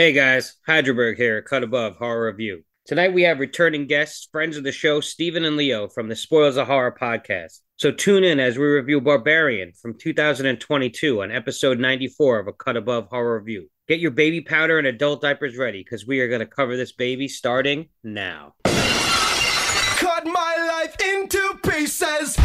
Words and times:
Hey 0.00 0.14
guys, 0.14 0.56
Hydraberg 0.66 1.18
here, 1.18 1.42
Cut 1.42 1.62
Above 1.62 1.96
Horror 1.96 2.28
Review. 2.28 2.64
Tonight 2.86 3.12
we 3.12 3.24
have 3.24 3.38
returning 3.38 3.86
guests, 3.86 4.30
friends 4.32 4.56
of 4.56 4.64
the 4.64 4.72
show, 4.72 5.02
Steven 5.02 5.44
and 5.44 5.58
Leo 5.58 5.88
from 5.88 6.08
the 6.08 6.16
Spoils 6.16 6.56
of 6.56 6.68
Horror 6.68 6.96
podcast. 6.98 7.58
So 7.76 7.92
tune 7.92 8.24
in 8.24 8.40
as 8.40 8.56
we 8.56 8.64
review 8.64 9.02
Barbarian 9.02 9.72
from 9.72 9.98
2022 9.98 11.20
on 11.20 11.30
episode 11.30 11.78
94 11.78 12.38
of 12.38 12.46
a 12.48 12.54
Cut 12.54 12.78
Above 12.78 13.08
Horror 13.10 13.40
Review. 13.40 13.68
Get 13.88 14.00
your 14.00 14.12
baby 14.12 14.40
powder 14.40 14.78
and 14.78 14.86
adult 14.86 15.20
diapers 15.20 15.58
ready 15.58 15.84
because 15.84 16.06
we 16.06 16.20
are 16.20 16.28
going 16.28 16.40
to 16.40 16.46
cover 16.46 16.78
this 16.78 16.92
baby 16.92 17.28
starting 17.28 17.90
now. 18.02 18.54
Cut 18.64 20.24
my 20.24 20.80
life 20.80 20.96
into 20.98 21.60
pieces. 21.62 22.38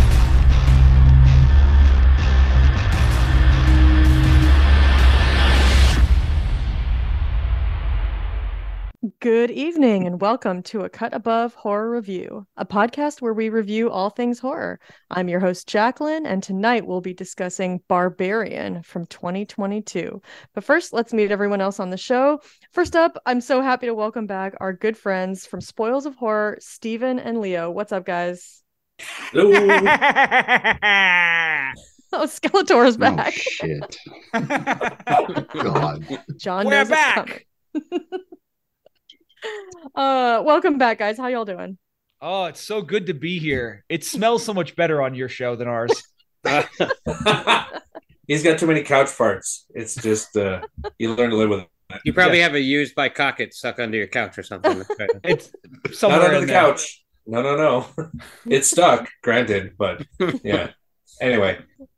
Good 9.26 9.50
evening 9.50 10.06
and 10.06 10.22
welcome 10.22 10.62
to 10.66 10.82
a 10.82 10.90
Cut 10.90 11.12
Above 11.12 11.56
Horror 11.56 11.90
Review, 11.90 12.46
a 12.58 12.64
podcast 12.64 13.24
where 13.24 13.34
we 13.34 13.50
review 13.50 13.90
all 13.90 14.12
things 14.12 14.38
horror. 14.38 14.80
I'm 15.10 15.30
your 15.30 15.40
host, 15.40 15.68
Jacqueline, 15.68 16.28
and 16.28 16.44
tonight 16.44 16.86
we'll 16.86 17.02
be 17.02 17.16
discussing 17.16 17.82
Barbarian 17.88 18.84
from 18.84 19.08
2022. 19.08 20.22
But 20.54 20.64
first, 20.64 20.94
let's 20.94 21.12
meet 21.12 21.32
everyone 21.32 21.60
else 21.60 21.80
on 21.80 21.90
the 21.90 21.98
show. 21.98 22.40
First 22.72 22.96
up, 22.96 23.18
I'm 23.26 23.42
so 23.42 23.64
happy 23.64 23.88
to 23.88 23.96
welcome 23.96 24.28
back 24.28 24.54
our 24.62 24.74
good 24.74 24.96
friends 24.96 25.48
from 25.48 25.60
Spoils 25.60 26.06
of 26.06 26.16
Horror, 26.18 26.58
Steven 26.60 27.18
and 27.18 27.42
Leo. 27.42 27.72
What's 27.72 27.94
up, 27.94 28.06
guys? 28.06 28.62
Hello. 29.00 29.50
Oh, 32.14 32.28
Skeletor's 32.28 32.96
Oh, 32.96 33.00
back. 33.00 33.34
shit. 33.34 33.98
God. 34.32 36.06
John 36.38 36.68
We're 36.68 36.86
back. 36.86 37.48
Coming. 39.46 39.92
uh, 39.96 40.42
welcome 40.44 40.78
back, 40.78 41.00
guys. 41.00 41.18
How 41.18 41.28
y'all 41.28 41.46
doing? 41.46 41.78
Oh, 42.22 42.46
it's 42.46 42.62
so 42.62 42.82
good 42.82 43.08
to 43.08 43.14
be 43.14 43.40
here. 43.40 43.84
It 43.90 44.04
smells 44.04 44.44
so 44.44 44.54
much 44.54 44.76
better 44.76 45.02
on 45.02 45.16
your 45.16 45.30
show 45.30 45.56
than 45.56 45.68
ours. 45.68 45.92
He's 48.28 48.44
got 48.44 48.58
too 48.58 48.68
many 48.68 48.82
couch 48.84 49.08
farts. 49.08 49.64
It's 49.76 49.96
just 49.96 50.36
uh 50.38 50.62
you 50.98 51.14
learn 51.14 51.30
to 51.30 51.36
live 51.36 51.50
with 51.50 51.60
it. 51.62 51.68
You 52.04 52.14
probably 52.14 52.38
Yes. 52.40 52.48
have 52.48 52.56
a 52.56 52.60
used 52.60 52.96
by 52.96 53.10
Cocket 53.10 53.54
stuck 53.54 53.80
under 53.80 53.98
your 53.98 54.08
couch 54.08 54.38
or 54.38 54.44
something. 54.44 54.80
That's 54.80 55.00
right. 55.00 55.10
It's 55.86 56.02
Not 56.02 56.12
under 56.22 56.34
in 56.36 56.42
the 56.42 56.48
there. 56.48 56.62
couch. 56.62 57.04
No, 57.28 57.42
no, 57.42 57.56
no. 57.56 57.88
It's 58.48 58.70
stuck, 58.70 59.08
granted, 59.24 59.74
but 59.78 60.06
yeah. 60.44 60.72
Anyway, 61.22 61.60
Well, 61.80 61.90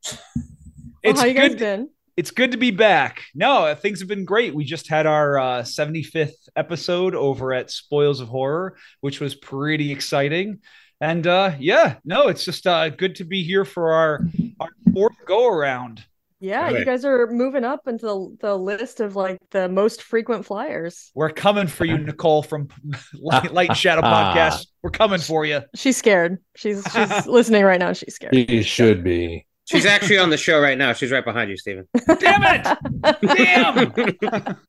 It's 1.03 1.19
how 1.21 1.25
you 1.25 1.33
guys 1.33 1.49
good. 1.51 1.59
been? 1.59 1.89
It's 2.17 2.31
good 2.31 2.51
to 2.51 2.57
be 2.57 2.71
back. 2.71 3.23
No, 3.35 3.73
things 3.75 3.99
have 3.99 4.09
been 4.09 4.25
great. 4.25 4.55
We 4.55 4.65
just 4.65 4.89
had 4.89 5.05
our 5.05 5.37
uh, 5.37 5.61
75th 5.61 6.33
episode 6.55 7.13
over 7.13 7.53
at 7.53 7.69
Spoils 7.69 8.19
of 8.21 8.27
Horror, 8.27 8.75
which 9.01 9.21
was 9.21 9.35
pretty 9.35 9.91
exciting. 9.91 10.59
And 10.99 11.27
uh, 11.27 11.53
yeah, 11.59 11.97
no, 12.03 12.27
it's 12.27 12.43
just 12.43 12.65
uh, 12.65 12.89
good 12.89 13.15
to 13.17 13.23
be 13.23 13.43
here 13.43 13.65
for 13.65 13.93
our 13.93 14.25
our 14.59 14.69
fourth 14.93 15.15
go 15.25 15.47
around. 15.47 16.03
Yeah, 16.39 16.69
you 16.69 16.85
guys 16.85 17.03
are 17.03 17.27
moving 17.27 17.63
up 17.63 17.87
into 17.87 18.05
the, 18.05 18.37
the 18.41 18.57
list 18.57 18.99
of 18.99 19.15
like 19.15 19.39
the 19.49 19.67
most 19.67 20.03
frequent 20.03 20.45
flyers. 20.45 21.11
We're 21.15 21.31
coming 21.31 21.65
for 21.65 21.85
you, 21.85 21.97
Nicole 21.97 22.43
from 22.43 22.69
Light, 23.13 23.51
Light 23.53 23.69
and 23.69 23.77
Shadow 23.77 24.01
Podcast. 24.03 24.67
We're 24.83 24.91
coming 24.91 25.19
for 25.19 25.45
you. 25.45 25.63
She's 25.75 25.97
scared. 25.97 26.37
She's 26.55 26.83
she's 26.93 27.25
listening 27.25 27.63
right 27.63 27.79
now. 27.79 27.93
She's 27.93 28.13
scared. 28.13 28.35
She 28.35 28.61
should 28.61 29.03
be. 29.03 29.46
She's 29.69 29.85
actually 29.85 30.17
on 30.17 30.29
the 30.29 30.37
show 30.37 30.59
right 30.59 30.77
now. 30.77 30.93
She's 30.93 31.11
right 31.11 31.25
behind 31.25 31.49
you, 31.49 31.57
Steven. 31.57 31.87
Damn 32.19 32.43
it! 32.43 33.93
Damn! 34.35 34.57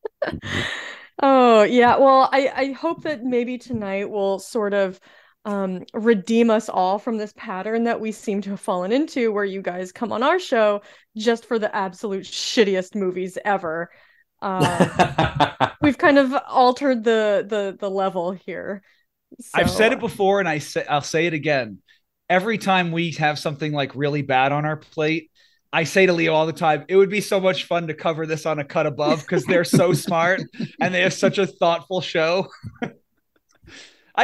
Oh 1.20 1.62
yeah. 1.64 1.96
Well, 1.96 2.28
I 2.32 2.52
I 2.54 2.72
hope 2.72 3.02
that 3.02 3.24
maybe 3.24 3.58
tonight 3.58 4.08
will 4.08 4.38
sort 4.38 4.74
of 4.74 5.00
um 5.44 5.84
redeem 5.92 6.50
us 6.50 6.68
all 6.68 6.98
from 6.98 7.16
this 7.16 7.32
pattern 7.36 7.84
that 7.84 8.00
we 8.00 8.12
seem 8.12 8.40
to 8.42 8.50
have 8.50 8.60
fallen 8.60 8.92
into 8.92 9.32
where 9.32 9.44
you 9.44 9.62
guys 9.62 9.92
come 9.92 10.12
on 10.12 10.22
our 10.22 10.38
show 10.38 10.82
just 11.16 11.46
for 11.46 11.58
the 11.58 11.74
absolute 11.74 12.24
shittiest 12.24 12.94
movies 12.94 13.38
ever. 13.44 13.90
Uh, 14.40 15.70
we've 15.82 15.98
kind 15.98 16.18
of 16.18 16.32
altered 16.46 17.02
the 17.02 17.44
the 17.48 17.76
the 17.78 17.90
level 17.90 18.32
here. 18.32 18.82
I've 19.52 19.70
said 19.70 19.92
it 19.92 20.00
before, 20.00 20.38
and 20.40 20.48
I 20.48 20.58
say 20.58 20.84
I'll 20.88 21.00
say 21.00 21.26
it 21.26 21.34
again. 21.34 21.78
Every 22.28 22.58
time 22.58 22.92
we 22.92 23.12
have 23.12 23.38
something 23.38 23.72
like 23.72 23.94
really 23.94 24.22
bad 24.22 24.52
on 24.52 24.64
our 24.64 24.76
plate, 24.76 25.30
I 25.72 25.84
say 25.84 26.06
to 26.06 26.12
Leo 26.12 26.34
all 26.34 26.46
the 26.46 26.52
time, 26.52 26.84
it 26.88 26.96
would 26.96 27.10
be 27.10 27.20
so 27.20 27.40
much 27.40 27.64
fun 27.64 27.86
to 27.88 27.94
cover 27.94 28.26
this 28.26 28.46
on 28.46 28.58
a 28.58 28.64
cut 28.64 28.86
above 28.86 29.20
because 29.20 29.44
they're 29.44 29.64
so 29.64 29.92
smart 29.94 30.42
and 30.80 30.94
they 30.94 31.02
have 31.02 31.12
such 31.12 31.38
a 31.38 31.46
thoughtful 31.46 32.00
show. 32.00 32.48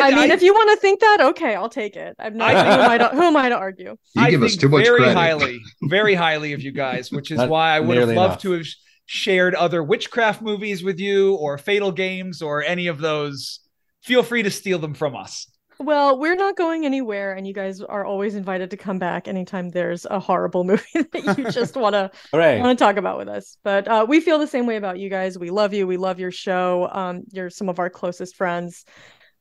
I, 0.02 0.14
mean, 0.14 0.30
if 0.32 0.42
you 0.42 0.52
want 0.52 0.70
to 0.70 0.76
think 0.80 1.00
that, 1.00 1.20
okay, 1.20 1.54
I'll 1.54 1.68
take 1.68 1.94
it. 1.96 2.16
I'm 2.18 2.36
not. 2.36 2.54
I- 2.54 2.64
who, 2.64 2.82
am 2.82 2.90
I 2.90 2.98
to, 2.98 3.08
who 3.14 3.22
am 3.22 3.36
I 3.36 3.48
to 3.50 3.56
argue? 3.56 3.96
You 4.14 4.22
I 4.22 4.30
give 4.30 4.42
us 4.42 4.52
think 4.52 4.62
too 4.62 4.68
much 4.68 4.84
very 4.84 4.98
credit. 4.98 5.14
highly, 5.14 5.60
very 5.84 6.14
highly 6.14 6.52
of 6.52 6.62
you 6.62 6.72
guys, 6.72 7.12
which 7.12 7.30
is 7.30 7.40
why 7.40 7.70
I 7.70 7.80
would 7.80 7.96
have 7.98 8.08
loved 8.08 8.16
enough. 8.16 8.42
to 8.42 8.52
have 8.52 8.66
shared 9.06 9.54
other 9.54 9.82
witchcraft 9.82 10.42
movies 10.42 10.82
with 10.82 10.98
you 10.98 11.34
or 11.34 11.58
Fatal 11.58 11.92
Games 11.92 12.42
or 12.42 12.62
any 12.64 12.88
of 12.88 12.98
those. 12.98 13.60
Feel 14.02 14.22
free 14.22 14.42
to 14.42 14.50
steal 14.50 14.78
them 14.78 14.94
from 14.94 15.14
us. 15.14 15.46
Well, 15.78 16.18
we're 16.18 16.36
not 16.36 16.56
going 16.56 16.86
anywhere, 16.86 17.34
and 17.34 17.46
you 17.46 17.52
guys 17.52 17.80
are 17.80 18.04
always 18.04 18.34
invited 18.34 18.70
to 18.70 18.76
come 18.76 18.98
back 18.98 19.26
anytime 19.26 19.70
there's 19.70 20.06
a 20.06 20.20
horrible 20.20 20.64
movie 20.64 21.02
that 21.12 21.38
you 21.38 21.50
just 21.50 21.76
want 21.76 21.94
to 21.94 22.10
want 22.32 22.78
to 22.78 22.84
talk 22.84 22.96
about 22.96 23.18
with 23.18 23.28
us. 23.28 23.56
But 23.64 23.88
uh, 23.88 24.06
we 24.08 24.20
feel 24.20 24.38
the 24.38 24.46
same 24.46 24.66
way 24.66 24.76
about 24.76 24.98
you 24.98 25.10
guys. 25.10 25.38
We 25.38 25.50
love 25.50 25.74
you. 25.74 25.86
We 25.86 25.96
love 25.96 26.20
your 26.20 26.30
show. 26.30 26.88
Um, 26.92 27.22
you're 27.32 27.50
some 27.50 27.68
of 27.68 27.78
our 27.78 27.90
closest 27.90 28.36
friends 28.36 28.84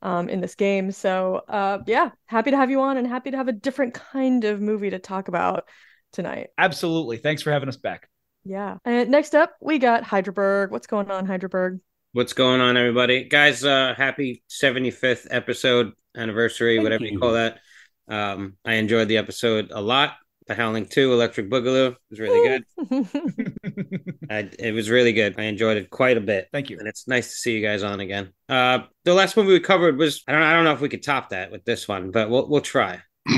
um, 0.02 0.30
in 0.30 0.42
this 0.42 0.56
game. 0.56 0.92
So 0.92 1.42
uh, 1.48 1.80
yeah, 1.88 2.12
happy 2.26 2.52
to 2.52 2.58
have 2.58 2.70
you 2.70 2.82
on, 2.82 2.98
and 2.98 3.08
happy 3.08 3.32
to 3.32 3.38
have 3.38 3.48
a 3.48 3.54
different 3.54 3.94
kind 3.94 4.44
of 4.44 4.62
movie 4.62 4.90
to 4.90 5.00
talk 5.00 5.28
about 5.28 5.68
tonight. 6.12 6.50
Absolutely. 6.58 7.18
Thanks 7.18 7.42
for 7.42 7.52
having 7.52 7.70
us 7.70 7.78
back. 7.78 8.10
Yeah. 8.46 8.78
And 8.86 9.10
next 9.10 9.36
up, 9.36 9.56
we 9.62 9.80
got 9.80 10.04
Hydraberg. 10.04 10.72
What's 10.72 10.88
going 10.88 11.10
on, 11.10 11.26
Hydraberg? 11.26 11.80
What's 12.12 12.34
going 12.34 12.62
on, 12.62 12.78
everybody? 12.78 13.24
Guys, 13.24 13.64
uh, 13.64 13.94
happy 13.98 14.44
75th 14.50 15.28
episode 15.32 15.94
anniversary, 16.16 16.78
Thank 16.78 16.84
whatever 16.84 17.06
you 17.06 17.14
you. 17.14 17.20
call 17.20 17.34
that. 17.34 17.60
Um, 18.08 18.58
I 18.66 18.74
enjoyed 18.74 19.08
the 19.08 19.18
episode 19.18 19.72
a 19.74 19.82
lot. 19.82 20.16
The 20.48 20.56
Howling 20.56 20.88
2, 20.88 21.14
Electric 21.14 21.50
Boogaloo 21.50 21.96
was 22.10 22.20
really 22.20 22.48
good. 22.50 23.08
I, 24.30 24.50
it 24.60 24.74
was 24.74 24.90
really 24.90 25.14
good. 25.14 25.36
I 25.38 25.44
enjoyed 25.44 25.78
it 25.78 25.90
quite 25.90 26.18
a 26.18 26.22
bit. 26.22 26.50
Thank 26.52 26.70
you. 26.70 26.80
And 26.80 26.88
it's 26.88 27.08
nice 27.08 27.30
to 27.30 27.36
see 27.38 27.56
you 27.56 27.66
guys 27.66 27.82
on 27.82 28.02
again. 28.02 28.34
Uh, 28.50 28.80
the 29.06 29.14
last 29.14 29.38
movie 29.38 29.54
we 29.54 29.62
covered 29.62 29.98
was 29.98 30.22
I 30.28 30.34
don't 30.34 30.42
I 30.42 30.52
don't 30.54 30.66
know 30.66 30.74
if 30.74 30.82
we 30.82 30.90
could 30.90 31.02
top 31.02 31.30
that 31.30 31.50
with 31.50 31.64
this 31.64 31.88
one, 31.88 32.12
but 32.12 32.30
we'll 32.30 32.50
we'll 32.50 32.62
try. 32.62 33.02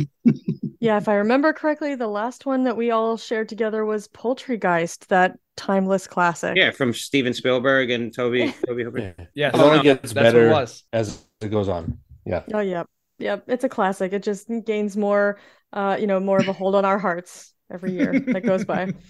Yeah, 0.85 0.97
if 0.97 1.08
I 1.08 1.16
remember 1.16 1.52
correctly, 1.52 1.96
the 1.96 2.08
last 2.08 2.46
one 2.46 2.66
that 2.66 2.78
we 2.78 2.91
all 2.91 3.18
shared 3.18 3.50
together 3.50 3.85
was 3.85 4.08
Poultrygeist, 4.09 5.08
that 5.08 5.35
timeless 5.58 6.06
classic. 6.06 6.56
Yeah, 6.56 6.69
from 6.69 6.94
Steven 6.94 7.34
Spielberg 7.34 7.90
and 7.90 8.14
Tobe 8.14 8.53
Tobe 8.68 8.78
Hooper. 8.78 9.00
Yeah. 9.00 9.25
Yes. 9.34 9.56
It 9.56 9.62
only 9.62 9.78
no, 9.78 9.84
gets 9.84 10.14
That's 10.14 10.14
better 10.14 10.50
what 10.50 10.58
it 10.58 10.62
was. 10.62 10.84
as 10.94 11.25
it 11.41 11.50
goes 11.50 11.69
on. 11.69 11.97
Yeah. 12.25 12.41
Oh, 12.53 12.59
yep. 12.59 12.88
Yep. 13.19 13.46
It's 13.47 13.63
a 13.63 13.69
classic. 13.69 14.13
It 14.13 14.24
just 14.24 14.50
gains 14.66 14.97
more, 14.97 15.40
uh, 15.74 15.97
you 16.00 16.08
know, 16.08 16.19
more 16.19 16.40
of 16.40 16.47
a 16.47 16.53
hold 16.53 16.75
on 16.75 16.86
our 16.86 17.00
hearts 17.00 17.53
every 17.72 17.91
year 17.91 18.19
that 18.19 18.41
goes 18.44 18.66
by. 18.66 18.94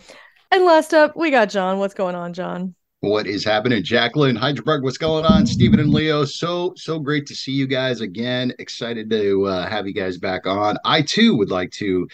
And 0.52 0.64
last 0.64 0.94
up, 0.94 1.18
we 1.18 1.32
got 1.32 1.50
John. 1.50 1.80
What's 1.80 1.96
going 1.96 2.16
on, 2.16 2.32
John? 2.32 2.76
What 3.02 3.28
is 3.28 3.44
happening? 3.44 3.84
Jacqueline, 3.84 4.36
Hydraberg, 4.36 4.84
what's 4.84 4.98
going 4.98 5.26
on? 5.26 5.46
Steven 5.46 5.80
and 5.80 5.92
Leo, 5.92 6.24
so, 6.24 6.74
so 6.78 6.98
great 6.98 7.26
to 7.28 7.36
see 7.36 7.52
you 7.52 7.68
guys 7.68 8.02
again. 8.02 8.54
Excited 8.58 9.10
to 9.10 9.46
uh, 9.46 9.68
have 9.68 9.86
you 9.86 9.94
guys 9.94 10.18
back 10.18 10.48
on. 10.48 10.78
I 10.86 11.02
too 11.02 11.36
would 11.36 11.52
like 11.52 11.72
to 11.72 12.08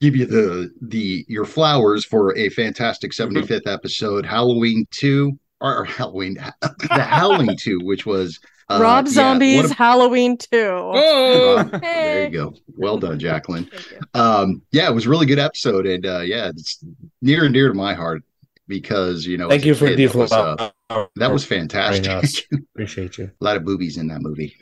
give 0.00 0.14
you 0.14 0.26
the, 0.26 0.70
the, 0.80 1.24
your 1.28 1.44
flowers 1.44 2.04
for 2.04 2.36
a 2.38 2.48
fantastic 2.50 3.12
75th 3.12 3.66
episode, 3.66 4.24
Halloween 4.24 4.86
2, 4.92 5.38
or, 5.60 5.78
or 5.78 5.84
Halloween, 5.84 6.34
the 6.62 7.02
Howling 7.02 7.56
2, 7.56 7.80
which 7.82 8.06
was 8.06 8.38
uh, 8.70 8.78
Rob 8.80 9.06
yeah, 9.06 9.12
Zombie's 9.12 9.70
a- 9.70 9.74
Halloween 9.74 10.36
2. 10.36 10.46
Oh, 10.52 11.56
Uh, 11.56 11.78
there 11.78 12.24
you 12.24 12.30
go. 12.30 12.54
Well 12.76 12.98
done, 12.98 13.18
Jacqueline. 13.18 13.70
Um, 14.14 14.62
yeah, 14.72 14.88
it 14.88 14.94
was 14.94 15.06
a 15.06 15.10
really 15.10 15.26
good 15.26 15.38
episode, 15.38 15.86
and 15.86 16.04
uh, 16.06 16.20
yeah, 16.20 16.48
it's 16.48 16.84
near 17.22 17.44
and 17.44 17.54
dear 17.54 17.68
to 17.68 17.74
my 17.74 17.94
heart 17.94 18.22
because 18.66 19.26
you 19.26 19.38
know, 19.38 19.48
Thank 19.48 19.64
you 19.64 19.74
for 19.74 19.88
kid, 19.88 19.98
that 20.10 20.14
was, 20.14 20.32
uh, 20.32 20.70
that 21.16 21.32
was 21.32 21.44
fantastic. 21.44 22.46
Appreciate 22.74 23.16
you. 23.18 23.30
a 23.40 23.44
lot 23.44 23.56
of 23.56 23.64
boobies 23.64 23.96
in 23.96 24.08
that 24.08 24.20
movie, 24.20 24.54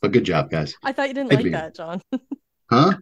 but 0.00 0.12
good 0.12 0.24
job, 0.24 0.50
guys. 0.50 0.74
I 0.82 0.92
thought 0.92 1.08
you 1.08 1.14
didn't 1.14 1.30
Maybe. 1.30 1.50
like 1.50 1.52
that, 1.52 1.76
John. 1.76 2.00
Huh? 2.70 2.94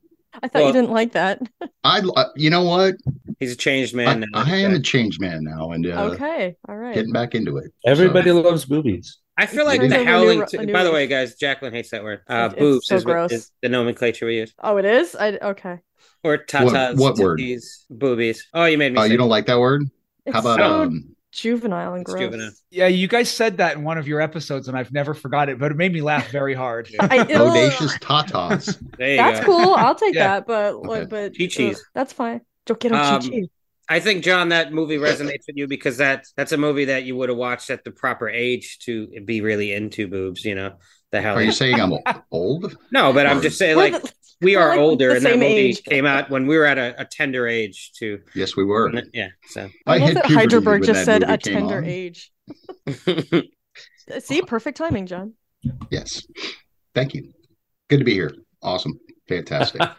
I 0.42 0.48
thought 0.48 0.66
you 0.66 0.72
didn't 0.72 0.90
like 0.90 1.12
that. 1.12 1.40
I, 1.84 2.00
uh, 2.00 2.24
you 2.36 2.50
know 2.50 2.62
what? 2.64 2.94
he's 3.40 3.52
a 3.52 3.56
changed 3.56 3.94
I, 3.94 3.96
man 3.96 4.20
now. 4.20 4.26
I 4.34 4.56
am 4.58 4.74
a 4.74 4.80
changed 4.80 5.20
man 5.20 5.42
now, 5.42 5.70
and 5.72 5.86
uh, 5.86 6.10
okay. 6.12 6.56
All 6.68 6.76
right. 6.76 6.94
getting 6.94 7.12
back 7.12 7.34
into 7.34 7.56
it. 7.56 7.72
Everybody 7.84 8.30
loves 8.32 8.64
boobies. 8.64 9.18
I 9.42 9.46
feel 9.46 9.64
like 9.64 9.81
the 9.81 9.87
over 9.87 9.94
a 9.94 9.98
new- 9.98 10.04
howling. 10.04 10.42
a 10.42 10.46
Two, 10.46 10.66
new 10.66 10.72
by 10.72 10.84
the 10.84 10.92
way, 10.92 11.06
guys, 11.06 11.34
Jacqueline 11.34 11.72
hates 11.72 11.90
that 11.90 12.02
word. 12.04 12.20
Uh, 12.28 12.48
It's 12.52 12.58
boobs 12.60 12.87
so 12.87 12.96
is, 12.96 13.04
what- 13.04 13.12
gross. 13.12 13.32
is 13.32 13.50
the 13.62 13.69
nomenclature 13.69 14.26
we 14.26 14.37
use, 14.38 14.52
Oh, 14.62 14.76
it 14.76 14.84
is? 14.84 15.14
I 15.16 15.32
okay. 15.38 15.78
or 16.22 16.38
tatas, 16.38 16.98
what 16.98 17.16
word? 17.19 17.38
titties, 17.40 17.84
boobies. 17.90 18.46
Oh, 18.54 18.64
you 18.66 18.78
made 18.78 18.92
me. 18.92 18.98
Oh, 19.00 19.04
say 19.06 19.12
you 19.12 19.19
don't 19.19 19.28
like 19.28 19.46
that 19.46 19.58
word? 19.58 19.82
It's 20.26 20.34
How 20.34 20.40
about 20.40 20.58
so 20.58 20.82
um? 20.82 21.16
juvenile 21.32 21.94
and 21.94 22.02
It's 22.02 22.10
gross. 22.12 22.25
juvenile. 22.25 22.50
Yeah, 22.70 22.88
you 22.88 23.08
guys 23.08 23.31
said 23.31 23.56
that 23.58 23.76
in 23.76 23.84
one 23.84 23.96
of 23.98 24.06
your 24.06 24.20
episodes, 24.20 24.69
and 24.69 24.76
I've 24.76 24.92
never 24.92 25.14
forgot 25.14 25.48
it, 25.48 25.58
but 25.58 25.70
it 25.70 25.76
made 25.76 25.92
me 25.92 26.02
laugh 26.02 26.28
very 26.31 26.54
hard. 26.54 26.88
I, 27.00 27.19
Bodacious 27.20 27.98
tatas. 28.00 28.76
There 28.98 29.10
you 29.12 29.16
That's 29.16 29.40
go. 29.40 29.46
cool. 29.46 29.75
I'll 29.75 29.94
take 29.94 30.14
Yeah. 30.14 30.40
that, 30.40 30.46
but 30.46 30.75
Okay. 30.75 31.04
but 31.06 31.38
Chi-Chi's. 31.38 31.76
ugh, 31.78 31.82
that's 31.94 32.12
fine. 32.12 32.40
Don't 32.66 32.78
get 32.81 32.92
on 32.92 33.14
Um, 33.14 33.20
Chi 33.22 33.28
Chi. 33.28 33.42
I 33.90 33.98
think 33.98 34.22
John, 34.22 34.50
that 34.50 34.72
movie 34.72 34.98
resonates 34.98 35.46
with 35.48 35.56
you 35.56 35.66
because 35.66 35.96
that 35.96 36.25
that's 36.37 36.52
a 36.52 36.56
movie 36.56 36.87
that 36.87 37.02
you 37.02 37.16
would 37.16 37.28
have 37.28 37.37
watched 37.37 37.70
at 37.70 37.82
the 37.82 37.90
proper 37.90 38.28
age 38.28 38.78
to 38.84 39.08
be 39.25 39.40
really 39.40 39.72
into 39.72 40.06
boobs. 40.06 40.44
You 40.44 40.54
know 40.54 40.75
the 41.10 41.20
hell. 41.20 41.37
Are 41.37 41.42
you 41.42 41.50
saying 41.50 41.81
I'm 41.81 41.92
old? 42.31 42.76
no, 42.92 43.12
but 43.12 43.26
I'm 43.26 43.42
just 43.42 43.58
saying 43.58 43.76
like 43.76 44.00
the- 44.00 44.12
we 44.40 44.56
we're 44.56 44.69
like 44.70 44.78
older, 44.78 45.10
and 45.10 45.26
that 45.26 45.34
movie 45.34 45.44
age. 45.44 45.82
came 45.82 46.06
out 46.06 46.31
when 46.31 46.46
we 46.46 46.56
were 46.56 46.64
at 46.64 46.78
a, 46.78 47.02
a 47.02 47.04
tender 47.04 47.46
age 47.46 47.92
to. 47.98 48.20
Yes, 48.34 48.56
we 48.56 48.64
were. 48.64 48.90
Yeah. 49.12 49.28
So. 49.48 49.69
I, 49.87 49.98
love 49.98 50.08
hit 50.08 50.14
that 50.14 50.25
puberty 50.26 50.46
Hydraberg 50.46 50.84
just 50.84 51.04
that 51.04 51.20
said 51.20 51.28
a 51.28 51.37
tender 51.37 51.78
on. 51.78 51.84
age. 51.84 52.32
See, 54.20 54.42
perfect 54.42 54.78
timing, 54.78 55.06
John. 55.06 55.34
Yes. 55.90 56.26
Thank 56.94 57.14
you. 57.14 57.32
Good 57.88 57.98
to 57.98 58.04
be 58.04 58.14
here. 58.14 58.34
Awesome. 58.62 58.98
Fantastic. 59.30 59.82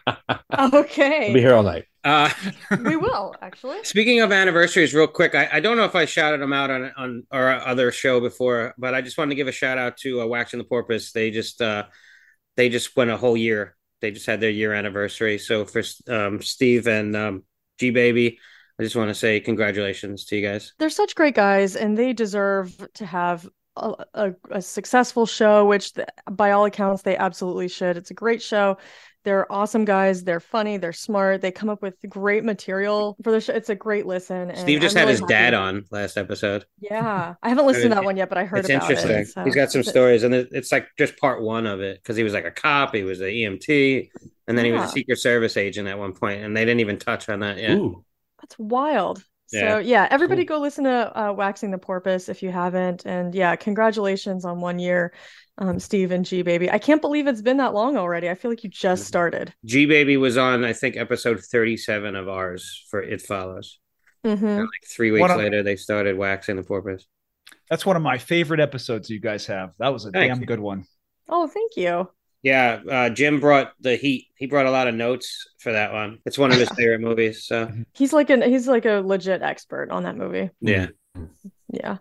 Okay, 0.74 1.28
I'll 1.28 1.34
be 1.34 1.40
here 1.40 1.54
all 1.54 1.62
night. 1.62 1.86
uh, 2.04 2.30
we 2.84 2.94
will 2.96 3.34
actually. 3.40 3.82
Speaking 3.84 4.20
of 4.20 4.32
anniversaries, 4.32 4.92
real 4.92 5.06
quick, 5.06 5.34
I, 5.34 5.48
I 5.50 5.60
don't 5.60 5.78
know 5.78 5.84
if 5.84 5.96
I 5.96 6.04
shouted 6.04 6.42
them 6.42 6.52
out 6.52 6.70
on 6.70 6.92
on 6.96 7.26
our 7.30 7.52
other 7.52 7.90
show 7.90 8.20
before, 8.20 8.74
but 8.76 8.94
I 8.94 9.00
just 9.00 9.16
wanted 9.16 9.30
to 9.30 9.34
give 9.36 9.48
a 9.48 9.52
shout 9.52 9.78
out 9.78 9.96
to 9.98 10.20
uh, 10.20 10.26
Waxing 10.26 10.58
the 10.58 10.64
Porpoise. 10.64 11.12
They 11.12 11.30
just 11.30 11.62
uh, 11.62 11.84
they 12.56 12.68
just 12.68 12.94
went 12.96 13.10
a 13.10 13.16
whole 13.16 13.36
year. 13.36 13.76
They 14.02 14.10
just 14.10 14.26
had 14.26 14.40
their 14.40 14.50
year 14.50 14.74
anniversary. 14.74 15.38
So 15.38 15.64
for 15.64 15.82
um, 16.06 16.42
Steve 16.42 16.86
and 16.86 17.16
um, 17.16 17.44
G 17.78 17.90
Baby, 17.90 18.38
I 18.78 18.82
just 18.82 18.94
want 18.94 19.08
to 19.08 19.14
say 19.14 19.40
congratulations 19.40 20.26
to 20.26 20.36
you 20.36 20.46
guys. 20.46 20.74
They're 20.78 20.90
such 20.90 21.14
great 21.14 21.34
guys, 21.34 21.76
and 21.76 21.96
they 21.96 22.12
deserve 22.12 22.86
to 22.94 23.06
have 23.06 23.48
a, 23.76 23.94
a, 24.12 24.32
a 24.50 24.62
successful 24.62 25.24
show, 25.24 25.64
which 25.64 25.94
th- 25.94 26.08
by 26.30 26.50
all 26.50 26.66
accounts 26.66 27.02
they 27.02 27.16
absolutely 27.16 27.68
should. 27.68 27.96
It's 27.96 28.10
a 28.10 28.14
great 28.14 28.42
show. 28.42 28.76
They're 29.24 29.50
awesome 29.52 29.84
guys. 29.84 30.24
They're 30.24 30.40
funny. 30.40 30.76
They're 30.78 30.92
smart. 30.92 31.40
They 31.42 31.50
come 31.52 31.68
up 31.68 31.80
with 31.82 31.94
great 32.08 32.44
material 32.44 33.16
for 33.22 33.30
the 33.30 33.40
show. 33.40 33.52
It's 33.52 33.68
a 33.68 33.74
great 33.74 34.06
listen. 34.06 34.50
And 34.50 34.58
Steve 34.58 34.80
just 34.80 34.96
I'm 34.96 35.00
had 35.00 35.08
really 35.08 35.20
his 35.20 35.28
dad 35.28 35.54
on 35.54 35.84
last 35.90 36.16
episode. 36.16 36.66
Yeah, 36.80 37.34
I 37.42 37.48
haven't 37.48 37.66
listened 37.66 37.90
to 37.90 37.94
that 37.96 38.04
one 38.04 38.16
yet, 38.16 38.28
but 38.28 38.38
I 38.38 38.44
heard 38.44 38.60
it's 38.60 38.68
about 38.68 38.82
interesting. 38.90 39.10
it. 39.18 39.28
so- 39.28 39.44
He's 39.44 39.54
got 39.54 39.70
some 39.70 39.82
stories, 39.82 40.22
and 40.24 40.34
it's 40.34 40.72
like 40.72 40.88
just 40.98 41.16
part 41.18 41.42
one 41.42 41.66
of 41.66 41.80
it 41.80 42.02
because 42.02 42.16
he 42.16 42.24
was 42.24 42.32
like 42.32 42.44
a 42.44 42.50
cop, 42.50 42.94
he 42.94 43.04
was 43.04 43.20
an 43.20 43.28
EMT, 43.28 44.10
and 44.48 44.58
then 44.58 44.64
he 44.64 44.72
was 44.72 44.82
a 44.84 44.88
Secret 44.88 45.18
Service 45.18 45.56
agent 45.56 45.88
at 45.88 45.98
one 45.98 46.12
point, 46.14 46.42
and 46.42 46.56
they 46.56 46.64
didn't 46.64 46.80
even 46.80 46.98
touch 46.98 47.28
on 47.28 47.40
that 47.40 47.58
yet. 47.58 47.72
Ooh. 47.78 48.04
That's 48.40 48.58
wild. 48.58 49.22
So 49.52 49.58
Yeah. 49.58 49.78
yeah, 49.80 50.08
everybody 50.10 50.44
go 50.44 50.58
listen 50.58 50.84
to 50.84 51.12
uh, 51.20 51.32
Waxing 51.32 51.70
the 51.70 51.78
Porpoise 51.78 52.28
if 52.30 52.42
you 52.42 52.50
haven't. 52.50 53.04
And 53.04 53.34
yeah, 53.34 53.54
congratulations 53.54 54.44
on 54.46 54.60
one 54.60 54.78
year, 54.78 55.12
um, 55.58 55.78
Steve 55.78 56.10
and 56.10 56.24
G 56.24 56.40
baby. 56.42 56.70
I 56.70 56.78
can't 56.78 57.02
believe 57.02 57.26
it's 57.26 57.42
been 57.42 57.58
that 57.58 57.74
long 57.74 57.96
already. 57.98 58.30
I 58.30 58.34
feel 58.34 58.50
like 58.50 58.64
you 58.64 58.70
just 58.70 59.04
started. 59.06 59.52
G 59.66 59.84
Baby 59.84 60.16
was 60.16 60.38
on, 60.38 60.64
I 60.64 60.72
think, 60.72 60.96
episode 60.96 61.40
37 61.40 62.16
of 62.16 62.28
ours 62.28 62.86
for 62.90 63.02
It 63.02 63.20
Follows. 63.20 63.78
hmm 64.24 64.30
And 64.30 64.60
like 64.60 64.84
three 64.88 65.10
weeks 65.10 65.20
One 65.20 65.30
of- 65.32 65.36
later, 65.36 65.62
they 65.62 65.76
started 65.76 66.16
waxing 66.16 66.56
the 66.56 66.62
porpoise. 66.62 67.06
That's 67.68 67.84
one 67.84 67.96
of 67.96 68.02
my 68.02 68.18
favorite 68.18 68.60
episodes 68.60 69.10
you 69.10 69.20
guys 69.20 69.46
have. 69.46 69.74
That 69.78 69.92
was 69.92 70.06
a 70.06 70.10
Thank 70.10 70.30
damn 70.32 70.40
you. 70.40 70.46
good 70.46 70.60
one. 70.60 70.84
Oh, 71.28 71.46
thank 71.46 71.76
you. 71.76 72.08
Yeah, 72.42 72.80
uh, 72.90 73.10
Jim 73.10 73.38
brought 73.38 73.72
the 73.80 73.94
heat. 73.96 74.26
He 74.34 74.46
brought 74.46 74.66
a 74.66 74.70
lot 74.70 74.88
of 74.88 74.94
notes 74.94 75.46
for 75.60 75.72
that 75.72 75.92
one. 75.92 76.18
It's 76.26 76.38
one 76.38 76.50
of 76.52 76.58
his 76.58 76.68
favorite 76.76 77.00
movies. 77.00 77.44
So 77.44 77.70
He's 77.94 78.12
like 78.12 78.30
an 78.30 78.42
he's 78.42 78.66
like 78.66 78.84
a 78.84 79.00
legit 79.04 79.42
expert 79.42 79.90
on 79.90 80.02
that 80.04 80.16
movie. 80.16 80.50
yeah, 80.60 80.88
Yeah. 81.72 81.98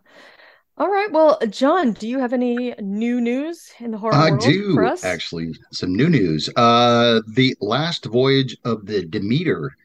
All 0.77 0.89
right. 0.89 1.11
Well, 1.11 1.37
John, 1.49 1.91
do 1.93 2.07
you 2.07 2.17
have 2.19 2.33
any 2.33 2.73
new 2.79 3.21
news 3.21 3.69
in 3.79 3.91
the 3.91 3.99
horror 3.99 4.15
I 4.15 4.31
world 4.31 4.41
do 4.41 4.73
for 4.73 4.85
us? 4.85 5.03
actually 5.03 5.53
some 5.71 5.95
new 5.95 6.09
news. 6.09 6.49
Uh, 6.55 7.21
the 7.35 7.55
last 7.61 8.05
voyage 8.05 8.57
of 8.65 8.85
the 8.87 9.05
Demeter. 9.05 9.75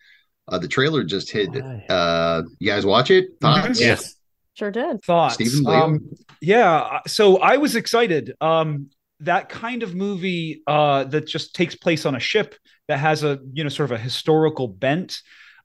Uh, 0.49 0.59
the 0.59 0.69
trailer 0.69 1.03
just 1.05 1.31
hit. 1.31 1.51
Uh, 1.91 2.43
you 2.61 2.71
guys 2.71 2.87
watch 2.87 3.11
it? 3.11 3.27
Thoughts? 3.43 3.81
yes. 3.81 4.15
Sure 4.55 4.71
did. 4.71 5.03
Thoughts? 5.05 5.35
Steven 5.35 5.65
Leo? 5.65 5.75
Um, 5.83 6.11
yeah. 6.41 7.01
So 7.07 7.39
I 7.39 7.59
was 7.59 7.77
excited. 7.77 8.33
Um, 8.41 8.89
that 9.21 9.49
kind 9.49 9.83
of 9.83 9.95
movie 9.95 10.63
uh, 10.67 11.05
that 11.05 11.27
just 11.27 11.55
takes 11.55 11.75
place 11.75 12.05
on 12.07 12.15
a 12.15 12.21
ship 12.21 12.55
that 12.89 12.99
has 12.99 13.25
a 13.25 13.39
you 13.53 13.65
know 13.65 13.71
sort 13.71 13.91
of 13.91 13.99
a 13.99 14.03
historical 14.03 14.69
bent. 14.69 15.19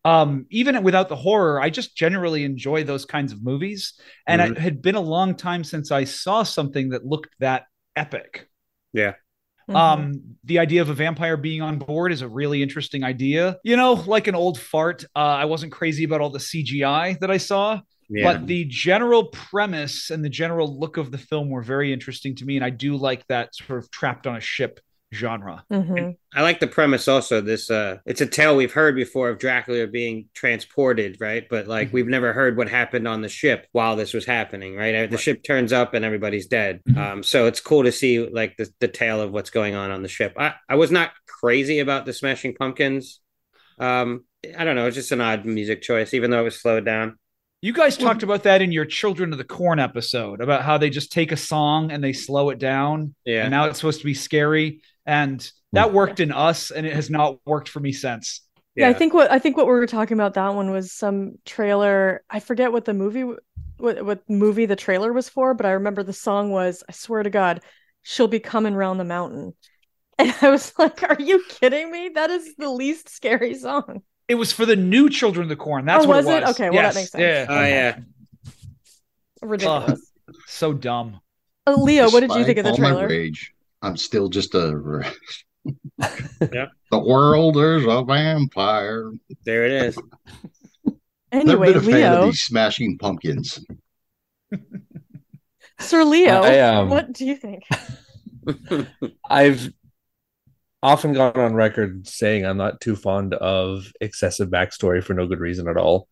Um, 0.03 0.47
even 0.49 0.81
without 0.81 1.09
the 1.09 1.15
horror, 1.15 1.61
I 1.61 1.69
just 1.69 1.95
generally 1.95 2.43
enjoy 2.43 2.83
those 2.83 3.05
kinds 3.05 3.31
of 3.31 3.43
movies. 3.43 3.93
And 4.25 4.41
Mhm. 4.41 4.53
it 4.53 4.57
had 4.57 4.81
been 4.81 4.95
a 4.95 5.01
long 5.01 5.35
time 5.35 5.63
since 5.63 5.91
I 5.91 6.05
saw 6.05 6.41
something 6.43 6.89
that 6.89 7.05
looked 7.05 7.29
that 7.39 7.65
epic. 7.95 8.47
Mhm. 9.67 9.73
Um, 9.73 10.21
the 10.43 10.59
idea 10.59 10.81
of 10.81 10.89
a 10.89 10.93
vampire 10.93 11.37
being 11.37 11.61
on 11.61 11.79
board 11.79 12.11
is 12.11 12.21
a 12.21 12.27
really 12.27 12.61
interesting 12.61 13.03
idea. 13.03 13.57
You 13.63 13.77
know, 13.77 13.93
like 13.93 14.27
an 14.27 14.35
old 14.35 14.59
fart. 14.59 15.05
Uh, 15.15 15.19
I 15.19 15.45
wasn't 15.45 15.71
crazy 15.71 16.03
about 16.03 16.19
all 16.19 16.29
the 16.29 16.39
CGI 16.41 17.13
that 17.21 17.31
I 17.31 17.37
saw, 17.37 17.79
Yeah. 18.13 18.33
but 18.33 18.45
the 18.47 18.65
general 18.65 19.25
premise 19.27 20.09
and 20.09 20.23
the 20.23 20.29
general 20.29 20.77
look 20.79 20.97
of 20.97 21.11
the 21.11 21.17
film 21.17 21.49
were 21.49 21.61
very 21.63 21.93
interesting 21.93 22.35
to 22.35 22.45
me, 22.45 22.57
and 22.57 22.65
I 22.65 22.69
do 22.69 22.97
like 22.97 23.25
that 23.27 23.55
sort 23.55 23.79
of 23.79 23.89
trapped 23.89 24.27
on 24.27 24.35
a 24.35 24.41
ship 24.41 24.79
genre. 25.13 25.63
Mhm. 25.71 26.15
I 26.33 26.41
like 26.41 26.59
the 26.61 26.67
premise 26.67 27.07
also. 27.09 27.41
This 27.41 27.69
uh 27.69 27.97
it's 28.05 28.21
a 28.21 28.25
tale 28.25 28.55
we've 28.55 28.71
heard 28.71 28.95
before 28.95 29.29
of 29.29 29.39
Dracula 29.39 29.85
being 29.87 30.29
transported, 30.33 31.17
right? 31.19 31.45
But 31.49 31.67
like 31.67 31.89
Mhm. 31.89 31.93
we've 31.93 32.07
never 32.07 32.31
heard 32.31 32.55
what 32.55 32.69
happened 32.69 33.07
on 33.09 33.21
the 33.21 33.27
ship 33.27 33.67
while 33.73 33.97
this 33.97 34.13
was 34.13 34.25
happening, 34.25 34.75
right? 34.75 34.95
Uh, 34.95 35.01
The 35.07 35.11
Right. 35.11 35.19
ship 35.19 35.43
turns 35.43 35.73
up 35.73 35.93
and 35.93 36.05
everybody's 36.05 36.47
dead. 36.47 36.79
Mhm. 36.89 36.97
Um 36.97 37.23
so 37.23 37.45
it's 37.47 37.59
cool 37.59 37.83
to 37.83 37.91
see 37.91 38.19
like 38.19 38.55
the, 38.57 38.69
the 38.79 38.87
tale 38.87 39.19
of 39.21 39.31
what's 39.31 39.49
going 39.49 39.75
on 39.75 39.91
on 39.91 40.01
the 40.01 40.07
ship. 40.07 40.33
I 40.37 40.53
I 40.69 40.75
was 40.75 40.91
not 40.91 41.11
crazy 41.27 41.79
about 41.79 42.05
the 42.05 42.13
Smashing 42.13 42.55
Pumpkins. 42.55 43.19
Um 43.79 44.23
I 44.57 44.63
don't 44.63 44.75
know, 44.77 44.87
it's 44.87 44.95
just 44.95 45.11
an 45.11 45.19
odd 45.21 45.43
music 45.45 45.81
choice 45.81 46.13
even 46.13 46.31
though 46.31 46.39
it 46.39 46.45
was 46.45 46.59
slowed 46.61 46.85
down. 46.85 47.17
You 47.63 47.73
guys 47.73 47.95
talked 47.95 48.23
about 48.23 48.43
that 48.43 48.63
in 48.63 48.71
your 48.71 48.85
Children 48.85 49.31
of 49.31 49.37
the 49.37 49.43
Corn 49.43 49.79
episode 49.79 50.41
about 50.41 50.63
how 50.63 50.79
they 50.79 50.89
just 50.89 51.11
take 51.11 51.31
a 51.31 51.37
song 51.37 51.91
and 51.91 52.03
they 52.03 52.11
slow 52.11 52.49
it 52.49 52.57
down, 52.57 53.13
Yeah. 53.23 53.43
and 53.43 53.51
now 53.51 53.65
it's 53.65 53.77
supposed 53.77 53.99
to 53.99 54.05
be 54.05 54.15
scary, 54.15 54.81
and 55.05 55.39
that 55.73 55.89
mm. 55.89 55.93
worked 55.93 56.19
in 56.19 56.31
us, 56.31 56.71
and 56.71 56.87
it 56.87 56.93
has 56.93 57.11
not 57.11 57.37
worked 57.45 57.69
for 57.69 57.79
me 57.79 57.91
since. 57.91 58.41
Yeah, 58.75 58.89
I 58.89 58.93
think 58.93 59.13
what 59.13 59.29
I 59.29 59.37
think 59.37 59.57
what 59.57 59.67
we 59.67 59.73
were 59.73 59.85
talking 59.85 60.15
about 60.15 60.33
that 60.35 60.55
one 60.55 60.71
was 60.71 60.91
some 60.91 61.37
trailer. 61.45 62.23
I 62.29 62.39
forget 62.39 62.71
what 62.71 62.85
the 62.85 62.95
movie 62.95 63.31
what 63.77 64.03
what 64.05 64.27
movie 64.27 64.65
the 64.65 64.75
trailer 64.75 65.13
was 65.13 65.29
for, 65.29 65.53
but 65.53 65.67
I 65.67 65.71
remember 65.71 66.01
the 66.01 66.13
song 66.13 66.51
was 66.51 66.83
I 66.89 66.93
swear 66.93 67.21
to 67.21 67.29
God, 67.29 67.61
she'll 68.01 68.27
be 68.27 68.39
coming 68.39 68.73
round 68.73 68.99
the 68.99 69.05
mountain. 69.05 69.53
And 70.19 70.35
I 70.39 70.51
was 70.51 70.73
like, 70.77 71.01
are 71.01 71.19
you 71.19 71.43
kidding 71.49 71.89
me? 71.89 72.09
That 72.09 72.29
is 72.29 72.55
the 72.55 72.69
least 72.69 73.09
scary 73.09 73.55
song. 73.55 74.03
It 74.31 74.35
was 74.35 74.53
for 74.53 74.65
the 74.65 74.77
new 74.77 75.09
Children 75.09 75.43
of 75.43 75.49
the 75.49 75.57
Corn. 75.57 75.83
That's 75.83 76.05
Oh, 76.05 76.07
what 76.07 76.17
was 76.17 76.27
it 76.27 76.37
it? 76.37 76.41
was. 76.43 76.55
Okay, 76.55 76.69
well, 76.69 76.83
that 76.83 76.95
makes 76.95 77.11
sense. 77.11 77.21
Yeah. 77.21 77.45
Oh 77.49 77.65
yeah. 77.65 77.99
Ridiculous. 79.41 80.11
So 80.47 80.71
dumb. 80.71 81.19
Uh, 81.67 81.73
Leo, 81.73 82.09
what 82.09 82.21
did 82.21 82.31
you 82.33 82.45
think 82.45 82.57
of 82.59 82.63
the 82.63 82.71
all 82.71 82.77
my 82.77 82.91
trailer? 82.91 83.07
rage, 83.09 83.53
I'm 83.81 83.97
still 83.97 84.29
just 84.29 84.55
a. 84.55 85.03
Yeah. 86.51 86.67
The 86.91 86.99
world 86.99 87.57
is 87.57 87.85
a 87.85 88.03
vampire. 88.03 89.11
There 89.45 89.65
it 89.65 89.71
is. 89.71 89.97
Never 90.85 90.97
Anyway, 91.31 91.67
been 91.73 91.77
a 91.77 91.81
fan 91.81 91.93
Leo, 91.93 92.13
of 92.19 92.25
these 92.25 92.43
Smashing 92.43 92.97
Pumpkins. 92.97 93.63
Sir 95.79 96.03
Leo, 96.03 96.41
I, 96.41 96.59
um, 96.59 96.89
what 96.89 97.13
do 97.13 97.25
you 97.25 97.35
think? 97.35 97.63
I've 99.29 99.71
often 100.83 101.13
gone 101.13 101.35
on 101.37 101.53
record 101.53 102.07
saying 102.07 102.45
I'm 102.45 102.57
not 102.57 102.81
too 102.81 102.95
fond 102.95 103.33
of 103.35 103.91
excessive 104.01 104.49
backstory 104.49 105.03
for 105.03 105.13
no 105.13 105.27
good 105.27 105.39
reason 105.39 105.67
at 105.67 105.77
all. 105.77 106.07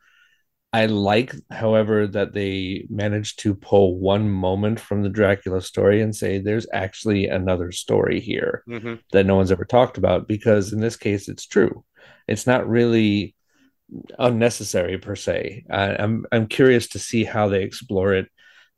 I 0.71 0.85
like, 0.85 1.33
however, 1.51 2.07
that 2.07 2.33
they 2.33 2.85
managed 2.89 3.39
to 3.39 3.55
pull 3.55 3.97
one 3.99 4.29
moment 4.29 4.79
from 4.79 5.01
the 5.03 5.09
Dracula 5.09 5.61
story 5.61 6.01
and 6.01 6.15
say 6.15 6.39
there's 6.39 6.67
actually 6.73 7.27
another 7.27 7.71
story 7.71 8.19
here 8.19 8.63
hmm 8.67 8.95
that 9.11 9.25
no 9.25 9.35
one's 9.35 9.51
ever 9.51 9.65
talked 9.65 9.97
about 9.97 10.27
because 10.27 10.73
in 10.73 10.79
this 10.81 10.95
case 10.97 11.29
it's 11.29 11.47
true. 11.47 11.83
It's 12.27 12.45
not 12.45 12.69
really 12.69 13.35
unnecessary 14.17 14.97
per 14.97 15.15
se. 15.15 15.65
I, 15.69 15.95
I'm 15.95 16.25
I'm 16.31 16.47
curious 16.47 16.89
to 16.89 16.99
see 16.99 17.23
how 17.23 17.47
they 17.49 17.63
explore 17.63 18.13
it. 18.13 18.27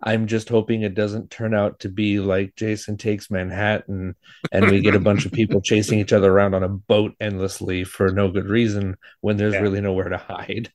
I'm 0.03 0.27
just 0.27 0.49
hoping 0.49 0.81
it 0.81 0.95
doesn't 0.95 1.29
turn 1.29 1.53
out 1.53 1.79
to 1.81 1.89
be 1.89 2.19
like 2.19 2.55
Jason 2.55 2.97
takes 2.97 3.29
Manhattan 3.29 4.15
and 4.51 4.69
we 4.71 4.81
get 4.81 4.95
a 4.95 4.99
bunch 4.99 5.25
of 5.25 5.31
people 5.31 5.61
chasing 5.61 5.99
each 5.99 6.13
other 6.13 6.31
around 6.31 6.55
on 6.55 6.63
a 6.63 6.69
boat 6.69 7.13
endlessly 7.19 7.83
for 7.83 8.09
no 8.09 8.29
good 8.31 8.45
reason 8.47 8.95
when 9.21 9.37
there's 9.37 9.53
Yeah. 9.53 9.61
really 9.61 9.81
nowhere 9.81 10.09
to 10.09 10.17
hide. 10.17 10.71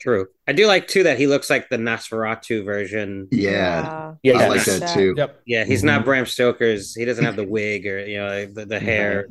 True. 0.00 0.26
I 0.46 0.52
do 0.52 0.66
like 0.66 0.88
too 0.88 1.02
that 1.04 1.18
he 1.18 1.26
looks 1.26 1.48
like 1.50 1.68
the 1.68 1.76
Nosferatu 1.76 2.64
version. 2.64 3.28
Yeah, 3.30 4.14
Yeah, 4.22 4.38
I 4.38 4.48
like 4.48 4.64
that 4.64 4.92
too. 4.94 5.14
Yep. 5.16 5.40
Yeah, 5.46 5.64
he's 5.64 5.82
Mhm. 5.82 5.86
not 5.86 6.04
Bram 6.04 6.26
Stoker's. 6.26 6.94
He 6.94 7.04
doesn't 7.04 7.24
have 7.24 7.36
the 7.36 7.44
wig 7.44 7.86
or 7.86 8.06
you 8.06 8.18
know 8.18 8.46
the, 8.46 8.66
the 8.66 8.80
hair. 8.80 9.28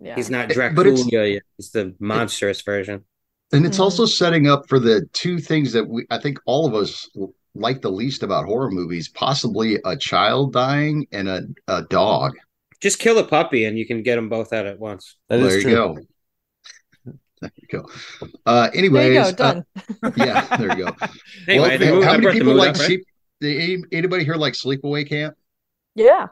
Yeah. 0.00 0.14
He's 0.14 0.30
not 0.30 0.48
But 0.48 0.54
Dracula. 0.54 0.92
it's- 0.92 1.12
yet. 1.12 1.42
He's 1.56 1.70
the 1.72 1.94
monstrous 1.98 2.62
version. 2.62 3.04
And 3.52 3.64
it's 3.66 3.78
Mhm. 3.78 3.82
also 3.82 4.04
setting 4.06 4.46
up 4.46 4.68
for 4.68 4.78
the 4.78 5.06
two 5.14 5.38
things 5.38 5.72
that 5.72 5.88
we, 5.88 6.06
I 6.10 6.18
think 6.18 6.38
all 6.46 6.66
of 6.66 6.74
us 6.74 7.08
like 7.58 7.82
the 7.82 7.90
least 7.90 8.22
about 8.22 8.46
horror 8.46 8.70
movies, 8.70 9.08
possibly 9.08 9.78
a 9.84 9.96
child 9.96 10.52
dying 10.52 11.06
and 11.12 11.28
a, 11.28 11.42
a 11.68 11.82
dog. 11.82 12.32
Just 12.80 12.98
kill 12.98 13.18
a 13.18 13.24
puppy 13.24 13.64
and 13.64 13.76
you 13.78 13.86
can 13.86 14.02
get 14.02 14.16
them 14.16 14.28
both 14.28 14.52
out 14.52 14.66
at 14.66 14.78
once. 14.78 15.16
That 15.28 15.40
is 15.40 15.48
there 15.48 15.56
you 15.58 15.62
true. 15.62 15.72
go. 15.74 15.96
There 17.40 17.50
you 17.56 17.68
go. 17.80 17.88
Uh, 18.46 18.62
There 18.70 18.78
anyways, 18.78 19.28
you 19.28 19.32
go. 19.34 19.44
uh, 19.44 19.62
yeah, 20.16 20.56
there 20.56 20.76
you 20.78 20.84
go. 20.86 20.96
Anyway, 21.48 21.68
well, 21.68 21.78
the 21.78 21.86
mood- 21.86 22.02
I 22.04 22.06
how 22.06 22.18
many 22.18 22.32
people 22.38 22.54
like 22.54 22.70
up, 22.70 22.76
right? 22.78 23.00
sleep? 23.40 23.86
Anybody 23.92 24.24
here 24.24 24.34
like 24.34 24.54
Sleepaway 24.54 25.08
Camp? 25.08 25.36
yeah. 25.94 26.28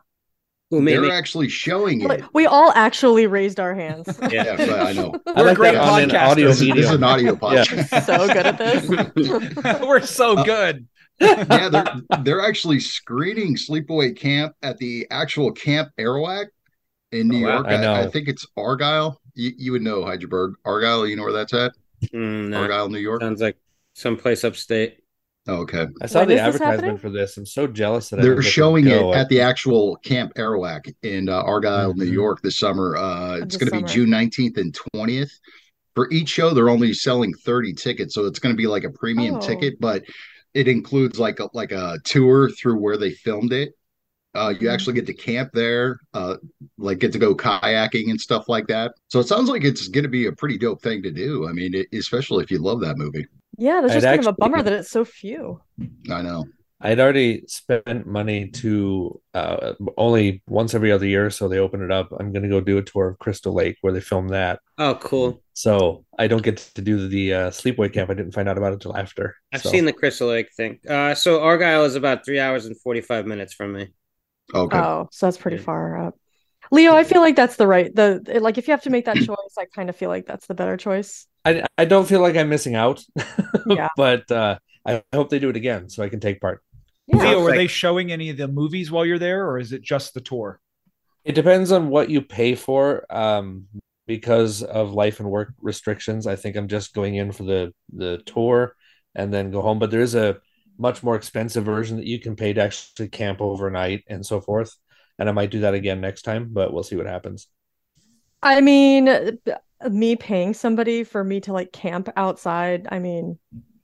Who 0.73 0.80
made 0.83 0.95
They're 0.95 1.02
me? 1.02 1.11
actually 1.12 1.49
showing 1.49 2.00
it. 2.00 2.25
We 2.35 2.47
all 2.47 2.73
actually 2.75 3.28
raised 3.28 3.61
our 3.61 3.73
hands. 3.73 4.09
Yeah. 4.33 4.61
Yeah, 4.61 4.83
I 4.83 4.92
know. 4.95 5.14
I 5.25 5.40
We're 5.40 5.47
like 5.47 5.56
great 5.56 5.75
that 5.75 5.80
on 5.88 6.02
an 6.02 6.11
podcasters. 6.11 6.28
audio 6.28 6.49
This, 6.49 6.61
is- 6.61 6.68
this 6.75 6.85
is 6.87 6.90
an 6.90 7.04
audio 7.04 7.33
Yeah. 7.35 7.38
podcast. 7.64 8.04
so 8.04 8.26
good 8.26 8.47
at 8.47 8.59
this. 8.59 9.80
We're 9.80 10.00
so 10.00 10.42
good. 10.42 10.88
Yeah, 11.20 11.68
they're 11.70 12.18
they're 12.23 12.40
actually 12.46 12.80
screening 12.80 13.56
Sleepaway 13.56 14.16
Camp 14.16 14.54
at 14.62 14.78
the 14.78 15.06
actual 15.11 15.52
Camp 15.52 15.90
Arawak 15.99 16.46
in 17.12 17.28
New 17.28 17.46
Oh. 17.46 17.52
York. 17.52 17.66
I 17.68 17.75
I. 17.85 18.00
I 18.02 18.06
think 18.08 18.28
it's 18.28 18.46
Argyle. 18.56 19.20
You, 19.35 19.52
you 19.56 19.73
would 19.73 19.82
know 19.82 20.02
Hydraberg. 20.02 20.54
Argyle, 20.64 21.06
you 21.06 21.16
know 21.16 21.23
where 21.23 21.32
that's 21.32 21.54
at? 21.54 21.73
Mm, 22.14 22.49
no. 22.49 22.61
Argyle, 22.62 22.88
New 22.88 22.99
York. 22.99 23.20
Sounds 23.23 23.40
like 23.40 23.56
someplace 23.94 24.44
upstate. 24.44 24.99
Oh, 25.49 25.58
okay. 25.58 25.87
I 26.02 26.06
saw 26.06 26.20
When 26.20 26.28
the 26.30 26.40
advertisement 26.40 27.00
for 27.00 27.08
this. 27.08 27.37
I'm 27.37 27.46
so 27.46 27.66
jealous 27.68 28.11
that 28.11 28.18
I 28.18 28.23
They're 28.23 28.32
don't 28.32 28.40
get 28.42 28.46
to 28.46 28.50
showing 28.52 28.87
it 28.88 29.14
at 29.14 29.28
the 29.28 29.40
actual 29.40 29.96
Camp 29.99 30.35
Arawak 30.35 30.92
in 31.02 31.28
uh, 31.28 31.35
Argyle, 31.40 31.94
New 31.94 32.04
Mhm. 32.11 32.12
York 32.12 32.42
this 32.42 32.58
summer. 32.58 32.96
Uh, 32.96 33.37
it's 33.37 33.56
going 33.56 33.70
to 33.70 33.76
be. 33.87 33.92
June 33.92 34.11
19th 34.11 34.58
and 34.58 34.76
20th. 34.94 35.30
For 35.94 36.11
each 36.11 36.28
show, 36.30 36.50
they're 36.52 36.68
only 36.68 36.92
selling 36.92 37.32
30 37.32 37.73
tickets, 37.75 38.12
so 38.14 38.26
it's 38.26 38.38
going 38.40 38.54
to 38.54 38.56
be 38.56 38.66
like 38.66 38.82
a 38.85 38.90
premium 38.90 39.37
Oh. 39.37 39.40
ticket, 39.40 39.78
but 39.80 40.02
it 40.57 40.69
includes 40.69 41.19
like 41.21 41.41
a 41.41 41.49
like 41.55 41.73
a 41.73 41.99
tour 42.05 42.51
through 42.51 42.81
where 42.81 42.97
they 42.99 43.13
filmed 43.13 43.53
it. 43.53 43.75
Uh, 44.35 44.55
you 44.61 44.69
Mhm. 44.69 44.71
actually 44.71 44.95
get 44.95 45.07
to 45.07 45.15
camp 45.15 45.51
there, 45.55 45.99
uh, 46.15 46.37
like 46.79 46.99
get 47.01 47.13
to 47.13 47.19
go 47.19 47.35
kayaking 47.35 48.11
and 48.11 48.21
stuff 48.21 48.49
like 48.49 48.67
that. 48.69 48.93
So 49.09 49.21
it 49.21 49.29
sounds 49.29 49.49
like 49.49 49.65
it's 49.65 49.89
going 49.89 50.05
to 50.05 50.11
be 50.11 50.27
a 50.27 50.33
pretty 50.33 50.59
dope 50.59 50.83
thing 50.83 51.03
to 51.05 51.11
do. 51.11 51.49
I 51.49 51.53
mean, 51.53 51.75
it, 51.75 51.89
especially 51.95 52.45
if 52.45 52.51
you 52.51 52.59
love 52.59 52.81
that 52.83 52.99
movie. 52.99 53.27
Yeah, 53.59 53.81
that's 53.81 53.95
I'd 53.95 53.95
just 53.95 54.09
kind 54.09 54.21
of 54.21 54.27
a 54.27 54.33
bummer 54.33 54.63
that 54.63 54.73
it's 54.73 54.91
so 54.91 55.05
few. 55.05 55.61
I 56.11 56.23
know. 56.23 56.47
I'd 56.80 57.00
already 57.00 57.45
spent 57.47 58.06
money 58.06 58.49
to 58.49 59.21
uh, 59.33 59.73
only 59.97 60.42
once 60.47 60.75
every 60.75 60.92
other 60.92 61.06
year, 61.06 61.30
so 61.30 61.49
they 61.49 61.59
open 61.59 61.83
it 61.83 61.90
up. 61.90 62.12
I'm 62.21 62.33
going 62.33 62.42
to 62.42 62.49
go 62.50 62.61
do 62.61 62.76
a 62.76 62.83
tour 62.83 63.09
of 63.09 63.18
Crystal 63.18 63.54
Lake 63.54 63.78
where 63.80 63.95
they 63.95 64.00
filmed 64.00 64.30
that. 64.30 64.61
Oh, 64.76 64.95
cool. 64.97 65.42
So 65.54 66.04
I 66.18 66.26
don't 66.26 66.42
get 66.42 66.59
to 66.75 66.83
do 66.83 67.09
the 67.09 67.33
uh, 67.35 67.50
sleepaway 67.50 67.92
camp. 67.92 68.11
I 68.11 68.14
didn't 68.14 68.33
find 68.33 68.47
out 68.47 68.59
about 68.59 68.73
it 68.73 68.75
until 68.75 68.97
after. 68.97 69.37
I've 69.54 69.62
So- 69.62 69.71
seen 69.71 69.87
the 69.87 69.92
Crystal 69.95 70.28
Lake 70.28 70.49
thing. 70.54 70.78
Uh, 70.87 71.14
so 71.14 71.42
Argyle 71.42 71.85
is 71.85 71.95
about 71.95 72.26
three 72.26 72.38
hours 72.40 72.66
and 72.66 72.78
45 72.78 73.26
minutes 73.26 73.54
from 73.54 73.73
me. 73.73 73.88
Okay. 74.54 74.78
Oh, 74.78 75.09
so 75.12 75.26
that's 75.26 75.38
pretty 75.38 75.56
Yeah. 75.56 75.62
far 75.64 76.06
up. 76.09 76.18
Leo, 76.71 76.95
I 76.95 77.04
feel 77.04 77.21
like 77.21 77.37
that's 77.37 77.56
the 77.56 77.66
right 77.66 77.95
the 77.95 78.38
like 78.40 78.59
if 78.59 78.66
you 78.66 78.73
have 78.73 78.83
to 78.83 78.90
make 78.90 79.04
that 79.04 79.16
choice, 79.16 79.54
I 79.56 79.66
kind 79.66 79.88
of 79.88 79.95
feel 79.95 80.09
like 80.09 80.26
that's 80.26 80.47
the 80.47 80.54
better 80.54 80.76
choice. 80.76 81.26
I, 81.45 81.64
I 81.78 81.85
don't 81.85 82.09
feel 82.09 82.21
like 82.21 82.37
I'm 82.37 82.49
missing 82.49 82.75
out. 82.75 83.04
Yeah. 83.66 83.88
but 83.97 84.28
uh, 84.33 84.59
I 84.87 85.02
hope 85.12 85.31
they 85.31 85.38
do 85.38 85.50
it 85.50 85.57
again 85.57 85.88
so 85.88 86.02
I 86.02 86.09
can 86.09 86.21
take 86.21 86.40
part. 86.40 86.62
Yeah. 87.07 87.19
Leo, 87.19 87.47
are 87.47 87.57
they 87.57 87.66
showing 87.66 88.12
any 88.12 88.31
of 88.31 88.37
the 88.37 88.49
movies 88.49 88.90
while 88.90 89.07
you're 89.07 89.19
there, 89.19 89.49
or 89.49 89.59
is 89.59 89.73
it 89.73 89.83
just 89.83 90.14
the 90.14 90.21
tour? 90.21 90.61
It 91.25 91.35
depends 91.35 91.73
on 91.73 91.88
what 91.88 92.11
you 92.11 92.23
pay 92.23 92.55
for. 92.55 93.05
Um, 93.14 93.66
because 94.07 94.62
of 94.62 94.93
life 94.93 95.21
and 95.21 95.31
work 95.31 95.52
restrictions, 95.61 96.26
I 96.26 96.37
think 96.37 96.57
I'm 96.57 96.69
just 96.69 96.95
going 96.95 97.16
in 97.16 97.33
for 97.33 97.43
the 97.43 97.73
the 97.93 98.19
tour 98.19 98.75
and 99.14 99.33
then 99.33 99.50
go 99.50 99.61
home. 99.61 99.78
But 99.78 99.90
there 99.90 100.00
is 100.00 100.14
a 100.14 100.38
much 100.78 101.02
more 101.02 101.16
expensive 101.16 101.64
version 101.64 101.97
that 101.97 102.07
you 102.07 102.21
can 102.21 102.37
pay 102.37 102.52
to 102.52 102.62
actually 102.62 103.09
camp 103.09 103.40
overnight 103.40 104.05
and 104.09 104.25
so 104.25 104.40
forth. 104.40 104.76
And 105.19 105.28
I 105.28 105.33
might 105.33 105.50
do 105.50 105.61
that 105.61 105.75
again 105.75 106.00
next 106.00 106.23
time, 106.23 106.50
but 106.52 106.73
we'll 106.73 106.83
see 106.83 106.97
what 106.97 107.07
happens. 107.07 107.49
I 108.43 108.61
mean, 108.61 109.38
me 109.90 110.16
paying 110.16 110.55
somebody 110.55 111.02
for 111.05 111.25
me 111.25 111.40
to 111.40 111.52
like 111.52 111.73
camp 111.73 112.11
outside, 112.16 112.87
I 112.90 112.99
mean, 112.99 113.38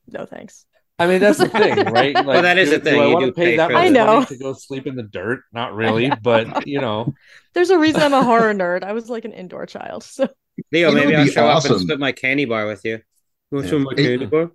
no 0.09 0.26
thanks. 0.26 0.66
I 1.02 1.06
mean, 1.06 1.21
that's 1.21 1.38
the 1.38 1.49
thing, 1.49 1.85
right? 1.92 2.14
Like, 2.14 2.42
that 2.42 2.59
is 2.59 2.71
do, 2.71 2.78
the 2.78 2.85
thing, 2.85 2.94
Do 2.94 3.00
I 3.02 3.06
you 3.06 3.12
want 3.14 3.25
do 3.25 3.30
to 3.30 3.37
pay 3.37 3.44
pay 3.52 3.56
that 3.56 3.66
for 3.68 3.73
much 3.75 3.82
I 3.82 3.88
the- 3.88 3.94
know. 3.94 4.06
money 4.14 4.26
to 4.26 4.37
go 4.38 4.52
sleep 4.52 4.87
in 4.87 4.97
the 4.97 5.02
dirt? 5.02 5.40
Not 5.52 5.75
really, 5.75 6.11
but 6.23 6.66
you 6.66 6.80
know, 6.80 7.14
There's 7.54 7.71
a 7.71 7.78
reason 7.78 8.02
I'm 8.02 8.14
a 8.14 8.23
horror 8.23 8.54
nerd. 8.62 8.85
I 8.85 8.92
was 8.92 9.11
like 9.11 9.25
an 9.25 9.32
indoor 9.32 9.66
child, 9.66 10.04
so 10.04 10.28
Leo, 10.71 10.90
You 10.90 10.94
maybe 10.97 11.16
I'll 11.16 11.25
be 11.25 11.30
show 11.30 11.47
up 11.47 11.64
and 11.64 11.80
split 11.80 11.99
my 11.99 12.12
candy 12.12 12.44
bar 12.44 12.66
with 12.66 12.85
you. 12.85 12.92
You 13.50 13.56
want 13.59 13.66
Yeah. 13.66 13.71
some 13.71 13.82
my 13.85 13.92
It- 13.92 13.97
candy 13.97 14.26
bar? 14.26 14.50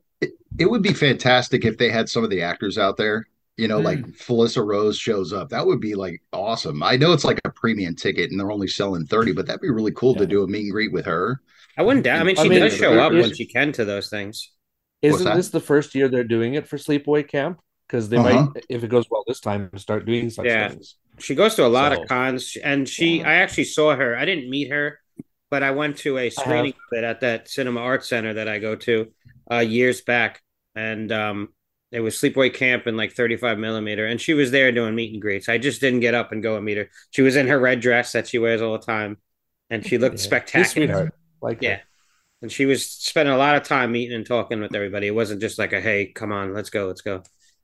It 0.60 0.70
would 0.72 0.82
be 0.82 0.94
fantastic 0.94 1.66
if 1.66 1.77
they 1.77 1.89
had 1.89 2.10
some 2.10 2.24
of 2.24 2.32
the 2.32 2.42
actors 2.42 2.77
out 2.80 2.98
there. 2.98 3.27
You 3.58 3.68
know, 3.68 3.80
like 3.80 4.00
hmm. 4.00 4.12
Felissa 4.12 4.66
Rose 4.66 4.98
shows 4.98 5.34
up. 5.34 5.50
That 5.50 5.66
would 5.66 5.80
be 5.80 5.96
like 5.96 6.22
awesome. 6.32 6.82
I 6.84 6.96
know 6.96 7.12
it's 7.13 7.24
like 7.24 7.39
a 7.44 7.50
premium 7.50 7.96
ticket 7.96 8.30
and 8.30 8.39
they're 8.39 8.51
only 8.51 8.68
selling 8.68 9.06
30, 9.06 9.34
but 9.34 9.48
that'd 9.48 9.62
be 9.62 9.70
really 9.72 9.92
cool 9.94 10.13
to 10.16 10.27
do 10.27 10.44
a 10.44 10.48
meet 10.48 10.62
and 10.66 10.72
greet 10.72 10.92
with 10.94 11.06
her. 11.06 11.42
I 11.75 11.82
wouldn't 11.82 12.06
doubt. 12.06 12.22
I 12.22 12.24
mean, 12.24 12.38
I 12.38 12.44
she 12.44 12.50
mean, 12.50 12.60
does 12.62 12.75
show 12.75 13.00
up 13.00 13.12
when 13.13 13.34
she 13.34 13.46
can 13.46 13.72
to 13.74 13.86
those 13.86 14.10
things. 14.10 14.51
What's 15.01 15.22
isn't 15.22 15.36
this 15.36 15.50
the 15.50 15.60
first 15.60 15.94
year 15.96 16.08
they're 16.08 16.24
doing 16.24 16.56
it 16.56 16.68
for 16.68 16.77
sleepaway 16.77 17.27
camp? 17.27 17.60
Because 17.88 18.10
they 18.10 18.18
Uh-huh. 18.18 18.48
might, 18.54 18.66
if 18.70 18.84
it 18.84 18.89
goes 18.89 19.06
well 19.10 19.24
this 19.27 19.39
time, 19.39 19.70
start 19.77 20.06
doing 20.06 20.30
such 20.30 20.46
Yeah. 20.46 20.70
things. 20.70 20.96
She 21.20 21.36
goes 21.36 21.56
to 21.56 21.66
a 21.66 21.68
lot 21.68 21.94
So- 21.96 22.01
of 22.04 22.08
cons, 22.08 22.58
and 22.63 22.88
she. 22.88 23.20
Yeah. 23.20 23.30
I 23.30 23.34
actually 23.36 23.63
saw 23.66 23.96
her. 23.96 24.16
I 24.18 24.25
didn't 24.25 24.50
meet 24.50 24.70
her, 24.72 25.00
but 25.50 25.63
I 25.63 25.72
went 25.72 25.98
to 26.00 26.18
a 26.18 26.30
screening 26.30 26.74
of 26.92 26.98
it 26.98 27.04
at 27.04 27.22
that 27.22 27.48
Cinema 27.48 27.80
Arts 27.82 28.08
Center 28.10 28.34
that 28.36 28.48
I 28.48 28.60
go 28.60 28.75
to 28.75 29.12
uh, 29.51 29.60
years 29.60 30.01
back, 30.01 30.42
and 30.75 31.10
um, 31.12 31.50
it 31.92 32.01
was 32.01 32.16
Sleepaway 32.20 32.54
Camp 32.54 32.86
in 32.86 32.98
like 32.98 33.13
35 33.13 33.58
millimeter, 33.58 34.06
and 34.06 34.20
she 34.20 34.34
was 34.34 34.51
there 34.51 34.72
doing 34.74 34.94
meet 34.94 35.13
and 35.13 35.22
greets. 35.22 35.48
I 35.48 35.58
just 35.58 35.80
didn't 35.80 36.01
get 36.01 36.13
up 36.13 36.32
and 36.34 36.44
go 36.44 36.58
and 36.58 36.66
meet 36.66 36.77
her. 36.77 36.89
She 37.12 37.22
was 37.22 37.36
in 37.38 37.48
her 37.48 37.58
red 37.60 37.80
dress 37.80 38.12
that 38.12 38.27
she 38.27 38.38
wears 38.39 38.62
all 38.62 38.77
the 38.77 38.86
time, 38.86 39.18
and 39.70 39.86
she 39.88 39.98
looked 39.98 40.16
Yeah. 40.18 40.22
Spectacular. 40.24 40.66
sweetheart. 40.88 41.13
Like, 41.42 41.62
Yeah. 41.62 41.80
And 42.41 42.51
she 42.51 42.65
was 42.65 42.86
spending 42.89 43.34
a 43.34 43.38
lot 43.38 43.56
of 43.56 43.63
time 43.63 43.91
meeting 43.91 44.15
and 44.15 44.25
talking 44.25 44.62
with 44.62 44.75
everybody. 44.75 45.08
It 45.08 45.15
wasn't 45.15 45.41
just 45.41 45.58
like 45.58 45.74
a 45.74 45.82
hey, 45.82 46.08
come 46.13 46.32
on, 46.32 46.53
let's 46.53 46.70
go, 46.70 46.88
let's 46.88 47.01
go. 47.01 47.24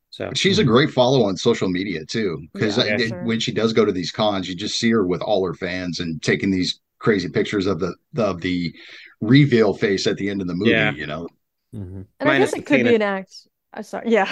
So 0.10 0.32
She's 0.36 0.60
a 0.60 0.64
mm-hmm. 0.64 0.72
great 0.72 0.92
follow 0.92 1.24
on 1.26 1.38
social 1.38 1.70
media 1.70 2.06
too. 2.06 2.48
Because 2.54 2.78
Yeah, 2.78 2.98
for 2.98 3.00
sure. 3.00 3.24
when 3.24 3.40
she 3.40 3.52
does 3.52 3.74
go 3.74 3.86
to 3.86 3.92
these 3.92 4.12
cons, 4.12 4.48
you 4.50 4.56
just 4.56 4.78
see 4.80 4.92
her 4.92 5.06
with 5.06 5.22
all 5.22 5.46
her 5.46 5.54
fans 5.54 6.00
and 6.00 6.22
taking 6.22 6.52
these 6.52 6.80
crazy 7.00 7.30
pictures 7.30 7.66
of 7.68 7.80
the 7.80 7.96
of 8.18 8.42
the 8.42 8.74
reveal 9.22 9.74
face 9.74 10.08
at 10.08 10.18
the 10.18 10.30
end 10.30 10.42
of 10.42 10.48
the 10.48 10.56
movie, 10.56 10.72
Yeah. 10.72 10.92
you 10.92 11.08
know. 11.08 11.28
Mhm. 11.76 12.08
and 12.20 12.30
I 12.30 12.38
guess 12.38 12.56
it 12.56 12.66
could 12.66 12.80
Tina. 12.80 12.84
be 12.84 12.96
an 12.96 13.02
act. 13.02 13.48
I'm 13.74 13.84
sorry. 13.84 14.10
Yeah. 14.12 14.32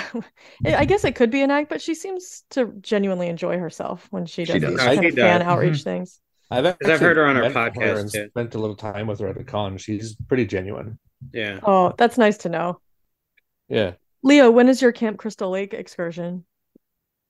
I 0.66 0.76
I 0.78 0.86
guess 0.86 1.04
it 1.04 1.16
could 1.16 1.32
be 1.32 1.42
an 1.42 1.52
act, 1.52 1.70
but 1.70 1.82
she 1.82 1.96
seems 1.96 2.44
to 2.52 2.74
genuinely 2.82 3.28
enjoy 3.28 3.58
herself 3.58 4.08
when 4.12 4.26
she 4.28 4.46
She 4.46 4.60
does 4.60 4.62
does. 4.62 4.76
these 4.76 4.84
kind 4.84 5.02
she 5.02 5.08
of 5.10 5.16
fan 5.16 5.42
does. 5.42 5.42
outreach 5.42 5.80
mm-hmm. 5.80 5.84
things. 5.84 6.21
I've, 6.52 6.66
I've 6.66 7.00
heard 7.00 7.18
her 7.18 7.26
on 7.26 7.38
our 7.38 7.50
podcast, 7.50 8.00
and 8.00 8.12
too. 8.12 8.28
spent 8.30 8.56
a 8.56 8.60
little 8.60 8.76
time 8.76 9.08
with 9.08 9.20
her 9.20 9.28
at 9.28 9.38
a 9.38 9.44
con. 9.44 9.78
She's 9.78 10.16
pretty 10.28 10.46
genuine. 10.46 11.00
yeah. 11.34 11.60
Oh, 11.64 11.94
that's 11.98 12.18
nice 12.18 12.38
to 12.40 12.50
know. 12.50 12.80
Yeah. 13.70 13.94
Leo, 14.24 14.52
when 14.52 14.70
is 14.70 14.82
your 14.82 14.92
Camp 14.92 15.18
Crystal 15.18 15.50
Lake 15.50 15.74
excursion? 15.74 16.46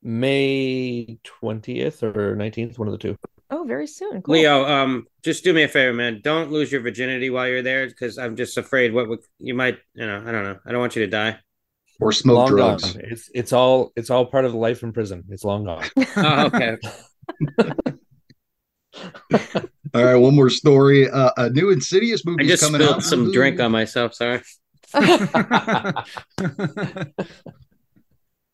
May 0.03 1.19
20th 1.43 2.01
or 2.03 2.35
19th, 2.35 2.79
one 2.79 2.87
of 2.87 2.91
the 2.93 2.97
two. 2.97 3.15
Oh, 3.51 3.63
very 3.65 3.85
soon. 3.85 4.21
Cool. 4.21 4.33
Leo, 4.33 4.65
um, 4.65 5.05
just 5.23 5.43
do 5.43 5.53
me 5.53 5.63
a 5.63 5.67
favor, 5.67 5.93
man. 5.93 6.21
Don't 6.23 6.51
lose 6.51 6.71
your 6.71 6.81
virginity 6.81 7.29
while 7.29 7.47
you're 7.47 7.61
there, 7.61 7.85
because 7.85 8.17
I'm 8.17 8.35
just 8.35 8.57
afraid 8.57 8.93
what 8.93 9.07
would 9.09 9.19
you 9.39 9.53
might, 9.53 9.77
you 9.93 10.07
know, 10.07 10.23
I 10.25 10.31
don't 10.31 10.43
know. 10.43 10.57
I 10.65 10.71
don't 10.71 10.79
want 10.79 10.95
you 10.95 11.03
to 11.05 11.11
die. 11.11 11.37
Or 11.99 12.11
smoke 12.11 12.35
long 12.35 12.49
drugs. 12.49 12.93
gone. 12.93 13.01
It's 13.05 13.29
it's 13.35 13.53
all 13.53 13.91
it's 13.95 14.09
all 14.09 14.25
part 14.25 14.45
of 14.45 14.53
the 14.53 14.57
life 14.57 14.81
in 14.81 14.91
prison. 14.91 15.23
It's 15.29 15.43
long 15.43 15.65
gone. 15.65 15.85
Oh, 16.15 16.45
okay. 16.47 16.77
All 19.93 20.03
right, 20.05 20.15
one 20.15 20.35
more 20.35 20.49
story. 20.49 21.09
Uh, 21.09 21.31
a 21.37 21.49
new 21.49 21.69
Insidious 21.71 22.25
movie 22.25 22.45
I 22.45 22.47
just 22.47 22.63
coming 22.63 22.81
spilled 22.81 22.97
out. 22.97 23.03
some 23.03 23.31
drink 23.31 23.59
on 23.59 23.71
myself. 23.71 24.13
Sorry. 24.13 24.41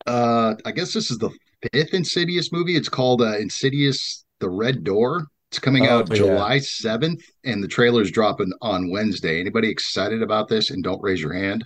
Uh, 0.06 0.54
I 0.64 0.72
guess 0.72 0.92
this 0.94 1.10
is 1.10 1.18
the 1.18 1.30
fifth 1.72 1.92
Insidious 1.92 2.50
movie. 2.50 2.76
It's 2.76 2.88
called 2.88 3.20
uh, 3.20 3.36
Insidious: 3.38 4.24
The 4.40 4.48
Red 4.48 4.82
Door. 4.84 5.26
It's 5.50 5.58
coming 5.58 5.86
Oh, 5.86 5.98
out 5.98 6.08
yeah. 6.10 6.16
July 6.16 6.58
seventh, 6.60 7.22
and 7.44 7.62
the 7.62 7.68
trailer's 7.68 8.10
dropping 8.10 8.50
on 8.62 8.90
Wednesday. 8.90 9.38
Anybody 9.40 9.68
excited 9.68 10.22
about 10.22 10.48
this? 10.48 10.70
And 10.70 10.82
don't 10.82 11.02
raise 11.02 11.20
your 11.20 11.34
hand. 11.34 11.64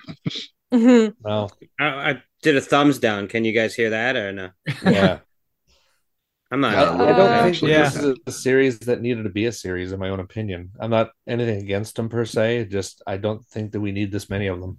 Mhm. 0.73 1.15
no. 1.25 1.51
I, 1.79 1.85
I 1.85 2.23
did 2.43 2.57
a 2.57 2.61
thumbs 2.61 2.99
down. 2.99 3.29
Can 3.29 3.45
you 3.45 3.53
guys 3.53 3.75
hear 3.75 3.91
that 3.91 4.17
or 4.17 4.33
no? 4.33 4.51
Yeah. 4.85 5.19
I'm 6.53 6.61
not. 6.61 6.79
I, 6.79 6.85
Uh, 6.85 6.99
I 7.07 7.13
don't 7.15 7.39
think 7.39 7.57
actually, 7.57 7.73
yeah. 7.73 7.91
this 7.91 7.97
is 7.97 8.17
a 8.27 8.33
series 8.33 8.79
that 8.81 9.01
needed 9.03 9.25
to 9.25 9.31
be 9.31 9.47
a 9.47 9.53
series, 9.53 9.93
in 9.93 10.01
my 10.01 10.11
own 10.11 10.21
opinion. 10.21 10.73
I'm 10.81 10.91
not 10.91 11.11
anything 11.27 11.61
against 11.63 11.97
them 11.97 12.09
per 12.11 12.25
se. 12.27 12.67
Just 12.67 13.03
I 13.07 13.17
don't 13.19 13.45
think 13.47 13.73
that 13.73 13.81
we 13.81 13.93
need 13.93 14.13
this 14.13 14.31
many 14.31 14.49
of 14.49 14.61
them. 14.61 14.79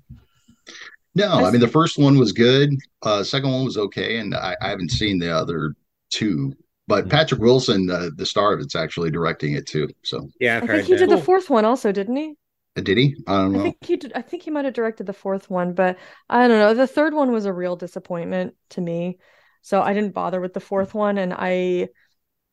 No, 1.16 1.30
I 1.46 1.52
mean 1.52 1.62
the 1.62 1.68
first 1.68 1.98
one 1.98 2.18
was 2.18 2.32
good. 2.32 2.72
Uh, 3.04 3.24
second 3.24 3.52
one 3.52 3.66
was 3.66 3.78
okay, 3.78 4.18
and 4.18 4.34
I, 4.34 4.56
I 4.62 4.70
haven't 4.70 4.92
seen 4.92 5.20
the 5.20 5.32
other 5.36 5.76
two. 6.10 6.54
But 6.88 7.06
Hmm. 7.06 7.10
Patrick 7.10 7.40
Wilson, 7.42 7.90
uh, 7.90 8.10
the 8.16 8.26
star 8.26 8.54
of 8.54 8.60
it's 8.60 8.76
actually 8.76 9.12
directing 9.12 9.54
it 9.54 9.68
too. 9.68 9.90
So 10.04 10.30
Yeah, 10.40 10.58
I've 10.58 10.64
I 10.64 10.68
think 10.68 10.86
he 10.86 10.96
that. 10.96 10.98
did 10.98 11.10
the 11.10 11.18
fourth 11.18 11.50
one 11.50 11.66
also, 11.66 11.92
didn't 11.92 12.16
he? 12.18 12.36
Uh, 12.76 12.82
Did 12.82 12.98
he? 12.98 13.16
I 13.28 13.38
don't 13.38 13.54
I 13.54 13.58
know. 13.58 13.64
think 13.64 13.78
he 13.84 13.98
did, 13.98 14.14
I 14.14 14.22
think 14.22 14.44
he 14.44 14.52
might 14.52 14.66
have 14.66 14.74
directed 14.74 15.06
the 15.06 15.14
fourth 15.14 15.50
one, 15.50 15.74
but 15.74 15.98
I 16.30 16.48
don't 16.48 16.60
know. 16.60 16.74
The 16.74 16.88
third 16.88 17.14
one 17.14 17.32
was 17.32 17.46
a 17.46 17.54
real 17.54 17.76
disappointment 17.76 18.56
to 18.72 18.82
me. 18.82 19.20
So 19.64 19.82
I 19.82 19.94
didn't 19.96 20.14
bother 20.14 20.40
with 20.42 20.54
the 20.54 20.60
fourth 20.62 20.94
one 20.94 21.18
and 21.18 21.34
I 21.36 21.90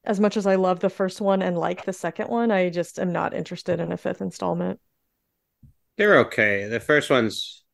as 0.04 0.20
much 0.20 0.36
as 0.36 0.46
I 0.46 0.56
love 0.56 0.80
the 0.80 0.90
first 0.90 1.20
one 1.20 1.42
and 1.42 1.58
like 1.58 1.84
the 1.86 1.92
second 1.94 2.28
one, 2.28 2.50
I 2.52 2.70
just 2.70 2.98
am 2.98 3.12
not 3.12 3.34
interested 3.34 3.80
in 3.80 3.92
a 3.92 3.96
fifth 3.98 4.20
installment. 4.22 4.80
They're 5.96 6.18
okay. 6.20 6.66
The 6.66 6.80
first 6.80 7.10
one's, 7.10 7.64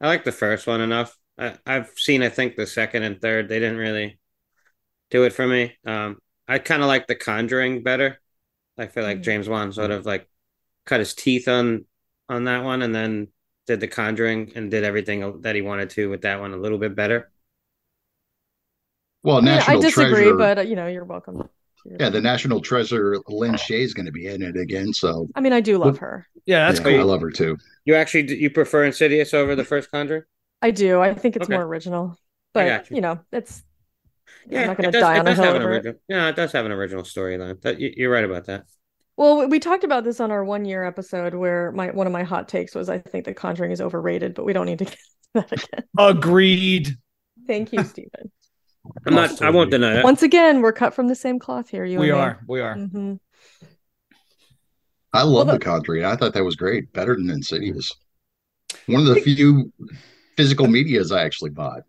I 0.00 0.08
like 0.08 0.24
the 0.24 0.32
first 0.32 0.66
one 0.66 0.82
enough. 0.82 1.16
I, 1.38 1.56
I've 1.66 1.90
seen, 1.96 2.22
I 2.22 2.28
think, 2.28 2.56
the 2.56 2.66
second 2.66 3.04
and 3.04 3.20
third. 3.20 3.48
They 3.48 3.58
didn't 3.60 3.78
really 3.78 4.18
do 5.10 5.24
it 5.24 5.32
for 5.34 5.46
me. 5.46 5.76
Um, 5.86 6.18
I 6.48 6.58
kind 6.60 6.82
of 6.82 6.88
like 6.88 7.06
The 7.08 7.16
Conjuring 7.16 7.82
better. 7.82 8.20
I 8.78 8.86
feel 8.88 9.04
like 9.04 9.22
Mm. 9.22 9.22
James 9.22 9.48
Wan 9.48 9.72
sort 9.72 9.90
of 9.92 10.06
like 10.06 10.28
cut 10.86 11.00
his 11.00 11.14
teeth 11.14 11.48
on 11.48 11.86
on 12.28 12.44
that 12.44 12.64
one, 12.64 12.82
and 12.82 12.94
then 12.94 13.28
did 13.66 13.80
The 13.80 13.88
Conjuring 13.88 14.52
and 14.56 14.70
did 14.70 14.84
everything 14.84 15.42
that 15.42 15.56
he 15.56 15.62
wanted 15.62 15.90
to 15.92 16.10
with 16.10 16.22
that 16.22 16.40
one 16.40 16.54
a 16.54 16.58
little 16.58 16.78
bit 16.78 16.96
better. 16.96 17.30
Well, 19.22 19.38
I 19.38 19.40
mean, 19.40 19.48
I 19.66 19.76
disagree, 19.80 20.24
Treasure. 20.24 20.36
but 20.36 20.58
uh, 20.58 20.60
you 20.62 20.76
know, 20.76 20.86
you're 20.86 21.04
welcome. 21.04 21.38
to 21.38 21.48
your 21.84 21.96
yeah, 22.00 22.08
the. 22.10 22.20
National 22.20 22.60
Treasure, 22.60 23.16
Lin 23.28 23.52
Shaye 23.54 23.80
is 23.80 23.94
going 23.94 24.06
to 24.06 24.12
be 24.12 24.26
in 24.26 24.42
it 24.42 24.56
again. 24.56 24.92
So 24.92 25.28
I 25.34 25.40
mean, 25.40 25.52
I 25.52 25.60
do 25.60 25.78
love 25.78 25.98
her. 25.98 26.26
Yeah, 26.46 26.66
that's 26.68 26.80
yeah, 26.80 26.92
cool. 26.92 27.00
I 27.00 27.02
love 27.02 27.20
her 27.20 27.30
too. 27.30 27.56
You 27.84 27.94
actually 27.94 28.36
you 28.38 28.50
prefer 28.50 28.84
Insidious 28.84 29.34
over 29.34 29.54
the 29.56 29.64
first 29.64 29.90
Conjuring? 29.90 30.22
I 30.62 30.70
do. 30.70 31.00
I 31.00 31.14
think 31.14 31.36
it's 31.36 31.44
Okay. 31.46 31.54
more 31.54 31.64
original. 31.64 32.18
But 32.54 32.90
you. 32.90 32.96
you 32.96 33.00
know, 33.02 33.20
it's 33.32 33.62
Yeah, 34.48 34.62
I'm 34.62 34.66
not 34.68 34.76
gonna 34.78 34.92
die 34.92 35.16
it 35.16 35.20
on 35.20 35.26
a 35.28 35.34
hill 35.34 35.44
have 35.44 35.54
an 35.56 35.62
over 35.62 35.72
it. 35.74 36.00
Yeah, 36.08 36.28
it 36.28 36.36
does 36.36 36.52
have 36.52 36.64
an 36.66 36.72
original 36.72 37.02
storyline. 37.02 37.60
That 37.62 37.78
you- 37.80 37.92
You're 37.96 38.10
right 38.10 38.24
about 38.24 38.46
that. 38.46 38.64
Well, 39.16 39.38
we- 39.40 39.46
we 39.46 39.58
talked 39.60 39.84
about 39.84 40.04
this 40.04 40.20
on 40.20 40.30
our 40.30 40.44
one 40.44 40.64
year 40.64 40.84
episode 40.84 41.34
where 41.34 41.70
my 41.72 41.90
one 41.90 42.06
of 42.06 42.12
my 42.12 42.22
hot 42.22 42.48
takes 42.48 42.74
was 42.74 42.88
I 42.88 42.98
think 42.98 43.24
The 43.24 43.34
Conjuring 43.34 43.70
is 43.72 43.80
overrated, 43.80 44.34
but 44.34 44.44
we 44.44 44.52
don't 44.52 44.66
need 44.66 44.78
to 44.80 44.84
get 44.86 44.98
that 45.34 45.52
again. 45.52 45.84
Agreed. 45.98 46.96
Thank 47.46 47.72
you, 47.72 47.84
Steven. 47.84 48.30
I'm 49.06 49.14
not. 49.14 49.40
I 49.42 49.50
won't 49.50 49.70
deny 49.70 49.94
that. 49.94 50.04
Once 50.04 50.22
again, 50.22 50.60
we're 50.60 50.72
cut 50.72 50.94
from 50.94 51.08
the 51.08 51.14
same 51.14 51.38
cloth 51.38 51.68
here. 51.68 51.84
You 51.84 51.98
We 51.98 52.10
and 52.10 52.18
me. 52.18 52.24
are. 52.24 52.40
We 52.46 52.60
are. 52.60 52.74
hmm 52.74 53.14
I 55.12 55.22
love 55.22 55.46
Well, 55.46 55.56
The 55.58 55.64
Conjuring. 55.64 56.04
I 56.04 56.16
thought 56.16 56.34
that 56.34 56.44
was 56.44 56.56
great. 56.56 56.92
Better 56.92 57.16
than 57.16 57.30
Insidious. 57.30 57.92
One 58.86 59.00
of 59.00 59.14
the 59.14 59.20
few 59.20 59.72
physical 60.36 60.68
medias 60.68 61.10
I 61.10 61.24
actually 61.24 61.50
bought. 61.50 61.82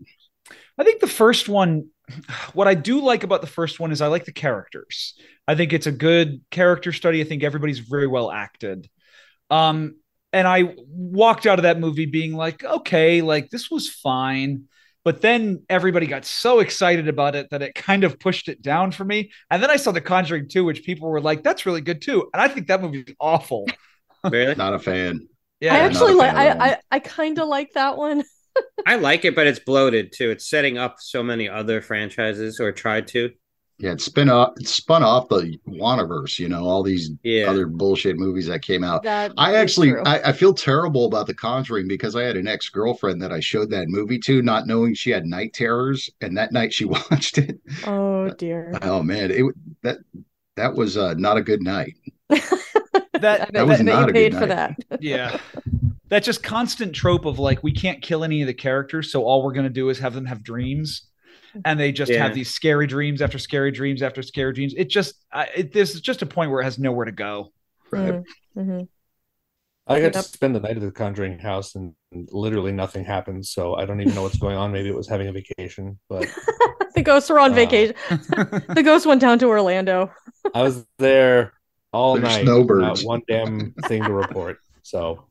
I 0.78 0.84
think 0.86 1.02
the 1.02 1.08
first 1.08 1.50
one, 1.50 1.90
what 2.54 2.70
I 2.70 2.74
do 2.74 3.02
like 3.02 3.24
about 3.24 3.42
the 3.42 3.48
first 3.48 3.80
one 3.80 3.92
is 3.92 4.02
I 4.02 4.08
like 4.08 4.24
the 4.24 4.32
characters. 4.32 5.16
I 5.48 5.56
think 5.56 5.74
it's 5.74 5.88
a 5.88 5.92
good 5.92 6.42
character 6.50 6.94
study. 6.94 7.20
I 7.20 7.26
think 7.26 7.44
everybody's 7.44 7.80
very 7.80 8.08
well 8.08 8.32
acted. 8.32 8.90
Um, 9.50 9.98
and 10.32 10.48
I 10.48 10.76
walked 10.88 11.46
out 11.46 11.60
of 11.60 11.64
that 11.64 11.80
movie 11.80 12.06
being 12.06 12.34
like, 12.34 12.64
okay, 12.64 13.22
like 13.22 13.50
this 13.50 13.70
was 13.70 13.90
fine. 13.90 14.70
But 15.06 15.22
then 15.22 15.64
everybody 15.70 16.08
got 16.08 16.26
so 16.26 16.60
excited 16.60 17.08
about 17.08 17.36
it 17.36 17.50
that 17.52 17.62
it 17.62 17.74
kind 17.74 18.04
of 18.04 18.20
pushed 18.20 18.50
it 18.50 18.62
down 18.62 18.92
for 18.92 19.06
me. 19.06 19.32
And 19.50 19.64
then 19.64 19.70
I 19.70 19.78
saw 19.78 19.92
The 19.92 20.02
Conjuring 20.02 20.50
2, 20.50 20.66
which 20.66 20.84
people 20.84 21.10
were 21.10 21.22
like, 21.22 21.42
that's 21.42 21.66
really 21.66 21.82
good 21.82 22.02
too. 22.02 22.30
And 22.34 22.42
I 22.42 22.48
think 22.48 22.68
that 22.68 22.82
movie 22.82 23.00
is 23.08 23.16
awful. 23.20 23.66
Really? 24.30 24.56
Not 24.56 24.74
a 24.74 24.80
fan. 24.80 25.28
Yeah. 25.62 25.76
I 25.76 25.80
actually 25.80 26.14
like. 26.14 26.36
fan 26.36 26.52
of 26.52 26.58
that 26.58 26.62
I. 26.62 26.70
I, 26.72 26.78
I 26.92 27.00
kind 27.00 27.40
of 27.40 27.48
like 27.48 27.72
that 27.74 27.98
one. 27.98 28.24
I 28.86 28.96
like 28.96 29.26
it, 29.26 29.36
but 29.36 29.48
it's 29.48 29.60
bloated 29.60 30.12
too. 30.14 30.30
It's 30.30 30.50
setting 30.50 30.78
up 30.78 30.98
so 31.00 31.24
many 31.24 31.48
other 31.48 31.82
franchises, 31.82 32.60
or 32.60 32.72
tried 32.72 33.08
to. 33.10 33.30
Yeah, 33.82 33.92
it 33.94 34.02
spin 34.02 34.30
off 34.30 34.54
it 34.58 34.68
spun 34.68 35.04
off 35.04 35.30
the 35.30 35.58
Wannaverse, 35.68 36.38
you 36.38 36.50
know, 36.50 36.66
all 36.66 36.84
these 36.84 37.12
Yeah. 37.24 37.50
other 37.50 37.66
bullshit 37.66 38.18
movies 38.18 38.46
that 38.48 38.62
came 38.62 38.84
out. 38.84 39.04
That 39.04 39.32
I 39.38 39.56
actually. 39.56 39.94
I, 40.06 40.30
I 40.30 40.32
feel 40.34 40.54
terrible 40.54 41.06
about 41.06 41.28
the 41.28 41.34
conjuring 41.34 41.88
because 41.88 42.14
I 42.16 42.24
had 42.24 42.36
an 42.36 42.46
ex-girlfriend 42.48 43.22
that 43.22 43.32
I 43.32 43.40
showed 43.40 43.70
that 43.70 43.88
movie 43.88 44.20
to, 44.20 44.42
not 44.42 44.68
knowing 44.68 44.96
she 44.96 45.12
had 45.12 45.26
night 45.26 45.54
terrors, 45.54 46.10
and 46.20 46.38
that 46.38 46.52
night 46.52 46.74
she 46.74 46.84
watched 47.12 47.38
it. 47.38 47.58
Oh 47.88 48.30
dear. 48.32 48.78
Oh 48.82 49.02
man, 49.02 49.32
it 49.32 49.46
that 49.84 50.00
that 50.58 50.76
was 50.76 50.98
uh, 50.98 51.14
not 51.14 51.38
a 51.38 51.42
good 51.42 51.62
night. 51.62 51.94
That- 53.14 53.52
that 53.54 53.68
was 53.68 53.82
I 53.82 53.84
bet 53.84 53.86
not 53.86 54.02
you 54.04 54.10
a 54.10 54.14
paid 54.14 54.32
good 54.32 54.40
for 54.40 54.46
night. 54.48 54.76
that. 54.90 55.02
yeah 55.02 55.38
that 56.08 56.24
just 56.24 56.42
constant 56.42 56.96
trope 56.96 57.26
of 57.26 57.38
like 57.38 57.62
we 57.64 57.72
can't 57.74 58.02
kill 58.02 58.24
any 58.24 58.40
of 58.42 58.48
the 58.48 58.54
characters 58.54 59.12
so 59.12 59.24
all 59.26 59.44
we're 59.44 59.52
going 59.52 59.66
to 59.66 59.70
do 59.70 59.90
is 59.90 60.00
have 60.00 60.14
them 60.14 60.26
have 60.26 60.42
dreams 60.42 61.09
and 61.66 61.80
they 61.80 61.92
just 61.92 62.12
Yeah. 62.12 62.24
have 62.24 62.34
these 62.34 62.50
scary 62.52 62.88
dreams 62.88 63.22
after 63.22 63.38
scary 63.40 63.72
dreams 63.72 64.02
after 64.02 64.22
scary 64.22 64.54
dreams 64.54 64.74
it 64.78 64.90
just 64.90 65.16
I 65.32 65.46
it, 65.56 65.74
there's 65.74 66.00
just 66.02 66.22
a 66.22 66.26
point 66.26 66.52
where 66.52 66.62
it 66.62 66.66
has 66.66 66.80
nowhere 66.80 67.06
to 67.06 67.12
go 67.12 67.52
Right. 67.92 68.22
Mm-hmm. 68.58 68.82
I 69.88 70.00
got 70.02 70.14
to 70.14 70.22
spend 70.22 70.56
the 70.56 70.60
night 70.60 70.76
at 70.78 70.82
the 70.82 70.92
Conjuring 70.92 71.40
house 71.40 71.74
and 71.74 71.96
literally 72.12 72.72
nothing 72.72 73.04
happened. 73.04 73.44
So 73.48 73.74
I 73.74 73.86
don't 73.86 74.00
even 74.02 74.14
know 74.14 74.22
what's 74.22 74.38
going 74.38 74.56
on. 74.56 74.72
Maybe 74.72 74.88
it 74.88 74.96
was 74.96 75.08
having 75.08 75.28
a 75.28 75.32
vacation, 75.32 75.98
but 76.08 76.28
the 76.96 77.02
ghosts 77.02 77.32
were 77.32 77.40
on 77.40 77.54
Uh, 77.54 77.56
vacation. 77.56 77.96
the 78.10 78.84
ghost 78.86 79.08
went 79.08 79.20
down 79.22 79.40
to 79.40 79.48
Orlando. 79.48 80.12
I 80.54 80.62
was 80.62 80.86
there 81.00 81.54
all 81.92 82.14
There's 82.20 82.36
night. 82.36 82.44
snowbirds. 82.44 83.04
Not 83.04 83.08
one 83.08 83.22
damn 83.28 83.74
thing 83.88 84.04
to 84.04 84.14
report. 84.14 84.60
So 84.84 85.26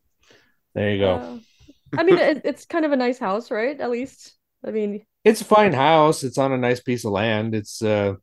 there 0.75 0.91
you 0.91 0.99
go. 0.99 1.15
Uh, 1.15 1.39
I 1.97 2.03
mean, 2.03 2.19
it, 2.19 2.41
it's 2.45 2.65
kind 2.65 2.85
of 2.85 2.91
a 2.91 2.97
nice 2.97 3.21
house, 3.21 3.53
right? 3.53 3.79
At 3.81 3.91
least, 3.91 4.35
I 4.67 4.73
mean, 4.73 5.07
It's 5.29 5.41
a 5.41 5.45
fine 5.45 5.73
house. 5.73 6.25
It's 6.25 6.39
on 6.39 6.53
a 6.53 6.59
nice 6.59 6.81
piece 6.81 7.05
of 7.05 7.13
land. 7.13 7.55
It's 7.55 7.83
uh 7.83 8.15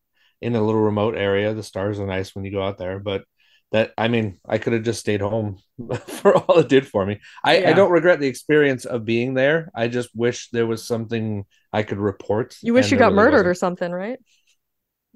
in 0.41 0.55
a 0.55 0.61
little 0.61 0.81
remote 0.81 1.15
area. 1.15 1.53
The 1.53 1.63
stars 1.63 1.99
are 1.99 2.07
nice 2.07 2.35
when 2.35 2.45
you 2.45 2.51
go 2.51 2.63
out 2.63 2.77
there, 2.77 2.99
but 2.99 3.23
that 3.71 3.93
I 3.97 4.07
mean, 4.07 4.39
I 4.47 4.57
could 4.57 4.73
have 4.73 4.83
just 4.83 4.99
stayed 4.99 5.21
home 5.21 5.57
for 6.07 6.35
all 6.35 6.59
it 6.59 6.69
did 6.69 6.87
for 6.87 7.05
me. 7.05 7.19
I, 7.43 7.65
I 7.65 7.73
don't 7.73 7.91
regret 7.91 8.19
the 8.19 8.27
experience 8.27 8.85
of 8.85 9.05
being 9.05 9.33
there. 9.33 9.71
I 9.75 9.87
just 9.87 10.09
wish 10.15 10.49
there 10.49 10.67
was 10.67 10.85
something 10.85 11.45
I 11.73 11.83
could 11.83 11.97
report. 11.97 12.55
you 12.61 12.73
wish 12.73 12.91
you 12.91 12.97
got 12.97 13.07
really 13.07 13.15
murdered 13.15 13.31
wasn't. 13.31 13.47
or 13.47 13.53
something, 13.55 13.91
right? 13.91 14.19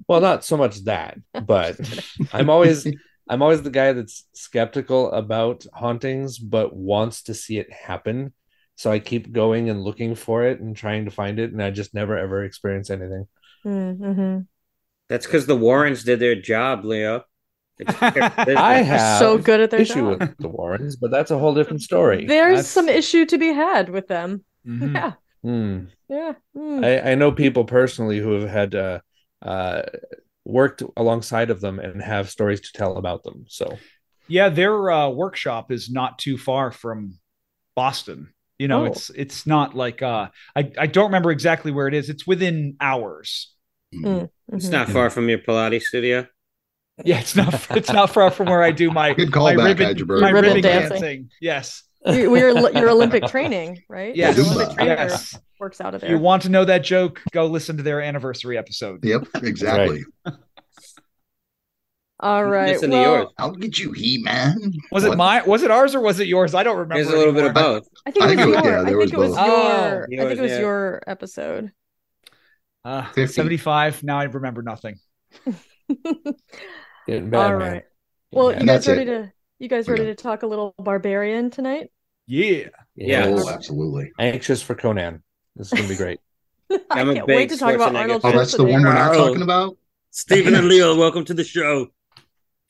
Well, 0.08 0.20
not 0.20 0.44
so 0.44 0.56
much 0.56 0.84
that, 0.84 1.18
but 1.46 1.78
I'm 2.32 2.50
always 2.50 2.86
I'm 3.28 3.42
always 3.42 3.62
the 3.62 3.70
guy 3.70 3.92
that's 3.92 4.26
skeptical 4.34 5.12
about 5.12 5.64
hauntings, 5.72 6.38
but 6.38 6.74
wants 6.74 7.22
to 7.24 7.34
see 7.34 7.58
it 7.58 7.72
happen. 7.72 8.34
So 8.80 8.90
I 8.90 8.98
keep 8.98 9.30
going 9.30 9.68
and 9.68 9.82
looking 9.84 10.14
for 10.14 10.42
it 10.44 10.58
and 10.58 10.74
trying 10.74 11.04
to 11.04 11.10
find 11.10 11.38
it, 11.38 11.52
and 11.52 11.62
I 11.62 11.70
just 11.70 11.92
never 11.92 12.16
ever 12.16 12.44
experience 12.44 12.88
anything. 12.88 13.28
Mm-hmm. 13.62 14.38
That's 15.10 15.26
because 15.26 15.44
the 15.44 15.54
Warrens 15.54 16.02
did 16.02 16.18
their 16.18 16.34
job, 16.34 16.86
Leo. 16.86 17.24
It's 17.78 17.94
their 18.00 18.10
business. 18.38 18.56
I 18.56 18.74
They're 18.76 18.84
have 18.84 19.18
so 19.18 19.36
good 19.36 19.60
at 19.60 19.70
their 19.70 19.82
issue 19.82 20.12
job. 20.12 20.20
with 20.20 20.38
the 20.38 20.48
Warrens, 20.48 20.96
but 20.96 21.10
that's 21.10 21.30
a 21.30 21.38
whole 21.38 21.52
different 21.52 21.82
story. 21.82 22.24
There's 22.24 22.52
That's- 22.56 22.68
some 22.68 22.88
issue 22.88 23.26
to 23.26 23.36
be 23.36 23.48
had 23.52 23.90
with 23.90 24.08
them. 24.08 24.44
Mhm. 24.66 24.94
Yeah, 24.94 25.12
Hmm. 25.42 25.84
yeah. 26.08 26.32
Mm. 26.56 26.82
I, 26.82 27.10
I 27.10 27.14
know 27.16 27.32
people 27.32 27.64
personally 27.64 28.18
who 28.18 28.32
have 28.40 28.48
had 28.48 28.74
uh, 28.74 29.00
uh, 29.42 29.82
worked 30.46 30.82
alongside 30.96 31.50
of 31.50 31.60
them 31.60 31.80
and 31.80 32.00
have 32.00 32.30
stories 32.30 32.62
to 32.62 32.72
tell 32.72 32.96
about 32.96 33.24
them. 33.24 33.44
So 33.46 33.76
yeah 34.26 34.48
their 34.48 34.90
uh, 34.90 35.10
workshop 35.10 35.70
is 35.70 35.90
not 35.90 36.18
too 36.18 36.38
far 36.38 36.72
from 36.72 37.18
boston 37.76 38.32
you 38.60 38.68
know 38.68 38.82
Oh. 38.82 38.84
it's 38.90 39.10
it's 39.10 39.46
not 39.46 39.74
like 39.74 40.02
uh 40.02 40.28
I, 40.54 40.70
I 40.78 40.86
don't 40.86 41.06
remember 41.06 41.30
exactly 41.30 41.72
where 41.72 41.88
it 41.88 41.94
is 41.94 42.08
it's 42.10 42.26
within 42.26 42.76
hours 42.80 43.52
Mm. 43.92 44.30
It's 44.52 44.68
Mhm. 44.68 44.72
not 44.72 44.88
far 44.88 45.10
from 45.10 45.28
your 45.28 45.38
Pilates 45.40 45.82
studio. 45.90 46.26
yeah 47.04 47.18
it's 47.18 47.34
not 47.34 47.52
it's 47.80 47.90
not 47.92 48.08
far 48.10 48.30
from 48.30 48.46
where 48.46 48.62
i 48.62 48.70
do 48.70 48.90
my 48.90 49.14
Good 49.14 49.34
my 49.34 49.54
callback, 49.54 49.64
ribbon, 49.64 49.86
Hydraberg. 49.88 50.20
my 50.20 50.30
Ribbon 50.30 50.44
ribbon 50.56 50.62
dancing. 50.62 50.90
dancing. 51.00 51.28
yes 51.40 51.82
You- 52.06 52.36
your, 52.36 52.50
your 52.70 52.88
Olympic 52.90 53.26
training, 53.26 53.82
right? 53.88 54.14
yes 54.14 54.38
Olympic 54.38 54.76
yes 54.78 55.36
works 55.58 55.80
out 55.80 55.94
of 55.94 55.96
if 55.96 56.00
there. 56.02 56.10
you 56.16 56.18
want 56.22 56.42
to 56.42 56.48
know 56.50 56.64
that 56.64 56.82
joke 56.84 57.20
go 57.32 57.46
listen 57.46 57.76
to 57.78 57.82
their 57.82 58.00
anniversary 58.00 58.56
episode 58.56 59.04
Yep, 59.04 59.22
exactly. 59.42 60.04
All 62.22 62.44
right. 62.44 62.72
Listen 62.74 62.90
to 62.90 62.96
well, 62.96 63.12
yours. 63.14 63.28
I'll 63.38 63.50
get 63.52 63.78
you, 63.78 63.92
He 63.92 64.18
Man. 64.22 64.72
was 64.92 65.04
it 65.04 65.16
mine 65.16 65.42
was 65.46 65.62
it 65.62 65.70
ours 65.70 65.94
or 65.94 66.00
was 66.00 66.20
it 66.20 66.26
yours 66.26 66.54
i 66.54 66.62
don't 66.62 66.76
remember 66.76 67.02
There's 67.02 67.08
a 67.14 67.16
little 67.16 67.32
bit 67.32 67.44
of 67.46 67.54
both. 67.54 67.88
I 68.06 68.10
think 68.10 68.24
I 68.24 68.32
it 68.32 68.36
think 68.36 68.46
was 68.46 68.56
it 68.56 68.56
was- 68.56 68.64
your. 68.64 68.72
yeah, 68.72 68.80
I 68.80 68.84
think 68.84 68.92
it 68.92 68.96
was 68.96 69.12
your. 69.12 69.24
Oh, 69.38 70.02
I 70.02 70.06
think 70.06 70.20
it 70.38 70.40
was 70.42 70.50
yeah. 70.52 70.58
your 70.60 71.02
episode. 71.06 71.72
uh, 72.84 73.04
50. 73.12 73.26
75 73.32 74.02
now 74.02 74.18
i 74.18 74.24
remember 74.24 74.62
nothing 74.62 74.98
getting 77.06 77.30
bad, 77.30 77.52
All 77.52 77.58
man. 77.58 77.82
Well, 78.32 78.50
Getting 78.50 78.68
you 78.68 78.74
guys 78.74 78.86
ready 78.88 79.02
it. 79.02 79.04
to? 79.06 79.32
You 79.58 79.68
guys 79.68 79.88
ready 79.88 80.04
to 80.04 80.14
talk 80.14 80.42
a 80.42 80.46
little 80.46 80.74
barbarian 80.78 81.50
tonight? 81.50 81.90
yeah 82.26 82.68
Yeah. 82.96 83.26
Oh, 83.28 83.48
absolutely. 83.48 84.12
anxious 84.18 84.62
for 84.62 84.74
Conan. 84.74 85.22
This 85.56 85.68
is 85.72 85.72
gonna 85.78 85.88
be 85.88 85.96
great. 85.96 86.20
I 86.70 86.78
I'm 87.00 87.10
a 87.10 87.14
can't 87.14 87.26
wait 87.26 87.48
to 87.50 87.56
talk 87.56 87.74
about 87.74 87.94
Arnold 87.96 88.20
Oh, 88.24 88.30
that's 88.32 88.56
the 88.56 88.64
one 88.64 88.82
we're 88.82 88.92
not 88.94 89.14
talking 89.14 89.42
about? 89.42 89.76
Steven 90.10 90.54
and 90.54 90.68
Leo, 90.68 90.96
welcome 90.96 91.24
to 91.24 91.34
the 91.34 91.44
show. 91.44 91.88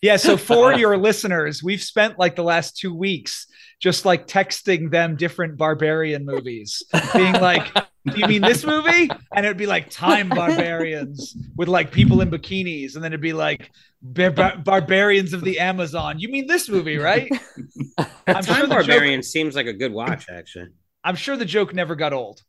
Yeah, 0.02 0.16
so 0.16 0.36
for 0.50 0.72
your 0.72 0.96
listeners, 0.96 1.62
we've 1.62 1.82
spent 1.82 2.18
like 2.18 2.36
the 2.36 2.44
last 2.44 2.76
two 2.76 2.94
weeks 2.94 3.46
just 3.80 4.04
like 4.04 4.26
texting 4.26 4.90
them 4.90 5.16
different 5.16 5.56
barbarian 5.56 6.24
movies, 6.26 6.82
being 7.14 7.32
like, 7.34 7.72
Do 8.06 8.18
you 8.18 8.26
mean 8.26 8.42
this 8.42 8.64
movie? 8.64 9.10
And 9.34 9.44
it'd 9.44 9.58
be 9.58 9.66
like 9.66 9.90
Time 9.90 10.28
Barbarians 10.30 11.36
with 11.56 11.68
like 11.68 11.92
people 11.92 12.22
in 12.22 12.30
bikinis, 12.30 12.94
and 12.94 13.04
then 13.04 13.12
it'd 13.12 13.20
be 13.20 13.34
like 13.34 13.70
bar- 14.00 14.30
bar- 14.30 14.56
Barbarians 14.58 15.34
of 15.34 15.42
the 15.42 15.58
Amazon. 15.58 16.18
You 16.18 16.30
mean 16.30 16.46
this 16.46 16.68
movie, 16.68 16.96
right? 16.96 17.30
I'm 17.98 18.42
Time 18.42 18.44
sure, 18.44 18.68
Barbarian 18.68 19.20
joke, 19.20 19.26
seems 19.26 19.54
like 19.54 19.66
a 19.66 19.74
good 19.74 19.92
watch, 19.92 20.26
actually. 20.30 20.68
I'm 21.04 21.16
sure 21.16 21.36
the 21.36 21.44
joke 21.44 21.74
never 21.74 21.94
got 21.94 22.12
old. 22.14 22.42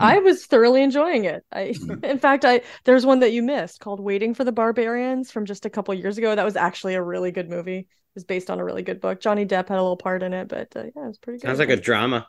I 0.00 0.18
was 0.18 0.46
thoroughly 0.46 0.82
enjoying 0.82 1.24
it. 1.24 1.44
I, 1.52 1.74
Mm. 1.78 2.04
in 2.04 2.18
fact, 2.18 2.44
I 2.44 2.62
there's 2.84 3.06
one 3.06 3.20
that 3.20 3.32
you 3.32 3.42
missed 3.42 3.80
called 3.80 4.00
"Waiting 4.00 4.34
for 4.34 4.44
the 4.44 4.52
Barbarians" 4.52 5.30
from 5.30 5.44
just 5.46 5.66
a 5.66 5.70
couple 5.70 5.94
years 5.94 6.18
ago. 6.18 6.34
That 6.34 6.44
was 6.44 6.56
actually 6.56 6.94
a 6.94 7.02
really 7.02 7.30
good 7.30 7.48
movie. 7.48 7.78
It 7.78 7.86
was 8.14 8.24
based 8.24 8.50
on 8.50 8.58
a 8.58 8.64
really 8.64 8.82
good 8.82 9.00
book. 9.00 9.20
Johnny 9.20 9.46
Depp 9.46 9.68
had 9.68 9.78
a 9.78 9.82
little 9.82 9.96
part 9.96 10.22
in 10.22 10.32
it, 10.32 10.48
but 10.48 10.74
uh, 10.76 10.84
yeah, 10.84 11.04
it 11.04 11.08
was 11.08 11.18
pretty 11.18 11.38
good. 11.38 11.46
Sounds 11.46 11.58
like 11.58 11.70
a 11.70 11.76
drama. 11.76 12.26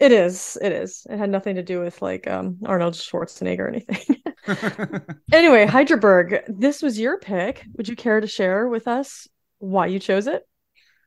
It 0.00 0.12
is. 0.12 0.58
It 0.60 0.72
is. 0.72 1.06
It 1.08 1.18
had 1.18 1.30
nothing 1.30 1.56
to 1.56 1.62
do 1.62 1.80
with 1.80 2.02
like 2.02 2.26
um 2.26 2.58
Arnold 2.66 2.94
Schwarzenegger 2.94 3.60
or 3.60 3.68
anything. 3.68 4.22
anyway, 5.32 5.66
Hydraberg, 5.66 6.42
this 6.48 6.82
was 6.82 6.98
your 6.98 7.18
pick. 7.18 7.64
Would 7.76 7.88
you 7.88 7.96
care 7.96 8.20
to 8.20 8.26
share 8.26 8.68
with 8.68 8.88
us 8.88 9.28
why 9.58 9.86
you 9.86 9.98
chose 9.98 10.26
it? 10.26 10.46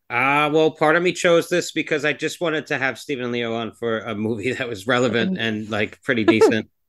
Uh, 0.10 0.50
well, 0.54 0.72
part 0.72 0.96
of 0.96 1.04
me 1.04 1.12
chose 1.12 1.50
this 1.50 1.72
because 1.74 2.06
I 2.06 2.14
just 2.14 2.40
wanted 2.40 2.68
to 2.68 2.78
have 2.78 2.98
Steven 2.98 3.32
Leo 3.32 3.54
on 3.56 3.74
for 3.74 4.00
a 4.00 4.16
movie 4.16 4.54
that 4.58 4.68
was 4.70 4.88
relevant 4.88 5.38
and 5.38 5.70
like 5.70 6.02
pretty 6.04 6.24
decent. 6.24 6.70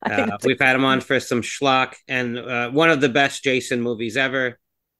Uh, 0.00 0.38
we've 0.44 0.60
had 0.60 0.76
him 0.76 0.84
on 0.84 1.00
for 1.00 1.18
some 1.18 1.42
schlock 1.42 1.96
and 2.06 2.38
uh, 2.38 2.70
one 2.70 2.88
of 2.88 3.00
the 3.00 3.08
best 3.08 3.42
Jason 3.42 3.82
movies 3.82 4.16
ever. 4.16 4.56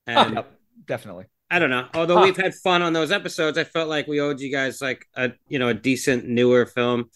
And 0.09 0.35
Yep, 0.35 0.53
definitely. 0.87 1.27
I 1.49 1.61
don't 1.61 1.71
know. 1.71 1.87
Although 1.95 2.17
Huh. 2.19 2.25
we've 2.25 2.37
had 2.37 2.53
fun 2.57 2.83
on 2.83 2.93
those 2.95 3.13
episodes, 3.13 3.57
I 3.59 3.63
felt 3.63 3.89
like 3.89 4.09
we 4.09 4.21
owed 4.21 4.41
you 4.41 4.51
guys 4.51 4.83
like 4.83 5.07
a 5.15 5.31
you 5.49 5.61
know 5.61 5.69
a 5.69 5.75
decent 5.75 6.27
newer 6.27 6.67
film. 6.67 7.11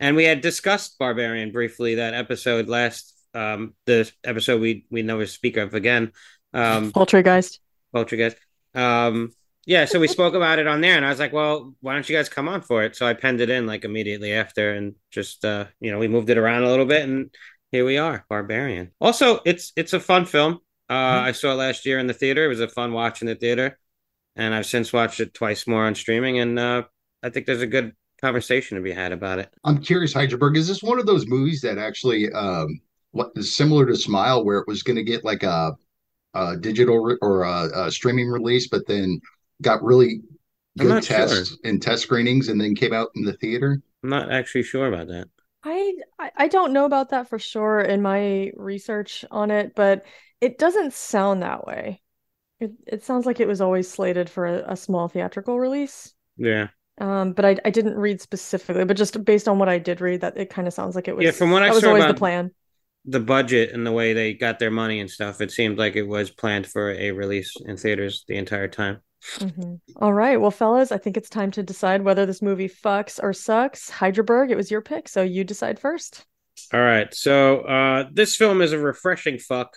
And 0.00 0.16
we 0.16 0.24
had 0.24 0.40
discussed 0.40 0.98
Barbarian 0.98 1.52
briefly 1.52 1.94
that 1.94 2.14
episode 2.14 2.68
last 2.68 3.14
um 3.32 3.74
the 3.86 4.10
episode 4.24 4.60
we 4.60 4.86
we 4.90 5.02
never 5.02 5.24
speak 5.24 5.56
of 5.56 5.72
again. 5.74 6.10
Um 6.52 6.90
Poultrygeist. 6.90 7.60
Poultrygeist. 7.94 8.34
Um 8.74 9.32
yeah, 9.66 9.84
so 9.84 10.00
we 10.00 10.08
spoke 10.08 10.34
about 10.34 10.58
it 10.58 10.66
on 10.66 10.80
there 10.80 10.96
and 10.96 11.04
I 11.04 11.10
was 11.10 11.18
like, 11.18 11.32
well, 11.32 11.74
why 11.80 11.94
don't 11.94 12.08
you 12.08 12.16
guys 12.16 12.28
come 12.28 12.48
on 12.48 12.62
for 12.62 12.82
it? 12.82 12.96
So 12.96 13.06
I 13.06 13.14
penned 13.14 13.40
it 13.40 13.50
in 13.50 13.66
like 13.66 13.84
immediately 13.84 14.32
after 14.32 14.72
and 14.72 14.94
just 15.10 15.44
uh 15.44 15.66
you 15.80 15.90
know, 15.90 15.98
we 15.98 16.08
moved 16.08 16.30
it 16.30 16.38
around 16.38 16.64
a 16.64 16.68
little 16.70 16.86
bit 16.86 17.08
and 17.08 17.30
here 17.70 17.84
we 17.84 17.98
are, 17.98 18.24
Barbarian. 18.28 18.90
Also, 19.00 19.40
it's 19.44 19.72
it's 19.76 19.92
a 19.92 20.00
fun 20.00 20.24
film. 20.24 20.60
Uh 20.88 20.94
I 21.28 21.32
saw 21.32 21.52
it 21.52 21.56
last 21.56 21.86
year 21.86 21.98
in 21.98 22.06
the 22.06 22.14
theater. 22.14 22.44
It 22.44 22.48
was 22.48 22.60
a 22.60 22.68
fun 22.68 22.92
watch 22.92 23.20
in 23.20 23.28
the 23.28 23.34
theater. 23.34 23.78
And 24.36 24.54
I've 24.54 24.66
since 24.66 24.92
watched 24.92 25.20
it 25.20 25.34
twice 25.34 25.66
more 25.66 25.84
on 25.84 25.94
streaming 25.94 26.38
and 26.38 26.58
uh 26.58 26.82
I 27.22 27.28
think 27.28 27.46
there's 27.46 27.62
a 27.62 27.66
good 27.66 27.92
conversation 28.22 28.76
to 28.76 28.82
be 28.82 28.92
had 28.92 29.12
about 29.12 29.38
it. 29.38 29.52
I'm 29.64 29.78
curious, 29.82 30.14
Hydraberg, 30.14 30.56
is 30.56 30.68
this 30.68 30.82
one 30.82 30.98
of 30.98 31.06
those 31.06 31.26
movies 31.26 31.60
that 31.62 31.78
actually 31.78 32.32
um 32.32 32.80
what 33.12 33.30
is 33.36 33.54
similar 33.54 33.86
to 33.86 33.96
Smile, 33.96 34.44
where 34.44 34.58
it 34.58 34.68
was 34.68 34.82
going 34.82 34.96
to 34.96 35.02
get 35.02 35.24
like 35.24 35.42
a, 35.42 35.76
a 36.34 36.56
digital 36.56 36.98
re- 37.00 37.18
or 37.20 37.42
a, 37.42 37.86
a 37.86 37.90
streaming 37.90 38.28
release, 38.28 38.68
but 38.68 38.86
then 38.86 39.20
got 39.60 39.82
really 39.82 40.22
good 40.78 40.88
not 40.88 41.04
sure. 41.04 41.48
tests 41.48 41.58
and 41.64 41.82
test 41.82 42.02
screenings, 42.04 42.48
and 42.48 42.60
then 42.60 42.74
came 42.74 42.92
out 42.92 43.10
in 43.16 43.24
the 43.24 43.34
theater? 43.34 43.82
I'm 44.02 44.10
not 44.10 44.32
actually 44.32 44.62
sure 44.64 44.88
about 44.88 45.08
that. 45.08 45.28
I, 45.62 45.94
I 46.18 46.30
I 46.36 46.48
don't 46.48 46.72
know 46.72 46.86
about 46.86 47.10
that 47.10 47.28
for 47.28 47.38
sure 47.38 47.80
in 47.80 48.02
my 48.02 48.52
research 48.56 49.24
on 49.30 49.50
it, 49.50 49.74
but 49.74 50.04
it 50.40 50.58
doesn't 50.58 50.94
sound 50.94 51.42
that 51.42 51.66
way. 51.66 52.02
It 52.60 52.72
it 52.86 53.04
sounds 53.04 53.26
like 53.26 53.40
it 53.40 53.48
was 53.48 53.60
always 53.62 53.90
slated 53.90 54.30
for 54.30 54.46
a, 54.46 54.72
a 54.72 54.76
small 54.76 55.08
theatrical 55.08 55.58
release. 55.60 56.14
Yeah. 56.36 56.68
Um, 56.98 57.32
but 57.32 57.44
I 57.44 57.56
I 57.64 57.70
didn't 57.70 57.98
read 57.98 58.20
specifically, 58.20 58.84
but 58.84 58.96
just 58.96 59.24
based 59.24 59.48
on 59.48 59.58
what 59.58 59.68
I 59.70 59.78
did 59.78 60.00
read, 60.00 60.22
that 60.22 60.36
it 60.38 60.50
kind 60.50 60.68
of 60.68 60.74
sounds 60.74 60.94
like 60.96 61.08
it 61.08 61.16
was 61.16 61.24
Yeah, 61.24 61.32
from 61.32 61.50
what 61.50 61.62
I 61.62 61.70
was 61.72 61.84
always 61.84 62.06
the 62.06 62.14
plan. 62.14 62.52
the 63.04 63.20
budget 63.20 63.72
and 63.72 63.86
the 63.86 63.92
way 63.92 64.12
they 64.12 64.34
got 64.34 64.58
their 64.58 64.70
money 64.70 65.00
and 65.00 65.10
stuff, 65.10 65.40
it 65.40 65.50
seemed 65.50 65.78
like 65.78 65.96
it 65.96 66.02
was 66.06 66.30
planned 66.30 66.66
for 66.66 66.90
a 66.90 67.10
release 67.12 67.60
in 67.64 67.76
theaters 67.76 68.24
the 68.28 68.36
entire 68.36 68.68
time. 68.68 69.00
Mhm. 69.38 69.80
All 69.96 70.12
right, 70.12 70.40
well, 70.40 70.50
fellas, 70.50 70.92
I 70.92 70.98
think 70.98 71.16
it's 71.16 71.28
time 71.28 71.50
to 71.52 71.62
decide 71.62 72.02
whether 72.02 72.26
this 72.26 72.42
movie 72.42 72.68
fucks 72.68 73.18
or 73.22 73.32
sucks. 73.32 73.90
Hydraberg, 73.90 74.50
it 74.50 74.56
was 74.56 74.70
your 74.70 74.80
pick, 74.80 75.08
so 75.08 75.22
you 75.22 75.44
decide 75.44 75.78
first. 75.78 76.24
All 76.72 76.80
right, 76.80 77.12
so 77.14 77.60
uh, 77.60 78.04
this 78.12 78.36
film 78.36 78.60
is 78.62 78.72
a 78.72 78.78
refreshing 78.78 79.38
fuck. 79.38 79.76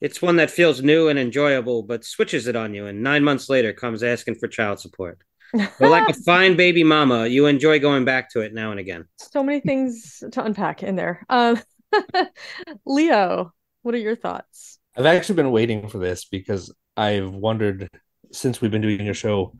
It's 0.00 0.20
one 0.20 0.36
that 0.36 0.50
feels 0.50 0.82
new 0.82 1.08
and 1.08 1.18
enjoyable, 1.18 1.84
but 1.84 2.04
switches 2.04 2.46
it 2.48 2.56
on 2.56 2.74
you, 2.74 2.86
and 2.86 3.02
nine 3.02 3.22
months 3.24 3.48
later 3.48 3.72
comes 3.72 4.02
asking 4.02 4.34
for 4.36 4.48
child 4.48 4.80
support. 4.80 5.18
But 5.52 5.90
like 5.90 6.08
a 6.08 6.14
fine 6.24 6.56
baby 6.56 6.82
mama, 6.82 7.26
you 7.26 7.46
enjoy 7.46 7.78
going 7.78 8.04
back 8.04 8.30
to 8.30 8.40
it 8.40 8.52
now 8.54 8.70
and 8.70 8.80
again. 8.80 9.04
so 9.18 9.42
many 9.42 9.60
things 9.60 10.22
to 10.32 10.44
unpack 10.44 10.82
in 10.82 10.96
there. 10.96 11.24
Um, 11.28 11.60
Leo, 12.86 13.52
what 13.82 13.94
are 13.94 13.98
your 13.98 14.16
thoughts? 14.16 14.78
I've 14.96 15.06
actually 15.06 15.36
been 15.36 15.50
waiting 15.50 15.88
for 15.88 15.98
this 15.98 16.24
because 16.24 16.74
I've 16.96 17.30
wondered 17.30 17.88
since 18.32 18.60
we've 18.60 18.70
been 18.70 18.82
doing 18.82 19.04
your 19.04 19.14
show 19.14 19.52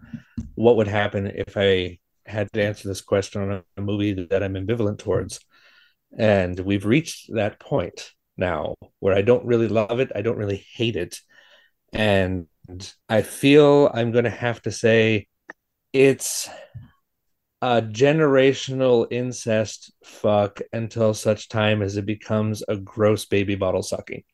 what 0.54 0.76
would 0.76 0.88
happen 0.88 1.26
if 1.26 1.56
I 1.56 1.98
had 2.26 2.52
to 2.52 2.62
answer 2.62 2.88
this 2.88 3.00
question 3.00 3.42
on 3.42 3.62
a 3.76 3.80
movie 3.80 4.26
that 4.30 4.42
I'm 4.42 4.54
ambivalent 4.54 4.98
towards. 4.98 5.40
And 6.16 6.58
we've 6.60 6.84
reached 6.84 7.32
that 7.34 7.58
point 7.58 8.12
now 8.36 8.74
where 9.00 9.14
I 9.14 9.22
don't 9.22 9.44
really 9.44 9.68
love 9.68 10.00
it, 10.00 10.12
I 10.14 10.22
don't 10.22 10.38
really 10.38 10.64
hate 10.74 10.96
it. 10.96 11.20
And 11.92 12.46
I 13.08 13.22
feel 13.22 13.90
I'm 13.92 14.12
going 14.12 14.24
to 14.24 14.30
have 14.30 14.62
to 14.62 14.70
say 14.70 15.26
it's 15.92 16.48
a 17.60 17.82
generational 17.82 19.06
incest 19.10 19.92
fuck 20.04 20.60
until 20.72 21.14
such 21.14 21.48
time 21.48 21.82
as 21.82 21.96
it 21.96 22.06
becomes 22.06 22.62
a 22.66 22.76
gross 22.76 23.24
baby 23.24 23.54
bottle 23.54 23.82
sucking. 23.82 24.22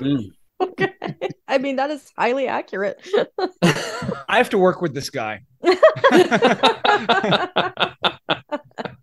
Mm. 0.00 0.30
Okay. 0.60 0.92
I 1.48 1.58
mean, 1.58 1.76
that 1.76 1.90
is 1.90 2.12
highly 2.16 2.46
accurate. 2.46 3.00
I 3.62 4.36
have 4.36 4.50
to 4.50 4.58
work 4.58 4.80
with 4.80 4.94
this 4.94 5.10
guy. 5.10 5.40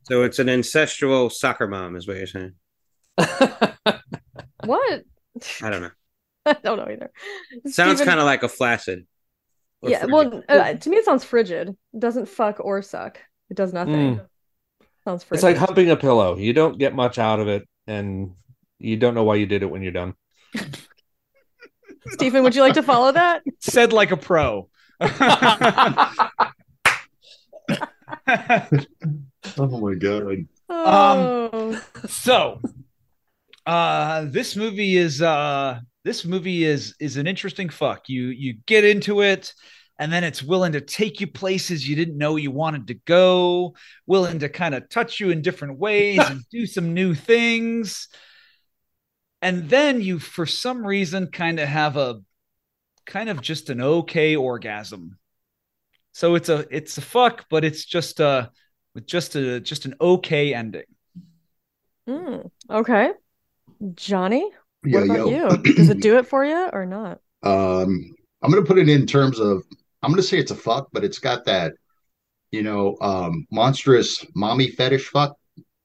So 0.07 0.23
it's 0.23 0.39
an 0.39 0.47
ancestral 0.47 1.29
soccer 1.29 1.67
mom, 1.67 1.97
is 1.97 2.07
what 2.07 2.15
you're 2.15 2.27
saying. 2.27 2.53
what? 3.17 5.03
I 5.61 5.69
don't 5.69 5.81
know. 5.81 5.91
I 6.45 6.53
don't 6.53 6.77
know 6.77 6.87
either. 6.89 7.11
Sounds 7.65 7.97
Steven- 7.97 8.07
kind 8.07 8.19
of 8.21 8.25
like 8.25 8.41
a 8.41 8.47
flaccid. 8.47 9.05
yeah. 9.81 9.99
frigid. 9.99 10.13
Well, 10.13 10.43
uh, 10.47 10.75
to 10.75 10.89
me, 10.89 10.95
it 10.95 11.03
sounds 11.03 11.25
frigid. 11.25 11.75
It 11.93 11.99
doesn't 11.99 12.29
fuck 12.29 12.61
or 12.61 12.81
suck. 12.81 13.19
It 13.49 13.57
does 13.57 13.73
nothing. 13.73 14.17
Mm. 14.17 14.25
Sounds 15.03 15.25
frigid. 15.25 15.39
It's 15.39 15.43
like 15.43 15.57
humping 15.57 15.89
a 15.89 15.97
pillow. 15.97 16.37
You 16.37 16.53
don't 16.53 16.79
get 16.79 16.95
much 16.95 17.19
out 17.19 17.41
of 17.41 17.49
it, 17.49 17.67
and 17.85 18.31
you 18.79 18.95
don't 18.95 19.13
know 19.13 19.25
why 19.25 19.35
you 19.35 19.45
did 19.45 19.61
it 19.61 19.69
when 19.69 19.81
you're 19.81 19.91
done. 19.91 20.13
Steven, 22.11 22.43
would 22.43 22.55
you 22.55 22.61
like 22.61 22.73
to 22.73 22.83
follow 22.83 23.11
that? 23.11 23.43
Said 23.59 23.93
like 23.93 24.11
a 24.11 24.17
pro. 24.17 24.69
Oh 29.57 29.79
my 29.79 29.95
god! 29.95 30.45
Oh, 30.69 31.81
so 32.07 32.59
uh 33.67 34.25
this 34.29 34.55
movie 34.55 34.95
is 34.95 35.21
uh 35.21 35.79
this 36.05 36.25
movie 36.25 36.63
is 36.63 36.95
is 37.01 37.17
an 37.17 37.27
interesting 37.27 37.67
fuck 37.67 38.07
you 38.07 38.27
you 38.27 38.55
get 38.65 38.85
into 38.85 39.21
it 39.21 39.53
and 39.99 40.11
then 40.11 40.23
it's 40.23 40.41
willing 40.41 40.71
to 40.71 40.79
take 40.79 41.19
you 41.19 41.27
places 41.27 41.87
you 41.87 41.95
didn't 41.95 42.17
know 42.17 42.37
you 42.37 42.49
wanted 42.49 42.87
to 42.87 42.93
go 43.05 43.75
willing 44.05 44.39
to 44.39 44.47
kind 44.47 44.73
of 44.73 44.87
touch 44.89 45.19
you 45.19 45.31
in 45.31 45.41
different 45.41 45.77
ways 45.77 46.19
and 46.29 46.41
do 46.49 46.65
some 46.65 46.93
new 46.93 47.13
things 47.13 48.07
and 49.41 49.69
then 49.69 50.01
you 50.01 50.19
for 50.19 50.45
some 50.45 50.85
reason 50.85 51.27
kind 51.27 51.59
of 51.59 51.67
have 51.67 51.97
a 51.97 52.21
kind 53.05 53.29
of 53.29 53.41
just 53.41 53.69
an 53.69 53.81
okay 53.81 54.35
orgasm 54.35 55.17
so 56.11 56.35
it's 56.35 56.49
a 56.49 56.65
it's 56.71 56.97
a 56.97 57.01
fuck 57.01 57.45
but 57.49 57.65
it's 57.65 57.85
just 57.85 58.21
uh 58.21 58.49
with 58.95 59.07
just 59.07 59.35
a 59.35 59.59
just 59.59 59.85
an 59.85 59.95
okay 60.01 60.53
ending 60.53 60.83
Mm, 62.07 62.49
okay. 62.69 63.11
Johnny, 63.95 64.51
Yo, 64.83 64.99
what 64.99 65.03
about 65.03 65.25
yo. 65.25 65.31
you? 65.31 65.65
Does 65.75 65.89
it 65.89 66.01
do 66.01 66.17
it 66.17 66.27
for 66.27 66.45
you 66.45 66.69
or 66.73 66.85
not? 66.85 67.19
Um, 67.43 68.15
I'm 68.41 68.51
gonna 68.51 68.65
put 68.65 68.77
it 68.77 68.89
in 68.89 69.05
terms 69.05 69.39
of 69.39 69.63
I'm 70.01 70.11
gonna 70.11 70.23
say 70.23 70.37
it's 70.39 70.51
a 70.51 70.55
fuck, 70.55 70.89
but 70.91 71.03
it's 71.03 71.19
got 71.19 71.45
that, 71.45 71.73
you 72.51 72.63
know, 72.63 72.97
um, 73.01 73.47
monstrous 73.51 74.25
mommy 74.35 74.69
fetish 74.69 75.09
fuck, 75.09 75.37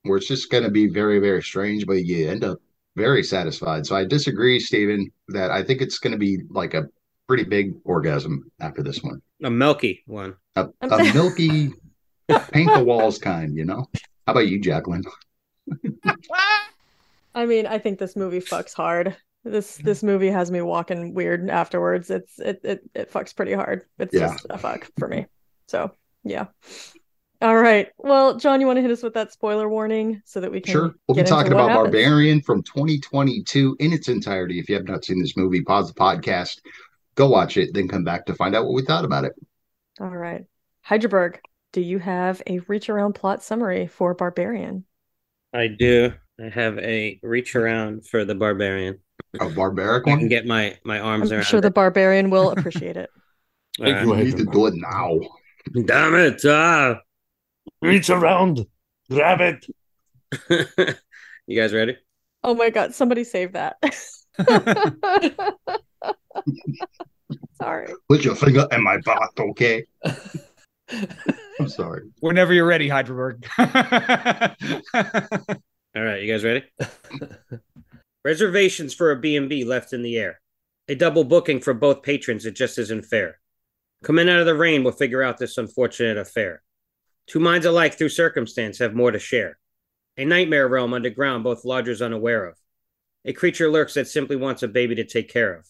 where 0.04 0.18
it's 0.18 0.28
just 0.28 0.50
gonna 0.50 0.70
be 0.70 0.88
very, 0.88 1.20
very 1.20 1.42
strange, 1.42 1.86
but 1.86 2.04
you 2.04 2.28
end 2.30 2.44
up 2.44 2.58
very 2.96 3.22
satisfied. 3.22 3.86
So 3.86 3.96
I 3.96 4.04
disagree, 4.04 4.58
Steven, 4.60 5.10
that 5.28 5.50
I 5.50 5.62
think 5.62 5.80
it's 5.80 5.98
gonna 5.98 6.18
be 6.18 6.38
like 6.50 6.74
a 6.74 6.88
pretty 7.28 7.44
big 7.44 7.74
orgasm 7.84 8.50
after 8.60 8.82
this 8.82 9.02
one. 9.02 9.20
A 9.42 9.50
milky 9.50 10.02
one. 10.06 10.34
A, 10.56 10.68
I'm 10.80 10.92
a 10.92 10.98
milky 11.14 11.70
paint 12.52 12.72
the 12.74 12.84
walls 12.84 13.18
kind, 13.18 13.56
you 13.56 13.64
know? 13.64 13.86
How 14.26 14.32
about 14.32 14.48
you, 14.48 14.60
Jacqueline? 14.60 15.02
I 17.34 17.46
mean, 17.46 17.66
I 17.66 17.78
think 17.78 17.98
this 17.98 18.16
movie 18.16 18.40
fucks 18.40 18.74
hard. 18.74 19.16
This 19.44 19.76
this 19.78 20.02
movie 20.02 20.30
has 20.30 20.50
me 20.50 20.60
walking 20.60 21.14
weird 21.14 21.48
afterwards. 21.50 22.10
It's 22.10 22.38
it 22.38 22.60
it 22.62 22.80
it 22.94 23.12
fucks 23.12 23.34
pretty 23.34 23.54
hard. 23.54 23.82
It's 23.98 24.14
Yeah. 24.14 24.28
just 24.32 24.46
a 24.50 24.58
fuck 24.58 24.88
for 24.98 25.08
me. 25.08 25.26
So 25.66 25.92
yeah. 26.22 26.46
All 27.42 27.56
right. 27.56 27.88
Well, 27.98 28.36
John, 28.36 28.60
you 28.60 28.68
want 28.68 28.76
to 28.76 28.82
hit 28.82 28.92
us 28.92 29.02
with 29.02 29.14
that 29.14 29.32
spoiler 29.32 29.68
warning 29.68 30.22
so 30.24 30.40
that 30.40 30.52
we 30.52 30.60
can 30.60 30.72
Sure. 30.72 30.94
We'll 31.08 31.14
be 31.14 31.14
get 31.16 31.20
into 31.22 31.30
talking 31.30 31.52
about 31.52 31.70
happens? 31.70 31.86
Barbarian 31.86 32.40
from 32.40 32.62
2022 32.62 33.76
in 33.80 33.92
its 33.92 34.08
entirety. 34.08 34.60
If 34.60 34.68
you 34.68 34.76
have 34.76 34.86
not 34.86 35.04
seen 35.04 35.20
this 35.20 35.36
movie, 35.36 35.60
pause 35.60 35.92
the 35.92 35.94
podcast, 35.98 36.60
go 37.16 37.28
watch 37.28 37.56
it, 37.56 37.74
then 37.74 37.88
come 37.88 38.04
back 38.04 38.26
to 38.26 38.34
find 38.34 38.54
out 38.54 38.64
what 38.64 38.74
we 38.74 38.82
thought 38.82 39.04
about 39.04 39.24
it. 39.24 39.32
All 40.00 40.06
right. 40.06 40.44
Hydraberg, 40.86 41.38
do 41.72 41.80
you 41.80 41.98
have 41.98 42.40
a 42.46 42.60
reach 42.68 42.88
around 42.88 43.14
plot 43.14 43.42
summary 43.42 43.88
for 43.88 44.14
Barbarian? 44.14 44.84
I 45.52 45.66
do. 45.66 46.12
I 46.40 46.48
have 46.48 46.78
a 46.78 47.18
reach 47.24 47.56
around 47.56 48.06
for 48.06 48.24
the 48.24 48.34
barbarian. 48.36 48.98
A 49.40 49.48
barbaric 49.48 50.06
I 50.06 50.12
can 50.12 50.20
one? 50.20 50.28
get 50.28 50.46
my 50.46 50.78
my 50.84 51.00
arms 51.00 51.24
around. 51.24 51.32
I'm 51.32 51.36
around. 51.38 51.46
sure 51.46 51.60
the. 51.60 51.70
Barbarian 51.70 52.30
will 52.30 52.50
appreciate 52.56 52.96
it. 52.96 53.10
I 53.80 53.84
Thank 53.84 53.96
right. 53.96 54.06
you. 54.06 54.16
You 54.16 54.24
need 54.24 54.36
to 54.38 54.44
do 54.44 54.66
it 54.66 54.74
now. 54.76 55.18
Damn 55.84 56.14
it! 56.14 56.40
Ah. 56.44 56.96
Reach 57.80 58.10
around, 58.10 58.66
grab 59.10 59.40
it. 59.40 59.66
you 61.46 61.60
guys 61.60 61.72
ready? 61.72 61.96
Oh 62.44 62.54
my 62.54 62.70
God, 62.70 62.94
somebody 62.94 63.24
save 63.24 63.52
that. 63.52 63.76
Sorry. 67.54 67.92
Put 68.08 68.24
your 68.24 68.34
finger 68.34 68.66
in 68.72 68.82
my 68.82 68.98
butt, 68.98 69.30
okay? 69.38 69.84
I'm 71.60 71.68
sorry. 71.68 72.10
Whenever 72.20 72.52
you're 72.52 72.66
ready, 72.66 72.88
Hydraberg. 72.88 73.46
All 75.94 76.02
right, 76.02 76.22
you 76.22 76.32
guys 76.32 76.44
ready? 76.44 76.64
Reservations 78.24 78.94
for 78.94 79.10
a 79.10 79.18
B&B 79.18 79.64
left 79.64 79.92
in 79.92 80.02
the 80.02 80.16
air. 80.16 80.40
A 80.88 80.94
double 80.94 81.24
booking 81.24 81.60
for 81.60 81.74
both 81.74 82.02
patrons 82.02 82.46
it 82.46 82.56
just 82.56 82.78
isn't 82.78 83.04
fair. 83.04 83.38
Come 84.02 84.18
in 84.18 84.28
out 84.28 84.40
of 84.40 84.46
the 84.46 84.54
rain, 84.54 84.82
we'll 84.82 84.92
figure 84.92 85.22
out 85.22 85.38
this 85.38 85.58
unfortunate 85.58 86.18
affair. 86.18 86.62
Two 87.32 87.40
minds 87.40 87.64
alike 87.64 87.96
through 87.96 88.10
circumstance 88.10 88.76
have 88.76 88.92
more 88.94 89.10
to 89.10 89.18
share. 89.18 89.56
A 90.18 90.24
nightmare 90.26 90.68
realm 90.68 90.92
underground 90.92 91.44
both 91.44 91.64
lodgers 91.64 92.02
unaware 92.02 92.44
of. 92.44 92.58
A 93.24 93.32
creature 93.32 93.70
lurks 93.70 93.94
that 93.94 94.06
simply 94.06 94.36
wants 94.36 94.62
a 94.62 94.68
baby 94.68 94.94
to 94.96 95.04
take 95.04 95.32
care 95.32 95.54
of. 95.54 95.66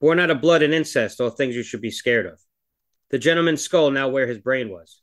Born 0.00 0.18
out 0.18 0.30
of 0.30 0.40
blood 0.40 0.62
and 0.62 0.72
incest, 0.72 1.20
all 1.20 1.28
things 1.28 1.54
you 1.54 1.62
should 1.62 1.82
be 1.82 1.90
scared 1.90 2.24
of. 2.24 2.40
The 3.10 3.18
gentleman's 3.18 3.60
skull 3.60 3.90
now 3.90 4.08
where 4.08 4.26
his 4.26 4.38
brain 4.38 4.70
was. 4.70 5.02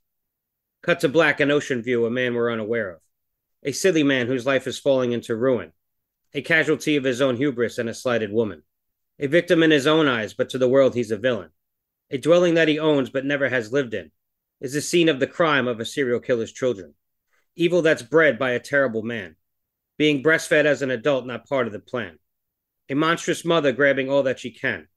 Cut 0.81 0.99
to 1.01 1.09
black 1.09 1.39
an 1.39 1.51
ocean 1.51 1.83
view 1.83 2.07
a 2.07 2.09
man 2.09 2.33
we're 2.33 2.51
unaware 2.51 2.93
of 2.93 3.01
a 3.61 3.71
silly 3.71 4.01
man 4.01 4.25
whose 4.25 4.47
life 4.47 4.65
is 4.65 4.79
falling 4.79 5.11
into 5.11 5.35
ruin, 5.35 5.73
a 6.33 6.41
casualty 6.41 6.95
of 6.95 7.03
his 7.03 7.21
own 7.21 7.35
hubris 7.35 7.77
and 7.77 7.87
a 7.87 7.93
slighted 7.93 8.33
woman, 8.33 8.63
a 9.19 9.27
victim 9.27 9.61
in 9.61 9.69
his 9.69 9.85
own 9.85 10.07
eyes, 10.07 10.33
but 10.33 10.49
to 10.49 10.57
the 10.57 10.67
world 10.67 10.95
he's 10.95 11.11
a 11.11 11.17
villain, 11.17 11.51
a 12.09 12.17
dwelling 12.17 12.55
that 12.55 12.67
he 12.67 12.79
owns 12.79 13.11
but 13.11 13.25
never 13.25 13.47
has 13.47 13.71
lived 13.71 13.93
in, 13.93 14.09
is 14.63 14.73
the 14.73 14.81
scene 14.81 15.09
of 15.09 15.19
the 15.19 15.27
crime 15.27 15.67
of 15.67 15.81
a 15.81 15.85
serial 15.85 16.21
killer's 16.21 16.53
children, 16.53 16.93
evil 17.53 17.81
that's 17.81 18.01
bred 18.01 18.39
by 18.39 18.51
a 18.51 18.59
terrible 18.59 19.03
man, 19.03 19.35
being 19.97 20.23
breastfed 20.23 20.63
as 20.63 20.81
an 20.81 20.89
adult 20.89 21.27
not 21.27 21.45
part 21.45 21.67
of 21.67 21.73
the 21.73 21.79
plan, 21.79 22.17
a 22.89 22.95
monstrous 22.95 23.43
mother 23.43 23.73
grabbing 23.73 24.09
all 24.09 24.23
that 24.23 24.39
she 24.39 24.51
can, 24.51 24.87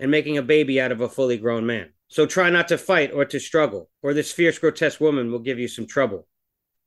and 0.00 0.10
making 0.10 0.38
a 0.38 0.42
baby 0.42 0.80
out 0.80 0.90
of 0.90 1.02
a 1.02 1.08
fully 1.10 1.36
grown 1.36 1.66
man. 1.66 1.92
So 2.08 2.24
try 2.24 2.48
not 2.48 2.68
to 2.68 2.78
fight 2.78 3.12
or 3.12 3.26
to 3.26 3.38
struggle, 3.38 3.90
or 4.00 4.14
this 4.14 4.32
fierce, 4.32 4.58
grotesque 4.58 4.98
woman 4.98 5.30
will 5.30 5.40
give 5.40 5.58
you 5.58 5.68
some 5.68 5.86
trouble. 5.86 6.26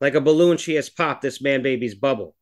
Like 0.01 0.15
a 0.15 0.21
balloon, 0.21 0.57
she 0.57 0.73
has 0.75 0.89
popped 0.89 1.21
this 1.21 1.41
man 1.41 1.61
baby's 1.61 1.95
bubble. 1.95 2.35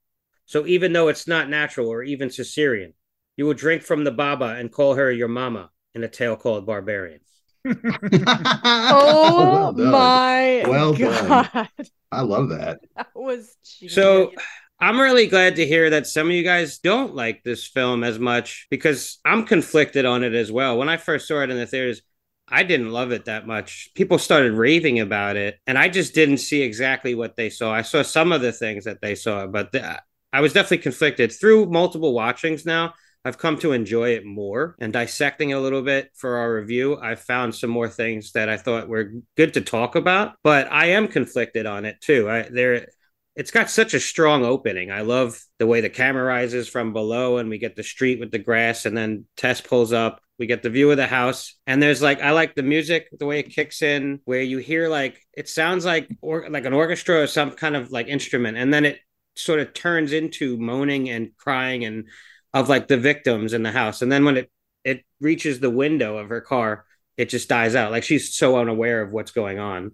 So 0.45 0.65
even 0.65 0.93
though 0.93 1.09
it's 1.09 1.27
not 1.27 1.49
natural 1.49 1.89
or 1.89 2.03
even 2.03 2.29
Caesarean, 2.29 2.93
you 3.35 3.45
will 3.45 3.53
drink 3.53 3.83
from 3.83 4.05
the 4.05 4.11
baba 4.11 4.55
and 4.57 4.71
call 4.71 4.95
her 4.95 5.11
your 5.11 5.27
mama 5.27 5.71
in 5.93 6.05
a 6.05 6.07
tale 6.07 6.37
called 6.37 6.65
Barbarian. 6.65 7.19
Oh 7.65 7.73
Well 9.75 9.83
my 9.91 10.63
Well 10.67 10.93
done. 10.93 11.49
God. 11.53 11.69
I 12.11 12.21
love 12.21 12.49
that. 12.49 12.79
That 12.95 13.07
was 13.15 13.55
genius. 13.79 13.95
So 13.95 14.33
I'm 14.79 14.99
really 14.99 15.27
glad 15.27 15.55
to 15.57 15.65
hear 15.65 15.89
that 15.91 16.07
some 16.07 16.27
of 16.27 16.33
you 16.33 16.43
guys 16.43 16.79
don't 16.79 17.15
like 17.15 17.43
this 17.43 17.67
film 17.67 18.03
as 18.03 18.19
much 18.19 18.67
because 18.69 19.19
I'm 19.25 19.45
conflicted 19.45 20.05
on 20.05 20.23
it 20.23 20.33
as 20.33 20.51
well. 20.51 20.77
When 20.77 20.89
I 20.89 20.97
first 20.97 21.27
saw 21.27 21.41
it 21.41 21.49
in 21.49 21.57
the 21.57 21.65
theaters, 21.65 22.01
I 22.47 22.63
didn't 22.63 22.91
love 22.91 23.11
it 23.11 23.25
that 23.25 23.47
much. 23.47 23.89
People 23.95 24.19
started 24.19 24.53
raving 24.53 24.99
about 24.99 25.37
it, 25.37 25.59
and 25.65 25.77
I 25.77 25.87
just 25.87 26.13
didn't 26.13 26.39
see 26.39 26.61
exactly 26.61 27.15
what 27.15 27.35
they 27.37 27.49
saw. 27.49 27.73
I 27.73 27.81
saw 27.81 28.01
some 28.03 28.31
of 28.33 28.41
the 28.41 28.51
things 28.51 28.83
that 28.85 29.01
they 29.01 29.15
saw, 29.15 29.47
but 29.47 29.71
the, 29.71 30.01
I 30.33 30.41
was 30.41 30.51
definitely 30.53 30.79
conflicted 30.79 31.31
through 31.31 31.67
multiple 31.67 32.13
watchings 32.13 32.65
now. 32.65 32.93
I've 33.25 33.37
come 33.37 33.57
to 33.59 33.71
enjoy 33.71 34.11
it 34.11 34.25
more 34.25 34.75
and 34.79 34.91
dissecting 34.91 35.51
it 35.51 35.53
a 35.53 35.59
little 35.59 35.81
bit 35.81 36.11
for 36.13 36.37
our 36.37 36.53
review. 36.53 36.99
I 37.01 37.15
found 37.15 37.55
some 37.55 37.69
more 37.69 37.87
things 37.87 38.33
that 38.33 38.49
I 38.49 38.57
thought 38.57 38.89
were 38.89 39.13
good 39.37 39.53
to 39.53 39.61
talk 39.61 39.95
about, 39.95 40.35
but 40.43 40.71
I 40.71 40.87
am 40.87 41.07
conflicted 41.07 41.65
on 41.65 41.85
it 41.85 42.01
too. 42.01 42.29
I 42.29 42.49
there 42.51 42.87
it's 43.35 43.51
got 43.51 43.69
such 43.69 43.93
a 43.93 43.99
strong 43.99 44.45
opening. 44.45 44.91
I 44.91 45.01
love 45.01 45.41
the 45.57 45.65
way 45.65 45.81
the 45.81 45.89
camera 45.89 46.23
rises 46.23 46.67
from 46.67 46.93
below 46.93 47.37
and 47.37 47.49
we 47.49 47.57
get 47.57 47.75
the 47.75 47.83
street 47.83 48.19
with 48.19 48.31
the 48.31 48.39
grass 48.39 48.85
and 48.85 48.95
then 48.95 49.25
Tess 49.37 49.59
pulls 49.59 49.91
up. 49.91 50.21
We 50.37 50.45
get 50.45 50.61
the 50.61 50.69
view 50.69 50.91
of 50.91 50.97
the 50.97 51.07
house 51.07 51.55
and 51.65 51.81
there's 51.81 52.01
like 52.01 52.21
I 52.21 52.31
like 52.31 52.55
the 52.55 52.63
music, 52.63 53.07
the 53.17 53.25
way 53.25 53.39
it 53.39 53.53
kicks 53.55 53.81
in 53.81 54.19
where 54.25 54.41
you 54.41 54.57
hear 54.57 54.89
like 54.89 55.19
it 55.33 55.47
sounds 55.47 55.85
like 55.85 56.09
or 56.21 56.49
like 56.49 56.65
an 56.65 56.73
orchestra 56.73 57.21
or 57.21 57.27
some 57.27 57.51
kind 57.51 57.75
of 57.75 57.91
like 57.91 58.07
instrument 58.07 58.57
and 58.57 58.73
then 58.73 58.85
it 58.85 58.99
sort 59.35 59.59
of 59.59 59.73
turns 59.73 60.11
into 60.11 60.57
moaning 60.57 61.09
and 61.09 61.31
crying 61.37 61.85
and 61.85 62.05
of 62.53 62.69
like 62.69 62.87
the 62.87 62.97
victims 62.97 63.53
in 63.53 63.63
the 63.63 63.71
house. 63.71 64.01
And 64.01 64.11
then 64.11 64.25
when 64.25 64.37
it 64.37 64.51
it 64.83 65.03
reaches 65.19 65.59
the 65.59 65.69
window 65.69 66.17
of 66.17 66.29
her 66.29 66.41
car, 66.41 66.85
it 67.17 67.29
just 67.29 67.49
dies 67.49 67.75
out. 67.75 67.91
Like 67.91 68.03
she's 68.03 68.35
so 68.35 68.57
unaware 68.57 69.01
of 69.01 69.11
what's 69.11 69.31
going 69.31 69.59
on. 69.59 69.91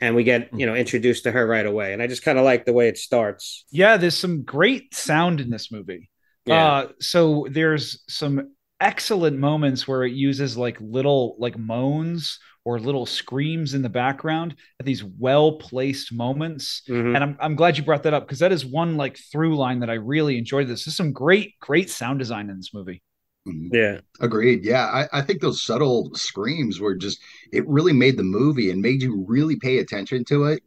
And 0.00 0.14
we 0.14 0.22
get, 0.22 0.50
you 0.52 0.66
know, 0.66 0.74
introduced 0.74 1.24
to 1.24 1.32
her 1.32 1.46
right 1.46 1.66
away. 1.66 1.92
And 1.92 2.00
I 2.00 2.06
just 2.06 2.22
kind 2.22 2.38
of 2.38 2.44
like 2.44 2.64
the 2.64 2.72
way 2.72 2.88
it 2.88 2.98
starts. 2.98 3.64
yeah, 3.70 3.96
there's 3.96 4.16
some 4.16 4.42
great 4.42 4.94
sound 4.94 5.40
in 5.40 5.50
this 5.50 5.72
movie. 5.72 6.08
Uh, 6.48 6.86
so 7.00 7.46
there's 7.50 8.02
some 8.08 8.52
excellent 8.80 9.38
moments 9.38 9.88
where 9.88 10.04
it 10.04 10.12
uses 10.12 10.56
like 10.56 10.76
little 10.80 11.36
like 11.38 11.58
moans 11.58 12.38
or 12.64 12.78
little 12.78 13.06
screams 13.06 13.74
in 13.74 13.82
the 13.82 13.88
background 13.88 14.54
at 14.78 14.86
these 14.86 15.02
well 15.02 15.52
placed 15.58 16.12
moments. 16.12 16.82
Mhm. 16.88 17.14
And 17.14 17.24
I'm, 17.24 17.36
I'm 17.40 17.56
glad 17.56 17.78
you 17.78 17.84
brought 17.84 18.02
that 18.04 18.14
up 18.14 18.26
because 18.26 18.40
that 18.40 18.52
is 18.52 18.64
one 18.66 18.96
like 18.96 19.18
through 19.32 19.56
line 19.56 19.80
that 19.80 19.90
I 19.90 19.94
really 19.94 20.36
enjoyed. 20.38 20.68
This 20.68 20.84
There's 20.84 20.96
some 20.96 21.12
great, 21.12 21.58
great 21.60 21.90
sound 21.90 22.18
design 22.18 22.50
in 22.50 22.56
this 22.56 22.74
movie. 22.74 23.02
Mhm. 23.46 23.70
Yeah. 23.72 24.00
Agreed. 24.20 24.64
Yeah, 24.64 24.84
I, 24.86 25.08
I 25.18 25.22
think 25.22 25.40
those 25.40 25.62
subtle 25.62 26.10
screams 26.14 26.80
were 26.80 26.94
just 26.94 27.20
it 27.52 27.66
really 27.66 27.92
made 27.94 28.16
the 28.16 28.22
movie 28.24 28.70
and 28.70 28.82
made 28.82 29.02
you 29.02 29.24
really 29.26 29.56
pay 29.56 29.78
attention 29.78 30.24
to 30.26 30.44
it. 30.44 30.62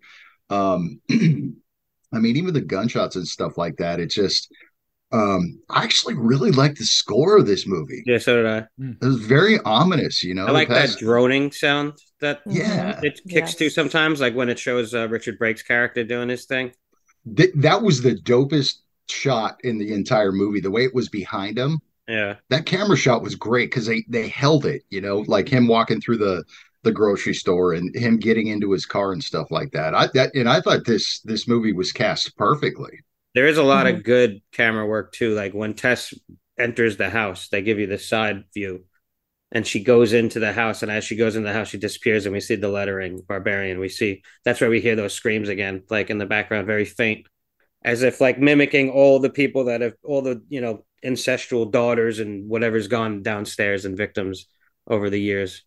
Um 0.49 1.01
I 2.13 2.19
mean, 2.19 2.35
even 2.35 2.53
the 2.53 2.61
gunshots 2.61 3.15
and 3.15 3.27
stuff 3.27 3.57
like 3.57 3.77
that, 3.77 3.99
it 3.99 4.09
just 4.09 4.51
um 5.11 5.59
I 5.69 5.83
actually 5.83 6.13
really 6.15 6.51
like 6.51 6.75
the 6.75 6.85
score 6.85 7.37
of 7.37 7.45
this 7.45 7.67
movie. 7.67 8.03
Yeah. 8.05 8.17
So 8.17 8.37
did 8.37 8.45
I. 8.47 8.57
It 8.79 9.05
was 9.05 9.17
very 9.25 9.59
ominous, 9.65 10.23
you 10.23 10.33
know. 10.33 10.45
I 10.45 10.51
like 10.51 10.67
the 10.69 10.75
that 10.75 10.97
droning 10.99 11.51
sound 11.51 11.93
that 12.19 12.41
Yeah. 12.45 12.99
it 13.03 13.19
kicks 13.27 13.55
to 13.55 13.69
sometimes, 13.69 14.21
like 14.21 14.35
when 14.35 14.49
it 14.49 14.59
shows 14.59 14.93
uh, 14.93 15.07
Richard 15.09 15.37
Brake's 15.37 15.63
character 15.63 16.03
doing 16.03 16.29
his 16.29 16.45
thing. 16.45 16.71
Th- 17.35 17.51
that 17.57 17.81
was 17.81 18.01
the 18.01 18.15
dopest 18.15 18.75
shot 19.09 19.57
in 19.63 19.77
the 19.77 19.93
entire 19.93 20.31
movie. 20.31 20.61
The 20.61 20.71
way 20.71 20.83
it 20.85 20.95
was 20.95 21.09
behind 21.09 21.57
him, 21.59 21.79
Yeah. 22.07 22.35
that 22.49 22.65
camera 22.65 22.95
shot 22.97 23.21
was 23.21 23.35
great 23.35 23.69
because 23.69 23.85
they 23.85 24.03
they 24.09 24.27
held 24.29 24.65
it, 24.65 24.83
you 24.89 25.01
know, 25.01 25.19
like 25.27 25.49
him 25.49 25.67
walking 25.67 25.99
through 26.01 26.17
the 26.17 26.43
the 26.83 26.91
grocery 26.91 27.33
store 27.35 27.73
and 27.73 27.95
him 27.95 28.17
getting 28.17 28.47
into 28.47 28.71
his 28.71 28.85
car 28.87 29.11
and 29.13 29.23
stuff 29.23 29.51
like 29.51 29.71
that. 29.71 29.93
I 29.93 30.07
that 30.13 30.33
and 30.33 30.47
I 30.49 30.61
thought 30.61 30.85
this 30.85 31.19
this 31.21 31.47
movie 31.47 31.73
was 31.73 31.91
cast 31.91 32.35
perfectly. 32.37 32.99
There 33.33 33.47
is 33.47 33.57
a 33.57 33.63
lot 33.63 33.87
Mm-hmm. 33.87 33.95
of 33.95 34.03
good 34.03 34.41
camera 34.51 34.85
work 34.85 35.13
too. 35.13 35.33
Like 35.33 35.53
when 35.53 35.73
Tess 35.73 36.13
enters 36.59 36.97
the 36.97 37.09
house, 37.09 37.47
they 37.49 37.61
give 37.61 37.79
you 37.79 37.87
the 37.87 37.97
side 37.97 38.43
view, 38.53 38.85
and 39.51 39.67
she 39.67 39.83
goes 39.83 40.13
into 40.13 40.39
the 40.39 40.53
house, 40.53 40.83
and 40.83 40.91
as 40.91 41.03
she 41.05 41.15
goes 41.17 41.35
into 41.35 41.47
the 41.47 41.53
house, 41.53 41.69
she 41.69 41.77
disappears, 41.79 42.25
and 42.25 42.33
we 42.33 42.41
see 42.41 42.55
the 42.55 42.69
lettering 42.69 43.21
"Barbarian." 43.27 43.79
We 43.79 43.89
see 43.89 44.23
that's 44.45 44.61
where 44.61 44.69
we 44.69 44.81
hear 44.81 44.95
those 44.95 45.13
screams 45.13 45.49
again, 45.49 45.83
like 45.89 46.09
in 46.09 46.17
the 46.19 46.25
background, 46.27 46.67
very 46.67 46.85
faint, 46.85 47.27
as 47.83 48.03
if 48.03 48.21
like 48.21 48.39
mimicking 48.39 48.91
all 48.91 49.19
the 49.19 49.29
people 49.29 49.65
that 49.65 49.81
have 49.81 49.93
all 50.03 50.21
the 50.21 50.43
you 50.49 50.61
know 50.61 50.85
ancestral 51.03 51.65
daughters 51.65 52.19
and 52.19 52.49
whatever's 52.49 52.87
gone 52.87 53.23
downstairs 53.23 53.85
and 53.85 53.97
victims 53.97 54.47
over 54.87 55.09
the 55.09 55.21
years. 55.21 55.63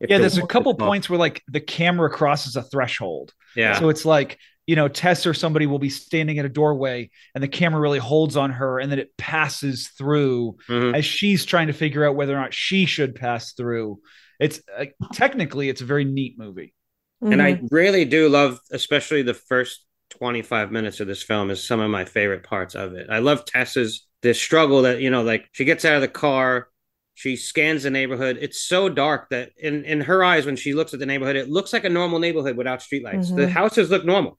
If 0.00 0.10
Yeah, 0.10 0.18
there's 0.18 0.38
a 0.38 0.42
couple 0.42 0.74
points 0.74 1.10
where 1.10 1.18
like 1.18 1.42
the 1.48 1.60
camera 1.60 2.10
crosses 2.10 2.56
a 2.56 2.62
threshold. 2.62 3.32
Yeah, 3.54 3.74
So 3.78 3.88
it's 3.90 4.04
like, 4.04 4.38
you 4.68 4.76
know, 4.76 4.86
Tess 4.86 5.26
or 5.26 5.32
somebody 5.32 5.66
will 5.66 5.78
be 5.78 5.88
standing 5.88 6.38
at 6.38 6.44
a 6.44 6.48
doorway 6.50 7.08
and 7.34 7.42
the 7.42 7.48
camera 7.48 7.80
really 7.80 7.98
holds 7.98 8.36
on 8.36 8.50
her 8.50 8.78
and 8.78 8.92
then 8.92 8.98
it 8.98 9.16
passes 9.16 9.88
through 9.96 10.58
Mhm. 10.68 10.94
as 10.94 11.06
she's 11.06 11.46
trying 11.46 11.68
to 11.68 11.72
figure 11.72 12.04
out 12.06 12.16
whether 12.16 12.36
or 12.36 12.40
not 12.40 12.52
she 12.52 12.84
should 12.84 13.14
pass 13.14 13.54
through. 13.54 13.98
It's 14.38 14.60
uh, 14.78 14.84
technically 15.14 15.70
it's 15.70 15.80
a 15.80 15.86
very 15.86 16.04
neat 16.04 16.38
movie. 16.38 16.74
And 17.22 17.40
Mhm. 17.40 17.44
I 17.44 17.60
really 17.70 18.04
do 18.04 18.28
love, 18.28 18.60
especially 18.70 19.22
the 19.22 19.32
first 19.32 19.86
25 20.10 20.70
minutes 20.70 21.00
of 21.00 21.06
this 21.06 21.22
film, 21.22 21.50
is 21.50 21.66
some 21.66 21.80
of 21.80 21.90
my 21.90 22.04
favorite 22.04 22.42
parts 22.42 22.74
of 22.74 22.92
it. 22.92 23.06
I 23.08 23.20
love 23.20 23.46
Tess's 23.46 24.06
this 24.20 24.38
struggle 24.38 24.82
that, 24.82 25.00
you 25.00 25.08
know, 25.08 25.22
like 25.22 25.46
she 25.52 25.64
gets 25.64 25.86
out 25.86 25.94
of 25.94 26.02
the 26.02 26.08
car, 26.08 26.68
She 27.14 27.34
scans 27.34 27.82
the 27.82 27.90
neighborhood. 27.90 28.38
It's 28.40 28.60
so 28.60 28.88
dark 28.88 29.30
that 29.30 29.50
in, 29.56 29.84
in 29.84 30.02
her 30.02 30.22
eyes, 30.22 30.46
when 30.46 30.54
she 30.54 30.72
looks 30.72 30.94
at 30.94 31.00
the 31.00 31.06
neighborhood, 31.06 31.34
it 31.34 31.48
looks 31.48 31.72
like 31.72 31.84
a 31.84 31.88
normal 31.88 32.20
neighborhood 32.20 32.56
without 32.56 32.78
streetlights. 32.78 33.34
The 33.34 33.46
Mhm. 33.46 33.50
houses 33.50 33.90
look 33.90 34.04
normal 34.04 34.38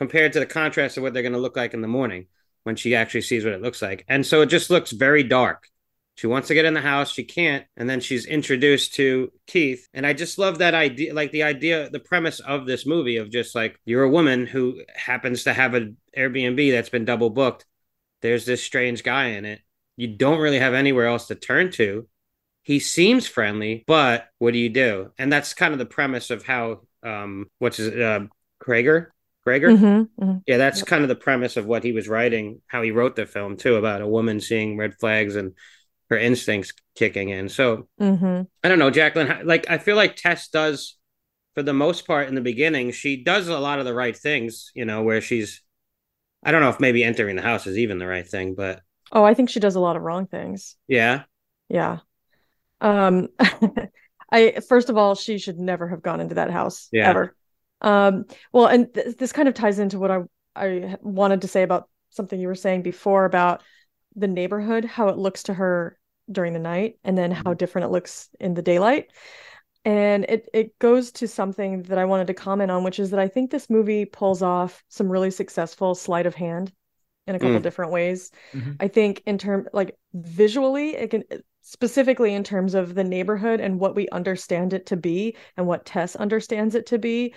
compared 0.00 0.32
to 0.32 0.40
the 0.40 0.46
contrast 0.46 0.96
of 0.96 1.02
what 1.02 1.12
they're 1.12 1.22
going 1.22 1.34
to 1.34 1.38
look 1.38 1.56
like 1.56 1.74
in 1.74 1.82
the 1.82 1.88
morning 1.88 2.26
when 2.64 2.74
she 2.74 2.94
actually 2.94 3.20
sees 3.20 3.44
what 3.44 3.52
it 3.52 3.60
looks 3.60 3.82
like. 3.82 4.02
And 4.08 4.24
so 4.26 4.40
it 4.40 4.46
just 4.46 4.70
looks 4.70 4.92
very 4.92 5.22
dark. 5.22 5.68
She 6.14 6.26
wants 6.26 6.48
to 6.48 6.54
get 6.54 6.64
in 6.64 6.74
the 6.74 6.80
house, 6.80 7.12
she 7.12 7.24
can't, 7.24 7.64
and 7.76 7.88
then 7.88 8.00
she's 8.00 8.26
introduced 8.26 8.94
to 8.94 9.30
Keith. 9.46 9.88
And 9.92 10.06
I 10.06 10.14
just 10.14 10.38
love 10.38 10.58
that 10.58 10.74
idea, 10.74 11.14
like 11.14 11.32
the 11.32 11.42
idea, 11.42 11.90
the 11.90 12.00
premise 12.00 12.40
of 12.40 12.66
this 12.66 12.86
movie 12.86 13.18
of 13.18 13.30
just 13.30 13.54
like 13.54 13.78
you're 13.84 14.02
a 14.02 14.10
woman 14.10 14.46
who 14.46 14.80
happens 14.94 15.44
to 15.44 15.52
have 15.52 15.74
an 15.74 15.98
Airbnb 16.16 16.72
that's 16.72 16.88
been 16.88 17.04
double 17.04 17.30
booked. 17.30 17.66
There's 18.22 18.46
this 18.46 18.62
strange 18.62 19.02
guy 19.02 19.28
in 19.28 19.44
it. 19.44 19.60
You 19.96 20.08
don't 20.08 20.40
really 20.40 20.58
have 20.58 20.74
anywhere 20.74 21.06
else 21.06 21.26
to 21.28 21.34
turn 21.34 21.72
to. 21.72 22.06
He 22.62 22.80
seems 22.80 23.26
friendly, 23.26 23.84
but 23.86 24.28
what 24.38 24.52
do 24.52 24.58
you 24.58 24.68
do? 24.70 25.12
And 25.18 25.32
that's 25.32 25.54
kind 25.54 25.72
of 25.72 25.78
the 25.78 25.86
premise 25.86 26.30
of 26.30 26.44
how 26.44 26.80
um 27.02 27.46
what's 27.58 27.78
his 27.78 27.94
uh 27.94 28.26
Krager? 28.62 29.06
Cregger? 29.46 29.76
Mhm, 29.76 30.08
mhm. 30.20 30.42
Yeah, 30.46 30.56
that's 30.58 30.78
Yep. 30.80 30.86
kind 30.86 31.02
of 31.02 31.08
the 31.08 31.16
premise 31.16 31.56
of 31.56 31.66
what 31.66 31.84
he 31.84 31.92
was 31.92 32.08
writing, 32.08 32.60
how 32.66 32.82
he 32.82 32.90
wrote 32.90 33.16
the 33.16 33.26
film 33.26 33.56
too, 33.56 33.76
about 33.76 34.02
a 34.02 34.06
woman 34.08 34.40
seeing 34.40 34.76
red 34.76 34.94
flags 35.00 35.36
and 35.36 35.54
her 36.10 36.18
instincts 36.18 36.72
kicking 36.94 37.30
in. 37.30 37.48
So 37.48 37.88
Mhm. 38.00 38.46
I 38.62 38.68
don't 38.68 38.78
know, 38.78 38.90
Jacqueline. 38.90 39.46
Like 39.46 39.70
I 39.70 39.78
feel 39.78 39.96
like 39.96 40.16
Tess 40.16 40.48
does, 40.48 40.96
for 41.54 41.62
the 41.62 41.72
most 41.72 42.06
part, 42.06 42.28
in 42.28 42.34
the 42.34 42.40
beginning, 42.40 42.90
she 42.92 43.22
does 43.22 43.48
a 43.48 43.58
lot 43.58 43.78
of 43.78 43.84
the 43.84 43.94
right 43.94 44.16
things. 44.16 44.70
You 44.74 44.84
know, 44.84 45.02
where 45.02 45.20
she's, 45.20 45.62
I 46.42 46.52
don't 46.52 46.60
know 46.60 46.68
if 46.70 46.80
maybe 46.80 47.04
entering 47.04 47.36
the 47.36 47.42
house 47.42 47.66
is 47.66 47.78
even 47.78 47.98
the 47.98 48.06
right 48.06 48.26
thing, 48.26 48.54
but 48.54 48.82
Oh, 49.12 49.24
I 49.24 49.34
think 49.34 49.50
she 49.50 49.60
does 49.60 49.74
a 49.74 49.80
lot 49.80 49.96
of 49.96 50.02
wrong 50.02 50.26
things. 50.26 50.76
yeah, 50.86 51.24
Yeah. 51.68 51.98
Um, 52.80 53.28
I 54.32 54.60
first 54.68 54.90
of 54.90 54.96
all, 54.96 55.14
she 55.14 55.38
should 55.38 55.58
never 55.58 55.88
have 55.88 56.02
gone 56.02 56.20
into 56.20 56.36
that 56.36 56.50
house 56.50 56.88
Yeah. 56.92 57.10
ever. 57.10 57.34
Um, 57.80 58.24
well, 58.52 58.66
and 58.66 58.92
th 58.92 59.16
this 59.16 59.32
kind 59.32 59.48
of 59.48 59.54
ties 59.54 59.78
into 59.78 59.98
what 59.98 60.10
I 60.10 60.20
I 60.56 60.96
wanted 61.00 61.42
to 61.42 61.48
say 61.48 61.62
about 61.62 61.88
something 62.10 62.40
you 62.40 62.48
were 62.48 62.54
saying 62.54 62.82
before 62.82 63.24
about 63.24 63.62
the 64.16 64.28
neighborhood, 64.28 64.84
how 64.84 65.08
it 65.08 65.16
looks 65.16 65.44
to 65.44 65.54
her 65.54 65.98
during 66.30 66.52
the 66.52 66.58
night, 66.58 66.98
and 67.04 67.16
then 67.16 67.30
how 67.30 67.54
different 67.54 67.86
it 67.86 67.92
looks 67.92 68.28
in 68.38 68.54
the 68.54 68.62
daylight. 68.62 69.10
And 69.84 70.24
it 70.24 70.48
it 70.52 70.78
goes 70.78 71.12
to 71.12 71.28
something 71.28 71.82
that 71.84 71.98
I 71.98 72.04
wanted 72.04 72.26
to 72.26 72.34
comment 72.34 72.70
on, 72.70 72.84
which 72.84 72.98
is 72.98 73.10
that 73.10 73.20
I 73.20 73.28
think 73.28 73.50
this 73.50 73.70
movie 73.70 74.04
pulls 74.04 74.42
off 74.42 74.84
some 74.88 75.08
really 75.10 75.30
successful 75.30 75.94
sleight 75.94 76.26
of 76.26 76.34
hand 76.34 76.72
in 77.26 77.34
a 77.34 77.38
couple 77.38 77.60
Mm. 77.60 77.62
different 77.62 77.92
ways. 77.92 78.30
Mhm. 78.52 78.76
I 78.80 78.88
think 78.88 79.22
in 79.26 79.38
term 79.38 79.68
like 79.72 79.96
visually, 80.12 80.96
it 80.96 81.10
can 81.10 81.24
specifically 81.62 82.34
in 82.34 82.42
terms 82.44 82.74
of 82.74 82.94
the 82.94 83.04
neighborhood 83.04 83.60
and 83.60 83.78
what 83.78 83.94
we 83.94 84.08
understand 84.08 84.72
it 84.72 84.86
to 84.86 84.96
be 84.96 85.36
and 85.56 85.66
what 85.66 85.86
Tess 85.86 86.16
understands 86.16 86.74
it 86.74 86.86
to 86.86 86.98
be. 86.98 87.34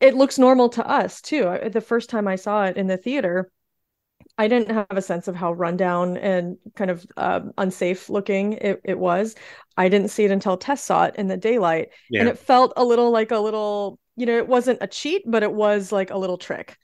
It 0.00 0.14
looks 0.14 0.38
normal 0.38 0.70
to 0.70 0.86
us 0.86 1.20
too. 1.20 1.58
The 1.70 1.80
first 1.80 2.10
time 2.10 2.26
I 2.26 2.36
saw 2.36 2.64
it 2.64 2.76
in 2.76 2.86
the 2.86 2.96
theater, 2.96 3.50
I 4.38 4.48
didn't 4.48 4.74
have 4.74 4.86
a 4.90 5.02
sense 5.02 5.28
of 5.28 5.36
how 5.36 5.52
rundown 5.52 6.16
and 6.16 6.56
kind 6.74 6.90
of 6.90 7.06
um, 7.16 7.52
unsafe 7.58 8.08
looking 8.08 8.54
it, 8.54 8.80
it 8.84 8.98
was. 8.98 9.34
I 9.76 9.88
didn't 9.88 10.08
see 10.08 10.24
it 10.24 10.30
until 10.30 10.56
Tess 10.56 10.82
saw 10.82 11.04
it 11.04 11.16
in 11.16 11.28
the 11.28 11.36
daylight. 11.36 11.90
And 12.20 12.28
it 12.28 12.38
felt 12.38 12.72
a 12.76 12.84
little 12.84 13.10
like 13.10 13.30
a 13.30 13.38
little, 13.38 13.98
you 14.16 14.26
know, 14.26 14.38
it 14.38 14.48
wasn't 14.48 14.78
a 14.80 14.86
cheat, 14.86 15.22
but 15.26 15.42
it 15.42 15.52
was 15.52 15.92
like 15.92 16.10
a 16.10 16.18
little 16.18 16.38
trick. 16.38 16.78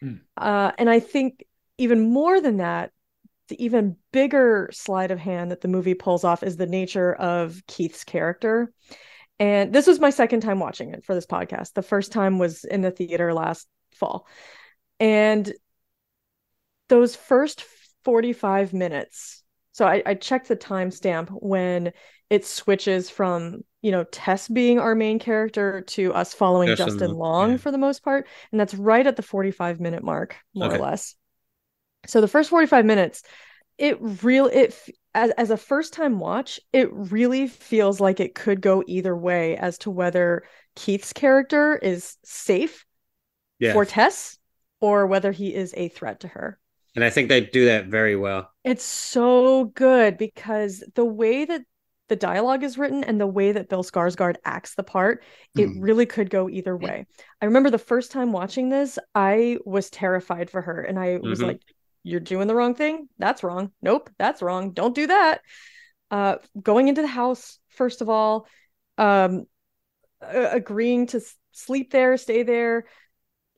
Hmm. 0.00 0.14
Uh, 0.36 0.72
and 0.78 0.88
I 0.88 1.00
think 1.00 1.44
even 1.76 2.00
more 2.00 2.40
than 2.40 2.58
that, 2.58 2.92
the 3.48 3.62
even 3.62 3.96
bigger 4.12 4.70
sleight 4.72 5.10
of 5.10 5.18
hand 5.18 5.50
that 5.50 5.60
the 5.60 5.68
movie 5.68 5.94
pulls 5.94 6.24
off 6.24 6.42
is 6.42 6.56
the 6.56 6.66
nature 6.66 7.12
of 7.14 7.60
Keith's 7.66 8.04
character. 8.04 8.72
And 9.38 9.72
this 9.72 9.86
was 9.86 9.98
my 9.98 10.10
second 10.10 10.40
time 10.40 10.60
watching 10.60 10.90
it 10.90 11.04
for 11.04 11.14
this 11.14 11.26
podcast. 11.26 11.72
The 11.72 11.82
first 11.82 12.12
time 12.12 12.38
was 12.38 12.64
in 12.64 12.80
the 12.80 12.90
theater 12.90 13.32
last 13.34 13.66
fall. 13.94 14.26
And 15.00 15.52
those 16.88 17.16
first 17.16 17.64
45 18.04 18.72
minutes, 18.72 19.42
so 19.72 19.86
I, 19.86 20.02
I 20.04 20.14
checked 20.14 20.48
the 20.48 20.56
timestamp 20.56 21.28
when 21.30 21.92
it 22.30 22.46
switches 22.46 23.10
from, 23.10 23.62
you 23.80 23.90
know, 23.90 24.04
Tess 24.04 24.48
being 24.48 24.78
our 24.78 24.94
main 24.94 25.18
character 25.18 25.82
to 25.88 26.14
us 26.14 26.34
following 26.34 26.68
Justin 26.68 26.98
Justin, 26.98 27.16
Long, 27.16 27.50
yeah. 27.52 27.56
for 27.56 27.70
the 27.70 27.78
most 27.78 28.04
part. 28.04 28.26
And 28.50 28.60
that's 28.60 28.74
right 28.74 29.06
at 29.06 29.16
the 29.16 29.22
45 29.22 29.80
minute 29.80 30.02
mark, 30.02 30.36
more 30.54 30.68
Okay. 30.68 30.76
or 30.76 30.78
less. 30.80 31.14
So 32.06 32.20
the 32.20 32.28
first 32.28 32.50
45 32.50 32.84
minutes, 32.84 33.22
it 33.82 33.98
really 34.24 34.54
it 34.54 34.90
as 35.14 35.30
as 35.32 35.50
a 35.50 35.58
first 35.58 35.92
time 35.92 36.20
watch, 36.20 36.58
it 36.72 36.90
really 36.94 37.48
feels 37.48 38.00
like 38.00 38.20
it 38.20 38.34
could 38.34 38.62
go 38.62 38.82
either 38.86 39.14
way 39.16 39.58
as 39.58 39.78
to 39.80 39.90
whether 39.90 40.44
Keith's 40.76 41.12
character 41.12 41.76
is 41.76 42.16
safe 42.24 42.86
yeah. 43.58 43.72
for 43.72 43.84
Tess 43.84 44.38
or 44.80 45.06
whether 45.06 45.32
he 45.32 45.54
is 45.54 45.74
a 45.76 45.88
threat 45.90 46.20
to 46.20 46.28
her. 46.28 46.58
and 46.94 47.04
I 47.04 47.10
think 47.10 47.28
they 47.28 47.40
do 47.40 47.66
that 47.66 47.86
very 47.86 48.16
well. 48.16 48.50
It's 48.64 48.84
so 48.84 49.66
good 49.66 50.18
because 50.18 50.84
the 50.94 51.04
way 51.04 51.44
that 51.44 51.62
the 52.08 52.16
dialogue 52.16 52.62
is 52.62 52.76
written 52.76 53.02
and 53.04 53.20
the 53.20 53.26
way 53.26 53.52
that 53.52 53.68
Bill 53.68 53.82
Skarsgård 53.82 54.36
acts 54.44 54.74
the 54.74 54.82
part, 54.82 55.24
it 55.56 55.72
Hmm. 55.72 55.80
really 55.80 56.06
could 56.06 56.30
go 56.30 56.48
either 56.50 56.76
way. 56.76 57.06
I 57.40 57.46
remember 57.46 57.70
the 57.70 57.78
first 57.78 58.12
time 58.12 58.32
watching 58.32 58.68
this, 58.68 58.98
I 59.14 59.58
was 59.64 59.88
terrified 59.90 60.50
for 60.50 60.60
her 60.62 60.82
and 60.82 60.98
I 60.98 61.18
was 61.22 61.40
Mhm. 61.40 61.46
like, 61.48 61.62
you're 62.02 62.20
doing 62.20 62.48
the 62.48 62.54
wrong 62.54 62.74
thing. 62.74 63.08
That's 63.18 63.42
wrong. 63.42 63.72
Nope, 63.80 64.10
that's 64.18 64.42
wrong. 64.42 64.72
Don't 64.72 64.94
do 64.94 65.06
that. 65.06 65.40
Uh, 66.10 66.36
going 66.60 66.88
into 66.88 67.02
the 67.02 67.08
house, 67.08 67.58
first 67.68 68.00
of 68.02 68.08
all, 68.08 68.46
um, 68.98 69.46
a- 70.20 70.50
agreeing 70.52 71.06
to 71.08 71.20
sleep 71.52 71.90
there, 71.90 72.16
stay 72.16 72.42
there, 72.42 72.84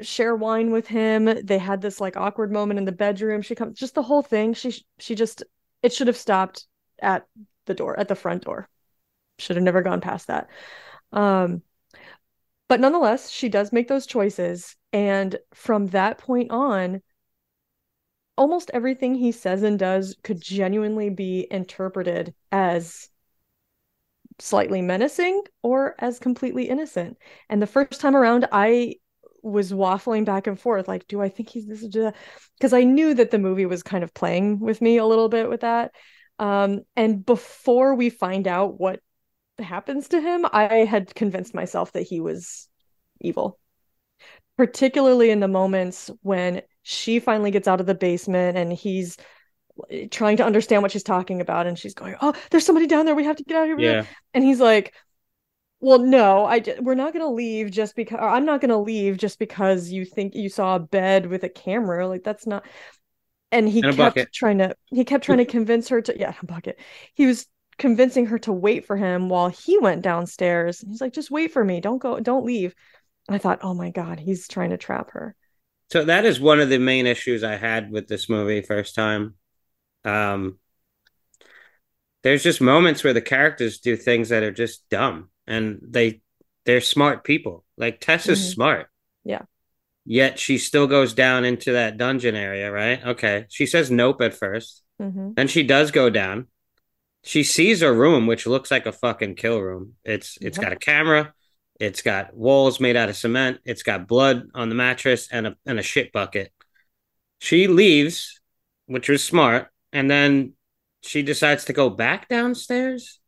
share 0.00 0.36
wine 0.36 0.70
with 0.70 0.86
him. 0.86 1.24
They 1.24 1.58
had 1.58 1.80
this 1.80 2.00
like 2.00 2.16
awkward 2.16 2.52
moment 2.52 2.78
in 2.78 2.84
the 2.84 2.92
bedroom. 2.92 3.42
She 3.42 3.54
comes, 3.54 3.78
just 3.78 3.94
the 3.94 4.02
whole 4.02 4.22
thing. 4.22 4.54
She 4.54 4.84
she 4.98 5.14
just 5.14 5.42
it 5.82 5.92
should 5.92 6.06
have 6.06 6.16
stopped 6.16 6.66
at 7.00 7.26
the 7.66 7.74
door, 7.74 7.98
at 7.98 8.08
the 8.08 8.14
front 8.14 8.44
door. 8.44 8.68
Should 9.38 9.56
have 9.56 9.64
never 9.64 9.82
gone 9.82 10.00
past 10.00 10.28
that. 10.28 10.48
Um, 11.12 11.62
but 12.68 12.80
nonetheless, 12.80 13.30
she 13.30 13.48
does 13.48 13.72
make 13.72 13.88
those 13.88 14.06
choices, 14.06 14.76
and 14.92 15.36
from 15.52 15.88
that 15.88 16.18
point 16.18 16.50
on, 16.50 17.02
almost 18.36 18.70
everything 18.74 19.14
he 19.14 19.32
says 19.32 19.62
and 19.62 19.78
does 19.78 20.16
could 20.22 20.40
genuinely 20.40 21.10
be 21.10 21.46
interpreted 21.50 22.34
as 22.50 23.08
slightly 24.40 24.82
menacing 24.82 25.42
or 25.62 25.94
as 25.98 26.18
completely 26.18 26.68
innocent. 26.68 27.16
And 27.48 27.62
the 27.62 27.66
first 27.66 28.00
time 28.00 28.16
around, 28.16 28.48
I 28.50 28.96
was 29.42 29.72
waffling 29.72 30.24
back 30.24 30.46
and 30.46 30.58
forth, 30.58 30.88
like, 30.88 31.06
do 31.06 31.20
I 31.20 31.28
think 31.28 31.50
he's 31.50 31.66
this? 31.66 31.86
Because 32.58 32.72
I 32.72 32.82
knew 32.82 33.14
that 33.14 33.30
the 33.30 33.38
movie 33.38 33.66
was 33.66 33.82
kind 33.82 34.02
of 34.02 34.14
playing 34.14 34.58
with 34.58 34.80
me 34.80 34.96
a 34.96 35.06
little 35.06 35.28
bit 35.28 35.48
with 35.48 35.60
that. 35.60 35.92
Um, 36.38 36.80
and 36.96 37.24
before 37.24 37.94
we 37.94 38.10
find 38.10 38.48
out 38.48 38.80
what 38.80 39.00
happens 39.58 40.08
to 40.08 40.20
him, 40.20 40.46
I 40.52 40.84
had 40.84 41.14
convinced 41.14 41.54
myself 41.54 41.92
that 41.92 42.02
he 42.02 42.20
was 42.20 42.68
evil. 43.20 43.58
Particularly 44.56 45.30
in 45.30 45.40
the 45.40 45.48
moments 45.48 46.10
when 46.22 46.62
she 46.84 47.20
finally 47.20 47.52
gets 47.52 47.68
out 47.68 47.80
of 47.80 47.86
the 47.86 47.96
basement 47.96 48.58
and 48.58 48.72
he's 48.72 49.18
eh, 49.90 50.08
trying 50.10 50.38
to 50.38 50.44
understand 50.44 50.82
what 50.82 50.92
she's 50.92 51.02
talking 51.04 51.40
about, 51.40 51.66
and 51.66 51.78
she's 51.78 51.94
going, 51.94 52.16
"Oh, 52.22 52.34
there's 52.50 52.66
somebody 52.66 52.86
down 52.86 53.06
there. 53.06 53.14
We 53.14 53.24
have 53.24 53.36
to 53.36 53.44
get 53.44 53.56
out 53.58 53.70
of 53.70 53.78
here." 53.78 53.78
Yeah, 53.82 54.06
And 54.34 54.44
he's 54.44 54.60
like, 54.60 54.94
"Well, 55.80 55.98
no, 56.00 56.44
i 56.46 56.62
we're 56.80 56.94
not 56.94 57.12
gonna 57.12 57.30
leave 57.30 57.70
just 57.70 57.96
because 57.96 58.18
I'm 58.22 58.44
not 58.46 58.60
gonna 58.60 58.80
leave 58.80 59.18
just 59.18 59.38
because 59.38 59.90
you 59.90 60.04
think 60.04 60.34
you 60.34 60.48
saw 60.48 60.76
a 60.76 60.80
bed 60.80 61.26
with 61.26 61.44
a 61.44 61.48
camera. 61.50 62.08
Like 62.08 62.24
that's 62.24 62.46
not." 62.46 62.66
And 63.52 63.68
he 63.68 63.82
And 63.82 63.96
kept 63.96 64.32
trying 64.34 64.58
to 64.58 64.76
he 64.90 65.04
kept 65.04 65.24
trying 65.24 65.38
to 65.38 65.44
convince 65.46 65.88
her 65.88 66.02
to 66.02 66.18
yeah, 66.18 66.34
a 66.42 66.46
bucket. 66.46 66.78
He 67.14 67.26
was 67.26 67.46
convincing 67.78 68.26
her 68.26 68.38
to 68.40 68.52
wait 68.52 68.86
for 68.86 68.96
him 68.96 69.28
while 69.28 69.48
he 69.48 69.78
went 69.78 70.02
downstairs. 70.02 70.80
He's 70.80 71.00
like, 71.00 71.12
"Just 71.12 71.30
wait 71.30 71.52
for 71.52 71.64
me. 71.64 71.80
Don't 71.80 71.98
go. 71.98 72.20
Don't 72.20 72.46
leave." 72.46 72.74
And 73.28 73.34
I 73.36 73.38
thought, 73.38 73.60
"Oh 73.62 73.74
my 73.74 73.90
God, 73.90 74.20
he's 74.20 74.48
trying 74.48 74.70
to 74.70 74.78
trap 74.78 75.12
her." 75.12 75.36
So 75.90 76.04
that 76.04 76.24
is 76.24 76.40
one 76.40 76.60
of 76.60 76.68
the 76.68 76.78
main 76.78 77.06
issues 77.06 77.44
I 77.44 77.56
had 77.56 77.90
with 77.90 78.08
this 78.08 78.28
movie 78.28 78.62
first 78.62 78.94
time. 78.94 79.34
Um, 80.04 80.58
there's 82.22 82.42
just 82.42 82.60
moments 82.60 83.04
where 83.04 83.12
the 83.12 83.20
characters 83.20 83.78
do 83.78 83.96
things 83.96 84.30
that 84.30 84.42
are 84.42 84.50
just 84.52 84.88
dumb, 84.88 85.28
and 85.46 85.80
they 85.82 86.20
they're 86.64 86.80
smart 86.80 87.24
people. 87.24 87.64
Like 87.76 88.00
Tess 88.00 88.28
is 88.28 88.40
Mhm. 88.40 88.54
smart. 88.54 88.88
Yeah. 89.24 89.42
Yet 90.06 90.38
she 90.38 90.58
still 90.58 90.86
goes 90.86 91.14
down 91.14 91.44
into 91.44 91.72
that 91.72 91.96
dungeon 91.96 92.34
area, 92.34 92.70
right? 92.70 93.04
Okay. 93.04 93.46
She 93.48 93.66
says 93.66 93.90
nope 93.90 94.20
at 94.22 94.34
first. 94.34 94.82
hmm 94.98 95.32
Then 95.36 95.48
she 95.48 95.62
does 95.62 95.90
go 95.90 96.08
down. 96.10 96.48
She 97.22 97.42
sees 97.42 97.82
a 97.82 97.92
room 97.92 98.26
which 98.26 98.46
looks 98.46 98.70
like 98.70 98.86
a 98.86 98.92
fucking 98.92 99.34
kill 99.36 99.60
room. 99.60 99.94
It's 100.04 100.38
it's 100.40 100.58
Yep. 100.58 100.64
got 100.64 100.72
a 100.72 100.76
camera, 100.76 101.34
it's 101.80 102.02
got 102.02 102.36
walls 102.36 102.80
made 102.80 102.96
out 102.96 103.08
of 103.08 103.16
cement, 103.16 103.60
it's 103.64 103.82
got 103.82 104.08
blood 104.08 104.48
on 104.54 104.68
the 104.68 104.74
mattress 104.74 105.28
and 105.30 105.46
a 105.48 105.56
and 105.66 105.78
a 105.78 105.82
shit 105.82 106.12
bucket. 106.12 106.52
She 107.40 107.66
leaves, 107.68 108.40
which 108.86 109.08
was 109.08 109.22
smart, 109.24 109.68
and 109.92 110.10
then 110.10 110.54
she 111.02 111.22
decides 111.22 111.64
to 111.66 111.72
go 111.72 111.90
back 111.90 112.28
downstairs. 112.28 113.20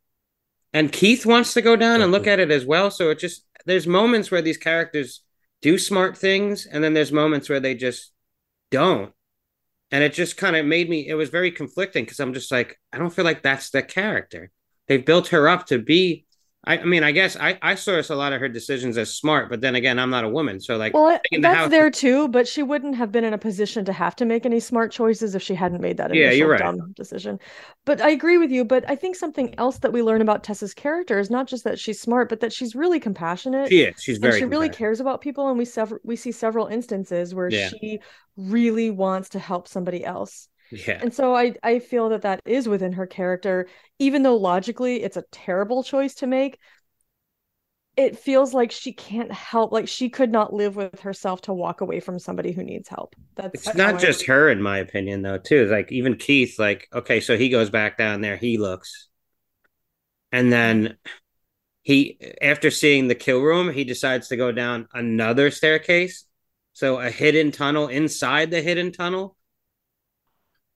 and 0.73 0.91
Keith 0.91 1.25
wants 1.25 1.53
to 1.53 1.61
go 1.61 1.75
down 1.75 2.01
and 2.01 2.11
look 2.11 2.27
at 2.27 2.39
it 2.39 2.51
as 2.51 2.65
well. 2.65 2.91
So 2.91 3.09
it 3.09 3.19
just 3.19 3.45
there's 3.65 3.87
moments 3.87 4.31
where 4.31 4.41
these 4.41 4.57
characters 4.57 5.21
do 5.61 5.77
smart 5.77 6.17
things, 6.17 6.65
and 6.65 6.83
then 6.83 6.93
there's 6.93 7.11
moments 7.11 7.49
where 7.49 7.59
they 7.59 7.75
just 7.75 8.11
don't. 8.71 9.13
And 9.91 10.03
it 10.03 10.13
just 10.13 10.37
kind 10.37 10.55
of 10.55 10.65
made 10.65 10.89
me. 10.89 11.07
It 11.07 11.15
was 11.15 11.29
very 11.29 11.51
conflicting 11.51 12.05
because 12.05 12.19
I'm 12.19 12.33
just 12.33 12.51
like, 12.51 12.79
I 12.93 12.97
don't 12.97 13.13
feel 13.13 13.25
like 13.25 13.41
that's 13.43 13.69
the 13.71 13.81
character. 13.83 14.51
They've 14.87 15.05
built 15.05 15.29
her 15.29 15.49
up 15.49 15.67
to 15.67 15.79
be 15.79 16.26
I, 16.67 16.77
I 16.79 16.83
mean, 16.83 17.03
I 17.03 17.11
guess 17.11 17.35
I, 17.37 17.57
I 17.61 17.75
source 17.75 18.09
a 18.09 18.15
lot 18.15 18.33
of 18.33 18.39
her 18.41 18.49
decisions 18.49 18.97
as 18.97 19.13
smart, 19.15 19.49
but 19.49 19.61
then 19.61 19.75
again, 19.75 19.97
I'm 19.99 20.09
not 20.09 20.23
a 20.25 20.29
woman, 20.29 20.59
so 20.59 20.75
like, 20.77 20.93
Well, 20.93 21.17
the 21.31 21.39
that's 21.39 21.55
house- 21.57 21.69
there 21.71 21.89
too, 21.89 22.27
but 22.27 22.47
she 22.47 22.61
wouldn't 22.61 22.95
have 22.95 23.11
been 23.11 23.23
in 23.23 23.33
a 23.33 23.37
position 23.37 23.85
to 23.85 23.93
have 23.93 24.15
to 24.17 24.25
make 24.25 24.45
any 24.45 24.59
smart 24.59 24.91
choices 24.91 25.33
if 25.33 25.41
she 25.41 25.55
hadn't 25.55 25.81
made 25.81 25.97
that 25.97 26.13
Yeah, 26.13 26.31
you're 26.31 26.49
right. 26.49 26.59
dumb 26.59 26.91
decision. 26.93 27.39
But 27.85 28.01
I 28.01 28.09
agree 28.09 28.37
with 28.37 28.51
you. 28.51 28.65
But 28.65 28.83
I 28.89 28.95
think 28.95 29.15
something 29.15 29.55
else 29.57 29.79
that 29.79 29.93
we 29.93 30.01
learn 30.03 30.21
about 30.21 30.43
Tessa's 30.43 30.73
character 30.73 31.17
is 31.19 31.29
not 31.29 31.47
just 31.47 31.63
that 31.63 31.79
she's 31.79 32.01
smart, 32.01 32.27
but 32.29 32.41
that 32.41 32.51
she's 32.51 32.75
really 32.75 32.99
compassionate. 32.99 33.69
she 33.69 33.81
is. 33.83 34.01
She's 34.01 34.17
very. 34.17 34.37
she 34.39 34.45
really 34.45 34.69
cares 34.69 34.99
about 34.99 35.21
people, 35.21 35.47
and 35.49 35.57
we 35.57 35.65
sever- 35.65 36.01
we 36.03 36.15
see 36.17 36.31
several 36.33 36.67
instances 36.67 37.33
where 37.33 37.49
Yeah. 37.49 37.69
she 37.69 37.99
really 38.35 38.91
wants 38.91 39.29
to 39.29 39.39
help 39.39 39.67
somebody 39.67 40.03
else. 40.05 40.49
Yeah, 40.71 41.01
And 41.01 41.13
so 41.13 41.35
I 41.35 41.55
I 41.63 41.79
feel 41.79 42.09
that 42.09 42.23
that 42.23 42.41
is 42.45 42.67
within 42.67 42.93
her 42.93 43.07
character, 43.07 43.67
even 43.99 44.23
though 44.23 44.37
logically 44.37 45.03
it's 45.03 45.17
a 45.17 45.23
terrible 45.31 45.83
choice 45.83 46.15
to 46.15 46.27
make. 46.27 46.59
It 47.95 48.19
feels 48.19 48.53
like 48.53 48.71
she 48.71 48.93
can't 48.93 49.31
help, 49.31 49.71
like 49.71 49.87
she 49.87 50.09
could 50.09 50.31
not 50.31 50.53
live 50.53 50.75
with 50.75 50.99
herself 50.99 51.41
to 51.41 51.53
walk 51.53 51.81
away 51.81 51.99
from 51.99 52.19
somebody 52.19 52.51
who 52.51 52.63
needs 52.63 52.87
help. 52.87 53.15
That's 53.35 53.63
it's 53.63 53.73
not 53.75 53.95
I- 53.95 53.99
just 53.99 54.25
her, 54.25 54.49
in 54.49 54.61
my 54.61 54.77
opinion, 54.79 55.21
though. 55.21 55.37
Too 55.37 55.65
like 55.67 55.91
even 55.91 56.15
Keith, 56.15 56.59
like 56.59 56.87
okay, 56.93 57.19
so 57.19 57.37
he 57.37 57.49
goes 57.49 57.69
back 57.69 57.97
down 57.97 58.21
there, 58.21 58.37
he 58.37 58.57
looks, 58.57 59.07
and 60.31 60.51
then 60.51 60.97
he, 61.83 62.19
after 62.41 62.71
seeing 62.71 63.07
the 63.07 63.15
kill 63.15 63.41
room, 63.41 63.71
he 63.73 63.83
decides 63.83 64.29
to 64.29 64.37
go 64.37 64.51
down 64.51 64.87
another 64.93 65.51
staircase, 65.51 66.25
so 66.73 66.99
a 66.99 67.09
hidden 67.11 67.51
tunnel 67.51 67.87
inside 67.87 68.51
the 68.51 68.61
hidden 68.61 68.91
tunnel. 68.91 69.37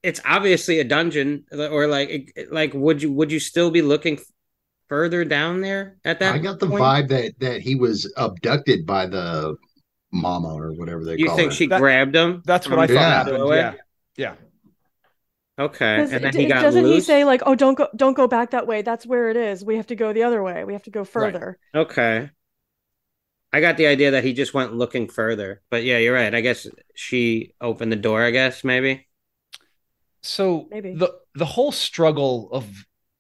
It's 0.04 0.20
obviously 0.26 0.80
a 0.80 0.84
dungeon, 0.84 1.46
uh, 1.52 1.68
or 1.68 1.88
like, 1.88 2.36
like 2.52 2.74
would 2.74 3.02
you 3.04 3.12
would 3.12 3.32
you 3.32 3.40
still 3.40 3.70
be 3.72 3.82
looking 3.82 4.20
further 4.90 5.24
down 5.24 5.62
there 5.62 5.98
at 6.04 6.20
that? 6.20 6.34
I 6.36 6.40
got 6.40 6.60
the 6.60 6.68
point? 6.68 6.82
vibe 6.82 7.08
that 7.10 7.34
that 7.40 7.62
he 7.62 7.76
was 7.76 8.12
abducted 8.18 8.86
by 8.86 9.06
the 9.06 9.56
mama 10.12 10.50
or 10.54 10.72
whatever 10.74 11.06
they 11.06 11.18
You 11.18 11.28
call 11.28 11.38
think 11.38 11.52
her. 11.52 11.56
she 11.56 11.68
That- 11.68 11.80
grabbed 11.80 12.16
him? 12.16 12.42
That's 12.46 12.68
what 12.68 12.80
I 12.80 12.88
from 12.88 12.96
thought 12.96 13.28
Yeah. 13.28 13.38
the 13.38 13.48
Yeah. 13.56 13.74
Yeah. 14.18 14.36
Okay, 15.60 15.98
'Cause 15.98 16.12
and 16.14 16.24
then 16.24 16.32
d- 16.34 16.40
he 16.40 16.46
got 16.48 16.62
doesn't 16.64 16.86
he 16.86 17.02
say 17.02 17.24
like, 17.24 17.42
"Oh, 17.46 17.54
don't 17.54 17.76
go, 17.78 17.88
don't 17.96 18.16
go 18.16 18.28
back 18.28 18.52
that 18.52 18.66
way. 18.66 18.82
That's 18.82 19.06
where 19.06 19.30
it 19.30 19.38
is. 19.38 19.64
We 19.64 19.76
have 19.78 19.88
to 19.88 19.96
go 19.96 20.12
the 20.12 20.24
other 20.24 20.42
way. 20.42 20.64
We 20.64 20.74
have 20.74 20.84
to 20.84 20.90
go 20.90 21.04
further." 21.04 21.60
Okay. 21.76 22.30
I 23.54 23.60
got 23.62 23.78
the 23.78 23.86
idea 23.88 24.12
that 24.12 24.24
he 24.24 24.34
just 24.34 24.54
went 24.54 24.74
looking 24.74 25.08
further. 25.08 25.62
But 25.70 25.84
yeah, 25.84 25.98
you're 26.00 26.16
right. 26.16 26.34
I 26.34 26.42
guess 26.42 26.68
she 26.96 27.54
opened 27.62 27.92
the 27.92 27.98
door, 27.98 28.24
I 28.24 28.32
guess, 28.32 28.64
maybe. 28.64 29.06
So 30.22 30.68
Maybe. 30.72 30.94
the 30.94 31.14
the 31.36 31.46
whole 31.46 31.72
struggle 31.72 32.50
of 32.52 32.68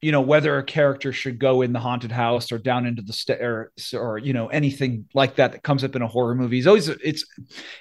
you 0.01 0.11
know 0.11 0.21
whether 0.21 0.57
a 0.57 0.63
character 0.63 1.13
should 1.13 1.39
go 1.39 1.61
in 1.61 1.73
the 1.73 1.79
haunted 1.79 2.11
house 2.11 2.51
or 2.51 2.57
down 2.57 2.85
into 2.85 3.01
the 3.01 3.13
stairs 3.13 3.93
or 3.93 4.17
you 4.17 4.33
know 4.33 4.47
anything 4.47 5.05
like 5.13 5.35
that 5.35 5.51
that 5.53 5.63
comes 5.63 5.83
up 5.83 5.95
in 5.95 6.01
a 6.01 6.07
horror 6.07 6.35
movie 6.35 6.59
is 6.59 6.67
always 6.67 6.87
it's 6.89 7.25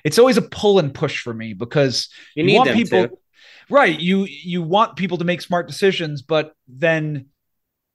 it's 0.05 0.19
always 0.19 0.37
a 0.37 0.43
pull 0.43 0.79
and 0.79 0.93
push 0.95 1.23
for 1.23 1.33
me 1.35 1.55
because 1.55 2.09
You 2.35 2.45
need 2.45 2.59
want 2.59 2.73
people 2.73 3.09
to. 3.09 3.19
right 3.71 3.99
you 3.99 4.25
you 4.27 4.63
want 4.63 4.97
people 4.97 5.19
to 5.19 5.25
make 5.25 5.41
smart 5.41 5.67
decisions 5.67 6.23
but 6.23 6.53
then 6.69 7.27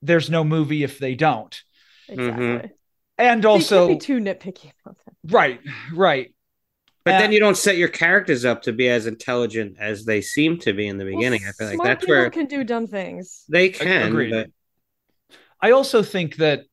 there's 0.02 0.30
no 0.30 0.44
movie 0.44 0.84
if 0.84 1.00
they 1.00 1.16
don't 1.16 1.60
Exactly. 2.08 2.46
Mhm. 2.46 2.72
and 3.18 3.46
also 3.46 3.88
be 3.88 3.98
too 3.98 4.20
nitpicky 4.20 4.72
about 4.84 4.98
that. 5.06 5.14
right 5.34 5.60
right 5.94 6.35
But 7.06 7.14
Uh, 7.14 7.20
then 7.20 7.32
you 7.32 7.40
don't 7.40 7.56
set 7.58 7.78
your 7.78 7.88
characters 7.88 8.46
up 8.46 8.64
to 8.64 8.74
be 8.74 8.90
as 8.90 9.06
intelligent 9.06 9.78
as 9.80 10.06
they 10.06 10.22
seem 10.22 10.58
to 10.60 10.74
be 10.74 10.88
in 10.88 10.98
the 10.98 11.06
beginning. 11.06 11.42
Well, 11.44 11.50
I 11.50 11.54
feel 11.54 11.68
like 11.68 11.76
smart 11.76 11.88
that's 11.88 12.02
people 12.02 12.16
where 12.16 12.30
can 12.32 12.48
do 12.48 12.64
dumb 12.64 12.88
things. 12.88 13.46
they 13.48 13.70
can. 13.70 14.08
Agreed. 14.08 14.32
But 14.32 14.50
I 15.62 15.72
also 15.72 16.02
think 16.02 16.38
that 16.38 16.64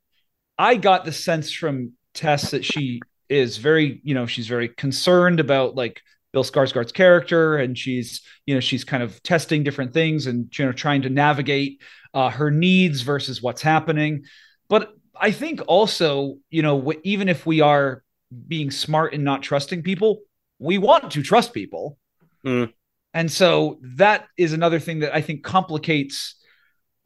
I 0.59 0.77
got 0.77 1.05
the 1.05 1.13
sense 1.13 1.53
from 1.53 1.93
Tess 2.15 2.51
that 2.51 2.65
she 2.65 3.01
is 3.29 3.59
very, 3.59 4.01
you 4.05 4.15
know, 4.15 4.27
she's 4.27 4.47
very 4.49 4.69
concerned 4.69 5.39
about 5.39 5.75
like 5.75 6.01
Bill 6.33 6.45
Skarsgård's 6.45 6.93
character, 6.93 7.57
and 7.59 7.77
she's, 7.77 8.23
you 8.47 8.55
know, 8.55 8.61
she's 8.61 8.85
kind 8.85 9.03
of 9.03 9.23
testing 9.23 9.65
different 9.65 9.93
things 9.93 10.27
and 10.27 10.51
you 10.59 10.65
know 10.65 10.73
trying 10.73 11.03
to 11.03 11.11
navigate 11.11 11.81
uh, 12.15 12.31
her 12.31 12.51
needs 12.51 13.03
versus 13.03 13.43
what's 13.43 13.61
happening. 13.63 14.25
But 14.69 14.95
I 15.15 15.31
think 15.31 15.61
also, 15.67 16.39
you 16.51 16.63
know, 16.63 16.93
even 17.03 17.29
if 17.29 17.45
we 17.45 17.61
are 17.61 18.03
being 18.49 18.71
smart 18.71 19.15
and 19.15 19.25
not 19.25 19.43
trusting 19.43 19.83
people, 19.83 20.23
we 20.59 20.79
want 20.79 21.11
to 21.13 21.23
trust 21.23 21.53
people. 21.53 21.99
Mm. 22.45 22.73
And 23.15 23.31
so 23.31 23.79
that 23.83 24.27
is 24.39 24.53
another 24.53 24.79
thing 24.79 25.01
that 25.01 25.15
I 25.15 25.21
think 25.21 25.43
complicates 25.43 26.37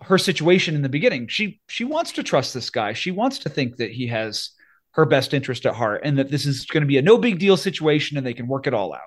her 0.02 0.18
situation 0.18 0.74
in 0.74 0.82
the 0.82 0.88
beginning. 0.88 1.26
She 1.28 1.60
she 1.68 1.84
wants 1.84 2.12
to 2.12 2.22
trust 2.22 2.54
this 2.54 2.70
guy. 2.70 2.92
She 2.92 3.10
wants 3.10 3.38
to 3.40 3.48
think 3.48 3.76
that 3.76 3.90
he 3.90 4.06
has 4.08 4.50
her 4.92 5.04
best 5.04 5.34
interest 5.34 5.66
at 5.66 5.74
heart 5.74 6.02
and 6.04 6.18
that 6.18 6.30
this 6.30 6.46
is 6.46 6.64
going 6.66 6.82
to 6.82 6.86
be 6.86 6.98
a 6.98 7.02
no 7.02 7.18
big 7.18 7.38
deal 7.38 7.56
situation 7.56 8.16
and 8.16 8.26
they 8.26 8.34
can 8.34 8.46
work 8.46 8.66
it 8.66 8.74
all 8.74 8.94
out. 8.94 9.00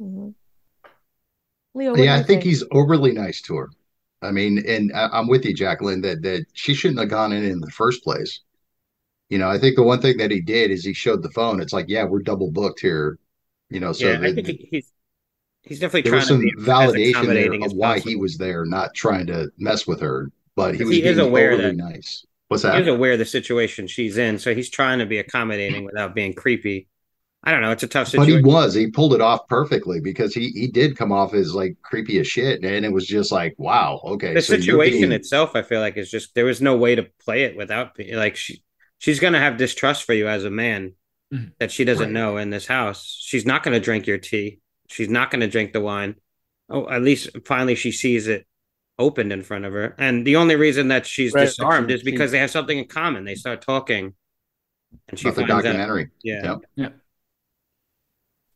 Mhm. 0.00 0.34
Leo, 1.74 1.90
what 1.92 2.00
yeah, 2.00 2.16
I 2.16 2.22
think 2.22 2.42
he's 2.42 2.64
overly 2.72 3.12
nice 3.12 3.40
to 3.42 3.56
her. 3.56 3.70
I 4.20 4.30
mean, 4.30 4.64
and 4.66 4.92
I- 4.92 5.08
I'm 5.12 5.28
with 5.28 5.44
you, 5.44 5.54
Jacqueline, 5.54 6.00
that 6.02 6.22
that 6.22 6.46
she 6.52 6.74
shouldn't 6.74 7.00
have 7.00 7.08
gone 7.08 7.32
in 7.32 7.44
in 7.44 7.60
the 7.60 7.70
first 7.70 8.02
place. 8.02 8.40
You 9.28 9.38
know, 9.38 9.48
I 9.50 9.58
think 9.58 9.76
the 9.76 9.82
one 9.82 10.00
thing 10.00 10.16
that 10.18 10.30
he 10.30 10.40
did 10.40 10.70
is 10.70 10.84
he 10.84 10.94
showed 10.94 11.22
the 11.22 11.30
phone. 11.30 11.60
It's 11.60 11.72
like, 11.72 11.86
yeah, 11.88 12.04
we're 12.04 12.20
double 12.22 12.50
booked 12.50 12.80
here. 12.80 13.18
You 13.70 13.80
know, 13.80 13.92
so 13.92 14.10
yeah, 14.10 14.20
I 14.26 14.32
think 14.32 14.46
he's 14.70 14.90
he's 15.62 15.80
definitely 15.80 16.10
there 16.10 16.20
trying 16.20 16.40
was 16.42 16.52
some 16.56 16.64
validation 16.64 17.26
there 17.26 17.52
of 17.52 17.72
why 17.72 17.94
possible. 17.94 18.10
he 18.10 18.16
was 18.16 18.38
there, 18.38 18.64
not 18.64 18.94
trying 18.94 19.26
to 19.26 19.50
mess 19.58 19.86
with 19.86 20.00
her, 20.00 20.30
but 20.56 20.74
he 20.74 20.84
was 20.84 20.94
he 20.94 21.02
is 21.02 21.16
being 21.16 21.28
aware 21.28 21.52
overly 21.52 21.68
that- 21.70 21.76
nice. 21.76 22.24
What's 22.48 22.62
He 22.62 22.70
that? 22.70 22.80
is 22.80 22.88
aware 22.88 23.12
of 23.12 23.18
the 23.18 23.26
situation 23.26 23.86
she's 23.86 24.16
in, 24.16 24.38
so 24.38 24.54
he's 24.54 24.70
trying 24.70 25.00
to 25.00 25.04
be 25.06 25.18
accommodating 25.18 25.84
without 25.84 26.14
being 26.14 26.32
creepy. 26.32 26.88
I 27.44 27.52
don't 27.52 27.60
know. 27.60 27.72
It's 27.72 27.82
a 27.82 27.86
tough 27.86 28.08
situation. 28.08 28.40
But 28.42 28.48
he 28.48 28.54
was. 28.54 28.72
He 28.74 28.86
pulled 28.90 29.12
it 29.12 29.20
off 29.20 29.46
perfectly 29.48 30.00
because 30.00 30.32
he 30.34 30.48
he 30.52 30.66
did 30.68 30.96
come 30.96 31.12
off 31.12 31.34
as 31.34 31.54
like 31.54 31.76
creepy 31.82 32.18
as 32.18 32.26
shit, 32.26 32.64
and 32.64 32.86
it 32.86 32.92
was 32.92 33.06
just 33.06 33.30
like, 33.30 33.54
wow, 33.58 34.00
okay. 34.02 34.32
the 34.32 34.40
so 34.40 34.56
situation 34.56 35.00
being- 35.00 35.12
itself, 35.12 35.50
I 35.54 35.60
feel 35.60 35.80
like, 35.80 35.98
is 35.98 36.10
just 36.10 36.34
there 36.34 36.46
was 36.46 36.62
no 36.62 36.74
way 36.78 36.94
to 36.94 37.02
play 37.22 37.42
it 37.42 37.54
without 37.54 37.98
like 38.14 38.34
she 38.36 38.62
she's 38.98 39.20
gonna 39.20 39.38
have 39.40 39.56
distrust 39.56 40.04
for 40.04 40.12
you 40.14 40.28
as 40.28 40.44
a 40.44 40.50
man 40.50 40.94
Mhm. 41.32 41.52
that 41.58 41.70
she 41.70 41.84
doesn't 41.84 42.06
Right. 42.06 42.12
know 42.12 42.36
in 42.36 42.50
this 42.50 42.66
house. 42.66 43.04
She's 43.20 43.44
not 43.46 43.62
gonna 43.62 43.80
drink 43.80 44.06
your 44.06 44.18
tea. 44.18 44.60
She's 44.88 45.08
not 45.08 45.30
gonna 45.30 45.48
drink 45.48 45.72
the 45.72 45.80
wine. 45.80 46.16
Oh, 46.70 46.88
at 46.88 47.02
least 47.02 47.30
finally 47.44 47.74
she 47.74 47.92
sees 47.92 48.26
it 48.28 48.46
opened 48.98 49.32
in 49.32 49.42
front 49.42 49.64
of 49.64 49.72
her. 49.72 49.94
And 49.98 50.26
the 50.26 50.36
only 50.36 50.56
reason 50.56 50.88
that 50.88 51.06
she's 51.06 51.32
Right, 51.32 51.44
disarmed 51.44 51.90
is 51.90 52.02
because 52.02 52.30
they 52.32 52.38
have 52.38 52.50
something 52.50 52.78
in 52.78 52.86
common. 52.86 53.24
They 53.24 53.34
start 53.36 53.62
talking, 53.62 54.14
and 55.08 55.18
she 55.18 55.28
about 55.28 55.34
the 55.36 55.40
finds 55.46 55.52
out. 55.52 55.62
documentary. 55.72 56.10
Yeah. 56.22 56.56
Yep. 56.76 56.94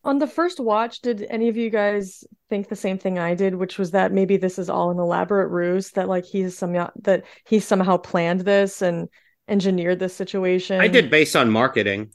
On 0.04 0.18
the 0.18 0.26
first 0.26 0.58
watch, 0.58 1.00
did 1.00 1.24
any 1.30 1.48
of 1.48 1.56
you 1.56 1.70
guys 1.70 2.24
think 2.50 2.68
the 2.68 2.74
same 2.74 2.98
thing 2.98 3.20
I 3.20 3.34
did, 3.36 3.54
which 3.54 3.78
was 3.78 3.92
that 3.92 4.10
maybe 4.12 4.36
this 4.36 4.58
is 4.58 4.68
all 4.68 4.90
an 4.90 4.98
elaborate 4.98 5.46
ruse 5.48 5.90
that 5.92 6.08
like 6.08 6.24
he's 6.24 6.58
somehow 6.58 6.90
that 7.02 7.24
he 7.46 7.60
somehow 7.60 7.98
planned 7.98 8.40
this 8.40 8.82
and 8.82 9.08
engineered 9.48 9.98
this 9.98 10.14
situation? 10.14 10.80
I 10.80 10.88
did 10.88 11.10
based 11.10 11.36
on 11.36 11.50
marketing. 11.50 12.12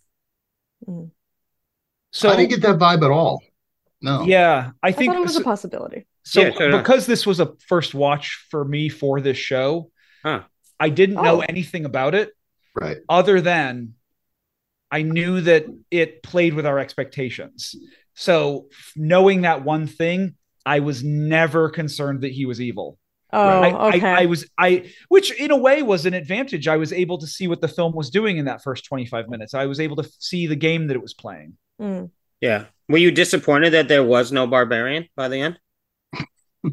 Mm. 0.88 1.11
So 2.11 2.30
I 2.30 2.36
didn't 2.36 2.49
get 2.51 2.61
that 2.61 2.78
vibe 2.80 3.03
at 3.03 3.11
all. 3.11 3.41
No. 4.01 4.23
yeah, 4.23 4.71
I 4.84 4.89
I 4.89 4.91
think 4.91 5.15
it 5.15 5.19
was 5.19 5.34
so, 5.34 5.41
a 5.41 5.43
possibility. 5.43 6.05
so 6.23 6.41
Yeah, 6.41 6.51
so 6.53 6.59
did 6.59 6.73
I. 6.75 6.78
because 6.78 7.07
this 7.07 7.25
was 7.25 7.39
a 7.39 7.53
first 7.67 7.95
watch 7.95 8.45
for 8.51 8.63
me 8.63 8.89
for 8.89 9.19
this 9.21 9.38
show, 9.38 9.91
Huh. 10.23 10.43
I 10.80 10.89
didn't 10.89 11.15
know 11.15 11.38
Oh. 11.38 11.45
anything 11.49 11.84
about 11.86 12.13
it 12.13 12.32
Right. 12.80 12.97
other 13.09 13.41
than 13.41 13.95
I 14.91 15.01
knew 15.01 15.41
that 15.41 15.65
it 15.89 16.21
played 16.21 16.53
with 16.53 16.65
our 16.67 16.78
expectations. 16.80 17.75
So 18.13 18.69
knowing 18.95 19.41
that 19.41 19.63
one 19.63 19.88
thing, 19.88 20.36
I 20.65 20.80
was 20.82 21.03
never 21.03 21.69
concerned 21.69 22.21
that 22.21 22.32
he 22.32 22.45
was 22.45 22.61
evil. 22.61 22.99
Oh, 23.34 23.39
I, 23.61 23.89
okay. 23.95 24.07
I, 24.09 24.21
I 24.21 24.25
was 24.25 24.47
I 24.57 24.89
which 25.09 25.32
in 25.39 25.51
a 25.51 25.57
way 25.57 25.84
was 25.84 26.05
an 26.05 26.13
advantage. 26.13 26.67
I 26.67 26.78
was 26.78 26.93
able 26.93 27.17
to 27.17 27.28
see 27.28 27.47
what 27.47 27.59
the 27.61 27.67
film 27.67 27.93
was 27.93 28.09
doing 28.09 28.38
in 28.38 28.45
that 28.45 28.63
first 28.63 28.86
25 28.86 29.28
minutes. 29.28 29.53
I 29.53 29.65
was 29.65 29.80
able 29.80 29.97
to 29.97 30.09
see 30.19 30.47
the 30.47 30.55
game 30.55 30.88
that 30.88 30.95
it 30.95 31.01
was 31.01 31.13
playing. 31.13 31.57
Mm. 31.82 32.09
Yeah. 32.41 32.65
Were 32.88 32.97
you 32.99 33.11
disappointed 33.11 33.71
that 33.71 33.89
there 33.89 34.03
was 34.03 34.32
no 34.32 34.47
barbarian 34.47 35.09
by 35.15 35.28
the 35.28 35.41
end? 35.41 35.59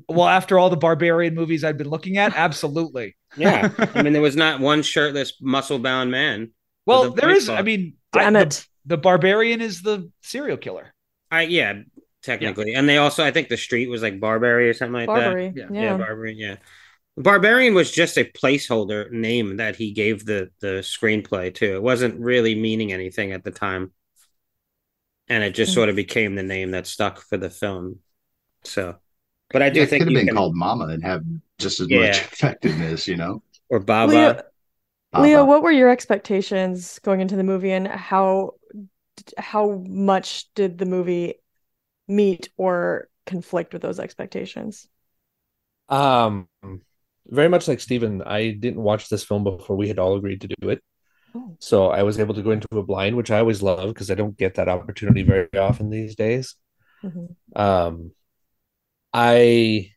Well, 0.08 0.26
after 0.26 0.58
all 0.58 0.70
the 0.70 0.76
barbarian 0.76 1.34
movies 1.34 1.62
I'd 1.62 1.78
been 1.78 1.88
looking 1.90 2.16
at, 2.18 2.34
absolutely. 2.34 3.16
Yeah. 3.36 3.70
I 3.94 4.02
mean, 4.02 4.12
there 4.12 4.22
was 4.22 4.34
not 4.34 4.58
one 4.58 4.82
shirtless, 4.82 5.34
muscle 5.40 5.78
bound 5.78 6.10
man. 6.10 6.50
Well, 6.86 7.10
there 7.10 7.10
is. 7.10 7.14
a 7.14 7.20
there 7.20 7.28
white 7.28 7.36
is. 7.36 7.48
I 7.48 7.52
cloth. 7.54 7.64
mean, 7.66 7.94
I- 8.12 8.18
Damn 8.18 8.32
the, 8.32 8.40
it. 8.40 8.66
the 8.86 8.96
barbarian 8.98 9.60
is 9.60 9.82
the 9.82 10.10
serial 10.22 10.56
killer. 10.56 10.92
I 11.30 11.42
yeah, 11.42 11.80
technically. 12.24 12.74
And 12.74 12.88
they 12.88 12.96
also 12.98 13.24
I 13.24 13.30
think 13.30 13.48
the 13.48 13.56
street 13.56 13.88
was 13.88 14.02
like 14.02 14.18
Barbary 14.20 14.68
or 14.68 14.74
something 14.74 14.94
like 14.94 15.06
Barbary. 15.06 15.50
that. 15.50 15.70
Yeah. 15.72 15.82
Yeah, 15.82 15.96
Barbary, 15.96 16.34
yeah. 16.34 16.56
Barbarian 17.16 17.74
was 17.74 17.92
just 17.92 18.18
a 18.18 18.24
placeholder 18.24 19.10
name 19.10 19.58
that 19.58 19.76
he 19.76 19.92
gave 19.92 20.24
the 20.24 20.50
the 20.60 20.80
screenplay 20.82 21.54
to. 21.54 21.74
It 21.74 21.82
wasn't 21.82 22.18
really 22.20 22.54
meaning 22.54 22.92
anything 22.92 23.32
at 23.32 23.44
the 23.44 23.50
time. 23.52 23.92
And 25.28 25.42
it 25.42 25.54
just 25.54 25.72
Mm. 25.72 25.74
sort 25.74 25.88
of 25.88 25.96
became 25.96 26.34
the 26.34 26.42
name 26.42 26.72
that 26.72 26.86
stuck 26.86 27.20
for 27.20 27.36
the 27.36 27.48
film. 27.50 28.00
So, 28.64 28.96
but 29.50 29.62
I 29.62 29.70
do 29.70 29.80
Yeah, 29.80 29.84
it 29.84 29.90
think 29.90 30.02
could 30.04 30.12
have 30.12 30.20
been 30.20 30.26
can- 30.26 30.36
called 30.36 30.54
Mama 30.54 30.86
and 30.88 31.02
have 31.04 31.22
just 31.58 31.80
as 31.80 31.88
Yeah. 31.88 32.06
much 32.08 32.18
effectiveness, 32.32 33.06
you 33.08 33.16
know. 33.16 33.42
or 33.70 33.78
Baba. 33.80 34.12
Leo, 34.12 34.42
Baba. 35.12 35.22
Leo, 35.24 35.44
what 35.44 35.62
were 35.62 35.70
your 35.72 35.88
expectations 35.88 36.98
going 36.98 37.20
into 37.20 37.36
the 37.36 37.44
movie, 37.44 37.70
and 37.72 37.86
how 37.88 38.54
how 39.38 39.82
much 39.88 40.52
did 40.54 40.76
the 40.78 40.84
movie 40.86 41.34
meet 42.08 42.50
or 42.56 43.08
conflict 43.26 43.72
with 43.72 43.82
those 43.82 44.00
expectations? 44.00 44.88
Um, 45.88 46.48
very 47.26 47.48
much 47.48 47.68
like 47.68 47.80
Steven, 47.80 48.22
I 48.22 48.50
didn't 48.50 48.82
watch 48.82 49.08
this 49.08 49.24
film 49.24 49.44
before 49.44 49.76
we 49.76 49.88
had 49.88 49.98
all 49.98 50.16
agreed 50.16 50.42
to 50.42 50.48
do 50.60 50.70
it. 50.70 50.82
Oh. 51.34 51.56
So 51.60 51.88
I 51.88 52.02
was 52.02 52.18
able 52.18 52.34
to 52.34 52.42
go 52.42 52.50
into 52.50 52.68
a 52.72 52.82
blind, 52.82 53.16
which 53.16 53.30
I 53.30 53.38
always 53.38 53.62
love 53.62 53.88
because 53.88 54.10
I 54.10 54.14
don't 54.14 54.36
get 54.36 54.54
that 54.54 54.68
opportunity 54.68 55.22
very 55.22 55.48
often 55.58 55.90
these 55.90 56.14
days. 56.14 56.56
Mhm. 57.02 57.34
Um, 57.56 58.12
I 59.12 59.92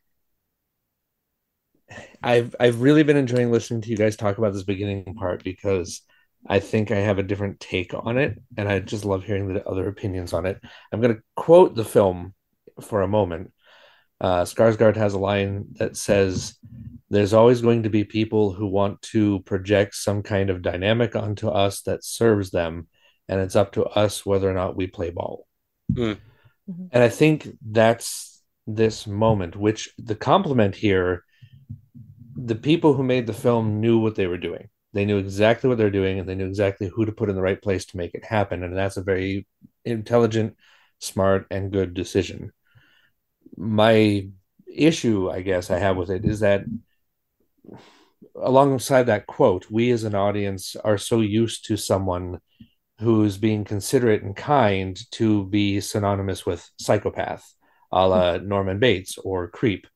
I've 2.22 2.54
I've 2.58 2.80
really 2.80 3.02
been 3.02 3.16
enjoying 3.16 3.50
listening 3.50 3.80
to 3.82 3.90
you 3.90 3.96
guys 3.96 4.16
talk 4.16 4.38
about 4.38 4.52
this 4.52 4.62
beginning 4.64 5.14
part 5.14 5.44
because 5.44 6.02
I 6.46 6.60
think 6.60 6.90
I 6.90 6.96
have 6.96 7.18
a 7.18 7.22
different 7.22 7.60
take 7.60 7.94
on 7.94 8.18
it, 8.18 8.40
and 8.56 8.68
I 8.68 8.78
just 8.78 9.04
love 9.04 9.24
hearing 9.24 9.52
the 9.52 9.66
other 9.66 9.88
opinions 9.88 10.32
on 10.32 10.46
it. 10.46 10.60
I'm 10.92 11.00
going 11.00 11.16
to 11.16 11.22
quote 11.36 11.74
the 11.74 11.84
film 11.84 12.34
for 12.80 13.02
a 13.02 13.08
moment. 13.08 13.52
Uh, 14.20 14.42
Skarsgård 14.42 14.96
has 14.96 15.14
a 15.14 15.18
line 15.18 15.66
that 15.78 15.96
says, 15.96 16.56
"There's 17.10 17.34
always 17.34 17.60
going 17.60 17.84
to 17.84 17.90
be 17.90 18.04
people 18.04 18.52
who 18.52 18.66
want 18.66 19.02
to 19.02 19.40
project 19.40 19.94
some 19.94 20.22
kind 20.22 20.50
of 20.50 20.62
dynamic 20.62 21.16
onto 21.16 21.48
us 21.48 21.82
that 21.82 22.04
serves 22.04 22.50
them, 22.50 22.88
and 23.28 23.40
it's 23.40 23.56
up 23.56 23.72
to 23.72 23.84
us 23.84 24.24
whether 24.24 24.50
or 24.50 24.54
not 24.54 24.76
we 24.76 24.86
play 24.86 25.10
ball." 25.10 25.46
Mm. 25.92 26.18
And 26.92 27.02
I 27.02 27.08
think 27.08 27.48
that's 27.64 28.42
this 28.66 29.06
moment, 29.06 29.56
which 29.56 29.88
the 29.98 30.14
compliment 30.14 30.74
here, 30.74 31.24
the 32.36 32.54
people 32.54 32.94
who 32.94 33.02
made 33.02 33.26
the 33.26 33.32
film 33.32 33.80
knew 33.80 33.98
what 33.98 34.14
they 34.14 34.26
were 34.26 34.38
doing. 34.38 34.68
They 34.92 35.04
knew 35.04 35.18
exactly 35.18 35.68
what 35.68 35.78
they're 35.78 35.90
doing, 35.90 36.18
and 36.18 36.28
they 36.28 36.34
knew 36.34 36.46
exactly 36.46 36.88
who 36.88 37.04
to 37.04 37.12
put 37.12 37.28
in 37.28 37.36
the 37.36 37.42
right 37.42 37.60
place 37.60 37.84
to 37.86 37.96
make 37.96 38.14
it 38.14 38.24
happen. 38.24 38.62
And 38.62 38.76
that's 38.76 38.96
a 38.96 39.02
very 39.02 39.46
intelligent, 39.84 40.56
smart, 40.98 41.46
and 41.50 41.72
good 41.72 41.94
decision. 41.94 42.52
My 43.56 44.28
issue, 44.66 45.30
I 45.30 45.42
guess, 45.42 45.70
I 45.70 45.78
have 45.78 45.96
with 45.96 46.10
it 46.10 46.24
is 46.24 46.40
that 46.40 46.64
alongside 48.34 49.04
that 49.04 49.26
quote, 49.26 49.70
we 49.70 49.90
as 49.90 50.04
an 50.04 50.14
audience 50.14 50.76
are 50.76 50.98
so 50.98 51.20
used 51.20 51.66
to 51.66 51.76
someone 51.76 52.40
who's 53.00 53.36
being 53.36 53.64
considerate 53.64 54.22
and 54.22 54.34
kind 54.34 54.98
to 55.12 55.44
be 55.46 55.80
synonymous 55.80 56.44
with 56.44 56.68
psychopath, 56.78 57.54
a 57.92 58.08
la 58.08 58.38
hmm. 58.38 58.48
Norman 58.48 58.78
Bates 58.78 59.18
or 59.18 59.48
creep. 59.48 59.86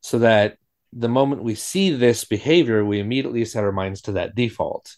So 0.00 0.20
that 0.20 0.56
the 0.92 1.08
moment 1.08 1.42
we 1.42 1.54
see 1.54 1.90
this 1.90 2.24
behavior, 2.24 2.84
we 2.84 3.00
immediately 3.00 3.44
set 3.44 3.64
our 3.64 3.72
minds 3.72 4.02
to 4.02 4.12
that 4.12 4.34
default. 4.34 4.96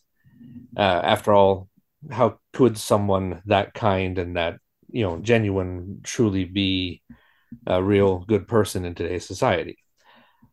Uh, 0.77 0.81
after 0.81 1.33
all, 1.33 1.69
how 2.11 2.39
could 2.53 2.77
someone 2.77 3.43
that 3.47 3.75
kind 3.75 4.19
and 4.19 4.37
that 4.37 4.59
you 4.91 5.03
know 5.03 5.19
genuine 5.19 6.01
truly 6.03 6.45
be 6.45 7.03
a 7.67 7.83
real 7.83 8.19
good 8.21 8.49
person 8.49 8.85
in 8.85 8.95
today's 8.95 9.27
society? 9.27 9.79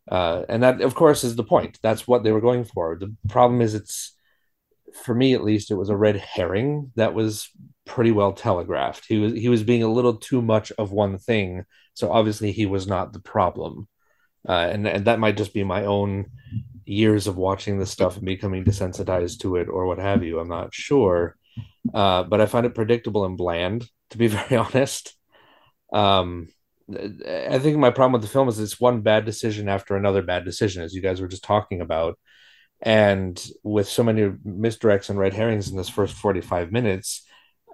Uh, 0.08 0.42
and 0.48 0.62
that, 0.62 0.80
of 0.80 0.94
course, 0.94 1.24
is 1.24 1.36
the 1.36 1.44
point. 1.44 1.78
That's 1.82 2.06
what 2.06 2.24
they 2.24 2.32
were 2.32 2.40
going 2.40 2.64
for. 2.64 2.96
The 2.98 3.14
problem 3.28 3.60
is, 3.60 3.74
it's 3.74 4.16
for 5.04 5.14
me 5.14 5.34
at 5.34 5.44
least, 5.44 5.70
it 5.70 5.76
was 5.76 5.88
a 5.88 5.96
red 5.96 6.16
herring 6.16 6.92
that 6.96 7.14
was 7.14 7.48
pretty 7.84 8.12
well 8.12 8.32
telegraphed. 8.32 9.06
He 9.06 9.18
was 9.18 9.32
he 9.32 9.48
was 9.48 9.62
being 9.62 9.82
a 9.82 9.92
little 9.92 10.16
too 10.16 10.42
much 10.42 10.70
of 10.78 10.92
one 10.92 11.18
thing, 11.18 11.64
so 11.94 12.12
obviously 12.12 12.52
he 12.52 12.66
was 12.66 12.86
not 12.86 13.12
the 13.12 13.20
problem. 13.20 13.88
Uh, 14.48 14.68
and 14.72 14.86
and 14.86 15.04
that 15.04 15.20
might 15.20 15.36
just 15.36 15.54
be 15.54 15.64
my 15.64 15.84
own 15.84 16.26
years 16.84 17.26
of 17.26 17.36
watching 17.36 17.78
this 17.78 17.90
stuff 17.90 18.16
and 18.16 18.26
becoming 18.26 18.64
desensitized 18.64 19.38
to 19.40 19.56
it 19.56 19.68
or 19.68 19.86
what 19.86 19.98
have 19.98 20.24
you. 20.24 20.38
I'm 20.38 20.48
not 20.48 20.74
sure, 20.74 21.36
uh, 21.94 22.24
but 22.24 22.40
I 22.40 22.46
find 22.46 22.66
it 22.66 22.74
predictable 22.74 23.24
and 23.24 23.36
bland, 23.36 23.86
to 24.10 24.18
be 24.18 24.26
very 24.28 24.56
honest. 24.56 25.14
Um, 25.92 26.48
I 26.90 27.58
think 27.58 27.78
my 27.78 27.90
problem 27.90 28.12
with 28.12 28.22
the 28.22 28.28
film 28.28 28.48
is 28.48 28.58
it's 28.58 28.80
one 28.80 29.02
bad 29.02 29.24
decision 29.24 29.68
after 29.68 29.96
another 29.96 30.22
bad 30.22 30.44
decision, 30.44 30.82
as 30.82 30.94
you 30.94 31.00
guys 31.00 31.20
were 31.20 31.28
just 31.28 31.44
talking 31.44 31.80
about. 31.80 32.18
And 32.80 33.40
with 33.62 33.88
so 33.88 34.02
many 34.02 34.22
misdirects 34.44 35.08
and 35.08 35.18
red 35.18 35.34
herrings 35.34 35.70
in 35.70 35.76
this 35.76 35.88
first 35.88 36.14
45 36.14 36.72
minutes, 36.72 37.24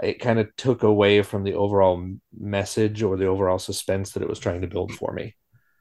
it 0.03 0.21
kind 0.21 0.39
of 0.39 0.55
took 0.57 0.83
away 0.83 1.23
from 1.23 1.45
the 1.45 1.55
overall 1.55 2.07
message 2.39 3.03
or 3.03 3.17
the 3.17 3.27
overall 3.27 3.59
suspense 3.59 4.13
that 4.13 4.23
it 4.23 4.29
was 4.29 4.39
trying 4.39 4.61
to 4.61 4.69
build 4.69 4.93
for 4.93 5.13
me. 5.13 5.35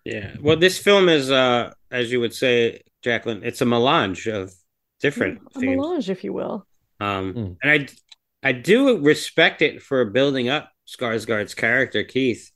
Yeah. 0.08 0.36
Well, 0.42 0.56
this 0.58 0.78
film 0.78 1.10
is, 1.10 1.30
uh, 1.32 1.74
as 1.92 2.12
you 2.12 2.20
would 2.22 2.34
say, 2.34 2.82
Jacqueline, 3.02 3.42
it's 3.44 3.62
a 3.62 3.66
melange 3.66 4.28
of 4.28 4.54
different 5.02 5.40
things. 5.40 5.56
a 5.56 5.60
themes. 5.60 5.78
melange, 5.78 6.10
if 6.10 6.24
you 6.24 6.34
will. 6.34 6.66
Um, 7.00 7.34
Mm. 7.34 7.58
and 7.62 7.72
I, 8.44 8.50
I 8.50 8.52
do 8.54 9.00
respect 9.00 9.62
it 9.62 9.82
for 9.84 10.06
building 10.06 10.48
up 10.50 10.72
Skarsgård's 10.88 11.54
character, 11.54 12.04
Keith, 12.04 12.52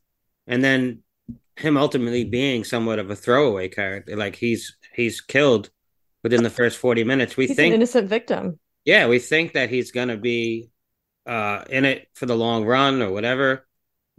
and 0.48 0.64
then 0.64 1.04
him 1.58 1.78
ultimately 1.78 2.24
being 2.24 2.64
somewhat 2.64 3.00
of 3.00 3.10
a 3.12 3.16
throwaway 3.16 3.68
character. 3.68 4.16
Like 4.16 4.36
he's 4.38 4.76
he's 4.96 5.20
killed 5.22 5.70
within 6.24 6.44
the 6.44 6.50
first 6.50 6.78
forty 6.78 7.04
minutes. 7.04 7.36
We 7.38 7.48
He's 7.48 7.56
think, 7.58 7.72
an 7.74 7.82
innocent 7.82 8.08
victim. 8.10 8.58
yeah, 8.86 9.08
we 9.08 9.20
think 9.20 9.54
that 9.54 9.70
he's 9.70 9.92
gonna 9.92 10.18
be 10.18 10.70
uh 11.28 11.64
in 11.70 11.84
it 11.86 12.08
for 12.16 12.26
the 12.26 12.36
long 12.36 12.66
run 12.66 13.02
or 13.02 13.12
whatever 13.12 13.68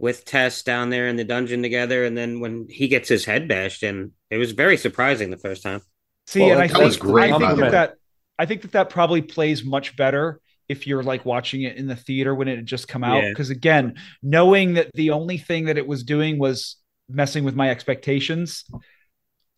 with 0.03 0.25
Tess 0.25 0.63
down 0.63 0.89
there 0.89 1.07
in 1.07 1.15
the 1.15 1.23
dungeon 1.23 1.61
together, 1.61 2.03
and 2.03 2.17
then 2.17 2.41
when 2.41 2.67
he 2.69 2.89
gets 2.89 3.07
his 3.07 3.23
head 3.23 3.47
bashed 3.47 3.83
in, 3.83 4.11
it 4.29 4.35
was 4.35 4.51
very 4.51 4.75
surprising 4.75 5.29
the 5.29 5.37
first 5.37 5.63
time. 5.63 5.79
See, 6.27 6.41
Well, 6.41 6.51
and 6.51 6.61
I 6.61 6.67
that 6.67 6.73
think 6.73 6.83
was 6.83 6.97
great, 6.97 7.31
I 7.31 7.37
think 7.37 7.59
that, 7.61 7.71
that 7.71 7.95
I 8.37 8.45
think 8.45 8.63
that 8.63 8.73
that 8.73 8.89
probably 8.89 9.21
plays 9.21 9.63
much 9.63 9.95
better 9.95 10.41
if 10.67 10.87
you're 10.87 11.03
like 11.03 11.23
watching 11.23 11.61
it 11.61 11.77
in 11.77 11.87
the 11.87 11.95
theater 11.95 12.35
when 12.35 12.49
it 12.49 12.57
had 12.57 12.65
just 12.65 12.89
come 12.89 13.01
out. 13.01 13.23
Yeah. 13.23 13.29
Because 13.29 13.49
again, 13.49 13.95
knowing 14.21 14.73
that 14.73 14.91
the 14.93 15.11
only 15.11 15.37
thing 15.37 15.65
that 15.65 15.77
it 15.77 15.87
was 15.87 16.03
doing 16.03 16.37
was 16.37 16.75
messing 17.07 17.45
with 17.45 17.55
my 17.55 17.69
expectations, 17.69 18.65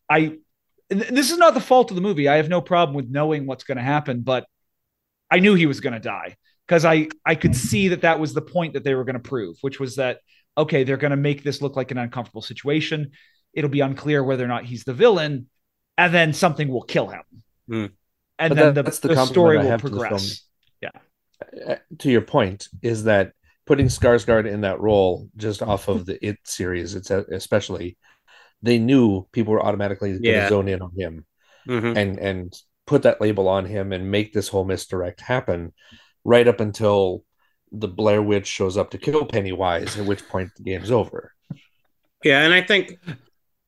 I 0.08 0.36
and 0.90 1.00
this 1.00 1.32
is 1.32 1.38
not 1.38 1.54
the 1.54 1.60
fault 1.60 1.90
of 1.90 1.96
the 1.96 2.02
movie. 2.02 2.28
I 2.28 2.36
have 2.36 2.48
no 2.48 2.60
problem 2.60 2.94
with 2.94 3.10
knowing 3.10 3.46
what's 3.46 3.64
going 3.64 3.78
to 3.78 3.82
happen, 3.82 4.20
but 4.20 4.46
I 5.28 5.40
knew 5.40 5.54
he 5.54 5.66
was 5.66 5.80
going 5.80 5.94
to 5.94 5.98
die 5.98 6.36
because 6.68 6.84
I 6.84 7.08
I 7.24 7.34
could 7.34 7.56
see 7.56 7.88
that 7.88 8.02
that 8.02 8.20
was 8.20 8.32
the 8.32 8.42
point 8.42 8.74
that 8.74 8.84
they 8.84 8.94
were 8.94 9.02
going 9.02 9.20
to 9.20 9.28
prove, 9.28 9.56
which 9.60 9.80
was 9.80 9.96
that 9.96 10.20
okay, 10.56 10.84
they're 10.84 10.96
going 10.96 11.10
to 11.10 11.16
make 11.16 11.42
this 11.42 11.60
look 11.62 11.76
like 11.76 11.90
an 11.90 11.98
uncomfortable 11.98 12.42
situation. 12.42 13.12
It'll 13.52 13.70
be 13.70 13.80
unclear 13.80 14.22
whether 14.24 14.44
or 14.44 14.48
not 14.48 14.64
he's 14.64 14.84
the 14.84 14.94
villain, 14.94 15.48
and 15.98 16.12
then 16.12 16.32
something 16.32 16.68
will 16.68 16.82
kill 16.82 17.08
him, 17.08 17.22
Hmm. 17.68 17.86
and 18.38 18.50
But 18.50 18.54
then 18.54 18.56
that- 18.56 18.74
the, 18.74 18.82
that's 18.84 18.98
the 19.00 19.08
the 19.08 19.14
compliment 19.14 19.34
story 19.34 19.58
I 19.58 19.62
will 19.62 19.70
have 19.70 19.82
to 19.82 19.88
progress. 19.90 20.42
Uh, 21.66 21.76
to 21.98 22.10
your 22.10 22.22
point 22.22 22.68
is 22.80 23.04
that 23.04 23.32
putting 23.66 23.86
Skarsgård 23.88 24.50
in 24.50 24.62
that 24.62 24.80
role 24.80 25.28
just 25.36 25.60
off 25.62 25.88
of 25.88 26.06
the 26.06 26.24
It 26.26 26.38
series, 26.44 26.94
it's 26.94 27.10
uh, 27.10 27.24
especially 27.30 27.98
they 28.62 28.78
knew 28.78 29.26
people 29.32 29.52
were 29.52 29.62
automatically 29.62 30.12
going 30.12 30.22
to 30.22 30.28
Yeah. 30.30 30.48
zone 30.48 30.66
in 30.68 30.80
on 30.80 30.92
him 30.96 31.26
Mhm. 31.68 31.94
and 31.94 32.18
and 32.18 32.54
put 32.86 33.02
that 33.02 33.20
label 33.20 33.48
on 33.48 33.66
him 33.66 33.92
and 33.92 34.10
make 34.10 34.32
this 34.32 34.48
whole 34.48 34.64
misdirect 34.64 35.20
happen 35.20 35.74
right 36.24 36.48
up 36.48 36.60
until 36.60 37.22
the 37.72 37.88
Blair 37.88 38.22
Witch 38.22 38.46
shows 38.46 38.76
up 38.76 38.90
to 38.90 38.98
kill 38.98 39.26
Pennywise, 39.26 39.98
at 39.98 40.06
which 40.06 40.26
point 40.28 40.50
the 40.56 40.62
game's 40.62 40.90
over. 40.90 41.32
Yeah, 42.24 42.42
and 42.42 42.52
I 42.52 42.62
think 42.62 42.98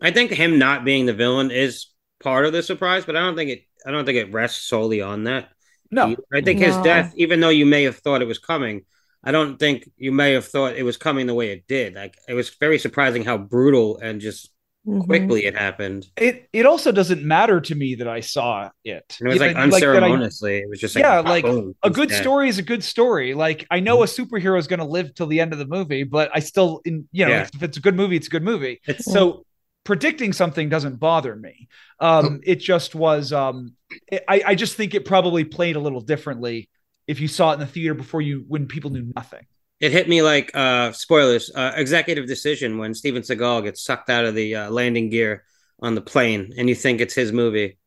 I 0.00 0.10
think 0.10 0.30
him 0.30 0.58
not 0.58 0.84
being 0.84 1.06
the 1.06 1.14
villain 1.14 1.50
is 1.50 1.86
part 2.20 2.46
of 2.46 2.52
the 2.52 2.62
surprise, 2.62 3.04
but 3.04 3.16
I 3.16 3.20
don't 3.20 3.36
think 3.36 3.50
it 3.50 3.62
I 3.86 3.90
don't 3.90 4.04
think 4.04 4.18
it 4.18 4.32
rests 4.32 4.66
solely 4.66 5.00
on 5.00 5.24
that. 5.24 5.48
No, 5.90 6.16
I 6.32 6.40
think 6.42 6.60
his 6.60 6.76
death, 6.78 7.14
even 7.16 7.40
though 7.40 7.48
you 7.48 7.64
may 7.64 7.84
have 7.84 7.96
thought 7.96 8.20
it 8.20 8.28
was 8.28 8.38
coming, 8.38 8.84
I 9.24 9.32
don't 9.32 9.58
think 9.58 9.90
you 9.96 10.12
may 10.12 10.32
have 10.32 10.46
thought 10.46 10.76
it 10.76 10.82
was 10.82 10.96
coming 10.96 11.26
the 11.26 11.34
way 11.34 11.50
it 11.50 11.66
did. 11.66 11.94
Like 11.94 12.16
it 12.28 12.34
was 12.34 12.50
very 12.50 12.78
surprising 12.78 13.24
how 13.24 13.38
brutal 13.38 13.98
and 13.98 14.20
just 14.20 14.50
Mhm. 14.86 15.04
quickly 15.04 15.44
it 15.44 15.54
happened. 15.56 16.06
it 16.16 16.48
it 16.52 16.64
also 16.64 16.92
doesn't 16.92 17.22
matter 17.22 17.60
to 17.60 17.74
me 17.74 17.96
that 17.96 18.08
I 18.08 18.20
saw 18.20 18.70
it. 18.84 19.16
And 19.20 19.28
it 19.28 19.32
was 19.32 19.40
like 19.40 19.50
Even, 19.50 19.54
that 19.54 19.56
I- 19.60 19.64
unceremoniously. 19.64 20.58
it 20.58 20.68
was 20.70 20.78
just 20.80 20.94
like 20.94 21.02
Yeah, 21.02 21.20
like, 21.20 21.44
boom, 21.44 21.74
a 21.82 21.90
good 21.90 22.08
dead. 22.10 22.20
story 22.22 22.48
is 22.48 22.58
a 22.58 22.62
good 22.62 22.82
story. 22.84 23.34
Like 23.34 23.66
I 23.70 23.80
know 23.80 24.02
a 24.02 24.06
superhero 24.06 24.58
is 24.58 24.66
going 24.66 24.78
to 24.78 24.86
live 24.86 25.14
till 25.14 25.26
the 25.26 25.40
end 25.40 25.52
of 25.52 25.58
the 25.58 25.66
movie, 25.66 26.04
but 26.04 26.30
I 26.32 26.38
still, 26.38 26.80
in 26.84 27.08
you 27.12 27.26
know, 27.26 27.32
Yeah. 27.32 27.48
if 27.52 27.62
it's 27.62 27.76
a 27.76 27.80
good 27.80 27.96
movie, 27.96 28.16
it's 28.16 28.28
a 28.28 28.30
good 28.30 28.44
movie. 28.44 28.80
It's 28.86 29.04
So 29.04 29.44
predicting 29.84 30.32
something 30.32 30.68
doesn't 30.68 30.96
bother 31.00 31.34
me. 31.34 31.68
Um, 32.00 32.40
it 32.44 32.56
just 32.60 32.94
was. 32.94 33.32
Um, 33.32 33.74
it- 34.10 34.24
I 34.28 34.42
I 34.46 34.54
just 34.54 34.74
think 34.76 34.94
it 34.94 35.04
probably 35.04 35.44
played 35.44 35.76
a 35.76 35.80
little 35.80 36.00
differently 36.00 36.68
if 37.06 37.20
you 37.20 37.28
saw 37.28 37.50
it 37.50 37.54
in 37.54 37.60
the 37.60 37.66
theater 37.66 37.94
before 37.94 38.22
you 38.22 38.44
when 38.48 38.66
people 38.66 38.90
knew 38.90 39.12
nothing. 39.16 39.44
It 39.80 39.92
hit 39.92 40.08
me 40.08 40.22
like 40.22 40.50
uh 40.54 40.92
spoilers, 40.92 41.50
uh 41.54 41.72
executive 41.76 42.26
decision 42.26 42.78
when 42.78 42.94
Steven 42.94 43.22
Seagal 43.22 43.64
gets 43.64 43.82
sucked 43.82 44.10
out 44.10 44.24
of 44.24 44.34
the 44.34 44.54
uh, 44.56 44.70
landing 44.70 45.10
gear 45.10 45.44
on 45.80 45.94
the 45.94 46.00
plane, 46.00 46.52
and 46.58 46.68
you 46.68 46.74
think 46.74 47.00
it's 47.00 47.14
his 47.14 47.32
movie. 47.32 47.78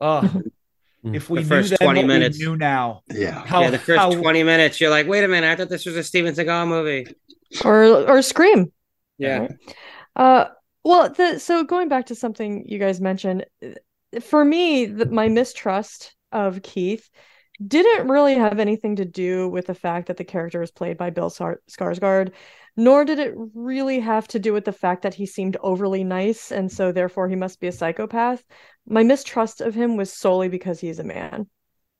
Oh, 0.00 0.20
if 1.04 1.30
we 1.30 1.38
The 1.38 1.42
knew 1.42 1.48
first 1.48 1.70
then 1.70 1.78
20 1.78 2.00
what 2.00 2.06
minutes. 2.06 2.38
we 2.38 2.56
now, 2.56 3.02
Yeah. 3.10 3.44
how, 3.46 3.62
yeah, 3.62 3.70
the 3.70 3.78
first 3.78 3.98
how- 3.98 4.12
twenty 4.12 4.42
minutes, 4.42 4.80
you're 4.80 4.90
like, 4.90 5.06
wait 5.08 5.24
a 5.24 5.28
minute, 5.28 5.48
I 5.50 5.56
thought 5.56 5.68
this 5.70 5.86
was 5.86 5.96
a 5.96 6.02
Steven 6.04 6.34
Seagal 6.34 6.68
movie. 6.68 7.06
or 7.64 7.84
or 7.84 8.22
Scream. 8.22 8.72
Yeah, 9.18 9.48
Uh, 10.16 10.46
well, 10.84 11.10
the 11.10 11.38
so 11.38 11.62
going 11.64 11.88
back 11.88 12.06
to 12.06 12.14
something 12.14 12.64
you 12.66 12.78
guys 12.78 13.00
mentioned, 13.00 13.44
uh, 13.62 14.20
for 14.20 14.44
me, 14.44 14.86
the, 14.86 15.06
my 15.06 15.28
mistrust 15.28 16.14
of 16.32 16.62
Keith 16.62 17.08
didn't 17.66 18.08
really 18.08 18.34
have 18.34 18.58
anything 18.58 18.96
to 18.96 19.04
do 19.04 19.48
with 19.48 19.66
the 19.66 19.74
fact 19.74 20.08
that 20.08 20.16
the 20.16 20.24
character 20.24 20.62
is 20.62 20.70
played 20.70 20.96
by 20.96 21.10
Bill 21.10 21.30
Sar- 21.30 21.60
Skarsgård, 21.70 22.32
nor 22.76 23.04
did 23.04 23.18
it 23.18 23.34
really 23.54 24.00
have 24.00 24.26
to 24.28 24.38
do 24.38 24.52
with 24.52 24.64
the 24.64 24.72
fact 24.72 25.02
that 25.02 25.14
he 25.14 25.26
seemed 25.26 25.56
overly 25.60 26.04
nice 26.04 26.50
and 26.50 26.70
so 26.70 26.92
therefore 26.92 27.28
he 27.28 27.36
must 27.36 27.60
be 27.60 27.66
a 27.66 27.72
psychopath. 27.72 28.42
My 28.86 29.02
mistrust 29.02 29.60
of 29.60 29.74
him 29.74 29.96
was 29.96 30.12
solely 30.12 30.48
because 30.48 30.80
he's 30.80 30.98
a 30.98 31.04
man. 31.04 31.48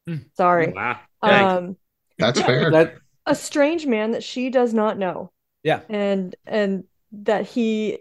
Hmm. 0.07 0.17
Sorry. 0.37 0.73
wow. 0.73 0.99
Um, 1.23 1.77
That's 2.19 2.41
fair. 2.41 2.71
That 2.71 2.95
a 3.27 3.35
strange 3.35 3.87
man 3.87 4.13
that 4.13 4.25
she 4.25 4.51
does 4.51 4.73
not 4.73 4.99
know 4.99 5.31
yeah, 5.63 5.81
and 5.89 6.35
and 6.47 6.85
that 7.13 7.47
he 7.47 7.99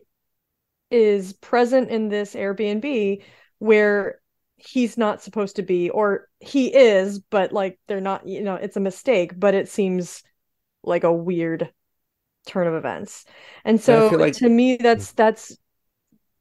is 0.90 1.34
present 1.34 1.90
in 1.90 2.10
this 2.10 2.34
Airbnb 2.36 3.22
where 3.60 4.19
he's 4.66 4.98
not 4.98 5.22
supposed 5.22 5.56
to 5.58 5.64
be 5.64 5.90
or 5.90 6.28
he 6.40 6.74
is 6.74 7.20
but 7.20 7.52
like 7.52 7.80
they're 7.88 8.02
not 8.02 8.28
you 8.28 8.42
know 8.42 8.56
it's 8.56 8.78
a 8.78 8.80
mistake 8.82 9.38
but 9.40 9.54
it 9.54 9.68
seems 9.70 10.24
like 10.84 11.04
a 11.04 11.12
weird 11.14 11.72
turn 12.48 12.68
of 12.68 12.74
events. 12.74 13.26
And 13.66 13.80
so 13.82 14.08
like- 14.10 14.34
to 14.36 14.50
me 14.50 14.78
that's 14.78 15.12
that's 15.12 15.58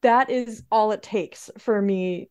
that 0.02 0.30
is 0.30 0.62
all 0.70 0.92
it 0.92 1.02
takes 1.02 1.50
for 1.58 1.82
me 1.82 2.30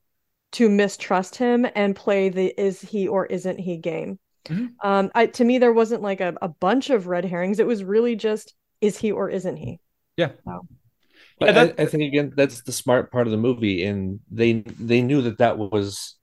to 0.53 0.69
mistrust 0.69 1.35
him 1.35 1.67
and 1.75 1.95
play 1.95 2.29
the 2.29 2.53
is 2.59 2.79
he 2.81 3.07
or 3.07 3.25
isn't 3.25 3.59
he 3.59 3.77
game. 3.77 4.19
Mhm. 4.45 4.69
um 4.81 5.11
I 5.13 5.25
to 5.27 5.43
me 5.43 5.57
there 5.57 5.73
wasn't 5.73 6.01
like 6.01 6.21
a, 6.21 6.33
a 6.41 6.47
bunch 6.47 6.89
of 6.89 7.07
red 7.07 7.25
herrings. 7.25 7.59
It 7.59 7.67
was 7.67 7.83
really 7.83 8.15
just 8.15 8.53
is 8.79 8.97
he 8.97 9.11
or 9.11 9.29
isn't 9.29 9.57
he? 9.57 9.79
Yeah. 10.15 10.31
so 10.45 10.65
Yeah, 11.39 11.47
I- 11.49 11.51
that- 11.51 11.79
I, 11.79 11.85
think 11.85 12.03
again 12.03 12.33
that's 12.35 12.61
the 12.63 12.71
smart 12.71 13.11
part 13.11 13.27
of 13.27 13.31
the 13.31 13.38
movie, 13.38 13.83
and 13.85 14.19
they 14.31 14.63
they 14.79 15.01
knew 15.01 15.21
that 15.23 15.38
that 15.39 15.57
was 15.57 16.15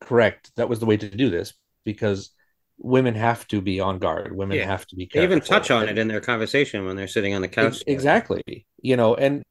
correct. 0.00 0.52
That 0.56 0.68
was 0.68 0.78
the 0.80 0.86
way 0.86 0.96
to 0.96 1.08
do 1.08 1.30
this 1.30 1.52
because 1.84 2.30
women 2.78 3.14
have 3.14 3.46
to 3.48 3.60
be 3.60 3.80
on 3.80 3.98
guard. 3.98 4.34
Women 4.34 4.56
Yeah. 4.58 4.66
have 4.66 4.86
to 4.86 4.96
be. 4.96 5.08
They 5.12 5.22
even 5.22 5.40
touch 5.40 5.70
on 5.70 5.88
it 5.88 5.98
in 5.98 6.08
their 6.08 6.20
conversation 6.20 6.84
when 6.86 6.96
they're 6.96 7.08
sitting 7.08 7.34
on 7.34 7.42
the 7.42 7.48
couch. 7.48 7.74
Ex- 7.76 7.82
Exactly. 7.86 8.66
You 8.80 8.96
know, 8.96 9.14
and 9.14 9.42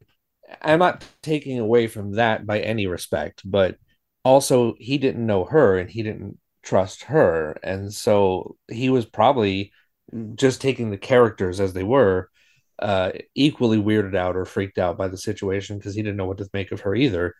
I'm 0.61 0.79
not 0.79 1.05
taking 1.21 1.59
away 1.59 1.87
from 1.87 2.13
that 2.13 2.45
by 2.47 2.59
any 2.61 2.87
respect, 2.87 3.41
but 3.45 3.77
also 4.25 4.73
he 4.79 4.97
didn't 4.97 5.25
know 5.25 5.45
her 5.45 5.77
and 5.77 5.89
he 5.89 6.01
didn't 6.01 6.39
trust 6.63 7.03
her. 7.03 7.59
And 7.61 7.93
so 7.93 8.55
he 8.67 8.89
was 8.89 9.05
probably 9.05 9.71
just 10.35 10.59
taking 10.59 10.89
the 10.89 10.97
characters 10.97 11.59
as 11.59 11.73
they 11.73 11.83
were, 11.83 12.31
uh, 12.81 13.11
equally 13.35 13.77
weirded 13.77 14.15
out 14.15 14.35
or 14.35 14.45
freaked 14.45 14.77
out 14.77 14.97
by 14.97 15.07
the 15.07 15.17
situation 15.17 15.77
because 15.77 15.95
he 15.95 16.01
didn't 16.01 16.17
know 16.17 16.25
what 16.25 16.37
to 16.39 16.49
make 16.53 16.71
of 16.71 16.81
her 16.81 16.95
either. 16.95 17.35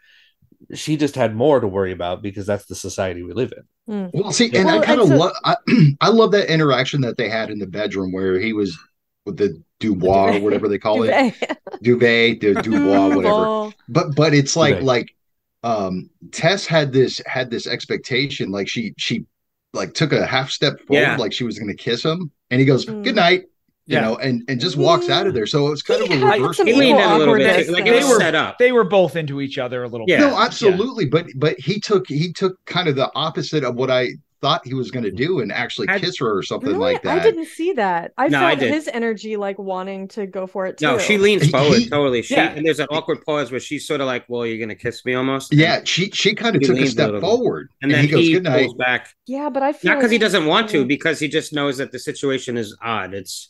She 0.73 0.97
just 0.97 1.15
had 1.15 1.35
more 1.35 1.59
to 1.59 1.67
worry 1.67 1.91
about 1.91 2.21
because 2.21 2.45
that's 2.45 2.65
the 2.65 2.75
society 2.75 3.23
we 3.23 3.33
live 3.33 3.53
in. 3.87 4.11
Well, 4.13 4.31
see, 4.31 4.51
and 4.55 4.65
Well, 4.65 4.81
I 4.81 4.85
kind 4.85 4.99
of 4.99 5.09
it's 5.09 5.19
love 5.19 5.33
I, 5.45 5.55
I 6.01 6.09
love 6.09 6.31
that 6.31 6.51
interaction 6.51 7.01
that 7.01 7.17
they 7.17 7.29
had 7.29 7.49
in 7.49 7.59
the 7.59 7.67
bedroom 7.67 8.11
where 8.11 8.39
he 8.39 8.53
was 8.53 8.77
with 9.25 9.37
the 9.37 9.61
Dubois 9.79 10.35
or 10.35 10.39
whatever 10.39 10.67
they 10.67 10.77
call 10.79 11.03
it, 11.03 11.07
Duvet. 11.07 11.57
Duvet, 11.81 12.41
the 12.41 12.55
Dubois, 12.61 13.09
whatever. 13.09 13.51
But 13.87 14.15
but 14.15 14.33
it's 14.33 14.55
like 14.55 14.75
Duvet. 14.75 14.85
like 14.85 15.15
um 15.63 16.09
Tess 16.31 16.65
had 16.65 16.91
this 16.91 17.21
had 17.25 17.49
this 17.49 17.67
expectation, 17.67 18.51
like 18.51 18.67
she 18.67 18.93
she 18.97 19.25
like 19.73 19.93
took 19.93 20.11
a 20.13 20.25
half 20.25 20.49
step 20.51 20.79
forward, 20.87 21.01
Yeah. 21.01 21.15
like 21.17 21.33
she 21.33 21.43
was 21.43 21.57
going 21.59 21.69
to 21.69 21.75
kiss 21.83 22.03
him, 22.03 22.31
and 22.49 22.59
he 22.59 22.65
goes 22.65 22.85
Mm. 22.85 23.03
good 23.03 23.15
night, 23.15 23.45
you 23.89 23.95
Yeah. 23.95 24.01
know, 24.01 24.15
and 24.17 24.43
and 24.47 24.61
just 24.61 24.77
walks 24.77 25.09
out 25.09 25.25
of 25.27 25.33
there. 25.33 25.47
So 25.47 25.67
it 25.67 25.69
was 25.71 25.81
kind 25.81 26.03
He 26.07 26.13
of 26.15 26.21
a 26.21 26.25
had 26.27 26.39
reverse. 26.41 26.57
He 26.57 26.73
leaned 26.73 26.99
in 26.99 27.09
a 27.09 27.17
little 27.17 27.35
bit. 27.35 27.65
too. 27.65 27.71
Like 27.73 27.85
though. 27.85 27.91
it 27.91 27.95
was 27.95 28.05
They 28.07 28.13
were- 28.13 28.19
set 28.19 28.35
up. 28.35 28.57
They 28.59 28.71
were 28.71 28.83
both 28.85 29.15
into 29.15 29.41
each 29.41 29.57
other 29.57 29.83
a 29.83 29.87
little 29.87 30.05
Yeah. 30.07 30.19
bit. 30.19 30.27
no, 30.29 30.39
absolutely, 30.39 31.05
but 31.05 31.25
but 31.35 31.59
he 31.59 31.79
took 31.79 32.07
he 32.07 32.31
took 32.31 32.63
kind 32.65 32.87
of 32.87 32.95
the 32.95 33.11
opposite 33.15 33.63
of 33.63 33.75
what 33.75 33.89
I 33.89 34.09
thought 34.41 34.61
he 34.65 34.73
was 34.73 34.89
going 34.89 35.03
to 35.03 35.11
do 35.11 35.41
and 35.41 35.51
actually 35.51 35.89
I- 35.89 35.99
kiss 35.99 36.17
her 36.19 36.37
or 36.37 36.43
something 36.43 36.69
Really? 36.69 36.93
like 36.93 37.01
that. 37.01 37.19
I 37.19 37.21
didn't 37.23 37.47
see 37.47 37.73
that. 37.73 38.13
I 38.17 38.29
No, 38.29 38.39
felt 38.39 38.59
did. 38.59 38.71
his 38.73 38.87
energy 38.87 39.35
like 39.35 39.59
wanting 39.59 40.07
to 40.09 40.25
go 40.27 40.47
for 40.47 40.65
it 40.65 40.77
too. 40.77 40.85
No, 40.85 40.97
she 40.97 41.17
leans 41.17 41.49
forward 41.49 41.79
he- 41.79 41.89
totally. 41.89 42.21
She 42.21 42.35
Yeah. 42.35 42.53
and 42.55 42.65
there's 42.65 42.79
an 42.79 42.87
awkward 42.89 43.25
pause 43.25 43.51
where 43.51 43.59
she's 43.59 43.85
sort 43.85 43.99
of 43.99 44.07
like, 44.07 44.23
"Well, 44.29 44.45
you're 44.45 44.57
gonna 44.57 44.75
kiss 44.75 45.03
me 45.03 45.13
almost." 45.13 45.53
Yeah, 45.53 45.81
she 45.83 46.09
she 46.11 46.35
kind 46.35 46.55
of 46.55 46.61
took 46.61 46.71
a 46.71 46.73
leans 46.75 46.89
a 46.89 46.91
step 46.91 47.19
forward, 47.19 47.69
and 47.81 47.91
then 47.91 48.01
he 48.01 48.07
goes 48.07 48.25
he 48.27 48.31
good 48.33 48.43
night. 48.43 48.69
back. 48.77 49.09
Yeah, 49.27 49.49
but 49.49 49.61
I 49.61 49.73
feel 49.73 49.91
Not 49.91 49.97
because 49.99 50.11
he 50.11 50.17
doesn't 50.17 50.45
want 50.45 50.69
to, 50.69 50.85
because 50.85 51.19
he 51.19 51.27
just 51.27 51.51
knows 51.51 51.77
that 51.79 51.91
the 51.91 51.99
situation 51.99 52.55
is 52.55 52.77
odd. 52.81 53.13
It's 53.13 53.49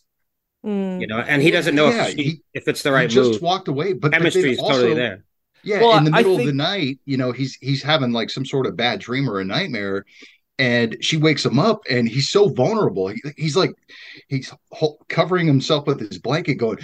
Mm. 0.65 0.99
you 0.99 1.07
know, 1.07 1.19
and 1.19 1.41
he 1.41 1.51
doesn't 1.51 1.73
know 1.75 1.89
Yeah, 1.89 2.07
if 2.07 2.15
he- 2.15 2.41
if 2.53 2.67
it's 2.67 2.83
the 2.83 2.89
He 2.89 2.93
right 2.95 3.09
just 3.09 3.31
move. 3.33 3.41
walked 3.41 3.67
away, 3.69 3.93
but, 3.93 4.11
but 4.11 4.17
Chemistry 4.17 4.51
is 4.51 4.59
also, 4.59 4.73
totally 4.73 4.93
there. 4.95 5.23
Yeah, 5.63 5.79
Well, 5.81 5.97
in 5.97 6.03
the 6.05 6.11
I 6.11 6.17
middle 6.17 6.37
of 6.39 6.45
the 6.45 6.53
night, 6.53 6.99
you 7.05 7.17
know, 7.17 7.31
he's 7.31 7.55
he's 7.61 7.81
having 7.83 8.11
like 8.11 8.29
some 8.29 8.45
sort 8.45 8.65
of 8.65 8.75
bad 8.75 8.99
dream 8.99 9.29
or 9.29 9.39
a 9.39 9.45
nightmare, 9.45 10.05
and 10.57 10.97
she 11.01 11.17
wakes 11.17 11.45
him 11.45 11.59
up, 11.59 11.81
and 11.89 12.07
he's 12.07 12.29
so 12.29 12.49
vulnerable. 12.49 13.07
He, 13.09 13.21
he's 13.37 13.55
like, 13.55 13.71
he's 14.27 14.53
ho- 14.71 14.97
covering 15.07 15.47
himself 15.47 15.87
with 15.87 15.99
his 15.99 16.17
blanket, 16.19 16.55
going, 16.55 16.79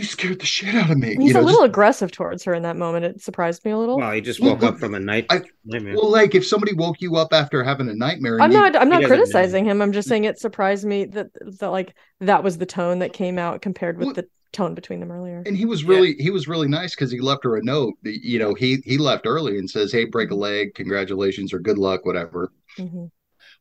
"You 0.00 0.06
scared 0.06 0.40
the 0.40 0.46
shit 0.46 0.74
out 0.74 0.90
of 0.90 0.96
me." 0.98 1.16
He's 1.16 1.28
you 1.28 1.34
know, 1.34 1.40
a 1.40 1.42
little 1.42 1.60
just- 1.60 1.70
aggressive 1.70 2.10
towards 2.10 2.44
her 2.44 2.54
in 2.54 2.62
that 2.62 2.76
moment. 2.76 3.04
It 3.04 3.20
surprised 3.22 3.64
me 3.64 3.70
a 3.72 3.78
little. 3.78 3.98
Well, 3.98 4.12
he 4.12 4.20
just 4.20 4.40
woke 4.40 4.62
well, 4.62 4.72
up 4.72 4.78
from 4.78 4.94
a 4.94 5.00
night 5.00 5.26
I- 5.30 5.42
nightmare. 5.64 5.94
well, 5.96 6.10
like 6.10 6.34
if 6.34 6.46
somebody 6.46 6.72
woke 6.72 7.00
you 7.00 7.16
up 7.16 7.32
after 7.32 7.62
having 7.62 7.88
a 7.88 7.94
nightmare, 7.94 8.40
I'm 8.40 8.50
you- 8.50 8.58
not. 8.58 8.74
I'm 8.76 8.88
not 8.88 9.02
doesn't 9.02 9.02
know. 9.02 9.08
criticizing 9.08 9.64
him. 9.66 9.82
I'm 9.82 9.92
just 9.92 10.08
saying 10.08 10.24
it 10.24 10.38
surprised 10.38 10.84
me 10.86 11.04
that 11.06 11.28
that 11.60 11.68
like 11.70 11.94
that 12.20 12.42
was 12.42 12.58
the 12.58 12.66
tone 12.66 13.00
that 13.00 13.12
came 13.12 13.38
out 13.38 13.60
compared 13.62 13.98
with 13.98 14.06
Well- 14.06 14.14
the 14.14 14.26
tone 14.52 14.74
between 14.74 14.98
them 14.98 15.12
earlier. 15.12 15.42
And 15.46 15.56
he 15.56 15.64
was 15.64 15.84
really 15.84 16.14
he 16.18 16.30
was 16.30 16.48
really 16.48 16.66
nice 16.66 16.94
because 16.94 17.10
he 17.12 17.20
left 17.20 17.44
her 17.44 17.56
a 17.56 17.62
note. 17.62 17.94
You 18.02 18.38
know, 18.40 18.54
he 18.54 18.78
he 18.84 18.98
left 18.98 19.26
early 19.26 19.58
and 19.58 19.70
says, 19.70 19.92
"Hey, 19.92 20.06
break 20.06 20.30
a 20.30 20.34
leg, 20.34 20.74
congratulations 20.74 21.52
or 21.52 21.60
good 21.60 21.78
luck, 21.78 22.04
whatever." 22.04 22.50
Mhm. 22.78 23.10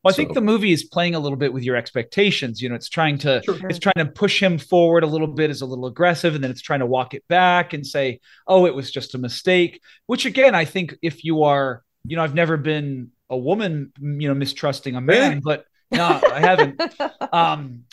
Well, 0.04 0.14
I 0.14 0.16
think 0.16 0.34
the 0.34 0.42
movie 0.42 0.72
is 0.72 0.84
playing 0.86 1.16
a 1.16 1.20
little 1.20 1.38
bit 1.38 1.52
with 1.52 1.64
your 1.64 1.76
expectations. 1.76 2.62
You 2.62 2.70
know, 2.70 2.76
it's 2.76 2.88
trying 2.90 3.18
to 3.20 3.42
Sure. 3.44 3.58
it's 3.70 3.80
trying 3.80 3.94
to 3.98 4.06
push 4.06 4.42
him 4.42 4.58
forward 4.58 5.04
a 5.04 5.08
little 5.08 5.28
bit 5.28 5.50
as 5.50 5.62
a 5.62 5.66
little 5.66 5.86
aggressive, 5.88 6.36
and 6.36 6.44
then 6.44 6.52
it's 6.52 6.62
trying 6.62 6.80
to 6.80 6.86
walk 6.86 7.14
it 7.14 7.24
back 7.28 7.74
and 7.74 7.86
say, 7.86 8.20
"Oh, 8.48 8.66
it 8.66 8.74
was 8.74 8.92
just 8.92 9.14
a 9.16 9.18
mistake." 9.18 9.82
Which 10.06 10.26
again, 10.26 10.56
I 10.56 10.64
think 10.66 10.96
if 11.02 11.24
you 11.26 11.44
are, 11.44 11.84
you 12.06 12.16
know, 12.16 12.24
I've 12.24 12.36
never 12.36 12.56
been 12.56 13.10
a 13.30 13.38
woman, 13.38 13.92
you 14.00 14.28
know, 14.30 14.34
mistrusting 14.36 14.96
a 14.96 15.02
man, 15.02 15.30
Really? 15.30 15.42
but 15.44 15.66
no, 15.92 16.20
I 16.32 16.40
haven't. 16.40 16.82
um 17.34 17.84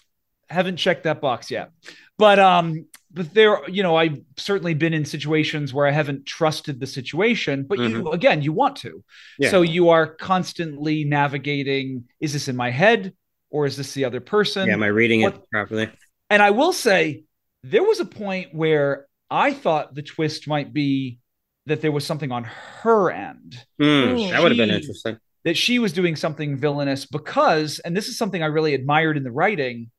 haven't 0.49 0.77
checked 0.77 1.03
that 1.03 1.21
box 1.21 1.51
yet 1.51 1.73
but 2.19 2.39
um 2.39 2.87
but 3.17 3.33
there 3.35 3.59
you 3.69 3.83
know 3.83 3.97
i've 3.97 4.19
certainly 4.37 4.75
been 4.75 4.95
in 4.95 5.05
situations 5.05 5.75
where 5.75 5.87
i 5.87 5.91
haven't 5.91 6.25
trusted 6.27 6.79
the 6.79 6.87
situation 6.87 7.65
but 7.69 7.79
you 7.81 8.11
again 8.13 8.43
you 8.43 8.53
want 8.53 8.77
to 8.77 9.03
Yeah. 9.39 9.51
so 9.51 9.63
you 9.63 9.89
are 9.89 10.07
constantly 10.07 11.03
navigating 11.05 12.05
is 12.21 12.33
this 12.33 12.47
in 12.47 12.55
my 12.57 12.71
head 12.71 13.13
or 13.51 13.67
is 13.67 13.77
this 13.77 13.95
the 13.95 14.05
other 14.05 14.21
person 14.21 14.69
yeah, 14.69 14.75
am 14.75 14.83
I 14.83 14.89
reading 14.89 15.23
what- 15.23 15.35
it 15.35 15.51
properly? 15.51 15.89
and 16.31 16.41
i 16.43 16.51
will 16.51 16.73
say 16.73 17.25
there 17.65 17.83
was 17.83 17.99
a 18.01 18.05
point 18.25 18.55
where 18.55 19.07
i 19.31 19.53
thought 19.53 19.95
the 19.95 20.03
twist 20.03 20.47
might 20.47 20.73
be 20.73 21.19
that 21.67 21.81
there 21.81 21.91
was 21.91 22.05
something 22.07 22.31
on 22.31 22.45
her 22.83 23.11
end 23.11 23.57
Mm. 23.81 24.31
that 24.31 24.41
would 24.43 24.53
have 24.53 24.57
been 24.59 24.71
interesting. 24.71 25.19
that 25.45 25.57
she 25.57 25.79
was 25.79 25.93
doing 25.93 26.17
something 26.17 26.57
villainous 26.57 27.07
because, 27.07 27.79
and 27.85 27.97
this 27.97 28.09
is 28.09 28.17
something 28.19 28.43
I 28.43 28.47
really 28.47 28.75
admired 28.75 29.17
in 29.17 29.23
the 29.25 29.31
writing, 29.31 29.91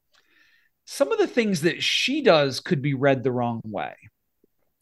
some 0.90 1.12
of 1.12 1.20
the 1.20 1.28
things 1.28 1.62
that 1.62 1.84
she 1.84 2.22
does 2.22 2.62
could 2.62 2.82
be 2.82 2.94
read 2.96 3.24
the 3.24 3.32
wrong 3.32 3.62
way. 3.66 3.94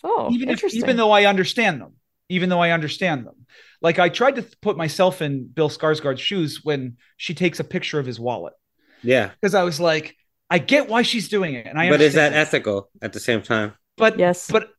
oh, 0.04 0.30
even 0.32 0.50
if, 0.50 0.54
interesting. 0.54 0.82
even 0.82 0.98
though 0.98 1.12
I 1.12 1.26
understand 1.26 1.82
them, 1.82 1.94
even 2.30 2.50
though 2.50 2.62
I 2.62 2.72
understand 2.72 3.26
them. 3.26 3.46
Like 3.82 4.00
I 4.00 4.10
tried 4.10 4.36
to 4.36 4.42
th- 4.42 4.62
put 4.62 4.78
myself 4.78 5.22
in 5.22 5.48
Bill 5.48 5.70
Skarsgård's 5.70 6.22
shoes 6.22 6.62
when 6.64 6.98
she 7.18 7.34
takes 7.34 7.60
a 7.60 7.64
picture 7.64 8.00
of 8.00 8.06
his 8.06 8.20
wallet 8.20 8.54
Yeah, 9.02 9.32
because 9.42 9.56
I 9.56 9.64
was 9.64 9.80
like, 9.80 10.16
I 10.50 10.60
get 10.60 10.88
why 10.90 11.02
she's 11.02 11.28
doing 11.28 11.56
it, 11.56 11.66
and 11.68 11.78
I 11.80 11.90
but 11.90 12.02
is 12.02 12.14
that 12.14 12.34
it. 12.34 12.36
ethical 12.36 12.90
at 13.02 13.14
the 13.14 13.20
same 13.20 13.42
time? 13.42 13.74
but 13.98 14.20
Yes. 14.20 14.50
but 14.52 14.70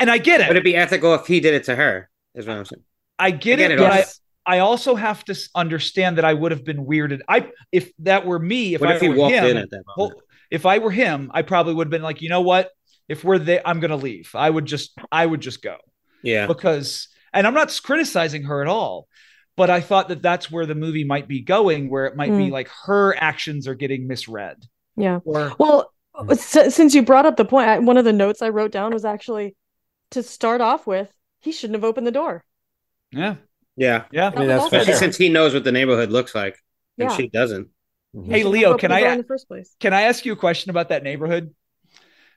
and 0.00 0.10
I 0.10 0.18
get 0.18 0.40
it. 0.40 0.48
Would 0.48 0.56
it, 0.56 0.60
it 0.60 0.64
be 0.64 0.76
ethical 0.76 1.14
if 1.14 1.26
he 1.26 1.40
did 1.40 1.54
it 1.54 1.64
to 1.64 1.74
her? 1.76 2.08
Is 2.34 2.46
what 2.46 2.56
I'm 2.56 2.64
saying. 2.64 2.82
I 3.18 3.30
get 3.32 3.58
I 3.58 3.62
get 3.62 3.70
it, 3.72 3.74
it 3.74 3.78
but 3.78 3.92
I, 3.92 3.96
yes. 3.98 4.20
I 4.46 4.58
also 4.60 4.94
have 4.94 5.24
to 5.24 5.34
understand 5.54 6.18
that 6.18 6.24
I 6.24 6.34
would 6.34 6.52
have 6.52 6.64
been 6.64 6.84
weirded. 6.86 7.20
I 7.28 7.50
if 7.72 7.90
that 8.00 8.26
were 8.26 8.38
me, 8.38 8.74
if 8.74 8.80
what 8.80 8.90
I 8.90 8.94
if 8.94 9.00
he 9.00 9.08
were 9.08 9.16
walked 9.16 9.34
him, 9.34 9.44
in 9.44 9.56
at 9.56 9.70
that 9.70 9.82
moment? 9.96 10.14
Well, 10.14 10.22
if 10.50 10.66
I 10.66 10.78
were 10.78 10.90
him, 10.90 11.30
I 11.34 11.42
probably 11.42 11.74
would 11.74 11.86
have 11.86 11.90
been 11.90 12.02
like, 12.02 12.22
you 12.22 12.28
know 12.28 12.40
what? 12.42 12.70
If 13.08 13.24
we're 13.24 13.38
there, 13.38 13.62
I'm 13.64 13.80
gonna 13.80 13.96
leave. 13.96 14.30
I 14.34 14.48
would 14.50 14.66
just, 14.66 14.92
I 15.10 15.24
would 15.24 15.40
just 15.40 15.62
go 15.62 15.76
yeah, 16.22 16.46
because, 16.46 17.08
and 17.32 17.46
I'm 17.46 17.54
not 17.54 17.78
criticizing 17.82 18.44
her 18.44 18.60
at 18.62 18.68
all, 18.68 19.08
but 19.56 19.70
I 19.70 19.80
thought 19.80 20.08
that 20.08 20.22
that's 20.22 20.50
where 20.50 20.66
the 20.66 20.74
movie 20.74 21.04
might 21.04 21.28
be 21.28 21.40
going, 21.40 21.88
where 21.90 22.06
it 22.06 22.16
might 22.16 22.30
be 22.30 22.48
Mm. 22.48 22.50
like 22.50 22.68
her 22.86 23.14
actions 23.16 23.66
are 23.68 23.74
getting 23.74 24.06
misread, 24.06 24.56
yeah. 24.96 25.20
or 25.24 25.52
Well, 25.58 25.92
s- 26.30 26.74
since 26.74 26.94
you 26.94 27.02
brought 27.02 27.26
up 27.26 27.36
the 27.36 27.44
point, 27.44 27.68
I, 27.68 27.78
one 27.78 27.96
of 27.96 28.04
the 28.04 28.12
notes 28.12 28.42
I 28.42 28.48
wrote 28.50 28.72
down 28.72 28.92
was 28.92 29.04
actually 29.04 29.56
to 30.10 30.22
start 30.22 30.60
off 30.60 30.86
with, 30.86 31.10
he 31.40 31.52
shouldn't 31.52 31.76
have 31.76 31.84
opened 31.84 32.06
the 32.06 32.10
door. 32.12 32.44
Yeah. 33.12 33.36
Yeah. 33.76 34.04
Yeah. 34.10 34.30
I 34.34 34.38
mean, 34.38 34.48
that's 34.48 34.64
Especially 34.64 34.78
Especially 34.80 34.92
fair. 34.92 34.98
since 34.98 35.16
he 35.16 35.28
knows 35.28 35.54
what 35.54 35.64
the 35.64 35.72
neighborhood 35.72 36.10
looks 36.10 36.34
like 36.34 36.56
and 36.98 37.08
Yeah. 37.10 37.16
she 37.16 37.28
doesn't. 37.28 37.68
Mhm. 38.18 38.30
Hey, 38.30 38.44
Leo, 38.44 38.76
can 38.76 38.92
I 38.92 39.00
in 39.00 39.18
the 39.18 39.24
first 39.24 39.48
place? 39.48 39.74
Can 39.80 39.92
I 39.94 40.02
ask 40.02 40.24
you 40.24 40.32
a 40.32 40.36
question 40.36 40.70
about 40.70 40.88
that 40.90 41.02
neighborhood? 41.02 41.54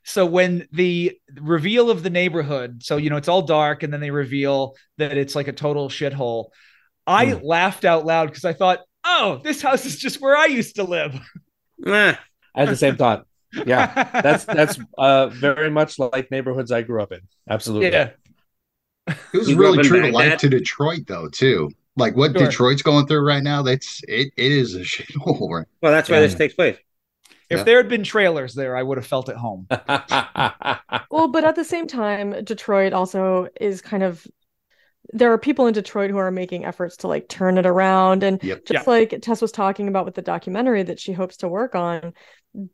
So 0.04 0.26
when 0.26 0.68
the 0.72 1.18
reveal 1.40 1.90
of 1.92 2.04
the 2.04 2.10
neighborhood, 2.10 2.84
so 2.84 2.98
you 2.98 3.10
know 3.10 3.18
it's 3.18 3.28
all 3.28 3.44
dark, 3.44 3.84
and 3.84 3.94
then 3.94 4.00
they 4.02 4.12
reveal 4.12 4.76
that 4.98 5.18
it's 5.18 5.36
like 5.36 5.48
a 5.48 5.54
total 5.54 5.90
shithole. 5.90 6.50
I 7.06 7.28
Hmm. 7.28 7.46
laughed 7.46 7.86
out 7.86 8.06
loud 8.06 8.28
because 8.28 8.46
I 8.46 8.54
thought, 8.54 8.80
"Oh, 9.04 9.42
this 9.44 9.62
house 9.62 9.86
is 9.86 9.98
just 9.98 10.22
where 10.22 10.36
I 10.36 10.46
used 10.46 10.76
to 10.76 10.84
live." 10.84 11.20
I 11.86 12.18
had 12.56 12.70
the 12.70 12.76
same 12.76 12.96
thought. 12.96 13.26
Yeah, 13.66 14.22
that's 14.22 14.46
that's 14.46 14.80
uh 14.98 15.28
very 15.28 15.70
much 15.70 16.00
like 16.00 16.32
neighborhoods 16.32 16.72
I 16.72 16.84
grew 16.84 17.02
up 17.02 17.12
in. 17.12 17.22
Absolutely. 17.50 17.90
yeah. 17.92 18.12
It 19.08 19.38
was 19.38 19.50
You 19.50 19.58
really 19.58 19.84
true 19.84 20.02
to 20.02 20.12
life 20.12 20.38
to 20.38 20.50
Detroit 20.50 21.02
though, 21.08 21.28
too. 21.30 21.72
Like 21.98 22.16
what 22.16 22.32
Sure. 22.38 22.48
Detroit's 22.48 22.82
going 22.82 23.06
through 23.08 23.26
right 23.26 23.44
now, 23.44 23.62
that's 23.64 24.02
it 24.08 24.34
it 24.38 24.52
is 24.52 24.76
a 24.76 24.80
shithole. 24.82 25.50
Right? 25.50 25.68
well, 25.82 25.92
that's 25.92 26.10
where 26.10 26.22
Yeah. 26.22 26.28
this 26.28 26.36
takes 26.36 26.54
place. 26.54 26.78
If 27.50 27.60
Yeah. 27.60 27.64
there 27.64 27.78
had 27.78 27.90
been 27.90 28.04
trailers 28.04 28.54
there, 28.56 28.78
I 28.78 28.84
would 28.84 28.98
have 28.98 29.08
felt 29.08 29.30
at 29.30 29.36
home. 29.38 29.68
Well, 31.10 31.28
but 31.28 31.44
at 31.44 31.56
the 31.56 31.66
same 31.66 31.88
time, 31.88 32.44
Detroit 32.44 32.94
also 32.94 33.50
is 33.60 33.82
kind 33.82 34.04
of 34.04 34.26
there 35.14 35.32
are 35.34 35.38
people 35.38 35.68
in 35.68 35.74
Detroit 35.74 36.12
who 36.12 36.18
are 36.18 36.32
making 36.32 36.66
efforts 36.66 36.98
to 36.98 37.08
like 37.08 37.28
turn 37.30 37.58
it 37.58 37.66
around. 37.66 38.24
And 38.24 38.42
Yep. 38.42 38.66
just 38.66 38.88
like 38.88 39.20
Tess 39.22 39.42
was 39.42 39.52
talking 39.52 39.88
about 39.90 40.06
with 40.06 40.16
the 40.16 40.22
documentary 40.22 40.84
that 40.84 41.00
she 41.00 41.14
hopes 41.14 41.38
to 41.38 41.50
work 41.50 41.76
on, 41.76 42.14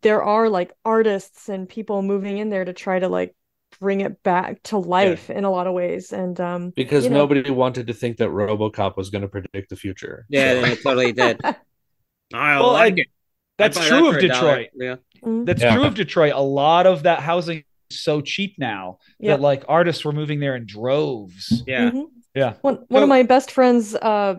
there 0.01 0.23
are 0.23 0.49
like 0.49 0.73
artists 0.85 1.49
and 1.49 1.69
people 1.69 2.01
moving 2.03 2.37
in 2.37 2.49
there 2.49 2.65
to 2.65 2.73
try 2.73 2.99
to 2.99 3.07
like 3.09 3.35
bring 3.79 4.01
it 4.01 4.23
back 4.23 4.61
to 4.63 4.77
life 4.77 5.29
in 5.29 5.43
a 5.43 5.51
lot 5.51 5.67
of 5.67 5.73
ways. 5.73 6.11
And 6.13 6.39
um 6.39 6.69
because 6.75 7.03
you 7.03 7.09
know. 7.09 7.17
nobody 7.17 7.49
wanted 7.51 7.87
to 7.87 7.93
think 7.93 8.17
that 8.17 8.29
RoboCop 8.29 8.97
was 8.97 9.09
going 9.09 9.21
to 9.23 9.27
predict 9.27 9.69
the 9.69 9.75
future. 9.75 10.25
Yeah, 10.29 10.53
So- 10.53 10.61
they 10.61 10.75
totally 10.75 11.11
did. 11.11 11.39
I 12.33 12.59
Well, 12.59 12.73
like 12.73 12.91
and 12.91 12.99
it. 12.99 13.07
That's 13.57 13.77
I'd 13.77 13.87
true 13.87 13.97
that 14.01 14.07
of 14.07 14.13
for 14.13 14.19
a 14.19 14.27
dollar. 14.27 14.57
Detroit. 14.57 14.69
Yeah. 14.75 14.95
mm, 15.23 15.45
That's 15.45 15.61
Yeah. 15.61 15.73
true 15.75 15.85
of 15.85 15.95
Detroit. 15.95 16.33
A 16.35 16.41
lot 16.41 16.85
of 16.85 17.03
that 17.03 17.21
housing 17.21 17.63
is 17.89 17.99
so 17.99 18.21
cheap 18.21 18.55
now 18.59 18.99
Yeah. 19.19 19.31
that 19.35 19.41
like 19.41 19.63
artists 19.67 20.03
were 20.05 20.11
moving 20.11 20.39
there 20.39 20.55
in 20.55 20.65
droves. 20.65 21.63
Yeah. 21.65 21.91
mhm. 21.91 22.05
Yeah. 22.35 22.53
One 22.61 22.85
one 22.89 23.01
of 23.03 23.09
my 23.09 23.23
best 23.23 23.49
friends 23.51 23.95
uh, 23.95 24.35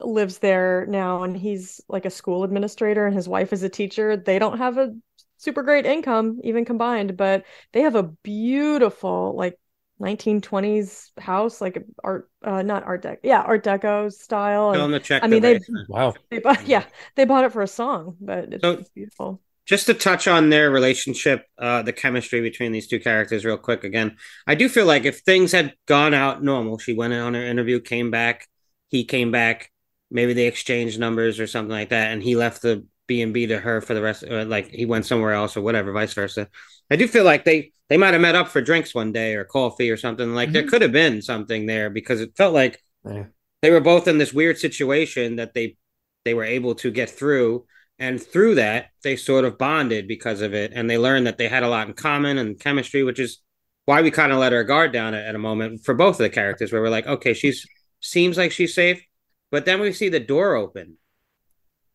lives 0.00 0.38
there 0.38 0.86
now, 0.88 1.22
and 1.24 1.36
he's 1.36 1.80
like 1.88 2.04
a 2.04 2.10
school 2.10 2.44
administrator, 2.44 3.04
and 3.06 3.14
his 3.16 3.28
wife 3.28 3.52
is 3.52 3.62
a 3.64 3.68
teacher. 3.68 4.16
They 4.16 4.38
don't 4.38 4.58
have 4.58 4.78
a 4.78 4.94
super 5.42 5.62
great 5.62 5.86
income, 5.86 6.40
even 6.44 6.64
combined, 6.64 7.16
but 7.16 7.44
they 7.72 7.82
have 7.82 7.94
a 7.96 8.02
beautiful 8.02 9.34
like 9.36 9.58
1920s 9.98 11.12
house, 11.18 11.60
like 11.60 11.84
art, 12.02 12.30
uh, 12.42 12.62
not 12.62 12.84
art 12.84 13.02
deco, 13.02 13.18
yeah, 13.22 13.40
art 13.42 13.64
deco 13.64 14.12
style. 14.12 14.72
Tell 14.72 14.84
And 14.84 14.92
them 14.94 15.00
to 15.00 15.06
check 15.06 15.22
I 15.22 15.28
mean, 15.28 15.42
they- 15.42 15.60
Wow. 15.88 16.14
they 16.30 16.38
bought, 16.38 16.66
yeah, 16.66 16.84
they 17.16 17.24
bought 17.24 17.44
it 17.44 17.52
for 17.52 17.62
a 17.62 17.66
song, 17.68 18.16
but 18.20 18.52
it's, 18.52 18.64
So- 18.64 18.72
it's 18.78 18.90
beautiful. 18.90 19.40
just 19.66 19.86
to 19.86 19.94
touch 19.94 20.26
on 20.26 20.50
their 20.50 20.70
relationship, 20.70 21.46
uh, 21.58 21.82
the 21.82 21.92
chemistry 21.92 22.40
between 22.40 22.72
these 22.72 22.88
two 22.88 22.98
characters, 23.00 23.44
real 23.44 23.56
quick. 23.56 23.84
Again, 23.84 24.16
I 24.46 24.54
do 24.56 24.68
feel 24.68 24.86
like 24.86 25.04
if 25.04 25.20
things 25.20 25.52
had 25.52 25.74
gone 25.86 26.14
out 26.14 26.42
normal, 26.42 26.78
she 26.78 26.94
went 26.94 27.14
on 27.14 27.34
her 27.34 27.44
interview, 27.46 27.80
came 27.80 28.10
back, 28.10 28.48
he 28.88 29.04
came 29.04 29.30
back, 29.30 29.70
maybe 30.10 30.32
they 30.32 30.46
exchanged 30.46 30.98
numbers 30.98 31.38
or 31.38 31.46
something 31.46 31.70
like 31.70 31.90
that, 31.90 32.12
and 32.12 32.22
he 32.22 32.36
left 32.36 32.62
the 32.62 32.84
B 33.06 33.22
and 33.22 33.34
B 33.34 33.46
to 33.46 33.58
her 33.58 33.80
for 33.80 33.94
the 33.94 34.02
rest. 34.02 34.22
Or 34.24 34.44
like 34.44 34.68
he 34.68 34.84
went 34.86 35.06
somewhere 35.06 35.32
else 35.32 35.56
or 35.56 35.62
whatever, 35.62 35.92
vice 35.92 36.14
versa. 36.14 36.48
I 36.90 36.96
do 36.96 37.06
feel 37.08 37.24
like 37.24 37.44
they 37.44 37.72
they 37.88 37.96
might 37.98 38.12
have 38.14 38.22
met 38.22 38.34
up 38.34 38.48
for 38.48 38.60
drinks 38.62 38.94
one 38.94 39.12
day 39.12 39.34
or 39.34 39.44
coffee 39.44 39.90
or 39.90 39.96
something. 39.96 40.34
Like 40.34 40.52
there 40.52 40.62
Mhm. 40.62 40.68
could 40.68 40.82
have 40.82 40.92
been 40.92 41.20
something 41.20 41.66
there 41.66 41.90
because 41.90 42.20
it 42.20 42.36
felt 42.36 42.54
like 42.54 42.82
Yeah. 43.04 43.26
they 43.60 43.70
were 43.70 43.80
both 43.80 44.08
in 44.08 44.18
this 44.18 44.32
weird 44.32 44.58
situation 44.58 45.36
that 45.36 45.52
they 45.54 45.76
they 46.24 46.34
were 46.34 46.44
able 46.44 46.74
to 46.76 46.90
get 46.90 47.10
through 47.10 47.66
and 47.98 48.22
through 48.22 48.54
that 48.54 48.86
they 49.02 49.16
sort 49.16 49.44
of 49.44 49.58
bonded 49.58 50.06
because 50.08 50.40
of 50.40 50.54
it 50.54 50.70
and 50.74 50.88
they 50.88 50.96
learned 50.96 51.26
that 51.26 51.36
they 51.36 51.48
had 51.48 51.62
a 51.64 51.68
lot 51.68 51.88
in 51.88 51.92
common 51.94 52.38
and 52.38 52.58
chemistry 52.60 53.02
which 53.02 53.18
is 53.18 53.40
why 53.84 54.00
we 54.00 54.10
kind 54.10 54.32
of 54.32 54.38
let 54.38 54.52
our 54.52 54.62
guard 54.64 54.92
down 54.92 55.12
at, 55.14 55.26
at 55.26 55.34
a 55.34 55.38
moment 55.38 55.84
for 55.84 55.94
both 55.94 56.14
of 56.14 56.18
the 56.24 56.30
characters 56.30 56.72
where 56.72 56.80
we're 56.80 56.88
like 56.88 57.06
okay 57.08 57.34
she's 57.34 57.66
seems 58.00 58.38
like 58.38 58.52
she's 58.52 58.72
safe 58.74 59.04
but 59.50 59.64
then 59.64 59.80
we 59.80 59.92
see 59.92 60.08
the 60.08 60.20
door 60.20 60.54
open 60.54 60.96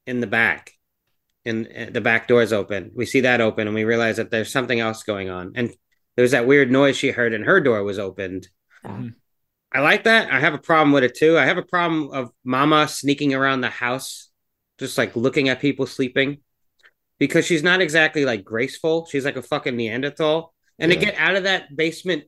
in 0.05 0.19
the 0.19 0.27
back 0.27 0.73
and 1.47 1.67
uh, 1.67 1.89
the 1.91 2.01
back 2.01 2.27
door's 2.27 2.53
open 2.53 2.91
we 2.95 3.05
see 3.05 3.21
that 3.21 3.41
open 3.41 3.67
and 3.67 3.75
we 3.75 3.83
realize 3.83 4.17
that 4.17 4.29
there's 4.29 4.51
something 4.51 4.79
else 4.79 5.03
going 5.03 5.29
on 5.29 5.53
and 5.55 5.73
there's 6.15 6.31
that 6.31 6.47
weird 6.47 6.69
noise 6.71 6.97
she 6.97 7.11
heard 7.11 7.33
and 7.33 7.45
her 7.45 7.59
door 7.59 7.83
was 7.83 7.99
opened 7.99 8.47
Mhm. 8.85 9.15
I 9.71 9.81
like 9.81 10.05
that. 10.05 10.31
I 10.31 10.39
have 10.39 10.53
a 10.53 10.59
problem 10.59 10.93
with 10.93 11.03
it 11.03 11.15
too. 11.15 11.37
I 11.37 11.45
have 11.45 11.57
a 11.57 11.61
problem 11.63 12.11
of 12.11 12.31
Mama 12.43 12.87
sneaking 12.87 13.33
around 13.33 13.61
the 13.61 13.69
house, 13.69 14.29
just 14.77 14.97
like 14.97 15.15
looking 15.15 15.49
at 15.49 15.59
people 15.59 15.85
sleeping, 15.85 16.37
because 17.19 17.45
she's 17.45 17.63
not 17.63 17.81
exactly 17.81 18.23
like 18.23 18.45
graceful. 18.45 19.05
She's 19.11 19.25
like 19.25 19.35
a 19.35 19.41
fucking 19.41 19.75
Neanderthal. 19.75 20.53
And 20.79 20.91
to 20.91 20.97
get 20.97 21.15
out 21.17 21.35
of 21.35 21.43
that 21.43 21.75
basement 21.75 22.23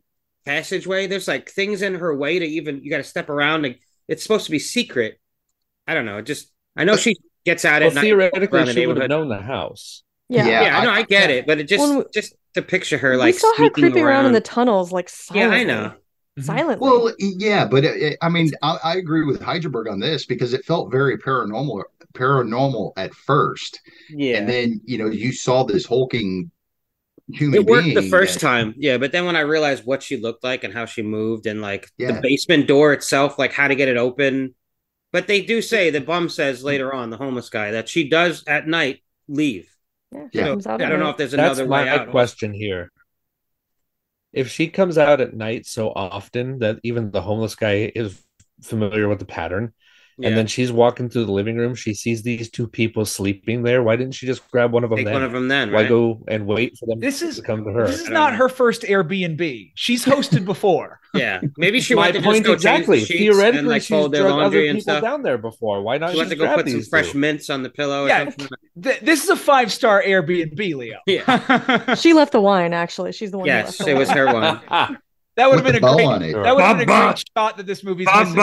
passageway, 0.46 1.08
there's 1.08 1.28
like 1.28 1.50
things 1.50 1.82
in 1.82 1.96
her 1.96 2.16
way 2.16 2.40
to 2.40 2.46
even 2.46 2.84
you 2.84 2.90
got 2.90 2.98
to 2.98 3.04
step 3.04 3.30
around. 3.30 3.66
And 3.66 3.76
it's 4.08 4.24
supposed 4.24 4.46
to 4.46 4.52
be 4.52 4.60
secret. 4.60 5.20
I 5.88 5.94
don't 5.94 6.06
know. 6.06 6.18
It 6.18 6.26
just 6.26 6.52
I 6.76 6.84
know 6.84 6.98
she 6.98 7.16
gets 7.46 7.66
out 7.66 7.82
Well, 7.82 7.90
at 7.90 7.96
night. 7.96 8.02
theoretically, 8.02 8.66
the 8.66 8.74
she 8.74 8.86
would 8.88 8.98
have 8.98 9.10
neighborhood. 9.10 9.10
known 9.10 9.30
the 9.30 9.42
house. 9.42 10.04
Yeah. 10.30 10.46
Yeah. 10.48 10.62
Yeah, 10.64 10.78
I 10.80 10.84
know. 10.86 10.92
I- 10.92 10.96
I 10.98 11.04
get 11.04 11.30
it, 11.32 11.48
but 11.48 11.60
it 11.60 11.68
just 11.68 11.80
Well, 11.82 12.06
just 12.14 12.36
to 12.54 12.62
picture 12.62 12.98
her 12.98 13.18
like 13.18 13.26
we 13.28 13.32
like 13.34 13.40
saw 13.40 13.54
her 13.58 13.70
creeping 13.70 14.04
around. 14.04 14.26
in 14.28 14.34
the 14.34 14.42
tunnels, 14.42 14.92
like 14.92 15.10
Yeah, 15.34 15.48
I 15.48 15.50
silently. 15.50 15.66
know. 15.66 15.82
Mm-hmm. 16.38 16.42
Silently. 16.44 16.88
Well, 16.90 17.12
yeah, 17.20 17.66
but 17.66 17.84
it, 17.84 18.02
it- 18.02 18.18
I 18.22 18.30
mean, 18.30 18.52
I, 18.62 18.78
I 18.84 18.96
agree 18.98 19.24
with 19.26 19.42
Hydraberg 19.42 19.92
on 19.92 20.00
this 20.00 20.26
because 20.26 20.54
it 20.54 20.64
felt 20.66 20.92
very 20.92 21.18
paranormal, 21.18 21.84
paranormal 22.14 22.94
at 22.98 23.14
first, 23.14 23.80
Yeah. 24.10 24.38
and 24.38 24.48
then 24.50 24.82
you 24.86 24.98
know 24.98 25.08
you 25.08 25.32
saw 25.32 25.64
this 25.64 25.86
hulking 25.86 26.52
human 27.32 27.60
it 27.62 27.66
worked 27.68 27.94
the 27.94 28.10
first 28.10 28.34
that- 28.36 28.40
time 28.40 28.74
yeah 28.76 28.98
but 28.98 29.12
then 29.12 29.24
when 29.24 29.36
i 29.36 29.42
realized 29.42 29.86
what 29.86 30.02
she 30.02 30.18
looked 30.18 30.44
like 30.44 30.64
and 30.64 30.74
how 30.74 30.86
she 30.86 31.04
moved 31.04 31.46
and 31.46 31.62
like 31.62 31.88
Yeah. 32.00 32.14
the 32.14 32.22
basement 32.22 32.68
door 32.68 32.92
itself 32.92 33.38
like 33.38 33.54
how 33.54 33.68
to 33.68 33.76
get 33.76 33.88
it 33.88 33.98
open 33.98 34.56
but 35.12 35.28
they 35.28 35.42
do 35.42 35.62
say 35.62 35.90
the 35.90 36.02
bum 36.02 36.30
says 36.30 36.64
later 36.64 36.94
on 36.94 37.10
the 37.10 37.18
homeless 37.18 37.50
guy 37.50 37.72
that 37.72 37.90
she 37.90 38.10
does 38.10 38.44
at 38.48 38.68
night 38.68 39.02
leave 39.28 39.70
yeah, 40.12 40.28
she 40.32 40.40
Yeah. 40.40 40.48
comes 40.50 40.68
out 40.68 40.82
i 40.82 40.90
don't 40.90 41.00
know 41.00 41.10
if 41.10 41.18
there's 41.18 41.34
another 41.34 41.50
That's 41.50 41.60
another 41.60 41.86
my 41.86 41.90
out 41.90 42.12
question 42.12 42.54
here. 42.54 42.92
If 44.32 44.50
she 44.50 44.68
comes 44.68 44.98
out 44.98 45.22
at 45.22 45.34
night 45.34 45.66
so 45.66 45.90
often 45.90 46.60
that 46.60 46.80
even 46.84 47.12
the 47.12 47.22
homeless 47.22 47.56
guy 47.56 47.92
is 47.96 48.22
familiar 48.62 49.08
with 49.08 49.20
the 49.20 49.26
pattern, 49.26 49.74
Yeah. 50.20 50.28
and 50.30 50.38
then 50.38 50.48
she's 50.48 50.70
walking 50.72 51.10
through 51.10 51.26
the 51.26 51.32
living 51.32 51.56
room, 51.56 51.76
she 51.76 51.94
sees 51.94 52.24
these 52.24 52.50
two 52.52 52.68
people 52.68 53.06
sleeping 53.06 53.64
there. 53.64 53.82
Why 53.82 53.96
didn't 53.96 54.14
she 54.16 54.26
just 54.26 54.46
grab 54.52 54.74
one 54.74 54.84
of 54.84 54.90
them 54.90 54.98
take 54.98 55.06
then? 55.06 55.14
one 55.14 55.24
of 55.24 55.32
them 55.32 55.48
then 55.48 55.72
Why 55.72 55.82
right 55.84 55.90
go 55.90 56.22
and 56.28 56.46
wait 56.46 56.78
for 56.78 56.88
them 56.88 57.00
This 57.00 57.22
is- 57.22 57.38
to 57.38 57.42
come 57.42 57.64
to 57.64 57.72
her? 57.72 57.88
This 57.88 58.02
is 58.02 58.10
don't 58.10 58.14
know. 58.32 58.38
her 58.38 58.50
first 58.50 58.82
Airbnb. 58.84 59.72
She's 59.76 60.04
hosted 60.04 60.44
before. 60.46 61.00
yeah 61.14 61.42
maybe 61.58 61.80
she 61.82 61.96
My 61.96 62.02
went 62.02 62.14
to 62.16 62.20
just 62.20 62.26
point 62.32 62.46
go 62.46 62.54
exactly. 62.54 62.98
change 63.00 63.08
the 63.08 63.18
Theoretically, 63.18 63.60
and 63.60 63.68
like 63.68 63.82
she's 63.82 63.90
fold 63.90 64.12
their 64.12 64.24
drugged 64.24 64.44
other 64.44 64.60
and 64.60 64.78
people 64.78 64.82
stuff 64.82 65.02
down 65.02 65.24
there 65.24 65.38
before. 65.38 65.82
Why 65.82 65.98
not 65.98 66.12
she 66.12 66.18
went 66.18 66.30
to 66.30 66.36
go 66.36 66.54
put 66.54 66.70
some 66.70 66.84
fresh 66.84 67.12
two? 67.14 67.18
mints 67.18 67.50
on 67.50 67.64
the 67.64 67.70
pillow 67.70 68.04
or 68.04 68.08
Yeah. 68.10 68.26
something 68.26 68.48
Th- 68.84 69.00
this 69.00 69.24
is 69.24 69.30
a 69.30 69.36
five 69.36 69.72
star 69.72 70.04
Airbnb, 70.04 70.76
Leo. 70.76 71.00
Yeah. 71.08 71.96
She 71.96 72.14
left 72.14 72.32
the 72.34 72.42
wine, 72.42 72.74
actually. 72.74 73.12
She's 73.14 73.32
the 73.32 73.38
one 73.40 73.48
who 73.48 73.54
yes 73.54 73.80
left 73.80 73.86
the 73.86 73.90
it 73.90 73.98
was 73.98 74.08
wine. 74.10 74.18
her 74.18 74.26
one 74.34 74.98
that 75.36 75.50
would 75.50 75.56
have 75.56 75.66
been 75.66 75.76
a 75.76 75.80
great. 75.80 76.34
That 76.34 76.54
would 76.56 76.64
have 76.64 76.78
been 76.78 76.90
a 76.90 77.06
great 77.06 77.24
shot 77.38 77.58
that 77.58 77.66
this 77.66 77.84
movie's 77.84 78.08
missing. 78.14 78.36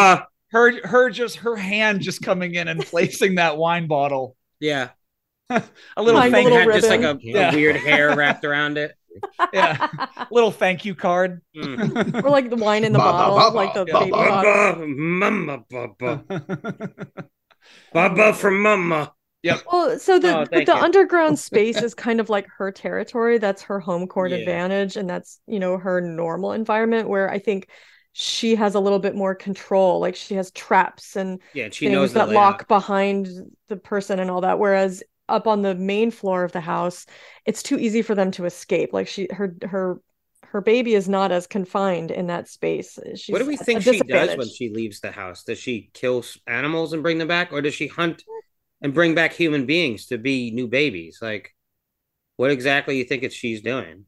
Baba. 0.57 0.81
Her, 0.83 0.89
her, 0.89 1.11
just 1.11 1.37
her 1.39 1.57
hand 1.57 2.01
just 2.01 2.23
coming 2.23 2.55
in 2.55 2.69
and 2.69 2.81
placing 2.85 3.37
that 3.37 3.57
wine 3.57 3.87
bottle. 3.87 4.37
yeah 4.61 4.91
A 5.51 5.63
little 6.03 6.21
Like 6.21 6.29
a 6.29 6.33
thank 6.33 6.45
little 6.51 6.59
had 6.59 6.81
just 6.81 6.89
like 6.89 7.03
a, 7.03 7.15
ribbon. 7.15 7.37
a 7.37 7.53
weird 7.57 7.77
hair 7.77 8.15
wrapped 8.17 8.45
around 8.45 8.79
it 8.79 8.95
yeah, 9.55 9.89
little 10.31 10.51
thank 10.51 10.85
you 10.85 10.95
card. 10.95 11.41
Mm. 11.57 12.23
or 12.23 12.29
like 12.29 12.51
the 12.51 12.57
wine 12.57 12.85
in 12.85 12.93
the 12.93 12.99
Ba, 12.99 13.05
ba, 13.05 13.13
bottle, 13.13 13.51
ba, 13.51 13.57
like 13.57 13.73
the 13.73 13.87
ba, 13.87 13.93
baby 14.01 14.11
bottle. 14.11 14.53
Baba, 14.53 14.87
mama, 14.87 15.65
Baba, 15.71 16.25
Baba 17.93 18.33
from 18.35 18.61
Mama. 18.63 19.13
Well, 19.73 19.99
so 19.99 20.19
the 20.19 20.39
Oh, 20.41 20.45
the 20.45 20.65
you. 20.67 20.73
underground 20.73 21.39
space 21.39 21.81
is 21.81 21.95
kind 21.95 22.21
of 22.21 22.29
like 22.29 22.47
her 22.59 22.73
territory. 22.73 23.39
That's 23.39 23.63
her 23.63 23.79
home 23.81 24.07
court 24.09 24.33
Yeah. 24.33 24.39
advantage, 24.39 24.97
and 24.97 25.09
that's 25.09 25.41
you 25.47 25.61
know 25.61 25.79
her 25.79 26.01
normal 26.01 26.53
environment. 26.53 27.09
Where 27.09 27.31
I 27.31 27.39
think 27.39 27.69
she 28.19 28.55
has 28.57 28.75
a 28.75 28.81
little 28.81 28.99
bit 28.99 29.15
more 29.15 29.35
control. 29.35 30.01
Like 30.01 30.17
she 30.17 30.35
has 30.37 30.51
traps 30.53 31.17
and 31.17 31.39
Yeah, 31.53 31.69
she 31.71 31.87
things 31.87 31.95
knows 31.95 32.15
that 32.15 32.31
lock 32.31 32.67
behind 32.67 33.29
the 33.69 33.77
person 33.77 34.19
and 34.19 34.31
all 34.31 34.41
that. 34.41 34.59
Whereas 34.59 35.03
up 35.29 35.47
on 35.47 35.61
the 35.61 35.75
main 35.75 36.11
floor 36.11 36.43
of 36.43 36.53
the 36.53 36.61
house, 36.61 37.05
it's 37.45 37.63
too 37.63 37.79
easy 37.79 38.01
for 38.01 38.15
them 38.15 38.31
to 38.33 38.47
escape. 38.47 38.95
Like 38.95 39.07
she 39.07 39.29
her 39.31 39.55
her 39.63 40.01
her 40.45 40.61
baby 40.63 40.95
is 40.95 41.09
not 41.11 41.31
as 41.31 41.47
confined 41.47 42.11
in 42.11 42.29
that 42.29 42.49
space. 42.49 42.99
She's 43.17 43.29
What 43.29 43.41
do 43.41 43.47
we 43.47 43.57
think 43.59 43.83
she 43.83 44.01
does 44.01 44.35
when 44.35 44.49
she 44.49 44.71
leaves 44.71 45.01
the 45.01 45.11
house? 45.11 45.43
Does 45.45 45.59
she 45.59 45.91
kill 45.93 46.25
animals 46.47 46.95
and 46.95 47.03
bring 47.03 47.19
them 47.19 47.29
back, 47.29 47.53
or 47.53 47.61
does 47.61 47.75
she 47.75 47.89
hunt 47.89 48.25
and 48.81 48.95
bring 48.95 49.15
back 49.15 49.35
human 49.35 49.67
beings 49.67 50.07
to 50.07 50.17
be 50.17 50.51
new 50.53 50.69
babies? 50.69 51.19
Like, 51.21 51.55
what 52.37 52.51
exactly 52.51 52.97
you 52.97 53.05
think 53.05 53.25
it's 53.25 53.35
she's 53.35 53.61
doing? 53.61 54.07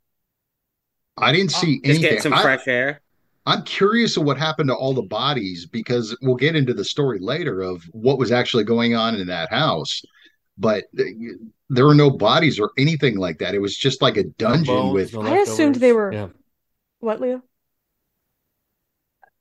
I 1.16 1.32
didn't 1.32 1.52
uh, 1.54 1.60
see 1.60 1.74
Just 1.76 1.84
anything. 1.84 2.02
getting 2.02 2.20
some 2.20 2.32
I, 2.32 2.42
fresh 2.42 2.66
air. 2.68 3.02
I'm 3.48 3.62
curious 3.62 4.16
of 4.18 4.24
what 4.24 4.36
happened 4.36 4.68
to 4.68 4.74
all 4.74 4.92
the 4.92 5.00
bodies 5.02 5.64
because 5.64 6.14
we'll 6.20 6.34
get 6.36 6.54
into 6.54 6.74
the 6.74 6.84
story 6.84 7.18
later 7.18 7.62
of 7.62 7.82
what 7.92 8.18
was 8.18 8.30
actually 8.30 8.64
going 8.64 8.94
on 8.94 9.14
in 9.14 9.26
that 9.28 9.48
house. 9.50 10.02
But 10.58 10.84
there 11.70 11.86
were 11.86 11.94
no 11.94 12.10
bodies 12.10 12.60
or 12.60 12.72
anything 12.76 13.16
like 13.16 13.38
that. 13.38 13.54
It 13.54 13.60
was 13.60 13.74
just 13.74 14.02
like 14.02 14.18
a 14.18 14.24
dungeon 14.24 14.64
bones, 14.66 14.92
with. 14.94 15.14
no 15.14 15.22
I 15.22 15.38
assumed 15.38 15.76
they 15.76 15.92
were- 15.94 16.12
Yeah. 16.12 16.28
What, 17.00 17.20
Leo? 17.22 17.42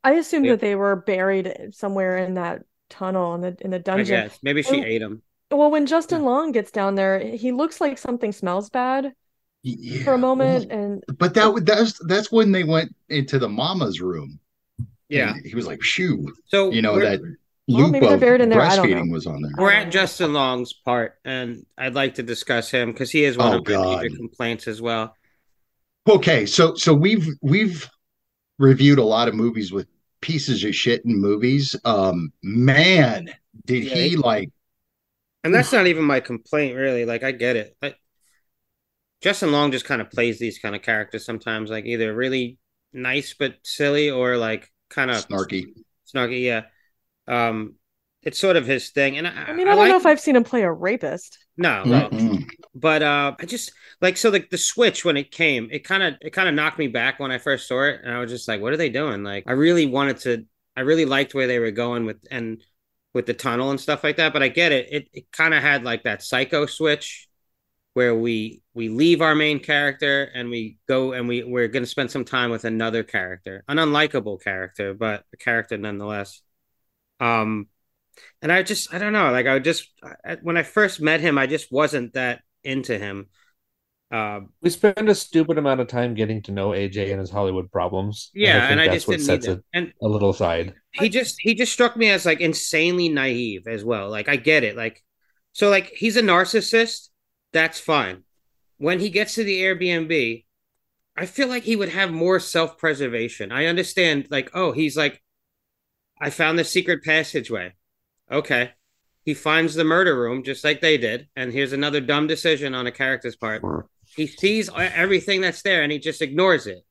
I 0.05 0.13
assumed 0.13 0.45
Yeah. 0.45 0.53
that 0.53 0.61
they 0.61 0.75
were 0.75 0.95
buried 0.95 1.53
somewhere 1.71 2.17
in 2.17 2.35
that 2.35 2.63
tunnel 2.89 3.35
in 3.35 3.41
the 3.41 3.57
in 3.59 3.71
the 3.71 3.77
I 3.77 3.81
dungeon. 3.81 4.05
guess 4.27 4.39
maybe 4.41 4.61
she 4.63 4.77
Well- 4.77 4.85
ate 4.85 4.99
them. 4.99 5.21
Well, 5.51 5.71
when 5.71 5.85
Justin 5.85 6.23
Long 6.23 6.51
gets 6.53 6.71
down 6.71 6.95
there, 6.95 7.19
he 7.19 7.51
looks 7.51 7.81
like 7.81 7.97
something 7.97 8.31
smells 8.31 8.69
bad 8.69 9.13
Yeah, 9.63 10.03
for 10.03 10.13
a 10.13 10.17
moment, 10.17 10.69
well, 10.69 10.79
and 10.79 11.03
but 11.17 11.33
that 11.33 11.53
would 11.53 11.65
that's 11.65 11.99
that's 12.07 12.31
when 12.31 12.51
they 12.51 12.63
went 12.63 12.95
into 13.09 13.37
the 13.39 13.49
mama's 13.49 13.99
room. 13.99 14.39
Yeah. 15.09 15.33
He 15.43 15.55
was 15.55 15.67
like, 15.67 15.81
"Shoo!" 15.83 16.33
So 16.45 16.71
You 16.71 16.81
know 16.81 16.93
we're- 16.93 17.17
that 17.17 17.21
Well, 17.21 17.37
loop 17.83 17.91
maybe 17.91 18.05
they're 18.05 18.15
of 18.15 18.19
buried 18.21 18.41
in 18.41 18.49
there, 18.49 18.61
I 18.61 18.75
don't 18.77 18.85
breastfeeding 18.87 19.07
know. 19.07 19.11
was 19.13 19.27
on 19.27 19.41
there. 19.41 19.51
We're 19.57 19.71
at. 19.73 19.91
Justin 19.91 20.33
Long's 20.33 20.71
part, 20.73 21.15
and 21.25 21.65
I'd 21.77 21.95
like 21.95 22.15
to 22.15 22.23
discuss 22.23 22.69
him 22.71 22.91
because 22.93 23.11
he 23.11 23.25
is 23.25 23.37
one 23.37 23.53
Oh, 23.53 23.57
of 23.57 23.65
my 23.67 23.71
God. 23.73 24.01
major 24.03 24.15
complaints 24.15 24.67
as 24.67 24.81
well. 24.81 25.13
Okay, 26.07 26.45
so 26.45 26.75
so 26.75 26.93
we've 26.93 27.27
we've 27.41 27.89
reviewed 28.59 28.99
a 28.99 29.03
lot 29.03 29.27
of 29.27 29.35
movies 29.35 29.71
with 29.73 29.87
pieces 30.21 30.63
of 30.63 30.73
shit 30.75 31.03
in 31.03 31.19
movies. 31.19 31.75
Um, 31.83 32.31
man, 32.41 33.29
did 33.65 33.83
Yeah, 33.83 33.95
he 33.95 34.09
he- 34.09 34.15
like? 34.17 34.49
And 35.43 35.53
that's 35.53 35.71
not 35.73 35.87
even 35.87 36.03
my 36.03 36.19
complaint, 36.21 36.75
really. 36.75 37.05
Like 37.05 37.23
I 37.23 37.31
get 37.31 37.55
it. 37.57 37.75
But 37.81 37.95
Justin 39.21 39.51
Long 39.51 39.71
just 39.71 39.85
kind 39.85 40.01
of 40.01 40.11
plays 40.11 40.39
these 40.39 40.59
kind 40.59 40.75
of 40.75 40.81
characters 40.81 41.25
sometimes, 41.25 41.69
like 41.69 41.85
either 41.85 42.13
really 42.13 42.57
nice 42.93 43.35
but 43.37 43.55
silly, 43.63 44.09
or 44.09 44.37
like 44.37 44.71
kind 44.89 45.11
of 45.11 45.27
snarky? 45.27 45.65
snarky. 46.13 46.43
Yeah. 46.43 46.63
Um, 47.27 47.75
it's 48.23 48.39
sort 48.39 48.57
of 48.57 48.65
his 48.65 48.89
thing, 48.89 49.17
and 49.17 49.27
I, 49.27 49.31
I 49.31 49.53
mean, 49.53 49.67
I, 49.67 49.71
don't 49.71 49.79
like, 49.79 49.89
know 49.89 49.97
if 49.97 50.05
I've 50.05 50.19
seen 50.19 50.35
him 50.35 50.43
play 50.43 50.63
a 50.63 50.71
rapist. 50.71 51.37
no, 51.57 51.83
no. 51.83 52.09
But 52.75 53.01
uh 53.01 53.35
i 53.39 53.45
just 53.45 53.71
like 54.01 54.17
so 54.17 54.29
like 54.29 54.49
the 54.51 54.57
switch 54.57 55.03
when 55.03 55.17
it 55.17 55.31
came 55.31 55.67
it 55.71 55.83
kind 55.83 56.03
of 56.03 56.13
it 56.21 56.31
kind 56.31 56.47
of 56.47 56.53
knocked 56.53 56.77
me 56.77 56.87
back 56.87 57.19
when 57.19 57.31
i 57.31 57.39
first 57.39 57.67
saw 57.67 57.83
it 57.83 58.01
and 58.03 58.13
i 58.13 58.19
was 58.19 58.29
just 58.29 58.47
like 58.47 58.61
what 58.61 58.71
are 58.71 58.77
they 58.77 58.89
doing 58.89 59.23
like 59.23 59.45
i 59.47 59.53
really 59.53 59.87
wanted 59.87 60.17
to 60.17 60.45
i 60.75 60.81
really 60.81 61.05
liked 61.05 61.33
where 61.33 61.47
they 61.47 61.57
were 61.57 61.71
going 61.71 62.05
with 62.05 62.17
and 62.29 62.61
with 63.15 63.25
the 63.25 63.33
tunnel 63.33 63.71
and 63.71 63.79
stuff 63.81 64.03
like 64.03 64.17
that 64.17 64.31
but 64.31 64.43
i 64.43 64.47
get 64.47 64.71
it 64.71 64.87
it, 64.91 65.09
it 65.11 65.31
kind 65.31 65.55
of 65.55 65.63
had 65.63 65.83
like 65.83 66.03
that 66.03 66.21
psycho 66.21 66.67
switch 66.67 67.27
where 67.93 68.13
we 68.13 68.61
we 68.77 68.89
leave 68.89 69.21
our 69.21 69.35
main 69.35 69.59
character 69.59 70.25
and 70.35 70.49
we 70.51 70.79
go 70.87 71.13
and 71.13 71.27
we 71.27 71.43
we're 71.43 71.69
going 71.69 71.83
to 71.83 71.89
spend 71.89 72.11
some 72.11 72.25
time 72.25 72.51
with 72.51 72.65
another 72.65 73.03
character 73.03 73.63
an 73.69 73.77
unlikable 73.77 74.41
character 74.41 74.93
but 74.95 75.25
a 75.33 75.37
character 75.37 75.77
nonetheless 75.77 76.41
um 77.19 77.67
and 78.41 78.51
I 78.51 78.63
just 78.63 78.93
I 78.93 78.99
don't 78.99 79.13
know 79.13 79.31
like 79.31 79.47
I 79.47 79.59
just 79.59 79.89
I, 80.25 80.37
when 80.41 80.57
I 80.57 80.63
first 80.63 81.01
met 81.01 81.21
him 81.21 81.37
I 81.37 81.47
just 81.47 81.71
wasn't 81.71 82.13
that 82.13 82.41
into 82.63 82.97
him. 82.99 83.27
Um, 84.11 84.49
We 84.61 84.69
spend 84.69 85.09
a 85.09 85.15
stupid 85.15 85.57
amount 85.57 85.79
of 85.81 85.87
time 85.87 86.13
getting 86.13 86.43
to 86.43 86.51
know 86.51 86.71
AJ 86.73 87.09
and 87.11 87.19
his 87.19 87.31
Hollywood 87.31 87.71
problems. 87.71 88.33
yeah, 88.33 88.67
and 88.69 88.79
I 88.79 88.87
that's 88.87 89.07
just 89.07 89.07
what 89.07 89.19
didn't 89.19 89.25
sets 89.25 89.47
it 89.47 89.63
And 89.73 89.93
a 90.01 90.07
little 90.07 90.29
aside. 90.29 90.75
he 90.93 91.09
just 91.09 91.35
he 91.39 91.53
just 91.55 91.73
struck 91.73 91.95
me 91.97 92.09
as 92.09 92.25
like 92.25 92.41
insanely 92.41 93.09
naive 93.09 93.67
as 93.67 93.83
well. 93.83 94.09
Like 94.09 94.29
I 94.29 94.35
get 94.35 94.63
it. 94.63 94.75
Like 94.75 95.03
so 95.53 95.69
like 95.69 95.87
he's 95.95 96.17
a 96.17 96.21
narcissist. 96.21 97.09
That's 97.53 97.79
fine. 97.79 98.23
When 98.77 98.99
he 98.99 99.09
gets 99.09 99.35
to 99.35 99.43
the 99.43 99.61
Airbnb, 99.61 100.45
I 101.15 101.25
feel 101.25 101.47
like 101.47 101.63
he 101.63 101.75
would 101.75 101.89
have 101.89 102.11
more 102.11 102.39
self-preservation. 102.39 103.51
I 103.51 103.65
understand 103.65 104.27
like 104.29 104.51
oh, 104.53 104.71
he's 104.71 104.95
like 104.95 105.21
I 106.19 106.29
found 106.29 106.57
the 106.57 106.63
secret 106.63 107.03
passageway. 107.03 107.73
Okay. 108.31 108.71
He 109.23 109.33
finds 109.33 109.73
the 109.75 109.83
murder 109.83 110.17
room 110.17 110.43
just 110.43 110.63
like 110.63 110.79
they 110.79 110.97
did, 110.97 111.27
and 111.35 111.51
here's 111.51 111.73
another 111.73 111.99
dumb 111.99 112.27
decision 112.27 112.73
on 112.73 112.87
a 112.87 112.91
character's 112.91 113.35
part. 113.35 113.61
He 114.15 114.25
sees 114.25 114.69
everything 114.75 115.41
that's 115.41 115.61
there 115.61 115.83
and 115.83 115.91
he 115.91 115.99
just 115.99 116.21
ignores 116.21 116.65
it. 116.65 116.85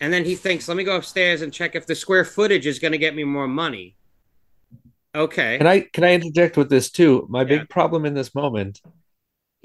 And 0.00 0.12
then 0.12 0.24
he 0.24 0.34
thinks, 0.34 0.68
let 0.68 0.76
me 0.76 0.84
go 0.84 0.96
upstairs 0.96 1.42
and 1.42 1.52
check 1.52 1.74
if 1.74 1.86
the 1.86 1.94
square 1.94 2.24
footage 2.24 2.66
is 2.66 2.78
going 2.78 2.92
to 2.92 2.98
get 2.98 3.14
me 3.14 3.24
more 3.24 3.48
money. 3.48 3.96
Okay. 5.14 5.56
Can 5.58 5.66
I 5.66 5.80
can 5.80 6.04
I 6.04 6.12
interject 6.12 6.56
with 6.56 6.68
this 6.68 6.90
too? 6.90 7.26
My 7.30 7.40
Yeah. 7.40 7.58
big 7.58 7.68
problem 7.68 8.04
in 8.04 8.14
this 8.14 8.34
moment, 8.34 8.82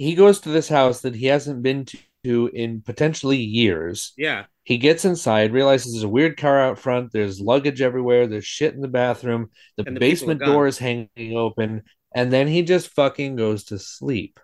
he 0.04 0.16
goes 0.16 0.42
to 0.42 0.50
this 0.50 0.70
house 0.70 1.02
that 1.02 1.16
he 1.16 1.28
hasn't 1.28 1.64
been 1.64 1.86
to 2.24 2.48
in 2.54 2.82
potentially 2.82 3.38
years. 3.38 4.14
yeah. 4.18 4.46
He 4.64 4.78
gets 4.78 5.06
inside, 5.06 5.54
realizes 5.54 5.94
there's 5.94 6.04
a 6.04 6.10
weird 6.10 6.38
car 6.38 6.60
out 6.60 6.78
front, 6.80 7.12
there's 7.12 7.42
luggage 7.42 7.82
everywhere, 7.82 8.28
there's 8.28 8.46
shit 8.46 8.76
in 8.76 8.82
the 8.82 8.88
bathroom, 8.88 9.50
the, 9.76 9.84
the 9.84 9.92
basement 9.92 10.44
door 10.44 10.68
is 10.68 10.78
hanging 10.78 11.36
open, 11.36 11.84
and 12.14 12.32
then 12.32 12.48
he 12.48 12.62
just 12.62 12.90
fucking 12.90 13.36
goes 13.36 13.66
to 13.66 13.80
sleep. 13.80 14.40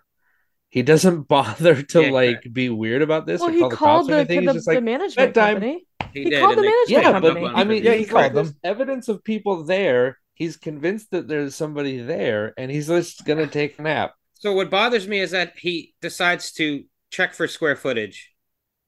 He 0.70 0.82
doesn't 0.82 1.22
bother 1.28 1.82
to 1.82 2.02
Yeah, 2.02 2.10
like 2.10 2.46
be 2.52 2.68
weird 2.70 3.02
about 3.02 3.26
this 3.26 3.40
Well, 3.40 3.50
or 3.50 3.52
he 3.52 3.60
call 3.60 3.70
the 3.70 3.76
called 3.76 3.78
cops 3.78 4.08
or 4.08 4.14
the, 4.14 4.16
anything. 4.16 4.44
the, 4.44 4.52
He's 4.52 4.52
just 4.52 4.70
the 4.70 4.80
like, 4.80 4.82
management 4.82 5.34
bedtime. 5.34 5.34
company. 5.34 5.86
He, 6.12 6.24
He 6.24 6.30
did. 6.30 6.40
called 6.40 6.56
the 6.56 6.62
management 6.62 6.88
yeah, 6.88 7.02
come 7.10 7.20
but 7.20 7.32
up 7.32 7.40
company. 7.40 7.46
on 7.46 7.54
I 7.54 7.64
mean, 7.64 7.82
Yeah, 7.82 7.92
the 7.92 7.94
he 7.94 7.98
he's 7.98 8.08
video. 8.08 8.14
got 8.14 8.32
called 8.32 8.34
this 8.34 8.54
evidence 8.64 9.08
of 9.08 9.24
people 9.24 9.64
there. 9.64 10.18
He's 10.34 10.56
convinced 10.56 11.10
that 11.12 11.28
there's 11.28 11.54
somebody 11.54 11.98
there, 12.00 12.54
and 12.56 12.70
he's 12.70 12.86
just 12.88 13.24
gonna 13.24 13.46
take 13.46 13.78
a 13.78 13.82
nap. 13.82 14.14
So 14.38 14.52
what 14.52 14.70
bothers 14.70 15.08
me 15.08 15.20
is 15.20 15.32
that 15.32 15.58
he 15.58 15.94
decides 16.00 16.52
to 16.52 16.84
check 17.10 17.34
for 17.34 17.48
square 17.48 17.76
footage 17.76 18.32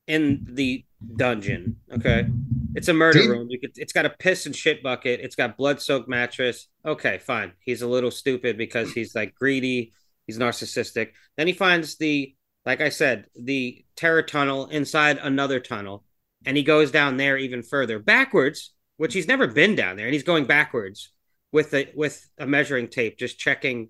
in 0.07 0.47
the 0.49 0.85
dungeon. 1.17 1.77
Okay. 1.93 2.27
It's 2.75 2.89
a 2.89 2.95
murder 2.95 3.21
Did- 3.21 3.31
room. 3.31 3.49
You 3.51 3.59
could, 3.59 3.73
it's 3.77 3.93
got 3.93 4.07
a 4.07 4.11
piss 4.11 4.47
and 4.47 4.55
shit 4.55 4.83
bucket. 4.83 5.21
It's 5.21 5.37
got 5.37 5.57
blood 5.57 5.81
soaked 5.81 6.09
mattress. 6.09 6.69
Okay, 6.85 7.19
fine. 7.19 7.53
He's 7.61 7.83
a 7.83 7.89
little 7.89 8.11
stupid 8.11 8.57
because 8.57 8.93
he's 8.93 9.15
like 9.15 9.35
greedy. 9.35 9.93
He's 10.27 10.39
narcissistic. 10.39 11.11
Then 11.37 11.49
he 11.49 11.53
finds 11.53 11.97
the, 11.97 12.35
like 12.65 12.81
I 12.81 12.91
said, 12.91 13.27
the 13.35 13.85
terror 13.97 14.23
tunnel 14.23 14.67
inside 14.67 15.19
another 15.19 15.59
tunnel. 15.59 16.05
And 16.47 16.57
he 16.57 16.63
goes 16.63 16.91
down 16.91 17.17
there 17.17 17.37
even 17.37 17.63
further 17.63 17.99
backwards, 17.99 18.73
which 18.99 19.15
he's 19.15 19.29
never 19.29 19.49
been 19.49 19.75
down 19.75 19.97
there. 19.97 20.07
And 20.07 20.15
he's 20.15 20.23
going 20.23 20.45
backwards 20.45 21.11
with 21.51 21.75
a, 21.75 21.91
with 21.97 22.29
a 22.39 22.47
measuring 22.47 22.87
tape, 22.89 23.19
just 23.19 23.39
checking 23.39 23.89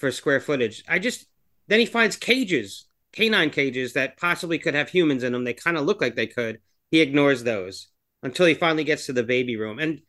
for 0.00 0.10
square 0.10 0.40
footage. 0.40 0.82
I 0.88 0.98
just, 0.98 1.26
then 1.68 1.80
he 1.80 1.86
finds 1.86 2.16
cages, 2.16 2.86
canine 3.12 3.50
cages 3.50 3.92
that 3.92 4.16
possibly 4.16 4.58
could 4.58 4.74
have 4.74 4.88
humans 4.88 5.22
in 5.22 5.32
them. 5.32 5.44
They 5.44 5.54
kind 5.54 5.76
of 5.76 5.84
look 5.84 6.00
like 6.00 6.16
they 6.16 6.26
could. 6.26 6.60
He 6.90 7.00
ignores 7.00 7.44
those 7.44 7.88
until 8.22 8.46
he 8.46 8.54
finally 8.54 8.84
gets 8.84 9.06
to 9.06 9.12
the 9.12 9.22
baby 9.22 9.56
room. 9.56 9.78
And 9.78 10.02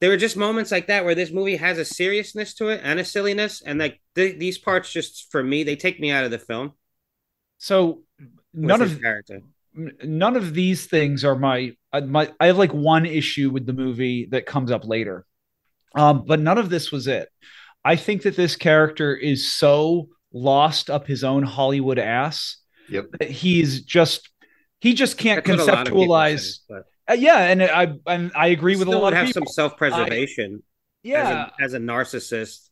there 0.00 0.10
were 0.10 0.16
just 0.16 0.36
moments 0.36 0.70
like 0.70 0.86
that 0.86 1.04
where 1.04 1.14
this 1.14 1.30
movie 1.30 1.56
has 1.56 1.78
a 1.78 1.84
seriousness 1.84 2.54
to 2.54 2.68
it 2.68 2.80
and 2.82 3.00
a 3.00 3.04
silliness. 3.04 3.60
And 3.60 3.78
like 3.78 4.00
th- 4.14 4.38
these 4.38 4.58
parts, 4.58 4.92
just 4.92 5.30
for 5.30 5.42
me, 5.42 5.64
they 5.64 5.76
take 5.76 6.00
me 6.00 6.10
out 6.10 6.24
of 6.24 6.30
the 6.30 6.38
film. 6.38 6.72
So 7.58 8.02
none 8.54 8.82
of 8.82 9.00
character. 9.00 9.42
none 9.74 10.36
of 10.36 10.54
these 10.54 10.86
things 10.86 11.24
are 11.24 11.36
my 11.36 11.72
uh, 11.92 12.00
my 12.02 12.32
I 12.38 12.46
have 12.46 12.58
like 12.58 12.72
one 12.72 13.06
issue 13.06 13.50
with 13.50 13.66
the 13.66 13.72
movie 13.72 14.26
that 14.30 14.46
comes 14.46 14.70
up 14.70 14.86
later. 14.86 15.26
Um 15.94 16.24
but 16.26 16.40
none 16.40 16.58
of 16.58 16.70
this 16.70 16.92
was 16.92 17.06
it. 17.08 17.28
I 17.92 17.96
think 17.96 18.22
that 18.22 18.36
this 18.36 18.54
character 18.56 19.14
is 19.16 19.50
so 19.52 20.08
lost 20.32 20.90
up 20.90 21.06
his 21.06 21.24
own 21.24 21.42
Hollywood 21.42 21.98
ass 21.98 22.56
Yep. 22.90 23.04
that 23.20 23.30
he's 23.30 23.82
just 23.82 24.30
he 24.80 24.94
just 24.94 25.18
can't 25.18 25.44
That's 25.44 25.58
what 25.60 25.68
a 25.68 25.72
lot 25.72 25.86
of 25.88 25.92
people 25.94 26.06
conceptualize 26.06 26.58
say, 26.70 26.80
Uh, 27.10 27.14
yeah, 27.14 27.38
and 27.50 27.62
I 27.62 27.84
and 28.06 28.30
I 28.36 28.48
agree 28.48 28.76
with 28.76 28.88
a 28.88 28.90
still 28.90 29.00
lot 29.00 29.04
would 29.06 29.12
of 29.14 29.18
have 29.18 29.26
people. 29.26 29.46
some 29.46 29.52
self-preservation 29.52 30.62
yeah, 31.02 31.22
as, 31.22 31.30
a, 31.30 31.64
as 31.64 31.74
a 31.74 31.78
narcissist. 31.78 32.68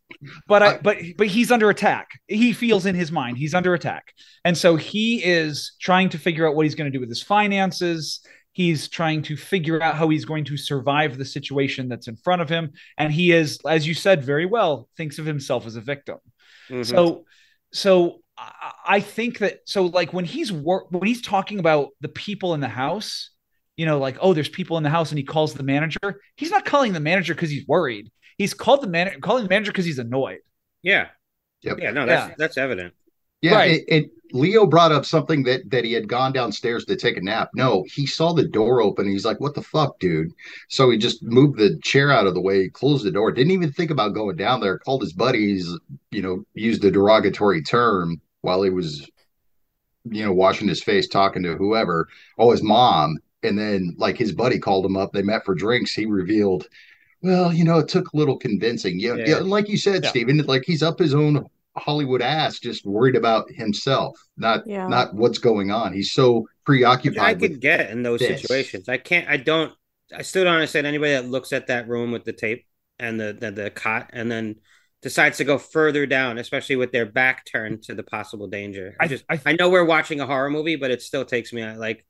but 0.49 0.63
I, 0.63 0.67
I- 0.75 0.79
but 0.79 0.97
but 1.19 1.27
he's 1.29 1.51
under 1.51 1.71
attack. 1.71 2.09
He 2.29 2.53
feels 2.53 2.85
in 2.87 2.95
his 2.95 3.11
mind 3.11 3.39
he's 3.39 3.55
under 3.55 3.73
attack, 3.75 4.05
and 4.45 4.57
so 4.57 4.77
he 4.77 5.23
is 5.25 5.73
trying 5.81 6.09
to 6.11 6.19
figure 6.19 6.47
out 6.47 6.55
what 6.55 6.65
he's 6.67 6.75
going 6.75 6.91
to 6.91 6.97
do 6.97 7.01
with 7.01 7.09
his 7.09 7.23
finances. 7.23 8.21
He's 8.57 8.89
trying 8.89 9.21
to 9.25 9.37
figure 9.37 9.83
out 9.83 9.97
how 9.97 10.09
he's 10.09 10.25
going 10.25 10.47
to 10.47 10.57
survive 10.57 11.19
the 11.19 11.27
situation 11.27 11.91
that's 11.91 12.09
in 12.09 12.17
front 12.17 12.41
of 12.41 12.49
him, 12.49 12.73
and 12.97 13.13
he 13.13 13.31
is, 13.31 13.59
as 13.69 13.87
you 13.87 13.93
said 13.93 14.25
very 14.25 14.47
well, 14.47 14.89
thinks 14.97 15.19
of 15.19 15.27
himself 15.27 15.67
as 15.67 15.77
a 15.77 15.83
victim. 15.83 16.17
Mhm. 16.71 16.87
So, 16.87 17.27
so 17.75 18.23
I 18.39 18.73
I 18.97 19.01
think 19.01 19.41
that 19.41 19.61
so 19.67 19.85
like 19.99 20.15
when 20.15 20.25
he's 20.25 20.51
wor- 20.51 20.87
when 20.89 21.07
he's 21.07 21.21
talking 21.21 21.59
about 21.59 21.91
the 22.01 22.09
people 22.09 22.55
in 22.55 22.61
the 22.61 22.69
house, 22.85 23.29
you 23.77 23.85
know, 23.85 23.99
like 23.99 24.17
oh, 24.23 24.33
there's 24.33 24.49
people 24.49 24.79
in 24.79 24.83
the 24.85 24.89
house, 24.99 25.11
and 25.11 25.19
he 25.19 25.25
calls 25.25 25.53
the 25.53 25.63
manager. 25.63 26.23
He's 26.37 26.51
not 26.51 26.65
calling 26.65 26.95
the 26.95 27.01
manager 27.01 27.35
because 27.35 27.51
he's 27.51 27.69
worried. 27.69 28.11
He's 28.39 28.55
called 28.55 28.81
the 28.81 28.89
man 28.89 29.21
calling 29.21 29.43
the 29.45 29.51
manager 29.51 29.71
because 29.73 29.85
he's 29.85 29.99
annoyed. 29.99 30.41
yeah, 30.83 31.09
Yep. 31.61 31.77
yeah, 31.83 31.91
no, 31.91 32.07
that's 32.07 32.31
Yeah. 32.31 32.35
that's 32.39 32.57
evident. 32.57 32.95
Yeah, 33.43 33.55
Right. 33.55 33.83
and, 33.91 34.03
and 34.05 34.11
Leo 34.33 34.67
brought 34.67 34.93
up 34.93 35.07
something 35.07 35.45
that 35.45 35.71
that 35.71 35.85
he 35.85 35.93
had 35.93 36.09
gone 36.09 36.33
downstairs 36.33 36.85
to 36.87 36.97
take 36.97 37.17
a 37.17 37.21
nap. 37.21 37.51
No, 37.55 37.85
he 37.93 38.07
saw 38.07 38.33
the 38.33 38.47
door 38.47 38.81
open. 38.83 39.09
He's 39.09 39.25
like, 39.25 39.41
"What 39.41 39.55
the 39.55 39.63
fuck, 39.63 39.99
dude?" 39.99 40.33
So 40.69 40.91
he 40.91 40.99
just 40.99 41.23
moved 41.23 41.59
the 41.59 41.79
chair 41.83 42.11
out 42.11 42.27
of 42.27 42.35
the 42.35 42.41
way, 42.41 42.69
closed 42.69 43.05
the 43.05 43.11
door, 43.11 43.31
didn't 43.33 43.53
even 43.53 43.73
think 43.73 43.91
about 43.91 44.15
going 44.15 44.37
down 44.37 44.61
there. 44.61 44.79
Called 44.79 45.03
his 45.03 45.13
buddies, 45.13 45.69
you 46.11 46.23
know, 46.23 46.45
used 46.55 46.85
a 46.85 46.91
derogatory 46.91 47.63
term 47.63 48.21
while 48.41 48.63
he 48.63 48.71
was, 48.71 49.09
you 50.05 50.25
know, 50.25 50.33
washing 50.33 50.69
his 50.69 50.83
face, 50.83 51.09
talking 51.09 51.43
to 51.43 51.57
whoever. 51.57 52.09
Oh, 52.39 52.51
his 52.51 52.63
mom, 52.63 53.19
and 53.43 53.59
then 53.59 53.95
like 53.99 54.17
his 54.19 54.33
buddy 54.33 54.59
called 54.59 54.85
him 54.85 54.97
up. 54.97 55.13
They 55.13 55.23
met 55.23 55.45
for 55.45 55.55
drinks. 55.55 55.93
He 55.93 56.07
revealed, 56.07 56.69
well, 57.23 57.53
you 57.53 57.65
know, 57.65 57.79
it 57.79 57.89
took 57.89 58.13
a 58.13 58.17
little 58.17 58.39
convincing. 58.39 58.99
Yeah, 58.99 59.39
like 59.39 59.69
you 59.69 59.79
said, 59.79 60.05
Yeah. 60.05 60.11
Steven, 60.11 60.39
like 60.39 60.65
he's 60.65 60.83
up 60.83 60.99
his 60.99 61.15
own 61.15 61.47
Hollywood 61.77 62.23
ass, 62.23 62.59
just 62.59 62.85
worried 62.87 63.17
about 63.17 63.51
himself, 63.51 64.19
not 64.37 64.67
Yeah. 64.67 64.89
not 64.89 65.15
what's 65.15 65.39
going 65.39 65.71
on. 65.71 65.93
He's 65.93 66.13
so 66.13 66.49
Which 66.67 66.85
I 66.85 66.97
could 67.35 67.61
get 67.61 67.91
in 67.91 68.03
those 68.03 68.21
this. 68.21 68.41
situations. 68.43 68.89
I 68.89 68.99
can't. 68.99 69.29
I 69.29 69.37
don't. 69.37 69.73
I 70.15 70.23
still 70.23 70.45
don't 70.45 70.55
understand 70.55 70.87
anybody 70.87 71.13
that 71.13 71.27
looks 71.29 71.53
at 71.53 71.67
that 71.69 71.89
room 71.89 72.13
with 72.13 72.25
the 72.25 72.33
tape 72.33 72.67
and 72.99 73.21
the 73.21 73.33
the, 73.39 73.51
the 73.51 73.71
cot 73.71 74.11
and 74.13 74.31
then 74.31 74.57
decides 75.03 75.37
to 75.39 75.45
go 75.45 75.59
further 75.59 76.07
down, 76.07 76.39
especially 76.39 76.77
with 76.77 76.91
their 76.93 77.07
back 77.07 77.45
turned 77.45 77.83
to 77.85 77.95
the 77.95 78.03
possible 78.03 78.49
danger. 78.49 78.97
I, 78.99 79.05
I- 79.05 79.09
just. 79.09 79.25
I- 79.29 79.41
I, 79.47 79.53
know 79.53 79.69
we're 79.71 79.85
watching 79.85 80.21
a 80.21 80.27
horror 80.27 80.51
movie, 80.51 80.77
but 80.77 80.91
it 80.91 81.03
still 81.03 81.25
takes 81.25 81.53
me 81.53 81.63
out. 81.63 81.77
Like, 81.79 82.05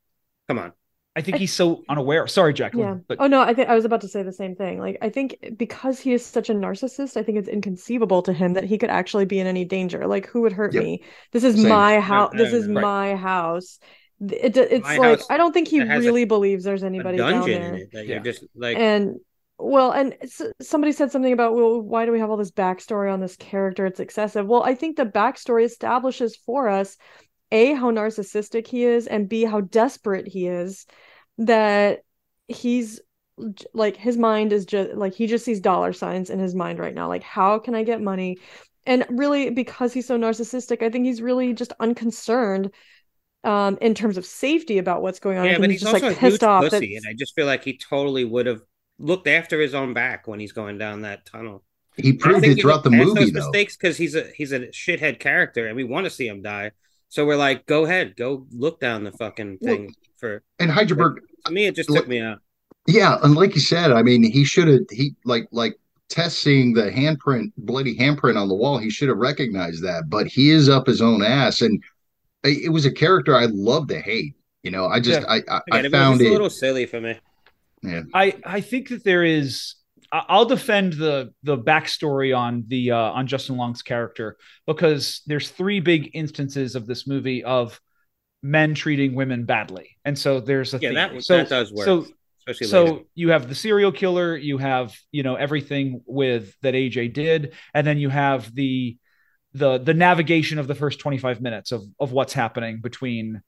come 0.49 0.59
on. 0.59 0.73
I 1.17 1.23
think 1.23 1.39
he's 1.39 1.53
so 1.53 1.83
unaware. 1.89 2.27
Sorry, 2.27 2.53
Jacqueline. 2.53 2.87
Yeah. 2.89 2.95
But 3.09 3.17
oh 3.21 3.27
no, 3.27 3.41
I 3.41 3.55
think 3.55 3.69
I 3.71 3.75
was 3.75 3.85
about 3.87 4.03
to 4.03 4.09
say 4.09 4.23
the 4.23 4.33
same 4.33 4.55
thing. 4.55 4.79
Like 4.79 4.99
I 5.01 5.09
think 5.09 5.37
because 5.57 5.99
he 5.99 6.13
is 6.13 6.25
such 6.25 6.51
a 6.51 6.55
narcissist, 6.55 7.17
I 7.17 7.23
think 7.23 7.39
it's 7.39 7.49
inconceivable 7.49 8.23
to 8.23 8.33
him 8.35 8.53
that 8.53 8.65
he 8.65 8.77
could 8.79 8.91
actually 8.91 9.25
be 9.25 9.41
in 9.41 9.47
any 9.47 9.65
danger. 9.65 10.07
Like 10.07 10.27
who 10.27 10.43
would 10.43 10.53
hurt 10.53 10.75
Yep. 10.75 10.83
me? 10.85 11.03
This 11.33 11.43
is 11.43 11.55
Same. 11.57 11.69
my 11.69 12.01
house. 12.01 12.33
No, 12.35 12.45
This 12.45 12.53
is 12.53 12.67
right. 12.69 12.83
my 12.83 13.17
house. 13.17 13.79
It, 14.21 14.57
it's 14.57 14.85
My 14.85 14.97
like 14.99 15.19
house 15.19 15.27
I 15.31 15.37
don't 15.37 15.53
think 15.53 15.69
he 15.69 15.79
that 15.79 15.89
has 15.89 16.05
a- 16.05 16.07
really 16.09 16.25
believes 16.27 16.65
there's 16.65 16.83
A 16.83 16.87
anybody 16.87 17.19
down 17.19 17.47
there. 17.47 17.75
in 17.75 17.81
it 17.83 17.93
that 17.93 18.07
Yeah. 18.07 18.15
you're 18.15 18.23
just 18.25 18.45
like. 18.55 18.77
and 18.79 19.17
well 19.59 19.91
and 19.93 20.15
somebody 20.61 20.93
said 20.93 21.11
something 21.11 21.33
about 21.33 21.55
well 21.55 21.81
why 21.81 22.05
do 22.05 22.13
we 22.13 22.19
have 22.21 22.29
all 22.29 22.37
this 22.37 22.51
backstory 22.51 23.11
on 23.11 23.21
this 23.21 23.37
character 23.37 23.87
it's 23.87 24.01
excessive 24.01 24.47
well 24.47 24.63
i 24.63 24.75
think 24.75 24.97
the 24.99 25.07
backstory 25.07 25.65
establishes 25.65 26.37
for 26.45 26.69
us 26.69 26.99
a 27.53 27.75
how 27.75 27.91
narcissistic 27.91 28.67
he 28.67 28.85
is 28.85 29.07
and 29.07 29.29
b 29.29 29.45
how 29.45 29.61
desperate 29.61 30.27
he 30.27 30.47
is 30.47 30.87
that 31.39 32.03
he's 32.49 33.01
like 33.75 33.97
his 33.97 34.17
mind 34.17 34.53
is 34.53 34.65
just 34.65 34.95
like 34.95 35.15
he 35.15 35.27
just 35.27 35.45
sees 35.45 35.61
dollar 35.61 35.93
signs 35.93 36.31
in 36.31 36.39
his 36.39 36.55
mind 36.55 36.79
right 36.79 36.95
now 36.95 37.09
like 37.09 37.23
how 37.23 37.59
can 37.59 37.75
i 37.75 37.83
get 37.83 38.01
money 38.01 38.39
and 38.87 39.05
really 39.11 39.51
because 39.51 39.93
he's 39.93 40.07
so 40.07 40.19
narcissistic 40.19 40.83
i 40.83 40.89
think 40.89 41.05
he's 41.05 41.21
really 41.21 41.53
just 41.53 41.73
unconcerned 41.81 42.71
um 43.45 43.79
in 43.81 43.95
terms 43.95 44.17
of 44.17 44.25
safety 44.25 44.79
about 44.79 45.03
what's 45.03 45.21
going 45.21 45.39
on 45.39 45.47
I 45.47 45.51
yeah, 45.53 45.59
but 45.59 45.71
he's 45.71 45.81
he's 45.81 45.91
just 45.91 45.95
also 45.95 46.09
like 46.09 46.17
a 46.17 46.21
huge 46.21 46.33
pissed 46.33 46.45
off 46.45 46.71
that 46.71 46.71
pussy, 46.71 46.97
and 46.97 47.05
I 47.09 47.15
just 47.15 47.35
feel 47.35 47.47
like 47.47 47.63
he 47.63 47.77
totally 47.77 48.25
would 48.25 48.47
have 48.47 48.63
looked 48.99 49.27
after 49.27 49.61
his 49.61 49.75
own 49.75 49.93
back 49.93 50.27
when 50.27 50.41
he's 50.41 50.53
going 50.53 50.79
down 50.79 51.03
that 51.03 51.27
tunnel. 51.27 51.63
he 51.97 52.11
I 52.11 52.17
proved 52.17 52.45
it 52.45 52.61
throughout 52.61 52.85
the 52.85 52.91
movie 52.91 53.21
those 53.21 53.33
though. 53.33 53.41
mistakes 53.41 53.77
because 53.77 53.97
he's 53.97 54.15
a 54.15 54.25
he's 54.35 54.53
a 54.53 54.61
shithead 54.69 55.21
character, 55.21 55.67
and 55.67 55.77
we 55.77 55.85
want 55.85 56.05
to 56.05 56.11
see 56.11 56.27
him 56.27 56.43
die. 56.43 56.73
So 57.09 57.25
we're 57.25 57.37
like, 57.37 57.67
go 57.67 57.85
ahead, 57.85 58.17
go 58.17 58.47
look 58.53 58.81
down 58.81 59.05
the 59.05 59.13
fucking 59.13 59.59
Well, 59.61 59.75
thing. 59.77 59.95
For 60.17 60.43
And 60.59 60.71
Hydraberg, 60.71 61.17
to 61.47 61.53
me, 61.53 61.67
it 61.67 61.75
just 61.75 61.89
Look- 61.91 62.01
took 62.01 62.09
me 62.09 62.21
out. 62.21 62.39
yeah, 62.87 63.19
and 63.23 63.35
like 63.35 63.55
you 63.55 63.61
said, 63.61 63.93
I 63.93 64.03
mean, 64.03 64.23
he 64.23 64.45
should 64.45 64.69
have 64.69 64.81
he 64.91 65.15
like 65.25 65.47
like 65.53 65.79
Tess 66.09 66.39
seeing 66.39 66.73
the 66.73 66.91
handprint, 66.91 67.53
bloody 67.59 67.97
handprint 67.99 68.41
on 68.41 68.49
the 68.49 68.55
wall, 68.55 68.79
he 68.79 68.91
should 68.91 69.09
have 69.09 69.19
recognized 69.19 69.83
that. 69.83 70.05
But 70.09 70.27
he 70.29 70.51
is 70.51 70.69
up 70.69 70.87
his 70.87 71.03
own 71.03 71.23
ass, 71.23 71.61
and 71.63 71.83
it 72.45 72.67
it 72.67 72.69
was 72.71 72.87
a 72.87 72.93
character 72.93 73.35
I 73.37 73.47
love 73.47 73.89
to 73.89 73.99
hate. 74.01 74.35
You 74.63 74.71
know, 74.71 74.87
I 74.87 75.01
just 75.01 75.21
Yeah. 75.23 75.27
I 75.29 75.35
I, 75.37 75.39
Again, 75.39 75.63
I 75.73 75.79
it 75.79 75.83
was 75.85 75.93
found 75.93 76.19
just 76.21 76.27
it. 76.27 76.31
a 76.31 76.33
little 76.33 76.51
silly 76.51 76.87
for 76.87 77.01
me. 77.01 77.19
Yeah, 77.83 78.03
I 78.15 78.35
I 78.45 78.61
think 78.61 78.89
that 78.89 79.05
there 79.05 79.23
is. 79.25 79.75
I- 80.13 80.25
I'll 80.29 80.45
defend 80.47 80.95
the 80.95 81.33
the 81.43 81.59
backstory 81.59 82.37
on 82.37 82.65
the 82.69 82.93
uh, 82.93 82.97
on 82.99 83.27
Justin 83.27 83.57
Long's 83.57 83.83
character 83.83 84.37
because 84.67 85.23
there's 85.27 85.51
three 85.51 85.81
big 85.81 86.11
instances 86.15 86.75
of 86.77 86.87
this 86.87 87.07
movie 87.07 87.45
of 87.45 87.81
men 88.43 88.75
treating 88.75 89.15
women 89.15 89.45
badly, 89.45 89.97
and 90.05 90.19
so 90.19 90.41
there's 90.41 90.75
a 90.75 90.79
Yeah, 90.79 90.89
theme. 90.91 90.95
that 90.97 91.25
so 91.25 91.37
that 91.39 91.49
does 91.49 91.73
work. 91.73 91.85
so 91.87 92.07
especially 92.41 92.67
so 92.69 92.85
later. 92.85 93.05
you 93.15 93.31
have 93.31 93.49
the 93.49 93.55
serial 93.57 93.91
killer 93.93 94.37
you 94.37 94.59
have 94.59 94.95
you 95.11 95.23
know 95.25 95.35
everything 95.35 96.03
with 96.07 96.55
that 96.63 96.75
aj 96.75 97.13
did 97.13 97.55
and 97.75 97.87
then 97.87 97.99
you 97.99 98.09
have 98.09 98.55
the 98.55 98.97
the 99.55 99.79
the 99.79 99.95
navigation 99.95 100.59
of 100.59 100.67
the 100.69 100.75
first 100.75 101.01
25 101.01 101.41
minutes 101.41 101.73
of 101.73 101.83
of 101.99 102.13
what's 102.13 102.33
happening 102.33 102.81
between 102.81 103.41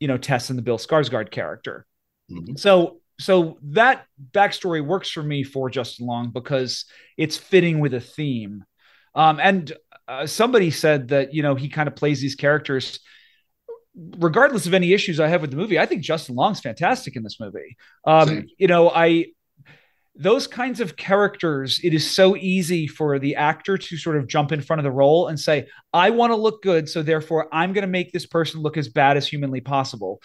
you 0.00 0.08
know 0.08 0.16
tess 0.16 0.50
and 0.50 0.58
the 0.58 0.62
bill 0.62 0.78
skarsgård 0.78 1.30
character 1.30 1.86
Mhm. 2.30 2.58
so 2.58 3.00
so 3.20 3.58
that 3.62 4.04
backstory 4.32 4.84
works 4.84 5.10
for 5.10 5.22
me 5.22 5.42
for 5.42 5.70
justin 5.70 6.06
long 6.06 6.30
because 6.30 6.84
it's 7.16 7.36
fitting 7.36 7.78
with 7.78 7.94
a 7.94 8.00
theme 8.00 8.64
um 9.14 9.38
and 9.40 9.72
uh, 10.08 10.26
somebody 10.26 10.70
said 10.70 11.08
that 11.08 11.32
you 11.32 11.42
know 11.42 11.54
he 11.54 11.68
kind 11.68 11.88
of 11.88 11.94
plays 11.94 12.20
these 12.20 12.34
characters 12.34 13.00
regardless 14.18 14.66
of 14.66 14.74
any 14.74 14.92
issues 14.92 15.20
I 15.20 15.28
have 15.28 15.40
with 15.40 15.50
the 15.50 15.56
movie, 15.56 15.78
I 15.78 15.86
think 15.86 16.02
Justin 16.02 16.36
Long's 16.36 16.60
fantastic 16.60 17.16
in 17.16 17.22
this 17.22 17.40
movie. 17.40 17.76
Um, 18.04 18.46
you 18.56 18.68
know, 18.68 18.90
I 18.90 19.26
those 20.16 20.46
kinds 20.46 20.80
of 20.80 20.96
characters, 20.96 21.80
it 21.82 21.94
is 21.94 22.08
so 22.08 22.36
easy 22.36 22.86
for 22.86 23.18
the 23.18 23.36
actor 23.36 23.78
to 23.78 23.96
sort 23.96 24.16
of 24.16 24.26
jump 24.26 24.52
in 24.52 24.60
front 24.60 24.80
of 24.80 24.84
the 24.84 24.90
role 24.90 25.28
and 25.28 25.38
say, 25.38 25.66
I 25.92 26.10
want 26.10 26.32
to 26.32 26.36
look 26.36 26.62
good, 26.62 26.88
so 26.88 27.02
therefore 27.02 27.48
I'm 27.52 27.72
going 27.72 27.82
to 27.82 27.88
make 27.88 28.12
this 28.12 28.26
person 28.26 28.60
look 28.60 28.76
as 28.76 28.88
bad 28.88 29.16
as 29.16 29.26
humanly 29.26 29.60
possible. 29.60 30.20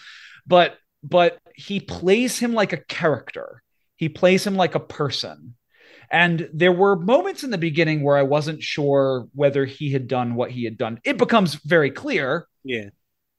But 0.46 0.76
but 1.08 1.38
he 1.54 1.80
plays 1.80 2.38
him 2.38 2.52
like 2.52 2.72
a 2.72 2.78
character. 2.78 3.62
He 3.96 4.08
plays 4.08 4.46
him 4.46 4.56
like 4.56 4.74
a 4.74 4.80
person. 4.80 5.54
And 6.10 6.48
there 6.52 6.72
were 6.72 6.96
moments 6.96 7.42
in 7.42 7.50
the 7.50 7.58
beginning 7.58 8.02
where 8.02 8.16
I 8.16 8.22
wasn't 8.22 8.62
sure 8.62 9.26
whether 9.34 9.64
he 9.64 9.92
had 9.92 10.06
done 10.06 10.34
what 10.34 10.50
he 10.50 10.64
had 10.64 10.78
done. 10.78 11.00
It 11.04 11.18
becomes 11.18 11.54
very 11.54 11.90
clear 11.90 12.46
yeah, 12.64 12.86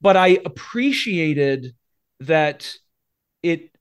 but 0.01 0.15
I 0.18 0.39
appreciated 0.45 1.76
that 2.22 2.74
it 3.43 3.72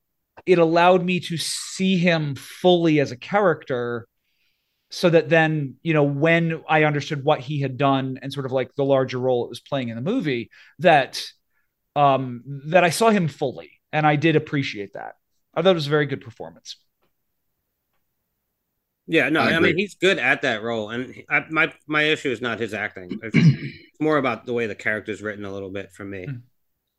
it 0.44 0.58
allowed 0.58 1.04
me 1.04 1.20
to 1.20 1.36
see 1.36 1.96
him 1.98 2.34
fully 2.34 3.00
as 3.00 3.12
a 3.12 3.16
character 3.16 4.06
so 4.90 5.10
that 5.10 5.28
then 5.28 5.76
you 5.82 5.94
know 5.94 6.02
when 6.04 6.62
I 6.68 6.84
understood 6.84 7.24
what 7.24 7.40
he 7.40 7.60
had 7.60 7.76
done 7.76 8.18
and 8.22 8.32
sort 8.32 8.46
of 8.46 8.52
like 8.52 8.74
the 8.74 8.84
larger 8.84 9.18
role 9.18 9.44
it 9.44 9.48
was 9.48 9.60
playing 9.60 9.88
in 9.88 9.96
the 9.96 10.02
movie 10.02 10.50
that 10.80 11.22
um 11.94 12.42
that 12.66 12.84
I 12.84 12.90
saw 12.90 13.10
him 13.10 13.28
fully 13.28 13.75
and 13.96 14.06
I 14.06 14.16
did 14.16 14.36
appreciate 14.36 14.92
that. 14.92 15.16
I 15.54 15.62
thought 15.62 15.70
it 15.70 15.74
was 15.74 15.86
a 15.86 15.90
very 15.90 16.04
good 16.04 16.20
performance. 16.20 16.76
yeah. 19.06 19.30
No, 19.30 19.40
I 19.40 19.54
I, 19.54 19.60
mean 19.60 19.78
he's 19.78 19.94
good 19.94 20.18
at 20.18 20.42
that 20.42 20.62
role, 20.62 20.90
and 20.90 21.14
I, 21.30 21.44
my 21.50 21.72
my 21.86 22.02
issue 22.02 22.30
is 22.30 22.42
not 22.42 22.60
his 22.60 22.74
acting. 22.74 23.18
It's 23.22 23.74
more 24.00 24.18
about 24.18 24.44
the 24.44 24.52
way 24.52 24.66
the 24.66 24.74
character's 24.74 25.22
written 25.22 25.46
a 25.46 25.52
little 25.52 25.70
bit 25.70 25.92
for 25.92 26.04
me. 26.04 26.26
Mm. 26.26 26.42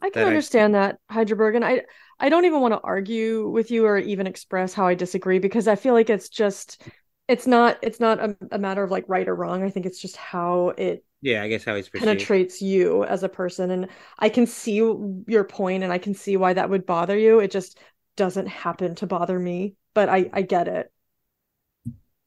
I 0.02 0.10
can 0.10 0.22
that 0.22 0.26
I- 0.26 0.30
understand 0.30 0.74
that, 0.74 0.98
Hydraberg, 1.12 1.56
and 1.56 1.64
I 1.64 1.84
I 2.20 2.30
don't 2.30 2.46
even 2.46 2.62
want 2.62 2.74
to 2.74 2.82
argue 2.82 3.48
with 3.48 3.70
you 3.70 3.86
or 3.86 4.00
even 4.00 4.26
express 4.26 4.74
how 4.74 4.88
I 4.88 4.96
disagree 4.96 5.38
because 5.38 5.68
I 5.68 5.76
feel 5.76 5.94
like 5.94 6.10
it's 6.10 6.30
just 6.30 6.82
it's 7.28 7.48
not 7.48 7.78
it's 7.82 8.00
not 8.00 8.20
a, 8.20 8.38
a 8.52 8.60
matter 8.60 8.84
of 8.84 8.92
like 8.92 9.06
right 9.08 9.28
or 9.28 9.36
wrong. 9.36 9.64
I 9.64 9.70
think 9.70 9.86
it's 9.86 10.00
just 10.02 10.18
how 10.18 10.70
it 10.78 11.06
Yeah, 11.22 11.44
I 11.44 11.48
guess 11.50 11.66
how 11.66 11.80
perceived. 11.92 12.32
penetrates 12.34 12.62
you 12.62 13.04
as 13.06 13.24
a 13.24 13.30
person, 13.30 13.72
and 13.72 13.90
I 14.20 14.30
can 14.30 14.48
see 14.48 14.76
your 15.28 15.44
point, 15.46 15.84
and 15.84 15.94
I 15.94 15.98
can 16.00 16.14
see 16.16 16.38
why 16.38 16.54
that 16.54 16.70
would 16.70 16.86
bother 16.86 17.18
you. 17.18 17.40
It 17.40 17.52
just 17.52 17.80
doesn't 18.18 18.48
happen 18.48 18.96
to 18.96 19.08
bother 19.08 19.40
me, 19.40 19.76
but 19.96 20.10
I 20.10 20.30
I 20.34 20.42
get 20.44 20.68
it. 20.68 20.92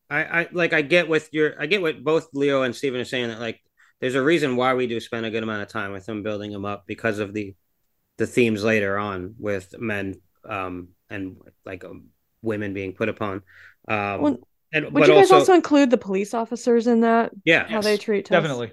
I, 0.08 0.40
I 0.42 0.48
like 0.52 0.72
I 0.72 0.82
get 0.82 1.08
with 1.08 1.28
your 1.32 1.60
I 1.60 1.66
get 1.66 1.82
what 1.82 2.02
both 2.02 2.28
Leo 2.32 2.62
and 2.62 2.74
Steven 2.74 3.00
are 3.00 3.04
saying 3.04 3.28
that 3.28 3.40
like 3.40 3.60
there's 4.00 4.14
a 4.16 4.22
reason 4.22 4.56
why 4.56 4.74
we 4.74 4.86
do 4.86 4.98
spend 5.00 5.26
a 5.26 5.30
good 5.30 5.42
amount 5.42 5.62
of 5.62 5.68
time 5.68 5.92
with 5.92 6.06
them 6.06 6.22
building 6.22 6.50
them 6.50 6.64
up 6.64 6.84
because 6.86 7.18
of 7.18 7.32
the 7.32 7.54
the 8.18 8.26
themes 8.26 8.64
later 8.64 8.98
on 8.98 9.34
with 9.38 9.74
men 9.78 10.20
um 10.48 10.88
and 11.10 11.38
like 11.66 11.84
um, 11.84 12.06
women 12.42 12.74
being 12.74 12.94
put 12.94 13.08
upon 13.10 13.42
um 13.88 14.30
Well, 14.30 14.40
and 14.72 14.84
Would 14.86 14.94
but 14.94 15.08
you 15.08 15.14
guys 15.14 15.24
also, 15.30 15.36
also 15.36 15.54
include 15.54 15.90
the 15.90 15.98
police 15.98 16.34
officers 16.34 16.86
in 16.86 17.00
that? 17.00 17.32
yeah 17.44 17.66
How 17.68 17.80
they 17.80 17.96
treat 17.96 18.26
Tess? 18.26 18.36
Definitely. 18.42 18.72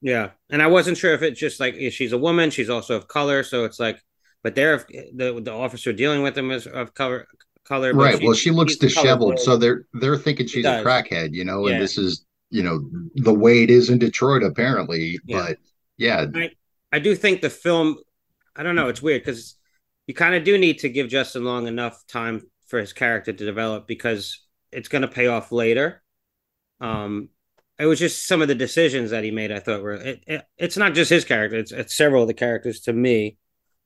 yeah 0.00 0.30
and 0.50 0.62
I 0.62 0.66
wasn't 0.66 0.96
sure 0.98 1.14
if 1.14 1.22
it's 1.22 1.38
just 1.40 1.60
like 1.60 1.74
if 1.74 1.94
she's 1.94 2.12
a 2.12 2.18
woman 2.18 2.50
she's 2.50 2.70
also 2.70 2.96
of 2.96 3.08
color 3.08 3.42
so 3.42 3.64
it's 3.64 3.80
like 3.80 4.00
but 4.42 4.54
they're 4.54 4.78
the 5.14 5.40
the 5.42 5.52
officer 5.52 5.92
dealing 5.92 6.22
with 6.22 6.34
them 6.34 6.50
is 6.50 6.66
of 6.66 6.94
color 6.94 7.26
color 7.64 7.92
but 7.92 8.00
right. 8.02 8.22
well, 8.22 8.34
she 8.34 8.50
looks 8.50 8.76
disheveled, 8.76 9.34
colorblind. 9.34 9.38
so 9.40 9.56
they're 9.56 9.86
they're 9.94 10.16
thinking 10.16 10.46
she's 10.46 10.64
a 10.64 10.82
crackhead, 10.82 11.34
you 11.34 11.44
know, 11.44 11.66
Yeah. 11.66 11.74
and 11.74 11.82
this 11.82 11.98
is 11.98 12.24
you 12.50 12.62
know 12.62 12.80
the 13.16 13.34
way 13.34 13.62
it 13.62 13.68
is 13.70 13.90
in 13.90 13.98
Detroit 13.98 14.42
apparently. 14.42 15.18
Yeah. 15.26 15.48
But 15.48 15.58
yeah, 15.98 16.26
I 16.92 16.98
do 16.98 17.14
think 17.14 17.42
the 17.42 17.50
film, 17.50 17.98
I 18.56 18.62
don't 18.62 18.74
know, 18.76 18.88
it's 18.88 19.02
weird 19.02 19.22
because 19.22 19.56
you 20.06 20.14
kind 20.14 20.34
of 20.34 20.44
do 20.44 20.56
need 20.56 20.78
to 20.78 20.88
give 20.88 21.08
Justin 21.08 21.44
Long 21.44 21.66
enough 21.66 22.02
time 22.06 22.42
for 22.68 22.78
his 22.78 22.94
character 22.94 23.32
to 23.32 23.44
develop 23.44 23.86
because 23.86 24.40
it's 24.72 24.88
going 24.88 25.02
to 25.02 25.08
pay 25.08 25.26
off 25.26 25.52
later. 25.52 26.02
Um, 26.80 27.30
it 27.78 27.86
was 27.86 27.98
just 27.98 28.26
some 28.26 28.42
of 28.42 28.48
the 28.48 28.54
decisions 28.54 29.10
that 29.10 29.24
he 29.24 29.30
made. 29.30 29.52
I 29.52 29.60
thought 29.60 29.82
were 29.82 29.94
it, 29.94 30.24
it, 30.26 30.44
it's 30.56 30.76
not 30.76 30.94
just 30.94 31.10
his 31.10 31.24
character; 31.24 31.58
it's, 31.58 31.72
it's 31.72 31.96
several 31.96 32.22
of 32.22 32.28
the 32.28 32.34
characters 32.34 32.80
to 32.80 32.92
me 32.92 33.38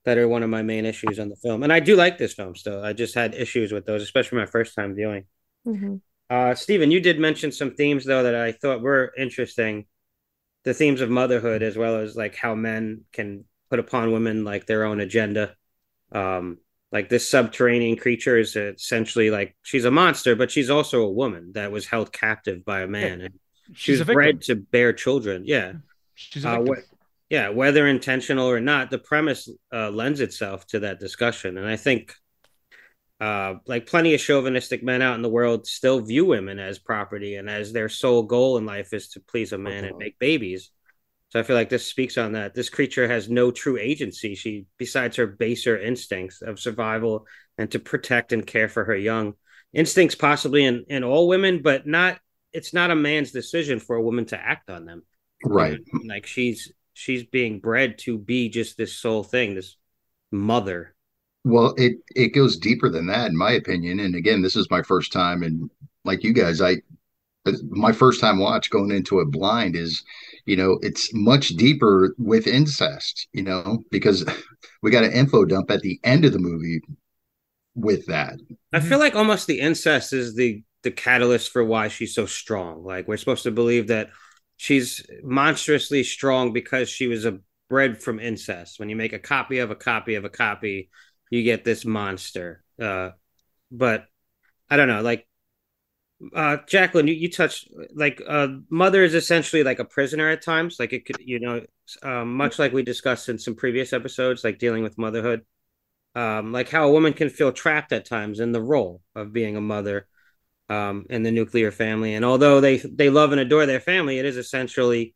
that 0.04 0.18
are 0.18 0.26
one 0.28 0.42
of 0.42 0.50
my 0.50 0.62
main 0.62 0.84
issues 0.84 1.18
on 1.18 1.28
the 1.28 1.36
film. 1.36 1.62
And 1.62 1.72
I 1.72 1.80
do 1.80 1.94
like 1.94 2.18
this 2.18 2.32
film 2.32 2.56
still. 2.56 2.84
I 2.84 2.92
just 2.92 3.14
had 3.14 3.34
issues 3.34 3.70
with 3.72 3.86
those, 3.86 4.02
especially 4.02 4.38
my 4.38 4.46
first 4.46 4.74
time 4.74 4.94
viewing. 4.94 5.24
Mhm. 5.66 6.00
Uh, 6.28 6.54
Steven, 6.54 6.90
you 6.90 7.00
did 7.00 7.20
mention 7.20 7.52
some 7.52 7.74
themes 7.74 8.04
though 8.04 8.22
that 8.22 8.34
I 8.34 8.52
thought 8.52 8.80
were 8.80 9.12
interesting. 9.16 9.86
The 10.64 10.74
themes 10.74 11.00
of 11.00 11.10
motherhood, 11.10 11.62
as 11.62 11.76
well 11.76 11.98
as 11.98 12.16
like 12.16 12.34
how 12.34 12.54
men 12.54 13.02
can 13.12 13.44
put 13.68 13.78
upon 13.78 14.12
women 14.12 14.44
like 14.44 14.66
their 14.66 14.84
own 14.84 15.00
agenda. 15.00 15.54
Um, 16.12 16.58
like 16.92 17.08
this 17.08 17.28
subterranean 17.28 17.96
creature 17.96 18.38
is 18.38 18.54
essentially 18.54 19.30
like 19.30 19.56
she's 19.62 19.84
a 19.86 19.90
monster, 19.90 20.36
but 20.36 20.50
she's 20.50 20.70
also 20.70 21.02
a 21.02 21.10
woman 21.10 21.52
that 21.54 21.72
was 21.72 21.86
held 21.86 22.12
captive 22.12 22.64
by 22.64 22.82
a 22.82 22.86
man, 22.86 23.22
and 23.22 23.34
she 23.74 23.92
She's 23.92 24.00
was 24.00 24.06
bred 24.06 24.42
to 24.42 24.54
bear 24.56 24.92
children. 24.92 25.44
Yeah, 25.46 25.72
She's 26.14 26.44
uh, 26.44 26.58
wh- 26.62 26.84
yeah, 27.30 27.48
whether 27.48 27.86
intentional 27.86 28.48
or 28.48 28.60
not, 28.60 28.90
the 28.90 28.98
premise 28.98 29.48
uh, 29.72 29.90
lends 29.90 30.20
itself 30.20 30.66
to 30.68 30.80
that 30.80 31.00
discussion, 31.00 31.56
and 31.56 31.66
I 31.66 31.76
think, 31.76 32.14
uh, 33.20 33.54
like 33.66 33.86
plenty 33.86 34.14
of 34.14 34.20
chauvinistic 34.20 34.82
men 34.82 35.00
out 35.00 35.14
in 35.14 35.22
the 35.22 35.28
world 35.28 35.66
still 35.66 36.00
view 36.00 36.24
women 36.26 36.58
as 36.58 36.78
property 36.78 37.36
and 37.36 37.48
as 37.48 37.72
their 37.72 37.88
sole 37.88 38.24
goal 38.24 38.58
in 38.58 38.66
life 38.66 38.92
is 38.92 39.08
to 39.10 39.20
please 39.20 39.52
a 39.52 39.58
man 39.58 39.84
and 39.84 39.96
make 39.98 40.18
babies. 40.18 40.70
So 41.32 41.40
I 41.40 41.42
feel 41.44 41.56
like 41.56 41.70
this 41.70 41.86
speaks 41.86 42.18
on 42.18 42.32
that. 42.32 42.54
This 42.54 42.68
creature 42.68 43.08
has 43.08 43.30
no 43.30 43.50
true 43.50 43.78
agency. 43.78 44.34
She, 44.34 44.66
besides 44.76 45.16
her 45.16 45.26
baser 45.26 45.80
instincts 45.80 46.42
of 46.42 46.60
survival 46.60 47.26
and 47.56 47.70
to 47.70 47.78
protect 47.78 48.32
and 48.32 48.46
care 48.46 48.68
for 48.68 48.84
her 48.84 48.96
young, 48.96 49.34
instincts 49.72 50.14
possibly 50.14 50.64
in 50.64 50.84
in 50.88 51.04
all 51.04 51.28
women, 51.28 51.62
but 51.62 51.86
not. 51.86 52.20
It's 52.52 52.74
not 52.74 52.90
a 52.90 52.94
man's 52.94 53.32
decision 53.32 53.80
for 53.80 53.96
a 53.96 54.02
woman 54.02 54.26
to 54.26 54.38
act 54.38 54.68
on 54.68 54.84
them 54.84 55.04
Right. 55.44 55.80
Mm-hmm. 55.94 56.08
like 56.08 56.26
she's 56.26 56.72
she's 56.94 57.24
being 57.24 57.60
bred 57.60 57.98
to 58.00 58.18
be 58.18 58.48
just 58.48 58.76
this 58.76 58.94
sole 58.98 59.22
thing 59.22 59.54
this 59.54 59.76
mother 60.30 60.94
Well, 61.44 61.74
it 61.76 61.94
it 62.14 62.28
goes 62.34 62.56
deeper 62.56 62.88
than 62.88 63.06
that, 63.06 63.28
in 63.30 63.36
my 63.36 63.52
opinion. 63.52 64.00
And 64.00 64.14
again, 64.14 64.42
this 64.42 64.56
is 64.56 64.70
my 64.70 64.82
first 64.82 65.12
time, 65.12 65.42
and 65.42 65.70
like 66.04 66.22
you 66.24 66.32
guys, 66.32 66.60
I 66.60 66.76
my 67.70 67.92
first 67.92 68.20
time 68.20 68.38
watch 68.38 68.70
going 68.70 68.92
into 68.92 69.20
it 69.20 69.30
blind 69.30 69.76
is, 69.76 70.04
you 70.44 70.56
know, 70.56 70.78
it's 70.82 71.10
much 71.14 71.48
deeper 71.50 72.14
with 72.18 72.46
incest, 72.46 73.28
you 73.32 73.42
know, 73.42 73.78
because 73.90 74.24
we 74.82 74.90
got 74.90 75.04
an 75.04 75.12
info 75.12 75.44
dump 75.44 75.70
at 75.70 75.80
the 75.80 76.00
end 76.04 76.24
of 76.24 76.32
the 76.32 76.38
movie 76.38 76.80
with 77.74 78.04
that. 78.06 78.34
i 78.74 78.80
feel 78.80 78.98
like 78.98 79.14
almost 79.14 79.46
the 79.46 79.60
incest 79.60 80.12
is 80.12 80.34
the 80.34 80.62
the 80.82 80.90
catalyst 80.90 81.52
for 81.52 81.64
why 81.64 81.86
she's 81.88 82.14
so 82.14 82.26
strong. 82.26 82.84
Like 82.84 83.06
we're 83.06 83.16
supposed 83.16 83.44
to 83.44 83.52
believe 83.52 83.86
that 83.88 84.10
she's 84.56 85.06
monstrously 85.22 86.02
strong 86.02 86.52
because 86.52 86.88
she 86.88 87.06
was 87.06 87.24
a 87.24 87.38
bred 87.70 88.02
from 88.02 88.18
incest. 88.18 88.80
When 88.80 88.88
you 88.88 88.96
make 88.96 89.12
a 89.12 89.18
copy 89.18 89.60
of 89.60 89.70
a 89.70 89.76
copy 89.76 90.16
of 90.16 90.24
a 90.24 90.28
copy 90.28 90.90
you 91.30 91.42
get 91.42 91.64
this 91.64 91.84
monster. 91.84 92.62
Uh 92.80 93.10
but 93.70 94.04
i 94.68 94.76
don't 94.76 94.88
know 94.88 95.00
like 95.00 95.26
uh 96.34 96.56
jacqueline 96.68 97.08
you, 97.08 97.14
you 97.14 97.30
touched 97.30 97.68
like 97.94 98.22
uh 98.28 98.48
mother 98.70 99.02
is 99.02 99.14
essentially 99.14 99.64
like 99.64 99.78
a 99.78 99.84
prisoner 99.84 100.28
at 100.28 100.42
times. 100.42 100.76
Like 100.78 100.92
it 100.92 101.04
could 101.04 101.18
you 101.20 101.40
know 101.40 101.62
um, 102.02 102.34
much 102.34 102.58
like 102.58 102.72
we 102.72 102.82
discussed 102.82 103.28
in 103.28 103.38
some 103.38 103.54
previous 103.54 103.92
episodes 103.92 104.44
like 104.44 104.58
dealing 104.58 104.82
with 104.82 104.98
motherhood. 104.98 105.44
Um 106.14 106.52
like 106.52 106.68
how 106.68 106.88
a 106.88 106.92
woman 106.92 107.12
can 107.12 107.28
feel 107.28 107.52
trapped 107.52 107.92
at 107.92 108.04
times 108.04 108.40
in 108.40 108.52
the 108.52 108.62
role 108.62 109.02
of 109.14 109.32
being 109.32 109.56
a 109.56 109.60
mother 109.60 110.06
um 110.68 111.06
in 111.10 111.22
the 111.22 111.32
nuclear 111.32 111.70
family. 111.72 112.14
And 112.14 112.24
although 112.24 112.60
they 112.60 112.78
they 112.78 113.10
love 113.10 113.32
and 113.32 113.40
adore 113.40 113.66
their 113.66 113.80
family 113.80 114.18
it 114.18 114.24
is 114.24 114.36
essentially 114.36 115.14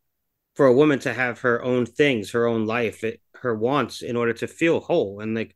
for 0.57 0.67
a 0.67 0.75
woman 0.75 0.99
to 1.01 1.15
have 1.15 1.41
her 1.41 1.63
own 1.63 1.87
things 1.87 2.33
her 2.33 2.47
own 2.47 2.67
life 2.67 3.05
it, 3.05 3.21
her 3.43 3.55
wants 3.55 4.03
in 4.03 4.17
order 4.17 4.33
to 4.35 4.49
feel 4.49 4.81
whole. 4.81 5.21
And 5.21 5.35
like 5.37 5.55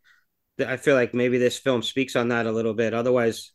i 0.66 0.76
feel 0.76 0.94
like 0.94 1.14
maybe 1.14 1.38
this 1.38 1.58
film 1.58 1.82
speaks 1.82 2.16
on 2.16 2.28
that 2.28 2.46
a 2.46 2.52
little 2.52 2.74
bit. 2.74 2.94
Otherwise 2.94 3.52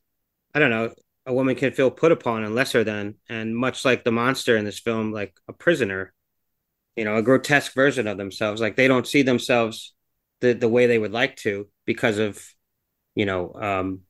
i 0.54 0.60
don't 0.60 0.72
know 0.72 0.92
a 1.26 1.34
woman 1.34 1.56
can 1.56 1.72
feel 1.72 1.92
put 1.92 2.12
upon 2.12 2.44
and 2.44 2.56
lesser 2.56 2.84
than 2.84 3.16
and 3.30 3.56
much 3.56 3.86
like 3.86 4.04
the 4.04 4.12
monster 4.12 4.58
in 4.58 4.66
this 4.66 4.80
film 4.80 5.12
like 5.12 5.36
a 5.48 5.54
prisoner 5.54 6.14
you 6.96 7.06
know 7.06 7.18
a 7.18 7.22
grotesque 7.24 7.74
version 7.74 8.08
of 8.08 8.18
themselves 8.18 8.62
like 8.62 8.76
they 8.76 8.88
don't 8.88 9.08
see 9.08 9.22
themselves 9.22 9.94
the 10.42 10.54
the 10.54 10.70
way 10.70 10.88
they 10.88 11.00
would 11.00 11.12
like 11.14 11.36
to 11.38 11.68
because 11.86 12.18
of 12.20 12.44
you 13.16 13.26
know 13.26 13.54
um 13.54 14.02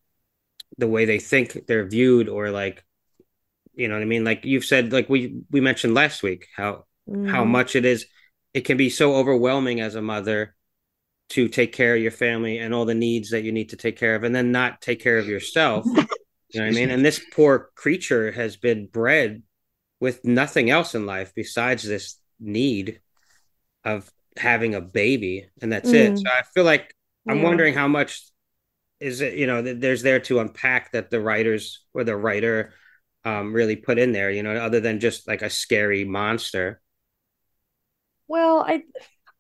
the 0.78 0.88
way 0.88 1.06
they 1.06 1.20
think 1.20 1.66
they're 1.68 1.88
viewed 1.88 2.30
or 2.30 2.52
like 2.52 2.84
you 3.76 3.88
know 3.88 3.96
what 3.96 4.02
i 4.02 4.06
mean 4.06 4.24
like 4.24 4.46
you've 4.46 4.66
said 4.66 4.92
like 4.94 5.10
we 5.10 5.42
we 5.52 5.62
mentioned 5.62 5.94
last 5.94 6.24
week 6.24 6.48
how 6.56 6.86
how 7.24 7.44
Mhm. 7.44 7.52
much 7.52 7.76
it 7.76 7.86
is 7.86 8.06
it 8.54 8.62
can 8.62 8.78
be 8.78 8.90
so 8.90 9.16
overwhelming 9.16 9.82
as 9.82 9.96
a 9.96 10.02
mother 10.02 10.56
to 11.30 11.48
take 11.50 11.74
care 11.74 11.96
of 11.96 12.02
your 12.02 12.12
family 12.12 12.60
and 12.60 12.74
all 12.74 12.86
the 12.86 12.96
needs 12.96 13.32
that 13.32 13.44
you 13.44 13.52
need 13.52 13.70
to 13.70 13.78
take 13.78 13.98
care 13.98 14.16
of 14.16 14.24
and 14.24 14.36
then 14.36 14.52
not 14.52 14.82
take 14.82 15.02
care 15.02 15.18
of 15.20 15.28
yourself 15.28 15.88
you 16.56 16.62
know 16.62 16.66
what 16.66 16.72
i 16.72 16.74
mean 16.74 16.92
and 16.92 17.06
this 17.06 17.20
poor 17.20 17.72
creature 17.76 18.32
has 18.32 18.58
been 18.58 18.88
bred 18.88 19.44
with 20.00 20.26
nothing 20.26 20.70
else 20.70 20.96
in 20.96 21.06
life 21.06 21.34
besides 21.36 21.84
this 21.84 22.18
need 22.40 23.02
of 23.84 24.12
having 24.38 24.76
a 24.76 24.82
baby 24.82 25.50
and 25.62 25.72
that's 25.72 25.94
it 25.94 26.14
Mm. 26.14 26.20
so 26.20 26.32
i 26.38 26.44
feel 26.54 26.64
like 26.66 26.96
i'm 27.30 27.42
Yeah. 27.42 27.44
wondering 27.44 27.74
how 27.74 27.88
much 27.88 28.24
is 29.00 29.22
it 29.22 29.36
you 29.36 29.48
know 29.48 29.62
that 29.62 29.82
there's 29.82 30.04
there 30.04 30.20
to 30.20 30.40
unpack 30.40 30.92
that 30.94 31.12
the 31.12 31.22
writers 31.22 31.86
or 31.94 32.04
the 32.04 32.16
writer 32.16 32.74
um 33.26 33.54
really 33.54 33.76
put 33.76 34.00
in 34.00 34.12
there 34.14 34.32
you 34.32 34.44
know 34.44 34.56
other 34.58 34.80
than 34.82 35.00
just 35.00 35.28
like 35.28 35.42
a 35.44 35.50
scary 35.50 36.06
monster 36.06 36.82
Well, 38.28 38.60
I 38.62 38.84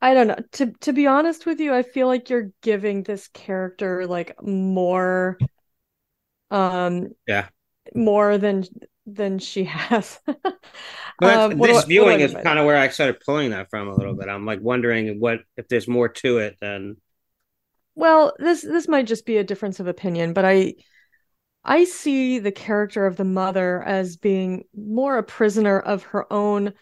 I 0.01 0.13
don't 0.13 0.27
know. 0.27 0.37
To 0.53 0.71
to 0.81 0.93
be 0.93 1.07
honest 1.07 1.45
with 1.45 1.59
you, 1.59 1.73
I 1.73 1.83
feel 1.83 2.07
like 2.07 2.29
you're 2.29 2.51
giving 2.61 3.03
this 3.03 3.27
character 3.29 4.05
like 4.07 4.41
more 4.43 5.43
um 6.51 7.09
Yeah. 7.27 7.49
more 7.95 8.37
than 8.37 8.65
than 9.05 9.39
she 9.39 9.65
has. 9.65 10.19
But 11.19 11.47
Um, 11.47 11.61
this 11.61 11.85
what 11.85 11.87
viewing 11.87 12.19
mean 12.19 12.19
is 12.19 12.35
kind 12.35 12.59
of 12.59 12.65
where 12.65 12.77
I 12.77 12.89
started 12.89 13.21
pulling 13.25 13.51
that 13.51 13.69
from 13.69 13.87
a 13.87 13.95
little 13.95 14.15
bit. 14.15 14.27
I'm 14.29 14.45
like 14.45 14.59
wondering 14.61 15.19
what 15.19 15.41
if 15.57 15.67
there's 15.67 15.87
more 15.87 16.09
to 16.09 16.39
it 16.39 16.57
than 16.59 16.97
Well, 17.95 18.33
this 18.39 18.61
this 18.61 18.87
might 18.87 19.07
just 19.07 19.25
be 19.25 19.37
a 19.37 19.43
difference 19.43 19.79
of 19.79 19.87
opinion, 19.87 20.33
but 20.33 20.45
I 20.45 20.75
I 21.65 21.85
see 21.85 22.39
the 22.39 22.51
character 22.53 23.05
of 23.07 23.17
the 23.17 23.25
mother 23.25 23.83
as 23.83 24.17
being 24.17 24.65
more 24.75 25.17
a 25.17 25.23
prisoner 25.23 25.79
of 25.79 26.03
her 26.05 26.31
own 26.33 26.73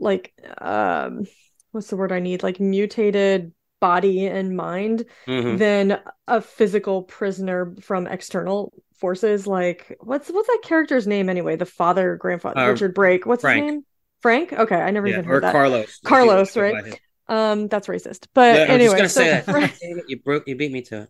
like 0.00 0.34
um 0.60 1.26
what's 1.72 1.88
the 1.90 1.96
word 1.98 2.12
I 2.12 2.20
need? 2.20 2.42
Like 2.44 2.60
mutated 2.60 3.54
body 3.80 4.26
and 4.26 4.56
mind 4.56 5.04
Mhm. 5.26 5.58
than 5.58 6.00
a 6.26 6.40
physical 6.40 7.02
prisoner 7.02 7.74
from 7.80 8.06
external 8.06 8.72
forces. 8.98 9.46
Like 9.46 9.96
what's 10.00 10.28
what's 10.30 10.48
that 10.48 10.60
character's 10.62 11.06
name 11.06 11.28
anyway? 11.28 11.56
The 11.56 11.66
father, 11.66 12.16
grandfather, 12.16 12.60
Uh, 12.60 12.70
Richard 12.72 12.94
Brake. 12.94 13.26
What's 13.26 13.42
Frank. 13.42 13.64
his 13.64 13.72
name? 13.74 13.84
Frank? 14.22 14.52
Okay, 14.52 14.76
I 14.76 14.90
never 14.90 15.06
yeah, 15.06 15.14
even 15.14 15.26
or 15.26 15.34
heard 15.34 15.44
that. 15.44 15.52
Carlos. 15.52 16.00
Carlos, 16.04 16.50
If 16.50 16.56
you 16.56 16.62
wanna 16.62 16.74
right? 16.74 16.84
go 16.84 16.90
by 16.90 16.96
him. 16.96 17.02
Um, 17.28 17.68
that's 17.68 17.88
racist. 17.88 18.26
But 18.34 18.56
Yeah, 18.56 18.74
anyway, 18.74 19.08
so 19.08 19.20
Frank- 19.20 19.46
that. 19.46 19.80
Dang 19.80 19.98
it, 19.98 20.04
you 20.08 20.20
broke, 20.20 20.46
you 20.48 20.56
beat 20.56 20.72
me 20.72 20.82
to 20.82 21.02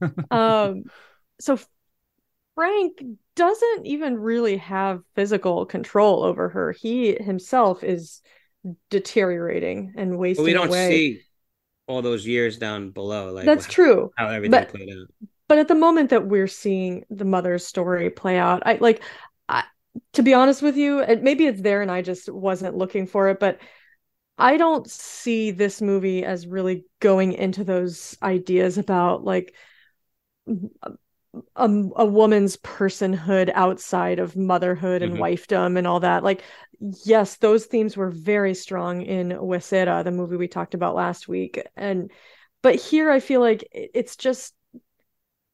it. 0.00 0.12
um 0.30 0.84
so 1.40 1.58
Frank 2.54 3.02
doesn't 3.34 3.86
even 3.86 4.16
really 4.16 4.58
have 4.58 5.00
physical 5.16 5.66
control 5.66 6.22
over 6.22 6.48
her. 6.50 6.70
He 6.72 7.14
himself 7.14 7.82
is 7.82 8.22
deteriorating 8.90 9.94
and 9.96 10.12
But 10.12 10.18
wasting 10.18 10.44
we 10.44 10.52
don't 10.52 10.68
away. 10.68 10.88
see 10.88 11.20
all 11.86 12.02
those 12.02 12.26
years 12.26 12.58
down 12.58 12.90
below, 12.90 13.32
like 13.32 13.44
That's 13.44 13.66
true. 13.66 14.10
how 14.16 14.28
everything 14.28 14.50
But- 14.52 14.68
played 14.70 14.88
out. 14.90 15.08
But 15.46 15.58
at 15.58 15.68
the 15.68 15.74
moment 15.74 16.08
that 16.10 16.26
we're 16.26 16.46
seeing 16.48 17.04
the 17.10 17.26
mother's 17.26 17.66
story 17.66 18.08
play 18.08 18.38
out, 18.38 18.62
I 18.64 18.78
like 18.80 19.02
I, 19.46 19.64
to 20.14 20.22
be 20.22 20.32
honest 20.32 20.62
with 20.62 20.76
you, 20.76 21.00
and 21.02 21.22
maybe 21.22 21.46
it's 21.46 21.60
there 21.60 21.82
and 21.82 21.90
I 21.90 22.00
just 22.00 22.30
wasn't 22.32 22.78
looking 22.78 23.06
for 23.06 23.28
it, 23.28 23.38
but 23.38 23.58
I 24.38 24.56
don't 24.56 24.90
see 24.90 25.50
this 25.50 25.82
movie 25.82 26.24
as 26.24 26.46
really 26.46 26.86
going 26.98 27.34
into 27.34 27.62
those 27.62 28.16
ideas 28.22 28.78
about 28.78 29.22
like 29.22 29.54
a, 31.56 31.64
a 31.96 32.04
woman's 32.06 32.56
personhood 32.58 33.50
outside 33.54 34.18
of 34.18 34.36
motherhood 34.36 35.02
and 35.02 35.14
Mhm. 35.14 35.18
wifedom 35.18 35.78
and 35.78 35.86
all 35.86 36.00
that. 36.00 36.24
Like, 36.24 36.42
yes, 37.04 37.36
those 37.36 37.66
themes 37.66 37.96
were 37.96 38.10
very 38.10 38.54
strong 38.54 39.02
in 39.02 39.30
Huesera, 39.30 40.04
the 40.04 40.10
movie 40.12 40.36
we 40.36 40.48
talked 40.48 40.74
about 40.74 40.94
last 40.94 41.28
week. 41.28 41.60
And 41.76 42.10
but 42.62 42.76
here 42.76 43.10
I 43.10 43.20
feel 43.20 43.40
like 43.40 43.68
it's 43.72 44.16
just 44.16 44.54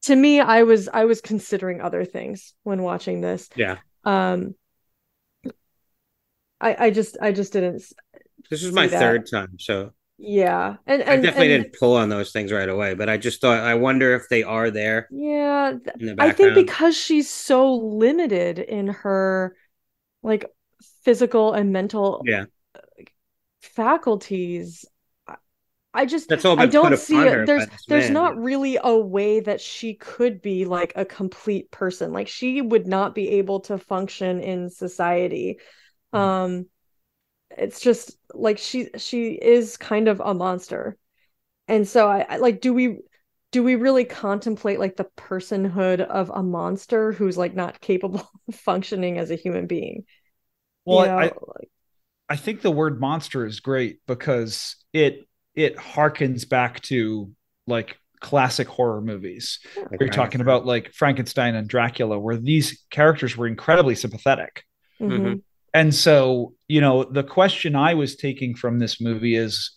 to 0.03 0.15
me, 0.15 0.39
I 0.39 0.63
was 0.63 0.89
I 0.89 1.05
was 1.05 1.21
considering 1.21 1.81
other 1.81 2.05
things 2.05 2.53
when 2.63 2.81
watching 2.81 3.21
this. 3.21 3.49
Yeah, 3.55 3.79
Um 4.05 4.55
I 6.59 6.85
I 6.87 6.89
just 6.91 7.17
I 7.21 7.31
just 7.31 7.53
didn't 7.53 7.83
this 8.49 8.63
is 8.63 8.73
my 8.73 8.87
that. 8.87 8.87
third 8.87 9.27
time, 9.29 9.57
so 9.59 9.93
yeah. 10.21 10.77
And 10.85 11.01
and 11.01 11.09
I 11.09 11.15
definitely 11.17 11.55
and 11.55 11.63
didn't 11.63 11.79
pull 11.79 11.95
on 11.95 12.09
those 12.09 12.31
things 12.31 12.51
right 12.51 12.69
away. 12.69 12.93
But 12.93 13.09
I 13.09 13.17
just 13.17 13.41
thought, 13.41 13.59
I 13.59 13.73
wonder 13.75 14.13
if 14.15 14.29
they 14.29 14.43
are 14.43 14.69
there 14.69 15.07
yeah, 15.11 15.73
the 15.95 16.15
I 16.19 16.31
think 16.31 16.55
because 16.55 16.95
she's 16.95 17.29
so 17.29 17.73
limited 17.73 18.59
in 18.59 18.87
her 18.87 19.55
like 20.23 20.45
physical 21.03 21.53
and 21.53 21.71
mental 21.71 22.21
yeah, 22.25 22.45
faculties, 23.61 24.85
I- 25.93 26.05
just 26.05 26.29
that's 26.29 26.45
all 26.45 26.59
I 26.59 26.67
don't 26.67 26.97
see 26.97 27.17
it. 27.17 27.33
her 27.33 27.45
There's 27.45 27.65
there's 27.87 28.05
man. 28.05 28.13
not 28.13 28.37
really 28.37 28.77
a 28.81 28.95
way 28.95 29.39
that 29.41 29.59
she 29.59 29.95
could 29.95 30.41
be 30.41 30.65
like 30.65 30.93
a 30.95 31.03
complete 31.03 31.71
person. 31.71 32.13
Like 32.13 32.27
she 32.27 32.61
would 32.61 32.87
not 32.87 33.13
be 33.13 33.27
able 33.31 33.61
to 33.61 33.77
function 33.77 34.39
in 34.39 34.69
society. 34.69 35.57
Mm-hmm. 36.13 36.17
Um 36.17 36.65
it's 37.57 37.79
just 37.79 38.17
like 38.33 38.57
she 38.57 38.89
she 38.97 39.31
is 39.33 39.77
kind 39.77 40.07
of 40.07 40.21
a 40.23 40.33
monster. 40.33 40.97
And 41.67 41.87
so 41.87 42.07
I, 42.09 42.25
I 42.29 42.37
like 42.37 42.61
do 42.61 42.73
we 42.73 42.99
do 43.51 43.63
we 43.63 43.75
really 43.75 44.05
contemplate 44.05 44.79
like 44.79 44.97
the 44.97 45.09
personhood 45.17 46.01
of 46.01 46.31
a 46.33 46.43
monster 46.43 47.13
who's 47.13 47.37
like 47.37 47.55
not 47.55 47.81
capable 47.81 48.29
of 48.49 48.55
functioning 48.55 49.17
as 49.19 49.31
a 49.31 49.35
human 49.35 49.67
being? 49.67 50.05
Well, 50.85 50.99
You 50.99 51.03
know, 51.03 51.17
I, 51.17 51.31
like- 51.47 51.71
I 52.29 52.35
think 52.37 52.61
the 52.61 52.71
word 52.71 52.99
monster 52.99 53.45
is 53.45 53.59
great 53.59 53.99
because 54.07 54.75
it 54.93 55.27
it 55.55 55.75
harkens 55.77 56.47
back 56.47 56.81
to 56.83 57.31
like 57.67 57.97
classic 58.21 58.67
horror 58.67 59.01
movies. 59.01 59.59
Like 59.91 60.01
You're 60.01 60.09
talking 60.09 60.41
Frankenstein. 60.41 60.41
about 60.41 60.65
like 60.65 60.93
Frankenstein 60.93 61.55
and 61.55 61.67
Dracula, 61.67 62.19
where 62.19 62.37
these 62.37 62.83
characters 62.89 63.35
were 63.37 63.47
incredibly 63.47 63.95
sympathetic. 63.95 64.63
mhm. 64.99 65.41
And 65.73 65.93
so, 65.95 66.53
you 66.67 66.81
know, 66.81 67.03
the 67.03 67.23
question 67.23 67.75
I 67.75 67.93
was 67.93 68.15
taking 68.15 68.55
from 68.55 68.79
this 68.79 68.99
movie 68.99 69.35
is 69.35 69.71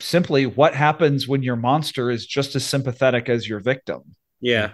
simply 0.00 0.46
what 0.46 0.74
happens 0.74 1.26
when 1.26 1.42
your 1.42 1.56
monster 1.56 2.10
is 2.10 2.26
just 2.26 2.54
as 2.54 2.64
sympathetic 2.64 3.28
as 3.28 3.48
your 3.48 3.60
victim? 3.60 4.02
Yeah, 4.40 4.72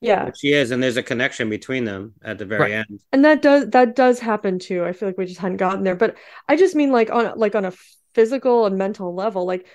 yeah. 0.00 0.26
which 0.26 0.36
she 0.40 0.52
is, 0.52 0.70
and 0.70 0.82
there's 0.82 0.96
a 0.96 1.02
connection 1.02 1.50
between 1.50 1.84
them 1.84 2.14
at 2.22 2.38
the 2.38 2.46
very 2.46 2.72
Right. 2.72 2.86
end. 2.88 3.00
and 3.12 3.24
that 3.24 3.42
does 3.42 3.68
that 3.70 3.96
does 3.96 4.20
happen 4.20 4.58
too 4.58 4.84
i 4.84 4.92
feel 4.92 5.08
like 5.08 5.18
we 5.18 5.26
just 5.26 5.40
hadn't 5.40 5.56
gotten 5.58 5.82
there 5.84 5.96
but 5.96 6.16
i 6.48 6.56
just 6.56 6.74
mean 6.74 6.92
like 6.92 7.10
on 7.10 7.36
like 7.38 7.54
on 7.54 7.64
a 7.64 7.72
physical 8.14 8.66
and 8.66 8.78
mental 8.78 9.14
level 9.14 9.44
like 9.46 9.66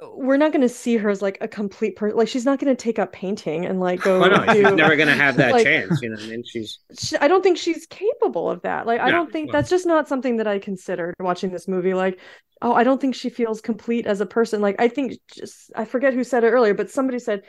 we're 0.00 0.36
not 0.36 0.52
going 0.52 0.62
to 0.62 0.68
see 0.68 0.96
her 0.96 1.10
as 1.10 1.20
like 1.20 1.38
a 1.40 1.48
complete 1.48 1.96
person 1.96 2.16
like 2.16 2.28
she's 2.28 2.44
not 2.44 2.60
going 2.60 2.74
to 2.74 2.80
take 2.80 2.98
up 3.00 3.12
painting 3.12 3.66
and 3.66 3.80
like 3.80 4.00
go 4.00 4.22
Oh 4.22 4.28
no, 4.28 4.52
she's 4.52 4.64
do 4.64 4.74
never 4.76 4.94
gonna 4.94 5.14
have 5.16 5.36
that 5.38 5.52
like- 5.52 5.64
chance. 5.64 6.00
You 6.00 6.10
know, 6.10 6.14
what 6.16 6.24
I 6.24 6.28
mean, 6.28 6.44
she's 6.46 6.78
she, 6.96 7.16
i 7.16 7.26
don't 7.26 7.42
think 7.42 7.58
she's 7.58 7.84
capable 7.86 8.48
of 8.48 8.62
that. 8.62 8.86
Like 8.86 9.00
i 9.00 9.10
don't 9.10 9.32
think 9.32 9.48
well- 9.48 9.60
that's 9.60 9.70
just 9.70 9.86
not 9.86 10.06
something 10.06 10.36
that 10.36 10.46
i 10.46 10.58
considered 10.60 11.14
watching 11.18 11.50
this 11.50 11.66
movie. 11.66 11.94
Like 11.94 12.20
oh 12.62 12.72
i 12.74 12.84
don't 12.84 13.00
think 13.00 13.14
she 13.16 13.28
feels 13.28 13.60
complete 13.60 14.06
as 14.06 14.20
a 14.20 14.26
person. 14.26 14.60
Like 14.60 14.76
i 14.78 14.86
think 14.88 15.14
just 15.34 15.72
i 15.74 15.84
forget 15.84 16.14
who 16.14 16.22
said 16.22 16.44
it 16.44 16.50
earlier 16.50 16.74
but 16.74 16.90
somebody 16.90 17.18
said 17.18 17.42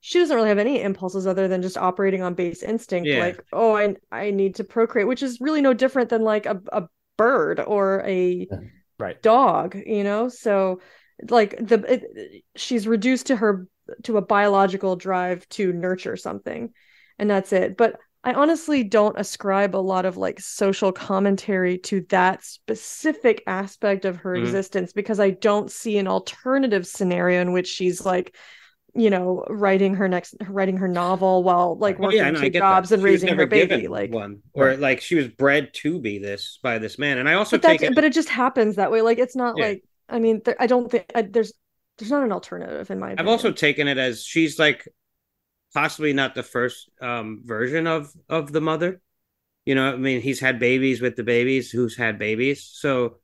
she 0.00 0.18
doesn't 0.18 0.36
really 0.36 0.50
have 0.50 0.58
any 0.58 0.82
impulses 0.82 1.26
other 1.26 1.48
than 1.48 1.62
just 1.62 1.78
operating 1.78 2.22
on 2.22 2.34
base 2.34 2.62
instinct. 2.62 3.08
Yeah. 3.08 3.20
like 3.20 3.42
oh 3.54 3.74
i 3.74 3.96
i 4.12 4.30
need 4.30 4.56
to 4.56 4.64
procreate 4.64 5.08
which 5.08 5.22
is 5.22 5.40
really 5.40 5.62
no 5.62 5.72
different 5.72 6.10
than 6.10 6.22
like 6.22 6.44
a, 6.44 6.60
a 6.72 6.82
bird 7.16 7.58
or 7.60 8.02
a 8.06 8.46
Right. 8.98 9.20
dog 9.22 9.74
you 9.86 10.04
know? 10.04 10.28
So 10.28 10.80
like 11.30 11.56
the 11.58 11.78
it, 11.92 12.44
she's 12.56 12.86
reduced 12.86 13.26
to 13.26 13.36
her 13.36 13.66
to 14.04 14.16
a 14.16 14.22
biological 14.22 14.96
drive 14.96 15.48
to 15.48 15.72
nurture 15.72 16.16
something 16.16 16.70
and 17.18 17.30
that's 17.30 17.52
it 17.52 17.76
but 17.76 17.96
i 18.24 18.32
honestly 18.32 18.82
don't 18.82 19.18
ascribe 19.18 19.74
a 19.74 19.78
lot 19.78 20.04
of 20.04 20.16
like 20.16 20.40
social 20.40 20.92
commentary 20.92 21.78
to 21.78 22.04
that 22.08 22.44
specific 22.44 23.42
aspect 23.46 24.04
of 24.04 24.16
her 24.16 24.34
Mhm. 24.34 24.36
existence 24.36 24.92
because 24.92 25.20
i 25.20 25.30
don't 25.30 25.70
see 25.70 25.98
an 25.98 26.08
alternative 26.08 26.86
scenario 26.86 27.40
in 27.40 27.52
which 27.52 27.68
she's 27.68 28.04
like 28.04 28.34
you 28.94 29.10
know 29.10 29.44
writing 29.48 29.94
her 29.94 30.08
next 30.08 30.34
writing 30.48 30.76
her 30.78 30.88
novel 30.88 31.42
while 31.42 31.76
like 31.78 31.98
Oh, 31.98 32.08
working 32.08 32.18
yeah, 32.18 32.38
I 32.38 32.48
two 32.48 32.50
jobs 32.50 32.90
that. 32.90 32.92
and 32.92 33.02
She 33.02 33.04
raising 33.04 33.32
her 33.34 33.46
baby 33.46 33.88
like 33.88 34.12
one, 34.12 34.42
or 34.52 34.68
Right. 34.68 34.78
like 34.78 35.00
she 35.00 35.14
was 35.14 35.28
bred 35.28 35.72
to 35.74 35.98
be 36.00 36.18
this 36.18 36.58
by 36.62 36.78
this 36.78 36.98
man. 36.98 37.18
And 37.18 37.28
I 37.28 37.34
also 37.34 37.56
but 37.56 37.62
take 37.66 37.82
it, 37.82 37.94
but 37.94 38.04
it 38.04 38.12
just 38.12 38.28
happens 38.28 38.76
that 38.76 38.90
way 38.90 39.02
like 39.02 39.18
it's 39.18 39.36
not 39.36 39.56
Yeah. 39.56 39.64
like 39.64 39.82
i 40.08 40.18
mean 40.18 40.40
there, 40.44 40.56
i 40.60 40.66
don't 40.66 40.90
think 40.90 41.04
I, 41.14 41.22
there's 41.22 41.52
there's 41.98 42.10
not 42.10 42.24
an 42.24 42.32
alternative 42.32 42.90
in 42.90 42.98
my 42.98 43.14
I've 43.16 43.26
also 43.28 43.52
taken 43.52 43.88
it 43.88 43.98
as 43.98 44.22
she's 44.24 44.58
like 44.58 44.86
possibly 45.74 46.12
not 46.12 46.34
the 46.34 46.42
first 46.42 46.90
um 47.00 47.42
version 47.44 47.86
of 47.86 48.12
of 48.28 48.52
the 48.52 48.60
mother. 48.60 49.00
You 49.64 49.74
know, 49.74 49.92
I 49.94 49.96
mean, 49.96 50.20
he's 50.20 50.38
had 50.40 50.58
babies 50.60 51.00
with 51.00 51.16
the 51.16 51.24
babies 51.24 51.70
who's 51.70 51.96
had 51.96 52.18
babies, 52.18 52.62
so 52.72 53.18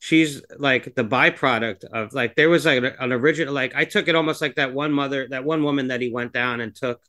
she's 0.00 0.42
like 0.58 0.94
the 0.96 1.04
byproduct 1.04 1.84
of 1.84 2.12
like 2.14 2.34
there 2.34 2.48
was 2.50 2.66
like 2.66 2.78
an, 2.78 2.86
an 2.98 3.12
original 3.12 3.54
like 3.54 3.74
I 3.76 3.84
took 3.84 4.08
it 4.08 4.14
almost 4.16 4.40
like 4.40 4.56
that 4.56 4.74
one 4.74 4.92
mother, 4.92 5.28
that 5.28 5.44
one 5.44 5.62
woman 5.62 5.88
that 5.88 6.00
he 6.00 6.10
went 6.10 6.32
down 6.32 6.60
and 6.60 6.74
took. 6.74 7.00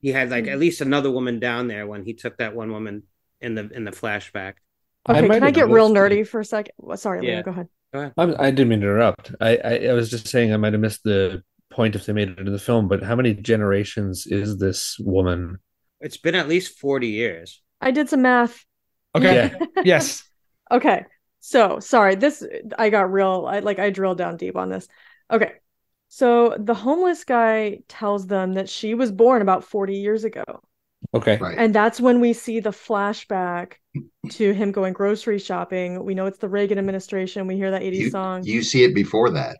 He 0.00 0.12
had 0.12 0.30
like 0.30 0.44
Hmm. 0.44 0.50
at 0.50 0.58
least 0.58 0.80
another 0.82 1.10
woman 1.10 1.40
down 1.40 1.66
there 1.68 1.86
when 1.86 2.04
he 2.04 2.14
took 2.14 2.36
that 2.36 2.54
one 2.54 2.70
woman 2.70 3.04
in 3.40 3.54
the 3.54 3.68
in 3.70 3.84
the 3.84 3.90
flashback. 3.90 4.54
Okay 5.08 5.26
might 5.26 5.36
can 5.36 5.42
i 5.44 5.50
get 5.50 5.68
real 5.70 5.88
missed 5.88 5.96
it. 5.96 5.98
nerdy 5.98 6.26
for 6.26 6.40
a 6.40 6.44
second 6.44 6.72
sorry 6.96 7.20
Leah, 7.22 7.36
Yeah. 7.36 7.42
go 7.42 7.50
ahead 7.50 7.68
I'm, 7.94 8.34
I 8.38 8.50
didn't 8.50 8.68
mean 8.68 8.80
to 8.80 8.86
interrupt. 8.86 9.32
I, 9.40 9.56
I, 9.56 9.74
I 9.88 9.92
was 9.92 10.10
just 10.10 10.28
saying 10.28 10.52
I 10.52 10.56
might 10.56 10.72
have 10.72 10.82
missed 10.82 11.04
the 11.04 11.42
point 11.70 11.94
if 11.94 12.06
they 12.06 12.12
made 12.12 12.30
it 12.30 12.38
in 12.38 12.52
the 12.52 12.58
film, 12.58 12.88
but 12.88 13.02
how 13.02 13.16
many 13.16 13.34
generations 13.34 14.26
is 14.26 14.58
this 14.58 14.96
woman? 14.98 15.58
It's 16.00 16.16
been 16.16 16.34
at 16.34 16.48
least 16.48 16.78
forty 16.78 17.08
years. 17.08 17.62
i 17.80 17.90
did 17.90 18.08
some 18.08 18.22
math 18.22 18.64
Okay. 19.14 19.34
Yeah. 19.34 19.66
yes. 19.84 20.24
Okay. 20.70 21.04
So 21.40 21.78
sorry, 21.78 22.14
this 22.14 22.44
I 22.78 22.90
got 22.90 23.12
real 23.12 23.46
I 23.48 23.60
like 23.60 23.78
I 23.78 23.90
drilled 23.90 24.18
down 24.18 24.36
deep 24.36 24.56
on 24.56 24.70
this. 24.70 24.88
Okay. 25.30 25.52
So 26.08 26.56
the 26.58 26.74
homeless 26.74 27.24
guy 27.24 27.80
tells 27.88 28.26
them 28.26 28.54
that 28.54 28.68
she 28.68 28.94
was 28.94 29.10
born 29.10 29.42
about 29.42 29.64
40 29.64 29.96
years 29.96 30.24
ago. 30.24 30.44
Okay. 31.12 31.36
Right. 31.38 31.56
And 31.58 31.74
that's 31.74 32.00
when 32.00 32.20
we 32.20 32.32
see 32.32 32.60
the 32.60 32.70
flashback 32.70 33.74
to 34.30 34.52
him 34.52 34.72
going 34.72 34.92
grocery 34.92 35.38
shopping. 35.38 36.04
We 36.04 36.14
know 36.14 36.26
it's 36.26 36.38
the 36.38 36.48
Reagan 36.48 36.78
administration. 36.78 37.46
We 37.46 37.56
hear 37.56 37.70
that 37.70 37.82
80s 37.82 37.94
You, 37.96 38.10
song. 38.10 38.44
you 38.44 38.62
see 38.62 38.84
it 38.84 38.94
before 38.94 39.30
that. 39.30 39.58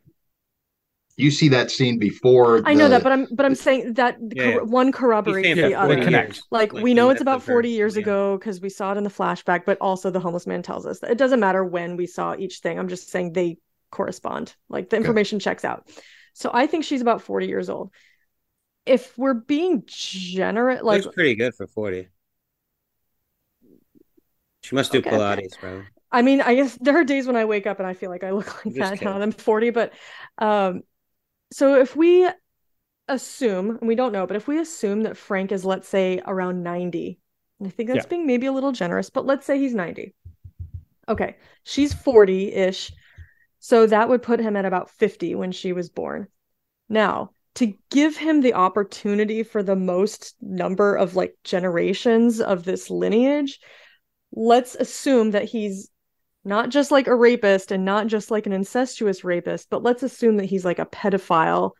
You 1.16 1.30
see 1.30 1.48
that 1.50 1.70
scene 1.70 2.00
before. 2.00 2.60
I 2.66 2.74
know 2.74 2.88
that, 2.88 3.04
but 3.04 3.12
I'm 3.12 3.28
but 3.30 3.46
I'm 3.46 3.54
saying 3.54 3.94
that 3.94 4.16
Yeah. 4.34 4.54
cor- 4.54 4.64
one 4.64 4.90
corroborates 4.90 5.54
the 5.54 5.72
other. 5.76 5.94
40 5.94 6.02
connect. 6.04 6.42
Like, 6.50 6.72
Like, 6.72 6.82
we 6.82 6.92
know 6.92 7.10
it's 7.10 7.20
the 7.20 7.22
about 7.22 7.44
40 7.44 7.68
first- 7.68 7.76
years 7.76 7.94
yeah. 7.96 8.02
ago 8.02 8.36
because 8.36 8.60
we 8.60 8.68
saw 8.68 8.90
it 8.92 8.98
in 8.98 9.04
the 9.04 9.10
flashback, 9.10 9.64
but 9.64 9.78
also 9.80 10.10
the 10.10 10.18
homeless 10.18 10.44
man 10.48 10.62
tells 10.62 10.86
us 10.86 10.98
that 11.00 11.10
it 11.12 11.18
doesn't 11.18 11.38
matter 11.38 11.64
when 11.64 11.96
we 11.96 12.06
saw 12.06 12.34
each 12.36 12.58
thing. 12.58 12.80
I'm 12.80 12.88
just 12.88 13.10
saying 13.10 13.32
they 13.32 13.58
correspond. 13.92 14.56
Like 14.68 14.90
the 14.90 14.96
Okay. 14.96 15.04
information 15.04 15.38
checks 15.38 15.64
out. 15.64 15.86
So 16.32 16.50
I 16.52 16.66
think 16.66 16.82
she's 16.82 17.00
about 17.00 17.22
40 17.22 17.46
years 17.46 17.68
old. 17.68 17.92
If 18.86 19.16
we're 19.16 19.34
being 19.34 19.84
generous, 19.86 20.82
like 20.82 21.02
That's 21.02 21.06
pretty 21.06 21.34
good 21.34 21.54
for 21.54 21.66
40. 21.66 22.08
She 24.62 24.74
must 24.74 24.90
do 24.90 25.00
Okay, 25.00 25.16
okay. 25.18 25.40
Pilates, 25.40 25.60
bro. 25.60 25.86
I 26.12 26.22
mean, 26.22 26.40
I 26.40 26.54
guess 26.54 26.76
there 26.80 26.96
are 26.98 27.04
days 27.04 27.26
when 27.26 27.36
I 27.36 27.44
wake 27.46 27.66
up 27.66 27.78
and 27.80 27.86
I 27.88 27.94
feel 27.94 28.10
like 28.10 28.24
I 28.24 28.32
look 28.32 28.46
like 28.66 28.66
I'm 28.66 28.72
just 28.74 28.94
that 28.94 29.02
now 29.02 29.14
that 29.14 29.22
I'm 29.22 29.32
40, 29.32 29.70
but 29.70 29.92
um 30.38 30.82
so 31.52 31.76
if 31.80 31.96
we 31.96 32.28
assume, 33.08 33.78
and 33.78 33.88
we 33.88 33.94
don't 33.96 34.12
know, 34.12 34.26
but 34.26 34.36
if 34.36 34.48
we 34.48 34.60
assume 34.60 35.02
that 35.04 35.16
Frank 35.18 35.52
is 35.52 35.64
let's 35.64 35.88
say 35.88 36.22
around 36.26 36.62
90, 36.64 37.20
and 37.60 37.68
I 37.68 37.72
think 37.72 37.88
that's 37.88 38.04
Yeah. 38.04 38.10
being 38.10 38.26
maybe 38.26 38.46
a 38.48 38.52
little 38.52 38.72
generous, 38.72 39.10
but 39.10 39.26
let's 39.26 39.46
say 39.46 39.58
he's 39.58 39.74
90. 39.74 40.14
Okay, 41.08 41.36
she's 41.64 41.94
40-ish. 41.94 42.92
So 43.60 43.86
that 43.86 44.08
would 44.10 44.22
put 44.22 44.40
him 44.40 44.56
at 44.56 44.66
about 44.66 44.90
50 44.90 45.34
when 45.36 45.52
she 45.52 45.72
was 45.74 45.90
born. 45.90 46.28
Now, 46.88 47.33
to 47.54 47.74
give 47.90 48.16
him 48.16 48.40
the 48.40 48.54
opportunity 48.54 49.42
for 49.42 49.62
the 49.62 49.76
most 49.76 50.34
number 50.40 50.96
of 50.96 51.14
like 51.14 51.36
generations 51.44 52.40
of 52.40 52.64
this 52.64 52.90
lineage, 52.90 53.60
let's 54.32 54.74
assume 54.74 55.30
that 55.32 55.44
he's 55.44 55.90
not 56.44 56.68
just 56.68 56.90
like 56.90 57.06
a 57.06 57.14
rapist 57.14 57.70
and 57.70 57.84
not 57.84 58.06
just 58.06 58.30
like 58.30 58.46
an 58.46 58.52
incestuous 58.52 59.24
rapist, 59.24 59.70
but 59.70 59.82
let's 59.82 60.02
assume 60.02 60.36
that 60.38 60.46
he's 60.46 60.64
like 60.64 60.78
a 60.78 60.86
pedophile, 60.86 61.72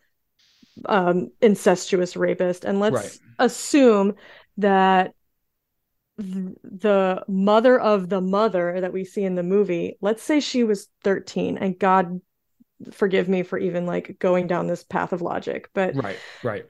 um, 0.87 1.31
incestuous 1.41 2.17
rapist. 2.17 2.65
And 2.65 2.81
let's 2.81 2.95
Right. 2.95 3.19
assume 3.39 4.15
that 4.59 5.13
th- 6.19 6.57
the 6.63 7.25
mother 7.29 7.79
of 7.79 8.09
the 8.09 8.21
mother 8.21 8.81
that 8.81 8.93
we 8.93 9.05
see 9.05 9.25
in 9.25 9.35
the 9.35 9.43
movie, 9.43 9.99
let's 10.01 10.23
say 10.23 10.41
she 10.41 10.65
was 10.65 10.89
13, 11.03 11.59
and 11.59 11.79
God 11.79 12.21
forgive 12.93 13.29
me 13.29 13.43
for 13.43 13.59
even 13.59 13.87
like 13.87 14.19
going 14.19 14.47
down 14.47 14.67
this 14.67 14.83
path 14.83 15.13
of 15.13 15.23
logic, 15.23 15.69
but 15.75 15.95
Right. 15.95 16.19
Right. 16.43 16.67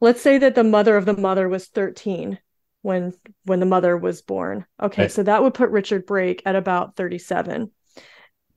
let's 0.00 0.20
say 0.20 0.38
that 0.38 0.54
the 0.54 0.64
mother 0.64 0.96
of 0.96 1.06
the 1.06 1.16
mother 1.16 1.48
was 1.48 1.66
13 1.66 2.38
when 2.82 3.12
when 3.44 3.58
the 3.60 3.66
mother 3.66 3.96
was 3.96 4.22
born 4.22 4.64
okay 4.80 5.02
Right. 5.02 5.10
so 5.10 5.22
that 5.24 5.42
would 5.42 5.54
put 5.54 5.70
richard 5.70 6.06
brake 6.06 6.42
at 6.46 6.54
about 6.54 6.94
37 6.94 7.72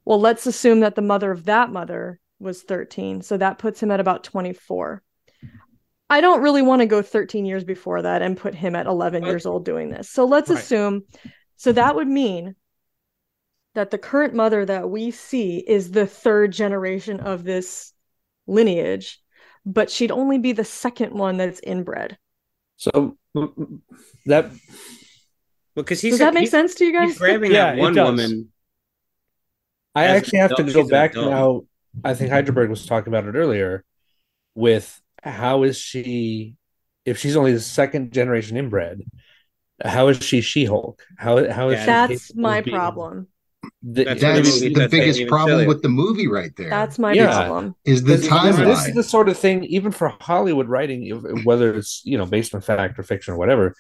well 0.06 0.20
let's 0.20 0.46
assume 0.46 0.82
that 0.82 0.94
the 0.96 1.02
mother 1.02 1.32
of 1.32 1.46
that 1.46 1.72
mother 1.72 2.20
was 2.40 2.62
13 2.62 3.22
so 3.22 3.38
that 3.38 3.58
puts 3.58 3.82
him 3.82 3.90
at 3.90 4.00
about 4.00 4.24
24 4.24 5.02
i 6.10 6.22
don't 6.22 6.42
really 6.42 6.62
want 6.62 6.82
to 6.82 6.86
go 6.86 7.02
13 7.02 7.46
years 7.46 7.64
before 7.64 8.04
that 8.04 8.22
and 8.22 8.38
put 8.38 8.54
him 8.54 8.76
at 8.76 8.86
11 8.86 9.24
uh, 9.24 9.28
years 9.28 9.46
old 9.48 9.66
doing 9.66 9.90
this 9.90 10.10
so 10.10 10.26
let's 10.26 10.50
Right. 10.52 10.60
assume 10.60 11.04
so 11.58 11.72
that 11.72 11.96
would 11.96 12.08
mean 12.08 12.56
that 13.74 13.92
the 13.92 13.98
current 13.98 14.34
mother 14.34 14.66
that 14.66 14.90
we 14.90 15.12
see 15.12 15.58
is 15.60 15.92
the 15.92 16.06
third 16.08 16.52
generation 16.52 17.20
of 17.20 17.44
this 17.44 17.94
lineage 18.48 19.20
but 19.66 19.92
she'd 19.92 20.10
only 20.12 20.40
be 20.40 20.54
the 20.54 20.64
second 20.66 21.14
one 21.14 21.38
that's 21.38 21.60
inbred. 21.62 22.18
So 22.78 23.16
that 24.26 24.52
Because 25.76 26.02
he's 26.02 26.14
Does 26.14 26.20
that 26.20 26.34
make 26.34 26.42
he's, 26.42 26.50
sense 26.52 26.74
to 26.76 26.86
you 26.86 27.00
He's 27.00 27.12
guys? 27.12 27.18
grabbing 27.20 27.52
Yeah, 27.52 27.66
that 27.72 27.78
it 27.78 27.82
one 27.82 27.94
does. 27.94 28.08
woman. 28.08 28.50
I 29.94 30.06
actually 30.06 30.40
have 30.40 30.56
to 30.56 30.64
go 30.64 30.88
back 30.88 31.14
now. 31.14 31.62
I 32.04 32.16
think 32.16 32.32
Hydraberg 32.32 32.70
was 32.70 32.88
talking 32.88 33.14
about 33.14 33.28
it 33.28 33.38
earlier. 33.38 33.84
With 34.56 35.00
how 35.22 35.62
is 35.62 35.78
she, 35.78 36.56
if 37.06 37.20
she's 37.20 37.36
only 37.38 37.54
the 37.54 37.60
second 37.60 38.12
generation 38.14 38.58
inbred, 38.58 39.02
how 39.86 40.08
is 40.08 40.18
she 40.24 40.42
She 40.42 40.66
Hulk? 40.66 41.04
How 41.20 41.52
how 41.52 41.70
is 41.70 41.76
Yeah, 41.86 42.08
she 42.08 42.14
That's 42.16 42.36
my 42.36 42.62
being- 42.62 42.76
problem. 42.76 43.28
The, 43.84 44.04
That's 44.06 44.22
That's 44.22 44.48
movie 44.62 44.74
the 44.74 44.80
that's 44.82 44.92
biggest 44.92 45.28
problem 45.28 45.52
sillier. 45.54 45.68
with 45.68 45.82
the 45.84 45.90
movie 45.90 46.28
right 46.28 46.52
there. 46.58 46.70
That's 46.70 46.98
my 46.98 47.14
Yeah. 47.14 47.28
problem. 47.46 47.76
is 47.86 48.02
the 48.04 48.16
This, 48.18 48.28
this- 48.28 48.56
this 48.58 48.88
is 48.88 48.94
the 48.96 49.04
sort 49.04 49.30
of 49.30 49.38
thing, 49.38 49.64
even 49.66 49.92
for 49.92 50.10
Hollywood 50.20 50.68
writing, 50.68 51.08
whether 51.44 51.74
it's 51.76 52.02
you 52.04 52.18
know 52.18 52.26
based 52.26 52.56
on 52.56 52.62
fact 52.62 52.98
or 52.98 53.04
fiction 53.04 53.34
or 53.34 53.38
whatever, 53.38 53.76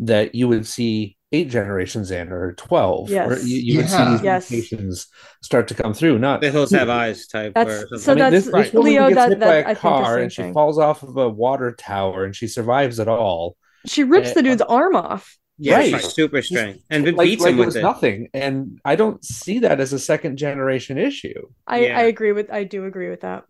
that 0.00 0.34
you 0.34 0.46
would 0.48 0.66
see 0.66 1.16
eight 1.32 1.50
generations 1.50 2.12
in 2.12 2.30
or 2.30 2.52
twelve, 2.54 3.10
or 3.10 3.12
Yes. 3.12 3.46
you, 3.46 3.56
you 3.58 3.76
would 3.78 3.88
see 3.88 3.96
Yeah. 3.96 4.10
these 4.12 4.22
Yes. 4.22 4.50
mutations 4.52 5.06
start 5.42 5.66
to 5.68 5.74
come 5.74 5.94
through. 5.94 6.18
Not 6.20 6.40
The 6.40 6.50
hills 6.52 6.70
have 6.70 6.88
eyes 6.88 7.26
type. 7.26 7.54
That's- 7.54 7.84
or 7.90 7.98
so 7.98 8.12
I 8.12 8.14
mean, 8.14 8.18
that's- 8.20 8.44
this, 8.44 8.52
right. 8.52 8.64
this 8.64 8.72
woman 8.72 8.92
Leo, 8.92 9.08
gets 9.08 9.14
that- 9.16 9.28
hit 9.30 9.40
that- 9.40 9.46
by 9.46 9.56
I 9.56 9.58
a 9.58 9.64
think 9.64 9.76
the 9.78 9.80
car 9.88 10.18
and 10.18 10.32
she 10.32 10.42
thing. 10.42 10.52
falls 10.54 10.78
off 10.78 11.02
of 11.02 11.16
a 11.16 11.28
water 11.28 11.72
tower 11.72 12.24
and 12.24 12.36
she 12.36 12.46
survives 12.46 13.00
it 13.00 13.08
all. 13.08 13.56
She 13.86 14.04
rips 14.04 14.30
Uh, 14.30 14.34
the 14.34 14.42
dude's 14.44 14.62
arm 14.62 14.94
off. 14.94 15.36
Yeah, 15.58 15.76
right. 15.76 15.90
she's 15.90 16.12
super 16.12 16.42
strength 16.42 16.82
and 16.90 17.04
Like, 17.16 17.26
beats 17.26 17.42
like 17.42 17.52
him 17.52 17.58
it 17.58 17.58
with 17.60 17.66
was 17.66 17.76
it. 17.76 17.82
nothing, 17.82 18.28
and 18.34 18.80
I 18.84 18.96
don't 18.96 19.24
see 19.24 19.60
that 19.60 19.80
as 19.80 19.92
a 19.92 19.98
second 19.98 20.36
generation 20.36 20.98
issue. 20.98 21.48
I, 21.66 21.86
Yeah. 21.86 21.98
I 21.98 22.02
agree 22.02 22.32
with 22.32 22.50
I 22.50 22.64
do 22.64 22.84
agree 22.86 23.08
with 23.10 23.20
that. 23.20 23.44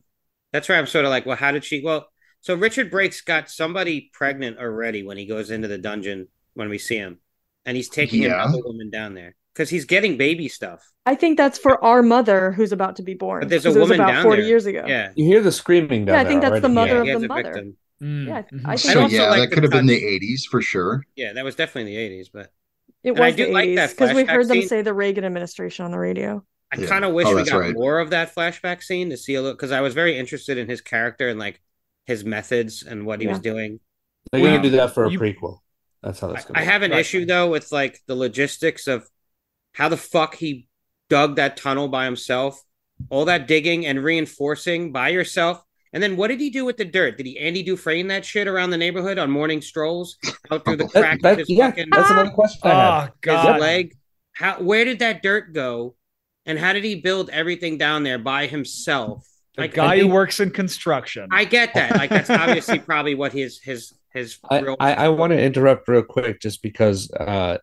That's 0.52 0.68
where 0.68 0.78
I'm 0.78 0.86
sort 0.86 1.04
of 1.04 1.10
like, 1.10 1.26
well, 1.26 1.36
how 1.36 1.50
did 1.52 1.64
she? 1.64 1.80
Well, 1.82 2.06
so 2.40 2.54
Richard 2.54 2.90
Brake's 2.90 3.22
got 3.22 3.50
somebody 3.50 4.10
pregnant 4.12 4.58
already 4.58 5.02
when 5.02 5.16
he 5.16 5.26
goes 5.26 5.50
into 5.50 5.66
the 5.68 5.78
dungeon 5.78 6.28
when 6.54 6.68
we 6.68 6.78
see 6.78 6.96
him, 6.96 7.18
and 7.64 7.76
he's 7.76 7.88
taking 7.88 8.22
Yeah. 8.22 8.42
another 8.44 8.62
woman 8.64 8.90
down 8.90 9.14
there 9.14 9.34
because 9.54 9.70
he's 9.70 9.84
getting 9.86 10.16
baby 10.18 10.48
stuff. 10.48 10.82
I 11.06 11.14
think 11.14 11.38
that's 11.38 11.58
for 11.58 11.82
our 11.82 12.02
mother 12.02 12.52
who's 12.52 12.72
about 12.72 12.96
to 12.96 13.02
be 13.02 13.14
born. 13.14 13.40
But 13.40 13.48
there's 13.48 13.64
a 13.66 13.70
'cause 13.70 13.76
it 13.76 13.80
was 13.80 13.88
woman 13.90 14.00
about 14.00 14.12
down 14.12 14.22
40 14.22 14.42
there. 14.42 14.48
years 14.48 14.66
ago. 14.66 14.84
Yeah, 14.86 15.12
You 15.16 15.24
hear 15.26 15.40
the 15.42 15.52
screaming 15.52 16.04
down 16.04 16.14
Yeah, 16.16 16.20
I 16.20 16.24
think 16.24 16.40
there 16.42 16.50
that's 16.50 16.62
the 16.62 16.68
mother 16.68 17.02
yeah, 17.04 17.14
of 17.14 17.20
the 17.22 17.28
mother. 17.28 17.42
victim. 17.52 17.76
Mm, 18.02 18.26
Yeah. 18.26 18.42
I 18.64 18.72
I 18.72 18.76
think 18.76 18.92
so 18.92 19.02
also 19.02 19.14
yeah, 19.16 19.30
like 19.30 19.48
that 19.48 19.54
could 19.54 19.62
have 19.62 19.72
been 19.72 19.86
the 19.86 20.02
'80s 20.02 20.42
for 20.50 20.60
sure. 20.60 21.04
Yeah, 21.16 21.32
that 21.32 21.44
was 21.44 21.54
definitely 21.54 21.94
in 21.94 22.10
the 22.10 22.16
'80s, 22.16 22.28
but 22.32 22.52
it 23.02 23.10
And 23.10 23.20
I 23.20 23.26
was 23.26 23.36
do 23.36 23.46
the 23.46 23.52
like 23.52 23.68
80s 23.68 23.76
that 23.76 23.90
because 23.90 24.14
we 24.14 24.24
heard 24.24 24.48
them 24.48 24.58
scene. 24.60 24.68
say 24.68 24.82
the 24.82 24.94
Reagan 24.94 25.24
administration 25.24 25.84
on 25.84 25.90
the 25.90 25.98
radio. 25.98 26.44
I 26.72 26.78
Yeah. 26.80 26.86
kind 26.88 27.04
of 27.04 27.12
wish 27.12 27.26
Oh, 27.28 27.36
we 27.36 27.44
got 27.44 27.58
right. 27.60 27.74
more 27.74 28.00
of 28.00 28.10
that 28.10 28.34
flashback 28.34 28.82
scene 28.82 29.10
to 29.10 29.16
see 29.16 29.34
a 29.34 29.42
little 29.42 29.54
because 29.54 29.70
I 29.70 29.80
was 29.80 29.94
very 29.94 30.18
interested 30.18 30.58
in 30.58 30.68
his 30.68 30.80
character 30.80 31.28
and 31.28 31.38
like 31.38 31.60
his 32.06 32.24
methods 32.24 32.82
and 32.82 33.06
what 33.06 33.20
he 33.20 33.26
was 33.28 33.38
doing. 33.38 33.80
They're 34.32 34.40
Well, 34.42 34.50
going 34.52 34.62
to 34.62 34.70
do 34.70 34.76
that 34.76 34.92
for 34.94 35.04
a 35.04 35.10
you- 35.10 35.18
prequel. 35.20 35.58
That's 36.02 36.18
how 36.20 36.28
that's 36.28 36.44
going. 36.46 36.58
I 36.58 36.62
have 36.64 36.82
an 36.82 36.90
Right. 36.90 37.00
issue 37.00 37.24
though 37.24 37.48
with 37.50 37.70
like 37.72 38.00
the 38.06 38.14
logistics 38.16 38.86
of 38.88 39.08
how 39.72 39.88
the 39.88 39.96
fuck 39.96 40.34
he 40.34 40.66
dug 41.08 41.36
that 41.36 41.56
tunnel 41.56 41.88
by 41.88 42.04
himself, 42.06 42.62
all 43.10 43.24
that 43.26 43.46
digging 43.46 43.86
and 43.86 44.02
reinforcing 44.02 44.92
by 44.92 45.10
yourself. 45.10 45.62
And 45.94 46.02
then 46.02 46.16
what 46.16 46.28
did 46.28 46.40
he 46.40 46.50
do 46.50 46.64
with 46.64 46.76
the 46.76 46.84
dirt? 46.84 47.16
Did 47.16 47.24
he 47.26 47.38
Andy 47.38 47.62
Dufresne 47.62 48.08
that 48.08 48.24
shit 48.24 48.48
around 48.48 48.70
the 48.70 48.76
neighborhood 48.76 49.16
on 49.16 49.30
morning 49.30 49.62
strolls 49.62 50.18
out 50.50 50.64
through 50.64 50.76
the 50.76 50.88
crack 50.88 51.20
that- 51.22 51.32
of 51.34 51.38
his 51.38 51.50
yeah, 51.50 51.70
fucking 51.70 51.88
that's 51.92 52.10
another 52.10 52.30
question 52.30 52.60
I 52.64 52.74
had. 53.02 53.12
Oh 53.28 53.52
his 53.52 53.60
leg? 53.60 53.96
How 54.32 54.60
where 54.60 54.84
did 54.84 54.98
that 54.98 55.22
dirt 55.22 55.52
go? 55.54 55.94
And 56.46 56.58
how 56.58 56.72
did 56.74 56.84
he 56.84 56.96
build 56.96 57.30
everything 57.30 57.78
down 57.78 58.02
there 58.02 58.18
by 58.18 58.46
himself? 58.46 59.26
The 59.54 59.62
Like, 59.62 59.74
guy 59.74 59.94
I 59.94 59.98
who 60.00 60.08
works 60.08 60.40
in 60.40 60.50
construction. 60.50 61.28
I 61.30 61.44
get 61.44 61.72
that. 61.74 61.96
Like 61.96 62.10
that's 62.10 62.28
obviously 62.44 62.80
probably 62.80 63.14
what 63.14 63.32
his 63.32 63.60
his 63.60 63.94
his 64.12 64.38
I, 64.50 64.60
real 64.60 64.76
I, 64.80 64.94
I 64.94 65.08
want 65.10 65.30
to 65.32 65.40
interrupt 65.40 65.86
real 65.88 66.02
quick 66.02 66.40
just 66.40 66.60
because 66.60 67.08
uh, 67.12 67.58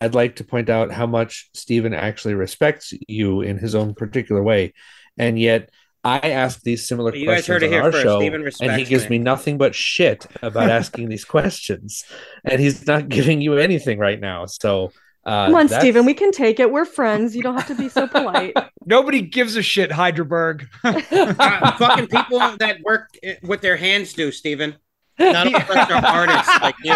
I'd 0.00 0.14
like 0.14 0.36
to 0.36 0.44
point 0.44 0.68
out 0.68 0.90
how 0.90 1.06
much 1.06 1.50
Steven 1.54 1.94
actually 1.94 2.34
respects 2.34 2.92
you 3.06 3.42
in 3.42 3.58
his 3.58 3.76
own 3.76 3.94
particular 3.94 4.42
way. 4.42 4.74
And 5.16 5.38
yet 5.38 5.70
I 6.04 6.18
ask 6.30 6.60
these 6.62 6.86
similar 6.86 7.10
Well, 7.12 7.18
you 7.20 7.26
guys 7.26 7.46
questions 7.46 7.54
heard 7.54 7.62
it 7.62 7.66
on 7.66 7.72
here 7.72 7.82
our 7.82 7.92
first. 7.92 8.02
show, 8.04 8.20
and 8.64 8.72
he 8.78 8.84
gives 8.84 9.04
me. 9.08 9.18
me 9.18 9.24
nothing 9.24 9.56
but 9.58 9.74
shit 9.74 10.26
about 10.42 10.68
asking 10.70 11.08
these 11.08 11.24
questions. 11.24 12.04
And 12.44 12.60
he's 12.60 12.86
not 12.86 13.08
giving 13.16 13.40
you 13.40 13.54
anything 13.56 13.98
right 13.98 14.20
now. 14.20 14.44
So 14.46 14.92
uh, 15.24 15.46
Come 15.46 15.54
on, 15.54 15.66
that's- 15.68 15.80
Steven, 15.82 16.04
we 16.04 16.12
can 16.12 16.30
take 16.32 16.60
it. 16.60 16.70
We're 16.70 16.84
friends. 16.84 17.34
You 17.34 17.42
don't 17.42 17.54
have 17.56 17.66
to 17.68 17.74
be 17.74 17.88
so 17.88 18.06
polite. 18.06 18.54
Nobody 18.84 19.22
gives 19.22 19.56
a 19.56 19.62
shit, 19.62 19.90
Hydraberg. 19.90 20.66
Uh, 20.84 21.76
fucking 21.78 22.08
people 22.08 22.38
that 22.58 22.78
work 22.84 23.08
with 23.42 23.62
their 23.62 23.76
hands 23.76 24.12
do, 24.12 24.30
Steven. 24.30 24.76
Not 25.18 25.46
unless 25.46 25.88
they're 25.88 25.96
artists 25.96 26.60
like 26.60 26.74
you. 26.84 26.92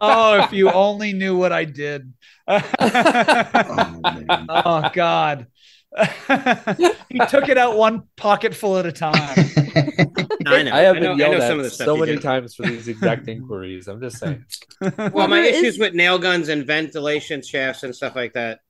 oh, 0.00 0.40
if 0.44 0.52
you 0.52 0.70
only 0.70 1.12
knew 1.12 1.36
what 1.36 1.50
I 1.52 1.64
did. 1.64 2.12
Oh, 2.46 4.00
man. 4.02 4.46
oh 4.48 4.90
God. 4.92 5.46
he 7.08 7.18
took 7.28 7.48
it 7.48 7.56
out 7.56 7.76
one 7.76 8.02
pocketful 8.16 8.78
at 8.78 8.86
a 8.86 8.92
time. 8.92 9.14
I 10.46 10.62
know. 10.62 10.72
I 10.72 10.80
have 10.80 10.96
I 10.96 11.00
been 11.00 11.16
know, 11.16 11.24
I 11.24 11.28
yelled 11.28 11.38
know 11.38 11.40
some 11.40 11.58
of 11.60 11.60
at 11.60 11.62
the 11.64 11.70
stuff 11.70 11.86
so 11.86 11.96
many 11.96 12.16
do. 12.16 12.20
times 12.20 12.54
for 12.54 12.64
these 12.64 12.88
exact 12.88 13.28
inquiries. 13.28 13.86
I'm 13.86 14.00
just 14.00 14.18
saying. 14.18 14.44
Well, 14.80 15.28
my 15.28 15.40
there 15.42 15.54
issues 15.54 15.78
with 15.78 15.94
nail 15.94 16.18
guns 16.18 16.48
and 16.48 16.66
ventilation 16.66 17.42
shafts 17.42 17.84
and 17.84 17.94
stuff 17.94 18.16
like 18.16 18.32
that, 18.32 18.60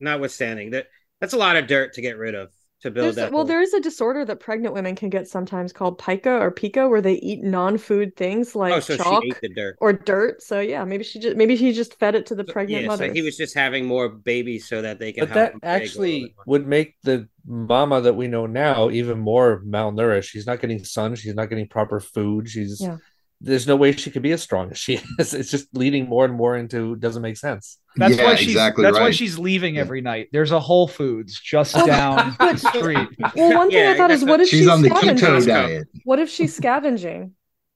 notwithstanding, 0.00 0.70
that 0.70 0.88
that's 1.20 1.32
a 1.32 1.38
lot 1.38 1.56
of 1.56 1.66
dirt 1.66 1.94
to 1.94 2.00
get 2.02 2.18
rid 2.18 2.34
of 2.34 2.50
to 2.84 2.90
build 2.90 3.06
There's, 3.06 3.14
that. 3.16 3.32
well, 3.32 3.40
whole- 3.40 3.48
there 3.48 3.62
is 3.62 3.72
a 3.72 3.80
disorder 3.80 4.26
that 4.26 4.40
pregnant 4.40 4.74
women 4.74 4.94
can 4.94 5.08
get 5.08 5.26
sometimes 5.26 5.72
called 5.72 5.98
pica 5.98 6.38
or 6.38 6.50
pica, 6.50 6.86
where 6.86 7.00
they 7.00 7.14
eat 7.14 7.42
non-food 7.42 8.14
things 8.14 8.54
oh, 8.54 8.58
like 8.58 8.74
oh, 8.74 8.80
so 8.80 8.96
chalk 8.98 9.22
she 9.22 9.30
ate 9.30 9.40
the 9.40 9.48
dirt. 9.48 9.76
or 9.80 9.94
dirt. 9.94 10.42
So 10.42 10.60
yeah, 10.60 10.84
maybe 10.84 11.02
she 11.02 11.18
just 11.18 11.34
maybe 11.34 11.56
he 11.56 11.72
just 11.72 11.98
fed 11.98 12.14
it 12.14 12.26
to 12.26 12.34
the 12.34 12.44
pregnant 12.44 12.82
yeah, 12.82 12.88
mother. 12.88 13.06
so 13.08 13.12
he 13.14 13.22
was 13.22 13.38
just 13.38 13.54
having 13.54 13.86
more 13.86 14.10
babies 14.10 14.68
so 14.68 14.82
that 14.82 14.98
they 14.98 15.12
can. 15.12 15.24
But 15.24 15.34
that 15.34 15.52
him 15.54 15.60
big 15.60 15.64
or 15.64 15.72
actually 15.72 16.34
would 16.46 16.66
make 16.66 16.96
the 17.02 17.26
mama 17.46 18.02
that 18.02 18.16
we 18.16 18.28
know 18.28 18.44
now 18.44 18.90
even 18.90 19.18
more 19.18 19.62
malnourished. 19.66 20.24
She's 20.24 20.46
not 20.46 20.60
getting 20.60 20.84
sun. 20.84 21.14
She's 21.14 21.34
not 21.34 21.48
getting 21.48 21.66
proper 21.66 22.00
food. 22.00 22.50
She's 22.50 22.82
Yeah. 22.82 22.98
There's 23.44 23.66
no 23.66 23.76
way 23.76 23.92
she 23.92 24.10
could 24.10 24.22
be 24.22 24.32
as 24.32 24.42
strong 24.42 24.70
as 24.70 24.78
she 24.78 24.94
is. 25.18 25.34
It's 25.34 25.50
just 25.50 25.68
leading 25.76 26.08
more 26.08 26.24
and 26.24 26.34
more 26.34 26.56
into 26.56 26.96
doesn't 26.96 27.22
make 27.22 27.36
sense. 27.36 27.78
That's 27.96 28.16
Yeah, 28.16 28.24
why 28.24 28.34
she's 28.34 28.48
exactly 28.48 28.82
that's 28.82 28.98
why 28.98 29.10
she's 29.10 29.38
leaving 29.38 29.74
Yeah. 29.74 29.82
every 29.82 30.00
night. 30.00 30.28
There's 30.32 30.50
a 30.50 30.60
Whole 30.60 30.88
Foods 30.88 31.38
just 31.40 31.76
Oh, 31.76 31.86
down 31.86 32.36
the 32.38 32.56
street. 32.56 33.08
Well, 33.36 33.54
one 33.54 33.70
thing 33.70 33.84
Yeah, 33.84 33.92
I 33.92 33.96
thought 33.96 34.10
is, 34.10 34.24
what 34.24 34.40
if 34.40 34.48
She's 34.48 34.60
she's 34.60 34.68
on 34.68 34.82
the 34.82 34.88
scavenging? 34.90 35.26
keto 35.28 35.46
diet. 35.46 35.88
What 36.04 36.18
if 36.18 36.28
she's 36.30 36.54
scavenging? 36.56 37.34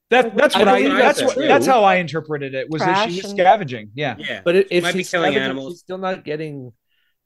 That 0.09 0.35
that's 0.35 0.55
what 0.55 0.67
I, 0.67 0.81
believe 0.81 0.97
that's 0.97 1.19
that's 1.19 1.35
what 1.35 1.47
that's 1.47 1.65
how 1.67 1.83
I 1.83 1.95
interpreted 1.97 2.55
it 2.55 2.69
was 2.69 2.81
that 2.81 2.85
Trash 2.85 3.11
she 3.11 3.21
was 3.21 3.31
scavenging. 3.31 3.91
Yeah. 3.93 4.15
Yeah, 4.17 4.41
But 4.43 4.55
if, 4.55 4.67
if 4.71 4.83
might 4.83 4.91
be 4.93 4.99
she's 4.99 5.11
killing 5.11 5.35
animals. 5.35 5.73
she's 5.73 5.79
still 5.81 5.99
not 5.99 6.23
getting 6.25 6.73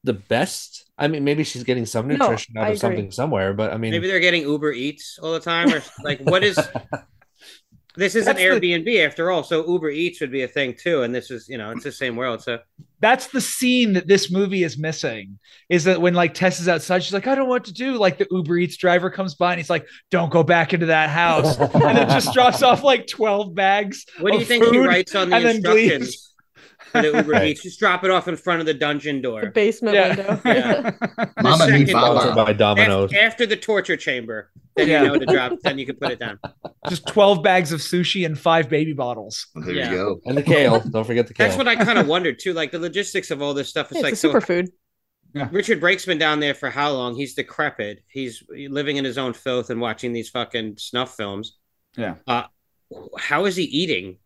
the 0.03 0.13
best. 0.13 0.85
I 0.97 1.07
mean, 1.07 1.23
maybe 1.23 1.43
she's 1.45 1.63
getting 1.63 1.85
some 1.85 2.07
No, 2.07 2.17
nutrition 2.17 2.57
out 2.57 2.63
I 2.65 2.67
of 2.67 2.69
agree. 2.71 2.79
something 2.79 3.11
somewhere, 3.11 3.53
but 3.53 3.71
I 3.73 3.77
mean, 3.77 3.91
maybe 3.91 4.07
they're 4.07 4.19
getting 4.19 4.43
Uber 4.43 4.73
Eats 4.73 5.17
all 5.21 5.31
the 5.33 5.39
time, 5.39 5.73
or 5.73 5.81
like 6.03 6.19
what 6.19 6.43
is? 6.43 6.59
This 7.95 8.15
is 8.15 8.25
an 8.27 8.35
That's 8.35 8.59
the- 8.59 8.71
Airbnb 8.71 9.05
after 9.05 9.29
all, 9.29 9.43
so 9.43 9.65
Uber 9.71 9.89
Eats 9.91 10.19
would 10.21 10.31
be 10.31 10.41
a 10.43 10.47
thing 10.47 10.73
too, 10.73 11.03
and 11.03 11.13
this 11.13 11.29
is 11.29 11.47
you 11.47 11.57
know 11.57 11.69
it's 11.71 11.83
the 11.83 11.91
same 11.91 12.15
world. 12.15 12.41
So 12.41 12.59
That's 13.01 13.27
the 13.27 13.41
scene 13.41 13.93
that 13.93 14.07
this 14.07 14.31
movie 14.31 14.63
is 14.63 14.77
missing. 14.77 15.37
Is 15.69 15.83
that 15.83 16.01
when 16.01 16.13
like 16.15 16.33
Tess 16.33 16.59
is 16.59 16.67
outside, 16.67 17.03
she's 17.03 17.13
like, 17.13 17.27
I 17.27 17.35
don't 17.35 17.45
know 17.45 17.49
what 17.51 17.65
to 17.65 17.73
do. 17.73 17.97
Like 17.97 18.17
the 18.17 18.27
Uber 18.31 18.57
Eats 18.57 18.77
driver 18.77 19.09
comes 19.11 19.35
by 19.35 19.51
and 19.53 19.59
he's 19.59 19.69
like, 19.69 19.85
Don't 20.09 20.31
go 20.31 20.41
back 20.43 20.73
into 20.73 20.87
that 20.87 21.09
house. 21.09 21.57
and 21.59 21.71
then 21.97 22.09
just 22.09 22.33
drops 22.33 22.63
off 22.63 22.81
like 22.83 23.05
12 23.07 23.53
bags. 23.53 24.05
what 24.19 24.31
do 24.31 24.37
you 24.37 24.41
of 24.41 24.47
think 24.47 24.63
he 24.65 24.71
food 24.71 24.87
writes 24.87 25.13
on 25.13 25.29
the 25.29 25.49
instructions 25.49 26.32
leaves. 26.93 27.05
for 27.05 27.11
the 27.11 27.17
Uber 27.17 27.31
Right. 27.31 27.47
Eats? 27.49 27.63
Just 27.63 27.79
drop 27.79 28.03
it 28.03 28.11
off 28.11 28.27
in 28.27 28.35
front 28.35 28.59
of 28.59 28.65
the 28.65 28.73
dungeon 28.73 29.17
The 29.17 29.21
door. 29.21 29.45
basement 29.51 29.95
Yeah. 29.95 30.07
window. 30.15 30.41
Yeah. 30.45 30.91
Mama 31.41 31.57
second 31.65 31.91
baba. 31.91 32.35
by 32.35 32.53
Domino's. 32.53 33.11
After, 33.13 33.25
after 33.25 33.45
the 33.45 33.57
torture 33.57 33.97
chamber, 33.97 34.51
then 34.75 34.87
Yeah. 34.87 35.01
you 35.03 35.07
know 35.09 35.19
to 35.19 35.25
drop. 35.25 35.53
Then 35.61 35.77
you 35.79 35.85
can 35.85 35.95
put 35.95 36.11
it 36.11 36.19
down. 36.19 36.39
just 36.89 37.07
12 37.07 37.43
bags 37.43 37.71
of 37.71 37.79
sushi 37.79 38.25
and 38.25 38.37
five 38.37 38.69
baby 38.69 38.93
bottles. 38.93 39.47
There 39.55 39.73
Yeah. 39.73 39.91
you 39.91 39.95
go. 39.97 40.21
And 40.25 40.37
the 40.37 40.43
kale. 40.43 40.79
Don't 40.91 41.05
forget 41.05 41.27
the 41.27 41.33
kale. 41.33 41.47
That's 41.47 41.57
what 41.57 41.67
I 41.67 41.75
kind 41.75 41.97
of 41.99 42.07
wondered 42.07 42.39
too. 42.39 42.53
Like 42.53 42.71
the 42.71 42.79
logistics 42.79 43.31
of 43.31 43.41
all 43.41 43.53
this 43.53 43.69
stuff. 43.69 43.87
It's 43.91 43.97
it's 43.99 44.03
like 44.03 44.13
a 44.13 44.15
so 44.15 44.33
superfood. 44.33 44.69
Richard 45.51 45.81
been 46.05 46.19
down 46.19 46.39
there 46.39 46.53
for 46.53 46.69
how 46.69 46.91
long? 46.91 47.15
He's 47.15 47.33
decrepit. 47.33 48.03
He's 48.07 48.43
living 48.69 48.97
in 48.97 49.03
his 49.05 49.17
own 49.17 49.33
filth 49.33 49.71
and 49.71 49.81
watching 49.81 50.13
these 50.13 50.29
fucking 50.29 50.77
snuff 50.77 51.15
films. 51.15 51.57
Yeah. 51.97 52.15
Uh, 52.27 52.43
how 53.17 53.45
is 53.45 53.55
he 53.55 53.63
eating? 53.63 54.17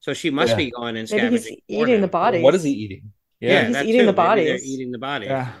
So 0.00 0.12
she 0.14 0.30
must 0.30 0.50
Yeah. 0.50 0.56
be 0.56 0.70
going 0.70 0.96
and 0.96 1.10
Maybe 1.10 1.28
he's 1.30 1.42
scavenging. 1.42 1.56
for 1.56 1.72
eating 1.82 1.94
him. 1.96 2.00
the 2.02 2.08
bodies. 2.08 2.42
What 2.42 2.54
is 2.54 2.62
he 2.62 2.70
eating? 2.70 3.12
Yeah, 3.40 3.50
Yeah. 3.52 3.64
He's 3.66 3.72
that 3.74 3.86
eating 3.86 4.06
the 4.06 4.12
Maybe 4.12 4.44
they're 4.44 4.58
eating 4.64 4.90
the 4.92 4.98
bodies. 4.98 5.28
Yeah. 5.28 5.52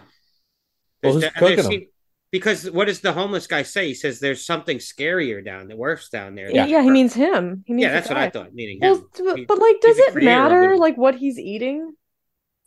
Well, 1.02 1.12
who's 1.12 1.20
There's- 1.22 1.34
cooking 1.38 1.56
there's- 1.56 1.68
them? 1.68 1.86
Because 2.30 2.70
what 2.70 2.88
does 2.88 3.00
the 3.00 3.12
homeless 3.12 3.46
guy 3.46 3.62
say? 3.62 3.86
He 3.88 3.94
says 3.94 4.20
there's 4.20 4.44
something 4.44 4.76
scarier 4.78 5.42
down 5.42 5.68
there, 5.68 5.78
worse 5.78 6.10
down 6.10 6.34
there. 6.34 6.50
Yeah, 6.50 6.66
Yeah. 6.66 6.82
he 6.82 6.90
means 6.90 7.14
him. 7.14 7.64
He 7.66 7.72
means 7.72 7.84
yeah, 7.84 7.88
the 7.88 7.94
that's 7.94 8.08
what 8.10 8.18
I 8.18 8.28
thought. 8.28 8.52
Meaning 8.54 8.80
him. 8.82 8.90
Well, 8.90 9.08
but, 9.24 9.38
He- 9.38 9.44
but 9.46 9.58
like, 9.58 9.80
does 9.80 9.98
it 9.98 10.14
matter 10.14 10.72
it. 10.72 10.78
like 10.78 10.96
what 10.98 11.14
he's 11.14 11.38
eating? 11.38 11.94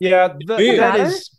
Yeah, 0.00 0.28
th- 0.28 0.46
Does 0.46 0.60
it 0.60 0.76
that 0.78 0.98
matter? 0.98 1.04
is. 1.10 1.30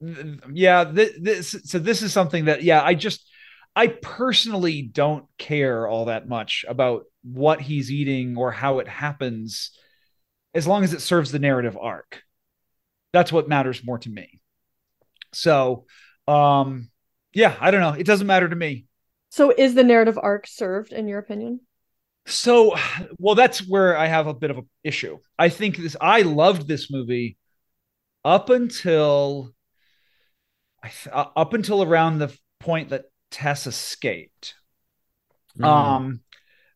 th- 0.00 0.26
Yeah, 0.54 0.84
th- 0.84 1.12
this. 1.20 1.56
So 1.64 1.78
this 1.80 2.02
is 2.02 2.12
something 2.12 2.44
that 2.44 2.62
yeah, 2.62 2.82
I 2.84 2.94
just 2.94 3.28
I 3.76 3.86
personally 3.86 4.82
don't 4.82 5.26
care 5.38 5.86
all 5.86 6.06
that 6.06 6.28
much 6.28 6.64
about 6.68 7.04
what 7.22 7.60
he's 7.60 7.90
eating 7.90 8.36
or 8.36 8.50
how 8.50 8.78
it 8.78 8.88
happens, 8.88 9.70
as 10.54 10.66
long 10.66 10.84
as 10.84 10.92
it 10.92 11.00
serves 11.00 11.30
the 11.30 11.38
narrative 11.38 11.78
arc. 11.80 12.22
That's 13.12 13.32
what 13.32 13.48
matters 13.48 13.84
more 13.84 13.98
to 13.98 14.10
me. 14.10 14.40
So, 15.32 15.84
um, 16.26 16.90
yeah, 17.32 17.54
I 17.60 17.70
don't 17.70 17.80
know. 17.80 17.92
It 17.92 18.06
doesn't 18.06 18.26
matter 18.26 18.48
to 18.48 18.56
me. 18.56 18.86
So 19.30 19.52
is 19.56 19.74
the 19.74 19.84
narrative 19.84 20.18
arc 20.20 20.46
served 20.46 20.92
in 20.92 21.06
your 21.06 21.20
opinion? 21.20 21.60
So, 22.26 22.76
well, 23.18 23.34
that's 23.34 23.66
where 23.66 23.96
I 23.96 24.06
have 24.06 24.26
a 24.26 24.34
bit 24.34 24.50
of 24.50 24.58
an 24.58 24.68
issue. 24.84 25.18
I 25.38 25.48
think 25.48 25.76
this. 25.76 25.96
I 26.00 26.22
loved 26.22 26.66
this 26.68 26.90
movie 26.90 27.38
up 28.24 28.50
until 28.50 29.52
I 30.82 30.88
th- 30.88 31.14
uh, 31.14 31.26
up 31.36 31.54
until 31.54 31.82
around 31.82 32.18
the 32.18 32.36
point 32.58 32.90
that 32.90 33.04
Tess 33.30 33.66
escaped. 33.66 34.54
Mhm. 35.58 35.64
Um, 35.64 36.20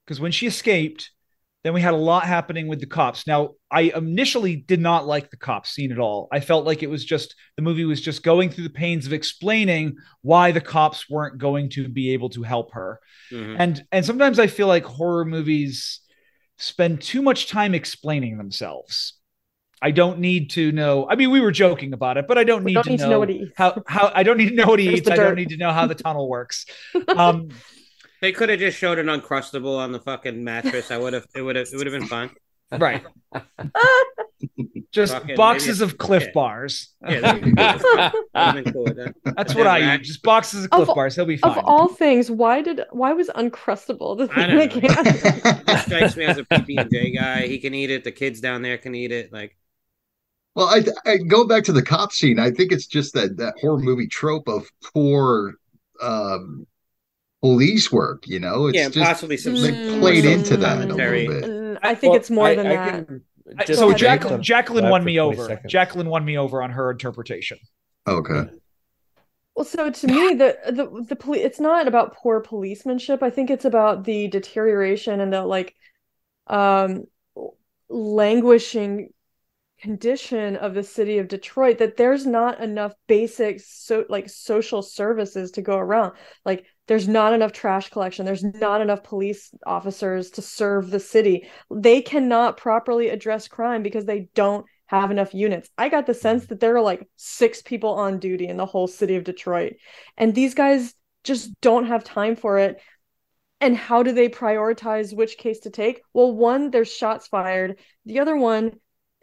because 0.04 0.20
when 0.20 0.32
she 0.32 0.46
escaped, 0.46 1.10
then 1.62 1.72
we 1.72 1.80
had 1.80 1.94
a 1.94 1.98
lot 1.98 2.24
happening 2.24 2.68
with 2.68 2.80
the 2.80 2.86
cops. 2.86 3.26
Now, 3.26 3.52
I 3.70 3.92
initially 3.96 4.56
did 4.56 4.80
not 4.80 5.06
like 5.06 5.30
the 5.30 5.38
cops 5.38 5.70
scene 5.70 5.92
at 5.92 5.98
all. 5.98 6.28
I 6.30 6.40
felt 6.40 6.66
like 6.66 6.82
it 6.82 6.90
was 6.90 7.04
just 7.04 7.34
the 7.56 7.62
movie 7.62 7.86
was 7.86 8.02
just 8.02 8.22
going 8.22 8.50
through 8.50 8.64
the 8.64 8.70
pains 8.70 9.06
of 9.06 9.14
explaining 9.14 9.96
why 10.20 10.52
the 10.52 10.60
cops 10.60 11.08
weren't 11.08 11.38
going 11.38 11.70
to 11.70 11.88
be 11.88 12.12
able 12.12 12.28
to 12.30 12.42
help 12.42 12.72
her. 12.74 13.00
Mhm. 13.32 13.56
And 13.58 13.84
and 13.92 14.04
sometimes 14.04 14.38
I 14.38 14.46
feel 14.46 14.66
like 14.66 14.84
horror 14.84 15.24
movies 15.24 16.00
spend 16.58 17.00
too 17.00 17.22
much 17.22 17.48
time 17.48 17.74
explaining 17.74 18.36
themselves. 18.36 19.14
I 19.84 19.90
don't 19.90 20.18
need 20.18 20.50
to 20.52 20.72
know. 20.72 21.06
I 21.08 21.14
mean, 21.14 21.30
we 21.30 21.40
were 21.42 21.52
joking 21.52 21.92
about 21.92 22.16
it, 22.16 22.26
but 22.26 22.38
I 22.38 22.44
don't 22.44 22.64
need, 22.64 22.74
don't 22.74 22.84
to, 22.84 22.90
need 22.90 23.00
know 23.00 23.04
to 23.06 23.10
know 23.10 23.18
what 23.18 23.28
he 23.28 23.36
eats. 23.36 23.52
how 23.56 23.82
how 23.86 24.10
I 24.14 24.22
don't 24.22 24.38
need 24.38 24.48
to 24.48 24.54
know 24.56 24.66
what 24.66 24.78
he 24.78 24.86
There's 24.88 25.00
eats. 25.00 25.10
I 25.10 25.16
don't 25.16 25.34
need 25.36 25.50
to 25.50 25.56
know 25.58 25.72
how 25.72 25.86
the 25.86 25.94
tunnel 25.94 26.28
works. 26.28 26.64
Um, 27.16 27.50
They 28.22 28.32
could 28.32 28.48
have 28.48 28.58
just 28.58 28.78
showed 28.78 28.98
an 28.98 29.06
uncrustable 29.08 29.76
on 29.78 29.92
the 29.92 30.00
fucking 30.00 30.42
mattress. 30.42 30.90
I 30.90 30.96
would 30.96 31.12
have. 31.12 31.26
It 31.34 31.42
would 31.42 31.56
have. 31.56 31.68
It 31.70 31.76
would 31.76 31.86
have 31.86 31.92
been 32.00 32.08
fun. 32.08 32.30
right. 32.72 33.04
Just 34.92 35.12
Fucking 35.12 35.34
boxes 35.36 35.80
maybe- 35.80 35.90
of 35.92 35.98
Clif 35.98 36.22
yeah. 36.24 36.30
bars. 36.32 36.94
Yeah, 37.08 37.38
cool. 37.40 37.52
That'd 38.32 38.64
been 38.64 38.72
cool 38.72 38.84
with 38.84 38.96
that. 38.96 39.14
That's 39.36 39.52
what 39.54 39.66
I 39.66 39.78
Yeah, 39.78 39.94
eat. 39.96 40.02
Just 40.02 40.22
boxes 40.22 40.64
of 40.64 40.70
Clif 40.70 40.88
Of- 40.88 40.94
bars. 40.94 41.16
He'll 41.16 41.24
be 41.26 41.36
fine. 41.36 41.58
Of 41.58 41.64
all 41.64 41.88
things, 41.88 42.30
why 42.30 42.62
did 42.62 42.82
why 42.92 43.12
was 43.12 43.28
Uncrustable 43.30 44.16
the 44.16 44.28
thing 44.28 44.56
that 44.56 44.70
don't 44.70 45.66
came? 45.66 45.76
He 45.76 45.82
strikes 45.82 46.16
me 46.16 46.24
as 46.26 46.38
a 46.38 46.44
PB 46.44 46.80
and 46.80 46.90
J 46.92 47.10
guy. 47.10 47.46
He 47.48 47.58
can 47.58 47.74
eat 47.74 47.90
it. 47.90 48.04
The 48.04 48.12
kids 48.12 48.40
down 48.40 48.62
there 48.62 48.78
can 48.78 48.94
eat 48.94 49.10
it. 49.10 49.32
Like 49.32 49.56
Well, 50.54 50.66
I, 50.68 50.84
I 51.10 51.16
go 51.18 51.44
back 51.46 51.64
to 51.64 51.72
the 51.72 51.82
cop 51.82 52.12
scene. 52.12 52.38
I 52.38 52.50
think 52.50 52.70
it's 52.72 52.86
just 52.86 53.14
that 53.14 53.36
that 53.38 53.54
horror 53.60 53.78
movie 53.80 54.06
trope 54.06 54.48
of 54.48 54.66
poor 54.94 55.54
um, 56.00 56.66
police 57.42 57.90
work. 57.90 58.26
You 58.26 58.38
know, 58.40 58.66
it's 58.68 58.76
yeah, 58.76 58.88
just 58.88 59.04
possibly 59.06 59.36
some. 59.36 59.54
they 59.54 59.70
Mm. 59.72 60.00
played 60.00 60.24
into 60.24 60.56
that 60.58 60.76
a 60.78 60.80
little 60.80 60.96
bit. 60.96 61.44
Mm, 61.44 61.78
I 61.82 61.94
think 61.94 62.12
Well, 62.12 62.20
it's 62.20 62.30
more 62.30 62.46
I- 62.46 62.54
than 62.54 62.66
I 62.68 62.76
that. 62.76 63.06
can 63.06 63.22
just 63.66 63.78
so 63.78 63.88
based 63.88 64.00
Jacqueline, 64.00 64.34
on 64.34 64.42
Jacqueline 64.42 64.84
that 64.84 64.90
won 64.90 65.04
me 65.04 65.18
over. 65.20 65.46
seconds. 65.46 65.70
Jacqueline 65.70 66.08
won 66.08 66.24
me 66.24 66.38
over 66.38 66.62
on 66.62 66.70
her 66.70 66.90
interpretation. 66.90 67.58
Okay. 68.06 68.44
Well, 69.54 69.64
so 69.64 69.90
to 69.90 70.06
me, 70.06 70.34
the 70.34 70.56
the 70.66 71.04
the 71.08 71.16
police 71.16 71.44
it's 71.44 71.60
not 71.60 71.86
about 71.88 72.14
poor 72.16 72.40
policemanship. 72.40 73.22
I 73.22 73.30
think 73.30 73.50
it's 73.50 73.64
about 73.64 74.04
the 74.04 74.28
deterioration 74.28 75.20
and 75.20 75.32
the 75.32 75.42
like 75.44 75.74
um 76.46 77.04
languishing 77.88 79.10
condition 79.84 80.56
of 80.56 80.72
the 80.72 80.82
city 80.82 81.18
of 81.18 81.28
Detroit 81.28 81.76
that 81.76 81.98
there's 81.98 82.24
not 82.24 82.58
enough 82.58 82.94
basic 83.06 83.60
so 83.60 84.06
like 84.08 84.30
social 84.30 84.80
services 84.80 85.50
to 85.50 85.62
go 85.62 85.76
around. 85.76 86.14
Like 86.42 86.64
there's 86.86 87.06
not 87.06 87.34
enough 87.34 87.52
trash 87.52 87.90
collection, 87.90 88.24
there's 88.24 88.42
not 88.42 88.80
enough 88.80 89.04
police 89.04 89.50
officers 89.66 90.30
to 90.30 90.42
serve 90.42 90.90
the 90.90 91.00
city. 91.00 91.48
They 91.70 92.00
cannot 92.00 92.56
properly 92.56 93.10
address 93.10 93.46
crime 93.46 93.82
because 93.82 94.06
they 94.06 94.28
don't 94.34 94.64
have 94.86 95.10
enough 95.10 95.34
units. 95.34 95.68
I 95.76 95.90
got 95.90 96.06
the 96.06 96.14
sense 96.14 96.46
mm. 96.46 96.48
that 96.48 96.60
there 96.60 96.74
are 96.76 96.80
like 96.80 97.06
six 97.16 97.60
people 97.60 97.90
on 97.90 98.18
duty 98.18 98.48
in 98.48 98.56
the 98.56 98.64
whole 98.64 98.86
city 98.86 99.16
of 99.16 99.24
Detroit. 99.24 99.74
And 100.16 100.34
these 100.34 100.54
guys 100.54 100.94
just 101.24 101.50
don't 101.60 101.88
have 101.88 102.04
time 102.04 102.36
for 102.36 102.58
it. 102.58 102.80
And 103.60 103.76
how 103.76 104.02
do 104.02 104.12
they 104.12 104.30
prioritize 104.30 105.14
which 105.14 105.36
case 105.36 105.60
to 105.60 105.70
take? 105.70 106.00
Well, 106.14 106.34
one, 106.34 106.70
there's 106.70 106.90
shots 106.90 107.28
fired. 107.28 107.78
The 108.06 108.20
other 108.20 108.36
one, 108.36 108.72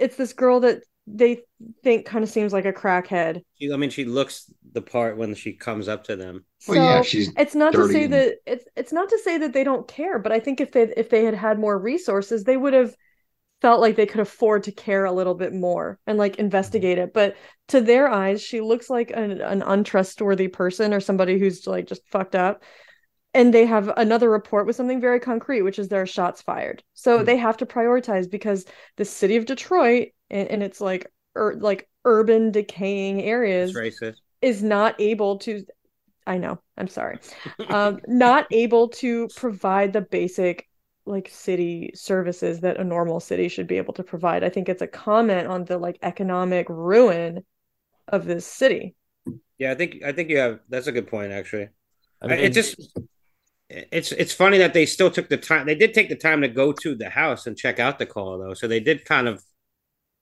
it's 0.01 0.15
this 0.15 0.33
girl 0.33 0.59
that 0.61 0.83
they 1.07 1.41
think 1.83 2.05
kind 2.05 2.23
of 2.23 2.29
seems 2.29 2.53
like 2.53 2.65
a 2.65 2.73
crackhead. 2.73 3.41
She, 3.59 3.71
I 3.71 3.77
mean, 3.77 3.89
she 3.89 4.05
looks 4.05 4.51
the 4.71 4.81
part 4.81 5.17
when 5.17 5.33
she 5.35 5.53
comes 5.53 5.87
up 5.87 6.03
to 6.05 6.15
them. 6.15 6.45
Well, 6.67 6.77
yeah, 6.77 7.01
So, 7.01 7.03
she's 7.07 7.31
it's 7.37 7.55
not 7.55 7.73
to 7.73 7.87
say 7.87 8.03
and- 8.05 8.13
that 8.13 8.35
it's 8.45 8.65
it's 8.75 8.93
not 8.93 9.09
to 9.09 9.19
say 9.19 9.37
that 9.39 9.53
they 9.53 9.63
don't 9.63 9.87
care, 9.87 10.19
but 10.19 10.31
I 10.31 10.39
think 10.39 10.61
if 10.61 10.71
they 10.71 10.83
if 10.95 11.09
they 11.09 11.23
had 11.25 11.33
had 11.33 11.59
more 11.59 11.77
resources, 11.77 12.43
they 12.43 12.57
would 12.57 12.73
have 12.73 12.95
felt 13.61 13.79
like 13.81 13.95
they 13.95 14.07
could 14.07 14.21
afford 14.21 14.63
to 14.63 14.71
care 14.71 15.05
a 15.05 15.11
little 15.11 15.35
bit 15.35 15.53
more 15.53 15.99
and 16.07 16.17
like 16.17 16.37
investigate 16.37 16.97
it. 16.97 17.13
But 17.13 17.35
to 17.69 17.79
their 17.81 18.09
eyes, 18.09 18.41
she 18.41 18.59
looks 18.59 18.89
like 18.89 19.11
an, 19.11 19.39
an 19.39 19.61
untrustworthy 19.61 20.47
person 20.47 20.93
or 20.93 20.99
somebody 20.99 21.37
who's 21.37 21.67
like 21.67 21.85
just 21.87 22.01
fucked 22.09 22.35
up. 22.35 22.63
And 23.33 23.53
they 23.53 23.65
have 23.65 23.89
another 23.95 24.29
report 24.29 24.67
with 24.67 24.75
something 24.75 24.99
very 24.99 25.19
concrete, 25.19 25.61
which 25.61 25.79
is 25.79 25.87
there 25.87 26.01
are 26.01 26.05
shots 26.07 26.41
fired. 26.41 26.83
So 26.93 27.21
Hmm. 27.21 27.23
they 27.23 27.37
have 27.37 27.57
to 27.57 27.65
prioritize 27.65 28.29
because 28.29 28.65
the 28.97 29.05
city 29.05 29.37
of 29.37 29.45
Detroit 29.45 30.09
and, 30.29 30.49
and 30.49 30.63
it's 30.63 30.81
like 30.81 31.07
ur- 31.37 31.55
like 31.55 31.89
urban 32.03 32.51
decaying 32.51 33.21
areas 33.21 33.81
is 34.41 34.63
not 34.63 34.99
able 34.99 35.39
to 35.39 35.65
I 36.27 36.37
know, 36.37 36.61
I'm 36.77 36.87
sorry. 36.87 37.19
Um 37.69 38.01
not 38.07 38.47
able 38.51 38.89
to 38.89 39.29
provide 39.29 39.93
the 39.93 40.01
basic 40.01 40.67
like 41.05 41.29
city 41.29 41.91
services 41.95 42.61
that 42.61 42.79
a 42.79 42.83
normal 42.83 43.19
city 43.19 43.47
should 43.49 43.67
be 43.67 43.77
able 43.77 43.93
to 43.95 44.03
provide. 44.03 44.43
I 44.43 44.49
think 44.49 44.69
it's 44.69 44.81
a 44.83 44.87
comment 44.87 45.47
on 45.47 45.65
the 45.65 45.77
like 45.77 45.97
economic 46.03 46.67
ruin 46.69 47.43
of 48.09 48.25
this 48.25 48.45
city. 48.47 48.95
Yeah, 49.57 49.71
I 49.71 49.75
think 49.75 50.03
I 50.03 50.11
think 50.11 50.29
you 50.29 50.37
have. 50.37 50.59
That's 50.69 50.87
a 50.87 50.91
good 50.91 51.07
point, 51.07 51.31
actually. 51.31 51.69
I 52.21 52.27
I- 52.27 52.33
mean, 52.33 52.39
it 52.39 52.49
just 52.53 52.75
it's 53.91 54.11
it's 54.11 54.33
funny 54.33 54.57
that 54.59 54.73
they 54.73 54.85
still 54.85 55.11
took 55.11 55.29
the 55.29 55.37
time. 55.37 55.65
They 55.65 55.75
did 55.75 55.93
take 55.93 56.09
the 56.09 56.15
time 56.15 56.41
to 56.41 56.47
go 56.47 56.71
to 56.73 56.95
the 56.95 57.09
house 57.09 57.47
and 57.47 57.57
check 57.57 57.79
out 57.79 57.99
the 57.99 58.05
call, 58.05 58.37
though. 58.37 58.53
So 58.53 58.67
they 58.67 58.79
did 58.79 59.05
kind 59.05 59.27
of 59.27 59.43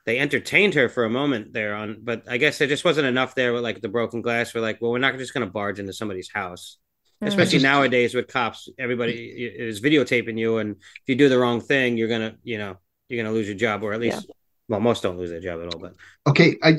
they 0.06 0.20
entertained 0.20 0.74
her 0.74 0.90
for 0.90 1.06
a 1.06 1.10
moment 1.10 1.54
there 1.54 1.76
on, 1.76 2.00
but 2.02 2.24
I 2.28 2.38
guess 2.38 2.58
there 2.58 2.68
just 2.68 2.86
wasn't 2.86 3.08
enough 3.08 3.36
there 3.36 3.54
with 3.54 3.64
like 3.64 3.82
the 3.82 3.90
broken 3.90 4.22
glass. 4.22 4.54
We're 4.54 4.62
like, 4.62 4.82
well, 4.82 4.92
we're 4.92 5.00
not 5.00 5.18
just 5.18 5.34
going 5.34 5.46
to 5.46 5.52
barge 5.52 5.80
into 5.80 5.94
somebody's 5.94 6.32
house, 6.32 6.78
mm. 7.24 7.28
especially 7.28 7.60
Just- 7.60 7.64
nowadays 7.64 8.16
with 8.16 8.28
cops. 8.28 8.70
Everybody 8.80 9.14
is 9.14 9.82
videotaping 9.82 10.38
you, 10.40 10.58
and 10.58 10.76
if 10.78 11.04
you 11.08 11.16
do 11.16 11.30
the 11.30 11.38
wrong 11.38 11.62
thing, 11.62 11.98
you're 11.98 12.08
gonna, 12.08 12.36
you 12.44 12.58
know, 12.58 12.78
you're 13.08 13.24
gonna 13.24 13.34
lose 13.34 13.48
your 13.48 13.58
job, 13.58 13.84
or 13.84 13.94
at 13.94 14.00
least, 14.00 14.32
well, 14.70 14.80
most 14.80 15.04
don't 15.04 15.18
lose 15.18 15.32
their 15.32 15.42
job 15.42 15.62
at 15.62 15.74
all. 15.74 15.80
But 15.80 15.96
Okay, 16.28 16.58
I, 16.62 16.70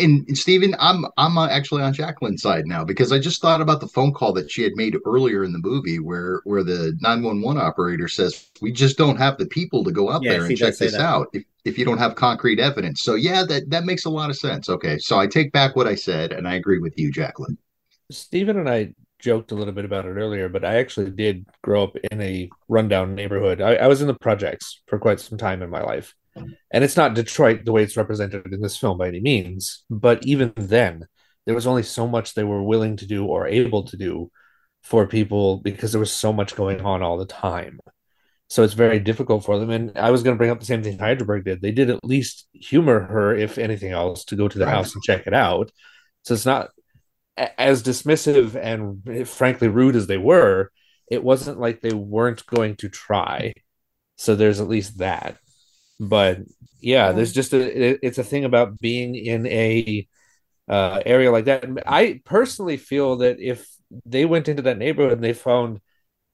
and, 0.00 0.26
and 0.26 0.38
Steven, 0.38 0.74
I'm 0.78 1.04
I'm 1.18 1.36
uh, 1.36 1.48
actually 1.48 1.82
on 1.82 1.92
Jacqueline's 1.92 2.40
side 2.42 2.64
now 2.66 2.84
because 2.84 3.12
I 3.12 3.18
just 3.18 3.42
thought 3.42 3.60
about 3.60 3.80
the 3.80 3.88
phone 3.88 4.14
call 4.14 4.32
that 4.32 4.50
she 4.50 4.62
had 4.62 4.72
made 4.76 4.96
earlier 5.04 5.44
in 5.44 5.52
the 5.52 5.58
movie 5.58 5.98
where 5.98 6.40
where 6.44 6.64
the 6.64 6.96
911 7.00 7.60
operator 7.60 8.08
says 8.08 8.48
we 8.62 8.72
just 8.72 8.96
don't 8.96 9.16
have 9.18 9.36
the 9.36 9.46
people 9.46 9.84
to 9.84 9.92
go 9.92 10.10
out 10.10 10.22
Yeah, 10.22 10.32
there 10.32 10.44
and 10.46 10.56
check 10.56 10.78
this 10.78 10.92
that. 10.92 11.00
out 11.02 11.28
if, 11.34 11.44
if 11.64 11.78
you 11.78 11.84
don't 11.84 11.98
have 11.98 12.14
concrete 12.14 12.60
evidence. 12.60 13.02
So 13.02 13.14
yeah, 13.14 13.44
that 13.44 13.68
that 13.70 13.84
makes 13.84 14.06
a 14.06 14.10
lot 14.10 14.30
of 14.30 14.36
sense. 14.36 14.68
Okay, 14.70 14.98
so 14.98 15.18
I 15.18 15.26
take 15.26 15.52
back 15.52 15.76
what 15.76 15.86
I 15.86 15.96
said 15.96 16.32
and 16.32 16.48
I 16.48 16.54
agree 16.54 16.78
with 16.78 16.98
you, 16.98 17.12
Jacqueline. 17.12 17.58
Steven 18.10 18.58
and 18.58 18.68
I 18.68 18.94
joked 19.18 19.52
a 19.52 19.54
little 19.54 19.72
bit 19.72 19.84
about 19.84 20.04
it 20.06 20.10
earlier, 20.10 20.48
but 20.48 20.64
I 20.64 20.76
actually 20.76 21.10
did 21.10 21.46
grow 21.62 21.84
up 21.84 21.96
in 21.96 22.20
a 22.20 22.52
rundown 22.68 23.14
neighborhood. 23.14 23.60
I, 23.60 23.76
I 23.76 23.86
was 23.88 24.00
in 24.02 24.06
the 24.06 24.14
projects 24.14 24.82
for 24.86 24.98
quite 24.98 25.20
some 25.20 25.38
time 25.38 25.62
in 25.62 25.70
my 25.70 25.82
life. 25.82 26.14
And 26.36 26.82
it's 26.84 26.96
not 26.96 27.14
Detroit 27.14 27.64
the 27.64 27.72
way 27.72 27.82
it's 27.82 27.96
represented 27.96 28.52
in 28.52 28.60
this 28.60 28.76
film 28.76 28.98
by 28.98 29.08
any 29.08 29.20
means, 29.20 29.84
but 29.88 30.24
even 30.26 30.52
then, 30.56 31.06
there 31.46 31.54
was 31.54 31.66
only 31.66 31.82
so 31.82 32.08
much 32.08 32.34
they 32.34 32.44
were 32.44 32.62
willing 32.62 32.96
to 32.96 33.06
do 33.06 33.26
or 33.26 33.46
able 33.46 33.84
to 33.84 33.96
do 33.96 34.30
for 34.82 35.06
people 35.06 35.58
because 35.58 35.92
there 35.92 36.00
was 36.00 36.12
so 36.12 36.32
much 36.32 36.56
going 36.56 36.80
on 36.80 37.02
all 37.02 37.16
the 37.16 37.26
time. 37.26 37.78
So 38.48 38.62
it's 38.62 38.74
very 38.74 38.98
difficult 38.98 39.44
for 39.44 39.58
them. 39.58 39.70
And 39.70 39.96
I 39.96 40.10
was 40.10 40.22
going 40.22 40.34
to 40.34 40.38
bring 40.38 40.50
up 40.50 40.60
the 40.60 40.66
same 40.66 40.82
thing 40.82 40.98
Hydraberg 40.98 41.44
did. 41.44 41.60
They 41.60 41.72
did 41.72 41.90
at 41.90 42.04
least 42.04 42.46
humor 42.52 43.00
her, 43.00 43.34
if 43.34 43.58
anything 43.58 43.92
else, 43.92 44.24
to 44.26 44.36
go 44.36 44.48
to 44.48 44.58
the 44.58 44.66
Right. 44.66 44.74
house 44.74 44.94
and 44.94 45.02
check 45.02 45.26
it 45.26 45.34
out. 45.34 45.70
So 46.22 46.34
it's 46.34 46.46
not 46.46 46.70
as 47.36 47.82
dismissive 47.82 48.54
and 48.54 49.28
frankly 49.28 49.68
rude 49.68 49.96
as 49.96 50.06
they 50.06 50.18
were. 50.18 50.70
It 51.10 51.24
wasn't 51.24 51.60
like 51.60 51.80
they 51.80 51.94
weren't 51.94 52.46
going 52.46 52.76
to 52.76 52.88
try. 52.88 53.54
So 54.16 54.34
there's 54.34 54.60
at 54.60 54.68
least 54.68 54.98
that. 54.98 55.38
But 56.00 56.38
yeah, 56.80 57.08
Yeah. 57.08 57.12
there's 57.12 57.32
just 57.32 57.52
a 57.54 57.60
it- 57.92 58.00
it's 58.02 58.18
a 58.18 58.24
thing 58.24 58.44
about 58.44 58.78
being 58.80 59.14
in 59.14 59.46
a 59.46 60.06
uh, 60.68 61.02
area 61.06 61.30
like 61.32 61.46
that. 61.46 61.64
And 61.64 61.82
I 61.86 62.20
personally 62.24 62.76
feel 62.78 63.16
that 63.18 63.40
if 63.40 63.68
they 64.06 64.24
went 64.24 64.48
into 64.48 64.62
that 64.62 64.78
neighborhood 64.78 65.12
and 65.14 65.24
they 65.24 65.32
found 65.34 65.80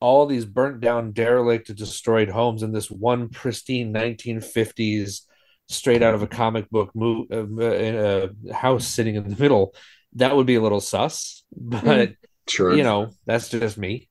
all 0.00 0.26
these 0.26 0.44
burnt 0.46 0.80
down, 0.80 1.12
derelict, 1.12 1.74
destroyed 1.76 2.28
homes 2.30 2.62
in 2.62 2.72
this 2.72 2.90
one 2.90 3.28
pristine 3.28 3.92
1950s, 3.92 5.22
straight 5.68 6.02
out 6.02 6.14
of 6.14 6.22
a 6.22 6.26
comic 6.26 6.68
book 6.70 6.90
mo- 6.94 7.26
uh, 7.32 7.64
uh, 7.64 8.54
house 8.54 8.86
sitting 8.86 9.16
in 9.16 9.28
the 9.28 9.36
middle, 9.42 9.74
that 10.14 10.36
would 10.36 10.46
be 10.46 10.56
a 10.56 10.62
little 10.62 10.80
sus. 10.80 11.44
But 11.56 12.14
Sure, 12.48 12.76
you 12.76 12.82
know, 12.84 13.10
that's 13.26 13.48
just 13.50 13.78
me. 13.78 14.08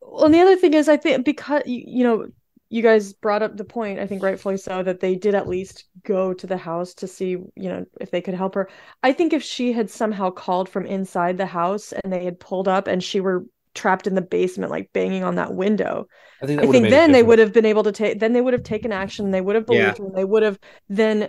Well, 0.00 0.24
and 0.24 0.34
the 0.34 0.40
other 0.40 0.56
thing 0.56 0.74
is, 0.74 0.88
I 0.88 0.96
think 0.96 1.24
because 1.24 1.62
you, 1.66 1.82
you 1.86 2.04
know, 2.04 2.28
you 2.70 2.82
guys 2.82 3.12
brought 3.12 3.42
up 3.42 3.56
the 3.56 3.64
point, 3.64 3.98
I 3.98 4.06
think 4.06 4.22
rightfully 4.22 4.56
so, 4.56 4.82
that 4.82 5.00
they 5.00 5.16
did 5.16 5.34
at 5.34 5.48
least 5.48 5.84
go 6.04 6.32
to 6.32 6.46
the 6.46 6.56
house 6.56 6.94
to 6.94 7.06
see, 7.08 7.30
you 7.30 7.50
know, 7.56 7.84
if 8.00 8.10
they 8.12 8.22
could 8.22 8.34
help 8.34 8.54
her. 8.54 8.68
I 9.02 9.12
think 9.12 9.32
if 9.32 9.42
she 9.42 9.72
had 9.72 9.90
somehow 9.90 10.30
called 10.30 10.68
from 10.68 10.86
inside 10.86 11.36
the 11.36 11.46
house 11.46 11.92
and 11.92 12.12
they 12.12 12.24
had 12.24 12.40
pulled 12.40 12.68
up 12.68 12.86
and 12.86 13.02
she 13.02 13.20
were 13.20 13.44
trapped 13.74 14.06
in 14.06 14.14
the 14.14 14.22
basement, 14.22 14.70
like 14.70 14.92
banging 14.92 15.24
on 15.24 15.34
that 15.34 15.52
window, 15.54 16.06
I 16.42 16.46
think 16.46 16.62
I 16.62 16.66
think 16.66 16.88
then 16.90 17.12
they 17.12 17.22
would 17.22 17.38
have 17.40 17.52
been 17.52 17.66
able 17.66 17.82
to 17.82 17.92
take, 17.92 18.20
then 18.20 18.32
they 18.32 18.40
would 18.40 18.54
have 18.54 18.62
taken 18.62 18.92
action. 18.92 19.30
They 19.30 19.40
would 19.40 19.56
have 19.56 19.66
believed 19.66 19.98
Yeah. 19.98 20.04
her. 20.04 20.04
and 20.06 20.16
They 20.16 20.24
would 20.24 20.42
have 20.42 20.58
then 20.88 21.28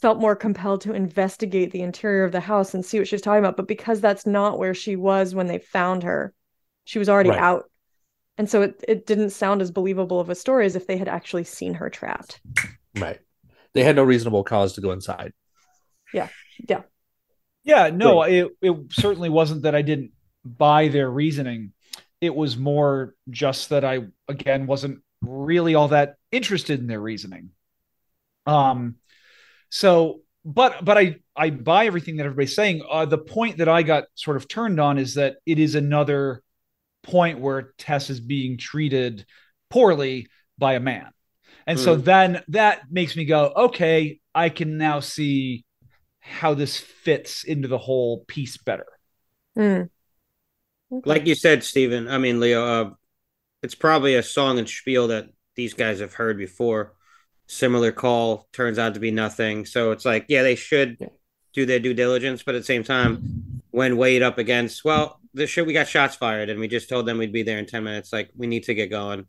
felt 0.00 0.18
more 0.20 0.36
compelled 0.36 0.82
to 0.82 0.92
investigate 0.92 1.70
the 1.70 1.82
interior 1.82 2.24
of 2.24 2.32
the 2.32 2.40
house 2.40 2.74
and 2.74 2.84
see 2.84 2.98
what 2.98 3.08
she 3.08 3.14
was 3.14 3.22
talking 3.22 3.38
about. 3.38 3.56
But 3.56 3.68
because 3.68 4.00
that's 4.00 4.26
not 4.26 4.58
where 4.58 4.74
she 4.74 4.96
was 4.96 5.34
when 5.34 5.46
they 5.46 5.58
found 5.58 6.02
her, 6.02 6.34
she 6.84 6.98
was 6.98 7.08
already 7.08 7.30
Right. 7.30 7.38
out. 7.38 7.70
And 8.38 8.48
so 8.48 8.62
it, 8.62 8.82
it 8.88 9.06
didn't 9.06 9.30
sound 9.30 9.60
as 9.62 9.70
believable 9.70 10.18
of 10.20 10.30
a 10.30 10.34
story 10.34 10.66
as 10.66 10.76
if 10.76 10.86
they 10.86 10.96
had 10.96 11.08
actually 11.08 11.44
seen 11.44 11.74
her 11.74 11.90
trapped. 11.90 12.40
Right. 12.98 13.20
They 13.74 13.84
had 13.84 13.96
no 13.96 14.02
reasonable 14.02 14.44
cause 14.44 14.74
to 14.74 14.80
go 14.80 14.92
inside. 14.92 15.32
Yeah, 16.12 16.28
Yeah. 16.68 16.82
Yeah. 17.64 17.90
no, 17.90 18.22
it 18.22 18.48
it 18.60 18.76
certainly 18.90 19.28
wasn't 19.28 19.62
that 19.62 19.74
I 19.74 19.82
didn't 19.82 20.12
buy 20.44 20.88
their 20.88 21.10
reasoning. 21.10 21.72
It 22.20 22.34
was 22.34 22.56
more 22.56 23.14
just 23.30 23.70
that 23.70 23.84
I 23.84 24.00
again 24.28 24.66
wasn't 24.66 25.00
really 25.22 25.74
all 25.74 25.88
that 25.88 26.16
interested 26.30 26.80
in 26.80 26.86
their 26.86 27.00
reasoning. 27.00 27.50
Um 28.46 28.96
so 29.70 30.20
but 30.44 30.84
but 30.84 30.98
I 30.98 31.16
I 31.36 31.50
buy 31.50 31.86
everything 31.86 32.16
that 32.16 32.24
everybody's 32.26 32.54
saying. 32.54 32.82
Uh, 32.88 33.06
the 33.06 33.18
point 33.18 33.58
that 33.58 33.68
I 33.68 33.82
got 33.82 34.04
sort 34.14 34.36
of 34.36 34.48
turned 34.48 34.80
on 34.80 34.98
is 34.98 35.14
that 35.14 35.36
it 35.46 35.58
is 35.58 35.74
another 35.74 36.42
point 37.02 37.40
where 37.40 37.72
Tess 37.78 38.10
is 38.10 38.20
being 38.20 38.58
treated 38.58 39.26
poorly 39.70 40.28
by 40.58 40.74
a 40.74 40.80
man. 40.80 41.10
And 41.66 41.78
so 41.78 41.94
then 41.96 42.42
that 42.48 42.90
makes 42.90 43.16
me 43.16 43.24
go, 43.24 43.52
okay, 43.54 44.20
I 44.34 44.48
can 44.48 44.78
now 44.78 45.00
see 45.00 45.64
how 46.20 46.54
this 46.54 46.76
fits 46.76 47.44
into 47.44 47.68
the 47.68 47.78
whole 47.78 48.24
piece 48.26 48.56
better. 48.56 48.86
Hmm. 49.54 49.82
Okay. 50.92 51.02
Like 51.04 51.26
you 51.26 51.34
said, 51.34 51.64
Steven, 51.64 52.08
I 52.08 52.18
mean, 52.18 52.40
Leo, 52.40 52.64
uh, 52.64 52.90
it's 53.62 53.74
probably 53.74 54.16
a 54.16 54.22
song 54.22 54.58
and 54.58 54.68
spiel 54.68 55.08
that 55.08 55.26
these 55.54 55.74
guys 55.74 56.00
have 56.00 56.14
heard 56.14 56.36
before. 56.36 56.94
Similar 57.46 57.92
call 57.92 58.48
turns 58.52 58.78
out 58.78 58.94
to 58.94 59.00
be 59.00 59.10
nothing. 59.10 59.64
So 59.64 59.92
it's 59.92 60.04
like, 60.04 60.26
yeah, 60.28 60.42
they 60.42 60.54
should 60.54 60.98
do 61.52 61.64
their 61.66 61.80
due 61.80 61.94
diligence, 61.94 62.42
but 62.42 62.54
at 62.54 62.62
the 62.62 62.66
same 62.66 62.84
time, 62.84 63.62
when 63.70 63.96
weighed 63.96 64.22
up 64.22 64.38
against, 64.38 64.84
well, 64.84 65.20
the 65.34 65.46
shit, 65.46 65.66
we 65.66 65.72
got 65.72 65.88
shots 65.88 66.16
fired 66.16 66.50
and 66.50 66.60
we 66.60 66.68
just 66.68 66.88
told 66.88 67.06
them 67.06 67.18
we'd 67.18 67.32
be 67.32 67.42
there 67.42 67.58
in 67.58 67.66
10 67.66 67.84
minutes. 67.84 68.12
Like, 68.12 68.30
we 68.36 68.46
need 68.46 68.64
to 68.64 68.74
get 68.74 68.90
going. 68.90 69.26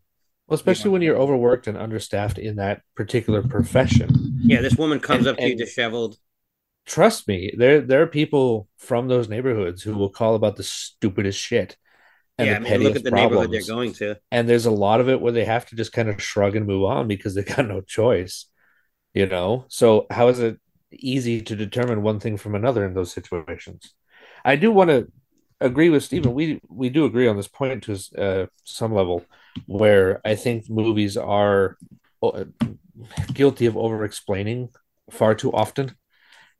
Well, 0.48 0.56
especially 0.56 0.92
when 0.92 1.02
you're 1.02 1.16
overworked 1.18 1.68
and 1.68 1.78
understaffed 1.78 2.38
in 2.38 2.58
that 2.58 2.82
particular 2.96 3.42
profession. 3.42 4.10
Yeah, 4.42 4.62
this 4.62 4.76
woman 4.76 5.00
comes 5.00 5.26
And- 5.26 5.30
up 5.30 5.38
to 5.38 5.48
you 5.48 5.56
disheveled. 5.56 6.18
Trust 6.86 7.30
me, 7.30 7.54
there 7.58 7.80
there 7.80 8.02
are 8.02 8.08
people 8.08 8.68
from 8.78 9.08
those 9.08 9.30
neighborhoods 9.30 9.82
who 9.84 9.94
will 9.96 10.10
call 10.10 10.36
about 10.36 10.58
the 10.58 10.64
stupidest 10.64 11.40
shit 11.40 11.78
and 12.38 12.46
yeah, 12.48 12.60
the 12.60 12.68
I 12.68 12.78
mean, 12.78 12.88
look 12.88 12.96
at 12.98 13.04
the 13.06 13.12
neighborhood 13.12 13.44
problems. 13.46 13.68
they're 13.68 13.76
going 13.76 13.94
to. 13.94 14.20
and 14.32 14.50
there's 14.50 14.66
a 14.66 14.72
lot 14.72 15.00
of 15.00 15.08
it 15.08 15.22
where 15.22 15.32
they 15.32 15.46
have 15.46 15.66
to 15.68 15.78
just 15.78 15.94
kind 15.94 16.10
of 16.10 16.22
shrug 16.22 16.58
and 16.58 16.66
move 16.68 16.84
on 16.84 17.08
because 17.08 17.36
they 17.36 17.44
got 17.44 17.66
no 17.68 17.80
choice 17.80 18.48
you 19.14 19.28
know 19.28 19.64
so 19.70 20.08
how 20.10 20.28
is 20.28 20.40
it 20.40 20.60
easy 20.92 21.42
to 21.42 21.56
determine 21.56 22.02
one 22.02 22.20
thing 22.20 22.36
from 22.36 22.54
another 22.56 22.84
in 22.86 22.94
those 22.96 23.14
situations 23.14 23.94
i 24.44 24.56
do 24.58 24.70
want 24.72 24.90
to 24.90 25.08
agree 25.66 25.90
with 25.90 26.04
Steven. 26.04 26.34
we 26.34 26.60
we 26.70 26.90
do 26.90 27.06
agree 27.06 27.28
on 27.28 27.38
this 27.38 27.48
point 27.48 27.84
to 27.84 28.00
uh, 28.18 28.46
some 28.64 28.94
level 28.94 29.26
where 29.68 30.20
i 30.26 30.36
think 30.36 30.70
movies 30.70 31.16
are 31.18 31.78
uh, 32.22 32.46
guilty 33.34 33.66
of 33.66 33.78
over 33.78 34.04
explaining 34.04 34.70
far 35.12 35.36
too 35.36 35.52
often 35.52 35.96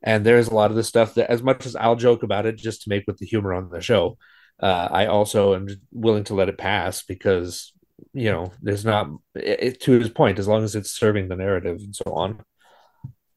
and 0.02 0.26
there's 0.26 0.48
a 0.48 0.54
lot 0.54 0.70
of 0.70 0.76
this 0.76 0.88
stuff 0.88 1.16
that 1.16 1.30
as 1.32 1.42
much 1.42 1.66
as 1.66 1.76
i'll 1.76 1.96
joke 1.96 2.24
about 2.24 2.46
it 2.46 2.56
just 2.56 2.84
to 2.84 2.90
make 2.90 3.04
with 3.08 3.18
the 3.18 3.26
humor 3.26 3.54
on 3.54 3.70
the 3.70 3.82
show 3.82 4.18
uh, 4.62 4.88
I 4.92 5.08
also 5.08 5.56
am 5.56 5.68
willing 5.92 6.24
to 6.26 6.36
let 6.36 6.50
it 6.50 6.58
pass 6.58 7.04
because 7.04 7.74
you 8.14 8.32
know 8.32 8.52
there's 8.62 8.86
not 8.86 9.10
it, 9.36 9.82
to 9.82 9.92
his 9.94 10.10
point 10.10 10.40
as 10.40 10.48
long 10.48 10.64
as 10.64 10.76
it's 10.76 10.92
serving 10.92 11.28
the 11.28 11.36
narrative 11.36 11.78
and 11.80 11.96
so 11.96 12.14
on. 12.14 12.44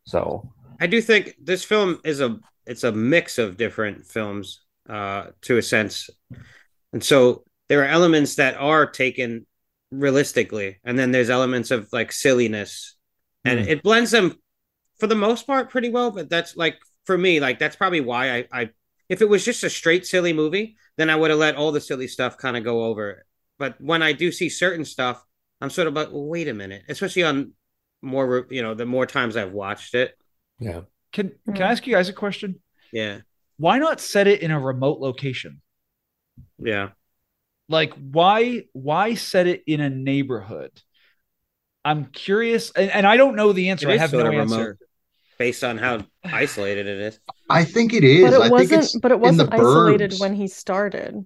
So 0.04 0.48
I 0.80 0.86
do 0.86 1.00
think 1.00 1.34
this 1.42 1.64
film 1.64 2.00
is 2.04 2.20
a 2.20 2.38
it's 2.66 2.84
a 2.84 2.92
mix 2.92 3.38
of 3.38 3.56
different 3.56 4.06
films 4.06 4.60
uh 4.88 5.28
to 5.42 5.58
a 5.58 5.62
sense. 5.62 6.10
And 6.92 7.02
so 7.02 7.44
there 7.68 7.82
are 7.82 7.86
elements 7.88 8.36
that 8.36 8.56
are 8.56 8.86
taken 8.86 9.46
realistically 9.90 10.78
and 10.84 10.98
then 10.98 11.12
there's 11.12 11.30
elements 11.30 11.70
of 11.70 11.88
like 11.92 12.12
silliness 12.12 12.96
and 13.44 13.60
Hmm. 13.60 13.66
it 13.66 13.82
blends 13.82 14.10
them 14.10 14.34
for 14.98 15.06
the 15.06 15.14
most 15.14 15.46
part 15.46 15.70
pretty 15.70 15.90
well 15.90 16.10
but 16.10 16.28
that's 16.30 16.56
like 16.56 16.78
for 17.04 17.16
me 17.18 17.40
like 17.40 17.58
that's 17.58 17.76
probably 17.76 18.00
why 18.00 18.38
I 18.38 18.44
I 18.52 18.70
if 19.08 19.22
it 19.22 19.28
was 19.28 19.44
just 19.44 19.64
a 19.64 19.70
straight 19.70 20.06
silly 20.06 20.32
movie 20.32 20.76
then 20.96 21.10
I 21.10 21.16
would 21.16 21.30
have 21.30 21.38
let 21.38 21.56
all 21.56 21.72
the 21.72 21.80
silly 21.80 22.08
stuff 22.08 22.38
kind 22.38 22.56
of 22.56 22.64
go 22.64 22.84
over 22.84 23.24
but 23.58 23.80
when 23.80 24.02
I 24.02 24.12
do 24.12 24.32
see 24.32 24.48
certain 24.48 24.84
stuff 24.84 25.22
I'm 25.60 25.70
sort 25.70 25.88
of 25.88 25.94
like 25.94 26.10
well, 26.12 26.26
wait 26.26 26.48
a 26.48 26.54
minute 26.54 26.82
especially 26.88 27.24
on 27.24 27.52
more 28.02 28.46
you 28.50 28.62
know 28.62 28.74
the 28.74 28.86
more 28.86 29.06
times 29.06 29.36
I've 29.36 29.52
watched 29.52 29.94
it 29.94 30.16
yeah, 30.58 30.82
Can 31.12 31.32
can 31.46 31.62
I 31.62 31.70
ask 31.72 31.86
you 31.86 31.94
guys 31.94 32.08
a 32.08 32.12
question? 32.12 32.60
yeah 32.92 33.20
Why 33.58 33.78
not 33.78 34.00
set 34.00 34.26
it 34.26 34.42
in 34.42 34.50
a 34.50 34.60
remote 34.60 35.00
location? 35.00 35.60
yeah 36.58 36.90
Like 37.68 37.92
why 37.94 38.64
why 38.72 39.14
set 39.14 39.46
it 39.46 39.62
in 39.66 39.80
a 39.80 39.90
neighborhood? 39.90 40.72
I'm 41.84 42.06
curious, 42.06 42.72
and, 42.72 42.90
and 42.90 43.06
I 43.06 43.16
don't 43.16 43.36
know 43.36 43.52
the 43.52 43.70
answer. 43.70 43.88
I 43.88 43.96
have 43.96 44.12
no 44.12 44.24
remote. 44.26 44.40
answer. 44.40 44.78
based 45.38 45.62
on 45.62 45.78
how 45.78 46.04
isolated 46.24 46.86
it 46.86 46.98
is. 47.00 47.20
I 47.48 47.64
think 47.64 47.92
it 47.94 48.02
is. 48.02 48.24
But 48.24 48.32
it 48.34 48.40
think 48.40 48.52
wasn't. 48.52 48.84
it's 48.84 48.98
But 48.98 49.12
it 49.12 49.20
wasn't 49.20 49.52
isolated 49.52 50.10
burbs. 50.10 50.20
when 50.20 50.34
he 50.34 50.48
started. 50.48 51.24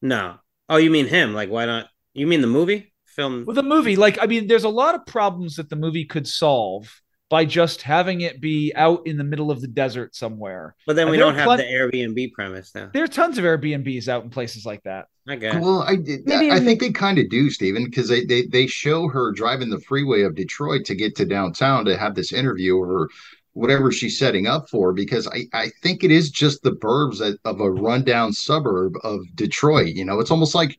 No. 0.00 0.36
Oh, 0.68 0.76
you 0.76 0.90
mean 0.90 1.06
him? 1.06 1.34
Like, 1.34 1.50
why 1.50 1.66
not? 1.66 1.88
You 2.14 2.26
mean 2.26 2.42
the 2.42 2.46
movie 2.46 2.92
film? 3.06 3.44
With 3.44 3.56
the 3.56 3.62
movie, 3.62 3.96
like 3.96 4.18
I 4.20 4.26
mean, 4.26 4.46
there's 4.46 4.64
a 4.64 4.68
lot 4.68 4.94
of 4.94 5.04
problems 5.06 5.56
that 5.56 5.68
the 5.68 5.76
movie 5.76 6.04
could 6.04 6.28
solve 6.28 7.02
by 7.30 7.44
just 7.44 7.82
having 7.82 8.22
it 8.22 8.40
be 8.40 8.72
out 8.74 9.06
in 9.06 9.18
the 9.18 9.24
middle 9.24 9.50
of 9.50 9.60
the 9.60 9.66
desert 9.68 10.14
somewhere. 10.16 10.74
But 10.86 10.96
then 10.96 11.08
And 11.08 11.10
we 11.10 11.18
don't 11.18 11.34
have 11.34 11.44
plen- 11.44 11.58
the 11.58 11.64
Airbnb 11.64 12.32
premise 12.32 12.74
now. 12.74 12.90
There 12.92 13.04
are 13.04 13.08
tons 13.08 13.36
of 13.38 13.44
Airbnbs 13.44 14.08
out 14.08 14.24
in 14.24 14.30
places 14.30 14.64
like 14.64 14.82
that. 14.84 15.06
I 15.28 15.36
guess. 15.36 15.60
Well, 15.62 15.82
I 15.82 15.96
did. 15.96 16.26
Maybe 16.26 16.50
I 16.50 16.58
think 16.58 16.80
they 16.80 16.90
kind 16.90 17.18
of 17.18 17.28
do, 17.28 17.50
Steven, 17.50 17.84
because 17.84 18.08
they, 18.08 18.24
they 18.24 18.46
they 18.46 18.66
show 18.66 19.08
her 19.08 19.30
driving 19.32 19.68
the 19.68 19.80
freeway 19.80 20.22
of 20.22 20.34
Detroit 20.34 20.86
to 20.86 20.94
get 20.94 21.16
to 21.16 21.26
downtown 21.26 21.84
to 21.84 21.98
have 21.98 22.14
this 22.14 22.32
interview 22.32 22.76
or 22.78 23.10
whatever 23.52 23.92
she's 23.92 24.18
setting 24.18 24.46
up 24.46 24.70
for. 24.70 24.94
Because 24.94 25.28
I 25.28 25.44
I 25.52 25.70
think 25.82 26.02
it 26.02 26.10
is 26.10 26.30
just 26.30 26.62
the 26.62 26.72
burbs 26.72 27.20
of- 27.20 27.38
of 27.44 27.60
a 27.60 27.70
rundown 27.70 28.32
suburb 28.32 28.94
of 29.04 29.20
Detroit. 29.34 29.88
You 29.88 30.06
know, 30.06 30.18
it's 30.18 30.30
almost 30.30 30.54
like 30.54 30.78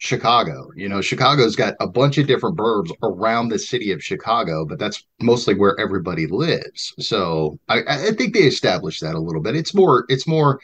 Chicago. 0.00 0.70
You 0.74 0.88
know, 0.88 1.02
Chicago's 1.02 1.54
got 1.54 1.74
a 1.78 1.86
bunch 1.86 2.16
of 2.16 2.26
different 2.26 2.56
burbs 2.56 2.90
around 3.02 3.50
the 3.50 3.58
city 3.58 3.92
of 3.92 4.02
Chicago, 4.02 4.64
but 4.64 4.78
that's 4.78 5.04
mostly 5.20 5.54
where 5.54 5.78
everybody 5.78 6.26
lives. 6.26 6.94
So 6.98 7.58
I, 7.68 7.82
I 7.86 7.96
think 8.12 8.32
they 8.32 8.40
established 8.40 9.02
that 9.02 9.14
a 9.14 9.20
little 9.20 9.42
bit. 9.42 9.54
It's 9.54 9.74
more 9.74 10.06
it's 10.08 10.26
more 10.26 10.58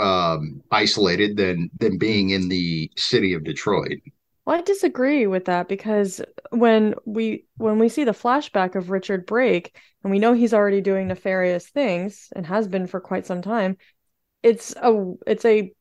um 0.00 0.60
isolated 0.72 1.36
than 1.36 1.70
than 1.78 1.98
being 1.98 2.30
in 2.30 2.48
the 2.48 2.90
city 2.96 3.32
of 3.32 3.44
Detroit. 3.44 4.00
Well, 4.44 4.58
I 4.58 4.62
disagree 4.62 5.28
with 5.28 5.44
that 5.44 5.68
because 5.68 6.20
when 6.50 6.96
we 7.06 7.44
when 7.58 7.78
we 7.78 7.88
see 7.88 8.02
the 8.02 8.10
flashback 8.10 8.74
of 8.74 8.90
Richard 8.90 9.24
Brake 9.24 9.78
and 10.02 10.10
we 10.10 10.18
know 10.18 10.32
he's 10.32 10.52
already 10.52 10.80
doing 10.80 11.06
nefarious 11.06 11.68
things 11.68 12.28
and 12.34 12.44
has 12.46 12.66
been 12.66 12.88
for 12.88 13.00
quite 13.00 13.24
some 13.24 13.40
time, 13.40 13.76
it's 14.42 14.74
a 14.82 15.12
it's 15.28 15.44
a 15.44 15.72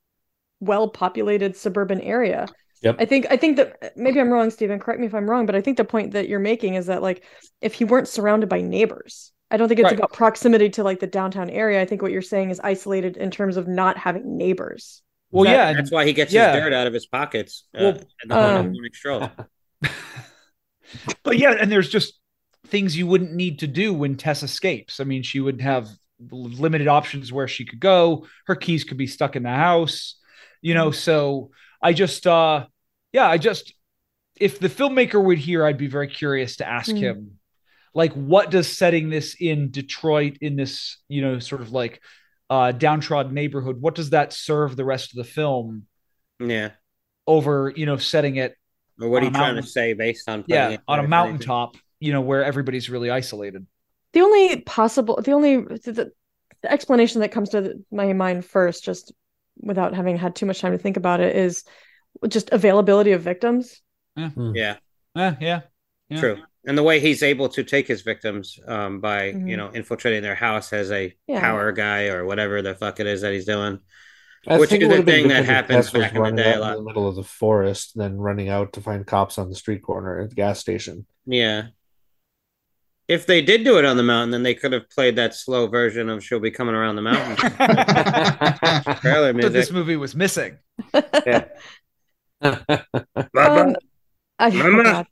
well-populated 0.62 1.58
suburban 1.58 2.00
area. 2.00 2.48
Yep. 2.84 2.96
I 3.00 3.06
think 3.06 3.28
I 3.30 3.38
think 3.38 3.58
that 3.58 3.96
maybe 3.96 4.20
I'm 4.20 4.30
wrong, 4.32 4.50
Steven, 4.50 4.80
correct 4.80 5.00
me 5.00 5.06
if 5.08 5.14
I'm 5.14 5.30
wrong, 5.30 5.46
but 5.46 5.56
I 5.56 5.62
think 5.62 5.78
the 5.78 5.84
point 5.86 6.12
that 6.12 6.28
you're 6.30 6.40
making 6.40 6.76
is 6.76 6.88
that 6.88 7.02
like 7.04 7.24
if 7.62 7.74
he 7.74 7.84
weren't 7.84 8.08
surrounded 8.08 8.50
by 8.50 8.62
neighbors, 8.62 9.32
I 9.52 9.58
don't 9.58 9.68
think 9.68 9.80
it's 9.82 9.88
Right. 9.88 9.98
about 10.00 10.14
proximity 10.14 10.70
to 10.72 10.84
like 10.84 11.00
the 11.00 11.08
downtown 11.08 11.50
area. 11.50 11.82
I 11.82 11.86
think 11.86 12.02
what 12.02 12.12
you're 12.12 12.22
saying 12.24 12.50
is 12.50 12.60
isolated 12.64 13.18
in 13.18 13.30
terms 13.30 13.58
of 13.58 13.68
not 13.68 13.98
having 13.98 14.38
neighbors. 14.38 15.04
Well, 15.30 15.44
That- 15.44 15.52
yeah, 15.52 15.74
That's 15.74 15.92
why 15.92 16.06
he 16.06 16.14
gets 16.14 16.34
yeah. 16.34 16.54
his 16.54 16.64
dirt 16.64 16.74
out 16.74 16.88
of 16.88 16.94
his 16.94 17.06
pockets 17.06 17.66
uh, 17.76 17.80
Well, 17.82 17.90
in 18.24 18.30
the 18.30 18.38
um, 18.38 18.72
morning 18.72 18.92
stroll. 18.94 19.30
but 21.24 21.38
yeah, 21.38 21.52
and 21.60 21.72
there's 21.72 21.90
just 21.90 22.20
things 22.68 22.98
you 22.98 23.08
wouldn't 23.08 23.34
need 23.34 23.60
to 23.60 23.68
do 23.68 23.94
when 23.94 24.16
Tess 24.16 24.44
escapes. 24.44 25.00
I 25.00 25.04
mean, 25.04 25.24
she 25.24 25.40
would 25.40 25.62
have 25.62 25.88
limited 26.32 26.88
options 26.88 27.32
where 27.32 27.48
she 27.48 27.66
could 27.66 27.80
go. 27.80 28.26
Her 28.46 28.56
keys 28.56 28.84
could 28.84 28.98
be 28.98 29.08
stuck 29.08 29.36
in 29.36 29.44
the 29.44 29.50
house, 29.50 30.16
you 30.62 30.74
know. 30.74 30.92
So 30.92 31.52
I 31.82 31.94
just, 31.94 32.26
uh, 32.28 32.66
yeah, 33.14 33.28
I 33.28 33.38
just, 33.38 33.74
if 34.38 34.60
the 34.60 34.70
filmmaker 34.70 35.24
would 35.24 35.38
hear, 35.38 35.66
I'd 35.66 35.78
be 35.78 35.88
very 35.88 36.08
curious 36.08 36.58
to 36.58 36.68
ask 36.68 36.96
Mm. 36.96 37.00
him, 37.00 37.40
like, 37.94 38.14
what 38.14 38.52
does 38.52 38.68
setting 38.68 39.10
this 39.10 39.36
in 39.40 39.72
Detroit 39.72 40.38
in 40.42 40.56
this, 40.56 40.98
you 41.10 41.22
know, 41.22 41.40
sort 41.40 41.62
of 41.62 41.72
like 41.72 42.02
uh, 42.50 42.72
downtrodden 42.72 43.34
neighborhood, 43.34 43.82
what 43.82 43.96
does 43.96 44.12
that 44.12 44.34
serve 44.34 44.76
the 44.76 44.86
rest 44.86 45.12
of 45.12 45.18
the 45.18 45.24
film 45.24 45.88
Yeah. 46.40 46.72
over, 47.28 47.72
you 47.76 47.86
know, 47.86 47.98
setting 47.98 48.38
it 48.38 48.56
Or 49.00 49.10
what 49.10 49.24
are 49.24 49.26
you 49.26 49.32
a 49.32 49.38
trying 49.38 49.56
to 49.56 49.64
say 49.64 49.94
based 49.94 50.28
on 50.30 50.44
yeah 50.48 50.70
it 50.70 50.82
on 50.88 51.00
a 51.00 51.04
there, 51.04 51.08
mountaintop 51.08 51.78
you 52.00 52.12
know 52.12 52.22
where 52.22 52.44
everybody's 52.44 52.90
really 52.90 53.10
isolated 53.10 53.66
The 54.14 54.22
only 54.22 54.62
possible, 54.62 55.22
the 55.22 55.32
only 55.32 55.58
the, 55.58 56.12
the 56.62 56.72
explanation 56.72 57.22
that 57.22 57.32
comes 57.32 57.50
to 57.50 57.62
the- 57.62 57.84
my 57.92 58.14
mind 58.14 58.46
first, 58.46 58.84
just 58.84 59.14
without 59.58 59.94
having 59.94 60.18
had 60.18 60.36
too 60.36 60.46
much 60.46 60.60
time 60.62 60.72
to 60.72 60.78
think 60.78 60.98
about 60.98 61.20
it, 61.20 61.36
is 61.36 61.64
just 62.28 62.50
availability 62.52 63.12
of 63.14 63.22
victims. 63.22 63.82
Yeah, 64.16 64.76
Eh, 65.16 65.34
yeah 65.40 65.62
Yeah. 66.10 66.20
true. 66.20 66.38
and 66.66 66.78
the 66.78 66.84
way 66.84 67.00
he's 67.00 67.24
able 67.24 67.50
to 67.50 67.64
take 67.64 67.88
his 67.88 68.02
victims 68.02 68.60
um, 68.68 69.00
by 69.02 69.32
Mhm. 69.34 69.50
you 69.50 69.58
know 69.58 69.70
infiltrating 69.70 70.22
their 70.22 70.36
house 70.36 70.74
as 70.74 70.92
a 70.92 71.14
Yeah. 71.28 71.40
power 71.40 71.72
guy 71.72 72.08
or 72.08 72.26
whatever 72.26 72.62
the 72.62 72.76
fuck 72.76 73.00
it 73.00 73.08
is 73.08 73.22
that 73.22 73.34
he's 73.34 73.46
doing. 73.46 73.80
I 74.48 74.58
Which 74.58 74.72
is 74.72 74.80
the 74.80 74.88
would 74.88 74.98
have 74.98 75.06
been 75.06 75.22
thing 75.22 75.28
that 75.30 75.42
if 75.42 75.46
happens 75.46 75.92
back 75.92 76.10
in 76.12 76.16
the 76.16 76.22
running 76.22 76.36
day 76.38 76.52
a 76.52 76.56
out 76.56 76.62
lot. 76.62 76.72
in 76.78 76.84
the 76.84 76.88
middle 76.90 77.08
of 77.08 77.16
the 77.16 77.24
forest, 77.24 77.94
then 77.96 78.18
running 78.18 78.50
out 78.50 78.74
to 78.74 78.82
find 78.82 79.06
cops 79.06 79.38
on 79.38 79.50
the 79.50 79.56
street 79.56 79.84
corner 79.84 80.20
at 80.20 80.30
the 80.30 80.36
gas 80.36 80.60
station. 80.60 81.06
Yeah. 81.26 81.68
If 83.12 83.26
they 83.26 83.42
did 83.42 83.64
do 83.64 83.78
it 83.78 83.86
on 83.86 83.98
the 83.98 84.04
mountain, 84.04 84.32
then 84.32 84.44
they 84.44 84.56
could 84.56 84.72
have 84.72 84.90
played 84.90 85.18
that 85.18 85.36
slow 85.36 85.68
version 85.68 86.10
of 86.10 86.24
"She'll 86.24 86.40
Be 86.40 86.52
Coming 86.52 86.76
Around 86.76 86.96
the 86.96 87.02
Mountain" 87.02 87.36
trailer 89.02 89.34
But 89.34 89.52
this 89.52 89.72
movie 89.72 89.98
was 89.98 90.16
missing. 90.16 90.58
Yeah. 91.26 91.46
Um, 92.44 93.76
I, 94.40 94.48
oh 94.48 94.50
Mama. 94.50 94.84
God. 94.84 95.08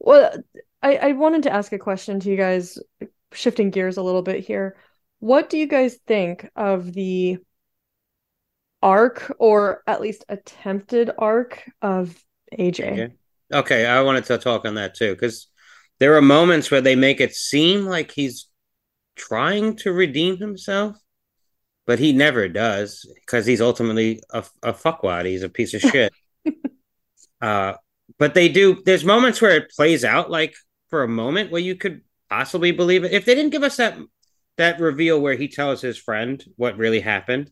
Well, 0.00 0.32
I, 0.82 0.96
I 0.96 1.12
wanted 1.12 1.44
to 1.44 1.52
ask 1.52 1.72
a 1.72 1.78
question 1.78 2.18
to 2.18 2.28
you 2.28 2.36
guys, 2.36 2.76
shifting 3.32 3.70
gears 3.70 3.98
a 3.98 4.02
little 4.02 4.22
bit 4.22 4.44
here. 4.44 4.76
What 5.20 5.48
do 5.48 5.58
you 5.58 5.68
guys 5.68 5.98
think 6.08 6.50
of 6.56 6.92
the 6.92 7.38
arc, 8.82 9.32
or 9.38 9.84
at 9.86 10.00
least 10.00 10.24
attempted 10.28 11.12
arc, 11.16 11.70
of 11.80 12.20
AJ? 12.58 12.92
Okay. 12.92 13.14
Okay, 13.52 13.84
I 13.84 14.02
wanted 14.02 14.24
to 14.26 14.38
talk 14.38 14.64
on 14.64 14.74
that 14.74 14.94
too 14.94 15.12
because 15.12 15.48
there 16.00 16.16
are 16.16 16.22
moments 16.22 16.70
where 16.70 16.80
they 16.80 16.96
make 16.96 17.20
it 17.20 17.34
seem 17.34 17.84
like 17.84 18.10
he's 18.10 18.48
trying 19.16 19.76
to 19.76 19.92
redeem 19.92 20.38
himself, 20.38 20.96
but 21.86 21.98
he 21.98 22.12
never 22.12 22.48
does 22.48 23.06
because 23.14 23.44
he's 23.46 23.60
ultimately 23.60 24.22
a, 24.30 24.44
a 24.62 24.72
fuckwad. 24.72 25.26
He's 25.26 25.42
a 25.42 25.48
piece 25.48 25.74
of 25.74 25.80
shit. 25.92 26.12
uh, 27.40 27.74
but 28.18 28.34
they 28.34 28.48
do. 28.48 28.82
There's 28.84 29.04
moments 29.04 29.40
where 29.40 29.56
it 29.56 29.70
plays 29.70 30.04
out 30.04 30.30
like 30.30 30.54
for 30.88 31.02
a 31.02 31.08
moment 31.08 31.52
where 31.52 31.60
you 31.60 31.76
could 31.76 32.00
possibly 32.30 32.72
believe 32.72 33.04
it. 33.04 33.12
If 33.12 33.26
they 33.26 33.34
didn't 33.34 33.52
give 33.52 33.62
us 33.62 33.76
that 33.76 33.98
that 34.56 34.80
reveal 34.80 35.20
where 35.20 35.36
he 35.36 35.48
tells 35.48 35.80
his 35.80 35.98
friend 35.98 36.42
what 36.56 36.76
really 36.76 37.00
happened, 37.00 37.50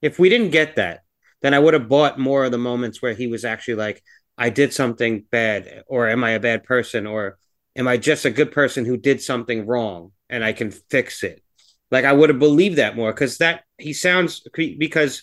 if 0.00 0.18
we 0.18 0.28
didn't 0.28 0.50
get 0.50 0.76
that, 0.76 1.02
then 1.42 1.52
I 1.52 1.58
would 1.58 1.74
have 1.74 1.88
bought 1.88 2.18
more 2.18 2.44
of 2.44 2.52
the 2.52 2.58
moments 2.58 3.02
where 3.02 3.14
he 3.14 3.26
was 3.26 3.44
actually 3.44 3.74
like, 3.74 4.02
I 4.36 4.50
did 4.50 4.72
something 4.72 5.24
bad, 5.30 5.82
or 5.88 6.08
am 6.08 6.22
I 6.22 6.30
a 6.30 6.40
bad 6.40 6.64
person, 6.64 7.06
or 7.06 7.38
am 7.78 7.88
I 7.88 7.96
just 7.96 8.26
a 8.26 8.30
good 8.30 8.52
person 8.52 8.84
who 8.84 8.96
did 8.96 9.22
something 9.22 9.64
wrong 9.64 10.12
and 10.28 10.44
I 10.44 10.52
can 10.52 10.70
fix 10.70 11.22
it? 11.22 11.42
Like 11.90 12.04
I 12.04 12.12
would 12.12 12.28
have 12.28 12.38
believed 12.38 12.76
that 12.76 12.96
more 12.96 13.12
because 13.12 13.38
that 13.38 13.62
he 13.78 13.94
sounds 13.94 14.46
because 14.54 15.22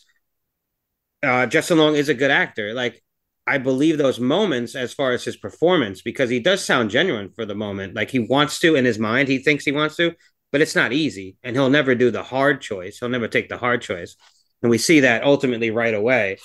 uh, 1.21 1.45
Justin 1.45 1.77
Long 1.77 1.95
is 1.95 2.09
a 2.09 2.15
good 2.15 2.31
actor. 2.31 2.73
Like 2.73 3.03
I 3.45 3.59
believe 3.59 3.97
those 3.97 4.19
moments 4.19 4.73
as 4.73 4.93
far 4.93 5.11
as 5.11 5.23
his 5.23 5.37
performance 5.37 6.01
because 6.01 6.29
he 6.29 6.39
does 6.39 6.65
sound 6.65 6.89
genuine 6.89 7.29
for 7.35 7.45
the 7.45 7.53
moment. 7.53 7.93
Like 7.93 8.09
he 8.09 8.19
wants 8.19 8.57
to 8.59 8.75
in 8.75 8.85
his 8.85 8.97
mind, 8.97 9.27
he 9.27 9.37
thinks 9.37 9.65
he 9.65 9.71
wants 9.71 9.97
to, 9.97 10.15
but 10.51 10.61
it's 10.61 10.75
not 10.75 10.93
easy, 10.93 11.37
and 11.43 11.55
he'll 11.55 11.69
never 11.69 11.93
do 11.93 12.09
the 12.09 12.23
hard 12.23 12.61
choice. 12.61 12.97
He'll 12.97 13.09
never 13.09 13.27
take 13.27 13.49
the 13.49 13.57
hard 13.57 13.81
choice, 13.81 14.15
and 14.63 14.69
we 14.71 14.77
see 14.79 15.01
that 15.01 15.23
ultimately 15.23 15.69
right 15.69 15.93
away, 15.93 16.37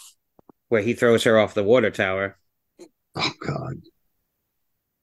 where 0.68 0.82
he 0.82 0.92
throws 0.92 1.24
her 1.24 1.38
off 1.38 1.54
the 1.54 1.64
water 1.64 1.90
tower. 1.90 2.36
Oh 3.16 3.30
God. 3.46 3.76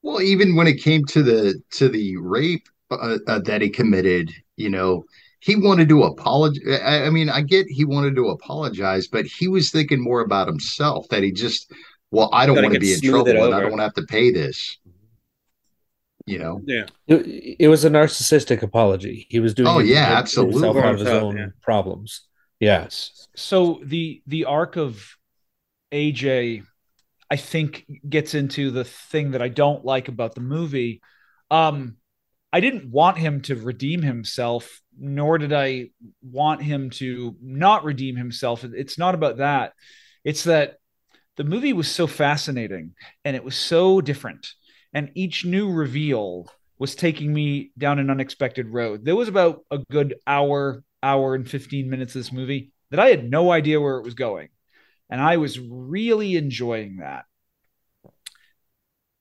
Well, 0.08 0.22
even 0.22 0.56
when 0.56 0.66
it 0.66 0.82
came 0.82 1.04
to 1.04 1.22
the 1.22 1.62
to 1.72 1.90
the 1.90 2.16
rape 2.16 2.66
uh, 2.90 3.18
uh, 3.26 3.40
that 3.40 3.60
he 3.60 3.68
committed, 3.68 4.32
you 4.56 4.70
know, 4.70 5.04
he 5.40 5.54
wanted 5.54 5.90
to 5.90 6.04
apologize. 6.04 6.80
I, 6.82 7.04
I 7.04 7.10
mean, 7.10 7.28
I 7.28 7.42
get 7.42 7.66
he 7.68 7.84
wanted 7.84 8.16
to 8.16 8.30
apologize, 8.30 9.06
but 9.06 9.26
he 9.26 9.48
was 9.48 9.70
thinking 9.70 10.02
more 10.02 10.22
about 10.22 10.48
himself. 10.48 11.06
That 11.10 11.22
he 11.22 11.30
just, 11.30 11.70
well, 12.10 12.30
I 12.32 12.46
don't 12.46 12.56
want 12.56 12.72
to 12.72 12.80
be 12.80 12.94
in 12.94 13.02
trouble, 13.02 13.28
and 13.28 13.54
I 13.54 13.60
don't 13.60 13.70
want 13.70 13.80
to 13.80 13.84
have 13.84 13.94
to 13.94 14.02
pay 14.04 14.30
this. 14.32 14.78
You 16.24 16.38
know, 16.38 16.62
Yeah, 16.64 16.86
It, 17.06 17.56
it 17.60 17.68
was 17.68 17.84
a 17.84 17.90
narcissistic 17.90 18.62
apology. 18.62 19.26
He 19.28 19.40
was 19.40 19.52
doing 19.52 19.68
Oh, 19.68 19.78
yeah, 19.78 20.08
get 20.08 20.18
absolutely. 20.18 20.54
himself 20.54 20.76
out 20.78 20.94
of 20.94 21.00
his 21.00 21.08
own 21.08 21.36
yeah. 21.36 21.46
problems. 21.60 22.22
Yes. 22.60 23.28
So 23.36 23.80
the 23.84 24.22
the 24.26 24.46
arc 24.46 24.76
of 24.76 25.02
AJ, 25.92 26.64
I 27.30 27.36
think, 27.36 27.86
gets 28.08 28.34
into 28.34 28.70
the 28.70 28.84
thing 28.84 29.32
that 29.32 29.42
I 29.42 29.48
don't 29.48 29.84
like 29.84 30.08
about 30.08 30.34
the 30.34 30.40
movie. 30.40 31.02
Um, 31.50 31.96
I 32.52 32.60
didn't 32.60 32.90
want 32.90 33.18
him 33.18 33.42
to 33.42 33.56
redeem 33.56 34.02
himself, 34.02 34.80
nor 34.98 35.36
did 35.36 35.52
I 35.52 35.90
want 36.22 36.62
him 36.62 36.90
to 36.90 37.36
not 37.42 37.84
redeem 37.84 38.16
himself. 38.16 38.64
It's 38.64 38.98
not 38.98 39.14
about 39.14 39.38
that. 39.38 39.74
It's 40.24 40.44
that 40.44 40.76
the 41.36 41.44
movie 41.44 41.72
was 41.72 41.90
so 41.90 42.06
fascinating 42.06 42.94
and 43.24 43.36
it 43.36 43.44
was 43.44 43.56
so 43.56 44.00
different. 44.00 44.48
And 44.92 45.10
each 45.14 45.44
new 45.44 45.70
reveal 45.70 46.50
was 46.78 46.94
taking 46.94 47.32
me 47.32 47.72
down 47.76 47.98
an 47.98 48.10
unexpected 48.10 48.68
road. 48.68 49.04
There 49.04 49.16
was 49.16 49.28
about 49.28 49.60
a 49.70 49.78
good 49.90 50.14
hour, 50.26 50.82
hour 51.02 51.34
and 51.34 51.48
15 51.48 51.90
minutes 51.90 52.14
of 52.14 52.20
this 52.20 52.32
movie 52.32 52.72
that 52.90 53.00
I 53.00 53.08
had 53.08 53.30
no 53.30 53.50
idea 53.50 53.80
where 53.80 53.98
it 53.98 54.04
was 54.04 54.14
going. 54.14 54.48
And 55.10 55.20
I 55.20 55.38
was 55.38 55.58
really 55.58 56.36
enjoying 56.36 56.96
that. 56.98 57.24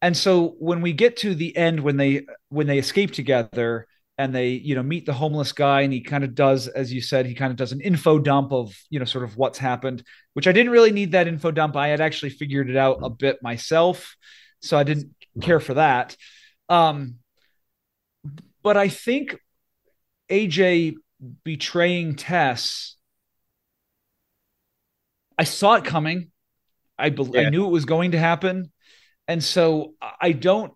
And 0.01 0.15
so 0.15 0.55
when 0.59 0.81
we 0.81 0.93
get 0.93 1.17
to 1.17 1.33
the 1.33 1.55
end 1.57 1.79
when 1.79 1.97
they 1.97 2.25
when 2.49 2.67
they 2.67 2.77
escape 2.77 3.11
together 3.11 3.87
and 4.17 4.33
they 4.33 4.49
you 4.49 4.75
know 4.75 4.83
meet 4.83 5.05
the 5.05 5.13
homeless 5.13 5.51
guy 5.51 5.81
and 5.81 5.93
he 5.93 6.01
kind 6.01 6.23
of 6.23 6.35
does 6.35 6.67
as 6.67 6.91
you 6.91 7.01
said 7.01 7.25
he 7.25 7.33
kind 7.33 7.51
of 7.51 7.57
does 7.57 7.71
an 7.71 7.81
info 7.81 8.19
dump 8.19 8.51
of 8.51 8.75
you 8.89 8.99
know 8.99 9.05
sort 9.05 9.23
of 9.23 9.37
what's 9.37 9.57
happened 9.57 10.03
which 10.33 10.47
I 10.47 10.51
didn't 10.51 10.71
really 10.71 10.91
need 10.91 11.13
that 11.13 11.27
info 11.27 11.51
dump 11.51 11.75
I 11.75 11.87
had 11.87 12.01
actually 12.01 12.29
figured 12.31 12.69
it 12.69 12.77
out 12.77 12.99
a 13.01 13.09
bit 13.09 13.41
myself 13.41 14.15
so 14.61 14.77
I 14.77 14.83
didn't 14.83 15.09
care 15.41 15.59
for 15.59 15.75
that 15.75 16.15
um 16.69 17.15
but 18.61 18.77
I 18.77 18.89
think 18.89 19.37
AJ 20.29 20.95
betraying 21.43 22.15
Tess 22.15 22.96
I 25.37 25.43
saw 25.43 25.75
it 25.75 25.85
coming 25.85 26.31
I 26.97 27.09
be- 27.09 27.37
I 27.37 27.49
knew 27.49 27.65
it 27.65 27.71
was 27.71 27.85
going 27.85 28.11
to 28.11 28.19
happen 28.19 28.71
and 29.27 29.43
so 29.43 29.93
I 30.21 30.31
don't 30.31 30.73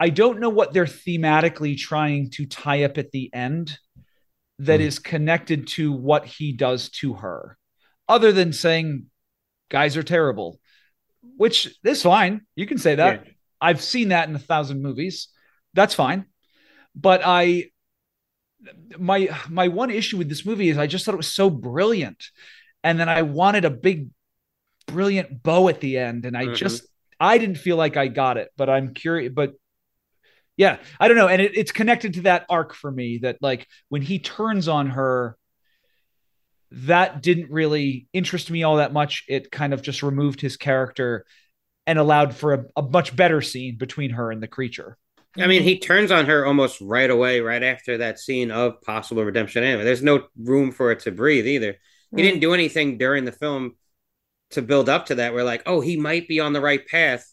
I 0.00 0.10
don't 0.10 0.38
know 0.40 0.50
what 0.50 0.72
they're 0.72 0.84
thematically 0.84 1.76
trying 1.76 2.30
to 2.32 2.46
tie 2.46 2.84
up 2.84 2.98
at 2.98 3.10
the 3.10 3.30
end 3.34 3.78
that 4.60 4.80
Hmm. 4.80 4.86
is 4.86 4.98
connected 4.98 5.66
to 5.68 5.92
what 5.92 6.24
he 6.26 6.52
does 6.52 6.88
to 7.00 7.14
her, 7.14 7.56
other 8.08 8.30
than 8.32 8.52
saying 8.52 9.06
guys 9.70 9.96
are 9.96 10.02
terrible, 10.04 10.60
which 11.36 11.68
is 11.84 12.02
fine. 12.02 12.42
You 12.56 12.66
can 12.66 12.78
say 12.78 12.94
that. 12.96 13.24
Yeah. 13.26 13.32
I've 13.60 13.80
seen 13.82 14.08
that 14.10 14.28
in 14.28 14.34
a 14.36 14.38
thousand 14.40 14.82
movies. 14.82 15.28
That's 15.74 15.94
fine. 15.94 16.26
But 16.94 17.22
I 17.24 17.70
my 18.98 19.28
my 19.48 19.68
one 19.68 19.90
issue 19.90 20.16
with 20.18 20.28
this 20.28 20.44
movie 20.44 20.68
is 20.68 20.78
I 20.78 20.86
just 20.86 21.04
thought 21.04 21.14
it 21.14 21.24
was 21.24 21.32
so 21.32 21.50
brilliant. 21.50 22.22
And 22.88 22.98
then 22.98 23.10
I 23.10 23.20
wanted 23.20 23.66
a 23.66 23.70
big 23.70 24.08
brilliant 24.86 25.42
bow 25.42 25.68
at 25.68 25.82
the 25.82 25.98
end 25.98 26.24
and 26.24 26.34
I 26.34 26.46
Mhm. 26.46 26.54
just 26.54 26.86
I 27.20 27.36
didn't 27.36 27.56
feel 27.58 27.76
like 27.76 27.98
I 27.98 28.08
got 28.08 28.38
it, 28.38 28.48
but 28.56 28.70
I'm 28.70 28.94
curious 28.94 29.30
but 29.34 29.52
yeah, 30.56 30.78
I 30.98 31.06
don't 31.06 31.18
know 31.18 31.28
and 31.28 31.42
it, 31.42 31.54
it's 31.54 31.70
connected 31.70 32.14
to 32.14 32.20
that 32.22 32.46
arc 32.48 32.72
for 32.72 32.90
me 32.90 33.18
that 33.18 33.36
like 33.42 33.66
when 33.90 34.00
he 34.00 34.18
turns 34.18 34.68
on 34.68 34.88
her 34.90 35.36
that 36.70 37.22
didn't 37.22 37.50
really 37.50 38.08
interest 38.14 38.50
me 38.50 38.62
all 38.62 38.76
that 38.76 38.92
much. 38.92 39.24
It 39.28 39.50
kind 39.50 39.74
of 39.74 39.82
just 39.82 40.02
removed 40.02 40.40
his 40.40 40.56
character 40.56 41.26
and 41.86 41.98
allowed 41.98 42.34
for 42.34 42.54
a, 42.54 42.64
a 42.76 42.82
much 42.82 43.14
better 43.14 43.42
scene 43.42 43.76
between 43.76 44.10
her 44.10 44.30
and 44.30 44.42
the 44.42 44.48
creature. 44.48 44.96
I 45.38 45.46
mean, 45.46 45.62
he 45.62 45.78
turns 45.78 46.10
on 46.10 46.26
her 46.26 46.44
almost 46.44 46.80
right 46.80 47.08
away, 47.08 47.40
right 47.40 47.62
after 47.62 47.98
that 47.98 48.18
scene 48.18 48.50
of 48.50 48.80
possible 48.82 49.24
redemption. 49.24 49.62
Anyway, 49.62 49.84
there's 49.84 50.02
no 50.02 50.24
room 50.36 50.72
for 50.72 50.90
it 50.90 51.00
to 51.00 51.12
breathe 51.12 51.46
either. 51.46 51.76
He 52.14 52.22
didn't 52.22 52.40
do 52.40 52.54
anything 52.54 52.98
during 52.98 53.24
the 53.24 53.32
film 53.32 53.76
to 54.50 54.62
build 54.62 54.88
up 54.88 55.06
to 55.06 55.16
that. 55.16 55.34
We're 55.34 55.44
like, 55.44 55.62
oh, 55.66 55.80
he 55.80 55.96
might 55.96 56.28
be 56.28 56.40
on 56.40 56.52
the 56.52 56.60
right 56.60 56.86
path. 56.86 57.26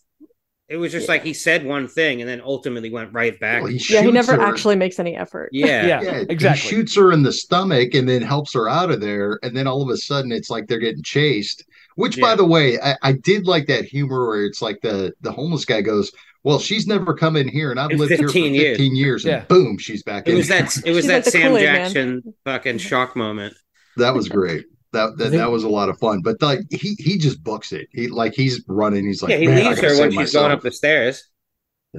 It 0.68 0.78
was 0.78 0.92
just 0.92 1.08
like 1.08 1.24
he 1.24 1.34
said 1.34 1.64
one 1.64 1.88
thing 1.88 2.22
and 2.22 2.30
then 2.30 2.42
ultimately 2.42 2.90
went 2.90 3.14
right 3.14 3.40
back. 3.40 3.62
Well, 3.62 3.72
he 3.72 3.94
Yeah, 3.94 4.02
he 4.02 4.12
never 4.12 4.34
her. 4.34 4.42
actually 4.42 4.76
makes 4.76 4.98
any 5.00 5.16
effort. 5.16 5.50
yeah. 5.54 5.86
Yeah, 5.88 6.02
Yeah, 6.02 6.24
exactly. 6.28 6.70
He 6.70 6.76
shoots 6.76 6.96
her 6.96 7.12
in 7.12 7.22
the 7.22 7.32
stomach 7.32 7.94
and 7.94 8.10
then 8.10 8.24
helps 8.24 8.54
her 8.56 8.68
out 8.68 8.90
of 8.90 9.00
there. 9.00 9.40
And 9.44 9.56
then 9.56 9.68
all 9.68 9.84
of 9.84 9.90
a 9.90 9.98
sudden, 9.98 10.32
it's 10.32 10.50
like 10.50 10.68
they're 10.68 10.80
getting 10.80 11.04
chased. 11.04 11.64
Which, 11.96 12.20
by 12.20 12.36
the 12.36 12.46
way, 12.46 12.80
I, 12.82 12.96
I 13.04 13.12
did 13.14 13.46
like 13.48 13.68
that 13.68 13.86
humor 13.86 14.28
where 14.28 14.44
it's 14.44 14.62
like 14.62 14.82
the 14.82 15.14
the 15.22 15.32
homeless 15.32 15.64
guy 15.64 15.82
goes, 15.82 16.12
"Well, 16.44 16.60
she's 16.60 16.88
never 16.88 17.14
come 17.14 17.38
in 17.38 17.48
here, 17.48 17.72
and 17.72 17.80
I've 17.80 17.92
In 17.92 18.00
lived 18.00 18.10
here 18.10 18.28
for 18.28 18.34
15 18.34 18.54
years." 18.54 18.80
years." 18.98 19.26
And 19.26 19.32
Yeah. 19.34 19.46
boom, 19.46 19.78
she's 19.78 20.04
back 20.04 20.28
It 20.28 20.32
in. 20.32 20.38
was 20.38 20.48
that 20.50 20.76
it 20.86 20.92
was 20.92 21.06
She's 21.06 21.08
that 21.08 21.24
like 21.24 21.24
Sam 21.26 21.52
Kool-Aid 21.52 21.64
man. 21.72 21.76
Jackson 21.86 22.34
fucking 22.44 22.80
shock 22.80 23.16
moment. 23.16 23.54
That 23.98 24.14
was 24.14 24.30
great. 24.30 24.66
That 24.94 25.18
that, 25.18 25.32
that 25.34 25.52
was 25.52 25.64
a 25.64 25.70
lot 25.70 25.90
of 25.90 25.98
fun. 26.00 26.22
But 26.22 26.42
like 26.42 26.60
he 26.72 26.96
he 27.00 27.18
just 27.18 27.44
books 27.44 27.72
it. 27.74 27.88
He 27.92 28.08
like 28.08 28.34
he's 28.34 28.64
running. 28.68 29.06
He's 29.06 29.22
like, 29.22 29.32
yeah, 29.32 29.38
he 29.38 29.48
"Man, 29.48 29.66
leaves 29.66 29.80
her 29.82 29.88
when 30.00 30.12
save 30.12 30.14
she's 30.22 30.34
going 30.34 30.52
up 30.52 30.62
the 30.62 30.72
stairs. 30.72 31.24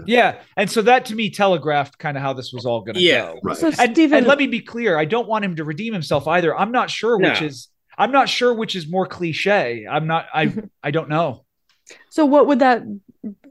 Yeah. 0.05 0.41
And 0.59 0.71
so 0.71 0.83
that 0.83 1.07
to 1.07 1.15
me 1.15 1.31
telegraphed 1.31 1.99
kind 1.99 2.19
of 2.19 2.23
how 2.23 2.35
this 2.35 2.53
was 2.53 2.67
all 2.67 2.83
going 2.83 2.97
to 2.97 3.01
Yeah. 3.01 3.33
go. 3.33 3.41
Right. 3.43 3.57
So 3.57 3.69
And, 3.69 3.93
Steven, 3.95 4.19
and 4.19 4.27
let 4.27 4.37
me 4.37 4.47
be 4.47 4.61
clear, 4.61 4.99
I 4.99 5.07
don't 5.07 5.27
want 5.27 5.43
him 5.45 5.57
to 5.57 5.65
redeem 5.65 5.95
himself 5.95 6.29
either. 6.29 6.55
I'm 6.55 6.71
not 6.71 6.91
sure 6.91 7.17
which 7.19 7.41
No. 7.41 7.47
is 7.47 7.69
I'm 7.97 8.13
not 8.13 8.29
sure 8.29 8.53
which 8.53 8.77
is 8.77 8.91
more 8.91 9.07
cliche. 9.07 9.87
I'm 9.91 10.07
not 10.07 10.27
I 10.35 10.53
I 10.83 10.91
don't 10.91 11.09
know. 11.09 11.45
so 12.11 12.27
what 12.27 12.47
would 12.47 12.59
that 12.59 12.83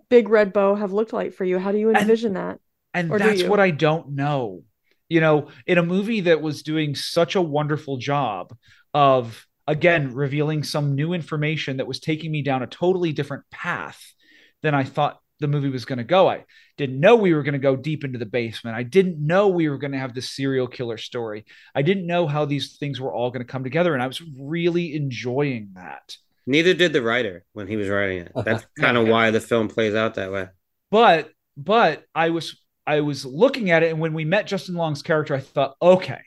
Big 0.10 0.30
Red 0.30 0.54
Bow 0.54 0.76
have 0.76 0.94
looked 0.94 1.14
like 1.14 1.34
for 1.34 1.46
you? 1.46 1.58
How 1.58 1.72
do 1.72 1.80
you 1.80 1.90
envision 1.90 2.34
that? 2.34 2.60
And 2.94 3.12
Or 3.12 3.18
that's 3.18 3.44
what 3.44 3.60
I 3.60 3.72
don't 3.72 4.12
know. 4.12 4.64
You 5.10 5.22
know, 5.22 5.50
in 5.68 5.78
a 5.78 5.84
movie 5.84 6.22
that 6.22 6.42
was 6.42 6.64
doing 6.64 6.96
such 6.96 7.36
a 7.36 7.42
wonderful 7.42 7.98
job 7.98 8.56
of, 8.94 9.46
again, 9.68 10.14
revealing 10.14 10.64
some 10.64 10.96
new 10.96 11.14
information 11.14 11.78
that 11.78 11.88
was 11.88 12.00
taking 12.00 12.32
me 12.32 12.42
down 12.42 12.64
a 12.64 12.68
totally 12.68 13.14
different 13.14 13.44
path 13.52 14.02
than 14.64 14.74
I 14.74 14.84
thought 14.84 15.20
the 15.40 15.48
movie 15.48 15.70
was 15.70 15.86
going 15.86 15.98
to 15.98 16.04
go. 16.06 16.30
I 16.30 16.46
didn't 16.78 17.00
know 17.00 17.18
we 17.18 17.34
were 17.34 17.44
going 17.44 17.54
to 17.54 17.60
go 17.60 17.76
deep 17.76 18.04
into 18.04 18.18
the 18.18 18.26
basement. 18.26 18.78
I 18.78 18.84
didn't 18.84 19.20
know 19.24 19.50
we 19.50 19.70
were 19.70 19.78
going 19.78 19.92
to 19.92 20.00
have 20.00 20.16
this 20.16 20.32
serial 20.32 20.68
killer 20.68 20.98
story. 20.98 21.46
I 21.76 21.82
didn't 21.82 22.08
know 22.08 22.26
how 22.26 22.46
these 22.46 22.78
things 22.78 23.00
were 23.00 23.14
all 23.14 23.30
going 23.32 23.46
to 23.46 23.52
come 23.52 23.64
together. 23.64 23.94
And 23.94 24.02
I 24.02 24.08
was 24.08 24.22
really 24.40 24.96
enjoying 24.96 25.72
that. 25.76 26.16
Neither 26.48 26.74
did 26.74 26.94
the 26.94 27.02
writer 27.02 27.44
when 27.54 27.68
he 27.68 27.76
was 27.76 27.90
writing 27.90 28.20
it. 28.20 28.32
That's 28.46 28.66
kind 28.80 28.98
of 28.98 29.06
Yeah. 29.08 29.12
why 29.12 29.32
the 29.32 29.42
film 29.42 29.68
plays 29.68 29.94
out 29.94 30.16
that 30.16 30.32
way. 30.32 30.48
but 30.90 31.30
but 31.58 32.04
I 32.14 32.30
was 32.32 32.60
I 32.88 33.02
was 33.02 33.26
looking 33.26 33.72
at 33.72 33.84
it, 33.84 33.92
and 33.92 34.00
when 34.00 34.14
we 34.14 34.26
met 34.26 34.48
Justin 34.48 34.76
Long's 34.76 35.02
character, 35.02 35.34
I 35.34 35.40
thought, 35.40 35.76
okay, 35.82 36.22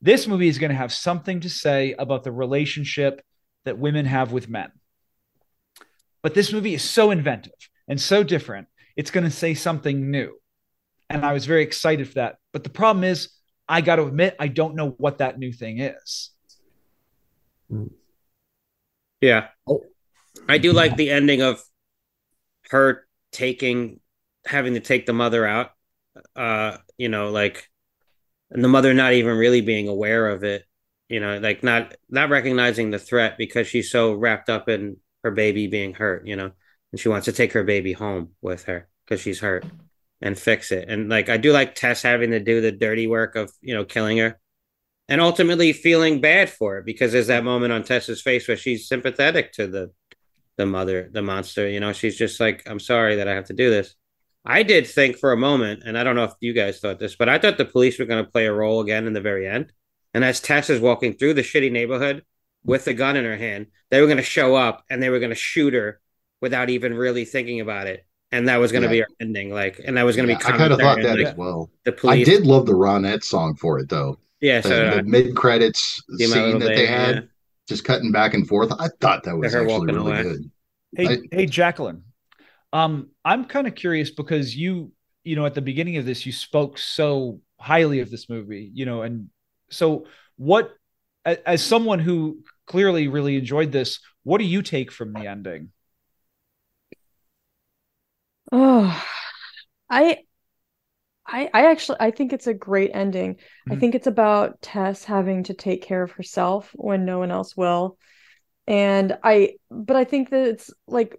this 0.00 0.26
movie 0.26 0.48
is 0.48 0.58
going 0.58 0.70
to 0.70 0.76
have 0.76 0.92
something 0.92 1.40
to 1.40 1.50
say 1.50 1.94
about 1.98 2.24
the 2.24 2.32
relationship 2.32 3.22
that 3.64 3.78
women 3.78 4.06
have 4.06 4.32
with 4.32 4.48
men. 4.48 4.70
But 6.22 6.34
this 6.34 6.52
movie 6.52 6.74
is 6.74 6.82
so 6.82 7.10
inventive 7.10 7.52
and 7.88 8.00
so 8.00 8.22
different; 8.22 8.68
it's 8.96 9.10
going 9.10 9.24
to 9.24 9.30
say 9.30 9.54
something 9.54 10.10
new, 10.10 10.38
and 11.10 11.24
I 11.24 11.32
was 11.32 11.46
very 11.46 11.62
excited 11.62 12.08
for 12.08 12.14
that. 12.14 12.36
But 12.52 12.64
the 12.64 12.70
problem 12.70 13.04
is, 13.04 13.30
I 13.68 13.80
got 13.80 13.96
to 13.96 14.04
admit, 14.04 14.36
I 14.38 14.48
don't 14.48 14.76
know 14.76 14.90
what 14.90 15.18
that 15.18 15.38
new 15.38 15.52
thing 15.52 15.80
is. 15.80 16.30
Hmm. 17.68 17.86
Yeah. 19.20 19.48
Oh. 19.66 19.82
I 20.48 20.58
do 20.58 20.72
like 20.72 20.96
the 20.96 21.10
ending 21.10 21.42
of 21.42 21.62
her 22.70 23.06
taking 23.30 24.00
having 24.44 24.74
to 24.74 24.80
take 24.80 25.06
the 25.06 25.12
mother 25.12 25.46
out. 25.46 25.70
Uh, 26.36 26.76
you 26.98 27.08
know, 27.08 27.30
like 27.30 27.68
and 28.50 28.62
the 28.62 28.68
mother 28.68 28.92
not 28.94 29.14
even 29.14 29.36
really 29.36 29.62
being 29.62 29.88
aware 29.88 30.28
of 30.28 30.44
it, 30.44 30.64
you 31.08 31.20
know, 31.20 31.38
like 31.38 31.62
not 31.62 31.94
not 32.10 32.30
recognizing 32.30 32.90
the 32.90 32.98
threat 32.98 33.38
because 33.38 33.66
she's 33.66 33.90
so 33.90 34.12
wrapped 34.14 34.50
up 34.50 34.68
in 34.68 34.98
her 35.24 35.30
baby 35.30 35.66
being 35.66 35.94
hurt, 35.94 36.26
you 36.26 36.36
know, 36.36 36.50
and 36.92 37.00
she 37.00 37.08
wants 37.08 37.24
to 37.26 37.32
take 37.32 37.52
her 37.52 37.64
baby 37.64 37.92
home 37.92 38.30
with 38.42 38.64
her 38.64 38.88
because 39.04 39.20
she's 39.20 39.40
hurt 39.40 39.64
and 40.20 40.38
fix 40.38 40.70
it. 40.70 40.88
And 40.88 41.08
like 41.08 41.28
I 41.28 41.36
do 41.36 41.52
like 41.52 41.74
Tess 41.74 42.02
having 42.02 42.30
to 42.30 42.40
do 42.40 42.60
the 42.60 42.72
dirty 42.72 43.06
work 43.06 43.36
of, 43.36 43.50
you 43.60 43.74
know, 43.74 43.84
killing 43.84 44.18
her 44.18 44.38
and 45.08 45.20
ultimately 45.20 45.72
feeling 45.72 46.20
bad 46.20 46.50
for 46.50 46.78
it 46.78 46.86
because 46.86 47.12
there's 47.12 47.26
that 47.26 47.44
moment 47.44 47.72
on 47.72 47.82
Tessa's 47.82 48.22
face 48.22 48.46
where 48.46 48.56
she's 48.56 48.88
sympathetic 48.88 49.52
to 49.52 49.66
the 49.66 49.92
the 50.58 50.66
mother, 50.66 51.08
the 51.10 51.22
monster. 51.22 51.68
You 51.68 51.80
know, 51.80 51.92
she's 51.92 52.16
just 52.16 52.38
like, 52.38 52.62
I'm 52.66 52.80
sorry 52.80 53.16
that 53.16 53.28
I 53.28 53.34
have 53.34 53.46
to 53.46 53.54
do 53.54 53.70
this. 53.70 53.94
I 54.44 54.62
did 54.64 54.86
think 54.86 55.18
for 55.18 55.32
a 55.32 55.36
moment, 55.36 55.82
and 55.86 55.96
I 55.96 56.02
don't 56.04 56.16
know 56.16 56.24
if 56.24 56.32
you 56.40 56.52
guys 56.52 56.80
thought 56.80 56.98
this, 56.98 57.14
but 57.16 57.28
I 57.28 57.38
thought 57.38 57.58
the 57.58 57.64
police 57.64 57.98
were 57.98 58.04
going 58.06 58.24
to 58.24 58.30
play 58.30 58.46
a 58.46 58.52
role 58.52 58.80
again 58.80 59.06
in 59.06 59.12
the 59.12 59.20
very 59.20 59.46
end. 59.46 59.72
And 60.14 60.24
as 60.24 60.40
Tess 60.40 60.68
is 60.68 60.80
walking 60.80 61.14
through 61.14 61.34
the 61.34 61.42
shitty 61.42 61.70
neighborhood 61.70 62.24
with 62.64 62.84
the 62.84 62.92
gun 62.94 63.16
in 63.16 63.24
her 63.24 63.36
hand, 63.36 63.66
they 63.90 64.00
were 64.00 64.06
going 64.08 64.16
to 64.18 64.22
show 64.22 64.54
up 64.56 64.84
and 64.90 65.02
they 65.02 65.10
were 65.10 65.20
going 65.20 65.30
to 65.30 65.36
shoot 65.36 65.74
her 65.74 66.00
without 66.40 66.70
even 66.70 66.94
really 66.94 67.24
thinking 67.24 67.60
about 67.60 67.86
it. 67.86 68.04
And 68.32 68.48
that 68.48 68.56
was 68.58 68.72
going 68.72 68.82
to 68.82 68.88
Yeah. 68.88 68.92
be 68.92 69.02
our 69.02 69.08
ending, 69.20 69.52
like, 69.52 69.80
and 69.84 69.96
that 69.96 70.02
was 70.04 70.16
going 70.16 70.26
to 70.26 70.32
Yeah, 70.32 70.38
be. 70.38 70.44
I 70.44 70.50
kind 70.58 70.72
of 70.72 70.80
thought 70.80 71.02
that 71.02 71.18
like, 71.18 71.26
as 71.28 71.36
well. 71.36 71.70
The 71.84 71.92
police. 71.92 72.26
I 72.28 72.30
did 72.30 72.46
love 72.46 72.66
the 72.66 72.72
Ronette 72.72 73.22
song 73.22 73.54
for 73.56 73.78
it 73.78 73.88
though. 73.88 74.18
yeah. 74.40 74.60
So 74.60 74.68
the, 74.70 74.90
did 74.90 74.98
the 74.98 75.02
mid 75.08 75.36
credits 75.36 76.02
scene 76.18 76.28
Little 76.30 76.58
that 76.60 76.66
they 76.66 76.74
Baby, 76.76 76.86
had, 76.86 77.14
yeah. 77.14 77.20
just 77.68 77.84
cutting 77.84 78.10
back 78.10 78.34
and 78.34 78.46
forth. 78.48 78.72
I 78.78 78.88
thought 79.00 79.22
that 79.24 79.36
was 79.36 79.54
actually 79.54 79.86
really 79.94 80.10
away. 80.10 80.22
good. 80.24 80.50
Hey, 80.96 81.06
I- 81.08 81.18
hey, 81.36 81.46
Jacqueline. 81.46 82.02
Um, 82.72 83.10
I'm 83.24 83.44
kind 83.44 83.66
of 83.66 83.74
curious 83.74 84.10
because 84.10 84.56
you, 84.56 84.92
you 85.24 85.36
know, 85.36 85.46
at 85.46 85.54
the 85.54 85.60
beginning 85.62 85.96
of 85.98 86.06
this, 86.06 86.24
you 86.24 86.32
spoke 86.32 86.78
so 86.78 87.40
highly 87.60 88.00
of 88.00 88.10
this 88.10 88.28
movie, 88.28 88.70
you 88.74 88.86
know, 88.86 89.02
and 89.02 89.28
so 89.70 90.06
what, 90.36 90.72
as 91.24 91.62
someone 91.64 91.98
who 91.98 92.42
clearly 92.66 93.08
really 93.08 93.36
enjoyed 93.36 93.72
this, 93.72 94.00
what 94.24 94.38
do 94.38 94.44
you 94.44 94.62
take 94.62 94.90
from 94.90 95.12
the 95.12 95.26
ending? 95.26 95.70
Oh, 98.50 99.04
I, 99.90 100.24
I, 101.26 101.48
I 101.54 101.70
actually, 101.70 101.98
I 102.00 102.10
think 102.10 102.32
it's 102.32 102.46
a 102.46 102.54
great 102.54 102.90
ending. 102.94 103.36
I 103.70 103.74
Mhm. 103.74 103.76
think 103.76 103.94
it's 103.94 104.06
about 104.06 104.60
Tess 104.60 105.04
having 105.04 105.44
to 105.44 105.54
take 105.54 105.82
care 105.82 106.02
of 106.02 106.12
herself 106.12 106.70
when 106.74 107.04
no 107.04 107.18
one 107.18 107.30
else 107.30 107.56
will. 107.56 107.96
And 108.66 109.18
I, 109.24 109.56
but 109.70 109.96
I 109.96 110.04
think 110.04 110.30
that 110.30 110.48
it's 110.48 110.72
like, 110.86 111.16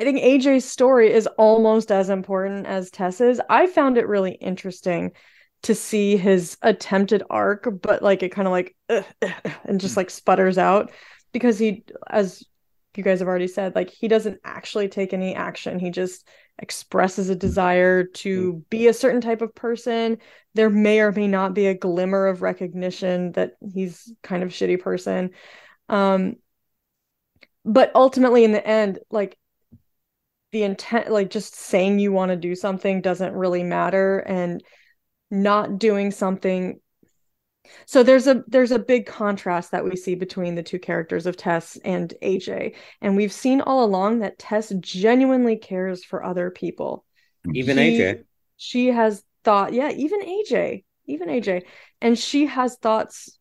I 0.00 0.02
think 0.02 0.18
AJ's 0.20 0.64
story 0.64 1.12
is 1.12 1.26
almost 1.36 1.92
as 1.92 2.08
important 2.08 2.66
as 2.66 2.90
Tess's. 2.90 3.38
I 3.50 3.66
found 3.66 3.98
it 3.98 4.08
really 4.08 4.32
interesting 4.32 5.12
to 5.64 5.74
see 5.74 6.16
his 6.16 6.56
attempted 6.62 7.22
arc, 7.28 7.68
but 7.82 8.02
like 8.02 8.22
it 8.22 8.30
kind 8.30 8.48
of 8.48 8.52
like, 8.52 8.74
ugh, 8.88 9.04
ugh, 9.22 9.52
and 9.64 9.78
just 9.78 9.98
like 9.98 10.08
sputters 10.08 10.56
out 10.56 10.90
because 11.32 11.58
he, 11.58 11.84
as 12.08 12.42
you 12.96 13.04
guys 13.04 13.18
have 13.18 13.28
already 13.28 13.46
said, 13.46 13.74
like 13.74 13.90
he 13.90 14.08
doesn't 14.08 14.40
actually 14.42 14.88
take 14.88 15.12
any 15.12 15.34
action. 15.34 15.78
He 15.78 15.90
just 15.90 16.26
expresses 16.58 17.28
a 17.28 17.36
desire 17.36 18.04
to 18.04 18.64
be 18.70 18.86
a 18.86 18.94
certain 18.94 19.20
type 19.20 19.42
of 19.42 19.54
person. 19.54 20.16
There 20.54 20.70
may 20.70 21.00
or 21.00 21.12
may 21.12 21.28
not 21.28 21.52
be 21.52 21.66
a 21.66 21.74
glimmer 21.74 22.26
of 22.26 22.40
recognition 22.40 23.32
that 23.32 23.52
he's 23.74 24.10
kind 24.22 24.42
of 24.42 24.48
a 24.48 24.52
shitty 24.52 24.80
person. 24.80 25.32
Um, 25.90 26.36
but 27.66 27.92
ultimately, 27.94 28.44
in 28.44 28.52
the 28.52 28.66
end, 28.66 28.98
like 29.10 29.36
the 30.52 30.62
intent, 30.62 31.10
like 31.10 31.30
just 31.30 31.54
saying 31.54 31.98
you 31.98 32.12
want 32.12 32.30
to 32.30 32.36
do 32.36 32.54
something 32.54 33.00
doesn't 33.00 33.32
really 33.34 33.62
matter, 33.62 34.18
and 34.18 34.62
not 35.30 35.78
doing 35.78 36.10
something 36.10 36.80
so 37.86 38.02
there's 38.02 38.26
a 38.26 38.42
there's 38.46 38.72
a 38.72 38.78
big 38.78 39.06
contrast 39.06 39.72
that 39.72 39.84
we 39.84 39.96
see 39.96 40.14
between 40.14 40.54
the 40.54 40.62
two 40.62 40.78
characters 40.78 41.26
of 41.26 41.36
Tess 41.36 41.78
and 41.84 42.12
AJ. 42.22 42.74
And 43.00 43.16
we've 43.16 43.32
seen 43.32 43.60
all 43.60 43.84
along 43.84 44.20
that 44.20 44.38
Tess 44.38 44.72
genuinely 44.80 45.56
cares 45.56 46.04
for 46.04 46.24
other 46.24 46.50
people. 46.50 47.04
Even 47.52 47.78
He- 47.78 47.98
AJ. 47.98 48.24
She 48.56 48.88
has 48.88 49.24
thought, 49.42 49.72
yeah, 49.72 49.90
even 49.90 50.20
AJ, 50.20 50.84
even 51.06 51.28
AJ. 51.28 51.62
And 52.00 52.18
she 52.18 52.46
has 52.46 52.76
thoughts 52.76 53.38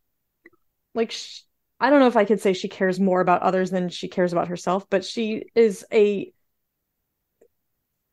like 0.93 1.11
sh 1.11 1.41
I 1.81 1.89
don't 1.89 1.99
know 2.01 2.07
if 2.07 2.17
I 2.17 2.25
could 2.25 2.41
say 2.41 2.51
she 2.53 2.67
cares 2.67 2.99
more 2.99 3.21
about 3.21 3.41
others 3.41 3.71
than 3.71 3.87
she 3.87 4.09
cares 4.09 4.33
about 4.33 4.49
herself, 4.49 4.89
but 4.89 5.05
she 5.05 5.45
is 5.55 5.85
a 5.93 6.31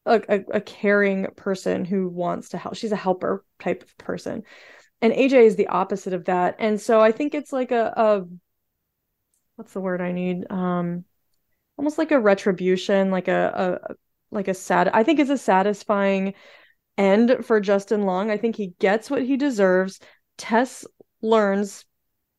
a, 0.07 0.20
a, 0.28 0.45
a 0.55 0.61
caring 0.61 1.27
person 1.37 1.85
who 1.85 2.09
wants 2.09 2.51
to 2.51 2.59
help. 2.59 2.77
She's 2.77 2.93
a 2.93 2.97
helper 2.97 3.45
type 3.59 3.83
of 3.83 3.99
person 3.99 4.45
and 5.03 5.12
AJ 5.12 5.47
is 5.47 5.57
the 5.57 5.69
opposite 5.69 6.12
of 6.12 6.24
that. 6.24 6.57
And 6.59 6.81
so 6.81 7.01
I 7.01 7.12
think 7.12 7.35
it's 7.35 7.53
like 7.53 7.70
a, 7.70 7.93
a 7.97 8.24
what's 9.57 9.73
the 9.73 9.81
word 9.81 10.01
I 10.01 10.12
need? 10.12 10.51
Um 10.51 11.05
almost 11.77 11.99
like 11.99 12.11
a 12.11 12.20
retribution, 12.20 13.11
like 13.11 13.28
a, 13.28 13.78
a 13.91 13.95
like 14.31 14.49
a 14.49 14.55
sad 14.55 14.89
I 14.89 15.03
think 15.03 15.20
it's 15.20 15.31
a 15.31 15.39
satisfying 15.39 16.35
end 16.97 17.45
for 17.45 17.61
Justin 17.61 18.03
Long. 18.03 18.31
I 18.31 18.39
think 18.39 18.57
he 18.57 18.69
gets 18.78 19.11
what 19.11 19.23
he 19.23 19.37
deserves. 19.37 20.01
Tess 20.39 20.87
learns 21.23 21.85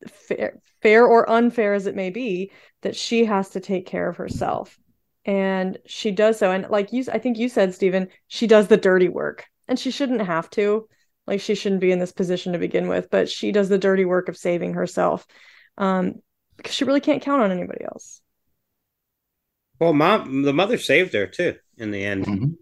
fair, 0.06 0.60
fair 0.82 1.06
or 1.06 1.28
unfair 1.30 1.74
as 1.74 1.86
it 1.86 1.94
may 1.94 2.10
be 2.10 2.50
that 2.82 2.96
she 2.96 3.24
has 3.24 3.50
to 3.50 3.60
take 3.60 3.86
care 3.86 4.08
of 4.08 4.16
herself. 4.16 4.78
And 5.28 5.78
she 5.86 6.10
does 6.10 6.38
so. 6.38 6.50
And 6.50 6.68
like 6.70 6.92
you 6.92 7.04
I 7.12 7.18
think 7.18 7.38
you 7.38 7.48
said, 7.48 7.74
Steven, 7.74 8.08
she 8.26 8.46
does 8.48 8.66
the 8.68 8.76
dirty 8.78 9.08
work. 9.08 9.44
And 9.68 9.78
she 9.78 9.90
shouldn't 9.90 10.22
have 10.22 10.48
to 10.50 10.88
like 11.26 11.40
she 11.42 11.54
shouldn't 11.54 11.82
be 11.82 11.92
in 11.92 11.98
this 11.98 12.10
position 12.12 12.54
to 12.54 12.58
begin 12.58 12.88
with 12.88 13.10
but 13.10 13.28
she 13.28 13.52
does 13.52 13.68
the 13.68 13.76
dirty 13.78 14.06
work 14.06 14.30
of 14.30 14.36
saving 14.38 14.72
herself 14.72 15.26
um 15.76 16.14
because 16.56 16.74
she 16.74 16.84
really 16.86 17.02
can't 17.02 17.20
count 17.22 17.42
on 17.42 17.52
anybody 17.52 17.84
else 17.84 18.22
Well, 19.78 19.92
mom, 19.92 20.40
the 20.42 20.54
mother 20.54 20.78
saved 20.78 21.12
her 21.12 21.26
too 21.26 21.56
in 21.76 21.90
the 21.90 22.02
end 22.02 22.24
Mhm. 22.24 22.54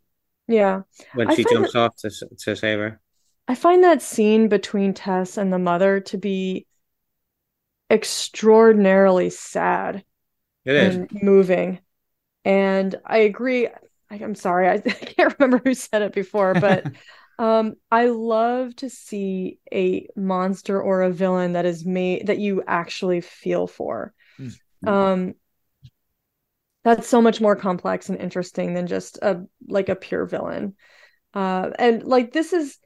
yeah 0.49 0.83
when 1.15 1.31
I 1.31 1.37
she 1.37 1.45
find 1.45 1.55
jumps 1.59 1.77
off 1.77 1.95
to 1.99 2.11
to 2.11 2.57
save 2.57 2.81
her. 2.81 3.01
i 3.47 3.55
find 3.55 3.85
that 3.85 4.03
scene 4.03 4.49
between 4.49 4.93
tess 4.93 5.37
and 5.37 5.53
the 5.53 5.61
mother 5.61 6.01
to 6.01 6.19
be 6.19 6.67
extraordinarily 7.89 9.31
sad 9.31 10.05
It 10.65 10.75
is. 10.75 10.97
and 10.97 11.23
moving 11.23 11.79
and 12.47 12.97
i 13.05 13.19
agree 13.19 13.69
I, 13.69 13.75
i'm 14.11 14.35
sorry 14.35 14.69
I, 14.69 14.75
I 14.75 14.79
can't 14.79 15.37
remember 15.39 15.61
who 15.65 15.75
said 15.75 16.03
it 16.03 16.13
before 16.13 16.55
but 16.55 16.87
Um, 17.39 17.75
I 17.91 18.07
love 18.07 18.75
to 18.77 18.89
see 18.89 19.59
a 19.73 20.09
monster 20.17 20.81
or 20.81 21.03
a 21.03 21.11
villain 21.11 21.53
that 21.53 21.67
is 21.67 21.85
made 21.85 22.29
that 22.29 22.39
you 22.39 22.63
actually 22.67 23.21
feel 23.21 23.67
for. 23.67 24.15
Mm. 24.41 24.89
Um, 24.89 25.35
that's 26.85 27.09
so 27.09 27.21
much 27.21 27.41
more 27.41 27.57
complex 27.57 28.09
and 28.09 28.19
interesting 28.19 28.75
than 28.75 28.87
just 28.87 29.19
a 29.21 29.45
like 29.69 29.89
a 29.89 29.97
pure 29.97 30.25
villain. 30.25 30.77
Uh, 31.35 31.71
and 31.79 32.05
like 32.05 32.33
this 32.33 32.53
is 32.53 32.79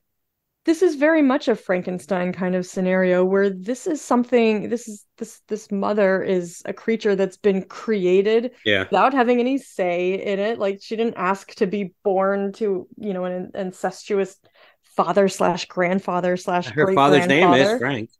this 0.66 0.82
is 0.82 0.97
very 0.97 1.23
much 1.23 1.49
a 1.49 1.57
Frankenstein 1.57 2.32
kind 2.32 2.55
of 2.55 2.66
scenario 2.66 3.24
where 3.24 3.49
this 3.49 3.87
is 3.87 4.01
something 4.03 4.69
this 4.69 4.89
is 4.89 5.07
this 5.16 5.41
this 5.49 5.73
mother 5.73 6.23
is 6.23 6.62
a 6.66 6.73
creature 6.73 7.16
that's 7.16 7.39
been 7.39 7.62
created 7.62 8.53
Yeah. 8.65 8.85
without 8.85 9.15
having 9.15 9.41
any 9.41 9.59
say 9.59 10.23
in 10.23 10.39
it. 10.39 10.59
Like 10.59 10.81
she 10.82 10.97
didn't 10.97 11.16
ask 11.16 11.55
to 11.57 11.66
be 11.66 11.95
born 12.05 12.53
to, 12.55 12.87
you 12.99 13.15
know, 13.15 13.24
an 13.24 13.53
incestuous 13.55 14.37
father 14.82 15.28
slash 15.28 15.65
grandfather 15.66 16.37
slash 16.37 16.69
Her 16.69 16.93
father's 16.93 17.27
name 17.27 17.55
is 17.55 17.78
Frank. 17.78 18.11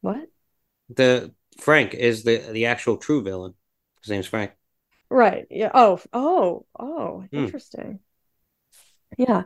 What? 0.00 0.28
The 0.88 1.34
Frank 1.58 1.94
is 1.94 2.24
the 2.24 2.38
the 2.38 2.66
actual 2.66 2.96
true 2.96 3.22
villain. 3.22 3.54
His 4.02 4.10
name's 4.10 4.26
Frank. 4.26 4.52
Right. 5.10 5.46
Yeah. 5.50 5.70
Oh, 5.74 6.00
oh, 6.12 6.64
oh, 6.78 7.24
Hmm. 7.30 7.38
interesting. 7.44 8.00
Yeah. 9.18 9.42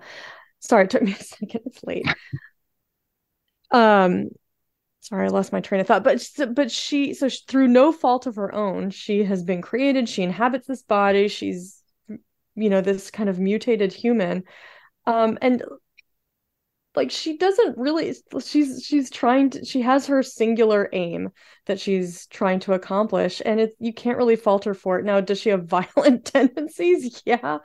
Sorry, 0.65 0.85
it 0.85 0.91
took 0.91 1.03
me 1.03 1.12
a 1.12 1.15
second. 1.23 1.61
It's 1.66 1.85
late. 1.85 2.07
Um, 3.70 4.28
sorry, 5.01 5.27
I 5.27 5.31
lost 5.31 5.53
my 5.53 5.61
train 5.61 5.81
of 5.81 5.86
thought. 5.86 6.05
But 6.05 6.27
but 6.55 6.70
she 6.70 7.15
so 7.15 7.28
sh 7.28 7.41
through 7.49 7.69
no 7.69 7.93
fault 7.93 8.27
of 8.27 8.36
her 8.36 8.55
own, 8.55 8.91
she 8.91 9.24
has 9.24 9.43
been 9.43 9.62
created. 9.62 10.09
She 10.09 10.23
inhabits 10.23 10.66
this 10.66 10.82
body. 10.82 11.28
She's 11.28 11.82
you 12.55 12.70
know 12.70 12.81
this 12.81 13.11
kind 13.11 13.28
of 13.28 13.39
mutated 13.39 13.93
human. 13.93 14.45
Um, 15.07 15.39
and 15.43 15.65
like 16.97 17.11
she 17.11 17.37
doesn't 17.37 17.77
really 17.77 18.15
she's 18.45 18.85
she's 18.85 19.11
trying 19.11 19.51
to 19.51 19.65
she 19.65 19.83
has 19.83 20.07
her 20.07 20.23
singular 20.23 20.89
aim 20.93 21.31
that 21.66 21.81
she's 21.81 22.27
trying 22.29 22.61
to 22.61 22.73
accomplish 22.73 23.43
and 23.45 23.61
it 23.61 23.75
you 23.81 23.93
can't 23.93 24.19
really 24.19 24.37
fault 24.37 24.65
her 24.65 24.75
for 24.75 24.99
it. 24.99 25.05
Now 25.05 25.21
does 25.21 25.41
she 25.41 25.51
have 25.51 25.66
violent 25.69 26.25
tendencies? 26.27 27.23
Yeah. 27.27 27.59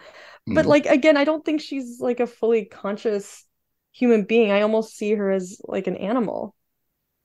But 0.54 0.66
Mhm. 0.66 0.70
like 0.70 0.86
again 0.88 1.18
i 1.18 1.24
don't 1.26 1.46
think 1.46 1.62
she's 1.62 2.00
like 2.02 2.20
a 2.20 2.28
fully 2.28 2.66
conscious 2.66 3.46
human 3.92 4.24
being. 4.26 4.52
I 4.52 4.62
almost 4.62 4.96
see 4.98 5.14
her 5.16 5.32
as 5.32 5.62
like 5.66 5.88
an 5.88 5.98
animal 5.98 6.56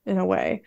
in 0.06 0.18
a 0.18 0.26
way. 0.26 0.62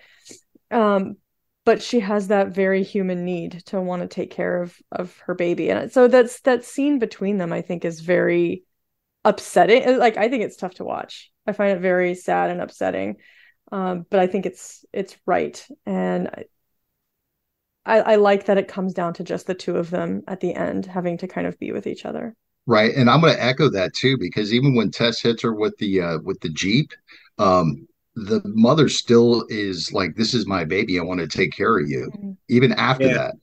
Um 0.72 1.18
but 1.66 1.82
she 1.82 2.00
has 2.00 2.30
that 2.30 2.50
very 2.56 2.82
human 2.84 3.26
need 3.26 3.62
to 3.68 3.82
want 3.82 4.02
to 4.02 4.08
take 4.08 4.32
care 4.32 4.62
of 4.62 4.78
of 4.92 5.18
her 5.26 5.36
baby. 5.36 5.70
And 5.70 5.92
so 5.92 6.08
that's 6.08 6.42
that 6.42 6.66
scene 6.66 7.00
between 7.00 7.38
them 7.38 7.54
i 7.54 7.62
think 7.62 7.86
is 7.86 8.02
very 8.02 8.64
upsetting 9.28 9.98
like 10.00 10.18
i 10.18 10.30
think 10.30 10.44
it's 10.44 10.56
tough 10.58 10.74
to 10.76 10.84
watch 10.84 11.32
i 11.46 11.52
find 11.52 11.72
it 11.74 11.82
very 11.82 12.16
sad 12.16 12.50
and 12.50 12.62
upsetting 12.62 13.18
um 13.72 14.06
but 14.10 14.20
i 14.20 14.28
think 14.28 14.46
it's 14.46 14.86
it's 14.94 15.16
right 15.26 15.66
and 15.86 16.30
I, 16.30 16.46
I 17.86 18.14
i 18.14 18.16
like 18.16 18.46
that 18.46 18.58
it 18.58 18.68
comes 18.68 18.94
down 18.94 19.14
to 19.16 19.24
just 19.24 19.48
the 19.48 19.54
two 19.54 19.76
of 19.78 19.90
them 19.90 20.24
at 20.28 20.40
the 20.40 20.54
end 20.54 20.86
having 20.86 21.18
to 21.20 21.28
kind 21.28 21.48
of 21.48 21.60
be 21.60 21.72
with 21.72 21.88
each 21.88 22.06
other 22.06 22.36
Right. 22.70 22.94
And 22.94 23.10
I'm 23.10 23.22
going 23.22 23.34
to 23.34 23.42
echo 23.42 23.70
that 23.70 23.94
too, 23.94 24.18
because 24.18 24.54
even 24.54 24.76
when 24.76 24.92
Tess 24.92 25.22
hits 25.22 25.42
her 25.44 25.54
with 25.54 25.78
the 25.78 26.02
uh, 26.02 26.18
with 26.20 26.38
the 26.42 26.50
Jeep, 26.50 26.92
um, 27.40 27.88
the 28.18 28.42
mother 28.44 28.90
still 28.90 29.46
is 29.48 29.94
like, 29.94 30.18
"This 30.18 30.34
is 30.34 30.46
my 30.46 30.66
baby. 30.66 31.00
I 31.00 31.04
want 31.04 31.22
to 31.22 31.28
take 31.30 31.54
care 31.54 31.80
of 31.80 31.88
you." 31.88 32.12
Mhm. 32.14 32.36
Even 32.50 32.74
after 32.74 33.06
Yeah. 33.08 33.14
that, 33.14 33.36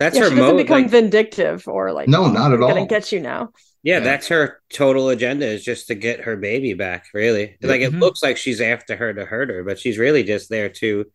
That's 0.00 0.16
yeah 0.16 0.24
her 0.24 0.30
she 0.30 0.34
doesn't 0.34 0.56
mode. 0.56 0.64
become 0.64 0.82
like- 0.82 0.90
vindictive 0.90 1.68
or 1.68 1.92
like 1.92 2.08
No, 2.08 2.24
"Oh, 2.24 2.32
not 2.32 2.52
at 2.52 2.54
I'm 2.54 2.68
gonna 2.68 2.86
get 2.88 3.12
you 3.12 3.20
now 3.20 3.50
yeah, 3.84 3.98
Yeah. 3.98 4.00
that's 4.00 4.28
her 4.28 4.60
total 4.72 5.10
agenda 5.10 5.46
is 5.46 5.64
just 5.64 5.88
to 5.88 5.94
get 5.94 6.22
her 6.22 6.36
baby 6.36 6.74
back. 6.74 7.06
Really, 7.14 7.56
Yeah. 7.60 7.68
like 7.68 7.82
it 7.82 7.92
Mhm. 7.92 8.00
looks 8.00 8.22
like 8.22 8.36
she's 8.38 8.60
after 8.60 8.96
her 8.96 9.14
to 9.14 9.24
hurt 9.26 9.50
her, 9.50 9.62
but 9.64 9.78
she's 9.78 9.98
really 9.98 10.24
just 10.24 10.50
there 10.50 10.70
to, 10.70 11.06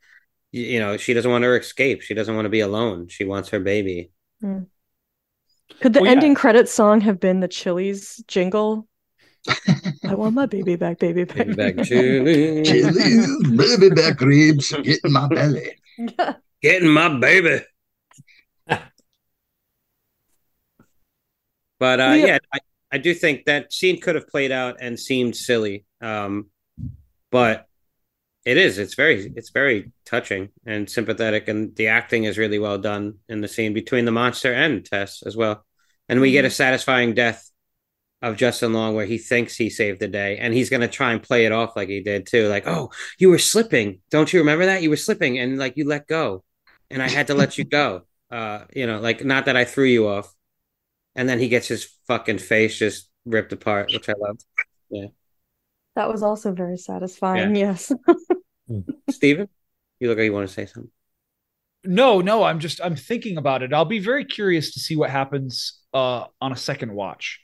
you 0.53 0.79
know, 0.79 0.97
she 0.97 1.13
doesn't 1.13 1.29
want 1.31 1.43
her 1.43 1.57
escape. 1.57 2.01
She 2.03 2.13
doesn't 2.15 2.35
want 2.35 2.45
to 2.45 2.49
be 2.49 2.61
alone. 2.61 3.09
She 3.09 3.25
wants 3.25 3.49
her 3.49 3.59
baby. 3.59 4.11
could 5.81 5.93
the 5.93 5.99
Well, 6.01 6.05
yeah. 6.05 6.11
ending 6.11 6.35
credits 6.35 6.71
song 6.73 7.01
have 7.01 7.19
been 7.19 7.39
the 7.41 7.47
chili's 7.47 8.23
jingle 8.27 8.87
i 10.03 10.15
want 10.15 10.33
my 10.35 10.45
baby 10.45 10.75
back 10.75 10.99
baby 10.99 11.23
back 11.23 11.37
Baby 11.37 11.53
back 11.53 11.75
to 11.87 12.63
Chili's 12.63 13.27
baby 13.57 13.89
back 13.95 14.19
ribs 14.19 14.71
get 14.83 14.99
in 15.03 15.11
my 15.13 15.27
belly. 15.27 15.71
yeah 15.97 16.33
getting 16.61 16.89
my 16.89 17.07
baby. 17.19 17.63
But 21.79 21.99
uh, 21.99 22.13
Yeah. 22.15 22.25
yeah, 22.25 22.37
I, 22.53 22.59
I 22.91 22.97
do 22.97 23.13
think 23.13 23.45
that 23.45 23.71
scene 23.73 23.99
could 24.01 24.15
have 24.15 24.27
played 24.27 24.51
out 24.51 24.77
and 24.81 24.99
seemed 24.99 25.35
silly. 25.35 25.85
Um, 26.01 26.47
but 27.31 27.67
it 28.45 28.57
is. 28.57 28.77
It's 28.79 28.95
very. 28.95 29.31
It's 29.35 29.51
very 29.51 29.91
touching 30.05 30.49
and 30.65 30.89
sympathetic, 30.89 31.47
and 31.47 31.75
the 31.75 31.87
acting 31.87 32.23
is 32.23 32.37
really 32.37 32.57
well 32.59 32.77
done 32.77 33.15
in 33.27 33.41
the 33.41 33.47
scene 33.47 33.73
between 33.73 34.05
the 34.05 34.11
monster 34.11 34.53
and 34.53 34.83
Tess 34.85 35.21
as 35.25 35.35
well. 35.35 35.65
And 36.07 36.21
we 36.21 36.31
get 36.31 36.45
a 36.45 36.49
satisfying 36.49 37.13
death 37.13 37.51
of 38.21 38.37
Justin 38.37 38.73
Long 38.73 38.95
where 38.95 39.05
he 39.05 39.17
thinks 39.17 39.55
he 39.55 39.69
saved 39.69 39.99
the 39.99 40.07
day, 40.07 40.37
and 40.37 40.53
he's 40.53 40.69
gonna 40.69 40.87
try 40.87 41.11
and 41.11 41.21
play 41.21 41.45
it 41.45 41.51
off 41.51 41.75
like 41.75 41.89
he 41.89 42.01
did 42.01 42.25
too. 42.25 42.47
Like, 42.47 42.65
oh, 42.67 42.91
you 43.19 43.29
were 43.29 43.37
slipping. 43.39 44.01
Don't 44.09 44.31
you 44.33 44.39
remember 44.39 44.65
that? 44.67 44.81
You 44.81 44.89
were 44.89 44.95
slipping, 44.97 45.37
and 45.37 45.59
like 45.59 45.77
you 45.77 45.85
let 45.87 46.07
go, 46.07 46.43
and 46.89 47.03
I 47.03 47.09
had 47.09 47.27
to 47.27 47.35
let 47.35 47.57
you 47.57 47.65
go. 47.65 48.03
Uh, 48.31 48.65
you 48.73 48.87
know, 48.87 48.99
like 48.99 49.23
not 49.23 49.45
that 49.45 49.57
I 49.57 49.65
threw 49.65 49.85
you 49.85 50.07
off. 50.07 50.33
And 51.19 51.27
then 51.27 51.37
he 51.37 51.49
gets 51.49 51.67
his 51.67 51.83
fucking 52.07 52.37
face 52.37 52.79
just 52.79 53.09
ripped 53.25 53.51
apart, 53.51 53.91
which 53.93 54.07
I 54.07 54.13
loved. 54.17 54.45
Yeah. 54.89 55.07
That 55.95 56.07
was 56.07 56.23
also 56.23 56.53
very 56.53 56.77
satisfying 56.77 57.57
yes 57.57 57.91
Steven, 59.09 59.49
you 59.99 60.07
look 60.07 60.17
like 60.17 60.23
you 60.23 60.33
want 60.33 60.47
to 60.47 60.53
say 60.53 60.65
something. 60.65 60.91
No, 61.83 62.21
no, 62.21 62.43
I'm 62.43 62.59
just 62.59 62.79
I'm 62.81 62.95
thinking 62.95 63.37
about 63.37 63.63
it. 63.63 63.73
I'll 63.73 63.83
be 63.83 63.99
very 63.99 64.23
curious 64.23 64.73
to 64.73 64.79
see 64.79 64.95
what 64.95 65.09
happens 65.09 65.79
uh 65.93 66.25
on 66.39 66.53
a 66.53 66.55
second 66.55 66.93
watch 66.93 67.41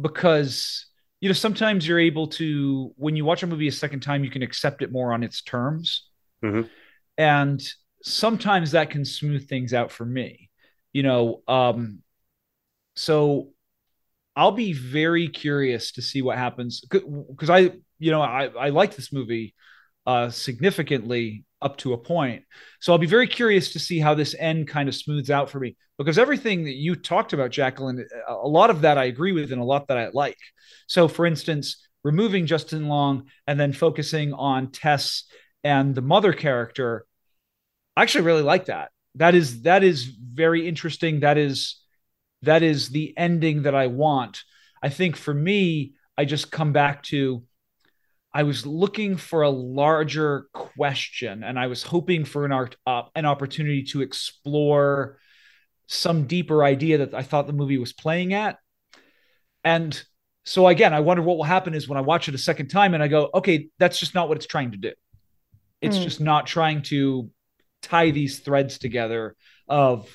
because 0.00 0.86
you 1.20 1.28
know 1.28 1.34
sometimes 1.34 1.86
you're 1.86 1.98
able 1.98 2.28
to 2.28 2.94
when 2.96 3.16
you 3.16 3.26
watch 3.26 3.42
a 3.42 3.46
movie 3.46 3.68
a 3.68 3.72
second 3.72 4.00
time 4.00 4.24
you 4.24 4.30
can 4.30 4.42
accept 4.42 4.80
it 4.80 4.92
more 4.92 5.12
on 5.12 5.22
its 5.22 5.42
terms. 5.42 6.08
Mhm. 6.42 6.70
And 7.18 7.62
sometimes 8.02 8.70
that 8.70 8.88
can 8.90 9.04
smooth 9.04 9.46
things 9.46 9.74
out 9.74 9.90
for 9.92 10.06
me. 10.06 10.50
You 10.94 11.02
know, 11.02 11.42
um 11.48 12.02
so 13.00 13.48
I'll 14.36 14.52
be 14.52 14.72
very 14.72 15.28
curious 15.28 15.92
to 15.92 16.02
see 16.02 16.22
what 16.22 16.38
happens 16.38 16.80
because 16.80 17.50
I, 17.50 17.72
you 17.98 18.10
know, 18.10 18.22
I 18.22 18.46
I 18.46 18.68
like 18.68 18.94
this 18.94 19.12
movie 19.12 19.54
uh 20.06 20.30
significantly 20.30 21.44
up 21.62 21.76
to 21.78 21.92
a 21.92 21.98
point. 21.98 22.44
So 22.80 22.92
I'll 22.92 22.98
be 22.98 23.06
very 23.06 23.26
curious 23.26 23.72
to 23.72 23.78
see 23.78 23.98
how 23.98 24.14
this 24.14 24.34
end 24.38 24.68
kind 24.68 24.88
of 24.88 24.94
smooths 24.94 25.30
out 25.30 25.50
for 25.50 25.60
me 25.60 25.76
because 25.98 26.18
everything 26.18 26.64
that 26.64 26.74
you 26.74 26.94
talked 26.94 27.32
about, 27.32 27.50
Jacqueline, 27.50 28.06
a 28.26 28.48
lot 28.48 28.70
of 28.70 28.82
that 28.82 28.96
I 28.98 29.04
agree 29.04 29.32
with 29.32 29.52
and 29.52 29.60
a 29.60 29.64
lot 29.64 29.88
that 29.88 29.98
I 29.98 30.08
like. 30.12 30.38
So, 30.86 31.08
for 31.08 31.26
instance, 31.26 31.86
removing 32.02 32.46
Justin 32.46 32.88
Long 32.88 33.28
and 33.46 33.60
then 33.60 33.72
focusing 33.72 34.32
on 34.32 34.70
Tess 34.70 35.24
and 35.62 35.94
the 35.94 36.02
mother 36.02 36.32
character, 36.32 37.04
I 37.96 38.02
actually 38.02 38.24
really 38.24 38.42
like 38.42 38.66
that. 38.66 38.90
That 39.16 39.34
is 39.34 39.62
that 39.62 39.82
is 39.82 40.04
very 40.04 40.66
interesting. 40.66 41.20
That 41.20 41.36
is 41.36 41.80
that 42.42 42.62
is 42.62 42.88
the 42.88 43.14
ending 43.16 43.62
that 43.62 43.74
I 43.74 43.88
want. 43.88 44.42
I 44.82 44.88
think 44.88 45.16
for 45.16 45.34
me, 45.34 45.94
I 46.16 46.24
just 46.24 46.50
come 46.50 46.72
back 46.72 47.02
to 47.04 47.44
I 48.32 48.44
was 48.44 48.64
looking 48.64 49.16
for 49.16 49.42
a 49.42 49.50
larger 49.50 50.46
question, 50.52 51.42
and 51.42 51.58
I 51.58 51.66
was 51.66 51.82
hoping 51.82 52.24
for 52.24 52.44
an 52.44 52.52
art 52.52 52.76
uh, 52.86 53.02
an 53.14 53.26
opportunity 53.26 53.82
to 53.84 54.02
explore 54.02 55.18
some 55.88 56.26
deeper 56.26 56.62
idea 56.62 56.98
that 56.98 57.14
I 57.14 57.22
thought 57.22 57.48
the 57.48 57.52
movie 57.52 57.78
was 57.78 57.92
playing 57.92 58.32
at. 58.32 58.58
And 59.64 60.00
so 60.44 60.68
again, 60.68 60.94
I 60.94 61.00
wonder 61.00 61.22
what 61.22 61.36
will 61.36 61.44
happen 61.44 61.74
is 61.74 61.88
when 61.88 61.98
I 61.98 62.02
watch 62.02 62.28
it 62.28 62.34
a 62.34 62.38
second 62.38 62.68
time 62.68 62.94
and 62.94 63.02
I 63.02 63.08
go, 63.08 63.28
okay, 63.34 63.68
that's 63.78 63.98
just 63.98 64.14
not 64.14 64.28
what 64.28 64.36
it's 64.36 64.46
trying 64.46 64.70
to 64.70 64.78
do. 64.78 64.92
It's 65.80 65.98
Mm. 65.98 66.04
just 66.04 66.20
not 66.20 66.46
trying 66.46 66.82
to 66.82 67.30
tie 67.82 68.10
these 68.12 68.38
threads 68.38 68.78
together 68.78 69.34
of 69.66 70.08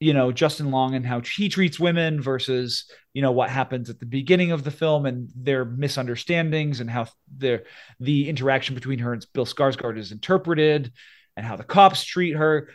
you 0.00 0.14
know 0.14 0.30
Justin 0.30 0.70
Long 0.70 0.94
and 0.94 1.04
how 1.04 1.20
he 1.20 1.48
treats 1.48 1.80
women 1.80 2.20
versus 2.20 2.84
you 3.14 3.22
know 3.22 3.32
what 3.32 3.50
happens 3.50 3.90
at 3.90 3.98
the 3.98 4.06
beginning 4.06 4.52
of 4.52 4.62
the 4.64 4.70
film 4.70 5.06
and 5.06 5.28
their 5.34 5.64
misunderstandings 5.64 6.80
and 6.80 6.88
how 6.90 7.06
their 7.36 7.64
the 7.98 8.28
interaction 8.28 8.74
between 8.74 9.00
her 9.00 9.12
and 9.12 9.26
Bill 9.34 9.46
Skarsgård 9.46 9.98
is 9.98 10.12
interpreted 10.12 10.92
and 11.36 11.44
how 11.44 11.56
the 11.56 11.64
cops 11.64 12.04
treat 12.04 12.36
her. 12.36 12.68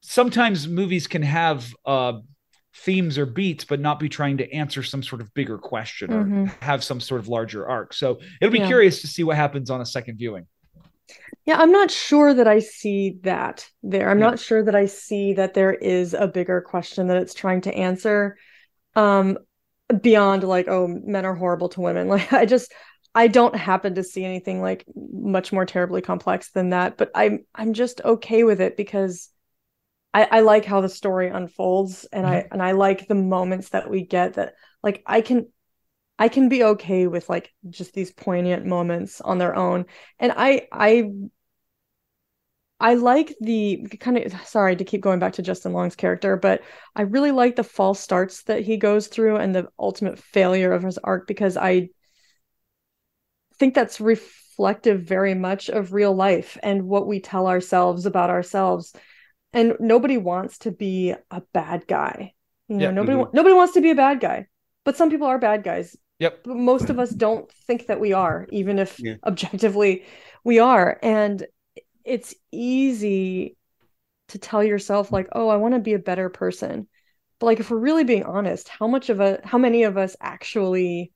Sometimes 0.00 0.68
movies 0.68 1.06
can 1.06 1.22
have 1.22 1.74
uh, 1.84 2.14
themes 2.74 3.18
or 3.18 3.26
beats, 3.26 3.64
but 3.64 3.80
not 3.80 3.98
be 3.98 4.08
trying 4.08 4.36
to 4.38 4.50
answer 4.52 4.82
some 4.82 5.02
sort 5.02 5.20
of 5.20 5.32
bigger 5.34 5.58
question 5.58 6.12
or 6.12 6.24
Mhm. 6.24 6.62
have 6.62 6.84
some 6.84 7.00
sort 7.00 7.20
of 7.20 7.28
larger 7.28 7.66
arc. 7.68 7.92
So 7.92 8.20
it'll 8.40 8.52
be 8.52 8.58
Yeah. 8.58 8.66
curious 8.66 9.00
to 9.00 9.08
see 9.08 9.24
what 9.24 9.36
happens 9.36 9.70
on 9.70 9.80
a 9.80 9.86
second 9.86 10.16
viewing. 10.18 10.46
Yeah, 11.44 11.58
I'm 11.58 11.72
not 11.72 11.90
sure 11.90 12.34
that 12.34 12.48
I 12.48 12.58
see 12.58 13.18
that 13.22 13.68
there. 13.82 14.10
I'm 14.10 14.18
Yeah. 14.18 14.30
not 14.30 14.38
sure 14.38 14.62
that 14.64 14.74
I 14.74 14.86
see 14.86 15.34
that 15.34 15.54
there 15.54 15.72
is 15.72 16.14
a 16.14 16.26
bigger 16.26 16.60
question 16.60 17.06
that 17.08 17.18
it's 17.18 17.34
trying 17.34 17.60
to 17.62 17.74
answer 17.74 18.36
um 18.96 19.38
beyond 20.02 20.44
like 20.44 20.68
oh 20.68 20.88
men 20.88 21.24
are 21.26 21.34
horrible 21.34 21.68
to 21.70 21.80
women. 21.82 22.08
Like 22.10 22.32
I 22.32 22.46
just 22.46 22.72
I 23.14 23.28
don't 23.28 23.56
happen 23.56 23.96
to 23.96 24.04
see 24.04 24.24
anything 24.24 24.62
like 24.62 24.86
much 24.96 25.52
more 25.52 25.66
terribly 25.66 26.02
complex 26.02 26.50
than 26.52 26.70
that, 26.70 26.96
but 26.98 27.10
I'm 27.14 27.46
I'm 27.54 27.74
just 27.74 28.00
okay 28.04 28.44
with 28.44 28.60
it 28.60 28.76
because 28.76 29.30
I 30.14 30.24
I 30.30 30.40
like 30.40 30.64
how 30.64 30.80
the 30.80 30.88
story 30.88 31.28
unfolds 31.28 32.06
and 32.12 32.26
I 32.26 32.46
and 32.50 32.62
I 32.62 32.72
like 32.72 33.08
the 33.08 33.14
moments 33.14 33.70
that 33.70 33.90
we 33.90 34.02
get 34.04 34.34
that 34.34 34.54
like 34.82 35.02
I 35.06 35.20
can 35.20 35.48
I 36.18 36.28
can 36.28 36.48
be 36.48 36.64
okay 36.64 37.06
with 37.06 37.28
like 37.28 37.52
just 37.68 37.92
these 37.92 38.12
poignant 38.12 38.64
moments 38.64 39.20
on 39.20 39.38
their 39.38 39.54
own. 39.54 39.86
And 40.18 40.32
I 40.36 40.68
I 40.72 41.10
I 42.78 42.94
like 42.94 43.34
the 43.40 43.86
kind 44.00 44.18
of 44.18 44.32
sorry 44.46 44.76
to 44.76 44.84
keep 44.84 45.00
going 45.00 45.18
back 45.18 45.34
to 45.34 45.42
Justin 45.42 45.72
Long's 45.72 45.96
character, 45.96 46.36
but 46.36 46.62
I 46.94 47.02
really 47.02 47.30
like 47.30 47.56
the 47.56 47.64
false 47.64 48.00
starts 48.00 48.42
that 48.44 48.62
he 48.64 48.76
goes 48.76 49.08
through 49.08 49.36
and 49.36 49.54
the 49.54 49.68
ultimate 49.78 50.18
failure 50.18 50.72
of 50.72 50.82
his 50.82 50.98
arc 50.98 51.26
because 51.26 51.56
I 51.56 51.90
think 53.58 53.74
that's 53.74 54.00
reflective 54.00 55.02
very 55.02 55.34
much 55.34 55.68
of 55.68 55.92
real 55.92 56.14
life 56.14 56.58
and 56.62 56.84
what 56.84 57.06
we 57.06 57.20
tell 57.20 57.46
ourselves 57.46 58.06
about 58.06 58.30
ourselves. 58.30 58.92
And 59.52 59.76
nobody 59.80 60.18
wants 60.18 60.58
to 60.58 60.70
be 60.70 61.14
a 61.30 61.42
bad 61.52 61.86
guy. 61.86 62.34
You 62.68 62.76
know, 62.76 62.84
Yeah. 62.84 62.90
nobody 62.90 63.16
Mhm. 63.16 63.32
nobody 63.32 63.54
wants 63.54 63.74
to 63.74 63.80
be 63.80 63.90
a 63.90 63.94
bad 63.94 64.20
guy. 64.20 64.48
But 64.84 64.96
some 64.96 65.10
people 65.10 65.26
are 65.26 65.38
bad 65.38 65.62
guys. 65.62 65.96
Yep. 66.18 66.44
But 66.44 66.56
most 66.56 66.90
of 66.90 66.98
us 66.98 67.10
don't 67.10 67.50
think 67.66 67.86
that 67.86 68.00
we 68.00 68.12
are, 68.12 68.46
even 68.50 68.78
if 68.78 68.98
Yeah. 69.00 69.16
objectively 69.24 70.04
we 70.44 70.58
are. 70.58 70.98
And 71.02 71.46
it's 72.04 72.34
easy 72.52 73.56
to 74.28 74.38
tell 74.38 74.62
yourself 74.64 75.12
like, 75.12 75.28
"Oh, 75.32 75.48
I 75.48 75.56
want 75.56 75.74
to 75.74 75.80
be 75.80 75.94
a 75.94 75.98
better 75.98 76.28
person." 76.28 76.88
But 77.38 77.46
like 77.46 77.60
if 77.60 77.70
we're 77.70 77.78
really 77.78 78.04
being 78.04 78.24
honest, 78.24 78.68
how 78.68 78.86
much 78.86 79.10
of 79.10 79.20
a 79.20 79.40
how 79.44 79.58
many 79.58 79.82
of 79.84 79.96
us 79.96 80.16
actually 80.20 81.12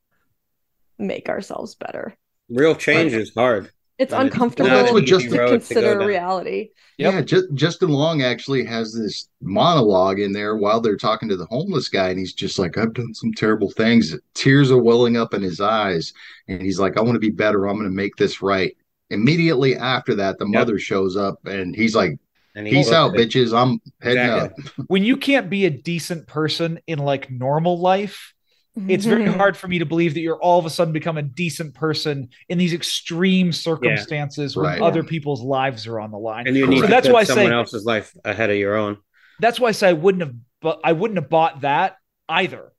make 0.99 1.29
ourselves 1.29 1.75
better? 1.75 2.17
Real 2.49 2.75
change 2.75 3.13
is 3.15 3.33
hard. 3.35 3.71
It's 4.01 4.13
And 4.13 4.23
uncomfortable 4.25 4.69
not 4.71 4.89
an 4.89 4.97
to 4.97 5.03
easy 5.03 5.29
road 5.29 5.63
to 5.65 5.67
consider 5.67 5.95
down. 5.95 6.05
reality. 6.05 6.71
Yep. 6.99 7.15
Yeah, 7.15 7.21
Ju- 7.23 7.49
Justin 7.55 7.91
Long 7.91 8.23
actually 8.23 8.65
has 8.65 8.95
this 8.95 9.29
monologue 9.43 10.19
in 10.21 10.33
there 10.33 10.57
while 10.57 10.81
they're 10.81 10.97
talking 10.97 11.29
to 11.29 11.37
the 11.37 11.47
homeless 11.47 11.89
guy, 11.89 12.11
and 12.11 12.19
he's 12.19 12.35
just 12.35 12.59
like, 12.59 12.77
"I've 12.79 12.95
done 12.95 13.15
some 13.15 13.33
terrible 13.33 13.71
things." 13.71 14.17
Tears 14.35 14.71
are 14.71 14.83
welling 14.83 15.17
up 15.17 15.35
in 15.35 15.43
his 15.43 15.61
eyes, 15.61 16.13
and 16.49 16.63
he's 16.63 16.81
like, 16.81 16.97
"I 16.99 17.03
want 17.03 17.15
to 17.17 17.21
be 17.21 17.31
better. 17.31 17.67
I'm 17.69 17.77
going 17.77 17.91
to 17.91 17.95
make 17.97 18.17
this 18.17 18.43
right." 18.43 18.77
Immediately 19.11 19.77
after 19.77 20.15
that, 20.17 20.39
the 20.39 20.47
Yep. 20.47 20.55
mother 20.61 20.79
shows 20.79 21.17
up, 21.17 21.45
and 21.47 21.75
he's 21.75 21.95
like, 21.97 22.19
And 22.55 22.67
he 22.67 22.75
"Peace 22.75 22.93
out, 22.93 23.15
it. 23.19 23.29
bitches. 23.31 23.53
I'm 23.57 23.81
heading 24.01 24.25
Exactly. 24.25 24.65
up." 24.79 24.85
when 24.89 25.05
you 25.05 25.17
can't 25.17 25.51
be 25.51 25.67
a 25.67 25.71
decent 25.71 26.27
person 26.27 26.81
in 26.87 26.99
like 26.99 27.31
normal 27.31 27.79
life, 27.81 28.35
it's 28.77 29.05
very 29.05 29.27
hard 29.27 29.57
for 29.57 29.69
me 29.69 29.79
to 29.81 29.87
believe 29.87 30.15
that 30.15 30.21
you're 30.21 30.41
all 30.41 30.59
of 30.59 30.67
a 30.67 30.71
sudden 30.71 30.93
become 30.93 31.19
a 31.19 31.23
decent 31.23 31.75
person 31.75 32.29
in 32.49 32.57
these 32.59 32.73
extreme 32.73 33.53
circumstances 33.53 34.57
when 34.57 34.67
Right. 34.67 34.81
other 34.81 35.03
people's 35.03 35.43
lives 35.43 35.87
are 35.87 35.99
on 36.01 36.11
the 36.11 36.19
line. 36.19 36.47
And 36.47 36.57
you 36.57 36.67
need 36.67 36.79
So 36.81 36.87
to 36.87 36.89
that's 36.89 37.07
put 37.09 37.15
why 37.15 37.21
I 37.21 37.25
someone 37.25 37.51
say 37.51 37.55
else's 37.55 37.85
life 37.85 38.15
ahead 38.25 38.51
of 38.51 38.57
your 38.57 38.77
own. 38.77 38.99
that's 39.41 39.59
why 39.59 39.69
I 39.69 39.73
say 39.73 39.89
I 39.89 39.93
wouldn't 39.95 40.23
have 40.23 40.35
but 40.63 40.81
I 40.85 40.93
wouldn't 40.93 41.19
have 41.19 41.31
bought 41.31 41.63
that 41.63 41.97
either. 42.29 42.73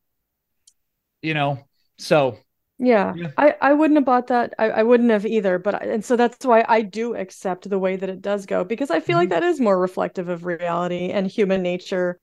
You 1.22 1.34
know, 1.34 1.60
so 1.98 2.38
Yeah, 2.80 3.14
Yeah. 3.16 3.28
I, 3.38 3.56
I 3.62 3.74
wouldn't 3.74 3.98
have 3.98 4.06
bought 4.06 4.28
that. 4.28 4.54
I, 4.58 4.70
I 4.72 4.84
wouldn't 4.84 5.12
have 5.12 5.26
either. 5.26 5.60
But 5.60 5.76
I- 5.76 5.86
and 5.86 6.04
so 6.06 6.16
that's 6.16 6.44
why 6.46 6.66
I 6.68 6.82
do 6.82 7.16
accept 7.16 7.70
the 7.70 7.78
way 7.78 7.96
that 7.96 8.10
it 8.10 8.22
does 8.24 8.46
go 8.48 8.64
because 8.64 8.90
I 8.90 9.00
feel 9.00 9.18
like 9.18 9.30
Mhm. 9.30 9.32
that 9.32 9.44
is 9.44 9.60
more 9.60 9.80
reflective 9.80 10.30
of 10.30 10.46
reality 10.46 11.10
and 11.12 11.28
human 11.28 11.62
nature 11.62 12.18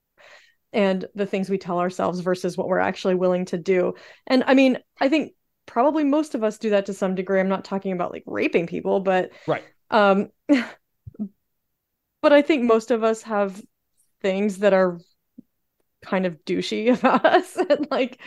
and 0.73 1.05
the 1.15 1.25
things 1.25 1.49
we 1.49 1.57
tell 1.57 1.79
ourselves 1.79 2.19
versus 2.19 2.57
what 2.57 2.67
we're 2.67 2.79
actually 2.79 3.15
willing 3.15 3.45
to 3.45 3.57
do. 3.57 3.93
And 4.27 4.43
I 4.45 4.53
mean, 4.53 4.77
I 4.99 5.09
think 5.09 5.33
probably 5.65 6.03
most 6.03 6.35
of 6.35 6.43
us 6.43 6.57
do 6.57 6.71
that 6.71 6.85
to 6.87 6.93
some 6.93 7.15
degree. 7.15 7.39
I'm 7.39 7.49
not 7.49 7.65
talking 7.65 7.91
about 7.91 8.11
like 8.11 8.23
raping 8.25 8.67
people, 8.67 8.99
but 8.99 9.31
right. 9.47 9.63
um 9.89 10.29
but 12.21 12.33
I 12.33 12.41
think 12.41 12.63
most 12.63 12.91
of 12.91 13.03
us 13.03 13.23
have 13.23 13.61
things 14.21 14.59
that 14.59 14.73
are 14.73 14.99
kind 16.01 16.25
of 16.25 16.43
douchey 16.45 16.93
about 16.97 17.25
us 17.25 17.55
and 17.55 17.87
like 17.91 18.19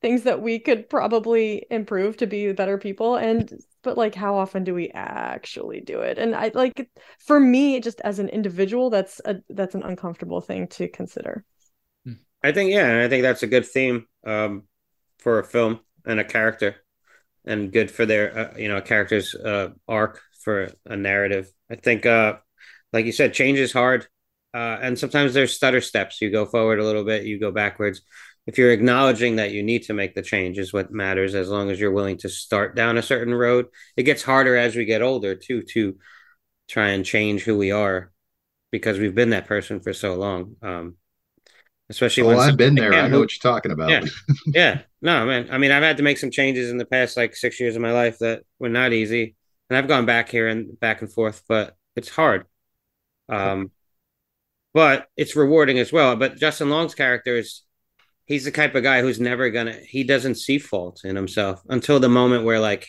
things 0.00 0.24
that 0.24 0.42
we 0.42 0.58
could 0.58 0.90
probably 0.90 1.64
improve 1.70 2.16
to 2.18 2.26
be 2.26 2.52
better 2.52 2.76
people 2.76 3.16
and 3.16 3.54
but 3.82 3.96
like 3.96 4.14
how 4.14 4.36
often 4.36 4.62
do 4.62 4.74
we 4.74 4.90
actually 4.90 5.80
do 5.80 6.00
it 6.00 6.18
and 6.18 6.34
i 6.34 6.50
like 6.52 6.90
for 7.18 7.40
me 7.40 7.80
just 7.80 8.02
as 8.02 8.18
an 8.18 8.28
individual 8.28 8.90
that's 8.90 9.18
a 9.24 9.36
that's 9.48 9.74
an 9.74 9.82
uncomfortable 9.82 10.42
thing 10.42 10.68
to 10.68 10.88
consider 10.88 11.42
I 12.44 12.52
think 12.52 12.70
yeah, 12.70 12.86
and 12.86 13.00
I 13.00 13.08
think 13.08 13.22
that's 13.22 13.42
a 13.42 13.46
good 13.46 13.66
theme 13.66 14.06
um, 14.26 14.64
for 15.18 15.38
a 15.38 15.44
film 15.44 15.80
and 16.04 16.20
a 16.20 16.24
character, 16.24 16.76
and 17.46 17.72
good 17.72 17.90
for 17.90 18.04
their 18.04 18.38
uh, 18.38 18.58
you 18.58 18.68
know 18.68 18.82
character's 18.82 19.34
uh, 19.34 19.70
arc 19.88 20.20
for 20.42 20.70
a 20.84 20.94
narrative. 20.94 21.50
I 21.70 21.76
think, 21.76 22.04
uh, 22.04 22.34
like 22.92 23.06
you 23.06 23.12
said, 23.12 23.32
change 23.32 23.58
is 23.58 23.72
hard, 23.72 24.06
uh, 24.52 24.78
and 24.82 24.98
sometimes 24.98 25.32
there's 25.32 25.54
stutter 25.54 25.80
steps. 25.80 26.20
You 26.20 26.30
go 26.30 26.44
forward 26.44 26.80
a 26.80 26.84
little 26.84 27.04
bit, 27.04 27.24
you 27.24 27.40
go 27.40 27.50
backwards. 27.50 28.02
If 28.46 28.58
you're 28.58 28.72
acknowledging 28.72 29.36
that 29.36 29.52
you 29.52 29.62
need 29.62 29.84
to 29.84 29.94
make 29.94 30.14
the 30.14 30.20
change, 30.20 30.58
is 30.58 30.70
what 30.70 30.92
matters. 30.92 31.34
As 31.34 31.48
long 31.48 31.70
as 31.70 31.80
you're 31.80 31.92
willing 31.92 32.18
to 32.18 32.28
start 32.28 32.76
down 32.76 32.98
a 32.98 33.02
certain 33.02 33.34
road, 33.34 33.68
it 33.96 34.02
gets 34.02 34.22
harder 34.22 34.54
as 34.54 34.76
we 34.76 34.84
get 34.84 35.00
older 35.00 35.34
too 35.34 35.62
to 35.72 35.96
try 36.68 36.88
and 36.88 37.06
change 37.06 37.42
who 37.42 37.56
we 37.56 37.70
are 37.70 38.12
because 38.70 38.98
we've 38.98 39.14
been 39.14 39.30
that 39.30 39.46
person 39.46 39.80
for 39.80 39.94
so 39.94 40.16
long. 40.16 40.56
Um, 40.60 40.96
especially 41.94 42.24
Oh, 42.24 42.28
when 42.28 42.38
I've 42.38 42.56
been 42.56 42.74
there. 42.74 42.92
I 42.92 43.08
know 43.08 43.20
what 43.20 43.32
you're 43.32 43.52
talking 43.52 43.72
about. 43.72 43.90
Yeah. 43.90 44.04
yeah. 44.46 44.82
No 45.00 45.26
man. 45.26 45.48
I 45.50 45.58
mean 45.58 45.70
i've 45.70 45.82
had 45.82 45.96
to 45.98 46.02
make 46.02 46.18
some 46.18 46.30
changes 46.30 46.70
in 46.70 46.78
the 46.78 46.84
past 46.84 47.16
like 47.16 47.34
six 47.36 47.60
years 47.60 47.76
of 47.76 47.82
my 47.82 47.92
life 47.92 48.18
that 48.18 48.42
were 48.58 48.68
not 48.68 48.92
easy. 48.92 49.34
And 49.68 49.76
i've 49.76 49.88
gone 49.88 50.06
back 50.06 50.28
here 50.28 50.48
and 50.48 50.78
back 50.80 51.00
and 51.02 51.12
forth 51.12 51.42
but 51.48 51.76
it's 51.96 52.08
hard. 52.08 52.46
Um 53.28 53.70
but 54.72 55.06
it's 55.16 55.36
rewarding 55.36 55.78
as 55.78 55.92
well. 55.92 56.16
But 56.16 56.36
justin 56.36 56.70
long's 56.70 56.94
character 56.94 57.36
is 57.36 57.62
he's 58.26 58.44
the 58.44 58.50
type 58.50 58.74
of 58.74 58.82
guy 58.82 59.02
who's 59.02 59.20
never 59.20 59.50
gonna 59.50 59.74
he 59.88 60.04
doesn't 60.04 60.36
see 60.36 60.58
fault 60.58 61.02
in 61.04 61.16
himself 61.16 61.62
until 61.68 62.00
the 62.00 62.08
moment 62.08 62.44
where 62.44 62.60
like 62.60 62.88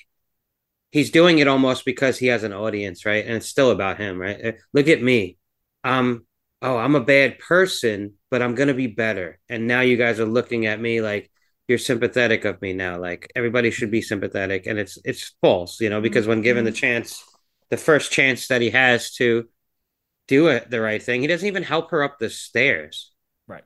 he's 0.92 1.12
doing 1.12 1.40
it 1.40 1.48
almost 1.48 1.86
because 1.86 2.18
he 2.18 2.28
has 2.28 2.44
an 2.44 2.54
audience 2.54 3.06
right? 3.06 3.26
And 3.26 3.36
it's 3.36 3.48
still 3.50 3.72
about 3.72 3.98
him 4.00 4.20
right? 4.20 4.46
Uh, 4.46 4.52
look 4.74 4.88
at 4.88 5.02
me. 5.02 5.38
Um 5.84 6.25
oh 6.62 6.78
i'm 6.78 6.96
a 6.96 7.02
bad 7.04 7.40
person 7.40 8.14
but 8.30 8.42
i'm 8.42 8.56
gonna 8.56 8.74
be 8.74 8.88
better. 8.88 9.40
And 9.48 9.68
now 9.68 9.82
you 9.82 9.98
guys 9.98 10.20
are 10.20 10.26
looking 10.26 10.66
at 10.66 10.82
me 10.82 11.02
like 11.02 11.32
you're 11.68 11.78
sympathetic 11.78 12.46
of 12.46 12.62
me 12.62 12.74
now 12.74 13.00
like 13.00 13.32
everybody 13.36 13.72
should 13.72 13.92
be 13.92 14.02
sympathetic. 14.02 14.66
And 14.68 14.78
it's 14.78 14.98
it's 15.06 15.36
false 15.42 15.80
you 15.80 15.90
know 15.90 16.02
because 16.02 16.28
when 16.28 16.42
given 16.42 16.66
the 16.66 16.72
mm-hmm. 16.72 16.78
chance 16.78 17.24
the 17.70 17.78
first 17.78 18.12
chance 18.12 18.48
that 18.50 18.62
he 18.62 18.72
has 18.72 19.14
to 19.14 19.48
do 20.28 20.48
it 20.48 20.70
the 20.70 20.82
right 20.82 21.02
thing 21.02 21.22
he 21.22 21.28
doesn't 21.28 21.48
even 21.48 21.64
help 21.64 21.92
her 21.92 22.04
up 22.04 22.20
the 22.20 22.30
stairs. 22.30 23.14
Right. 23.48 23.64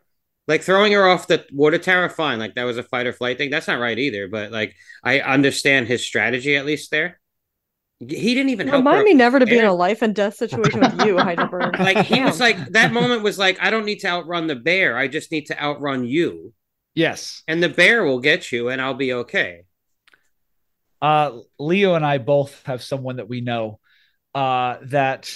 like 0.48 0.62
throwing 0.62 0.92
her 0.94 1.08
off 1.08 1.28
the 1.28 1.46
water 1.52 1.80
tower 1.80 2.10
fine 2.10 2.38
like 2.38 2.56
that 2.56 2.66
was 2.66 2.78
a 2.78 2.84
fight 2.84 3.08
or 3.08 3.14
flight 3.14 3.38
thing. 3.38 3.50
That's 3.50 3.68
not 3.68 3.80
right 3.80 3.98
either 3.98 4.28
but 4.28 4.52
like 4.52 4.76
i 5.04 5.20
understand 5.20 5.88
his 5.88 6.06
strategy 6.06 6.56
at 6.56 6.66
least 6.66 6.92
there 6.92 7.20
he 8.00 8.34
didn't 8.34 8.50
even 8.50 8.70
remind 8.70 9.00
up 9.00 9.04
me 9.04 9.12
the 9.12 9.18
never 9.18 9.40
to 9.40 9.46
be 9.46 9.58
in 9.58 9.66
a 9.66 9.74
life 9.74 10.02
and 10.02 10.16
death 10.16 10.36
situation 10.36 10.80
with 10.80 11.06
you 11.06 11.16
Hydraberg. 11.16 11.78
Like 11.80 12.06
he 12.06 12.22
was 12.22 12.40
like 12.40 12.58
that 12.70 12.94
moment 12.94 13.24
was 13.24 13.38
like 13.38 13.58
i 13.62 13.70
don't 13.70 13.86
need 13.86 14.00
to 14.00 14.08
outrun 14.08 14.48
the 14.48 14.56
bear. 14.56 14.98
I 14.98 15.08
just 15.08 15.32
need 15.32 15.48
to 15.48 15.62
outrun 15.62 16.06
you. 16.06 16.54
Yes. 16.96 17.44
and 17.48 17.62
the 17.62 17.70
bear 17.70 18.04
will 18.04 18.20
get 18.20 18.52
you 18.52 18.70
and 18.70 18.82
i'll 18.82 18.94
be 18.94 19.14
okay. 19.14 19.64
Uh, 21.02 21.40
Leo 21.58 21.94
and 21.96 22.06
I 22.06 22.18
both 22.18 22.62
have 22.66 22.84
someone 22.84 23.18
that 23.18 23.30
we 23.30 23.40
know 23.40 23.80
uh, 24.36 24.80
that 24.84 25.32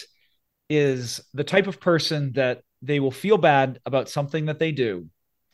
is 0.69 1.21
the 1.33 1.45
type 1.45 1.67
of 1.67 1.79
person 1.79 2.33
that 2.33 2.63
they 2.81 2.99
will 2.99 3.11
feel 3.11 3.37
bad 3.37 3.79
about 3.85 4.09
something 4.09 4.47
that 4.47 4.59
they 4.59 4.73
do, 4.73 5.07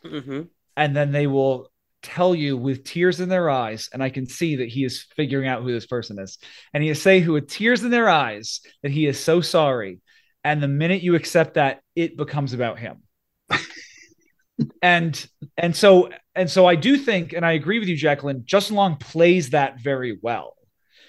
hmm 0.03 0.41
and 0.76 0.95
then 0.95 1.11
they 1.11 1.27
will 1.27 1.72
tell 2.01 2.34
you 2.34 2.55
with 2.57 2.84
tears 2.84 3.19
in 3.19 3.30
their 3.30 3.49
eyes, 3.49 3.89
and 3.93 4.01
I 4.01 4.09
can 4.09 4.26
see 4.26 4.57
that 4.57 4.69
he 4.69 4.84
is 4.84 5.05
figuring 5.15 5.47
out 5.47 5.63
who 5.63 5.71
this 5.71 5.85
person 5.88 6.19
is, 6.19 6.38
and 6.73 6.84
he 6.84 6.89
is 6.89 7.01
say 7.01 7.19
who 7.19 7.34
with 7.34 7.49
tears 7.49 7.84
in 7.84 7.91
their 7.91 8.09
eyes 8.09 8.61
that 8.84 8.91
he 8.91 9.05
is 9.05 9.19
so 9.19 9.41
sorry, 9.41 9.99
and 10.43 10.63
the 10.63 10.67
minute 10.67 11.03
you 11.03 11.15
accept 11.15 11.55
that, 11.55 11.81
it 11.95 12.17
becomes 12.17 12.53
about 12.53 12.80
him. 12.80 13.03
and 14.81 15.27
and 15.57 15.76
so 15.76 16.09
and 16.35 16.49
so 16.49 16.65
I 16.65 16.76
do 16.76 16.97
think, 16.97 17.34
and 17.34 17.45
I 17.45 17.53
agree 17.53 17.80
with 17.80 17.88
you, 17.88 17.95
Jacqueline. 17.95 18.43
Justin 18.45 18.76
Long 18.76 18.95
plays 18.97 19.51
that 19.51 19.80
very 19.80 20.17
well. 20.21 20.55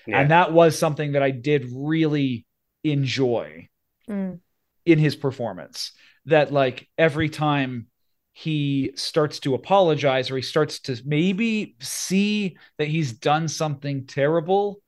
Yeah. 0.06 0.20
And 0.20 0.30
that 0.30 0.52
was 0.52 0.78
something 0.78 1.12
that 1.12 1.22
I 1.22 1.30
did 1.30 1.68
really 1.72 2.46
enjoy 2.84 3.68
Mm. 4.08 4.40
in 4.84 4.98
his 4.98 5.14
performance. 5.14 5.92
That 6.26 6.52
like 6.52 6.88
every 6.98 7.28
time 7.28 7.86
he 8.32 8.93
starts 8.94 9.40
to 9.40 9.55
apologize 9.55 10.31
or 10.31 10.36
he 10.36 10.43
starts 10.43 10.81
to 10.81 11.01
maybe 11.05 11.77
see 11.81 12.57
that 12.78 12.89
he's 12.89 13.12
done 13.12 13.48
something 13.48 14.07
terrible, 14.07 14.81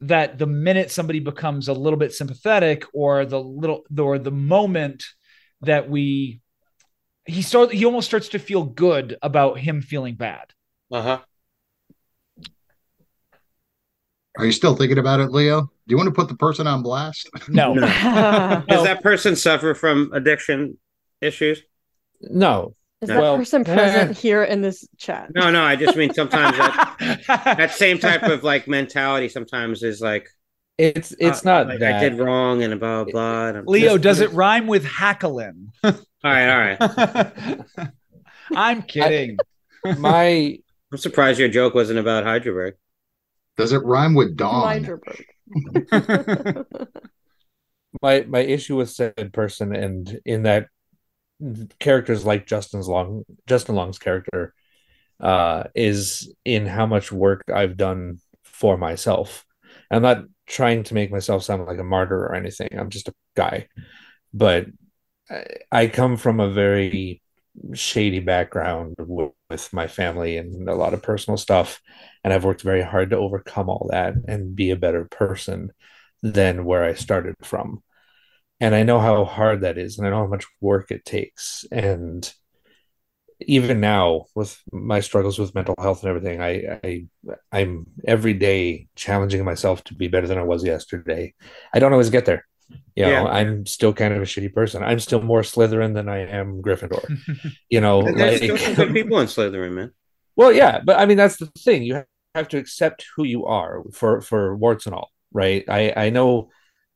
that 0.00 0.38
the 0.38 0.46
minute 0.46 0.90
somebody 0.90 1.20
becomes 1.20 1.68
a 1.68 1.72
little 1.72 1.98
bit 1.98 2.12
sympathetic 2.12 2.84
or 2.94 3.24
the 3.26 3.40
little 3.40 3.84
or 3.98 4.18
the 4.18 4.30
moment 4.30 5.04
that 5.62 5.90
we 5.90 6.40
he 7.26 7.42
start 7.42 7.70
he 7.70 7.84
almost 7.84 8.08
starts 8.08 8.28
to 8.30 8.38
feel 8.38 8.64
good 8.64 9.16
about 9.20 9.58
him 9.58 9.82
feeling 9.82 10.14
bad. 10.14 10.52
uh-huh 10.90 11.20
Are 14.38 14.46
you 14.46 14.52
still 14.52 14.74
thinking 14.74 14.98
about 14.98 15.20
it, 15.20 15.30
Leo? 15.32 15.62
Do 15.62 15.68
you 15.88 15.96
want 15.98 16.06
to 16.06 16.14
put 16.14 16.28
the 16.28 16.36
person 16.36 16.66
on 16.66 16.82
blast? 16.82 17.28
No. 17.48 17.74
No. 17.74 17.86
No. 17.86 18.64
does 18.66 18.84
that 18.84 19.02
person 19.02 19.36
suffer 19.36 19.74
from 19.74 20.10
addiction 20.14 20.78
issues 21.20 21.62
No, 22.20 22.74
Is 23.00 23.08
No. 23.08 23.14
that 23.14 23.20
Well, 23.20 23.36
person 23.38 23.64
present 23.64 24.16
here 24.18 24.42
in 24.44 24.60
this 24.60 24.86
chat? 24.98 25.30
No, 25.34 25.50
no, 25.50 25.62
I 25.62 25.76
just 25.76 25.96
mean 25.96 26.12
sometimes 26.12 26.56
that, 26.58 27.22
that 27.56 27.70
same 27.74 27.98
type 27.98 28.22
of 28.22 28.44
like 28.44 28.68
mentality 28.68 29.28
sometimes 29.28 29.82
is 29.82 30.00
like 30.00 30.28
It's 30.78 31.12
it's 31.18 31.44
uh, 31.46 31.50
not 31.50 31.66
like, 31.68 31.80
that. 31.80 31.94
I 31.96 32.00
did 32.08 32.18
wrong 32.18 32.62
and 32.62 32.78
blah 32.78 33.04
blah. 33.04 33.12
blah 33.12 33.58
and 33.60 33.66
Leo, 33.66 33.92
This- 33.94 34.02
does 34.02 34.20
it 34.20 34.32
rhyme 34.32 34.66
with 34.66 34.84
hacklin? 34.84 35.68
All 35.84 35.92
right, 36.24 36.76
all 36.78 36.86
right. 37.38 37.60
I'm 38.54 38.82
kidding. 38.82 39.38
My 39.98 40.58
I'm 40.92 40.98
surprised 40.98 41.38
your 41.40 41.48
joke 41.48 41.72
wasn't 41.74 41.98
about 41.98 42.24
Hydraberg. 42.24 42.72
Does 43.56 43.72
it 43.72 43.82
rhyme 43.84 44.14
with 44.14 44.36
dawn? 44.36 44.84
Hydraberg. 44.84 45.24
my 48.02 48.20
my 48.28 48.40
issue 48.40 48.76
with 48.76 48.90
said 48.90 49.32
person 49.32 49.74
and 49.74 50.20
in 50.26 50.42
that 50.42 50.66
characters 51.78 52.24
like 52.24 52.46
Justin's 52.46 52.88
Long 52.88 53.24
Justin 53.46 53.74
Long's 53.74 53.98
character 53.98 54.54
uh 55.20 55.64
is 55.74 56.32
in 56.44 56.66
how 56.66 56.86
much 56.86 57.12
work 57.12 57.44
I've 57.52 57.76
done 57.76 58.18
for 58.44 58.76
myself. 58.76 59.44
I'm 59.90 60.02
not 60.02 60.24
trying 60.46 60.82
to 60.84 60.94
make 60.94 61.10
myself 61.10 61.42
sound 61.42 61.64
like 61.66 61.78
a 61.78 61.84
martyr 61.84 62.18
or 62.18 62.34
anything. 62.34 62.68
I'm 62.76 62.90
just 62.90 63.08
a 63.08 63.14
guy. 63.36 63.68
But 64.32 64.66
I, 65.30 65.44
I 65.72 65.86
come 65.88 66.16
from 66.16 66.40
a 66.40 66.50
very 66.50 67.22
shady 67.74 68.20
background 68.20 68.94
with, 68.98 69.32
with 69.48 69.72
my 69.72 69.86
family 69.86 70.36
and 70.36 70.68
a 70.68 70.74
lot 70.74 70.94
of 70.94 71.02
personal 71.02 71.36
stuff 71.36 71.80
and 72.24 72.32
I've 72.32 72.44
worked 72.44 72.62
very 72.62 72.82
hard 72.82 73.10
to 73.10 73.16
overcome 73.16 73.68
all 73.68 73.88
that 73.90 74.14
and 74.28 74.54
be 74.54 74.70
a 74.70 74.76
better 74.76 75.04
person 75.04 75.72
than 76.22 76.64
where 76.64 76.84
I 76.84 76.94
started 76.94 77.34
from. 77.42 77.82
And 78.60 78.74
I 78.74 78.82
know 78.82 79.00
how 79.00 79.24
hard 79.24 79.62
that 79.62 79.78
is, 79.78 79.98
and 79.98 80.06
I 80.06 80.10
know 80.10 80.18
how 80.18 80.26
much 80.26 80.46
work 80.60 80.90
it 80.90 81.04
takes. 81.04 81.64
And 81.72 82.30
even 83.40 83.80
now, 83.80 84.26
with 84.34 84.60
my 84.70 85.00
struggles 85.00 85.38
with 85.38 85.54
mental 85.54 85.74
health 85.78 86.02
and 86.02 86.10
everything, 86.10 86.42
I, 86.42 86.78
I 86.84 87.06
I'm 87.50 87.86
every 88.06 88.34
day 88.34 88.88
challenging 88.96 89.44
myself 89.44 89.82
to 89.84 89.94
be 89.94 90.08
better 90.08 90.26
than 90.26 90.36
I 90.38 90.42
was 90.42 90.62
yesterday. 90.62 91.32
I 91.72 91.78
don't 91.78 91.92
always 91.92 92.10
get 92.10 92.26
there. 92.26 92.44
You 92.94 93.04
know, 93.04 93.10
Yeah. 93.10 93.24
I'm 93.24 93.64
still 93.64 93.94
kind 93.94 94.12
of 94.12 94.20
a 94.20 94.26
shitty 94.26 94.52
person. 94.52 94.82
I'm 94.82 95.00
still 95.00 95.22
more 95.22 95.40
Slytherin 95.40 95.94
than 95.94 96.08
I 96.08 96.18
am 96.28 96.60
Gryffindor. 96.62 97.02
You 97.70 97.80
know, 97.80 98.02
There's 98.02 98.36
still 98.36 98.56
good 98.58 98.78
like 98.78 98.92
people 98.92 99.18
in 99.20 99.26
Slytherin, 99.26 99.72
man. 99.72 99.92
well, 100.36 100.52
yeah, 100.52 100.80
but 100.84 100.98
I 100.98 101.06
mean 101.06 101.16
that's 101.16 101.38
the 101.38 101.46
thing. 101.58 101.82
You 101.82 102.04
have 102.34 102.48
to 102.48 102.58
accept 102.58 103.06
who 103.16 103.24
you 103.24 103.46
are 103.46 103.82
for 103.92 104.20
for 104.20 104.54
warts 104.54 104.84
and 104.86 104.94
all, 104.94 105.10
right? 105.32 105.64
I 105.66 105.92
I 105.96 106.10
know 106.10 106.50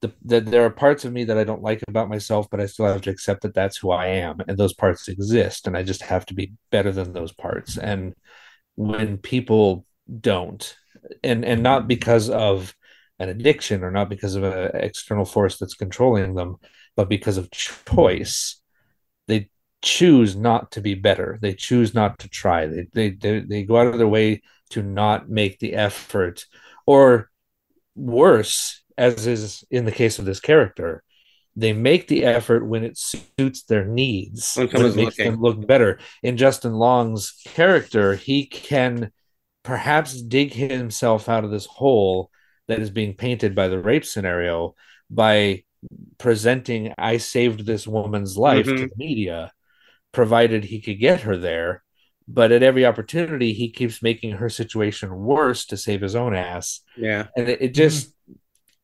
the, 0.04 0.12
that 0.26 0.46
there 0.46 0.64
are 0.64 0.70
parts 0.70 1.04
of 1.04 1.12
me 1.12 1.24
that 1.24 1.38
I 1.38 1.44
don't 1.44 1.62
like 1.62 1.82
about 1.88 2.10
myself, 2.10 2.48
but 2.50 2.60
I 2.60 2.66
still 2.66 2.86
have 2.86 3.00
to 3.02 3.10
accept 3.10 3.42
that 3.42 3.54
that's 3.54 3.78
who 3.78 3.90
I 3.90 4.06
am, 4.06 4.36
and 4.46 4.58
those 4.58 4.74
parts 4.74 5.08
exist, 5.08 5.66
and 5.66 5.76
I 5.76 5.82
just 5.82 6.02
have 6.02 6.26
to 6.26 6.34
be 6.34 6.52
better 6.70 6.92
than 6.92 7.12
those 7.12 7.32
parts. 7.32 7.78
And 7.78 8.14
when 8.74 9.16
people 9.16 9.86
don't, 10.20 10.76
and 11.22 11.44
and 11.44 11.62
not 11.62 11.88
because 11.88 12.28
of 12.28 12.74
an 13.18 13.30
addiction 13.30 13.82
or 13.82 13.90
not 13.90 14.10
because 14.10 14.34
of 14.34 14.44
an 14.44 14.72
external 14.74 15.24
force 15.24 15.58
that's 15.58 15.74
controlling 15.74 16.34
them, 16.34 16.56
but 16.96 17.08
because 17.08 17.38
of 17.38 17.50
choice, 17.50 18.60
they 19.26 19.48
choose 19.82 20.36
not 20.36 20.72
to 20.72 20.82
be 20.82 20.94
better. 20.94 21.38
They 21.40 21.54
choose 21.54 21.94
not 21.94 22.18
to 22.18 22.28
try. 22.28 22.66
They 22.66 22.88
they 22.92 23.10
they, 23.10 23.40
they 23.40 23.62
go 23.64 23.78
out 23.78 23.86
of 23.86 23.98
their 23.98 24.08
way 24.08 24.42
to 24.70 24.82
not 24.82 25.30
make 25.30 25.60
the 25.60 25.74
effort, 25.74 26.44
or 26.86 27.30
worse, 27.94 28.83
as 28.96 29.26
is 29.26 29.64
in 29.70 29.84
the 29.84 29.92
case 29.92 30.18
of 30.18 30.24
this 30.24 30.40
character, 30.40 31.02
they 31.56 31.72
make 31.72 32.08
the 32.08 32.24
effort 32.24 32.66
when 32.66 32.84
it 32.84 32.98
suits 32.98 33.62
their 33.64 33.84
needs, 33.84 34.54
When 34.56 34.68
when 34.68 34.86
it 34.86 34.96
makes 34.96 35.18
looking. 35.18 35.32
them 35.32 35.40
look 35.40 35.66
better. 35.66 35.98
In 36.22 36.36
Justin 36.36 36.74
Long's 36.74 37.32
character, 37.44 38.14
he 38.16 38.46
can 38.46 39.12
perhaps 39.62 40.20
dig 40.20 40.52
himself 40.52 41.28
out 41.28 41.44
of 41.44 41.50
this 41.50 41.66
hole 41.66 42.30
that 42.68 42.80
is 42.80 42.90
being 42.90 43.14
painted 43.14 43.54
by 43.54 43.68
the 43.68 43.78
rape 43.78 44.04
scenario 44.04 44.74
by 45.10 45.62
presenting 46.18 46.92
I 46.98 47.18
saved 47.18 47.66
this 47.66 47.86
woman's 47.86 48.36
life 48.36 48.66
to 48.66 48.72
Mhm. 48.72 48.88
the 48.90 48.96
media, 48.96 49.52
provided 50.12 50.64
he 50.64 50.80
could 50.80 50.98
get 50.98 51.20
her 51.22 51.36
there. 51.36 51.82
But 52.26 52.52
at 52.52 52.62
every 52.62 52.86
opportunity, 52.86 53.52
he 53.52 53.70
keeps 53.70 54.02
making 54.02 54.32
her 54.32 54.48
situation 54.48 55.14
worse 55.14 55.66
to 55.66 55.76
save 55.76 56.00
his 56.00 56.16
own 56.16 56.34
ass. 56.34 56.80
Yeah. 56.96 57.26
And 57.36 57.48
it, 57.48 57.60
it 57.62 57.74
just, 57.74 58.14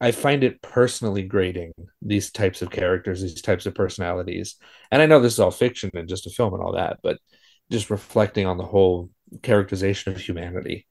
I 0.01 0.13
find 0.13 0.43
it 0.43 0.63
personally 0.63 1.23
grating, 1.23 1.73
these 2.01 2.31
types 2.31 2.63
of 2.63 2.71
characters, 2.71 3.21
these 3.21 3.43
types 3.43 3.67
of 3.67 3.75
personalities. 3.75 4.57
And 4.91 5.03
I 5.03 5.07
know 5.07 5.21
this 5.21 5.35
is 5.35 5.41
all 5.41 5.51
fiction 5.51 5.91
and 5.95 6.09
just 6.09 6.27
a 6.27 6.31
film 6.31 6.55
and 6.55 6.63
all 6.63 6.73
that, 6.73 7.01
but 7.03 7.19
just 7.71 7.91
reflecting 7.91 8.47
on 8.47 8.57
the 8.57 8.65
whole 8.65 9.11
characterization 9.43 10.13
of 10.13 10.21
humanity. 10.21 10.87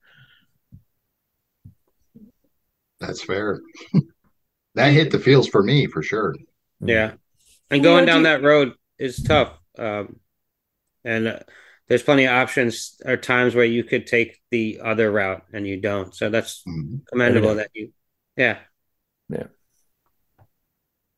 That's 2.99 3.23
fair. 3.23 3.59
that 4.75 4.93
hit 4.93 5.11
the 5.11 5.19
feels 5.19 5.47
for 5.47 5.63
me 5.63 5.87
for 5.87 6.03
sure. 6.03 6.35
Yeah. 6.79 7.13
And 7.71 7.83
going 7.83 8.05
down 8.05 8.23
that 8.23 8.43
road 8.43 8.73
is 8.97 9.23
tough. 9.23 9.57
Um, 9.77 10.19
and 11.03 11.27
uh, 11.27 11.39
there's 11.87 12.03
plenty 12.03 12.25
of 12.25 12.31
options 12.31 12.99
or 13.05 13.17
times 13.17 13.55
where 13.55 13.65
you 13.65 13.83
could 13.83 14.05
take 14.05 14.39
the 14.51 14.81
other 14.83 15.11
route 15.11 15.43
and 15.53 15.65
you 15.65 15.79
don't. 15.81 16.13
So 16.13 16.29
that's 16.29 16.63
Mhm. 16.67 17.05
commendable 17.07 17.49
Yeah. 17.49 17.55
that 17.55 17.69
you, 17.73 17.93
yeah. 18.37 18.59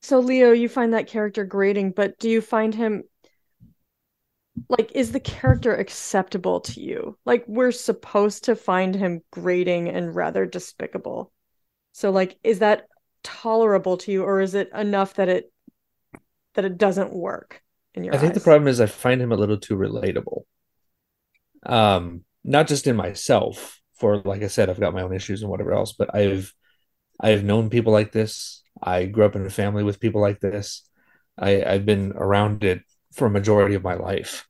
So 0.01 0.19
Leo, 0.19 0.51
you 0.51 0.67
find 0.67 0.93
that 0.93 1.07
character 1.07 1.43
grating, 1.45 1.91
but 1.91 2.17
do 2.19 2.29
you 2.29 2.41
find 2.41 2.73
him 2.73 3.03
like 4.67 4.91
is 4.93 5.11
the 5.11 5.19
character 5.19 5.73
acceptable 5.73 6.61
to 6.61 6.81
you? 6.81 7.17
Like 7.25 7.45
we're 7.47 7.71
supposed 7.71 8.45
to 8.45 8.55
find 8.55 8.95
him 8.95 9.21
grating 9.31 9.89
and 9.89 10.13
rather 10.15 10.45
despicable. 10.45 11.31
So 11.93 12.11
like 12.11 12.38
is 12.43 12.59
that 12.59 12.88
tolerable 13.23 13.97
to 13.97 14.11
you 14.11 14.23
or 14.23 14.41
is 14.41 14.55
it 14.55 14.71
enough 14.73 15.13
that 15.15 15.29
it 15.29 15.51
that 16.55 16.65
it 16.65 16.77
doesn't 16.77 17.13
work 17.13 17.61
in 17.93 18.03
your 18.03 18.15
I 18.15 18.17
think 18.17 18.33
the 18.33 18.39
problem 18.39 18.67
is 18.67 18.81
I 18.81 18.88
find 18.88 19.21
him 19.21 19.31
a 19.31 19.38
little 19.38 19.57
too 19.57 19.75
relatable. 19.75 20.43
Um, 21.63 22.23
not 22.43 22.67
just 22.67 22.88
in 22.88 22.95
myself, 22.95 23.79
for 23.93 24.17
like 24.17 24.41
I 24.41 24.47
said, 24.47 24.69
I've 24.69 24.79
got 24.79 24.93
my 24.93 25.03
own 25.03 25.13
issues 25.13 25.43
and 25.43 25.51
whatever 25.51 25.73
else, 25.73 25.93
but 25.93 26.13
I've 26.15 26.53
I've 27.22 27.45
known 27.45 27.69
people 27.72 27.93
like 27.93 28.14
this. 28.14 28.64
I 28.84 29.06
grew 29.06 29.26
up 29.26 29.38
in 29.38 29.45
a 29.45 29.52
family 29.52 29.84
with 29.84 30.02
people 30.02 30.22
like 30.22 30.41
this. 30.41 30.84
I, 31.39 31.64
I've 31.64 31.85
been 31.85 32.14
around 32.15 32.64
it 32.65 32.84
for 33.14 33.27
a 33.27 33.31
majority 33.31 33.76
of 33.76 33.84
my 33.84 33.95
life. 33.95 34.48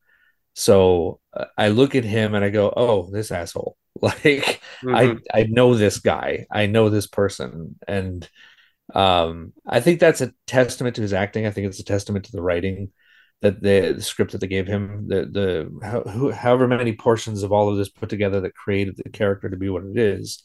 So 0.56 1.20
uh, 1.34 1.46
I 1.58 1.70
look 1.70 1.96
at 1.96 2.04
him 2.06 2.36
and 2.36 2.46
I 2.46 2.50
go, 2.50 2.74
"Oh, 2.76 3.10
this 3.12 3.32
asshole!" 3.32 3.78
Like 4.02 4.62
Mhm. 4.84 5.20
I 5.34 5.42
I 5.42 5.44
know 5.44 5.76
this 5.76 6.00
guy. 6.00 6.48
I 6.52 6.66
know 6.68 6.90
this 6.90 7.08
person, 7.08 7.78
and 7.88 8.28
um, 8.94 9.54
I 9.68 9.80
think 9.80 10.00
that's 10.00 10.22
a 10.22 10.34
testament 10.48 10.96
to 10.98 11.02
his 11.02 11.14
acting. 11.14 11.46
I 11.46 11.52
think 11.52 11.68
it's 11.68 11.80
a 11.80 11.84
testament 11.86 12.26
to 12.26 12.32
the 12.32 12.42
writing 12.42 12.92
that 13.42 13.62
the, 13.62 13.94
the 13.96 14.02
script 14.02 14.34
that 14.34 14.40
they 14.42 14.48
gave 14.48 14.68
him, 14.68 15.08
the 15.08 15.26
the 15.26 15.80
how, 15.88 16.02
who, 16.04 16.32
however 16.32 16.68
many 16.68 16.94
portions 16.96 17.44
of 17.44 17.52
all 17.52 17.70
of 17.70 17.78
this 17.78 17.90
put 17.90 18.10
together 18.10 18.42
that 18.42 18.56
created 18.56 18.98
the 18.98 19.10
character 19.10 19.50
to 19.50 19.58
be 19.58 19.70
what 19.70 19.84
it 19.86 19.98
is, 19.98 20.44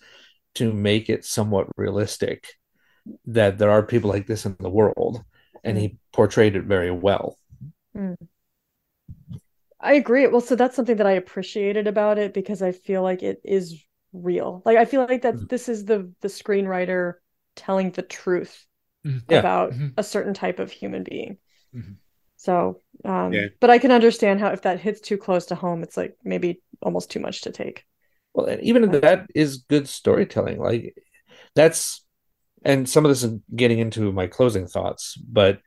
to 0.57 0.73
make 0.73 1.11
it 1.11 1.25
somewhat 1.25 1.69
realistic 1.77 2.55
that 3.27 3.59
there 3.59 3.71
are 3.71 3.83
people 3.85 4.11
like 4.11 4.27
this 4.27 4.47
in 4.47 4.57
the 4.61 4.71
world, 4.71 5.25
and 5.65 5.79
he 5.79 5.99
portrayed 6.13 6.57
it 6.57 6.65
very 6.65 6.91
well. 6.93 7.39
I 9.81 9.95
agree. 9.95 10.27
Well, 10.27 10.41
so 10.41 10.57
that's 10.57 10.75
something 10.75 10.97
that 10.97 11.07
I 11.07 11.13
appreciated 11.13 11.87
about 11.87 12.19
it 12.19 12.33
because 12.33 12.63
I 12.63 12.73
feel 12.73 13.03
like 13.03 13.23
it 13.23 13.41
is 13.45 13.85
real. 14.13 14.63
Like 14.65 14.79
I 14.79 14.85
feel 14.87 15.07
like 15.07 15.23
that 15.23 15.49
this 15.49 15.69
is 15.69 15.85
the 15.85 16.11
the 16.21 16.29
screenwriter 16.29 17.15
telling 17.55 17.91
the 17.91 18.03
truth 18.03 18.67
Mhm. 19.05 19.23
Yeah. 19.29 19.39
about 19.39 19.71
Mhm. 19.73 19.95
a 19.97 20.03
certain 20.05 20.35
type 20.35 20.59
of 20.59 20.71
human 20.73 21.05
being. 21.05 21.39
Mhm. 21.73 21.99
So, 22.37 22.83
um, 23.05 23.33
Yeah. 23.33 23.49
but 23.61 23.71
I 23.71 23.79
can 23.79 23.91
understand 23.93 24.41
how 24.41 24.51
if 24.53 24.63
that 24.63 24.81
hits 24.81 25.01
too 25.01 25.19
close 25.19 25.47
to 25.47 25.55
home, 25.55 25.83
it's 25.83 25.97
like 25.97 26.17
maybe 26.25 26.63
almost 26.83 27.11
too 27.11 27.21
much 27.21 27.43
to 27.43 27.53
take. 27.53 27.85
Well, 28.37 28.47
and 28.47 28.63
even 28.63 28.91
that 28.93 29.29
is 29.35 29.65
good 29.69 29.89
storytelling. 29.89 30.61
Like 30.61 30.95
that's, 31.55 32.05
and 32.65 32.89
some 32.89 33.05
of 33.05 33.11
this 33.11 33.25
is 33.25 33.41
getting 33.55 33.79
into 33.81 34.13
my 34.13 34.27
closing 34.29 34.67
thoughts, 34.67 35.17
but 35.17 35.61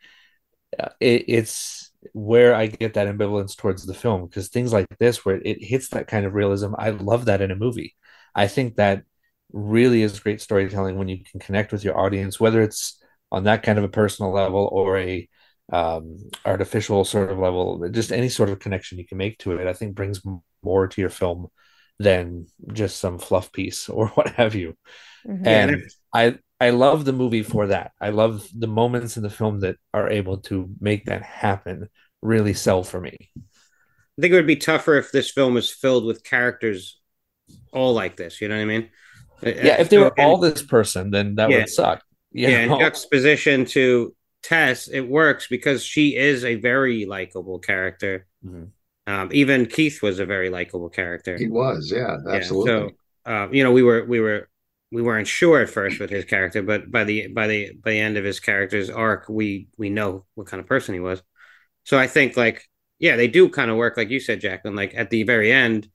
uh, 0.80 0.90
it, 1.00 1.26
it's 1.28 1.92
where 2.14 2.56
I 2.56 2.68
get 2.68 2.96
that 2.96 3.08
ambivalence 3.08 3.58
towards 3.58 3.86
the 3.86 3.96
film 3.96 4.26
because 4.28 4.50
things 4.50 4.74
like 4.74 4.88
this, 5.00 5.26
where 5.26 5.42
it 5.44 5.64
hits 5.64 5.90
that 5.90 6.08
kind 6.08 6.26
of 6.26 6.36
realism, 6.36 6.74
I 6.78 6.92
love 6.92 7.26
that 7.26 7.42
in 7.42 7.52
a 7.52 7.56
movie. 7.56 7.96
I 8.36 8.48
think 8.48 8.76
that 8.78 9.04
really 9.54 10.04
is 10.04 10.20
great 10.20 10.42
storytelling 10.42 10.98
when 10.98 11.10
you 11.10 11.24
can 11.24 11.40
connect 11.40 11.72
with 11.72 11.84
your 11.84 11.98
audience, 11.98 12.40
whether 12.40 12.62
it's 12.62 13.02
on 13.32 13.46
that 13.46 13.64
kind 13.64 13.80
of 13.80 13.86
a 13.86 13.90
personal 13.90 14.32
level 14.34 14.70
or 14.72 14.98
a 15.00 15.28
um, 15.74 16.18
artificial 16.46 17.06
sort 17.06 17.32
of 17.32 17.40
level, 17.40 17.88
just 17.92 18.12
any 18.12 18.30
sort 18.30 18.50
of 18.50 18.60
connection 18.60 19.00
you 19.00 19.08
can 19.08 19.18
make 19.18 19.40
to 19.40 19.54
it. 19.58 19.68
I 19.68 19.74
think 19.74 19.96
brings 19.96 20.22
more 20.64 20.88
to 20.88 21.02
your 21.02 21.12
film 21.12 21.48
than 22.00 22.48
just 22.74 22.98
some 23.00 23.20
fluff 23.20 23.52
piece 23.52 23.90
or 23.90 24.08
what 24.16 24.30
have 24.36 24.56
you. 24.56 24.76
Mhm. 25.28 25.46
And 25.46 25.72
and 25.72 25.84
I 26.14 26.38
I 26.62 26.72
love 26.72 27.06
the 27.06 27.14
movie 27.14 27.44
for 27.44 27.68
that. 27.68 27.92
I 28.02 28.10
love 28.10 28.48
the 28.58 28.68
moments 28.68 29.18
in 29.18 29.24
the 29.24 29.30
film 29.30 29.62
that 29.62 29.78
are 29.94 30.10
able 30.10 30.38
to 30.50 30.70
make 30.80 31.06
that 31.06 31.24
happen 31.24 31.88
really 32.22 32.54
sell 32.54 32.84
for 32.84 33.00
me. 33.00 33.30
I 33.38 34.22
think 34.22 34.34
it 34.34 34.36
would 34.36 34.48
be 34.48 34.58
tougher 34.58 34.98
if 34.98 35.12
this 35.12 35.32
film 35.32 35.54
was 35.54 35.72
filled 35.72 36.06
with 36.06 36.24
characters 36.24 37.00
all 37.72 37.94
like 37.94 38.18
this. 38.18 38.42
You 38.42 38.50
know 38.50 38.56
what 38.58 38.62
I 38.64 38.66
mean? 38.66 38.90
Yeah, 39.42 39.80
if 39.80 39.90
they 39.90 39.98
were 39.98 40.18
all 40.20 40.38
this 40.38 40.62
person, 40.62 41.12
then 41.12 41.36
that 41.36 41.50
Yeah. 41.50 41.60
would 41.60 41.70
suck. 41.70 42.04
You 42.32 42.50
yeah, 42.50 42.60
in 42.62 42.70
juxtaposition 42.80 43.66
to 43.68 44.16
Tess, 44.44 44.88
it 44.88 45.02
works 45.02 45.48
because 45.48 45.84
she 45.84 46.16
is 46.16 46.44
a 46.44 46.56
very 46.56 47.06
likable 47.06 47.60
character. 47.60 48.26
Mhm. 48.46 48.70
Um, 49.10 49.30
even 49.34 49.66
Keith 49.66 50.04
was 50.04 50.20
a 50.20 50.26
very 50.26 50.52
likable 50.52 50.90
character. 50.90 51.36
He 51.36 51.48
was, 51.48 51.92
yeah, 51.92 52.18
Yeah, 52.26 52.36
absolutely. 52.36 52.96
so, 53.26 53.32
uh, 53.32 53.48
you 53.52 53.64
know, 53.64 53.72
we 53.72 53.82
were 53.82 54.06
we 54.06 54.20
were 54.20 54.50
we 54.92 55.02
weren't 55.02 55.28
sure 55.28 55.62
at 55.62 55.70
first 55.70 56.00
with 56.00 56.12
his 56.12 56.26
character, 56.26 56.62
but 56.62 56.92
by 56.92 57.06
the 57.06 57.28
by 57.28 57.48
the 57.48 57.74
by 57.74 57.92
the 57.92 58.00
end 58.00 58.18
of 58.18 58.24
his 58.24 58.40
character's 58.40 58.90
arc, 58.90 59.28
we 59.28 59.68
we 59.80 59.90
know 59.90 60.26
what 60.36 60.46
kind 60.46 60.62
of 60.62 60.68
person 60.68 60.94
he 60.94 61.00
was. 61.00 61.24
So 61.86 61.98
I 61.98 62.06
think 62.06 62.38
like 62.38 62.64
yeah, 63.00 63.16
they 63.16 63.28
do 63.28 63.50
kind 63.50 63.72
of 63.72 63.78
work 63.78 63.98
like 63.98 64.12
you 64.12 64.20
said, 64.20 64.42
Jacqueline. 64.42 64.76
Like 64.76 64.94
at 64.96 65.10
the 65.10 65.24
very 65.24 65.52
end, 65.52 65.90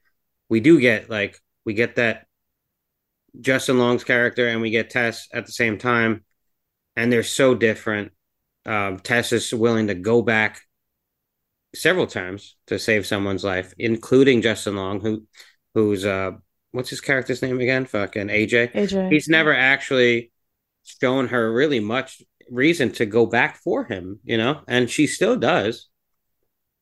we 0.48 0.58
do 0.58 0.80
get 0.80 1.08
like 1.08 1.38
we 1.64 1.74
get 1.74 1.94
that 1.96 2.26
Justin 3.40 3.78
Long's 3.78 4.02
character 4.02 4.48
and 4.48 4.60
we 4.60 4.70
get 4.70 4.90
Tess 4.90 5.28
at 5.32 5.46
the 5.46 5.52
same 5.52 5.78
time, 5.78 6.24
and 6.96 7.12
they're 7.12 7.22
so 7.22 7.54
different. 7.54 8.10
Um, 8.66 8.98
Tess 8.98 9.32
is 9.32 9.54
willing 9.54 9.86
to 9.86 9.94
go 9.94 10.20
back 10.20 10.62
several 11.74 12.06
times 12.06 12.56
to 12.68 12.78
save 12.78 13.06
someone's 13.06 13.44
life, 13.44 13.74
including 13.78 14.42
Justin 14.42 14.76
Long, 14.76 15.00
who 15.00 15.24
who's 15.74 16.04
uh 16.04 16.32
what's 16.72 16.90
his 16.90 17.00
character's 17.00 17.42
name 17.42 17.60
again? 17.60 17.86
Fucking 17.86 18.30
AJ. 18.30 18.70
AJ. 18.74 19.08
He's 19.10 19.28
never 19.28 19.54
actually 19.54 20.32
shown 21.00 21.28
her 21.28 21.52
really 21.52 21.80
much 21.80 22.22
reason 22.50 22.92
to 22.92 23.06
go 23.06 23.26
back 23.26 23.58
for 23.62 23.84
him, 23.84 24.20
you 24.24 24.36
know, 24.38 24.62
and 24.68 24.90
she 24.90 25.06
still 25.06 25.36
does. 25.36 25.88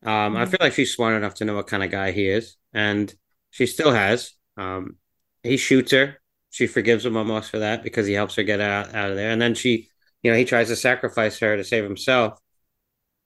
Um, 0.04 0.36
I 0.36 0.44
Mhm. 0.44 0.50
feel 0.50 0.58
like 0.60 0.72
she's 0.72 0.94
smart 0.94 1.14
enough 1.14 1.34
to 1.34 1.44
know 1.44 1.54
what 1.54 1.68
kind 1.68 1.82
of 1.82 1.90
guy 1.90 2.10
he 2.12 2.28
is, 2.28 2.56
and 2.72 3.12
she 3.50 3.66
still 3.66 3.92
has. 3.92 4.32
Um, 4.56 4.96
he 5.42 5.56
shoots 5.56 5.92
her. 5.92 6.20
She 6.50 6.66
forgives 6.66 7.06
him 7.06 7.16
almost 7.16 7.50
for 7.50 7.60
that 7.60 7.82
because 7.82 8.06
he 8.06 8.12
helps 8.14 8.34
her 8.34 8.42
get 8.42 8.60
out, 8.60 8.94
out 8.94 9.10
of 9.10 9.16
there. 9.16 9.30
And 9.30 9.40
then 9.40 9.54
she, 9.54 9.88
you 10.22 10.30
know, 10.30 10.36
he 10.36 10.44
tries 10.44 10.68
to 10.68 10.76
sacrifice 10.76 11.38
her 11.38 11.56
to 11.56 11.64
save 11.64 11.84
himself. 11.84 12.38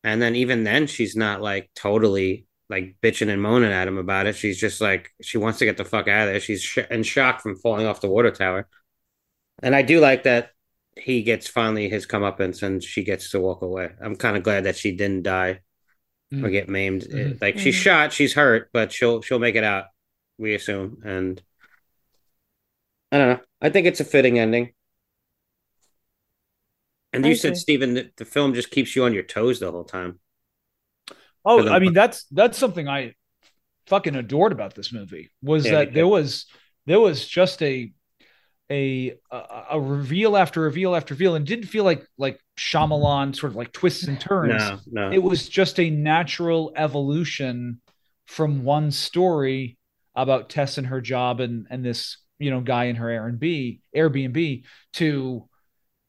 And 0.06 0.22
then 0.22 0.36
even 0.36 0.62
then, 0.62 0.86
she's 0.86 1.16
not 1.16 1.42
like 1.42 1.68
totally 1.74 2.46
like 2.70 2.94
bitching 3.02 3.28
and 3.28 3.42
moaning 3.42 3.72
at 3.72 3.88
him 3.88 3.98
about 3.98 4.26
it. 4.26 4.36
She's 4.36 4.56
just 4.58 4.80
like 4.80 5.10
she 5.20 5.36
wants 5.36 5.58
to 5.58 5.64
get 5.64 5.76
the 5.76 5.84
fuck 5.84 6.06
out 6.06 6.28
of 6.28 6.32
there. 6.32 6.40
She's 6.40 6.62
sh- 6.62 6.78
in 6.90 7.02
shock 7.02 7.40
from 7.40 7.56
falling 7.56 7.86
off 7.86 8.00
the 8.00 8.08
water 8.08 8.30
tower. 8.30 8.68
And 9.64 9.74
I 9.74 9.82
do 9.82 9.98
like 9.98 10.22
that 10.22 10.50
he 10.96 11.24
gets 11.24 11.48
finally 11.48 11.88
his 11.88 12.06
comeuppance 12.06 12.62
and 12.62 12.82
she 12.82 13.02
gets 13.02 13.32
to 13.32 13.40
walk 13.40 13.62
away. 13.62 13.90
I'm 14.00 14.14
kind 14.14 14.36
of 14.36 14.44
glad 14.44 14.64
that 14.64 14.76
she 14.76 14.92
didn't 14.96 15.24
die 15.24 15.60
or 16.32 16.48
Mm. 16.48 16.52
get 16.52 16.68
maimed. 16.68 17.02
Mhm. 17.02 17.40
Like 17.42 17.58
she's 17.58 17.74
Mhm. 17.74 17.82
shot, 17.82 18.12
she's 18.12 18.34
hurt, 18.34 18.70
but 18.72 18.92
she'll 18.92 19.22
she'll 19.22 19.40
make 19.40 19.56
it 19.56 19.64
out. 19.64 19.86
We 20.38 20.54
assume, 20.54 21.02
and 21.04 21.42
I 23.10 23.18
don't 23.18 23.28
know. 23.28 23.40
I 23.60 23.70
think 23.70 23.86
it's 23.88 24.00
a 24.00 24.04
fitting 24.04 24.38
ending. 24.38 24.72
And 27.16 27.26
you 27.26 27.34
said. 27.34 27.56
Steven, 27.56 27.94
that 27.94 28.16
the 28.16 28.24
film 28.24 28.54
just 28.54 28.70
keeps 28.70 28.94
you 28.94 29.04
on 29.04 29.12
your 29.14 29.22
toes 29.22 29.60
the 29.60 29.70
whole 29.70 29.84
time. 29.84 30.20
Oh, 31.44 31.62
the- 31.62 31.70
I 31.70 31.78
mean 31.78 31.92
that's 31.92 32.24
that's 32.30 32.58
something 32.58 32.88
I 32.88 33.14
fucking 33.86 34.16
adored 34.16 34.52
about 34.52 34.74
this 34.74 34.92
movie 34.92 35.30
was 35.42 35.64
Yeah, 35.64 35.72
that 35.84 35.94
there 35.94 36.08
was 36.08 36.46
there 36.86 37.00
was 37.00 37.26
just 37.26 37.62
a 37.62 37.92
a 38.70 39.14
a 39.30 39.64
a 39.72 39.80
reveal 39.80 40.36
after 40.36 40.60
reveal 40.62 40.96
after 40.96 41.14
reveal 41.14 41.36
and 41.36 41.46
didn't 41.46 41.66
feel 41.66 41.84
like 41.84 42.04
like 42.18 42.40
Shyamalan 42.58 43.36
sort 43.36 43.52
of 43.52 43.56
like 43.56 43.72
twists 43.72 44.04
and 44.08 44.20
turns. 44.20 44.60
No, 44.60 44.78
no. 45.08 45.12
It 45.12 45.22
was 45.22 45.48
just 45.48 45.78
a 45.78 45.88
natural 45.90 46.72
evolution 46.76 47.80
from 48.26 48.64
one 48.64 48.90
story 48.90 49.78
about 50.16 50.48
Tess 50.50 50.78
and 50.78 50.86
her 50.88 51.00
job 51.00 51.40
and 51.40 51.66
and 51.70 51.84
this 51.84 52.18
you 52.40 52.50
know 52.50 52.60
guy 52.60 52.84
in 52.86 52.96
her 52.96 53.06
Airbnb 53.06 53.80
Airbnb 53.94 54.64
to 54.94 55.48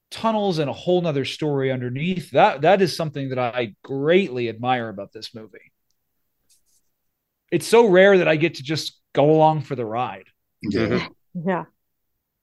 tunnels 0.09 0.59
and 0.59 0.69
a 0.69 0.73
whole 0.73 1.01
nother 1.01 1.25
story 1.25 1.71
underneath 1.71 2.31
that 2.31 2.61
that 2.61 2.81
is 2.81 2.95
something 2.95 3.29
that 3.29 3.39
i 3.39 3.75
greatly 3.83 4.49
admire 4.49 4.89
about 4.89 5.11
this 5.11 5.35
movie 5.35 5.71
it's 7.51 7.67
so 7.67 7.87
rare 7.87 8.17
that 8.17 8.27
i 8.27 8.35
get 8.35 8.55
to 8.55 8.63
just 8.63 8.99
go 9.13 9.31
along 9.31 9.61
for 9.61 9.75
the 9.75 9.85
ride 9.85 10.25
yeah. 10.61 10.99
Mhm. 10.99 11.13
Yeah. 11.33 11.65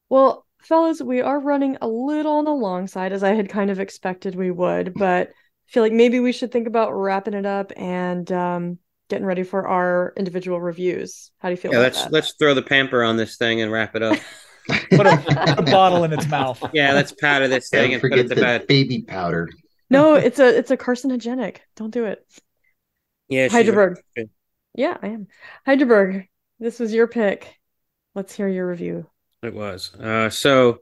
Well, 0.08 0.46
fellas, 0.62 1.02
we 1.02 1.20
are 1.22 1.40
running 1.40 1.78
a 1.82 1.88
little 1.88 2.34
on 2.34 2.44
the 2.46 2.52
long 2.52 2.86
side, 2.86 3.12
as 3.12 3.22
I 3.24 3.34
had 3.34 3.48
kind 3.48 3.70
of 3.70 3.80
expected 3.80 4.34
we 4.36 4.50
would, 4.50 4.96
but 4.96 5.30
I 5.30 5.72
feel 5.72 5.82
like 5.82 5.92
maybe 5.92 6.20
we 6.20 6.32
should 6.32 6.52
think 6.52 6.66
about 6.68 6.92
wrapping 6.92 7.34
it 7.34 7.46
up 7.46 7.72
and 7.76 8.30
um, 8.32 8.78
getting 9.08 9.26
ready 9.26 9.42
for 9.44 9.68
our 9.68 10.12
individual 10.16 10.60
reviews. 10.60 11.32
How 11.38 11.48
do 11.48 11.52
you 11.54 11.58
feel 11.58 11.72
Yeah, 11.72 11.78
about 11.78 11.82
let's 11.82 11.94
that? 11.94 12.12
let's 12.12 12.34
throw 12.38 12.54
the 12.54 12.62
pamper 12.62 13.02
on 13.02 13.16
this 13.16 13.36
thing 13.36 13.60
and 13.60 13.72
wrap 13.72 13.94
it 13.96 14.02
up. 14.02 14.18
put 14.68 15.06
a, 15.06 15.16
put 15.16 15.58
a 15.58 15.62
bottle 15.62 16.04
in 16.04 16.12
its 16.12 16.26
mouth 16.28 16.62
Yeah, 16.72 16.92
let's 16.94 17.12
powder 17.12 17.48
this 17.48 17.68
thing 17.68 17.90
Don't 17.90 17.92
and 17.94 18.00
put 18.00 18.12
it 18.12 18.16
forget 18.16 18.28
to 18.30 18.34
the 18.34 18.40
bed. 18.40 18.66
baby 18.66 19.02
powder. 19.02 19.50
No, 19.90 20.14
it's 20.14 20.38
a 20.38 20.56
it's 20.56 20.70
a 20.70 20.76
carcinogenic. 20.76 21.58
Don't 21.76 21.90
do 21.90 22.04
it. 22.06 22.24
Yeah, 23.28 23.48
she's 23.48 23.52
Hydraberg. 23.52 23.96
right. 24.16 24.28
Yeah, 24.74 24.96
I 25.02 25.08
am. 25.08 25.28
Hydraberg, 25.66 26.28
this 26.58 26.78
was 26.80 26.92
your 26.92 27.06
pick. 27.06 27.54
Let's 28.14 28.34
hear 28.34 28.48
your 28.48 28.66
review. 28.66 29.06
It 29.42 29.54
was. 29.54 29.94
Uh, 29.94 30.30
so, 30.30 30.78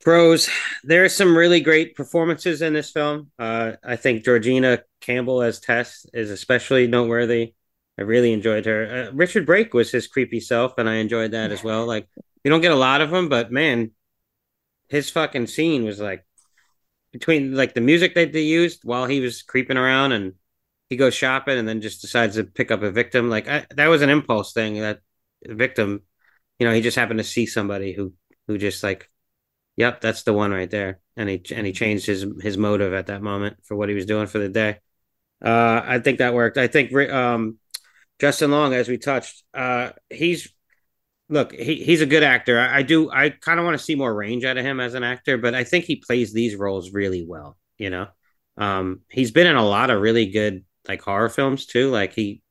pros. 0.00 0.48
There 0.84 1.04
are 1.04 1.08
some 1.08 1.36
really 1.36 1.60
great 1.60 1.94
performances 1.94 2.62
in 2.62 2.72
this 2.72 2.90
film. 2.90 3.30
Uh, 3.38 3.72
I 3.84 3.96
think 3.96 4.24
Georgina 4.24 4.82
Campbell 5.00 5.42
as 5.42 5.60
Tess 5.60 6.06
is 6.12 6.30
especially 6.30 6.86
noteworthy. 6.86 7.54
I 7.98 8.02
really 8.02 8.32
enjoyed 8.32 8.66
her. 8.66 9.08
Uh, 9.08 9.14
Richard 9.14 9.46
Brake 9.46 9.72
was 9.72 9.90
his 9.90 10.06
creepy 10.06 10.40
self, 10.40 10.74
and 10.78 10.88
I 10.88 10.96
enjoyed 10.96 11.30
that 11.30 11.50
as 11.50 11.64
well. 11.64 11.86
Like, 11.86 12.08
you 12.46 12.50
don't 12.50 12.60
get 12.60 12.70
a 12.70 12.76
lot 12.76 13.00
of 13.00 13.10
them, 13.10 13.28
but 13.28 13.50
man, 13.50 13.90
his 14.88 15.10
fucking 15.10 15.48
scene 15.48 15.84
was 15.84 16.00
like 16.00 16.24
between 17.12 17.54
like 17.54 17.74
the 17.74 17.80
music 17.80 18.14
that 18.14 18.32
they 18.32 18.42
used 18.42 18.80
while 18.84 19.06
he 19.06 19.20
was 19.20 19.42
creeping 19.42 19.76
around 19.76 20.12
and 20.12 20.34
he 20.88 20.96
goes 20.96 21.14
shopping 21.14 21.58
and 21.58 21.66
then 21.68 21.80
just 21.80 22.00
decides 22.00 22.36
to 22.36 22.44
pick 22.44 22.70
up 22.70 22.82
a 22.82 22.90
victim. 22.90 23.28
Like, 23.28 23.48
I, 23.48 23.66
that 23.74 23.88
was 23.88 24.02
an 24.02 24.10
impulse 24.10 24.52
thing 24.52 24.80
that 24.80 25.00
victim 25.44 26.02
you 26.58 26.66
know, 26.66 26.72
he 26.72 26.80
just 26.80 26.96
happened 26.96 27.18
to 27.18 27.24
see 27.24 27.46
somebody 27.46 27.92
who 27.92 28.14
who 28.46 28.58
just 28.58 28.82
like, 28.82 29.10
yep, 29.76 30.00
that's 30.00 30.22
the 30.22 30.32
one 30.32 30.52
right 30.52 30.70
there, 30.70 31.00
and 31.16 31.28
he 31.28 31.42
and 31.54 31.66
he 31.66 31.72
changed 31.72 32.06
his 32.06 32.26
his 32.40 32.56
motive 32.56 32.92
at 32.92 33.06
that 33.06 33.22
moment 33.22 33.58
for 33.64 33.76
what 33.76 33.88
he 33.88 33.94
was 33.94 34.06
doing 34.06 34.26
for 34.26 34.38
the 34.38 34.48
day. 34.48 34.78
Uh, 35.44 35.82
I 35.84 35.98
think 35.98 36.18
that 36.18 36.34
worked. 36.34 36.56
I 36.56 36.66
think 36.66 36.94
um, 37.10 37.58
Justin 38.18 38.50
Long, 38.50 38.72
as 38.72 38.88
we 38.88 38.96
touched, 38.96 39.42
uh, 39.52 39.90
he's 40.08 40.48
look, 41.28 41.52
he 41.52 41.76
he's 41.76 42.00
a 42.00 42.06
good 42.06 42.22
actor. 42.22 42.58
I, 42.58 42.78
I 42.78 42.82
do 42.82 43.10
I 43.10 43.30
kind 43.30 43.58
of 43.58 43.64
want 43.64 43.78
to 43.78 43.84
see 43.84 43.94
more 43.94 44.14
range 44.14 44.44
out 44.44 44.56
of 44.56 44.64
him 44.64 44.80
as 44.80 44.94
an 44.94 45.04
actor, 45.04 45.38
but 45.38 45.54
I 45.54 45.64
think 45.64 45.84
he 45.84 45.96
plays 45.96 46.32
these 46.32 46.56
roles 46.56 46.92
really 46.92 47.24
well. 47.26 47.56
You 47.78 47.90
know, 47.90 48.06
um, 48.56 49.00
he's 49.10 49.30
been 49.30 49.46
in 49.46 49.56
a 49.56 49.66
lot 49.66 49.90
of 49.90 50.00
really 50.00 50.26
good 50.26 50.64
like 50.88 51.02
horror 51.02 51.28
films 51.28 51.66
too. 51.66 51.90
Like 51.90 52.12
he 52.14 52.42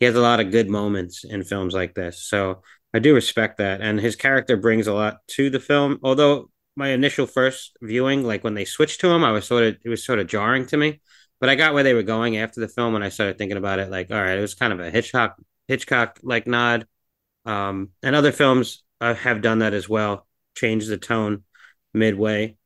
he 0.00 0.06
has 0.06 0.14
a 0.16 0.20
lot 0.20 0.40
of 0.40 0.50
good 0.50 0.68
moments 0.68 1.24
in 1.24 1.44
films 1.44 1.74
like 1.74 1.94
this. 1.94 2.22
So 2.28 2.62
I 2.92 2.98
do 2.98 3.14
respect 3.14 3.58
that, 3.58 3.80
and 3.80 4.00
his 4.00 4.16
character 4.16 4.56
brings 4.56 4.86
a 4.86 4.94
lot 4.94 5.18
to 5.28 5.50
the 5.50 5.60
film. 5.60 5.98
Although 6.02 6.50
my 6.76 6.88
initial 6.88 7.26
first 7.26 7.76
viewing, 7.82 8.24
like 8.24 8.44
when 8.44 8.54
they 8.54 8.64
switched 8.64 9.00
to 9.00 9.10
him, 9.10 9.24
I 9.24 9.32
was 9.32 9.46
sort 9.46 9.64
of 9.64 9.76
it 9.84 9.88
was 9.88 10.04
sort 10.04 10.18
of 10.18 10.26
jarring 10.26 10.66
to 10.66 10.76
me. 10.76 11.00
But 11.40 11.48
I 11.50 11.56
got 11.56 11.74
where 11.74 11.82
they 11.82 11.94
were 11.94 12.02
going 12.02 12.36
after 12.38 12.60
the 12.60 12.68
film, 12.68 12.94
and 12.94 13.04
I 13.04 13.08
started 13.10 13.38
thinking 13.38 13.58
about 13.58 13.78
it. 13.78 13.90
Like, 13.90 14.10
all 14.10 14.20
right, 14.20 14.38
it 14.38 14.40
was 14.40 14.54
kind 14.54 14.72
of 14.72 14.80
a 14.80 14.90
Hitchcock 14.90 15.36
Hitchcock 15.68 16.20
like 16.22 16.46
nod. 16.46 16.86
Um, 17.44 17.90
and 18.02 18.14
other 18.14 18.32
films 18.32 18.82
uh, 19.00 19.14
have 19.14 19.42
done 19.42 19.58
that 19.58 19.74
as 19.74 19.88
well, 19.88 20.26
changed 20.54 20.88
the 20.88 20.96
tone 20.96 21.44
midway, 21.92 22.56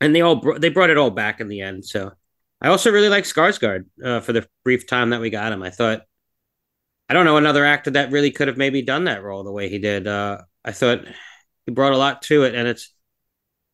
and 0.00 0.14
they 0.14 0.22
all 0.22 0.36
br- 0.36 0.58
they 0.58 0.70
brought 0.70 0.90
it 0.90 0.98
all 0.98 1.10
back 1.10 1.40
in 1.40 1.48
the 1.48 1.60
end. 1.60 1.84
So 1.84 2.12
I 2.60 2.68
also 2.68 2.90
really 2.90 3.08
like 3.08 3.24
Skarsgård 3.24 3.86
uh, 4.02 4.20
for 4.20 4.32
the 4.32 4.46
brief 4.64 4.86
time 4.86 5.10
that 5.10 5.20
we 5.20 5.30
got 5.30 5.52
him. 5.52 5.62
I 5.62 5.70
thought 5.70 6.02
I 7.08 7.14
don't 7.14 7.26
know 7.26 7.36
another 7.36 7.64
actor 7.64 7.90
that 7.90 8.10
really 8.10 8.30
could 8.30 8.48
have 8.48 8.56
maybe 8.56 8.82
done 8.82 9.04
that 9.04 9.22
role 9.22 9.44
the 9.44 9.52
way 9.52 9.68
he 9.68 9.78
did. 9.78 10.06
Uh, 10.06 10.38
I 10.64 10.72
thought 10.72 11.04
he 11.66 11.72
brought 11.72 11.92
a 11.92 11.98
lot 11.98 12.22
to 12.22 12.44
it, 12.44 12.54
and 12.54 12.66
it's 12.66 12.94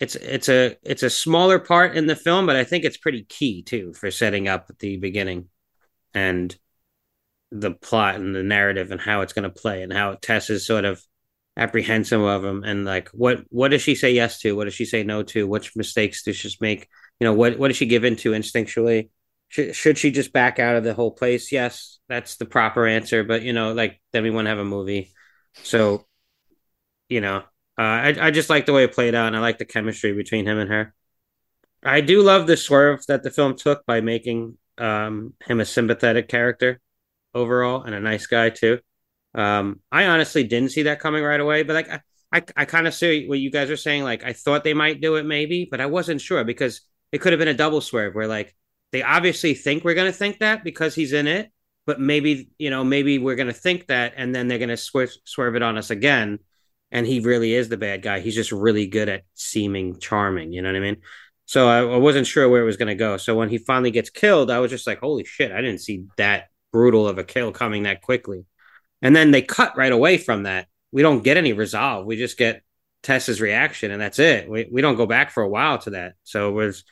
it's 0.01 0.17
it's 0.17 0.49
a 0.49 0.77
it's 0.83 1.03
a 1.03 1.11
smaller 1.11 1.59
part 1.59 1.97
in 1.97 2.07
the 2.07 2.17
film, 2.17 2.47
but 2.47 2.57
I 2.57 2.65
think 2.65 2.85
it's 2.85 2.97
pretty 2.97 3.25
key 3.25 3.63
too 3.63 3.93
for 3.93 4.11
setting 4.11 4.49
up 4.49 4.67
at 4.71 4.79
the 4.79 4.97
beginning 4.97 5.49
and 6.15 6.57
the 7.51 7.73
plot 7.73 8.17
and 8.17 8.35
the 8.35 8.43
narrative 8.43 8.91
and 8.91 9.01
how 9.01 9.23
it's 9.23 9.33
going 9.33 9.45
to 9.45 9.51
play 9.51 9.83
and 9.83 9.93
how 9.93 10.15
Tess 10.15 10.51
is 10.51 10.67
sort 10.67 10.85
of 10.85 11.03
apprehensive 11.57 12.21
of 12.21 12.45
him 12.45 12.63
and 12.63 12.85
like 12.85 13.09
what 13.09 13.41
what 13.49 13.73
does 13.73 13.83
she 13.83 13.95
say 13.95 14.13
yes 14.13 14.39
to? 14.41 14.55
What 14.55 14.65
does 14.65 14.75
she 14.75 14.85
say 14.85 15.03
no 15.03 15.23
to? 15.25 15.47
Which 15.47 15.75
mistakes 15.75 16.23
does 16.23 16.37
she 16.37 16.51
make? 16.61 16.89
You 17.19 17.25
know 17.25 17.33
what 17.33 17.59
what 17.59 17.69
does 17.69 17.77
she 17.77 17.87
give 17.87 18.05
into 18.05 18.31
instinctually? 18.33 19.11
Should, 19.49 19.75
should 19.75 19.99
she 19.99 20.11
just 20.11 20.33
back 20.33 20.59
out 20.59 20.77
of 20.77 20.85
the 20.85 20.95
whole 20.95 21.11
place? 21.11 21.51
Yes 21.51 21.99
that's 22.09 22.37
the 22.37 22.47
proper 22.47 22.87
answer 22.87 23.25
but 23.25 23.43
you 23.43 23.53
know 23.53 23.73
like 23.73 24.01
then 24.13 24.23
we 24.23 24.31
want 24.31 24.47
to 24.47 24.51
have 24.51 24.59
a 24.59 24.65
movie. 24.65 25.13
So 25.63 26.07
you 27.09 27.21
know 27.21 27.39
uh, 27.79 27.83
I, 27.83 28.17
I 28.21 28.31
just 28.31 28.51
like 28.51 28.67
the 28.67 28.73
way 28.73 28.85
it 28.85 28.93
played 28.93 29.15
out 29.15 29.29
and 29.29 29.37
i 29.37 29.41
like 29.41 29.59
the 29.59 29.65
chemistry 29.65 30.13
between 30.13 30.47
him 30.47 30.59
and 30.59 30.71
her. 30.71 30.95
I 31.83 32.01
do 32.01 32.23
love 32.23 32.47
the 32.47 32.57
swerve 32.57 33.07
that 33.07 33.23
the 33.23 33.31
film 33.31 33.57
took 33.57 33.87
by 33.87 34.01
making 34.01 34.59
um, 34.79 35.35
him 35.45 35.61
a 35.61 35.65
sympathetic 35.65 36.29
character 36.29 36.81
overall 37.35 37.83
and 37.83 37.95
a 37.95 38.01
nice 38.01 38.27
guy 38.27 38.51
too. 38.51 38.79
Um, 39.35 39.81
I 39.93 40.07
honestly 40.07 40.45
didn't 40.45 40.73
see 40.73 40.83
that 40.85 41.01
coming 41.01 41.23
right 41.23 41.41
away, 41.41 41.63
but 41.63 41.75
like 41.75 41.91
I, 41.91 42.01
I, 42.33 42.43
I 42.57 42.65
kind 42.65 42.87
of 42.87 42.95
see 42.95 43.29
what 43.29 43.39
you 43.39 43.51
guys 43.51 43.71
are 43.71 43.77
saying. 43.77 44.05
Like 44.05 44.25
I 44.25 44.33
thought 44.33 44.65
they 44.65 44.75
might 44.75 45.01
do 45.01 45.17
it 45.17 45.25
maybe, 45.25 45.67
but 45.71 45.81
I 45.81 45.87
wasn't 45.87 46.21
sure 46.21 46.45
because 46.45 46.81
it 47.13 47.19
could 47.19 47.33
have 47.33 47.39
been 47.39 47.49
a 47.49 47.55
double 47.55 47.81
swerve 47.81 48.15
where 48.15 48.27
like 48.27 48.55
they 48.93 49.03
obviously 49.03 49.55
think 49.55 49.85
we're 49.85 49.95
gonna 49.95 50.13
think 50.13 50.39
that 50.39 50.65
because 50.65 50.95
he's 50.95 51.13
in 51.13 51.27
it, 51.27 51.51
but 51.87 52.01
maybe 52.01 52.51
you 52.59 52.71
know 52.71 52.85
maybe 52.85 53.19
we're 53.19 53.37
gonna 53.37 53.53
think 53.53 53.87
that 53.89 54.15
and 54.17 54.35
then 54.35 54.49
they're 54.49 54.59
gonna 54.59 54.77
swerve 54.77 55.11
swerve 55.25 55.57
it 55.57 55.63
on 55.63 55.79
us 55.79 55.91
again, 55.91 56.39
and 56.91 57.07
he 57.07 57.21
really 57.21 57.55
is 57.55 57.69
the 57.69 57.77
bad 57.77 58.03
guy. 58.03 58.21
He's 58.21 58.35
just 58.35 58.53
really 58.53 58.87
good 58.87 59.09
at 59.09 59.23
seeming 59.35 59.99
charming. 59.99 60.53
You 60.53 60.63
know 60.63 60.71
what 60.71 60.77
I 60.77 60.81
mean? 60.81 60.97
So 61.47 61.69
I, 61.69 61.79
I 61.81 61.97
wasn't 61.97 62.27
sure 62.27 62.49
where 62.49 62.63
it 62.63 62.67
was 62.67 62.77
gonna 62.77 62.95
go. 62.95 63.17
So 63.19 63.35
when 63.35 63.49
he 63.49 63.59
finally 63.59 63.91
gets 63.91 64.11
killed, 64.11 64.51
I 64.51 64.59
was 64.59 64.71
just 64.71 64.87
like, 64.87 65.01
holy 65.01 65.25
shit! 65.25 65.53
I 65.53 65.61
didn't 65.61 65.81
see 65.81 66.07
that 66.17 66.49
brutal 66.73 67.09
of 67.09 67.19
a 67.19 67.25
kill 67.25 67.53
coming 67.53 67.85
that 67.85 68.03
quickly. 68.03 68.45
And 69.03 69.15
then 69.15 69.31
they 69.31 69.43
cut 69.43 69.77
right 69.77 69.93
away 69.93 70.19
from 70.19 70.45
that. 70.45 70.67
We 70.93 71.03
don't 71.03 71.23
get 71.23 71.37
any 71.37 71.53
resolve. 71.53 72.07
We 72.07 72.17
just 72.17 72.39
get 72.39 72.63
Tess's 73.03 73.41
reaction, 73.41 73.91
and 73.91 74.01
that's 74.01 74.19
it. 74.19 74.49
We 74.49 74.69
we 74.71 74.83
don't 74.83 74.97
go 74.97 75.07
back 75.07 75.31
for 75.31 75.43
a 75.43 75.49
while 75.49 75.79
to 75.79 75.91
that. 75.91 76.15
So 76.25 76.49
it 76.49 76.53
was 76.53 76.85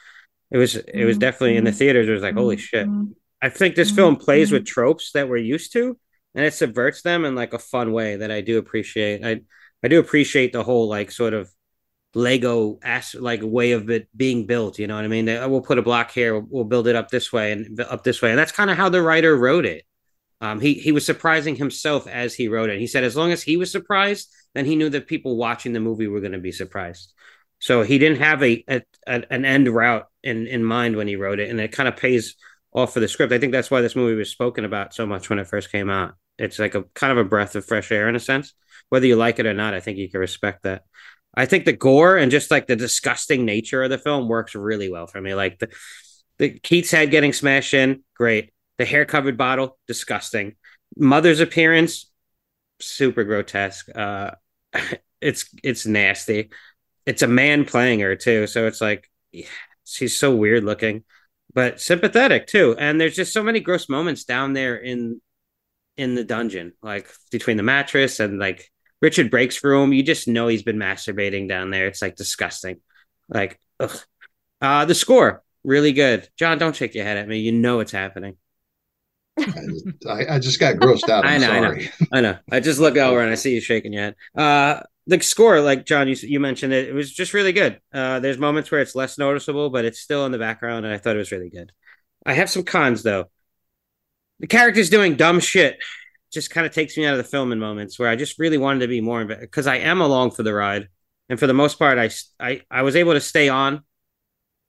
it 0.51 0.59
was 0.59 0.77
it 0.77 1.05
was 1.05 1.19
definitely 1.19 1.57
in 1.57 1.65
the 1.65 1.71
mm-hmm. 1.71 1.79
theaters. 1.79 2.09
It 2.09 2.13
was 2.13 2.23
like 2.23 2.35
holy 2.35 2.57
shit. 2.57 2.87
Mm-hmm. 2.87 3.13
I 3.43 3.49
think 3.49 3.75
this 3.75 3.91
film 3.91 4.15
mm-hmm. 4.15 4.25
plays 4.25 4.53
with 4.53 4.67
tropes 4.67 5.13
that 5.13 5.29
we're 5.29 5.39
used 5.39 5.73
to, 5.73 5.99
and 6.35 6.45
it 6.45 6.55
subverts 6.55 7.03
them 7.03 7.25
in 7.25 7.35
like 7.35 7.55
a 7.55 7.59
fun 7.59 7.93
way 7.93 8.17
that 8.17 8.31
I 8.31 8.41
do 8.41 8.59
appreciate. 8.59 9.25
I 9.25 9.41
I 9.83 9.89
do 9.89 9.99
appreciate 9.99 10.53
the 10.53 10.63
whole 10.63 10.89
like 10.89 11.11
sort 11.11 11.35
of 11.35 11.51
Lego 12.17 12.79
ass 12.83 13.15
like 13.15 13.41
way 13.43 13.73
of 13.73 13.91
it 13.91 14.09
being 14.17 14.47
built. 14.47 14.79
You 14.79 14.87
know 14.87 14.97
what 14.97 15.05
I 15.05 15.09
mean? 15.09 15.27
They, 15.27 15.47
we'll 15.47 15.61
put 15.61 15.77
a 15.77 15.83
block 15.83 16.11
here, 16.13 16.41
we'll 16.41 16.65
build 16.65 16.89
it 16.89 16.97
up 16.97 17.11
this 17.11 17.31
way 17.31 17.53
and 17.53 17.79
up 17.79 18.05
this 18.05 18.23
way, 18.23 18.31
and 18.31 18.39
that's 18.39 18.53
kind 18.53 18.71
of 18.71 18.79
how 18.79 18.89
the 18.89 19.03
writer 19.03 19.37
wrote 19.37 19.67
it. 19.67 19.85
Um, 20.41 20.59
he 20.59 20.75
he 20.75 20.93
was 20.93 21.05
surprising 21.05 21.57
himself 21.57 22.07
as 22.07 22.35
he 22.35 22.49
wrote 22.49 22.71
it. 22.71 22.81
He 22.81 22.87
said 22.87 23.05
as 23.05 23.17
long 23.17 23.33
as 23.33 23.43
he 23.43 23.59
was 23.59 23.71
surprised, 23.71 24.31
then 24.55 24.65
he 24.65 24.77
knew 24.77 24.89
that 24.89 25.07
people 25.07 25.37
watching 25.37 25.75
the 25.75 25.81
movie 25.81 26.09
were 26.09 26.21
going 26.21 26.33
to 26.33 26.39
be 26.39 26.53
surprised. 26.53 27.13
So 27.59 27.83
he 27.83 27.99
didn't 27.99 28.19
have 28.19 28.43
a, 28.43 28.65
a, 28.69 28.83
a, 29.07 29.23
an 29.31 29.45
end 29.45 29.69
route 29.69 30.07
in 30.23 30.47
in 30.47 30.65
mind 30.65 30.97
when 30.97 31.09
he 31.09 31.17
wrote 31.17 31.39
it, 31.39 31.51
and 31.51 31.61
it 31.61 31.73
kind 31.73 31.89
of 31.89 31.97
pays 31.97 32.35
off 32.73 32.95
for 32.95 33.01
the 33.01 33.09
script. 33.09 33.33
I 33.35 33.39
think 33.39 33.53
that's 33.53 33.71
why 33.71 33.83
this 33.83 33.97
movie 33.97 34.15
was 34.15 34.31
spoken 34.31 34.65
about 34.65 34.95
so 34.95 35.05
much 35.05 35.29
when 35.29 35.39
it 35.39 35.49
first 35.49 35.71
came 35.71 35.91
out. 35.91 36.15
It's 36.39 36.59
like 36.59 36.75
a 36.75 36.85
kind 36.95 37.13
of 37.13 37.19
a 37.19 37.29
breath 37.29 37.57
of 37.57 37.67
fresh 37.67 37.93
air 37.93 38.09
in 38.09 38.17
a 38.17 38.21
sense. 38.21 38.55
Whether 38.89 39.07
you 39.07 39.17
like 39.17 39.39
it 39.39 39.47
or 39.47 39.55
not, 39.55 39.75
I 39.75 39.81
think 39.81 39.99
you 39.99 40.09
can 40.09 40.21
respect 40.21 40.63
that. 40.63 40.85
I 41.37 41.47
think 41.47 41.65
the 41.65 41.73
gore 41.73 42.17
and 42.17 42.31
just 42.31 42.51
like 42.51 42.67
the 42.67 42.77
disgusting 42.77 43.45
nature 43.45 43.83
of 43.83 43.91
the 43.91 43.99
film 43.99 44.29
works 44.29 44.55
really 44.55 44.91
well 44.91 45.07
for 45.07 45.21
me. 45.21 45.35
Like 45.35 45.59
the 45.59 45.69
the 46.39 46.59
Keith's 46.59 46.91
head 46.91 47.11
getting 47.11 47.33
smashed 47.33 47.75
in, 47.75 48.03
great. 48.15 48.53
The 48.79 48.85
hair 48.85 49.05
covered 49.05 49.37
bottle, 49.39 49.79
disgusting. 49.87 50.55
Mother's 50.97 51.41
appearance, 51.41 52.11
super 52.81 53.25
grotesque. 53.25 53.89
Uh, 53.95 54.33
it's 55.21 55.49
it's 55.63 55.87
nasty. 55.87 56.51
It's 57.05 57.23
a 57.23 57.29
man 57.29 57.65
playing 57.65 58.01
her 58.01 58.17
too, 58.17 58.47
so 58.47 58.67
it's 58.67 58.81
like 58.81 59.09
she's 59.85 60.17
so 60.17 60.35
weird 60.35 60.65
looking, 60.65 61.05
but 61.55 61.81
sympathetic 61.81 62.47
too. 62.47 62.75
And 62.79 63.01
there's 63.01 63.17
just 63.17 63.33
so 63.33 63.43
many 63.43 63.61
gross 63.61 63.89
moments 63.89 64.25
down 64.25 64.53
there 64.53 64.77
in 64.77 65.21
in 65.97 66.15
the 66.15 66.25
dungeon, 66.25 66.73
like 66.83 67.09
between 67.31 67.57
the 67.57 67.63
mattress 67.63 68.21
and 68.21 68.39
like 68.39 68.71
Richard 69.03 69.31
Brake's 69.31 69.63
room. 69.63 69.93
You 69.93 70.03
just 70.03 70.29
know 70.29 70.49
he's 70.49 70.63
been 70.63 70.79
masturbating 70.79 71.49
down 71.49 71.71
there. 71.71 71.87
It's 71.87 72.03
like 72.03 72.17
disgusting. 72.17 72.81
Like, 73.29 73.61
ugh. 73.81 73.99
Uh, 74.61 74.85
the 74.87 74.95
score 74.95 75.43
really 75.67 75.93
good. 75.93 76.29
John, 76.39 76.59
don't 76.59 76.75
shake 76.75 76.95
your 76.95 77.05
head 77.05 77.19
at 77.19 77.29
me. 77.29 77.39
You 77.39 77.53
know 77.53 77.81
it's 77.81 77.93
happening. 77.93 78.37
I, 79.39 80.27
I 80.31 80.39
just 80.39 80.59
got 80.59 80.77
grossed 80.77 81.11
out. 81.11 81.27
I'm 81.27 81.43
I 81.43 81.47
know, 81.47 81.51
I 81.51 81.61
know. 81.61 81.87
I 82.13 82.21
know. 82.23 82.39
I 82.51 82.61
just 82.61 82.81
look 82.81 82.97
over 82.97 83.21
and 83.21 83.31
I 83.31 83.35
see 83.35 83.53
you 83.53 83.61
shaking 83.61 83.93
your 83.93 84.03
head. 84.03 84.15
Uh, 84.35 84.81
the 85.09 85.21
score, 85.21 85.61
like 85.61 85.85
John, 85.85 86.09
you 86.09 86.17
you 86.23 86.41
mentioned 86.41 86.73
it, 86.73 86.89
it 86.89 86.95
was 86.95 87.13
just 87.13 87.35
really 87.35 87.53
good. 87.53 87.81
Uh, 87.93 88.21
there's 88.21 88.39
moments 88.39 88.71
where 88.71 88.81
it's 88.81 88.95
less 88.95 89.19
noticeable, 89.19 89.69
but 89.71 89.85
it's 89.85 90.01
still 90.01 90.25
in 90.25 90.33
the 90.33 90.39
background, 90.39 90.87
and 90.87 90.95
I 90.95 90.99
thought 90.99 91.17
it 91.17 91.19
was 91.19 91.33
really 91.33 91.51
good. 91.51 91.71
I 92.25 92.33
have 92.33 92.51
some 92.51 92.65
cons 92.65 93.03
though. 93.03 93.27
The 94.41 94.47
characters 94.47 94.91
doing 94.91 95.17
dumb 95.17 95.41
shit 95.41 95.79
just 96.37 96.51
kind 96.51 96.67
of 96.67 96.73
takes 96.73 96.99
me 96.99 97.07
out 97.07 97.15
of 97.15 97.19
the 97.19 97.25
film 97.25 97.51
in 97.51 97.59
moments 97.59 97.99
where 97.99 98.11
I 98.11 98.15
just 98.15 98.39
really 98.39 98.59
wanted 98.59 98.81
to 98.81 98.89
be 98.89 99.01
more 99.01 99.25
because 99.25 99.67
I 99.67 99.77
am 99.77 100.03
along 100.03 100.33
for 100.33 100.43
the 100.43 100.53
ride, 100.53 100.89
and 101.31 101.41
for 101.41 101.47
the 101.47 101.55
most 101.55 101.79
part, 101.79 101.99
I 101.99 102.11
I 102.39 102.61
I 102.71 102.83
was 102.83 102.95
able 102.95 103.15
to 103.15 103.21
stay 103.21 103.49
on, 103.49 103.83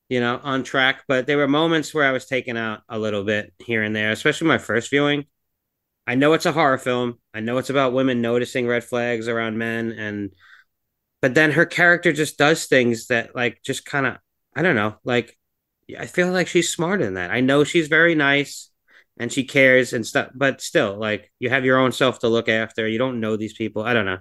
you 0.08 0.22
know, 0.22 0.40
on 0.42 0.64
track. 0.64 1.04
But 1.10 1.28
there 1.28 1.38
were 1.38 1.48
moments 1.48 1.94
where 1.94 2.06
I 2.06 2.14
was 2.14 2.26
taken 2.26 2.56
out 2.56 2.84
a 2.88 2.98
little 2.98 3.26
bit 3.26 3.54
here 3.60 3.84
and 3.84 3.94
there, 3.94 4.12
especially 4.12 4.48
my 4.48 4.58
first 4.58 4.90
viewing. 4.90 5.26
I 6.08 6.16
know 6.16 6.32
it's 6.34 6.46
a 6.46 6.54
horror 6.54 6.78
film. 6.78 7.20
I 7.34 7.42
know 7.42 7.58
it's 7.58 7.70
about 7.70 7.92
women 7.92 8.22
noticing 8.22 8.66
red 8.66 8.86
flags 8.86 9.28
around 9.28 9.58
men 9.58 9.92
and 9.92 10.32
but 11.22 11.34
then 11.34 11.52
her 11.52 11.66
character 11.66 12.14
just 12.14 12.38
does 12.38 12.66
things 12.66 13.08
that 13.08 13.36
like 13.36 13.62
just 13.64 13.86
kind 13.86 14.06
of 14.06 14.18
I 14.56 14.62
don't 14.62 14.76
know, 14.76 14.96
like 15.04 15.38
I 16.00 16.06
feel 16.06 16.32
like 16.32 16.48
she's 16.48 16.74
smarter 16.74 17.04
than 17.04 17.16
that. 17.16 17.32
I 17.32 17.42
know 17.42 17.64
she's 17.66 17.90
very 17.90 18.16
nice 18.16 18.70
and 19.20 19.32
she 19.32 19.44
cares 19.44 19.94
and 19.94 20.06
stuff, 20.06 20.30
but 20.36 20.62
still 20.62 20.98
like 20.98 21.32
you 21.40 21.50
have 21.50 21.66
your 21.66 21.78
own 21.78 21.92
self 21.92 22.20
to 22.20 22.28
look 22.28 22.50
after. 22.50 22.88
You 22.88 22.98
don't 22.98 23.20
know 23.20 23.36
these 23.36 23.54
people. 23.54 23.84
I 23.84 23.94
don't 23.94 24.06
know. 24.06 24.20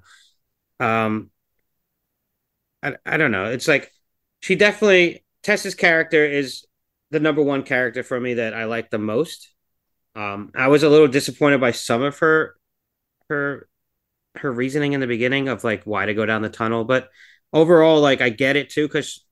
Um 0.81 1.31
I, 2.83 2.95
I 3.05 3.17
don't 3.17 3.33
know. 3.33 3.47
It's 3.47 3.69
like 3.69 3.91
she 4.41 4.55
definitely 4.57 5.25
Tessa's 5.43 5.75
character 5.75 6.25
is 6.25 6.65
the 7.11 7.21
number 7.21 7.43
one 7.43 7.63
character 7.63 8.03
for 8.03 8.19
me 8.19 8.35
that 8.35 8.55
I 8.55 8.65
like 8.65 8.91
the 8.91 8.99
most. 8.99 9.53
Um, 10.15 10.51
I 10.55 10.69
was 10.69 10.83
a 10.83 10.89
little 10.89 11.09
disappointed 11.09 11.61
by 11.61 11.73
some 11.73 12.03
of 12.03 12.19
her 12.19 12.57
her 13.29 13.69
her 14.37 14.53
reasoning 14.53 14.93
in 14.93 15.01
the 15.01 15.07
beginning 15.07 15.49
of 15.49 15.65
like 15.65 15.85
why 15.85 16.07
to 16.07 16.15
go 16.15 16.27
down 16.27 16.43
the 16.43 16.49
tunnel, 16.49 16.85
but 16.85 17.09
overall, 17.53 18.01
like 18.01 18.21
I 18.21 18.31
get 18.31 18.57
it 18.57 18.71
too 18.71 18.87
because 18.87 19.26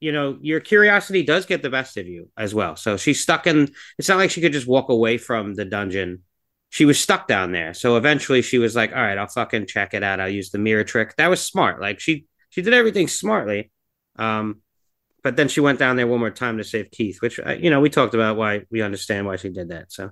you 0.00 0.12
know 0.12 0.38
your 0.40 0.60
curiosity 0.60 1.22
does 1.22 1.46
get 1.46 1.62
the 1.62 1.70
best 1.70 1.96
of 1.96 2.06
you 2.06 2.30
as 2.36 2.54
well. 2.54 2.76
So 2.76 2.96
she's 2.96 3.22
stuck 3.22 3.46
in. 3.46 3.70
It's 3.98 4.08
not 4.08 4.18
like 4.18 4.30
she 4.30 4.40
could 4.40 4.52
just 4.52 4.66
walk 4.66 4.88
away 4.88 5.18
from 5.18 5.54
the 5.54 5.64
dungeon. 5.64 6.22
She 6.70 6.84
was 6.84 6.98
stuck 6.98 7.28
down 7.28 7.52
there. 7.52 7.74
So 7.74 7.96
eventually, 7.96 8.42
she 8.42 8.58
was 8.58 8.76
like, 8.76 8.90
"All 8.92 9.02
right, 9.02 9.18
I'll 9.18 9.28
fucking 9.28 9.66
check 9.66 9.94
it 9.94 10.02
out. 10.02 10.20
I'll 10.20 10.28
use 10.28 10.50
the 10.50 10.58
mirror 10.58 10.84
trick." 10.84 11.16
That 11.16 11.28
was 11.28 11.40
smart. 11.40 11.80
Like 11.80 12.00
she 12.00 12.26
she 12.50 12.62
did 12.62 12.74
everything 12.74 13.08
smartly. 13.08 13.70
Um, 14.18 14.62
but 15.22 15.36
then 15.36 15.48
she 15.48 15.60
went 15.60 15.78
down 15.78 15.96
there 15.96 16.06
one 16.06 16.20
more 16.20 16.30
time 16.30 16.58
to 16.58 16.64
save 16.64 16.90
Keith, 16.90 17.20
which 17.20 17.40
uh, 17.40 17.52
you 17.52 17.70
know 17.70 17.80
we 17.80 17.90
talked 17.90 18.14
about 18.14 18.36
why 18.36 18.62
we 18.70 18.82
understand 18.82 19.26
why 19.26 19.36
she 19.36 19.48
did 19.50 19.70
that. 19.70 19.90
So 19.92 20.10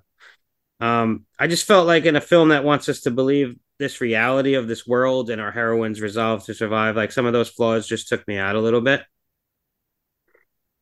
um, 0.81 1.25
I 1.39 1.47
just 1.47 1.67
felt 1.67 1.87
like 1.87 2.05
in 2.05 2.17
a 2.17 2.21
film 2.21 2.49
that 2.49 2.65
wants 2.65 2.89
us 2.89 3.03
to 3.03 3.11
believe 3.11 3.57
this 3.79 4.01
reality 4.01 4.55
of 4.55 4.69
this 4.69 4.87
world 4.87 5.31
and 5.31 5.41
our 5.41 5.53
heroine's 5.53 6.01
resolve 6.01 6.45
to 6.45 6.55
survive, 6.55 6.97
like 6.97 7.13
some 7.13 7.27
of 7.27 7.33
those 7.33 7.49
flaws 7.49 7.87
just 7.87 8.09
took 8.09 8.27
me 8.27 8.37
out 8.37 8.57
a 8.57 8.61
little 8.61 8.81
bit, 8.81 9.03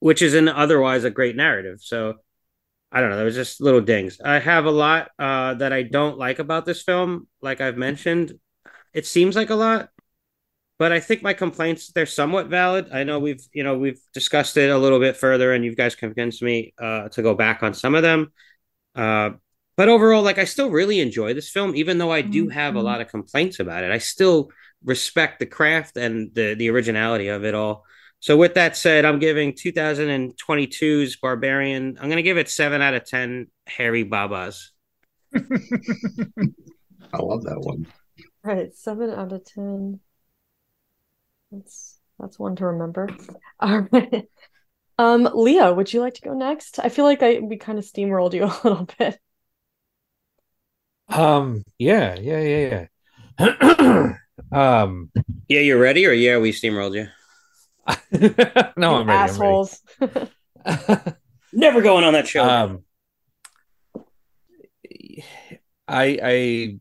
which 0.03 0.21
is 0.21 0.35
an 0.35 0.49
otherwise 0.49 1.05
a 1.05 1.11
great 1.11 1.37
narrative. 1.37 1.79
So 1.81 2.15
I 2.91 3.01
don't 3.01 3.11
know. 3.11 3.17
There 3.17 3.25
was 3.25 3.37
just 3.37 3.61
little 3.61 3.81
dings. 3.81 4.21
I 4.23 4.41
have 4.41 4.65
a 4.65 4.71
lot 4.73 5.13
uh, 5.17 5.55
that 5.55 5.73
I 5.73 5.85
don't 5.85 6.19
like 6.19 6.41
about 6.41 6.67
this 6.67 6.83
film. 6.83 7.29
Like 7.41 7.61
I've 7.61 7.77
mentioned, 7.77 8.33
it 8.93 9.07
seems 9.07 9.37
like 9.37 9.51
a 9.51 9.55
lot, 9.55 9.91
but 10.77 10.91
I 10.91 10.99
think 10.99 11.23
my 11.23 11.35
complaints 11.35 11.93
they're 11.93 12.05
somewhat 12.05 12.49
valid. 12.49 12.89
I 12.93 13.05
know 13.05 13.21
we've 13.21 13.47
you 13.53 13.63
know 13.63 13.79
we've 13.79 14.01
discussed 14.13 14.57
it 14.57 14.71
a 14.71 14.77
little 14.77 14.99
bit 14.99 15.17
further, 15.17 15.53
and 15.53 15.65
you 15.65 15.73
guys 15.77 15.95
convinced 15.95 16.43
me 16.43 16.75
uh, 16.79 17.09
to 17.11 17.23
go 17.23 17.37
back 17.37 17.63
on 17.63 17.73
some 17.73 17.95
of 17.95 18.03
them. 18.03 18.33
Uh, 18.97 19.31
but 19.77 19.89
overall, 19.89 20.23
like 20.23 20.39
I 20.39 20.47
still 20.47 20.69
really 20.69 20.99
enjoy 20.99 21.33
this 21.33 21.49
film, 21.49 21.77
even 21.77 21.99
though 21.99 22.11
I 22.11 22.23
do 22.23 22.49
have 22.49 22.75
a 22.75 22.83
lot 22.83 23.01
of 23.01 23.07
complaints 23.07 23.61
about 23.61 23.85
it. 23.85 23.93
I 23.93 23.99
still 23.99 24.51
respect 24.85 25.39
the 25.39 25.47
craft 25.47 25.97
and 25.97 26.35
the 26.35 26.55
the 26.55 26.71
originality 26.71 27.29
of 27.29 27.45
it 27.45 27.55
all. 27.55 27.85
So 28.23 28.37
with 28.37 28.55
that 28.55 28.77
said, 28.77 29.05
I'm 29.05 29.19
giving 29.19 29.53
2022's 29.53 31.17
Barbarian. 31.17 31.99
I'm 32.01 32.09
gonna 32.09 32.23
give 32.23 32.39
it 32.39 32.49
seven 32.49 32.81
out 32.81 32.95
of 32.95 33.05
ten 33.05 33.49
hairy 33.67 34.05
babas. 34.05 34.71
I 35.35 35.41
love 37.19 37.43
that 37.43 37.59
one. 37.59 37.85
All 38.45 38.55
right, 38.55 38.73
seven 38.77 39.11
out 39.11 39.33
of 39.33 39.45
ten. 39.45 39.99
That's 41.51 41.99
that's 42.21 42.39
one 42.39 42.55
to 42.57 42.67
remember. 42.67 43.09
All 43.61 43.89
right. 43.91 44.29
Um, 44.99 45.29
Leo, 45.35 45.75
would 45.75 45.93
you 45.93 46.01
like 46.01 46.15
to 46.15 46.23
go 46.23 46.33
next? 46.33 46.79
I 46.79 46.91
feel 46.91 47.05
like 47.05 47.25
I 47.25 47.41
we 47.41 47.57
kind 47.57 47.81
of 47.81 47.85
steamrolled 47.85 48.35
you 48.35 48.45
a 48.47 48.55
little 48.63 48.89
bit. 49.01 49.19
Um, 51.09 51.65
yeah, 51.77 52.15
yeah, 52.21 52.41
yeah, 52.41 52.87
yeah. 53.41 54.15
um, 54.53 55.11
Yeah, 55.49 55.61
you're 55.61 55.81
ready, 55.81 56.07
or 56.07 56.13
yeah, 56.13 56.39
we 56.39 56.53
steamrolled 56.53 56.95
you. 56.95 57.09
No, 58.77 58.97
I'm 58.97 59.07
ready. 59.07 59.11
assholes. 59.11 59.81
I'm 60.01 60.11
ready. 60.67 61.13
Never 61.53 61.83
going 61.83 62.05
on 62.05 62.15
that 62.15 62.27
show. 62.27 62.45
um, 62.45 62.85
I, 65.89 66.19
I, 66.23 66.79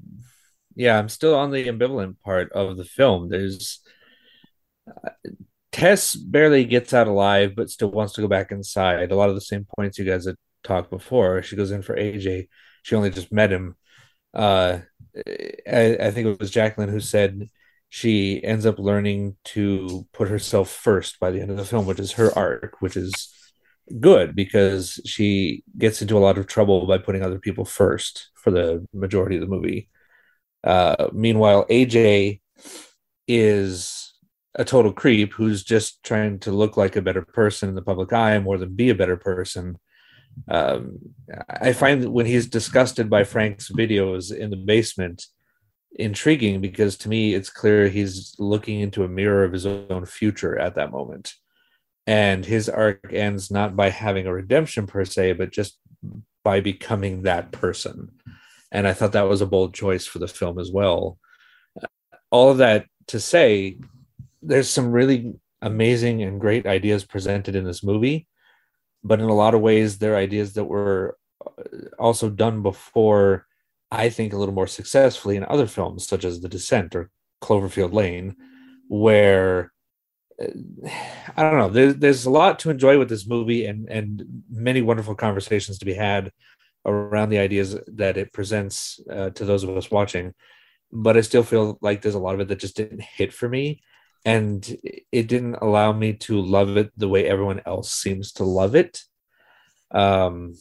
yeah, 0.75 0.97
I'm 0.97 1.09
still 1.09 1.35
on 1.35 1.51
the 1.51 1.67
ambivalent 1.67 2.19
part 2.23 2.51
of 2.53 2.77
the 2.77 2.85
film. 2.85 3.29
There's 3.29 3.81
uh, 4.87 5.09
Tess 5.71 6.15
barely 6.15 6.65
gets 6.65 6.93
out 6.93 7.07
alive, 7.07 7.53
but 7.55 7.69
still 7.69 7.91
wants 7.91 8.13
to 8.13 8.21
go 8.21 8.27
back 8.27 8.51
inside. 8.51 9.11
A 9.11 9.15
lot 9.15 9.29
of 9.29 9.35
the 9.35 9.41
same 9.41 9.65
points 9.77 9.97
you 9.97 10.05
guys 10.05 10.25
had 10.25 10.35
talked 10.63 10.89
before. 10.89 11.43
She 11.43 11.55
goes 11.55 11.71
in 11.71 11.81
for 11.81 11.95
AJ, 11.95 12.47
she 12.83 12.95
only 12.95 13.09
just 13.09 13.31
met 13.31 13.51
him. 13.51 13.75
Uh, 14.33 14.79
I, 15.15 15.97
I 15.99 16.11
think 16.11 16.27
it 16.27 16.39
was 16.39 16.51
Jacqueline 16.51 16.89
who 16.89 16.99
said 16.99 17.49
she 17.93 18.41
ends 18.41 18.65
up 18.65 18.79
learning 18.79 19.35
to 19.43 20.07
put 20.13 20.29
herself 20.29 20.69
first 20.69 21.19
by 21.19 21.29
the 21.29 21.41
end 21.41 21.51
of 21.51 21.57
the 21.57 21.65
film, 21.65 21.85
which 21.85 21.99
is 21.99 22.13
her 22.13 22.31
arc, 22.37 22.77
which 22.79 22.95
is 22.95 23.35
good 23.99 24.33
because 24.33 25.01
she 25.05 25.61
gets 25.77 26.01
into 26.01 26.17
a 26.17 26.23
lot 26.23 26.37
of 26.37 26.47
trouble 26.47 26.87
by 26.87 26.97
putting 26.97 27.21
other 27.21 27.37
people 27.37 27.65
first 27.65 28.29
for 28.35 28.49
the 28.49 28.87
majority 28.93 29.35
of 29.35 29.41
the 29.41 29.47
movie. 29.47 29.89
Uh, 30.63 31.09
meanwhile, 31.11 31.65
AJ 31.65 32.39
is 33.27 34.13
a 34.55 34.63
total 34.63 34.93
creep 34.93 35.33
who's 35.33 35.61
just 35.61 36.01
trying 36.01 36.39
to 36.39 36.51
look 36.53 36.77
like 36.77 36.95
a 36.95 37.01
better 37.01 37.23
person 37.23 37.67
in 37.67 37.75
the 37.75 37.81
public 37.81 38.13
eye 38.13 38.39
more 38.39 38.57
than 38.57 38.73
be 38.73 38.89
a 38.89 38.95
better 38.95 39.17
person. 39.17 39.77
Um, 40.47 40.97
I 41.49 41.73
find 41.73 42.03
that 42.03 42.11
when 42.11 42.25
he's 42.25 42.47
disgusted 42.47 43.09
by 43.09 43.25
Frank's 43.25 43.69
videos 43.69 44.33
in 44.33 44.49
the 44.49 44.55
basement 44.55 45.25
intriguing 45.95 46.61
because 46.61 46.97
to 46.97 47.09
me 47.09 47.33
it's 47.33 47.49
clear 47.49 47.87
he's 47.87 48.35
looking 48.39 48.79
into 48.79 49.03
a 49.03 49.09
mirror 49.09 49.43
of 49.43 49.51
his 49.51 49.65
own 49.65 50.05
future 50.05 50.57
at 50.57 50.75
that 50.75 50.91
moment. 50.91 51.33
And 52.07 52.45
his 52.45 52.67
arc 52.67 53.13
ends 53.13 53.51
not 53.51 53.75
by 53.75 53.89
having 53.89 54.25
a 54.25 54.33
redemption 54.33 54.87
per 54.87 55.05
se, 55.05 55.33
but 55.33 55.51
just 55.51 55.77
by 56.43 56.59
becoming 56.59 57.23
that 57.23 57.51
person. 57.51 58.11
And 58.71 58.87
I 58.87 58.93
thought 58.93 59.11
that 59.11 59.29
was 59.29 59.41
a 59.41 59.45
bold 59.45 59.73
choice 59.73 60.05
for 60.05 60.19
the 60.19 60.27
film 60.27 60.57
as 60.57 60.71
well. 60.71 61.19
All 62.31 62.49
of 62.49 62.57
that 62.57 62.85
to 63.07 63.19
say, 63.19 63.77
there's 64.41 64.69
some 64.69 64.91
really 64.91 65.33
amazing 65.61 66.23
and 66.23 66.41
great 66.41 66.65
ideas 66.65 67.03
presented 67.05 67.55
in 67.55 67.65
this 67.65 67.83
movie, 67.83 68.27
but 69.03 69.19
in 69.19 69.29
a 69.29 69.35
lot 69.35 69.53
of 69.53 69.61
ways, 69.61 69.97
they're 69.97 70.15
ideas 70.15 70.53
that 70.53 70.65
were 70.65 71.17
also 71.99 72.29
done 72.29 72.61
before, 72.63 73.45
I 73.91 74.09
think, 74.09 74.33
a 74.33 74.37
little 74.37 74.53
more 74.53 74.67
successfully 74.67 75.35
in 75.35 75.43
other 75.43 75.67
films, 75.67 76.07
such 76.07 76.23
as 76.23 76.39
The 76.39 76.49
Descent 76.49 76.95
or 76.95 77.09
Cloverfield 77.41 77.93
Lane, 77.93 78.35
where 78.87 79.71
I 81.37 81.43
don't 81.43 81.57
know. 81.57 81.69
There's 81.69 81.95
there's 81.95 82.25
a 82.25 82.29
lot 82.31 82.59
to 82.59 82.69
enjoy 82.69 82.97
with 82.97 83.09
this 83.09 83.27
movie, 83.27 83.65
and 83.65 83.89
and 83.89 84.43
many 84.49 84.81
wonderful 84.81 85.15
conversations 85.15 85.79
to 85.79 85.85
be 85.85 85.93
had 85.93 86.31
around 86.85 87.29
the 87.29 87.37
ideas 87.37 87.77
that 87.87 88.17
it 88.17 88.33
presents 88.33 88.99
uh, 89.09 89.29
to 89.31 89.45
those 89.45 89.63
of 89.63 89.75
us 89.77 89.91
watching. 89.91 90.33
But 90.91 91.17
I 91.17 91.21
still 91.21 91.43
feel 91.43 91.77
like 91.81 92.01
there's 92.01 92.15
a 92.15 92.19
lot 92.19 92.33
of 92.35 92.41
it 92.41 92.47
that 92.47 92.59
just 92.59 92.75
didn't 92.75 93.01
hit 93.01 93.33
for 93.33 93.47
me, 93.47 93.81
and 94.25 94.77
it 95.11 95.27
didn't 95.27 95.55
allow 95.55 95.93
me 95.93 96.13
to 96.13 96.41
love 96.41 96.77
it 96.77 96.91
the 96.97 97.09
way 97.09 97.27
everyone 97.27 97.61
else 97.65 97.91
seems 97.91 98.33
to 98.33 98.43
love 98.43 98.75
it. 98.75 99.01
Um, 99.91 100.55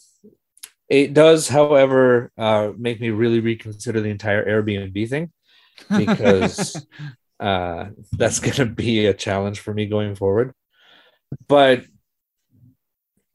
it 0.91 1.15
does, 1.15 1.49
however, 1.49 2.33
uh, 2.37 2.73
make 2.77 3.01
me 3.01 3.11
really 3.11 3.39
reconsider 3.39 4.01
the 4.01 4.11
entire 4.11 4.45
Airbnb 4.45 5.09
thing 5.09 5.31
because 5.97 6.85
uh, 7.39 7.87
that's 8.13 8.41
going 8.41 8.57
to 8.57 8.67
be 8.67 9.07
a 9.07 9.15
challenge 9.15 9.61
for 9.61 9.73
me 9.73 9.87
going 9.87 10.17
forward. 10.17 10.53
But 11.47 11.85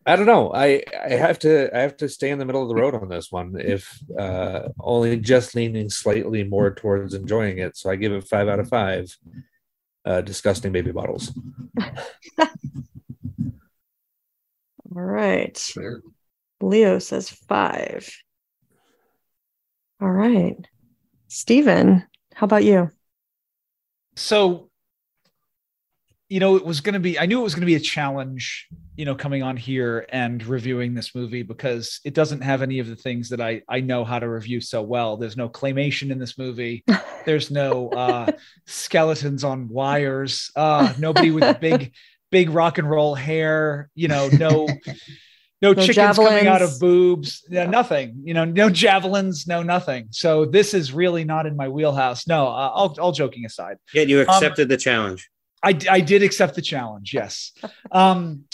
I 0.05 0.17
don't 0.17 0.27
know. 0.27 0.53
I 0.53 0.83
I 1.03 1.13
have 1.13 1.39
to 1.39 1.75
I 1.75 1.79
have 1.79 1.97
to 1.97 2.09
stay 2.09 2.29
in 2.29 2.37
the 2.37 2.45
middle 2.45 2.61
of 2.61 2.67
the 2.67 2.75
road 2.75 2.93
on 2.93 3.07
this 3.07 3.31
one. 3.31 3.55
If 3.57 3.97
uh, 4.19 4.69
only 4.79 5.17
just 5.17 5.55
leaning 5.55 5.89
slightly 5.89 6.43
more 6.43 6.75
towards 6.75 7.13
enjoying 7.13 7.57
it, 7.57 7.77
so 7.77 7.89
I 7.89 7.95
give 7.95 8.11
it 8.11 8.27
five 8.27 8.47
out 8.47 8.59
of 8.59 8.69
five. 8.69 9.15
Uh, 10.05 10.21
disgusting 10.21 10.71
baby 10.71 10.91
bottles. 10.91 11.31
All 11.79 11.87
right. 14.93 15.57
Fair. 15.57 16.01
Leo 16.61 16.99
says 16.99 17.29
five. 17.29 18.09
All 20.01 20.11
right. 20.11 20.57
Steven, 21.27 22.05
how 22.33 22.45
about 22.45 22.63
you? 22.63 22.91
so 24.15 24.69
you 26.29 26.39
know 26.39 26.55
it 26.55 26.65
was 26.65 26.81
going 26.81 26.93
to 26.93 26.99
be 26.99 27.19
i 27.19 27.25
knew 27.25 27.39
it 27.39 27.43
was 27.43 27.53
going 27.53 27.61
to 27.61 27.67
be 27.67 27.75
a 27.75 27.79
challenge 27.79 28.67
you 28.95 29.05
know 29.05 29.13
coming 29.13 29.43
on 29.43 29.55
here 29.57 30.05
and 30.09 30.45
reviewing 30.45 30.93
this 30.93 31.13
movie 31.13 31.43
because 31.43 31.99
it 32.03 32.13
doesn't 32.13 32.41
have 32.41 32.61
any 32.61 32.79
of 32.79 32.87
the 32.87 32.95
things 32.95 33.29
that 33.29 33.41
i 33.41 33.61
i 33.69 33.79
know 33.79 34.03
how 34.03 34.17
to 34.17 34.27
review 34.27 34.59
so 34.59 34.81
well 34.81 35.17
there's 35.17 35.37
no 35.37 35.49
claymation 35.49 36.11
in 36.11 36.17
this 36.17 36.37
movie 36.37 36.83
there's 37.25 37.51
no 37.51 37.89
uh 37.89 38.31
skeletons 38.65 39.43
on 39.43 39.67
wires 39.67 40.49
uh 40.55 40.93
nobody 40.97 41.31
with 41.31 41.59
big 41.59 41.93
big 42.31 42.49
rock 42.49 42.77
and 42.77 42.89
roll 42.89 43.13
hair 43.13 43.89
you 43.93 44.07
know 44.07 44.29
no 44.29 44.67
no, 45.61 45.71
No 45.71 45.85
chickens 45.85 46.17
coming 46.17 46.47
out 46.47 46.61
of 46.61 46.79
boobs. 46.79 47.43
Yeah, 47.49 47.65
nothing. 47.65 48.21
You 48.23 48.33
know 48.33 48.45
no 48.45 48.69
javelins 48.69 49.47
no 49.47 49.63
nothing. 49.63 50.07
So 50.11 50.45
this 50.45 50.73
is 50.73 50.91
really 50.91 51.23
not 51.23 51.45
in 51.45 51.55
my 51.55 51.69
wheelhouse. 51.69 52.27
No 52.27 52.47
uh, 52.47 52.71
all, 52.73 52.95
all 52.99 53.11
joking 53.11 53.45
aside. 53.45 53.77
Yet 53.93 54.07
you 54.07 54.21
accepted 54.21 54.69
the 54.69 54.77
challenge. 54.77 55.29
I, 55.63 55.77
I 55.89 55.99
did 55.99 56.21
accept 56.21 56.55
the 56.55 56.61
challenge. 56.61 57.13
Yes. 57.13 57.51
Um, 57.91 58.45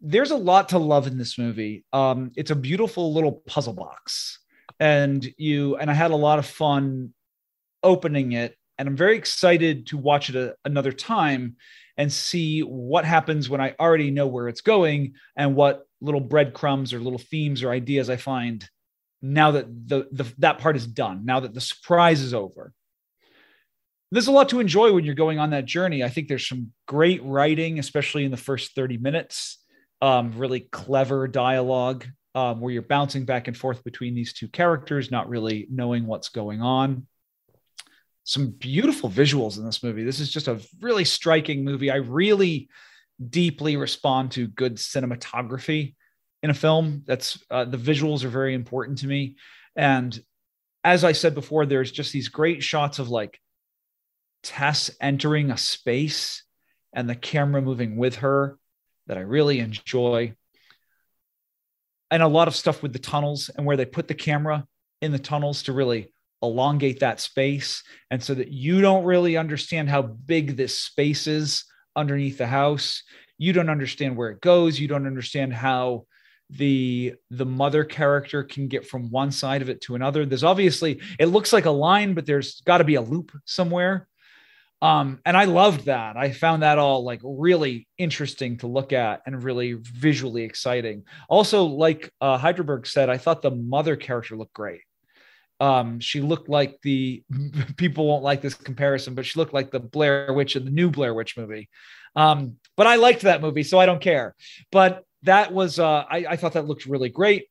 there's 0.00 0.30
a 0.30 0.36
lot 0.36 0.68
to 0.70 0.78
love 0.78 1.06
in 1.06 1.18
this 1.18 1.38
movie. 1.38 1.84
Um, 1.92 2.30
it's 2.36 2.50
a 2.50 2.56
beautiful 2.56 3.12
little 3.12 3.42
puzzle 3.46 3.72
box, 3.72 4.38
and 4.78 5.26
you 5.36 5.76
and 5.76 5.90
I 5.90 5.94
had 5.94 6.10
a 6.10 6.16
lot 6.16 6.38
of 6.38 6.46
fun 6.46 7.12
opening 7.82 8.32
it, 8.32 8.56
and 8.76 8.88
I'm 8.88 8.96
very 8.96 9.16
excited 9.16 9.88
to 9.88 9.96
watch 9.96 10.28
it 10.28 10.36
a, 10.36 10.54
another 10.64 10.92
time 10.92 11.56
and 11.98 12.10
see 12.10 12.60
what 12.60 13.04
happens 13.04 13.50
when 13.50 13.60
I 13.60 13.74
already 13.78 14.10
know 14.10 14.26
where 14.26 14.48
it's 14.48 14.62
going 14.62 15.14
and 15.36 15.54
what 15.54 15.86
little 16.00 16.20
breadcrumbs 16.20 16.94
or 16.94 17.00
little 17.00 17.18
themes 17.18 17.62
or 17.62 17.70
ideas 17.70 18.08
I 18.08 18.16
find 18.16 18.66
now 19.20 19.50
that 19.50 19.66
the, 19.88 20.08
the 20.12 20.32
that 20.38 20.58
part 20.58 20.76
is 20.76 20.86
done. 20.86 21.26
Now 21.26 21.40
that 21.40 21.52
the 21.52 21.60
surprise 21.60 22.22
is 22.22 22.32
over 22.32 22.72
there's 24.10 24.26
a 24.26 24.32
lot 24.32 24.48
to 24.50 24.60
enjoy 24.60 24.92
when 24.92 25.04
you're 25.04 25.14
going 25.14 25.38
on 25.38 25.50
that 25.50 25.66
journey. 25.66 26.02
I 26.02 26.08
think 26.08 26.28
there's 26.28 26.48
some 26.48 26.72
great 26.86 27.22
writing, 27.22 27.78
especially 27.78 28.24
in 28.24 28.30
the 28.30 28.36
first 28.36 28.74
30 28.74 28.98
minutes. 28.98 29.58
Um, 30.00 30.32
really 30.36 30.60
clever 30.60 31.26
dialogue 31.26 32.06
um, 32.34 32.60
where 32.60 32.72
you're 32.72 32.82
bouncing 32.82 33.24
back 33.24 33.48
and 33.48 33.56
forth 33.56 33.82
between 33.84 34.14
these 34.14 34.32
two 34.32 34.48
characters, 34.48 35.10
not 35.10 35.28
really 35.28 35.66
knowing 35.70 36.06
what's 36.06 36.28
going 36.28 36.62
on. 36.62 37.06
Some 38.28 38.50
beautiful 38.50 39.08
visuals 39.08 39.56
in 39.56 39.64
this 39.64 39.82
movie. 39.82 40.04
This 40.04 40.20
is 40.20 40.30
just 40.30 40.48
a 40.48 40.60
really 40.82 41.06
striking 41.06 41.64
movie. 41.64 41.90
I 41.90 41.96
really 41.96 42.68
deeply 43.30 43.78
respond 43.78 44.32
to 44.32 44.46
good 44.48 44.76
cinematography 44.76 45.94
in 46.42 46.50
a 46.50 46.54
film. 46.54 47.04
That's 47.06 47.42
uh, 47.50 47.64
the 47.64 47.78
visuals 47.78 48.24
are 48.24 48.28
very 48.28 48.52
important 48.52 48.98
to 48.98 49.06
me. 49.06 49.36
And 49.76 50.22
as 50.84 51.04
I 51.04 51.12
said 51.12 51.34
before, 51.34 51.64
there's 51.64 51.90
just 51.90 52.12
these 52.12 52.28
great 52.28 52.62
shots 52.62 52.98
of 52.98 53.08
like 53.08 53.40
Tess 54.42 54.90
entering 55.00 55.50
a 55.50 55.56
space 55.56 56.44
and 56.92 57.08
the 57.08 57.14
camera 57.14 57.62
moving 57.62 57.96
with 57.96 58.16
her 58.16 58.58
that 59.06 59.16
I 59.16 59.22
really 59.22 59.58
enjoy. 59.60 60.34
And 62.10 62.22
a 62.22 62.28
lot 62.28 62.46
of 62.46 62.54
stuff 62.54 62.82
with 62.82 62.92
the 62.92 62.98
tunnels 62.98 63.48
and 63.56 63.64
where 63.64 63.78
they 63.78 63.86
put 63.86 64.06
the 64.06 64.12
camera 64.12 64.66
in 65.00 65.12
the 65.12 65.18
tunnels 65.18 65.62
to 65.62 65.72
really 65.72 66.12
elongate 66.42 67.00
that 67.00 67.20
space. 67.20 67.82
And 68.10 68.22
so 68.22 68.34
that 68.34 68.48
you 68.48 68.80
don't 68.80 69.04
really 69.04 69.36
understand 69.36 69.88
how 69.88 70.02
big 70.02 70.56
this 70.56 70.78
space 70.78 71.26
is 71.26 71.64
underneath 71.96 72.38
the 72.38 72.46
house. 72.46 73.02
You 73.38 73.52
don't 73.52 73.70
understand 73.70 74.16
where 74.16 74.30
it 74.30 74.40
goes. 74.40 74.78
You 74.78 74.88
don't 74.88 75.06
understand 75.06 75.52
how 75.52 76.04
the 76.50 77.14
the 77.30 77.44
mother 77.44 77.84
character 77.84 78.42
can 78.42 78.68
get 78.68 78.86
from 78.86 79.10
one 79.10 79.30
side 79.30 79.60
of 79.60 79.68
it 79.68 79.82
to 79.82 79.94
another 79.94 80.24
there's 80.24 80.44
obviously 80.44 80.98
it 81.18 81.26
looks 81.26 81.52
like 81.52 81.66
a 81.66 81.70
line 81.70 82.14
but 82.14 82.24
there's 82.24 82.62
got 82.62 82.78
to 82.78 82.84
be 82.84 82.94
a 82.94 83.02
loop 83.02 83.32
somewhere 83.44 84.08
um 84.80 85.20
and 85.26 85.36
i 85.36 85.44
loved 85.44 85.84
that 85.84 86.16
i 86.16 86.32
found 86.32 86.62
that 86.62 86.78
all 86.78 87.04
like 87.04 87.20
really 87.22 87.86
interesting 87.98 88.56
to 88.56 88.66
look 88.66 88.94
at 88.94 89.20
and 89.26 89.42
really 89.42 89.74
visually 89.74 90.42
exciting 90.42 91.04
also 91.28 91.64
like 91.64 92.10
uh 92.22 92.38
Hydraberg 92.38 92.86
said 92.86 93.10
i 93.10 93.18
thought 93.18 93.42
the 93.42 93.50
mother 93.50 93.94
character 93.94 94.34
looked 94.34 94.54
great 94.54 94.80
um 95.60 95.98
she 96.00 96.20
looked 96.20 96.48
like 96.48 96.80
the 96.82 97.22
people 97.76 98.06
won't 98.06 98.22
like 98.22 98.40
this 98.40 98.54
comparison 98.54 99.14
but 99.14 99.26
she 99.26 99.38
looked 99.38 99.54
like 99.54 99.70
the 99.70 99.80
blair 99.80 100.32
witch 100.32 100.56
in 100.56 100.64
the 100.64 100.70
new 100.70 100.90
blair 100.90 101.14
witch 101.14 101.36
movie. 101.36 101.68
Um 102.16 102.56
but 102.76 102.86
i 102.86 102.96
liked 102.96 103.22
that 103.22 103.42
movie 103.42 103.62
so 103.62 103.78
i 103.78 103.86
don't 103.86 104.00
care. 104.00 104.34
But 104.70 105.04
that 105.22 105.52
was 105.52 105.78
uh 105.78 106.04
i, 106.10 106.26
I 106.30 106.36
thought 106.36 106.54
that 106.54 106.66
looked 106.66 106.86
really 106.86 107.08
great. 107.08 107.46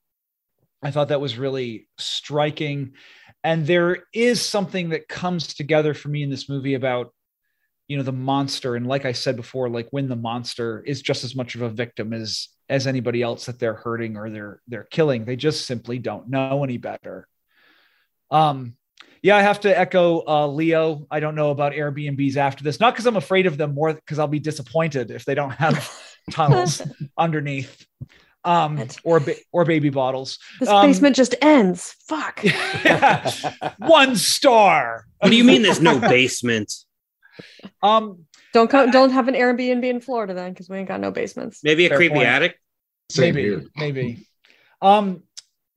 I 0.82 0.92
thought 0.92 1.10
that 1.10 1.22
was 1.22 1.38
really 1.38 1.88
striking. 1.98 2.94
And 3.44 3.66
there 3.66 4.04
is 4.14 4.42
something 4.42 4.90
that 4.90 5.08
comes 5.08 5.54
together 5.54 5.94
for 5.94 6.10
me 6.10 6.24
in 6.24 6.30
this 6.30 6.50
movie 6.50 6.76
about 6.76 7.14
you 7.88 7.98
know 7.98 8.04
the 8.04 8.12
monster. 8.12 8.76
And 8.76 8.88
like 8.88 9.06
i 9.06 9.12
said 9.12 9.36
before 9.36 9.70
like 9.70 9.88
when 9.92 10.08
the 10.08 10.16
monster 10.16 10.82
is 10.86 11.02
just 11.02 11.24
as 11.24 11.36
much 11.36 11.56
of 11.56 11.62
a 11.62 11.70
victim 11.70 12.14
as 12.14 12.50
as 12.70 12.88
anybody 12.88 13.22
else 13.22 13.46
that 13.46 13.60
they're 13.60 13.74
hurting 13.74 14.18
or 14.18 14.30
they're 14.30 14.62
they're 14.68 14.88
killing 14.92 15.26
they 15.26 15.36
just 15.36 15.66
simply 15.66 16.00
don't 16.00 16.30
know 16.30 16.64
any 16.64 16.78
better 16.78 17.28
um 18.32 18.76
yeah 19.22 19.36
i 19.38 19.42
have 19.42 19.60
to 19.60 19.78
echo 19.80 20.24
uh 20.28 20.48
leo 20.48 21.06
i 21.12 21.20
don't 21.20 21.36
know 21.36 21.52
about 21.52 21.74
airbnbs 21.74 22.36
after 22.38 22.64
this 22.64 22.80
not 22.80 22.94
because 22.94 23.06
i'm 23.06 23.16
afraid 23.18 23.46
of 23.46 23.58
them 23.58 23.74
more 23.74 23.94
because 23.94 24.20
i'll 24.20 24.28
be 24.28 24.40
disappointed 24.40 25.12
if 25.12 25.26
they 25.26 25.34
don't 25.36 25.52
have 25.52 25.90
tunnels 26.32 26.82
underneath 27.18 27.86
um, 28.44 28.88
or 29.04 29.20
ba- 29.20 29.36
or 29.52 29.66
baby 29.66 29.90
bottles. 29.90 30.40
This 30.62 30.70
Um, 30.70 30.88
basement 30.88 31.18
just 31.18 31.36
ends. 31.42 31.94
Fuck. 32.08 32.46
One 33.80 34.16
star. 34.16 35.06
What 35.20 35.32
do 35.32 35.36
you 35.36 35.44
mean 35.44 35.64
there's 35.64 35.82
no 35.82 36.00
basement? 36.00 36.74
Um, 37.84 38.24
Don't 38.54 38.70
co- 38.70 38.90
don't 38.90 39.12
have 39.12 39.28
an 39.28 39.36
Airbnb 39.36 39.84
in 39.84 40.00
Florida 40.00 40.34
then, 40.34 40.52
because 40.54 40.70
we 40.70 40.78
ain't 40.78 40.88
got 40.88 41.00
no 41.02 41.12
basements. 41.12 41.60
Maybe 41.64 41.86
a 41.86 41.90
Fair 41.90 41.98
creepy 41.98 42.16
point. 42.16 42.28
attic? 42.28 42.60
Same 43.12 43.36
maybe, 43.36 43.48
here. 43.48 43.64
maybe. 43.76 44.28
Um, 44.82 45.24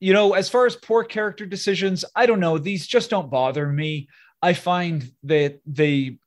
you 0.01 0.13
know, 0.13 0.33
as 0.33 0.49
far 0.49 0.65
as 0.65 0.75
poor 0.75 1.03
character 1.03 1.45
decisions, 1.45 2.03
I 2.15 2.25
don't 2.25 2.39
know. 2.39 2.57
These 2.57 2.87
just 2.87 3.11
don't 3.11 3.29
bother 3.29 3.67
me. 3.67 4.09
I 4.41 4.53
find 4.53 5.09
that 5.23 5.61
they 5.65 6.17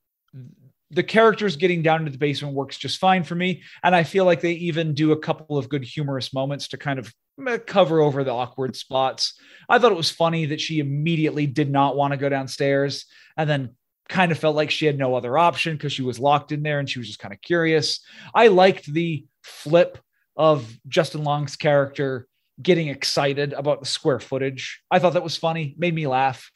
the 0.91 1.03
characters 1.03 1.57
getting 1.57 1.83
down 1.83 2.05
to 2.05 2.11
the 2.11 2.19
basement 2.19 2.55
works 2.55 2.79
just 2.79 3.01
fine 3.01 3.25
for 3.25 3.35
me, 3.35 3.63
and 3.83 3.95
I 3.95 4.05
feel 4.05 4.25
like 4.25 4.41
they 4.41 4.53
even 4.53 4.95
do 4.95 5.11
a 5.11 5.19
couple 5.19 5.59
of 5.59 5.69
good 5.69 5.83
humorous 5.83 6.33
moments 6.33 6.69
to 6.69 6.79
kind 6.79 7.01
of 7.01 7.13
eh, 7.49 7.59
cover 7.59 8.01
over 8.01 8.23
the 8.23 8.31
awkward 8.31 8.77
spots. 8.77 9.35
I 9.69 9.81
thought 9.81 9.91
it 9.91 9.97
was 9.97 10.11
funny 10.11 10.47
that 10.47 10.61
she 10.61 10.79
immediately 10.79 11.49
did 11.49 11.69
not 11.69 11.97
want 11.97 12.13
to 12.13 12.17
go 12.17 12.29
downstairs, 12.29 13.07
and 13.37 13.51
then 13.51 13.75
kind 14.09 14.31
of 14.31 14.39
felt 14.39 14.55
like 14.55 14.71
she 14.71 14.87
had 14.87 14.99
no 14.99 15.17
other 15.17 15.37
option 15.37 15.75
because 15.75 15.93
she 15.93 16.03
was 16.03 16.21
locked 16.21 16.53
in 16.53 16.63
there 16.63 16.79
and 16.79 16.89
she 16.89 17.01
was 17.01 17.09
just 17.09 17.19
kind 17.19 17.35
of 17.35 17.41
curious. 17.41 18.01
I 18.35 18.49
liked 18.49 18.85
the 18.85 19.25
flip 19.43 19.99
of 20.37 20.71
Justin 20.87 21.25
Long's 21.25 21.57
character 21.57 22.29
getting 22.61 22.89
excited 22.89 23.53
about 23.53 23.81
the 23.81 23.87
square 23.87 24.21
footage. 24.21 24.83
I 24.91 24.99
thought 24.99 25.15
that 25.15 25.25
was 25.25 25.37
funny, 25.37 25.75
made 25.79 25.95
me 25.95 26.07
laugh. 26.07 26.51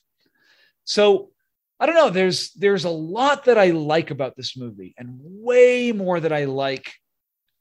So 0.85 1.31
I 1.81 1.87
don't 1.87 1.95
know. 1.95 2.11
There's 2.11 2.53
there's 2.53 2.85
a 2.85 2.91
lot 2.91 3.45
that 3.45 3.59
I 3.59 3.71
like 3.71 4.11
about 4.11 4.37
this 4.37 4.57
movie, 4.57 4.95
and 4.99 5.19
way 5.21 5.93
more 5.93 6.19
that 6.19 6.33
I 6.33 6.47
like 6.47 6.93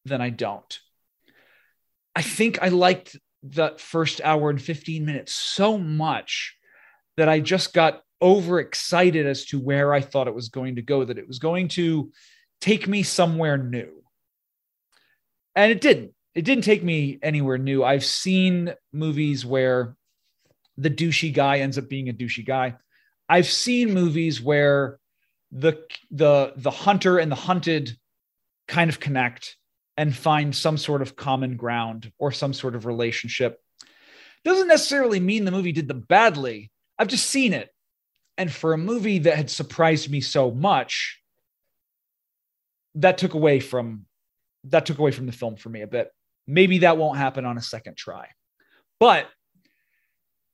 than 0.06 0.22
I 0.22 0.30
don't. 0.30 0.80
I 2.16 2.24
think 2.24 2.62
I 2.62 2.70
liked 2.70 3.16
that 3.44 3.80
first 3.80 4.22
hour 4.24 4.50
and 4.50 4.62
15 4.62 5.06
minutes 5.06 5.34
so 5.34 5.78
much 5.78 6.56
that 7.16 7.30
I 7.30 7.40
just 7.40 7.74
got 7.74 8.02
overexcited 8.22 9.28
as 9.28 9.46
to 9.46 9.60
where 9.60 9.94
I 9.94 10.02
thought 10.02 10.28
it 10.28 10.34
was 10.34 10.50
going 10.50 10.78
to 10.78 10.82
go, 10.82 11.06
that 11.06 11.20
it 11.20 11.28
was 11.28 11.38
going 11.38 11.68
to 11.70 12.12
take 12.60 12.88
me 12.88 13.04
somewhere 13.04 13.58
new. 13.58 14.04
And 15.56 15.72
it 15.72 15.82
didn't. 15.82 16.14
It 16.38 16.46
didn't 16.46 16.66
take 16.66 16.84
me 16.84 17.18
anywhere 17.24 17.58
new. 17.58 17.84
I've 17.84 18.06
seen 18.06 18.76
movies 18.94 19.44
where 19.44 19.96
the 20.78 20.92
douchey 20.92 21.34
guy 21.34 21.58
ends 21.62 21.80
up 21.80 21.90
being 21.90 22.10
a 22.10 22.14
douchey 22.14 22.46
guy. 22.46 22.76
I've 23.28 23.48
seen 23.48 23.92
movies 23.92 24.40
where 24.40 25.00
the 25.52 25.82
the 26.12 26.54
the 26.56 26.70
hunter 26.70 27.18
and 27.18 27.32
the 27.32 27.36
hunted 27.36 27.98
kind 28.68 28.88
of 28.88 29.00
connect 29.00 29.58
and 29.98 30.16
find 30.16 30.56
some 30.56 30.78
sort 30.78 31.02
of 31.02 31.16
common 31.16 31.58
ground 31.58 32.12
or 32.20 32.32
some 32.32 32.54
sort 32.54 32.76
of 32.76 32.86
relationship. 32.86 33.60
Doesn't 34.44 34.68
necessarily 34.68 35.20
mean 35.20 35.44
the 35.44 35.50
movie 35.50 35.72
did 35.72 35.88
them 35.88 36.02
badly. 36.02 36.72
I've 37.00 37.08
just 37.08 37.28
seen 37.28 37.52
it. 37.52 37.74
And 38.38 38.54
for 38.54 38.74
a 38.74 38.78
movie 38.78 39.18
that 39.18 39.38
had 39.38 39.50
surprised 39.50 40.12
me 40.12 40.22
so 40.22 40.52
much, 40.52 41.20
that 42.94 43.18
took 43.18 43.34
away 43.34 43.60
from 43.60 44.06
that 44.66 44.86
took 44.86 45.00
away 45.00 45.10
from 45.10 45.26
the 45.26 45.32
film 45.32 45.56
for 45.56 45.70
me 45.70 45.82
a 45.82 45.88
bit. 45.88 46.12
Maybe 46.48 46.80
that 46.80 46.98
won't 46.98 47.18
happen 47.18 47.46
on 47.46 47.58
a 47.58 47.62
second 47.62 47.98
try. 47.98 48.30
But 49.00 49.28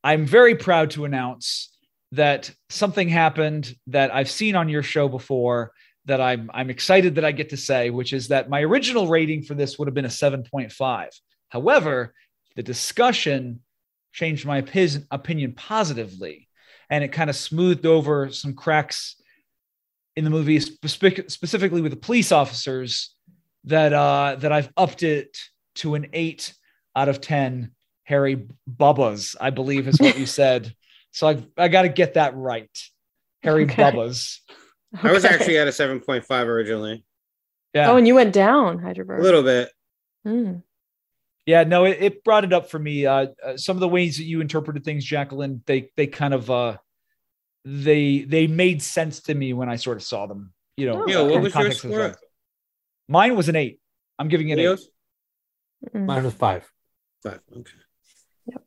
I'm 0.04 0.26
very 0.26 0.56
proud 0.56 0.92
to 0.92 1.06
announce 1.06 1.70
that 2.12 2.52
something 2.70 3.08
happened 3.08 3.76
that 3.88 4.14
I've 4.14 4.30
seen 4.30 4.56
on 4.56 4.70
your 4.70 4.84
show 4.84 5.08
before 5.08 5.72
that 6.06 6.20
I'm 6.20 6.52
I'm 6.54 6.70
excited 6.70 7.16
that 7.16 7.26
I 7.26 7.32
get 7.32 7.50
to 7.50 7.58
say, 7.58 7.90
which 7.90 8.14
is 8.14 8.28
that 8.28 8.50
my 8.50 8.62
original 8.62 9.08
rating 9.08 9.44
for 9.44 9.54
this 9.54 9.80
would 9.80 9.88
have 9.88 9.96
been 9.96 10.06
a 10.06 10.10
7.5. 10.10 11.08
However, 11.50 12.14
the 12.56 12.64
discussion 12.64 13.62
changed 14.12 14.46
my 14.46 14.64
opinion 15.12 15.54
positively 15.54 16.48
and 16.90 17.04
it 17.04 17.08
kind 17.08 17.30
of 17.30 17.36
smoothed 17.36 17.86
over 17.86 18.30
some 18.32 18.54
cracks 18.54 19.16
in 20.16 20.24
the 20.24 20.30
movie 20.30 20.60
spe- 20.60 21.28
specifically 21.28 21.82
with 21.82 21.92
the 21.92 21.98
police 21.98 22.32
officers 22.32 23.16
that 23.64 23.94
uh 23.94 24.36
that 24.40 24.52
I've 24.52 24.70
upped 24.78 25.04
it 25.04 25.38
to 25.76 25.96
an 25.96 26.08
8 26.14 26.54
out 26.96 27.10
of 27.10 27.22
10 27.22 27.72
Harry 28.04 28.48
Bubbas, 28.70 29.36
I 29.40 29.50
believe 29.50 29.88
is 29.88 30.00
what 30.00 30.18
you 30.18 30.26
said. 30.42 30.74
So 31.12 31.28
I 31.28 31.44
I 31.58 31.68
got 31.68 31.84
to 31.84 31.90
get 31.90 32.16
that 32.16 32.36
right. 32.36 32.70
Harry 33.44 33.64
Okay. 33.64 33.82
Bubbas. 33.82 34.40
I 35.02 35.12
was 35.12 35.26
actually 35.26 35.58
at 35.58 35.68
a 35.68 35.72
7.5 35.72 36.46
originally. 36.46 37.04
Yeah. 37.74 37.90
Oh, 37.92 37.98
and 37.98 38.08
you 38.08 38.16
went 38.16 38.34
down, 38.34 38.78
Hydraberg 38.80 39.20
A 39.20 39.24
little 39.24 39.42
bit. 39.44 39.70
Mm. 40.28 40.62
Yeah, 41.46 41.64
no, 41.64 41.86
it, 41.86 41.98
it 42.00 42.24
brought 42.24 42.44
it 42.46 42.54
up 42.54 42.70
for 42.70 42.80
me. 42.80 43.06
Uh, 43.06 43.28
uh, 43.44 43.58
some 43.58 43.76
of 43.76 43.82
the 43.82 43.88
ways 43.88 44.18
that 44.18 44.24
you 44.24 44.40
interpreted 44.42 44.86
things, 44.86 45.04
Jacqueline, 45.04 45.62
they 45.66 45.90
they 45.98 46.08
kind 46.08 46.34
of 46.34 46.50
uh, 46.50 46.78
they 47.66 48.20
they 48.22 48.48
made 48.48 48.82
sense 48.82 49.22
to 49.24 49.34
me 49.34 49.54
when 49.54 49.70
I 49.70 49.76
sort 49.76 49.98
of 49.98 50.04
saw 50.04 50.26
them. 50.28 50.54
You 50.78 50.88
know, 50.88 51.04
Oh, 51.04 51.08
Yo, 51.08 51.26
in 51.26 51.32
what 51.32 51.42
was 51.42 51.54
your 51.54 51.64
context 51.64 51.84
of 51.84 51.90
the 51.90 51.96
score? 51.96 52.08
film. 52.10 52.18
Mine 53.10 53.36
was 53.36 53.50
an 53.50 53.56
eight. 53.56 53.80
I'm 54.20 54.28
giving 54.30 54.50
it 54.50 54.60
eight. 54.60 54.80
Leo's? 55.84 55.94
Mm. 56.04 56.06
Mine 56.06 56.24
was 56.24 56.34
five. 56.34 56.70
Five. 57.24 57.40
Okay. 57.56 57.72
Yep. 58.48 58.62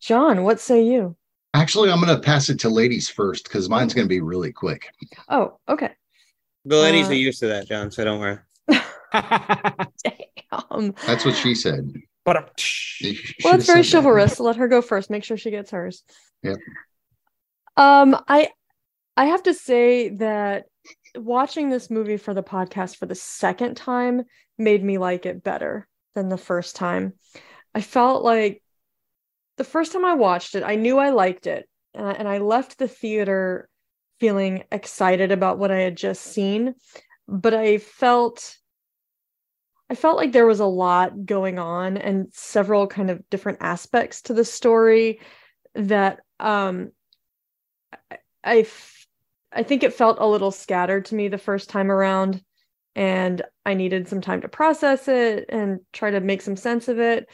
John, 0.00 0.42
what 0.44 0.60
say 0.60 0.84
you? 0.84 1.16
Actually, 1.54 1.90
I'm 1.90 2.00
going 2.00 2.14
to 2.14 2.20
pass 2.22 2.48
it 2.50 2.60
to 2.60 2.68
ladies 2.68 3.08
first 3.08 3.44
because 3.44 3.68
mine's 3.68 3.94
going 3.94 4.04
to 4.06 4.08
be 4.08 4.20
really 4.20 4.52
quick. 4.52 4.90
Oh, 5.28 5.58
okay. 5.68 5.90
The 6.66 6.76
ladies 6.76 7.06
Uh, 7.06 7.10
are 7.10 7.14
used 7.14 7.40
to 7.40 7.46
that, 7.48 7.66
John, 7.68 7.90
so 7.90 8.04
don't 8.04 8.20
worry. 8.20 8.38
Damn. 9.12 10.92
That's 11.06 11.24
what 11.24 11.34
she 11.36 11.54
said. 11.54 11.92
but 12.24 12.36
um, 12.36 12.44
Well, 13.44 13.54
it's 13.54 13.66
very 13.66 13.82
said 13.84 13.84
that. 13.84 13.90
chivalrous. 13.90 14.40
Let 14.40 14.56
her 14.56 14.68
go 14.68 14.82
first. 14.82 15.10
Make 15.10 15.24
sure 15.24 15.36
she 15.36 15.50
gets 15.50 15.70
hers. 15.70 16.02
Yep. 16.42 16.56
Um, 17.76 18.16
I 18.28 18.48
I 19.16 19.26
have 19.26 19.42
to 19.44 19.54
say 19.54 20.10
that 20.16 20.66
watching 21.16 21.70
this 21.70 21.90
movie 21.90 22.16
for 22.16 22.34
the 22.34 22.42
podcast 22.42 22.96
for 22.96 23.06
the 23.06 23.14
second 23.14 23.76
time 23.76 24.24
made 24.58 24.82
me 24.82 24.98
like 24.98 25.24
it 25.26 25.42
better 25.42 25.86
than 26.16 26.28
the 26.28 26.36
first 26.36 26.74
time. 26.74 27.12
I 27.72 27.80
felt 27.80 28.24
like 28.24 28.62
the 29.58 29.64
first 29.64 29.92
time 29.92 30.04
I 30.04 30.14
watched 30.14 30.56
it, 30.56 30.64
I 30.64 30.74
knew 30.74 30.98
I 30.98 31.10
liked 31.10 31.46
it, 31.46 31.68
and 31.94 32.06
I, 32.06 32.12
and 32.12 32.28
I 32.28 32.38
left 32.38 32.78
the 32.78 32.88
theater 32.88 33.68
feeling 34.18 34.64
excited 34.72 35.30
about 35.30 35.58
what 35.58 35.70
I 35.70 35.78
had 35.78 35.96
just 35.96 36.22
seen, 36.22 36.74
but 37.28 37.54
I 37.54 37.78
felt 37.78 38.56
I 39.88 39.94
felt 39.94 40.16
like 40.16 40.32
there 40.32 40.46
was 40.46 40.58
a 40.58 40.66
lot 40.66 41.26
going 41.26 41.60
on 41.60 41.96
and 41.96 42.26
several 42.32 42.88
kind 42.88 43.08
of 43.08 43.22
different 43.30 43.58
aspects 43.60 44.22
to 44.22 44.34
the 44.34 44.44
story 44.44 45.20
that 45.74 46.20
um 46.40 46.90
I, 48.10 48.16
I 48.42 48.56
f- 48.60 49.06
I 49.52 49.62
think 49.62 49.82
it 49.82 49.94
felt 49.94 50.18
a 50.18 50.26
little 50.26 50.50
scattered 50.50 51.04
to 51.06 51.14
me 51.14 51.28
the 51.28 51.38
first 51.38 51.70
time 51.70 51.90
around 51.90 52.42
and 52.96 53.42
I 53.66 53.74
needed 53.74 54.08
some 54.08 54.22
time 54.22 54.40
to 54.40 54.48
process 54.48 55.06
it 55.06 55.44
and 55.50 55.80
try 55.92 56.10
to 56.10 56.20
make 56.20 56.40
some 56.40 56.56
sense 56.56 56.88
of 56.88 56.98
it. 56.98 57.28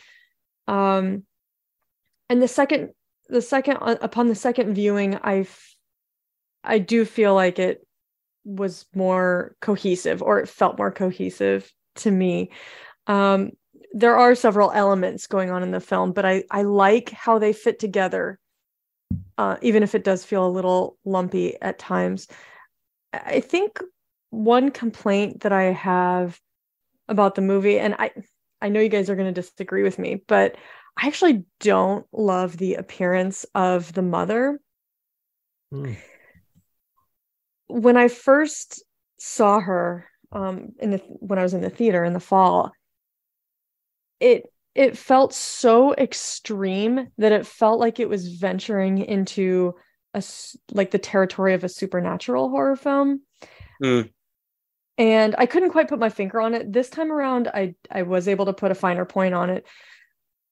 Um 0.67 1.23
and 2.29 2.43
the 2.43 2.49
second 2.49 2.91
the 3.29 3.41
second 3.41 3.79
uh, 3.81 3.97
upon 4.03 4.29
the 4.29 4.35
second 4.35 4.75
viewing 4.75 5.15
I 5.23 5.47
I 6.65 6.79
do 6.79 7.05
feel 7.05 7.35
like 7.35 7.59
it 7.59 7.87
was 8.45 8.85
more 8.95 9.55
cohesive 9.61 10.21
or 10.21 10.41
it 10.41 10.49
felt 10.49 10.79
more 10.79 10.91
cohesive 10.91 11.73
to 11.97 12.11
me. 12.11 12.51
Um 13.07 13.53
there 13.95 14.17
are 14.17 14.35
several 14.35 14.73
elements 14.73 15.27
going 15.27 15.51
on 15.51 15.63
in 15.63 15.71
the 15.71 15.81
film 15.81 16.13
but 16.13 16.25
i 16.25 16.43
i 16.51 16.63
like 16.63 17.11
how 17.11 17.39
they 17.39 17.53
fit 17.53 17.79
together 17.79 18.39
uh 19.37 19.57
even 19.61 19.83
if 19.83 19.95
it 19.95 20.03
does 20.03 20.25
feel 20.25 20.47
a 20.47 20.49
little 20.49 20.97
lumpy 21.05 21.61
at 21.61 21.79
times. 21.79 22.27
I 23.13 23.41
think 23.41 23.81
one 24.33 24.71
complaint 24.71 25.43
that 25.43 25.53
i 25.53 25.65
have 25.65 26.41
about 27.09 27.37
the 27.37 27.43
movie 27.43 27.79
and 27.79 27.95
i 27.99 28.11
i 28.61 28.69
know 28.69 28.81
you 28.81 28.89
guys 28.89 29.09
are 29.09 29.17
going 29.17 29.33
to 29.33 29.41
disagree 29.41 29.85
with 29.85 29.99
me 29.99 30.25
but 30.27 30.57
i 30.97 31.07
actually 31.07 31.45
don't 31.61 32.07
love 32.13 32.57
the 32.57 32.75
appearance 32.75 33.47
of 33.55 33.93
the 33.93 34.03
mother 34.03 34.59
Hmm. 35.71 35.93
when 37.69 37.97
I 37.97 38.09
first 38.09 38.85
saw 39.19 39.59
her 39.61 40.07
um 40.33 40.73
in 40.79 40.91
the 40.91 40.99
when 40.99 41.39
I 41.39 41.43
was 41.43 41.55
in 41.55 41.63
the 41.63 41.71
theater 41.71 42.05
in 42.05 42.13
the 42.13 42.21
fall, 42.21 42.73
it 44.21 44.45
it 44.75 44.99
felt 44.99 45.33
so 45.33 45.95
extreme 45.95 47.09
that 47.19 47.33
it 47.33 47.47
felt 47.47 47.81
like 47.81 48.01
it 48.01 48.09
was 48.09 48.35
venturing 48.35 48.99
into 48.99 49.75
a 50.15 50.23
like 50.71 50.91
the 50.91 50.99
territory 50.99 51.55
of 51.55 51.65
a 51.65 51.69
supernatural 51.69 52.51
horror 52.51 52.77
film. 52.77 53.23
Hmm. 53.83 54.03
And 54.99 55.35
I 55.39 55.47
couldn't 55.47 55.71
quite 55.71 55.89
put 55.89 55.99
my 55.99 56.11
finger 56.11 56.41
on 56.41 56.55
it. 56.55 56.73
This 56.73 56.91
time 56.91 57.11
around, 57.11 57.49
I 57.49 57.75
I 57.91 58.03
was 58.03 58.29
able 58.29 58.47
to 58.47 58.53
put 58.53 58.71
a 58.71 58.75
finer 58.75 59.05
point 59.05 59.35
on 59.35 59.51
it. 59.51 59.67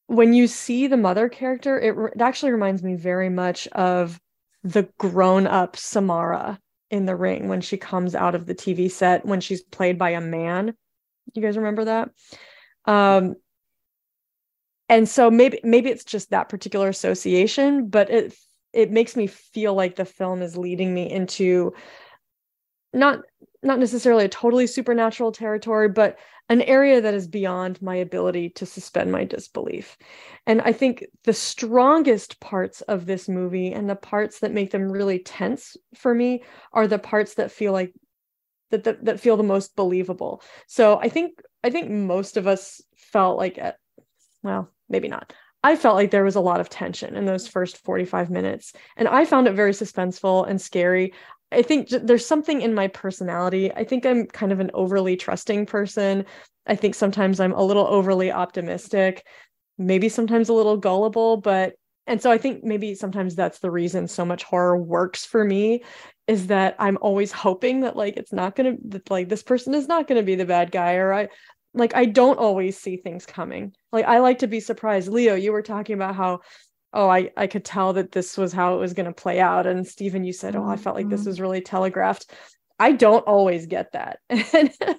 When 0.06 0.32
you 0.32 0.46
see 0.46 0.86
the 0.86 0.96
mother 0.96 1.28
character, 1.28 1.78
it, 1.78 1.96
re- 1.96 2.10
it 2.14 2.20
actually 2.20 2.52
reminds 2.52 2.82
me 2.82 2.94
very 2.96 3.28
much 3.28 3.68
of 3.68 4.20
the 4.64 4.88
grown-up 4.98 5.76
Samara 5.76 6.58
in 6.90 7.06
the 7.06 7.14
ring 7.14 7.48
when 7.48 7.60
she 7.60 7.76
comes 7.76 8.14
out 8.14 8.34
of 8.34 8.46
the 8.46 8.54
TV 8.54 8.90
set 8.90 9.24
when 9.24 9.40
she's 9.40 9.62
played 9.62 9.98
by 9.98 10.10
a 10.10 10.20
man. 10.20 10.74
You 11.34 11.42
guys 11.42 11.56
remember 11.56 11.84
that? 11.84 12.10
Um 12.86 13.36
and 14.88 15.08
so 15.08 15.30
maybe 15.30 15.60
maybe 15.62 15.88
it's 15.88 16.04
just 16.04 16.30
that 16.30 16.48
particular 16.48 16.88
association 16.88 17.88
but 17.88 18.10
it 18.10 18.34
it 18.72 18.90
makes 18.90 19.16
me 19.16 19.26
feel 19.26 19.74
like 19.74 19.96
the 19.96 20.04
film 20.04 20.42
is 20.42 20.56
leading 20.56 20.92
me 20.92 21.10
into 21.10 21.72
not 22.92 23.20
not 23.62 23.78
necessarily 23.78 24.24
a 24.24 24.28
totally 24.28 24.66
supernatural 24.66 25.32
territory 25.32 25.89
but 25.89 26.19
an 26.49 26.62
area 26.62 27.01
that 27.01 27.15
is 27.15 27.28
beyond 27.28 27.81
my 27.81 27.95
ability 27.95 28.51
to 28.51 28.66
suspend 28.66 29.12
my 29.12 29.24
disbelief. 29.24 29.97
And 30.47 30.61
i 30.62 30.73
think 30.73 31.05
the 31.24 31.32
strongest 31.32 32.41
parts 32.41 32.81
of 32.82 33.07
this 33.07 33.28
movie 33.28 33.73
and 33.73 33.89
the 33.89 33.97
parts 33.97 34.41
that 34.41 34.53
make 34.53 34.70
them 34.70 34.91
really 34.91 35.20
tense 35.20 35.77
for 35.95 36.15
me 36.15 36.43
are 36.73 36.87
the 36.87 36.99
parts 36.99 37.35
that 37.35 37.53
feel 37.53 37.73
like 37.73 37.93
that 38.70 38.85
that, 38.85 39.05
that 39.05 39.20
feel 39.20 39.37
the 39.37 39.43
most 39.43 39.77
believable. 39.77 40.43
So 40.66 40.99
i 40.99 41.09
think 41.09 41.41
i 41.62 41.70
think 41.70 41.91
most 41.91 42.37
of 42.37 42.47
us 42.47 42.81
felt 42.97 43.37
like 43.37 43.59
at 43.59 43.77
well 44.43 44.70
maybe 44.89 45.09
not. 45.09 45.32
I 45.62 45.77
felt 45.77 45.97
like 45.97 46.11
there 46.11 46.24
was 46.24 46.37
a 46.37 46.41
lot 46.41 46.61
of 46.61 46.70
tension 46.70 47.16
in 47.16 47.27
those 47.27 47.47
first 47.47 47.77
45 47.78 48.31
minutes, 48.31 48.73
and 48.97 49.07
I 49.07 49.27
found 49.27 49.47
it 49.47 49.53
very 49.53 49.73
suspenseful 49.73 50.49
and 50.49 50.61
scary. 50.61 51.12
I 51.52 51.62
think 51.62 51.89
there's 51.89 52.27
something 52.27 52.62
in 52.62 52.74
my 52.74 52.89
personality. 52.89 53.72
I 53.72 53.85
think 53.85 54.06
I'm 54.06 54.27
kind 54.27 54.52
of 54.52 54.60
an 54.60 54.70
overly 54.72 55.16
trusting 55.16 55.66
person. 55.66 56.24
I 56.66 56.77
think 56.77 56.94
sometimes 56.94 57.40
I'm 57.40 57.52
a 57.52 57.62
little 57.62 57.86
overly 57.86 58.31
optimistic, 58.31 59.27
maybe 59.77 60.09
sometimes 60.09 60.48
a 60.48 60.55
little 60.55 60.77
gullible, 60.77 61.39
but 61.39 61.74
and 62.06 62.20
so 62.20 62.31
I 62.31 62.39
think 62.39 62.64
maybe 62.64 62.94
sometimes 62.94 63.36
that's 63.36 63.60
the 63.60 63.70
reason 63.70 64.09
so 64.09 64.24
much 64.24 64.43
horror 64.43 64.77
works 64.77 65.24
for 65.24 65.44
me 65.44 65.85
is 66.27 66.48
that 66.48 66.74
I'm 66.78 66.98
always 67.01 67.31
hoping 67.31 67.81
that 67.81 67.97
like 67.97 68.16
it's 68.16 68.32
not 68.32 68.56
going 68.56 68.77
to 68.77 68.82
that 68.89 69.10
like 69.10 69.28
this 69.28 69.43
person 69.43 69.74
is 69.74 69.86
not 69.86 70.09
going 70.09 70.20
to 70.20 70.24
be 70.24 70.35
the 70.35 70.44
bad 70.44 70.70
guy 70.72 70.94
or 70.94 71.12
I 71.12 71.28
like 71.72 71.94
I 71.94 72.06
don't 72.06 72.39
always 72.39 72.78
see 72.78 72.97
things 72.97 73.27
coming. 73.27 73.74
Like 73.93 74.06
I 74.06 74.18
like 74.18 74.40
to 74.40 74.48
be 74.48 74.60
surprised. 74.60 75.09
Leo, 75.09 75.35
you 75.35 75.52
were 75.52 75.62
talking 75.62 75.94
about 75.94 76.16
how 76.16 76.40
oh 76.92 77.08
I 77.08 77.30
I 77.36 77.46
could 77.46 77.64
tell 77.64 77.92
that 77.94 78.12
this 78.12 78.36
was 78.36 78.52
how 78.52 78.74
it 78.74 78.78
was 78.78 78.94
going 78.94 79.06
to 79.06 79.12
play 79.12 79.40
out 79.40 79.66
and 79.66 79.86
Steven 79.86 80.24
you 80.24 80.32
said 80.32 80.56
oh 80.56 80.66
I 80.66 80.76
felt 80.76 80.96
like 80.96 81.08
this 81.08 81.20
mm-hmm. 81.20 81.30
was 81.30 81.40
really 81.40 81.60
telegraphed. 81.60 82.30
I 82.78 82.92
don't 82.92 83.26
always 83.26 83.66
get 83.66 83.92
that. 83.92 84.20
and 84.30 84.70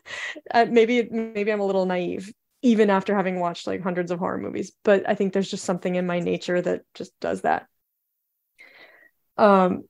uh, 0.52 0.66
maybe 0.70 1.08
maybe 1.10 1.52
I'm 1.52 1.62
a 1.62 1.66
little 1.66 1.86
naive 1.86 2.32
even 2.62 2.90
after 2.92 3.16
having 3.16 3.40
watched 3.40 3.66
like 3.66 3.82
hundreds 3.82 4.12
of 4.12 4.20
horror 4.20 4.38
movies, 4.38 4.72
but 4.84 5.10
I 5.10 5.16
think 5.16 5.34
there's 5.34 5.50
just 5.50 5.66
something 5.66 5.96
in 5.96 6.06
my 6.06 6.20
nature 6.20 6.62
that 6.62 6.82
just 6.94 7.12
does 7.20 7.42
that. 7.42 7.68
Um 9.38 9.84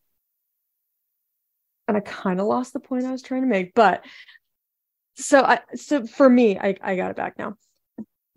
and 1.88 1.98
I 1.98 2.00
kind 2.00 2.40
of 2.40 2.48
lost 2.48 2.72
the 2.72 2.80
point 2.80 3.06
I 3.06 3.12
was 3.12 3.22
trying 3.22 3.42
to 3.42 3.48
make, 3.48 3.74
but 3.74 4.06
so 5.16 5.42
I 5.42 5.60
so 5.76 6.06
for 6.06 6.30
me, 6.30 6.58
I, 6.58 6.76
I 6.82 6.96
got 6.96 7.12
it 7.12 7.18
back 7.18 7.38
now. 7.38 7.56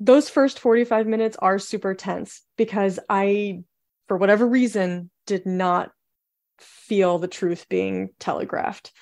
Those 0.01 0.29
first 0.29 0.59
45 0.59 1.07
minutes 1.07 1.37
are 1.41 1.59
super 1.59 1.95
tense 1.95 2.43
because 2.57 2.99
I, 3.09 3.63
for 4.09 4.17
whatever 4.17 4.47
reason, 4.47 5.11
did 5.27 5.47
not 5.47 5.93
feel 6.59 7.19
the 7.19 7.29
truth 7.29 7.67
being 7.69 8.11
telegraphed. 8.19 8.93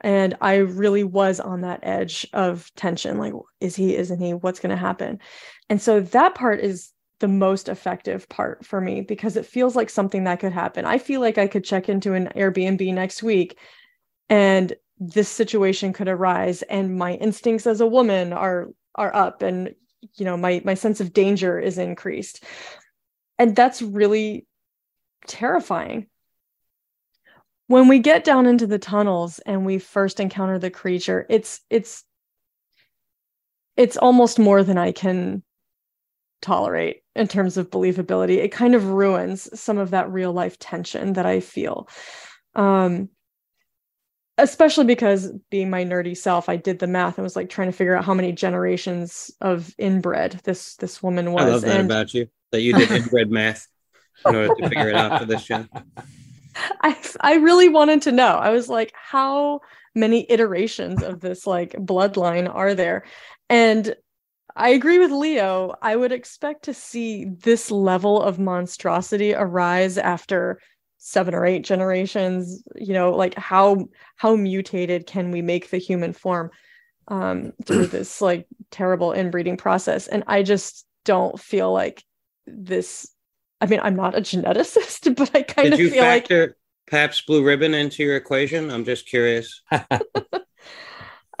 And 0.00 0.36
I 0.40 0.56
really 0.56 1.04
was 1.04 1.38
on 1.38 1.60
that 1.60 1.80
edge 1.84 2.26
of 2.32 2.70
tension. 2.74 3.18
Like, 3.18 3.34
is 3.60 3.76
he, 3.76 3.96
isn't 3.96 4.20
he? 4.20 4.34
What's 4.34 4.58
going 4.58 4.70
to 4.70 4.76
happen? 4.76 5.20
And 5.68 5.80
so 5.80 6.00
that 6.00 6.34
part 6.34 6.60
is 6.60 6.90
the 7.20 7.28
most 7.28 7.68
effective 7.68 8.28
part 8.28 8.66
for 8.66 8.80
me 8.80 9.00
because 9.00 9.36
it 9.36 9.46
feels 9.46 9.76
like 9.76 9.88
something 9.88 10.24
that 10.24 10.40
could 10.40 10.52
happen. 10.52 10.84
I 10.84 10.98
feel 10.98 11.20
like 11.20 11.38
I 11.38 11.46
could 11.46 11.62
check 11.62 11.88
into 11.88 12.14
an 12.14 12.30
Airbnb 12.34 12.92
next 12.92 13.22
week 13.22 13.58
and 14.28 14.72
this 14.98 15.28
situation 15.28 15.92
could 15.92 16.08
arise 16.08 16.62
and 16.62 16.96
my 16.96 17.14
instincts 17.14 17.66
as 17.66 17.80
a 17.80 17.86
woman 17.86 18.32
are 18.32 18.70
are 18.96 19.14
up 19.14 19.42
and 19.42 19.74
you 20.14 20.24
know 20.24 20.36
my 20.36 20.60
my 20.64 20.74
sense 20.74 21.00
of 21.00 21.12
danger 21.12 21.58
is 21.58 21.78
increased. 21.78 22.44
And 23.38 23.56
that's 23.56 23.82
really 23.82 24.46
terrifying. 25.26 26.06
When 27.66 27.88
we 27.88 27.98
get 27.98 28.24
down 28.24 28.46
into 28.46 28.66
the 28.66 28.78
tunnels 28.78 29.38
and 29.40 29.64
we 29.64 29.78
first 29.78 30.20
encounter 30.20 30.58
the 30.58 30.70
creature 30.70 31.26
it's 31.28 31.60
it's 31.70 32.04
it's 33.76 33.96
almost 33.96 34.38
more 34.38 34.62
than 34.62 34.76
i 34.76 34.92
can 34.92 35.42
tolerate 36.42 37.02
in 37.14 37.28
terms 37.28 37.56
of 37.56 37.70
believability. 37.70 38.36
It 38.36 38.52
kind 38.52 38.74
of 38.74 38.88
ruins 38.88 39.48
some 39.58 39.78
of 39.78 39.90
that 39.90 40.10
real 40.10 40.32
life 40.32 40.58
tension 40.58 41.14
that 41.14 41.24
i 41.24 41.40
feel. 41.40 41.88
Um 42.54 43.08
especially 44.42 44.84
because 44.84 45.32
being 45.50 45.70
my 45.70 45.84
nerdy 45.84 46.16
self 46.16 46.48
i 46.48 46.56
did 46.56 46.78
the 46.78 46.86
math 46.86 47.18
and 47.18 47.24
was 47.24 47.36
like 47.36 47.48
trying 47.48 47.68
to 47.68 47.76
figure 47.76 47.96
out 47.96 48.04
how 48.04 48.14
many 48.14 48.32
generations 48.32 49.30
of 49.40 49.74
inbred 49.78 50.40
this 50.44 50.76
this 50.76 51.02
woman 51.02 51.32
was 51.32 51.44
i 51.44 51.48
love 51.48 51.62
that 51.62 51.80
and... 51.80 51.90
about 51.90 52.12
you 52.12 52.28
that 52.50 52.60
you 52.60 52.72
did 52.72 52.90
inbred 53.02 53.30
math 53.30 53.68
in 54.26 54.34
order 54.34 54.54
to 54.54 54.68
figure 54.68 54.88
it 54.88 54.94
out 54.94 55.20
for 55.20 55.26
this 55.26 55.42
show 55.42 55.66
i 56.82 56.96
i 57.20 57.34
really 57.34 57.68
wanted 57.68 58.02
to 58.02 58.12
know. 58.12 58.36
I 58.36 58.50
was 58.50 58.68
like 58.68 58.92
how 58.94 59.60
many 59.94 60.26
iterations 60.30 61.02
of 61.02 61.20
this 61.20 61.46
like 61.46 61.72
bloodline 61.72 62.52
are 62.52 62.74
there? 62.74 63.04
And 63.48 63.94
I 64.54 64.70
agree 64.70 64.98
with 64.98 65.10
Leo. 65.10 65.74
I 65.80 65.96
would 65.96 66.12
expect 66.12 66.64
to 66.64 66.74
see 66.74 67.24
this 67.24 67.70
level 67.70 68.20
of 68.20 68.38
monstrosity 68.38 69.34
arise 69.34 69.96
after 69.96 70.60
seven 71.04 71.34
or 71.34 71.44
eight 71.44 71.64
generations 71.64 72.62
you 72.76 72.94
know 72.94 73.10
like 73.10 73.34
how 73.34 73.88
how 74.14 74.36
mutated 74.36 75.04
can 75.04 75.32
we 75.32 75.42
make 75.42 75.68
the 75.68 75.78
human 75.78 76.12
form 76.12 76.48
um 77.08 77.52
through 77.66 77.86
this 77.86 78.20
like 78.20 78.46
terrible 78.70 79.12
inbreeding 79.12 79.56
process? 79.56 80.06
And 80.06 80.22
i 80.28 80.44
just 80.44 80.86
don't 81.04 81.40
feel 81.40 81.72
like 81.72 82.04
this 82.46 83.10
i 83.60 83.66
mean 83.66 83.80
i'm 83.82 83.96
not 83.96 84.16
a 84.16 84.20
geneticist 84.30 85.16
but 85.16 85.34
i 85.34 85.42
kind 85.42 85.66
Did 85.66 85.72
of 85.74 85.80
you 85.80 85.90
feel 85.90 86.04
factor 86.04 86.46
like 86.46 86.56
perhaps 86.86 87.22
Blue 87.22 87.42
Ribbon 87.42 87.74
into 87.74 88.04
your 88.04 88.16
equation? 88.16 88.70
I'm 88.70 88.84
just 88.84 89.08
curious. 89.08 89.62
Uh, 89.70 89.98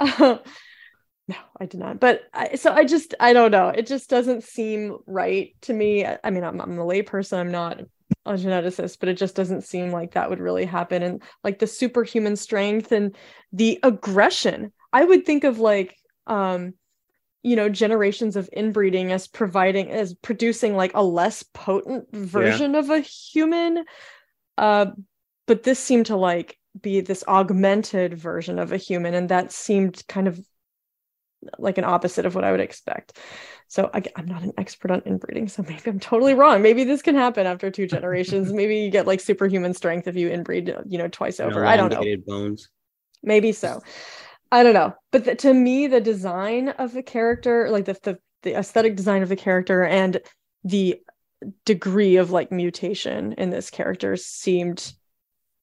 no 0.00 1.36
i 1.60 1.66
did 1.66 1.78
not. 1.78 2.00
But 2.00 2.22
I, 2.32 2.56
so 2.56 2.72
i 2.72 2.84
just 2.84 3.14
i 3.20 3.32
don't 3.32 3.52
know. 3.52 3.68
It 3.68 3.86
just 3.86 4.10
doesn't 4.10 4.42
seem 4.42 4.98
right 5.06 5.54
to 5.62 5.72
me. 5.72 6.04
I, 6.04 6.18
I 6.24 6.30
mean 6.30 6.42
I'm, 6.42 6.60
I'm 6.60 6.78
a 6.78 6.84
layperson. 6.84 7.38
I'm 7.38 7.52
not 7.52 7.80
a 8.24 8.32
geneticist, 8.34 8.98
but 9.00 9.08
it 9.08 9.14
just 9.14 9.34
doesn't 9.34 9.64
seem 9.64 9.90
like 9.90 10.12
that 10.12 10.30
would 10.30 10.40
really 10.40 10.64
happen. 10.64 11.02
And 11.02 11.22
like 11.42 11.58
the 11.58 11.66
superhuman 11.66 12.36
strength 12.36 12.92
and 12.92 13.16
the 13.52 13.78
aggression, 13.82 14.72
I 14.92 15.04
would 15.04 15.26
think 15.26 15.44
of 15.44 15.58
like, 15.58 15.96
um, 16.26 16.74
you 17.42 17.56
know, 17.56 17.68
generations 17.68 18.36
of 18.36 18.48
inbreeding 18.52 19.10
as 19.10 19.26
providing, 19.26 19.90
as 19.90 20.14
producing 20.14 20.76
like 20.76 20.92
a 20.94 21.02
less 21.02 21.42
potent 21.42 22.12
version 22.12 22.74
yeah. 22.74 22.78
of 22.78 22.90
a 22.90 23.00
human. 23.00 23.84
Uh, 24.56 24.86
but 25.46 25.64
this 25.64 25.80
seemed 25.80 26.06
to 26.06 26.16
like 26.16 26.56
be 26.80 27.00
this 27.00 27.24
augmented 27.26 28.14
version 28.14 28.58
of 28.58 28.70
a 28.70 28.76
human. 28.76 29.14
And 29.14 29.28
that 29.28 29.50
seemed 29.50 30.02
kind 30.06 30.28
of 30.28 30.40
like 31.58 31.78
an 31.78 31.84
opposite 31.84 32.26
of 32.26 32.34
what 32.34 32.44
I 32.44 32.50
would 32.50 32.60
expect. 32.60 33.18
So 33.68 33.90
I, 33.92 34.02
am 34.16 34.26
not 34.26 34.42
an 34.42 34.52
expert 34.58 34.90
on 34.90 35.02
inbreeding, 35.06 35.48
so 35.48 35.62
maybe 35.62 35.82
I'm 35.86 36.00
totally 36.00 36.34
wrong. 36.34 36.62
Maybe 36.62 36.84
this 36.84 37.02
can 37.02 37.14
happen 37.14 37.46
after 37.46 37.70
two 37.70 37.86
generations. 37.86 38.52
maybe 38.52 38.76
you 38.76 38.90
get 38.90 39.06
like 39.06 39.20
superhuman 39.20 39.74
strength 39.74 40.06
if 40.06 40.16
you 40.16 40.28
inbreed, 40.28 40.84
you 40.86 40.98
know, 40.98 41.08
twice 41.08 41.40
over. 41.40 41.64
I 41.64 41.76
don't 41.76 41.92
know. 41.92 42.04
Bones. 42.26 42.68
Maybe 43.22 43.52
so. 43.52 43.80
I 44.50 44.62
don't 44.62 44.74
know. 44.74 44.94
But 45.10 45.24
the, 45.24 45.34
to 45.36 45.54
me, 45.54 45.86
the 45.86 46.00
design 46.00 46.68
of 46.70 46.92
the 46.92 47.02
character, 47.02 47.70
like 47.70 47.86
the, 47.86 47.96
the 48.02 48.18
the 48.42 48.58
aesthetic 48.58 48.96
design 48.96 49.22
of 49.22 49.28
the 49.28 49.36
character, 49.36 49.84
and 49.84 50.18
the 50.64 51.00
degree 51.64 52.16
of 52.16 52.30
like 52.30 52.52
mutation 52.52 53.32
in 53.32 53.50
this 53.50 53.70
character 53.70 54.16
seemed 54.16 54.92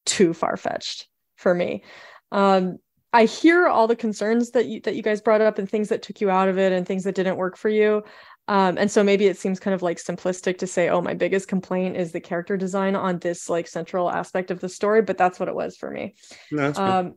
too 0.05 0.33
far 0.33 0.57
fetched 0.57 1.07
for 1.35 1.53
me. 1.53 1.83
Um, 2.31 2.79
I 3.11 3.25
hear 3.25 3.67
all 3.67 3.87
the 3.87 3.95
concerns 3.95 4.51
that 4.51 4.67
you 4.67 4.81
that 4.81 4.95
you 4.95 5.01
guys 5.01 5.21
brought 5.21 5.41
up 5.41 5.57
and 5.57 5.69
things 5.69 5.89
that 5.89 6.01
took 6.01 6.21
you 6.21 6.29
out 6.29 6.47
of 6.47 6.57
it 6.57 6.71
and 6.71 6.85
things 6.85 7.03
that 7.05 7.15
didn't 7.15 7.37
work 7.37 7.57
for 7.57 7.69
you. 7.69 8.03
Um, 8.47 8.77
and 8.77 8.89
so 8.89 9.03
maybe 9.03 9.27
it 9.27 9.37
seems 9.37 9.59
kind 9.59 9.75
of 9.75 9.83
like 9.83 9.97
simplistic 9.97 10.57
to 10.59 10.67
say, 10.67 10.89
oh, 10.89 11.01
my 11.01 11.13
biggest 11.13 11.47
complaint 11.47 11.97
is 11.97 12.11
the 12.11 12.19
character 12.19 12.57
design 12.57 12.95
on 12.95 13.19
this 13.19 13.47
like 13.47 13.67
central 13.67 14.09
aspect 14.09 14.49
of 14.49 14.59
the 14.59 14.69
story, 14.69 15.03
but 15.03 15.17
that's 15.19 15.39
what 15.39 15.49
it 15.49 15.55
was 15.55 15.77
for 15.77 15.91
me. 15.91 16.15
No, 16.51 16.73
um, 16.75 17.13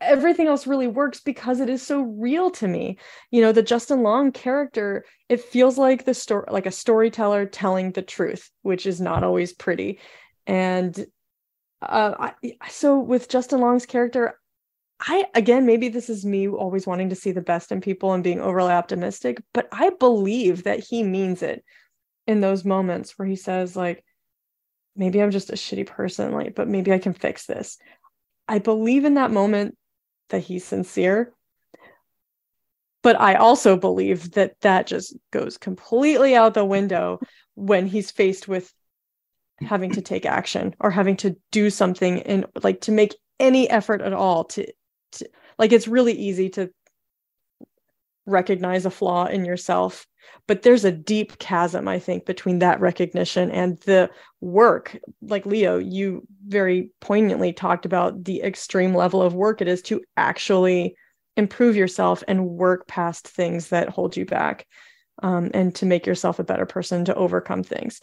everything 0.00 0.46
else 0.46 0.66
really 0.66 0.86
works 0.86 1.20
because 1.20 1.60
it 1.60 1.68
is 1.68 1.82
so 1.82 2.02
real 2.02 2.50
to 2.52 2.68
me. 2.68 2.98
You 3.30 3.42
know, 3.42 3.52
the 3.52 3.62
Justin 3.62 4.02
Long 4.02 4.30
character, 4.30 5.04
it 5.28 5.40
feels 5.40 5.78
like 5.78 6.04
the 6.04 6.14
story, 6.14 6.46
like 6.50 6.66
a 6.66 6.72
storyteller 6.72 7.46
telling 7.46 7.92
the 7.92 8.02
truth, 8.02 8.50
which 8.62 8.86
is 8.86 9.00
not 9.00 9.24
always 9.24 9.52
pretty. 9.52 9.98
And 10.46 10.96
uh, 11.80 12.14
I, 12.18 12.68
so 12.68 12.98
with 12.98 13.28
Justin 13.28 13.60
Long's 13.60 13.86
character, 13.86 14.38
I 15.04 15.26
again 15.34 15.66
maybe 15.66 15.88
this 15.88 16.08
is 16.08 16.24
me 16.24 16.48
always 16.48 16.86
wanting 16.86 17.08
to 17.10 17.16
see 17.16 17.32
the 17.32 17.40
best 17.40 17.72
in 17.72 17.80
people 17.80 18.12
and 18.12 18.22
being 18.22 18.40
overly 18.40 18.72
optimistic, 18.72 19.42
but 19.52 19.68
I 19.72 19.90
believe 19.90 20.64
that 20.64 20.78
he 20.80 21.02
means 21.02 21.42
it 21.42 21.64
in 22.28 22.40
those 22.40 22.64
moments 22.64 23.18
where 23.18 23.26
he 23.26 23.34
says 23.36 23.74
like 23.76 24.04
maybe 24.94 25.20
I'm 25.20 25.32
just 25.32 25.50
a 25.50 25.54
shitty 25.54 25.86
person 25.86 26.32
like 26.32 26.54
but 26.54 26.68
maybe 26.68 26.92
I 26.92 26.98
can 26.98 27.14
fix 27.14 27.46
this. 27.46 27.78
I 28.46 28.58
believe 28.60 29.04
in 29.04 29.14
that 29.14 29.30
moment 29.32 29.76
that 30.28 30.40
he's 30.40 30.64
sincere. 30.64 31.32
but 33.02 33.20
I 33.20 33.34
also 33.34 33.76
believe 33.76 34.32
that 34.32 34.60
that 34.60 34.86
just 34.86 35.16
goes 35.32 35.58
completely 35.58 36.36
out 36.36 36.54
the 36.54 36.64
window 36.64 37.20
when 37.54 37.86
he's 37.86 38.10
faced 38.10 38.46
with 38.48 38.72
having 39.60 39.90
to 39.92 40.00
take 40.02 40.24
action 40.26 40.74
or 40.80 40.90
having 40.90 41.16
to 41.18 41.36
do 41.50 41.70
something 41.70 42.22
and 42.22 42.46
like 42.62 42.82
to 42.82 42.92
make 42.92 43.16
any 43.40 43.68
effort 43.68 44.00
at 44.00 44.12
all 44.12 44.44
to, 44.44 44.66
to 45.12 45.28
like 45.58 45.72
it's 45.72 45.88
really 45.88 46.12
easy 46.12 46.48
to 46.50 46.70
recognize 48.26 48.86
a 48.86 48.90
flaw 48.90 49.26
in 49.26 49.44
yourself 49.44 50.06
but 50.46 50.62
there's 50.62 50.84
a 50.84 50.92
deep 50.92 51.38
chasm 51.38 51.88
i 51.88 51.98
think 51.98 52.24
between 52.24 52.60
that 52.60 52.80
recognition 52.80 53.50
and 53.50 53.80
the 53.80 54.08
work. 54.42 54.98
Like 55.22 55.46
leo 55.46 55.78
you 55.78 56.26
very 56.46 56.90
poignantly 57.00 57.52
talked 57.52 57.86
about 57.86 58.24
the 58.24 58.42
extreme 58.42 58.94
level 58.94 59.22
of 59.22 59.34
work 59.34 59.62
it 59.62 59.68
is 59.68 59.80
to 59.82 60.02
actually 60.16 60.96
improve 61.36 61.76
yourself 61.76 62.22
and 62.28 62.46
work 62.46 62.86
past 62.86 63.26
things 63.26 63.68
that 63.68 63.88
hold 63.88 64.16
you 64.16 64.26
back 64.26 64.66
um, 65.22 65.50
and 65.54 65.74
to 65.76 65.86
make 65.86 66.06
yourself 66.06 66.38
a 66.38 66.44
better 66.44 66.66
person 66.66 67.04
to 67.04 67.14
overcome 67.14 67.62
things. 67.62 68.00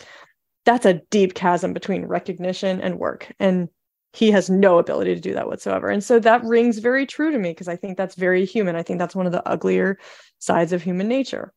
That's 0.65 0.85
a 0.85 1.01
deep 1.11 1.33
chasm 1.33 1.73
between 1.73 2.05
recognition 2.05 2.81
and 2.81 2.97
work. 2.97 3.31
And 3.39 3.69
he 4.13 4.31
has 4.31 4.49
no 4.49 4.79
ability 4.79 5.13
to 5.15 5.21
do 5.21 5.33
that 5.33 5.47
whatsoever. 5.47 5.89
And 5.89 6.03
so 6.03 6.19
that 6.19 6.43
rings 6.43 6.79
very 6.79 7.05
true 7.05 7.31
to 7.31 7.37
me 7.37 7.51
because 7.51 7.67
i 7.67 7.75
think 7.75 7.97
that's 7.97 8.15
very 8.15 8.45
human. 8.45 8.75
I 8.75 8.83
think 8.83 8.99
that's 8.99 9.15
one 9.15 9.25
of 9.27 9.31
the 9.31 9.47
uglier 9.47 9.99
sides 10.39 10.73
of 10.73 10.81
human 10.81 11.07
nature. 11.07 11.53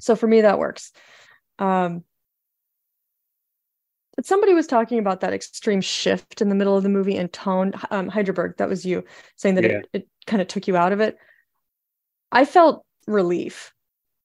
So 0.00 0.16
for 0.16 0.26
me 0.26 0.40
that 0.42 0.58
works. 0.58 0.92
Um 1.58 2.04
but 4.16 4.26
somebody 4.26 4.54
was 4.54 4.66
talking 4.66 4.98
about 4.98 5.20
that 5.20 5.32
extreme 5.32 5.80
shift 5.80 6.40
in 6.42 6.48
the 6.48 6.54
middle 6.54 6.76
of 6.76 6.82
the 6.82 6.88
movie 6.88 7.16
in 7.16 7.28
tone 7.28 7.72
um 7.90 8.08
that 8.08 8.68
was 8.68 8.84
you 8.84 9.04
saying 9.36 9.54
that 9.56 9.64
Yeah. 9.64 9.78
it, 9.78 9.88
it 9.92 10.08
kind 10.26 10.42
of 10.42 10.48
took 10.48 10.66
you 10.68 10.76
out 10.76 10.92
of 10.92 11.00
it. 11.00 11.16
I 12.32 12.44
felt 12.44 12.84
relief 13.06 13.72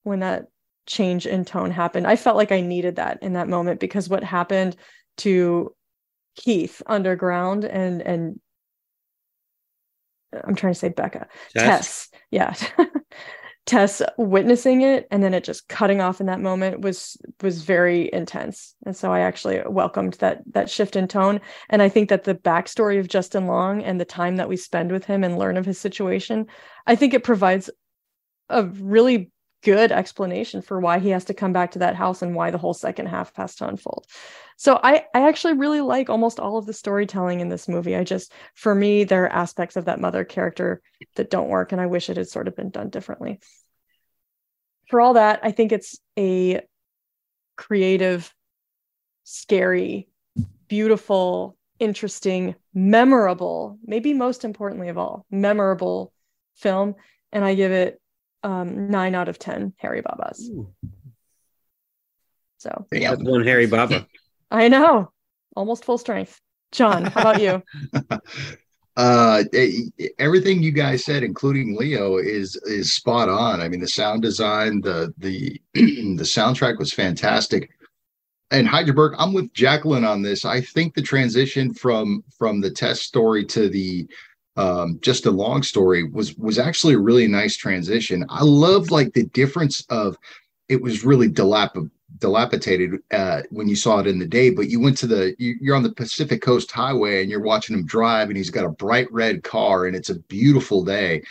when 0.03 0.19
that 0.19 0.45
change 0.85 1.25
in 1.25 1.45
tone 1.45 1.72
happened. 1.72 2.07
I 2.07 2.15
felt 2.15 2.38
like 2.38 2.51
i 2.51 2.61
needed 2.61 2.97
that 2.97 3.22
in 3.22 3.33
that 3.33 3.49
moment 3.49 3.80
because 3.80 4.07
what 4.07 4.23
happened 4.23 4.75
to 5.17 5.75
keith 6.35 6.81
underground 6.85 7.65
and 7.65 8.01
and 8.01 8.39
i'm 10.45 10.55
trying 10.55 10.73
to 10.73 10.80
say 10.80 10.89
becca 10.89 11.27
Tess. 11.53 12.09
Yeah. 12.31 12.53
Tess 13.65 14.03
witnessing 14.17 14.81
it 14.81 15.07
and 15.09 15.23
then 15.23 15.33
it 15.33 15.43
just 15.43 15.67
cutting 15.67 15.99
off 15.99 16.19
in 16.19 16.27
that 16.27 16.39
moment 16.39 16.81
was 16.81 17.17
was 17.41 17.64
very 17.64 18.14
intense. 18.14 18.75
And 18.85 18.95
so 18.95 19.11
I 19.11 19.22
actually 19.22 19.59
welcomed 19.65 20.14
that 20.15 20.41
that 20.51 20.69
shift 20.69 20.95
in 20.95 21.07
tone. 21.07 21.41
And 21.69 21.81
I 21.81 21.89
think 21.89 22.09
that 22.09 22.25
the 22.25 22.35
backstory 22.35 22.99
of 22.99 23.07
Justin 23.07 23.47
Long 23.47 23.81
and 23.81 23.99
the 23.99 24.05
time 24.05 24.35
that 24.35 24.49
we 24.49 24.55
spend 24.55 24.91
with 24.91 25.05
him 25.05 25.23
and 25.23 25.39
learn 25.39 25.57
of 25.57 25.65
his 25.65 25.80
situation, 25.80 26.45
I 26.85 26.95
think 26.95 27.15
it 27.15 27.23
provides 27.23 27.72
a 28.49 28.65
really 28.65 29.31
good 29.66 29.92
explanation 29.92 30.61
for 30.61 30.80
why 30.80 31.00
he 31.00 31.10
has 31.10 31.26
to 31.26 31.34
come 31.34 31.52
back 31.52 31.72
to 31.72 31.80
that 31.80 31.95
house 31.95 32.22
and 32.22 32.35
why 32.35 32.52
the 32.52 32.58
whole 32.58 32.74
second 32.74 33.08
half 33.08 33.35
has 33.35 33.56
to 33.56 33.68
unfold. 33.68 34.06
So 34.58 34.80
I 34.82 35.06
I 35.14 35.27
actually 35.27 35.53
really 35.53 35.82
like 35.82 36.08
almost 36.08 36.40
all 36.40 36.58
of 36.58 36.68
the 36.68 36.72
storytelling 36.72 37.40
in 37.40 37.50
this 37.50 37.68
movie. 37.68 37.95
I 37.95 38.03
just 38.03 38.32
for 38.53 38.76
me 38.76 39.03
there 39.03 39.24
are 39.24 39.34
aspects 39.34 39.76
of 39.76 39.85
that 39.85 40.00
mother 40.00 40.24
character 40.24 40.84
that 41.16 41.32
don't 41.32 41.50
work 41.50 41.72
and 41.72 41.82
I 41.82 41.88
wish 41.88 42.10
it 42.10 42.18
had 42.18 42.30
sort 42.30 42.48
of 42.48 42.56
been 42.56 42.69
done 42.69 42.90
differently. 42.90 43.40
For 44.90 45.02
all 45.02 45.16
that, 45.16 45.40
I 45.42 45.50
think 45.50 45.72
it's 45.72 46.00
a 46.18 46.61
creative, 47.56 48.32
scary, 49.24 50.08
beautiful, 50.68 51.58
interesting, 51.80 52.53
memorable, 52.72 53.80
maybe 53.84 54.14
most 54.14 54.45
importantly 54.45 54.90
of 54.90 55.00
all, 55.00 55.26
memorable 55.32 56.14
film 56.53 56.94
and 57.32 57.44
I 57.44 57.56
give 57.56 57.72
it 57.72 58.00
um 58.45 58.90
9 58.91 59.15
out 59.15 59.27
of 59.27 59.40
10 59.40 59.74
Harry 59.77 60.01
Babas. 60.01 60.49
So, 62.59 62.85
That's 62.91 63.22
one 63.22 63.43
Harry 63.43 63.65
Baba. 63.65 64.07
I 64.51 64.69
know. 64.69 65.11
Almost 65.56 65.83
full 65.83 65.98
strength. 65.98 66.40
John, 66.72 67.06
how 67.06 67.22
about 67.22 67.41
you? 67.41 67.64
uh 68.98 69.43
everything 70.19 70.64
you 70.64 70.72
guys 70.72 71.03
said 71.03 71.22
including 71.22 71.75
leo 71.75 72.15
is 72.15 72.56
is 72.64 72.93
spot 72.93 73.27
on 73.27 73.59
i 73.59 73.67
mean 73.67 73.82
the 73.82 73.88
sound 73.90 74.22
design 74.22 74.80
the 74.80 75.14
the 75.17 75.61
the 75.74 76.24
soundtrack 76.24 76.77
was 76.80 76.93
fantastic 76.93 77.69
and 78.51 78.65
Hydraberg, 78.65 79.15
i'm 79.17 79.33
with 79.33 79.51
jacqueline 79.51 80.06
on 80.06 80.22
this 80.22 80.45
i 80.45 80.61
think 80.61 80.93
the 80.93 81.01
transition 81.01 81.74
from 81.74 82.24
from 82.38 82.61
the 82.61 82.72
Tess 82.72 83.01
story 83.01 83.43
to 83.48 83.67
the 83.67 84.07
um 84.58 85.00
just 85.01 85.25
a 85.25 85.32
long 85.32 85.61
story 85.61 86.03
was 86.03 86.35
was 86.38 86.58
actually 86.58 86.93
a 86.93 87.00
really 87.00 87.27
nice 87.27 87.56
transition 87.58 88.25
i 88.30 88.43
love 88.43 88.92
like 88.92 89.14
the 89.14 89.25
difference 89.27 89.85
of 89.90 90.17
it 90.69 90.82
was 90.82 91.03
really 91.03 91.30
dilap- 91.30 91.90
dilapidated 92.19 93.00
uh, 93.11 93.42
when 93.50 93.67
you 93.67 93.75
saw 93.75 94.00
it 94.00 94.08
in 94.08 94.19
the 94.19 94.27
day, 94.27 94.50
but 94.50 94.69
you 94.69 94.80
went 94.80 94.98
to 94.98 95.08
the 95.08 95.35
you, 95.38 95.56
you're 95.61 95.75
on 95.75 95.84
the 95.84 95.92
Pacific 95.92 96.42
Coast 96.42 96.72
Highway 96.72 97.22
and 97.22 97.30
you're 97.30 97.42
watching 97.42 97.75
him 97.75 97.85
drive, 97.85 98.30
and 98.30 98.38
he's 98.38 98.50
got 98.50 98.66
a 98.66 98.69
bright 98.69 99.11
red 99.11 99.43
car, 99.43 99.85
and 99.85 99.95
it's 99.95 100.09
a 100.09 100.19
beautiful 100.19 100.84
day. 100.84 101.24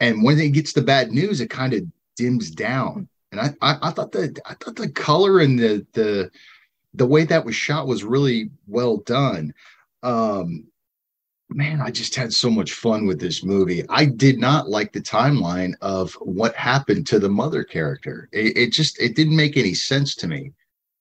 And 0.00 0.22
when 0.22 0.38
he 0.38 0.50
gets 0.50 0.72
the 0.72 0.82
bad 0.82 1.10
news, 1.10 1.40
it 1.40 1.50
kind 1.50 1.72
of 1.72 1.82
dims 2.16 2.50
down. 2.50 3.08
And 3.32 3.40
I, 3.40 3.54
I 3.60 3.78
I 3.82 3.90
thought 3.90 4.12
that 4.12 4.38
I 4.46 4.54
thought 4.54 4.76
the 4.76 4.90
color 4.90 5.40
and 5.40 5.58
the 5.58 5.86
the 5.92 6.30
the 6.94 7.06
way 7.06 7.24
that 7.24 7.44
was 7.44 7.54
shot 7.54 7.86
was 7.86 8.04
really 8.04 8.50
well 8.66 8.98
done. 8.98 9.52
Um, 10.02 10.66
man, 11.48 11.80
I 11.80 11.90
just 11.90 12.14
had 12.14 12.32
so 12.32 12.50
much 12.50 12.72
fun 12.72 13.06
with 13.06 13.20
this 13.20 13.44
movie. 13.44 13.84
I 13.88 14.04
did 14.04 14.38
not 14.38 14.68
like 14.68 14.92
the 14.92 15.00
timeline 15.00 15.74
of 15.80 16.12
what 16.14 16.54
happened 16.56 17.06
to 17.08 17.18
the 17.18 17.28
mother 17.28 17.62
character. 17.64 18.28
It, 18.32 18.56
it 18.56 18.72
just 18.72 19.00
it 19.00 19.14
didn't 19.14 19.36
make 19.36 19.56
any 19.56 19.74
sense 19.74 20.14
to 20.16 20.28
me. 20.28 20.52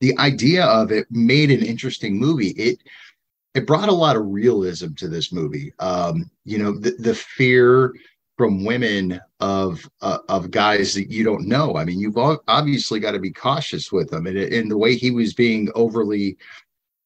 The 0.02 0.18
idea 0.20 0.66
of 0.66 0.92
it 0.92 1.08
made 1.10 1.52
an 1.52 1.66
interesting 1.66 2.20
movie. 2.20 2.50
It 2.50 2.80
it 3.56 3.66
brought 3.66 3.90
a 3.90 3.94
lot 3.94 4.18
of 4.18 4.26
realism 4.26 4.94
to 4.96 5.08
this 5.08 5.32
movie. 5.32 5.74
Um, 5.80 6.30
you 6.44 6.58
know, 6.58 6.78
the, 6.78 6.92
the 7.00 7.16
fear 7.16 7.94
from 8.38 8.66
women 8.66 9.20
of 9.40 9.90
uh, 10.02 10.20
of 10.30 10.52
guys 10.52 10.94
that 10.94 11.10
you 11.10 11.24
don't 11.24 11.48
know. 11.48 11.78
I 11.78 11.86
mean, 11.86 12.00
you've 12.00 12.18
obviously 12.18 13.00
got 13.00 13.12
to 13.12 13.20
be 13.20 13.32
cautious 13.32 13.92
with 13.92 14.10
them, 14.10 14.28
and, 14.28 14.38
and 14.38 14.70
the 14.70 14.78
way 14.78 14.96
he 14.96 15.10
was 15.10 15.34
being 15.34 15.70
overly 15.74 16.38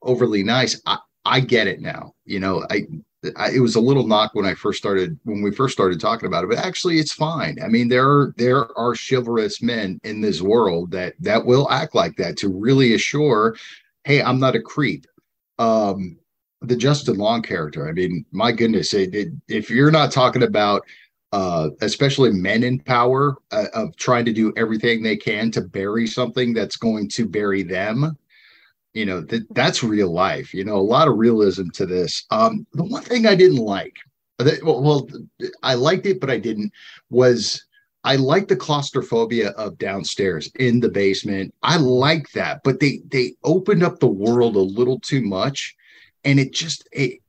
overly 0.02 0.44
nice. 0.44 0.82
I, 0.86 0.98
I 1.26 1.40
get 1.40 1.68
it 1.68 1.82
now. 1.82 2.16
You 2.26 2.40
know, 2.40 2.66
I 2.70 2.88
I, 3.36 3.52
it 3.52 3.60
was 3.60 3.76
a 3.76 3.82
little 3.82 4.08
knock 4.08 4.34
when 4.34 4.46
I 4.46 4.54
first 4.54 4.80
started 4.80 5.20
when 5.24 5.42
we 5.42 5.52
first 5.52 5.74
started 5.74 6.00
talking 6.00 6.28
about 6.28 6.44
it, 6.44 6.50
but 6.50 6.60
actually 6.60 7.00
it's 7.00 7.12
fine. 7.12 7.58
I 7.64 7.68
mean, 7.68 7.90
there 7.90 8.08
are 8.10 8.34
there 8.38 8.78
are 8.78 8.96
chivalrous 8.96 9.62
men 9.62 10.00
in 10.04 10.22
this 10.22 10.42
world 10.42 10.92
that 10.92 11.16
that 11.20 11.46
will 11.46 11.70
act 11.70 11.96
like 11.96 12.16
that 12.18 12.38
to 12.38 12.50
really 12.50 12.94
assure, 12.94 13.56
hey, 14.06 14.22
I'm 14.22 14.40
not 14.40 14.56
a 14.56 14.62
creep. 14.62 15.06
Um, 15.58 16.18
the 16.62 16.76
Justin 16.76 17.18
Long 17.18 17.42
character, 17.42 17.88
I 17.88 17.94
mean, 17.94 18.26
my 18.32 18.52
goodness, 18.52 18.94
it, 18.94 19.14
it, 19.14 19.30
if 19.48 19.70
you're 19.70 19.92
not 19.92 20.12
talking 20.12 20.44
about 20.44 20.84
uh, 21.32 21.70
especially 21.82 22.32
men 22.32 22.64
in 22.64 22.80
power 22.80 23.38
uh, 23.52 23.66
of 23.74 23.96
trying 23.98 24.26
to 24.26 24.34
do 24.34 24.52
everything 24.58 25.04
they 25.04 25.16
can 25.16 25.52
to 25.52 25.62
bury 25.62 26.08
something 26.08 26.54
that's 26.54 26.76
going 26.76 27.08
to 27.08 27.28
bury 27.28 27.64
them 27.64 28.18
you 29.00 29.06
know 29.06 29.22
that 29.22 29.48
that's 29.54 29.82
real 29.82 30.12
life 30.12 30.54
you 30.54 30.66
know 30.66 30.76
a 30.76 30.92
lot 30.96 31.08
of 31.08 31.18
realism 31.18 31.70
to 31.70 31.86
this. 31.86 32.26
Um 32.32 32.68
the 32.74 32.84
one 32.84 33.04
thing 33.04 33.26
i 33.26 33.34
didn't 33.34 33.64
like 33.78 33.96
that, 34.40 34.62
well, 34.62 34.82
well 34.84 35.08
i 35.64 35.74
liked 35.74 36.06
it 36.06 36.20
but 36.20 36.30
i 36.30 36.38
didn't 36.38 36.74
was 37.10 37.66
i 38.04 38.18
like 38.18 38.50
the 38.50 38.58
claustrophobia 38.58 39.52
of 39.52 39.78
downstairs 39.78 40.52
in 40.60 40.82
the 40.82 40.90
basement. 40.90 41.54
I 41.64 41.78
like 41.78 42.30
that 42.34 42.60
but 42.66 42.82
they 42.82 43.02
they 43.08 43.36
opened 43.46 43.84
up 43.84 44.00
the 44.00 44.16
world 44.26 44.58
a 44.58 44.72
little 44.80 45.00
too 45.00 45.22
much 45.22 45.76
and 46.26 46.38
it 46.38 46.52
just 46.52 46.88
it 46.92 47.20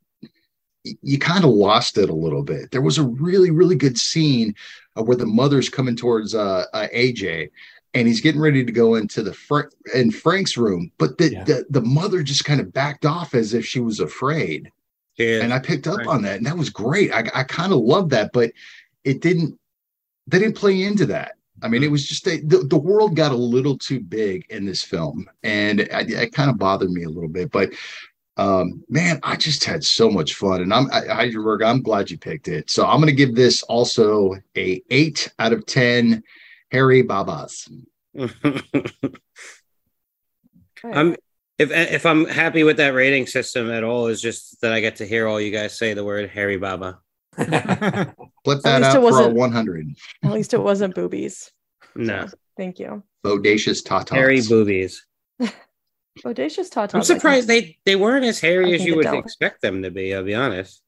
you 1.03 1.19
kind 1.19 1.45
of 1.45 1.51
lost 1.51 1.99
it 1.99 2.09
a 2.09 2.15
little 2.25 2.43
bit. 2.43 2.71
There 2.73 2.83
was 2.83 2.99
a 2.99 3.07
really 3.07 3.53
really 3.53 3.77
good 3.77 3.99
scene 3.99 4.57
uh, 4.97 5.05
where 5.05 5.17
the 5.17 5.27
mother's 5.41 5.69
coming 5.69 5.95
towards 5.95 6.35
uh, 6.35 6.65
uh 6.73 6.89
aj 6.93 7.51
and 7.95 8.07
he's 8.07 8.21
getting 8.21 8.41
ready 8.41 8.65
to 8.65 8.73
go 8.73 8.95
into 8.95 9.23
the 9.23 9.33
Fra- 9.35 9.71
in 9.95 10.11
Frank's 10.11 10.57
room, 10.57 10.91
but 10.99 11.19
the, 11.19 11.33
Yeah. 11.33 11.45
the 11.45 11.67
the 11.71 11.81
mother 11.83 12.23
just 12.23 12.45
kind 12.45 12.61
of 12.61 12.73
backed 12.73 13.05
off 13.05 13.35
as 13.35 13.55
if 13.55 13.67
she 13.67 13.81
was 13.81 14.01
afraid, 14.01 14.71
Yeah. 15.19 15.43
and 15.43 15.53
I 15.53 15.59
picked 15.59 15.87
up 15.87 15.99
Right. 15.99 16.07
on 16.07 16.23
that, 16.23 16.37
and 16.39 16.47
that 16.47 16.57
was 16.57 16.71
great. 16.71 17.13
I, 17.13 17.29
I 17.35 17.43
kind 17.45 17.73
of 17.73 17.81
loved 17.81 18.11
that, 18.11 18.31
but 18.33 18.53
it 19.05 19.21
didn't. 19.21 19.59
They 20.27 20.39
didn't 20.39 20.57
play 20.57 20.83
into 20.83 21.07
that. 21.07 21.33
I 21.63 21.69
mean, 21.69 21.83
it 21.83 21.91
was 21.91 22.07
just 22.07 22.27
a, 22.29 22.41
the 22.41 22.59
the 22.59 22.79
world 22.79 23.17
got 23.17 23.33
a 23.33 23.37
little 23.37 23.77
too 23.77 24.01
big 24.01 24.47
in 24.51 24.65
this 24.65 24.83
film, 24.83 25.29
and 25.43 25.81
it, 25.81 25.91
it 26.11 26.33
kind 26.33 26.51
of 26.51 26.59
bothered 26.59 26.91
me 26.91 27.03
a 27.03 27.09
little 27.09 27.29
bit. 27.29 27.51
But 27.51 27.73
um, 28.37 28.83
man, 28.89 29.19
I 29.23 29.37
just 29.37 29.65
had 29.65 29.85
so 29.85 30.09
much 30.09 30.35
fun, 30.35 30.63
and 30.63 30.73
I'm 30.73 30.91
I, 30.93 31.01
Hydraberg. 31.03 31.63
I'm 31.65 31.83
glad 31.83 32.11
you 32.11 32.17
picked 32.19 32.49
it. 32.49 32.71
So 32.71 32.87
I'm 32.87 32.97
going 33.01 33.09
to 33.09 33.13
give 33.13 33.35
this 33.35 33.63
also 33.65 34.37
a 34.57 34.81
eight 34.91 35.31
out 35.41 35.53
of 35.53 35.67
ten. 35.67 36.23
Harry 36.71 37.03
Babas. 37.03 37.69
I'm 40.85 41.17
if 41.59 41.71
if 41.71 42.07
I'm 42.07 42.25
happy 42.27 42.65
with 42.65 42.79
that 42.79 42.95
rating 42.95 43.27
system 43.27 43.71
at 43.71 43.85
all 43.85 44.07
is 44.07 44.21
just 44.21 44.61
that 44.63 44.73
I 44.73 44.81
get 44.81 44.97
to 44.97 45.07
hear 45.07 45.27
all 45.29 45.41
you 45.41 45.51
guys 45.51 45.77
say 45.77 45.95
the 45.95 46.05
word 46.05 46.31
Harry 46.31 46.57
Baba. 46.57 46.99
Flip 47.37 47.47
that 47.47 48.15
least 48.47 48.65
out 48.65 48.95
for 49.09 49.23
a 49.23 49.29
100. 49.29 49.87
At 50.25 50.33
least 50.33 50.55
it 50.55 50.59
wasn't 50.63 50.95
boobies. 50.95 51.51
No, 51.95 52.27
So, 52.27 52.37
thank 52.57 52.79
you. 52.79 53.03
Bodacious 53.25 53.85
tatas. 53.85 54.11
hairy 54.11 54.41
boobies. 54.41 55.05
Audacious 56.25 56.71
tatas. 56.71 56.95
I'm 56.95 57.03
surprised 57.03 57.47
they 57.49 57.79
they 57.85 57.97
weren't 57.97 58.25
as 58.25 58.43
I 58.43 58.47
hairy 58.49 58.75
as 58.75 58.85
you 58.85 58.97
would 58.97 59.05
don't. 59.05 59.19
expect 59.19 59.61
them 59.63 59.83
to 59.83 59.91
be. 59.91 60.15
I'll 60.15 60.25
be 60.25 60.35
honest. 60.35 60.83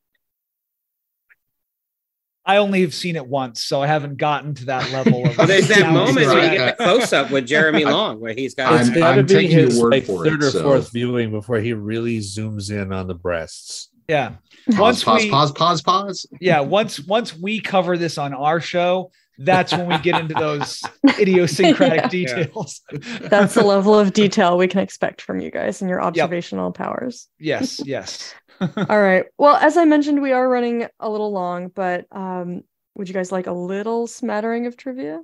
I 2.45 2.57
only 2.57 2.81
have 2.81 2.93
seen 2.93 3.15
it 3.17 3.27
once, 3.27 3.63
so 3.65 3.81
I 3.83 3.87
haven't 3.87 4.17
gotten 4.17 4.55
to 4.57 4.65
that 4.67 4.91
level 4.91 5.25
of. 5.27 5.37
Well, 5.39 5.47
there's 5.47 5.69
that 5.69 5.93
moment 5.93 6.19
to 6.19 6.27
where 6.27 6.45
you 6.53 6.59
get 6.59 6.77
the 6.79 6.85
close 6.85 7.13
up 7.13 7.31
with 7.31 7.47
Jeremy 7.47 7.85
Long, 7.85 8.21
where 8.21 8.35
he's 8.35 8.55
got. 8.55 8.81
It's 8.81 8.91
I'm- 8.91 8.99
got 8.99 9.15
to 9.15 9.23
be 9.23 9.47
his 9.47 9.81
word 9.81 9.93
like 9.93 10.05
for 10.05 10.27
it, 10.27 10.31
third 10.31 10.43
or 10.43 10.51
so- 10.51 10.63
fourth 10.63 10.93
viewing 10.93 11.31
before 11.31 11.59
he 11.59 11.73
really 11.73 12.19
zooms 12.19 12.71
in 12.71 12.93
on 12.93 13.07
the 13.07 13.15
breasts. 13.15 13.91
Yeah. 14.09 14.35
Pause, 14.71 14.79
Once 14.79 15.05
pause, 15.05 15.23
we, 15.23 15.31
pause, 15.31 15.53
pause, 15.53 15.83
pause. 15.83 16.27
yeah, 16.41 16.61
once 16.61 17.01
once 17.01 17.37
we 17.37 17.61
cover 17.61 17.97
this 17.97 18.19
on 18.19 18.33
our 18.35 18.61
show, 18.61 19.11
that's 19.39 19.73
when 19.73 19.87
we 19.89 19.97
get 19.99 20.21
into 20.21 20.35
those 20.35 20.83
idiosyncratic 21.19 22.03
Yeah. 22.03 22.09
details. 22.09 22.81
That's 23.23 23.55
the 23.55 23.65
level 23.65 23.99
of 23.99 24.13
detail 24.23 24.59
we 24.59 24.69
can 24.69 24.81
expect 24.81 25.21
from 25.23 25.41
you 25.41 25.51
guys 25.51 25.81
and 25.81 25.89
your 25.89 26.03
observational 26.03 26.71
powers. 26.73 27.29
yes, 27.41 27.81
yes. 27.85 28.35
All 28.89 29.01
right. 29.01 29.25
Well, 29.39 29.57
as 29.57 29.77
I 29.77 29.85
mentioned, 29.85 30.23
we 30.23 30.33
are 30.33 30.49
running 30.49 30.87
a 31.01 31.09
little 31.11 31.33
long, 31.33 31.69
but 31.69 32.07
um, 32.13 32.63
would 32.95 33.09
you 33.09 33.15
guys 33.15 33.33
like 33.33 33.47
a 33.47 33.53
little 33.53 34.07
smattering 34.07 34.67
of 34.67 34.77
trivia? 34.77 35.21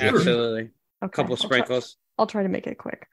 Absolutely, 0.00 0.70
a 1.02 1.06
Okay, 1.06 1.12
couple 1.12 1.32
I'll 1.32 1.36
try- 1.36 1.46
sprinkles. 1.46 1.96
I'll 2.18 2.26
try 2.26 2.42
to 2.42 2.48
make 2.48 2.66
it 2.66 2.78
quick. 2.78 3.06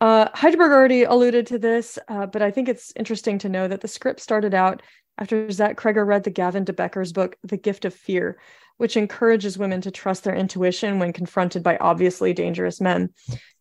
Uh, 0.00 0.28
Hydraberg 0.32 0.70
already 0.70 1.02
alluded 1.02 1.46
to 1.48 1.58
this, 1.58 1.98
uh, 2.08 2.26
but 2.26 2.40
I 2.40 2.50
think 2.52 2.68
it's 2.68 2.92
interesting 2.94 3.38
to 3.40 3.48
know 3.48 3.66
that 3.66 3.80
the 3.80 3.88
script 3.88 4.20
started 4.20 4.54
out 4.54 4.80
after 5.18 5.50
Zach 5.50 5.76
Cregger 5.76 6.06
read 6.06 6.22
the 6.22 6.30
Gavin 6.30 6.62
de 6.62 6.72
Becker's 6.72 7.12
book, 7.12 7.36
The 7.42 7.56
Gift 7.56 7.84
of 7.84 7.92
Fear, 7.92 8.38
which 8.76 8.96
encourages 8.96 9.58
women 9.58 9.80
to 9.80 9.90
trust 9.90 10.22
their 10.22 10.36
intuition 10.36 11.00
when 11.00 11.12
confronted 11.12 11.64
by 11.64 11.76
obviously 11.78 12.32
dangerous 12.32 12.80
men. 12.80 13.10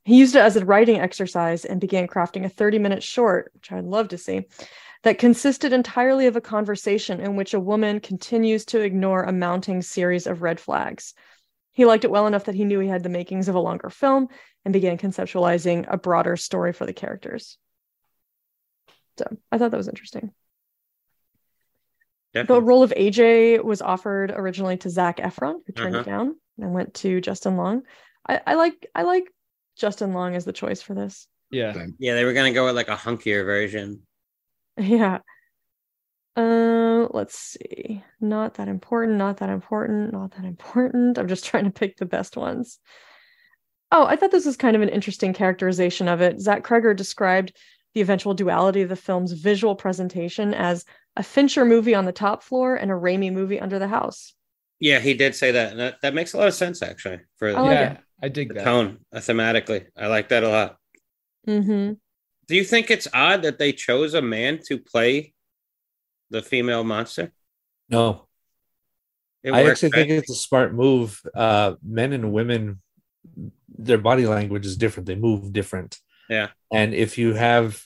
He 0.05 0.17
used 0.19 0.35
it 0.35 0.39
as 0.43 0.55
a 0.55 0.63
writing 0.63 0.99
exercise 0.99 1.65
and 1.65 1.81
began 1.81 2.07
crafting 2.07 2.45
a 2.45 2.49
30 2.49 2.77
minute 2.77 3.01
short, 3.01 3.51
which 3.55 3.71
I'd 3.71 3.83
love 3.83 4.09
to 4.09 4.17
see, 4.19 4.43
that 5.03 5.19
consisted 5.19 5.73
entirely 5.73 6.27
of 6.27 6.35
a 6.35 6.41
conversation 6.41 7.19
in 7.19 7.35
which 7.35 7.53
a 7.53 7.59
woman 7.59 7.99
continues 7.99 8.65
to 8.65 8.81
ignore 8.81 9.23
a 9.23 9.31
mounting 9.31 9.81
series 9.81 10.27
of 10.27 10.41
red 10.41 10.59
flags. 10.59 11.13
He 11.73 11.85
liked 11.85 12.03
it 12.03 12.11
well 12.11 12.27
enough 12.27 12.45
that 12.45 12.55
he 12.55 12.65
knew 12.65 12.79
he 12.79 12.87
had 12.87 13.03
the 13.03 13.09
makings 13.09 13.47
of 13.47 13.55
a 13.55 13.59
longer 13.59 13.89
film 13.89 14.27
and 14.65 14.73
began 14.73 14.97
conceptualizing 14.97 15.85
a 15.87 15.97
broader 15.97 16.35
story 16.35 16.73
for 16.73 16.85
the 16.85 16.93
characters. 16.93 17.57
So 19.19 19.25
I 19.51 19.57
thought 19.57 19.71
that 19.71 19.77
was 19.77 19.87
interesting. 19.87 20.31
The 22.33 22.61
role 22.61 22.83
of 22.83 22.91
AJ 22.91 23.63
was 23.63 23.81
offered 23.81 24.31
originally 24.31 24.77
to 24.77 24.89
Zac 24.91 25.17
Efron, 25.17 25.55
who 25.65 25.73
turned 25.73 25.95
Uh-huh. 25.95 26.01
it 26.01 26.05
down 26.05 26.35
and 26.59 26.73
went 26.73 26.93
to 26.95 27.19
Justin 27.19 27.57
Long. 27.57 27.81
I, 28.27 28.41
I 28.45 28.53
like 28.55 28.85
I 28.93 29.03
like 29.03 29.23
Justin 29.75 30.13
Long 30.13 30.35
as 30.35 30.45
the 30.45 30.53
choice 30.53 30.81
for 30.81 30.93
this. 30.93 31.27
Yeah. 31.49 31.85
Yeah, 31.97 32.13
they 32.15 32.25
were 32.25 32.33
gonna 32.33 32.53
go 32.53 32.65
with 32.65 32.75
like 32.75 32.89
a 32.89 32.95
hunkier 32.95 33.43
version. 33.45 34.05
Yeah. 34.83 35.19
Uh, 36.35 37.07
let's 37.09 37.35
see. 37.35 38.03
Not 38.21 38.55
that 38.55 38.67
important, 38.67 39.17
not 39.17 39.37
that 39.37 39.49
important, 39.49 40.13
not 40.13 40.35
that 40.35 40.45
important. 40.45 41.17
I'm 41.17 41.27
just 41.27 41.45
trying 41.49 41.63
to 41.63 41.71
pick 41.71 41.97
the 41.97 42.05
best 42.05 42.37
ones. 42.37 42.79
Oh, 43.91 44.05
I 44.05 44.15
thought 44.15 44.31
this 44.31 44.45
was 44.45 44.55
kind 44.55 44.75
of 44.75 44.83
an 44.83 44.89
interesting 44.89 45.33
characterization 45.33 46.07
of 46.07 46.21
it. 46.21 46.39
Zach 46.39 46.63
Cregger 46.63 46.95
described 46.95 47.53
the 47.95 48.01
eventual 48.01 48.35
duality 48.35 48.83
of 48.83 48.89
the 48.89 48.95
film's 48.95 49.31
visual 49.31 49.75
presentation 49.75 50.53
as 50.53 50.85
a 51.15 51.23
Fincher 51.23 51.65
movie 51.65 51.95
on 51.95 52.05
the 52.05 52.11
top 52.11 52.43
floor 52.43 52.75
and 52.75 52.91
a 52.91 52.93
Raimi 52.93 53.33
movie 53.33 53.59
under 53.59 53.79
the 53.79 53.87
house. 53.87 54.33
Yeah, 54.79 54.99
he 54.99 55.15
did 55.15 55.33
say 55.33 55.51
that, 55.51 55.71
and 55.71 55.79
that, 55.79 55.95
that 56.03 56.13
makes 56.13 56.33
a 56.33 56.37
lot 56.37 56.47
of 56.47 56.53
sense 56.53 56.83
actually 56.83 57.21
for 57.37 57.49
I 57.49 57.51
like 57.53 57.71
yeah, 57.71 57.91
it. 57.93 57.99
I 58.21 58.29
dig 58.29 58.49
the 58.49 58.55
that. 58.55 58.63
tone 58.63 58.99
uh, 59.11 59.17
thematically. 59.17 59.87
I 59.97 60.05
like 60.05 60.29
that 60.29 60.43
a 60.43 60.49
lot. 60.49 60.77
Mm-hmm. 61.47 61.93
Do 62.47 62.55
you 62.55 62.63
think 62.63 62.89
it's 62.89 63.07
odd 63.13 63.41
that 63.43 63.59
they 63.59 63.73
chose 63.73 64.13
a 64.13 64.21
man 64.21 64.59
to 64.67 64.77
play 64.79 65.33
the 66.29 66.41
female 66.41 66.83
monster? 66.83 67.31
No, 67.89 68.27
It 69.43 69.51
I 69.51 69.63
works, 69.63 69.83
actually 69.83 70.01
think 70.01 70.11
it's 70.11 70.31
a 70.31 70.35
smart 70.35 70.73
move. 70.73 71.21
Uh, 71.35 71.75
men 71.83 72.13
and 72.13 72.31
women, 72.33 72.81
their 73.77 73.97
body 73.97 74.25
language 74.25 74.65
is 74.65 74.77
different. 74.77 75.07
They 75.07 75.15
move 75.15 75.51
different. 75.53 75.97
Yeah. 76.29 76.49
And 76.71 76.93
if 76.93 77.17
you 77.17 77.33
have 77.33 77.81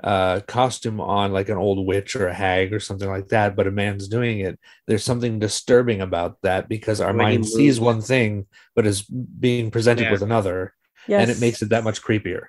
a 0.00 0.42
costume 0.46 1.00
on, 1.00 1.32
like 1.32 1.48
an 1.48 1.56
old 1.58 1.84
witch 1.86 2.14
or 2.16 2.26
a 2.28 2.34
hag 2.34 2.72
or 2.72 2.80
something 2.80 3.08
like 3.08 3.28
that, 3.28 3.54
but 3.56 3.66
a 3.66 3.70
man's 3.70 4.08
doing 4.08 4.40
it, 4.40 4.58
there's 4.86 5.04
something 5.04 5.38
disturbing 5.38 6.00
about 6.00 6.38
that 6.42 6.68
because 6.68 7.00
our 7.00 7.08
When 7.12 7.18
mind 7.18 7.46
sees 7.48 7.78
one 7.80 8.00
thing, 8.00 8.46
but 8.74 8.86
is 8.86 9.02
being 9.02 9.70
presented 9.70 10.04
Yeah. 10.04 10.12
with 10.12 10.22
another, 10.22 10.74
Yes. 11.08 11.22
and 11.22 11.30
it 11.30 11.40
makes 11.40 11.62
it 11.62 11.68
that 11.70 11.84
much 11.84 12.02
creepier. 12.02 12.46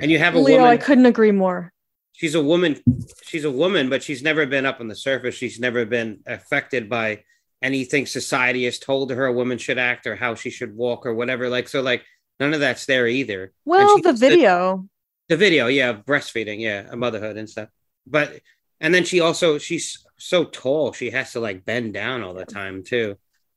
And 0.00 0.10
you 0.10 0.18
have 0.18 0.34
a 0.34 0.38
Leo, 0.38 0.58
woman. 0.58 0.70
I 0.72 0.76
couldn't 0.76 1.06
agree 1.06 1.32
more. 1.32 1.72
she's 2.12 2.34
a 2.34 2.42
woman 2.42 2.76
she's 3.24 3.44
a 3.44 3.50
woman 3.50 3.88
but 3.88 4.02
she's 4.02 4.22
never 4.22 4.46
been 4.46 4.66
up 4.66 4.80
on 4.80 4.88
the 4.88 4.94
surface 4.94 5.34
she's 5.34 5.58
never 5.58 5.84
been 5.84 6.20
affected 6.26 6.88
by 6.88 7.22
anything 7.62 8.06
society 8.06 8.64
has 8.66 8.78
told 8.78 9.10
her 9.10 9.26
a 9.26 9.32
woman 9.32 9.58
should 9.58 9.78
act 9.78 10.06
or 10.06 10.14
how 10.16 10.34
she 10.34 10.50
should 10.50 10.76
walk 10.76 11.06
or 11.06 11.14
whatever 11.14 11.48
like 11.48 11.68
so 11.68 11.80
like 11.80 12.04
none 12.40 12.54
of 12.54 12.60
that's 12.60 12.86
there 12.86 13.06
either 13.08 13.52
Well, 13.64 13.96
the 13.96 14.02
does 14.12 14.20
the- 14.20 14.28
video. 14.28 14.86
the 15.28 15.36
video 15.36 15.66
yeah 15.68 15.92
breastfeeding 15.94 16.60
yeah 16.60 16.94
motherhood 16.94 17.36
and 17.36 17.48
stuff 17.50 17.68
but 18.06 18.40
and 18.80 18.92
then 18.94 19.04
she 19.04 19.20
also 19.20 19.58
she's 19.58 20.04
so 20.18 20.44
tall 20.44 20.92
she 20.92 21.10
has 21.10 21.32
to 21.32 21.40
like 21.40 21.64
bend 21.64 21.94
down 21.94 22.22
all 22.22 22.34
the 22.34 22.44
time 22.46 22.82
too 22.84 23.16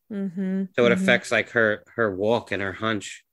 Mm-hmm. 0.10 0.64
so 0.74 0.86
it 0.86 0.90
mhm. 0.90 0.94
affects 0.94 1.32
like 1.34 1.50
her 1.50 1.84
her 1.98 2.10
walk 2.16 2.54
and 2.54 2.62
her 2.62 2.72
hunch 2.72 3.26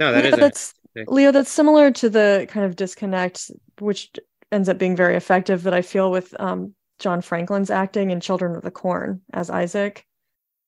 no 0.00 0.10
that 0.12 0.26
is 0.26 0.34
that's. 0.34 0.74
Leo. 1.08 1.32
That's 1.32 1.50
similar 1.50 1.90
to 1.92 2.08
the 2.10 2.46
kind 2.50 2.66
of 2.66 2.76
disconnect, 2.76 3.50
which 3.80 4.10
ends 4.52 4.68
up 4.68 4.78
being 4.78 4.96
very 4.96 5.16
effective 5.16 5.62
that 5.64 5.74
I 5.74 5.82
feel 5.82 6.10
with 6.10 6.38
um, 6.40 6.74
John 7.00 7.20
Franklin's 7.20 7.70
acting 7.70 8.10
in 8.10 8.20
Children 8.20 8.56
of 8.56 8.62
the 8.62 8.70
Corn 8.70 9.20
as 9.32 9.50
Isaac, 9.50 10.06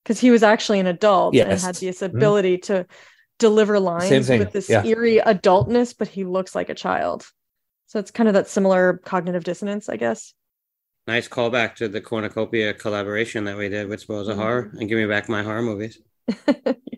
because 0.05 0.19
he 0.21 0.31
was 0.31 0.43
actually 0.43 0.81
an 0.81 0.87
adult 0.87 1.35
and 1.37 1.49
had 1.61 1.75
this 1.77 2.01
Mhm. 2.01 2.15
ability 2.15 2.59
to 2.59 2.87
deliver 3.39 3.79
lines 3.79 4.29
with 4.29 4.53
this 4.53 4.69
yeah. 4.69 4.83
eerie 4.85 5.19
adultness, 5.19 5.95
but 5.97 6.09
he 6.09 6.25
looks 6.25 6.55
like 6.55 6.69
a 6.71 6.75
child. 6.75 7.27
So 7.87 7.99
it's 8.01 8.11
kind 8.11 8.29
of 8.29 8.35
that 8.35 8.49
similar 8.49 8.95
cognitive 9.05 9.45
dissonance, 9.45 9.89
I 9.89 9.97
guess. 9.97 10.33
nice 11.07 11.29
callback 11.29 11.77
to 11.77 11.87
the 11.87 12.01
cornucopia 12.01 12.75
collaboration 12.75 13.45
that 13.45 13.57
we 13.57 13.69
did 13.69 13.87
with 13.89 14.01
spoils 14.01 14.27
of 14.27 14.37
horror 14.37 14.73
and 14.81 14.89
give 14.89 14.99
me 14.99 15.07
back 15.07 15.29
my 15.29 15.41
horror 15.45 15.63
movies 15.63 16.01
Yeah. 16.49 16.73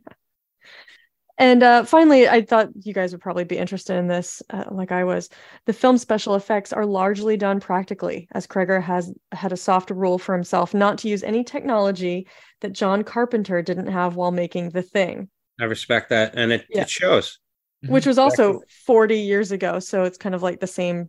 And 1.41 1.63
uh, 1.63 1.85
finally, 1.85 2.29
I 2.29 2.43
thought 2.43 2.69
you 2.83 2.93
guys 2.93 3.13
would 3.13 3.21
probably 3.21 3.45
be 3.45 3.57
interested 3.57 3.97
in 3.97 4.09
this, 4.09 4.43
uh, 4.51 4.65
like 4.73 4.91
I 4.91 5.05
was. 5.05 5.29
The 5.67 5.73
film 5.73 5.97
special 5.97 6.35
effects 6.35 6.73
are 6.73 6.85
largely 6.85 7.37
done 7.37 7.61
practically, 7.61 8.27
as 8.33 8.47
Cregger 8.47 8.83
has 8.83 9.13
had 9.31 9.53
a 9.53 9.57
soft 9.57 9.91
rule 9.91 10.19
for 10.19 10.35
himself 10.35 10.75
not 10.75 10.99
to 10.99 11.09
use 11.09 11.23
any 11.23 11.45
technology 11.45 12.27
that 12.61 12.73
John 12.73 13.05
Carpenter 13.05 13.63
didn't 13.63 13.87
have 13.87 14.17
while 14.17 14.33
making 14.33 14.71
The 14.71 14.83
Thing, 14.83 15.29
I 15.61 15.65
respect 15.65 16.09
that, 16.11 16.35
and 16.37 16.53
it, 16.53 16.67
Yeah. 16.71 16.83
it 16.83 16.91
shows. 16.91 17.39
which 17.87 18.07
was 18.07 18.19
also 18.19 18.61
40 18.87 19.21
years 19.21 19.53
ago. 19.53 19.79
So 19.79 20.03
it's 20.03 20.19
kind 20.19 20.35
of 20.35 20.43
like 20.43 20.59
the 20.59 20.67
same 20.67 21.09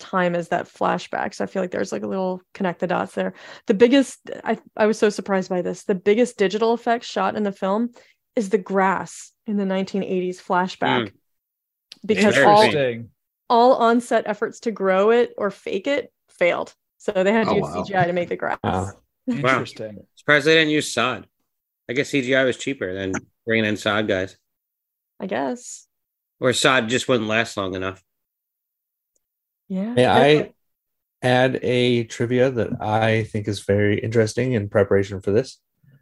time 0.00 0.34
as 0.34 0.48
that 0.48 0.66
flashback. 0.66 1.34
So 1.34 1.44
I 1.44 1.46
feel 1.46 1.62
like 1.62 1.70
there's 1.70 1.92
like 1.92 2.02
a 2.02 2.08
little 2.08 2.40
connect 2.54 2.80
the 2.80 2.86
dots 2.88 3.14
there. 3.14 3.34
The 3.66 3.74
biggest, 3.74 4.28
I, 4.42 4.58
I 4.76 4.86
was 4.86 4.98
so 4.98 5.10
surprised 5.10 5.48
by 5.50 5.62
this. 5.62 5.84
The 5.84 5.94
biggest 5.94 6.36
digital 6.36 6.72
effect 6.72 7.04
shot 7.04 7.36
in 7.36 7.44
the 7.44 7.52
film 7.52 7.90
is 8.38 8.50
the 8.50 8.58
grass 8.58 9.32
in 9.46 9.56
the 9.56 9.64
1980s 9.64 10.36
flashback. 10.40 11.12
Because 12.06 12.38
all, 12.38 12.62
Interesting. 12.62 13.10
all 13.50 13.74
on-set 13.74 14.26
efforts 14.26 14.60
to 14.60 14.70
grow 14.70 15.10
it 15.10 15.34
or 15.36 15.50
fake 15.50 15.86
it 15.88 16.12
failed. 16.28 16.72
So 16.98 17.12
they 17.12 17.32
had 17.32 17.44
to 17.44 17.50
Oh, 17.50 17.56
use 17.56 17.62
wow. 17.64 17.82
CGI 17.84 18.06
to 18.06 18.12
make 18.12 18.28
the 18.28 18.36
grass. 18.36 18.58
Wow. 18.62 18.92
Interesting. 19.26 20.06
Surprised 20.14 20.46
they 20.46 20.54
didn't 20.54 20.70
use 20.70 20.90
sod. 20.92 21.26
I 21.88 21.92
guess 21.94 22.10
CGI 22.10 22.44
was 22.44 22.56
cheaper 22.56 22.94
than 22.94 23.12
bringing 23.46 23.64
in 23.64 23.76
sod 23.76 24.06
guys, 24.08 24.36
I 25.18 25.26
guess. 25.26 25.86
or 26.38 26.52
sod 26.52 26.88
just 26.88 27.08
wouldn't 27.08 27.28
last 27.28 27.56
long 27.56 27.74
enough. 27.74 28.02
Yeah. 29.68 29.94
May 29.94 30.06
I 30.06 30.52
add 31.22 31.58
a 31.62 32.04
trivia 32.04 32.50
that 32.50 32.80
I 32.80 33.24
think 33.24 33.48
is 33.48 33.60
very 33.64 33.98
interesting 33.98 34.52
in 34.52 34.68
preparation 34.68 35.20
for 35.20 35.30
this? 35.32 35.58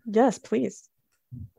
Yes, 0.06 0.38
please. 0.38 0.88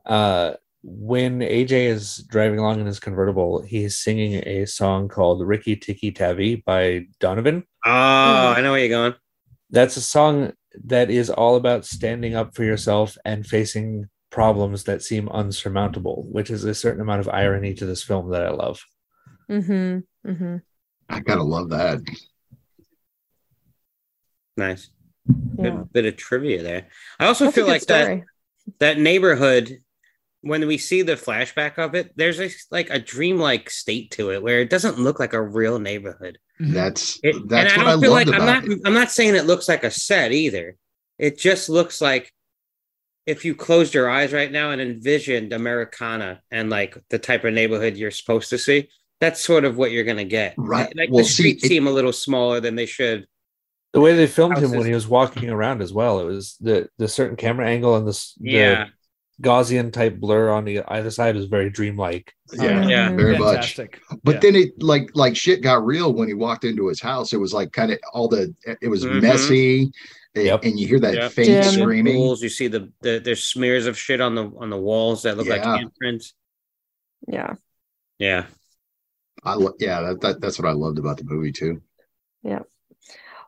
Uh, 0.06 0.54
when 0.90 1.40
AJ 1.40 1.70
is 1.86 2.16
driving 2.28 2.58
along 2.58 2.80
in 2.80 2.86
his 2.86 2.98
convertible, 3.00 3.62
he's 3.62 3.98
singing 3.98 4.42
a 4.46 4.64
song 4.66 5.08
called 5.08 5.46
Riki 5.46 5.76
Tiki 5.76 6.10
Tavi 6.12 6.56
by 6.56 7.06
Donovan. 7.20 7.64
Oh, 7.84 7.90
I 7.90 8.60
know 8.62 8.72
where 8.72 8.80
you're 8.80 8.88
going. 8.88 9.14
That's 9.70 9.96
a 9.96 10.00
song 10.00 10.52
that 10.84 11.10
is 11.10 11.28
all 11.30 11.56
about 11.56 11.84
standing 11.84 12.34
up 12.34 12.54
for 12.54 12.64
yourself 12.64 13.16
and 13.24 13.46
facing 13.46 14.08
problems 14.30 14.84
that 14.84 15.02
seem 15.02 15.28
unsurmountable, 15.28 16.26
which 16.30 16.50
is 16.50 16.64
a 16.64 16.74
certain 16.74 17.00
amount 17.00 17.20
of 17.20 17.28
irony 17.28 17.74
to 17.74 17.86
this 17.86 18.02
film 18.02 18.30
that 18.30 18.44
I 18.44 18.50
love. 18.50 18.82
Mm-hmm. 19.50 20.30
Mm-hmm. 20.30 20.56
I 21.08 21.20
gotta 21.20 21.42
love 21.42 21.70
that. 21.70 22.00
Nice. 24.56 24.90
Good 25.56 25.64
Yeah. 25.74 25.82
bit 25.92 26.06
of 26.06 26.16
trivia 26.16 26.62
there. 26.62 26.86
I 27.18 27.26
also 27.26 27.44
That's 27.44 27.54
feel 27.54 27.66
good 27.66 27.72
like 27.72 27.86
that 27.86 28.22
that 28.80 28.98
neighborhood 28.98 29.78
when 30.48 30.66
we 30.66 30.78
see 30.78 31.02
the 31.02 31.14
flashback 31.14 31.78
of 31.78 31.94
it 31.94 32.12
there's 32.16 32.40
a, 32.40 32.48
like 32.70 32.90
a 32.90 32.98
dreamlike 32.98 33.70
state 33.70 34.10
to 34.10 34.30
it 34.32 34.42
where 34.42 34.60
it 34.60 34.70
doesn't 34.70 34.98
look 34.98 35.20
like 35.20 35.32
a 35.34 35.42
real 35.42 35.78
neighborhood 35.78 36.38
mm-hmm. 36.60 36.72
That's 36.72 37.20
It, 37.22 37.48
that's 37.48 37.72
and 37.74 37.82
what 37.82 37.86
I 37.86 37.90
I, 37.90 37.92
don't 37.92 38.00
feel 38.02 38.10
loved 38.12 38.28
like 38.28 38.40
I'm 38.40 38.46
not 38.46 38.64
it. 38.64 38.80
I'm 38.84 38.94
not 38.94 39.10
saying 39.10 39.34
it 39.36 39.46
looks 39.46 39.68
like 39.68 39.84
a 39.84 39.90
set 39.90 40.32
either. 40.32 40.76
It 41.18 41.38
just 41.38 41.68
looks 41.68 42.00
like 42.00 42.32
if 43.26 43.44
you 43.44 43.54
closed 43.54 43.92
your 43.94 44.08
eyes 44.10 44.32
right 44.32 44.50
now 44.50 44.70
and 44.70 44.80
envisioned 44.80 45.52
Americana 45.52 46.40
and 46.50 46.70
like 46.70 46.96
the 47.10 47.18
type 47.18 47.44
of 47.44 47.52
neighborhood 47.52 47.96
you're 47.96 48.10
supposed 48.10 48.48
to 48.50 48.58
see, 48.58 48.88
that's 49.20 49.40
sort 49.40 49.64
of 49.64 49.76
what 49.76 49.90
you're 49.90 50.04
gonna 50.04 50.24
get. 50.24 50.54
Right. 50.56 50.94
Like 50.96 51.10
Well, 51.10 51.24
the 51.24 51.28
see, 51.28 51.34
streets 51.34 51.64
it- 51.64 51.68
seem 51.68 51.86
a 51.86 51.90
little 51.92 52.12
smaller 52.12 52.60
than 52.60 52.74
they 52.74 52.86
should. 52.86 53.26
The 53.92 54.00
way 54.00 54.14
they 54.14 54.26
filmed 54.26 54.58
him 54.58 54.70
when 54.72 54.86
he 54.86 54.92
was 54.92 55.08
walking 55.08 55.48
around 55.50 55.80
as 55.82 55.92
well, 55.92 56.20
it 56.20 56.24
was 56.24 56.56
the 56.60 56.88
the 56.98 57.08
certain 57.08 57.36
camera 57.36 57.66
angle 57.68 57.96
and 57.96 58.06
this 58.06 58.34
the 58.40 58.50
Yeah. 58.50 58.86
Gaussian 59.42 59.92
type 59.92 60.18
blur 60.18 60.50
on 60.50 60.64
the 60.64 60.82
either 60.88 61.10
side 61.10 61.36
was 61.36 61.44
very 61.46 61.70
dreamlike. 61.70 62.34
Yeah, 62.52 62.86
Yeah. 62.88 63.12
very 63.14 63.38
much. 63.38 63.76
But 64.24 64.34
Yeah. 64.34 64.40
then 64.40 64.56
it 64.56 64.82
like 64.82 65.10
like 65.14 65.36
shit 65.36 65.62
got 65.62 65.84
real 65.86 66.12
when 66.12 66.26
he 66.28 66.34
walked 66.34 66.64
into 66.64 66.88
his 66.88 67.00
house. 67.00 67.32
It 67.32 67.36
was 67.38 67.52
like 67.52 67.72
kind 67.72 67.92
of 67.92 67.98
all 68.12 68.26
the 68.28 68.52
it 68.82 68.88
was 68.88 69.04
Mhm. 69.04 69.22
messy, 69.22 69.92
and, 70.34 70.44
Yep. 70.44 70.64
and 70.64 70.80
you 70.80 70.88
hear 70.88 70.98
that 71.00 71.14
Yeah. 71.14 71.28
faint 71.28 71.46
Dim. 71.46 71.56
You 71.56 71.62
see 71.62 71.76
the 71.76 71.82
screaming. 71.82 72.16
pools, 72.16 72.42
you 72.42 72.48
see 72.48 72.66
the, 72.66 72.90
the 73.02 73.20
there's 73.24 73.44
smears 73.44 73.86
of 73.86 73.96
shit 73.96 74.20
on 74.20 74.34
the 74.34 74.50
on 74.58 74.70
the 74.70 74.76
walls 74.76 75.22
that 75.22 75.36
look 75.36 75.46
like 75.46 75.62
Yeah. 75.62 75.78
handprints. 75.84 76.32
Yeah. 77.28 77.54
Yeah. 78.18 78.46
I 79.44 79.54
lo- 79.54 79.74
yeah, 79.78 80.00
that, 80.02 80.20
that 80.22 80.40
that's 80.40 80.58
what 80.58 80.68
I 80.68 80.72
loved 80.72 80.98
about 80.98 81.18
the 81.18 81.24
movie 81.24 81.52
too. 81.52 81.80
Yeah. 82.42 82.62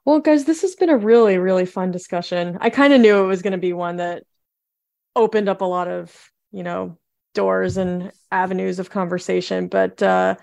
Well, 0.04 0.20
guys, 0.20 0.44
this 0.44 0.62
has 0.62 0.76
been 0.76 0.88
a 0.88 0.96
really, 0.96 1.36
really 1.38 1.66
fun 1.66 1.90
discussion. 1.90 2.58
I 2.60 2.70
kind 2.70 2.92
of 2.92 3.00
knew 3.00 3.22
it 3.24 3.26
was 3.26 3.42
going 3.42 3.52
to 3.52 3.58
be 3.58 3.72
one 3.72 3.96
that 3.96 4.22
opened 5.16 5.48
up 5.48 5.60
a 5.60 5.64
lot 5.64 5.88
of, 5.88 6.14
you 6.52 6.62
know, 6.62 6.98
doors 7.34 7.76
and 7.76 8.10
avenues 8.32 8.78
of 8.78 8.90
conversation, 8.90 9.68
but 9.68 10.02
uh 10.02 10.36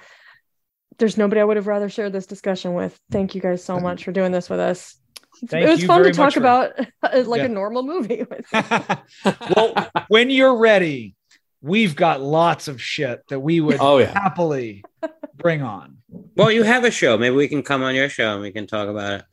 there's 0.99 1.17
nobody 1.17 1.39
I 1.39 1.43
would 1.43 1.57
have 1.57 1.67
rather 1.67 1.89
shared 1.89 2.11
this 2.13 2.25
discussion 2.25 2.73
with. 2.73 2.99
Thank 3.11 3.35
you 3.35 3.41
guys 3.41 3.63
so 3.63 3.79
much 3.79 4.03
for 4.03 4.11
doing 4.11 4.31
this 4.31 4.49
with 4.49 4.59
us. 4.59 4.95
Thank 5.45 5.67
it 5.67 5.69
was 5.69 5.81
you 5.81 5.87
fun 5.87 6.01
to 6.03 6.11
talk 6.11 6.33
for- 6.33 6.39
about 6.39 6.71
uh, 7.03 7.23
like 7.27 7.39
Yeah. 7.39 7.45
a 7.45 7.49
normal 7.49 7.83
movie 7.83 8.23
with 8.27 8.45
well, 9.55 9.89
when 10.07 10.29
you're 10.31 10.57
ready, 10.57 11.15
we've 11.61 11.95
got 11.95 12.21
lots 12.21 12.67
of 12.67 12.81
shit 12.81 13.21
that 13.29 13.39
we 13.39 13.59
would 13.61 13.77
Oh 13.79 13.99
yeah. 13.99 14.11
happily 14.11 14.83
bring 15.35 15.61
on. 15.61 15.97
Well, 16.35 16.51
you 16.51 16.63
have 16.63 16.83
a 16.85 16.89
show. 16.91 17.17
Maybe 17.17 17.35
we 17.35 17.47
can 17.47 17.61
come 17.61 17.83
on 17.83 17.93
your 17.93 18.09
show 18.09 18.33
and 18.33 18.41
we 18.41 18.51
can 18.51 18.65
talk 18.65 18.89
about 18.89 19.13
it. 19.19 19.25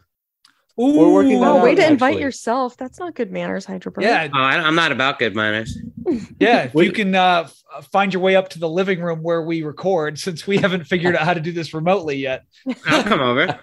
We're 0.76 1.12
working 1.12 1.40
that 1.40 1.46
Oh, 1.46 1.58
out, 1.58 1.62
way 1.64 1.74
to 1.76 1.86
invite 1.86 2.18
yourself. 2.18 2.76
That's 2.76 2.98
not 2.98 3.14
good 3.14 3.30
manners, 3.30 3.64
Hydraberg. 3.64 4.02
Yeah, 4.02 4.28
Oh, 4.32 4.36
I, 4.38 4.56
I'm 4.56 4.74
not 4.74 4.90
about 4.90 5.18
good 5.20 5.36
manners. 5.36 5.78
yeah. 6.40 6.64
If 6.64 6.74
you 6.74 6.90
can 6.90 7.14
uh, 7.14 7.48
find 7.92 8.12
your 8.12 8.22
way 8.22 8.34
up 8.34 8.48
to 8.50 8.58
the 8.58 8.68
living 8.68 9.00
room 9.00 9.22
where 9.22 9.42
we 9.42 9.62
record, 9.62 10.18
since 10.18 10.46
we 10.46 10.58
haven't 10.58 10.84
figured 10.84 11.14
out 11.14 11.22
how 11.22 11.34
to 11.34 11.40
do 11.40 11.52
this 11.52 11.74
remotely 11.74 12.16
yet. 12.16 12.44
I'll 12.86 13.04
come 13.04 13.20
over. 13.20 13.60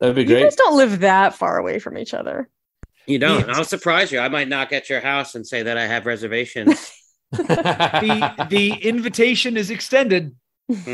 That'd 0.00 0.16
be 0.16 0.24
great. 0.24 0.38
You 0.38 0.44
guys 0.44 0.56
don't 0.56 0.76
live 0.76 1.00
that 1.00 1.34
far 1.34 1.56
away 1.58 1.78
from 1.78 1.96
each 1.96 2.14
other. 2.14 2.48
You 3.06 3.18
don't. 3.18 3.46
Yeah. 3.46 3.54
I'll 3.56 3.64
surprise 3.64 4.10
you. 4.12 4.18
I 4.18 4.28
might 4.28 4.48
knock 4.48 4.72
at 4.72 4.90
your 4.90 5.00
house 5.00 5.34
and 5.34 5.46
say 5.46 5.62
that 5.62 5.78
I 5.78 5.86
have 5.86 6.06
reservations. 6.06 6.92
The 7.30 8.46
the 8.48 8.72
invitation 8.72 9.58
is 9.58 9.68
extended. 9.70 10.34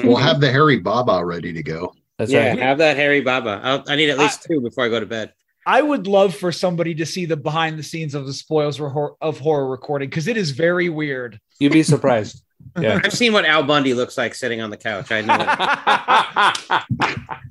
We'll 0.03 0.17
have 0.17 0.41
the 0.41 0.51
Harry 0.51 0.81
Baba 0.81 1.25
ready 1.25 1.53
to 1.53 1.63
go. 1.63 1.95
That's 2.19 2.31
yeah, 2.31 2.51
right. 2.51 2.59
have 2.59 2.79
that 2.79 2.97
Harry 2.97 3.21
Baba. 3.21 3.61
I'll, 3.63 3.85
I 3.89 3.97
need 3.97 4.11
at 4.11 4.19
least 4.19 4.45
two 4.45 4.61
before 4.61 4.85
I 4.85 4.89
go 4.89 5.01
to 5.01 5.07
bed. 5.07 5.33
I 5.67 5.83
would 5.83 6.07
love 6.07 6.35
for 6.35 6.53
somebody 6.53 6.95
to 6.97 7.07
see 7.07 7.27
the 7.27 7.37
behind 7.37 7.79
the 7.79 7.83
scenes 7.83 8.15
of 8.15 8.27
the 8.27 8.33
spoils 8.33 8.81
of 8.81 8.93
of 9.21 9.39
horror 9.39 9.69
recording 9.69 10.11
because 10.11 10.29
it 10.29 10.37
is 10.37 10.51
very 10.51 10.89
weird. 10.89 11.41
You'd 11.59 11.73
be 11.73 11.83
surprised. 11.83 12.43
Yeah. 12.81 12.99
I've 13.05 13.13
seen 13.13 13.35
what 13.35 13.45
Al 13.45 13.63
Bundy 13.63 13.93
looks 13.93 14.17
like 14.17 14.35
sitting 14.35 14.63
on 14.63 14.71
the 14.71 14.79
couch. 14.79 15.09
I 15.11 15.21
know. 15.21 15.37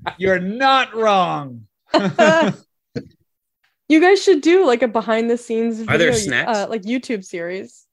You're 0.17 0.39
not 0.39 0.95
wrong. 0.95 1.67
you 3.87 4.01
guys 4.01 4.23
should 4.23 4.41
do 4.41 4.65
like 4.65 4.81
a 4.81 4.87
behind 4.87 5.29
the 5.29 5.37
scenes 5.37 5.81
Are 5.81 5.99
there 5.99 6.11
video, 6.11 6.13
snacks? 6.13 6.57
uh, 6.57 6.67
like 6.67 6.81
YouTube 6.81 7.23
series. 7.23 7.85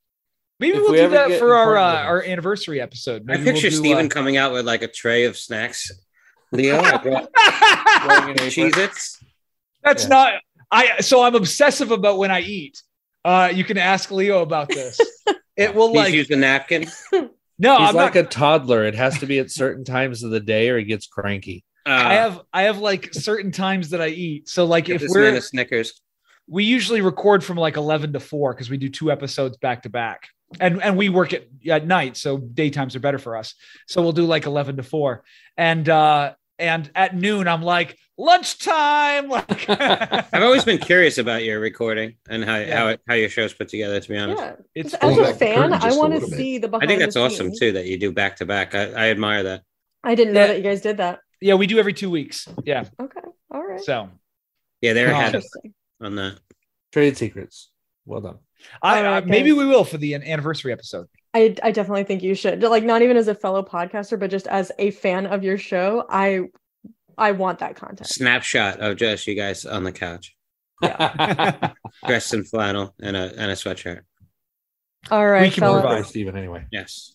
Maybe 0.58 0.78
If 0.78 0.82
we'll 0.82 0.92
we 0.92 0.99
do 0.99 1.08
that 1.10 1.39
for 1.39 1.55
our 1.55 1.76
uh, 1.76 2.02
our 2.02 2.23
anniversary 2.23 2.81
episode. 2.81 3.31
I 3.31 3.36
picture 3.36 3.52
we'll 3.52 3.62
do, 3.62 3.70
Steven 3.70 4.07
uh, 4.07 4.08
coming 4.08 4.36
out 4.36 4.52
with 4.52 4.65
like 4.65 4.82
a 4.82 4.89
tray 4.89 5.24
of 5.24 5.36
snacks. 5.36 5.90
Leo, 6.52 6.78
I 6.80 6.96
brought 6.98 7.30
Wearing 8.06 8.30
an 8.30 8.30
apron. 8.30 8.48
Cheez 8.50 8.76
Its. 8.76 9.22
That's 9.82 10.04
Yeah. 10.04 10.08
not 10.08 10.32
I 10.70 11.00
so 11.00 11.22
I'm 11.22 11.34
obsessive 11.34 11.90
about 11.90 12.18
when 12.18 12.30
I 12.30 12.40
eat. 12.40 12.82
Uh 13.24 13.50
you 13.54 13.64
can 13.64 13.78
ask 13.78 14.10
Leo 14.10 14.42
about 14.42 14.68
this. 14.68 14.98
It 15.56 15.74
will 15.74 15.88
He's 15.88 15.96
like 15.96 16.14
used 16.14 16.30
a 16.30 16.36
napkin. 16.36 16.84
no, 17.12 17.28
He's 17.78 17.88
I'm 17.90 17.94
like 17.94 18.14
not 18.14 18.16
a 18.16 18.22
toddler. 18.22 18.84
It 18.84 18.94
has 18.94 19.18
to 19.18 19.26
be 19.26 19.38
at 19.40 19.50
certain 19.50 19.84
times 19.84 20.22
of 20.22 20.30
the 20.30 20.40
day 20.40 20.70
or 20.70 20.78
he 20.78 20.84
gets 20.84 21.06
cranky. 21.06 21.64
Uh, 21.84 21.90
I 21.90 22.14
have 22.14 22.40
I 22.52 22.62
have 22.62 22.78
like 22.78 23.12
certain 23.12 23.52
times 23.52 23.90
that 23.90 24.00
I 24.00 24.08
eat. 24.08 24.48
So 24.48 24.64
like 24.64 24.88
if 24.88 25.02
we're 25.06 25.34
a 25.34 25.40
Snickers. 25.42 26.00
we 26.46 26.64
usually 26.64 27.02
record 27.02 27.44
from 27.44 27.58
like 27.58 27.76
11 27.76 28.14
to 28.14 28.20
4 28.20 28.54
because 28.54 28.70
we 28.70 28.78
do 28.78 28.88
two 28.88 29.12
episodes 29.12 29.58
back 29.58 29.82
to 29.82 29.90
back. 29.90 30.28
And 30.58 30.82
and 30.82 30.96
we 30.96 31.10
work 31.10 31.34
at, 31.34 31.46
at 31.68 31.86
night, 31.86 32.16
so 32.16 32.38
daytimes 32.38 32.96
are 32.96 33.00
better 33.00 33.18
for 33.18 33.36
us. 33.36 33.54
So 33.86 34.00
we'll 34.00 34.12
do 34.12 34.24
like 34.24 34.46
11 34.46 34.78
to 34.78 34.82
4. 34.82 35.22
And 35.58 35.88
uh 35.88 36.32
and 36.60 36.90
at 36.94 37.16
noon 37.16 37.48
I'm 37.48 37.62
like 37.62 37.97
lunchtime 38.18 39.28
like 39.36 39.68
I've 39.68 40.42
always 40.42 40.64
been 40.64 40.78
curious 40.78 41.18
about 41.18 41.42
your 41.44 41.58
recording 41.60 42.14
and 42.28 42.44
how 42.44 42.56
Yeah. 42.58 42.76
how, 42.78 42.89
it, 42.89 43.00
how 43.08 43.14
your 43.14 43.28
show's 43.28 43.52
put 43.55 43.68
together. 43.68 43.98
To 44.00 44.08
be 44.08 44.16
honest, 44.16 44.42
Yeah. 44.42 44.56
it's 44.74 44.94
As 44.94 45.00
Pull 45.00 45.24
a 45.24 45.34
fan, 45.34 45.72
I 45.72 45.92
want 45.97 46.14
to 46.14 46.26
see 46.26 46.58
the 46.58 46.68
behind 46.68 46.84
I 46.84 46.86
think 46.86 47.00
that's 47.00 47.14
the 47.14 47.22
awesome 47.22 47.48
scenes. 47.48 47.58
too 47.60 47.72
that 47.72 47.86
you 47.86 47.98
do 47.98 48.12
back 48.12 48.36
to 48.36 48.47
back. 48.47 48.74
I 48.74 48.84
I 48.92 49.08
admire 49.10 49.42
that. 49.44 49.62
I 50.05 50.14
didn't 50.14 50.34
know 50.34 50.40
Yeah. 50.42 50.47
that 50.48 50.56
you 50.58 50.62
guys 50.62 50.80
did 50.80 50.98
that. 50.98 51.20
yeah, 51.40 51.55
we 51.55 51.66
do 51.66 51.78
every 51.78 51.92
2 51.94 52.10
weeks. 52.10 52.47
Yeah. 52.64 52.84
Okay. 53.00 53.20
All 53.50 53.66
right. 53.66 53.80
So 53.80 54.10
Yeah, 54.80 54.92
they're 54.92 55.10
ahead 55.10 55.34
Interesting. 55.34 55.74
on 56.00 56.14
that. 56.16 56.39
Trade 56.92 57.16
secrets. 57.16 57.70
Well 58.06 58.20
done. 58.20 58.39
I, 58.82 58.98
All 58.98 59.02
right, 59.05 59.22
I 59.22 59.26
maybe 59.26 59.52
we 59.52 59.64
will 59.64 59.84
for 59.84 59.97
the 59.98 60.14
anniversary 60.14 60.72
episode. 60.72 61.06
I, 61.33 61.55
I 61.62 61.70
definitely 61.70 62.05
think 62.05 62.23
you 62.23 62.34
should. 62.34 62.62
Like 62.62 62.84
not 62.84 63.02
even 63.02 63.17
as 63.17 63.28
a 63.28 63.34
fellow 63.34 63.62
podcaster, 63.62 64.18
but 64.18 64.31
just 64.31 64.47
as 64.49 64.73
a 64.78 64.91
fan 64.91 65.26
of 65.26 65.44
your 65.44 65.59
show, 65.59 66.05
I 66.09 66.49
I 67.17 67.33
want 67.33 67.59
that 67.60 67.76
content. 67.76 68.09
Snapshot 68.09 68.81
of 68.81 68.97
just 68.97 69.26
you 69.26 69.34
guys 69.34 69.65
on 69.65 69.84
the 69.84 69.92
couch, 69.92 70.34
yeah. 70.83 71.73
dressed 72.07 72.34
in 72.34 72.42
flannel 72.44 72.94
and 73.00 73.17
a 73.17 73.33
and 73.36 73.50
a 73.50 73.55
sweatshirt. 73.55 74.00
All 75.10 75.26
right, 75.28 75.42
we 75.42 75.50
can 75.50 75.60
fellas. 75.60 75.81
provide. 75.83 76.02
Bye, 76.02 76.09
Steven, 76.09 76.36
anyway. 76.36 76.67
Yes, 76.73 77.15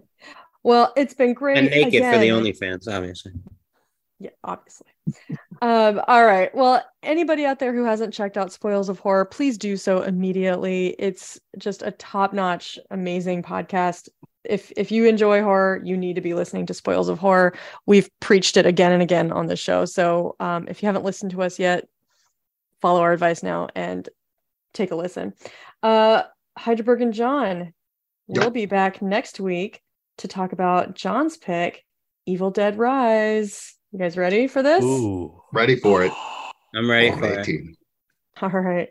Well, 0.62 0.92
it's 0.96 1.14
been 1.14 1.34
great. 1.34 1.58
and 1.58 1.68
naked 1.70 2.02
for 2.02 2.18
the 2.18 2.28
Again- 2.30 2.42
OnlyFans, 2.44 2.88
obviously. 2.92 3.32
Yeah, 4.20 4.30
obviously. 4.42 4.86
Um, 5.60 6.00
all 6.06 6.24
right. 6.24 6.54
Well, 6.54 6.84
anybody 7.02 7.44
out 7.44 7.58
there 7.58 7.74
who 7.74 7.84
hasn't 7.84 8.14
checked 8.14 8.36
out 8.36 8.52
Spoils 8.52 8.88
of 8.88 8.98
Horror, 8.98 9.24
please 9.24 9.58
do 9.58 9.76
so 9.76 10.02
immediately. 10.02 10.94
It's 10.98 11.38
just 11.58 11.82
a 11.82 11.90
top-notch, 11.92 12.78
amazing 12.90 13.42
podcast. 13.42 14.08
If 14.44 14.72
if 14.76 14.92
you 14.92 15.04
enjoy 15.06 15.42
horror, 15.42 15.82
you 15.84 15.96
need 15.96 16.14
to 16.14 16.20
be 16.20 16.32
listening 16.32 16.66
to 16.66 16.74
Spoils 16.74 17.08
of 17.08 17.18
Horror. 17.18 17.54
We've 17.86 18.08
preached 18.20 18.56
it 18.56 18.66
again 18.66 18.92
and 18.92 19.02
again 19.02 19.32
on 19.32 19.46
the 19.46 19.56
show. 19.56 19.84
So 19.84 20.36
um, 20.40 20.68
if 20.68 20.82
you 20.82 20.86
haven't 20.86 21.04
listened 21.04 21.32
to 21.32 21.42
us 21.42 21.58
yet, 21.58 21.88
follow 22.80 23.00
our 23.00 23.12
advice 23.12 23.42
now 23.42 23.68
and 23.74 24.08
take 24.72 24.90
a 24.90 24.96
listen. 24.96 25.34
Uh, 25.82 26.22
Hydraberg 26.58 27.02
and 27.02 27.12
John 27.12 27.74
we'll 28.28 28.50
be 28.50 28.66
back 28.66 29.02
next 29.02 29.40
week 29.40 29.82
to 30.18 30.28
talk 30.28 30.52
about 30.52 30.94
John's 30.94 31.36
pick, 31.36 31.84
Evil 32.26 32.50
Dead 32.50 32.78
Rise. 32.78 33.74
You 33.92 33.98
guys 33.98 34.16
ready 34.16 34.46
for 34.48 34.62
this? 34.62 34.84
Ooh. 34.84 35.40
Ready 35.52 35.76
for 35.76 36.04
it. 36.04 36.12
I'm 36.74 36.90
ready 36.90 37.10
On 37.10 37.18
for 37.18 37.40
it. 37.40 37.48
All 38.42 38.50
right. 38.50 38.88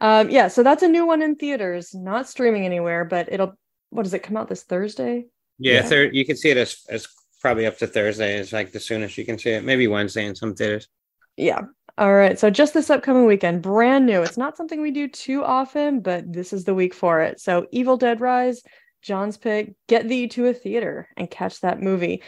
Um, 0.00 0.28
yeah, 0.30 0.48
so 0.48 0.62
that's 0.62 0.82
a 0.82 0.88
new 0.88 1.06
one 1.06 1.22
in 1.22 1.36
theaters, 1.36 1.94
not 1.94 2.28
streaming 2.28 2.64
anywhere, 2.66 3.04
but 3.04 3.32
it'll 3.32 3.54
what 3.90 4.02
does 4.02 4.14
it 4.14 4.22
come 4.22 4.36
out 4.36 4.48
this 4.48 4.64
Thursday? 4.64 5.26
Yeah, 5.58 5.74
Yeah. 5.74 5.82
third. 5.82 6.14
You 6.14 6.24
can 6.26 6.36
see 6.36 6.50
it 6.50 6.56
as 6.56 6.82
as 6.90 7.08
probably 7.40 7.66
up 7.66 7.78
to 7.78 7.86
Thursday. 7.86 8.38
Is 8.38 8.52
like 8.52 8.72
the 8.72 8.80
soonest 8.80 9.16
you 9.16 9.24
can 9.24 9.38
see 9.38 9.50
it. 9.50 9.64
Maybe 9.64 9.86
Wednesday 9.88 10.26
in 10.26 10.34
some 10.34 10.54
theaters. 10.54 10.88
Yeah. 11.36 11.62
All 11.96 12.12
right. 12.12 12.38
So 12.38 12.50
just 12.50 12.74
this 12.74 12.90
upcoming 12.90 13.24
weekend, 13.24 13.62
brand 13.62 14.04
new. 14.04 14.22
It's 14.22 14.36
not 14.36 14.56
something 14.56 14.82
we 14.82 14.90
do 14.90 15.08
too 15.08 15.42
often, 15.44 16.00
but 16.00 16.30
this 16.32 16.52
is 16.52 16.64
the 16.64 16.74
week 16.74 16.92
for 16.92 17.20
it. 17.20 17.40
So 17.40 17.66
Evil 17.70 17.96
Dead 17.96 18.20
Rise, 18.20 18.62
John's 19.00 19.36
pick, 19.36 19.74
get 19.88 20.08
thee 20.08 20.28
to 20.28 20.46
a 20.46 20.54
theater 20.54 21.08
and 21.16 21.30
catch 21.30 21.60
that 21.60 21.80
movie. 21.80 22.22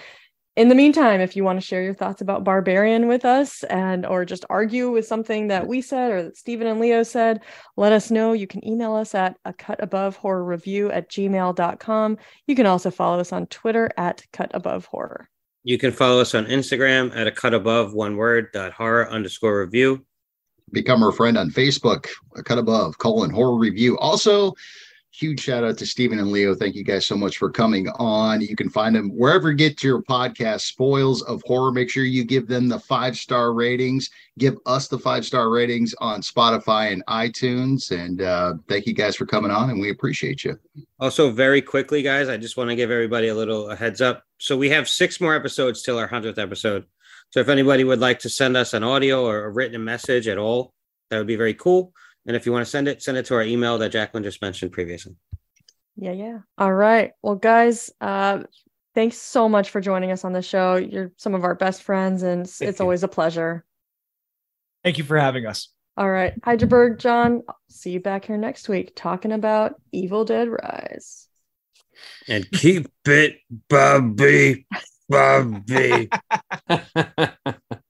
In 0.57 0.69
the 0.69 0.75
meantime, 0.75 1.21
if 1.21 1.37
you 1.37 1.45
want 1.45 1.61
to 1.61 1.67
share 1.67 1.83
your 1.83 1.93
thoughts 1.93 2.23
about 2.23 2.43
Barbarian 2.43 3.09
with 3.09 3.27
us 3.27 3.63
and 3.65 4.07
or 4.07 4.25
just 4.25 4.47
argue 4.49 4.91
with 4.91 5.07
something 5.07 5.49
that 5.49 5.67
we 5.67 5.83
said 5.83 6.11
or 6.11 6.23
that 6.23 6.39
Steven 6.39 6.67
and 6.67 6.81
Leo 6.81 7.03
said, 7.03 7.43
let 7.77 7.93
us 7.93 8.11
know. 8.11 8.33
You 8.33 8.47
can 8.47 8.67
email 8.67 8.95
us 8.95 9.15
at 9.15 9.37
a 9.45 9.53
cut 9.53 9.83
above 9.83 10.17
horror 10.17 10.43
review 10.43 10.91
at 10.91 11.11
gmail.com. 11.11 12.17
You 12.47 12.55
can 12.57 12.65
also 12.65 12.91
follow 12.91 13.21
us 13.21 13.33
on 13.33 13.47
Twitter 13.49 13.91
at 13.99 14.25
cut 14.33 14.51
above 14.55 14.87
horror. 14.87 15.29
You 15.63 15.77
can 15.77 15.93
follow 15.93 16.23
us 16.23 16.35
on 16.35 16.47
Instagram 16.47 17.15
at 17.15 17.27
a 17.27 17.33
cut 17.33 17.53
above 17.53 17.93
one 17.93 18.17
word 18.17 18.51
dot 18.53 18.73
horror 18.73 19.11
underscore 19.11 19.61
review. 19.61 20.07
become 20.73 21.03
our 21.03 21.13
friend 21.13 21.37
on 21.37 21.51
Facebook, 21.51 22.07
a 22.35 22.43
cut 22.43 22.59
above, 22.59 22.97
colon 22.99 23.31
horror 23.31 23.59
review. 23.59 23.99
Also, 23.99 24.55
huge 25.19 25.41
shout 25.41 25.65
out 25.65 25.79
to 25.79 25.87
Steven 25.87 26.19
and 26.19 26.31
Leo. 26.31 26.55
Thank 26.55 26.75
you 26.75 26.85
guys 26.85 27.07
so 27.07 27.17
much 27.17 27.39
for 27.39 27.51
coming 27.51 27.89
on. 27.99 28.43
You 28.43 28.55
can 28.55 28.69
find 28.69 28.95
them 28.95 29.09
wherever 29.17 29.51
you 29.51 29.57
get 29.57 29.83
your 29.83 30.03
podcast, 30.03 30.61
Spoils 30.61 31.23
of 31.23 31.43
Horror. 31.47 31.73
Make 31.73 31.89
sure 31.89 32.05
you 32.05 32.25
give 32.25 32.47
them 32.47 32.69
the 32.69 32.79
five 32.79 33.17
star 33.17 33.55
ratings. 33.55 34.11
Give 34.39 34.57
us 34.67 34.89
the 34.89 34.99
five 34.99 35.25
star 35.25 35.49
ratings 35.49 35.95
on 36.01 36.21
Spotify 36.21 36.93
and 36.93 37.05
iTunes. 37.07 37.91
And 37.91 38.21
uh, 38.21 38.55
thank 38.69 38.87
you 38.87 38.93
guys 38.93 39.17
for 39.17 39.25
coming 39.25 39.51
on, 39.51 39.71
and 39.71 39.81
we 39.81 39.91
appreciate 39.91 40.45
you. 40.45 40.59
Also, 41.01 41.31
very 41.31 41.63
quickly, 41.63 42.03
guys, 42.03 42.29
I 42.29 42.37
just 42.37 42.57
want 42.57 42.69
to 42.71 42.77
give 42.77 42.91
everybody 42.91 43.29
a 43.29 43.35
little 43.35 43.71
a 43.71 43.77
heads 43.77 44.03
up. 44.03 44.25
So 44.39 44.57
we 44.57 44.69
have 44.71 44.89
six 44.89 45.21
more 45.21 45.35
episodes 45.35 45.83
till 45.83 45.99
our 45.99 46.07
hundredth 46.07 46.39
episode. 46.39 46.85
So 47.31 47.41
if 47.41 47.49
anybody 47.49 47.85
would 47.85 48.01
like 48.01 48.19
to 48.21 48.29
send 48.29 48.57
us 48.57 48.75
an 48.75 48.85
audio 48.85 49.25
or 49.25 49.45
a 49.45 49.51
written 49.51 49.83
message 49.83 50.29
at 50.29 50.39
all, 50.39 50.75
that 51.11 51.19
would 51.19 51.27
be 51.27 51.37
very 51.37 51.55
cool. 51.55 51.93
And 52.27 52.37
if 52.37 52.45
you 52.45 52.53
want 52.53 52.65
to 52.65 52.71
send 52.71 52.89
it, 52.89 53.03
send 53.03 53.17
it 53.17 53.27
to 53.27 53.35
our 53.35 53.43
email 53.43 53.79
that 53.79 53.91
Jacqueline 53.91 54.25
just 54.25 54.43
mentioned 54.43 54.73
previously. 54.73 55.15
Yeah, 55.97 56.13
yeah. 56.13 56.39
All 56.59 56.73
right. 56.73 57.13
Well, 57.23 57.37
guys, 57.37 57.91
uh, 58.01 58.43
thanks 58.95 59.17
so 59.17 59.49
much 59.49 59.71
for 59.71 59.81
joining 59.81 60.11
us 60.11 60.25
on 60.25 60.33
the 60.33 60.43
show. 60.43 60.77
You're 60.77 61.13
some 61.17 61.35
of 61.35 61.45
our 61.45 61.55
best 61.55 61.83
friends, 61.83 62.23
and 62.23 62.43
it's, 62.43 62.61
it's 62.61 62.81
you. 62.81 62.85
always 62.85 63.03
a 63.03 63.09
pleasure. 63.09 63.65
Thank 64.85 64.99
you 64.99 65.05
for 65.05 65.19
having 65.19 65.47
us. 65.47 65.69
All 65.97 66.11
right. 66.11 66.39
Hydraberg, 66.43 66.99
John, 66.99 67.43
see 67.71 67.91
you 67.91 68.01
back 68.01 68.27
here 68.27 68.37
next 68.37 68.69
week 68.69 68.93
talking 68.95 69.33
about 69.33 69.81
Evil 69.93 70.25
Dead 70.25 70.49
Rise. 70.49 71.29
And 72.29 72.51
keep 72.51 72.87
it, 73.07 73.39
Bobby, 73.71 74.67
Bobby. 75.09 76.11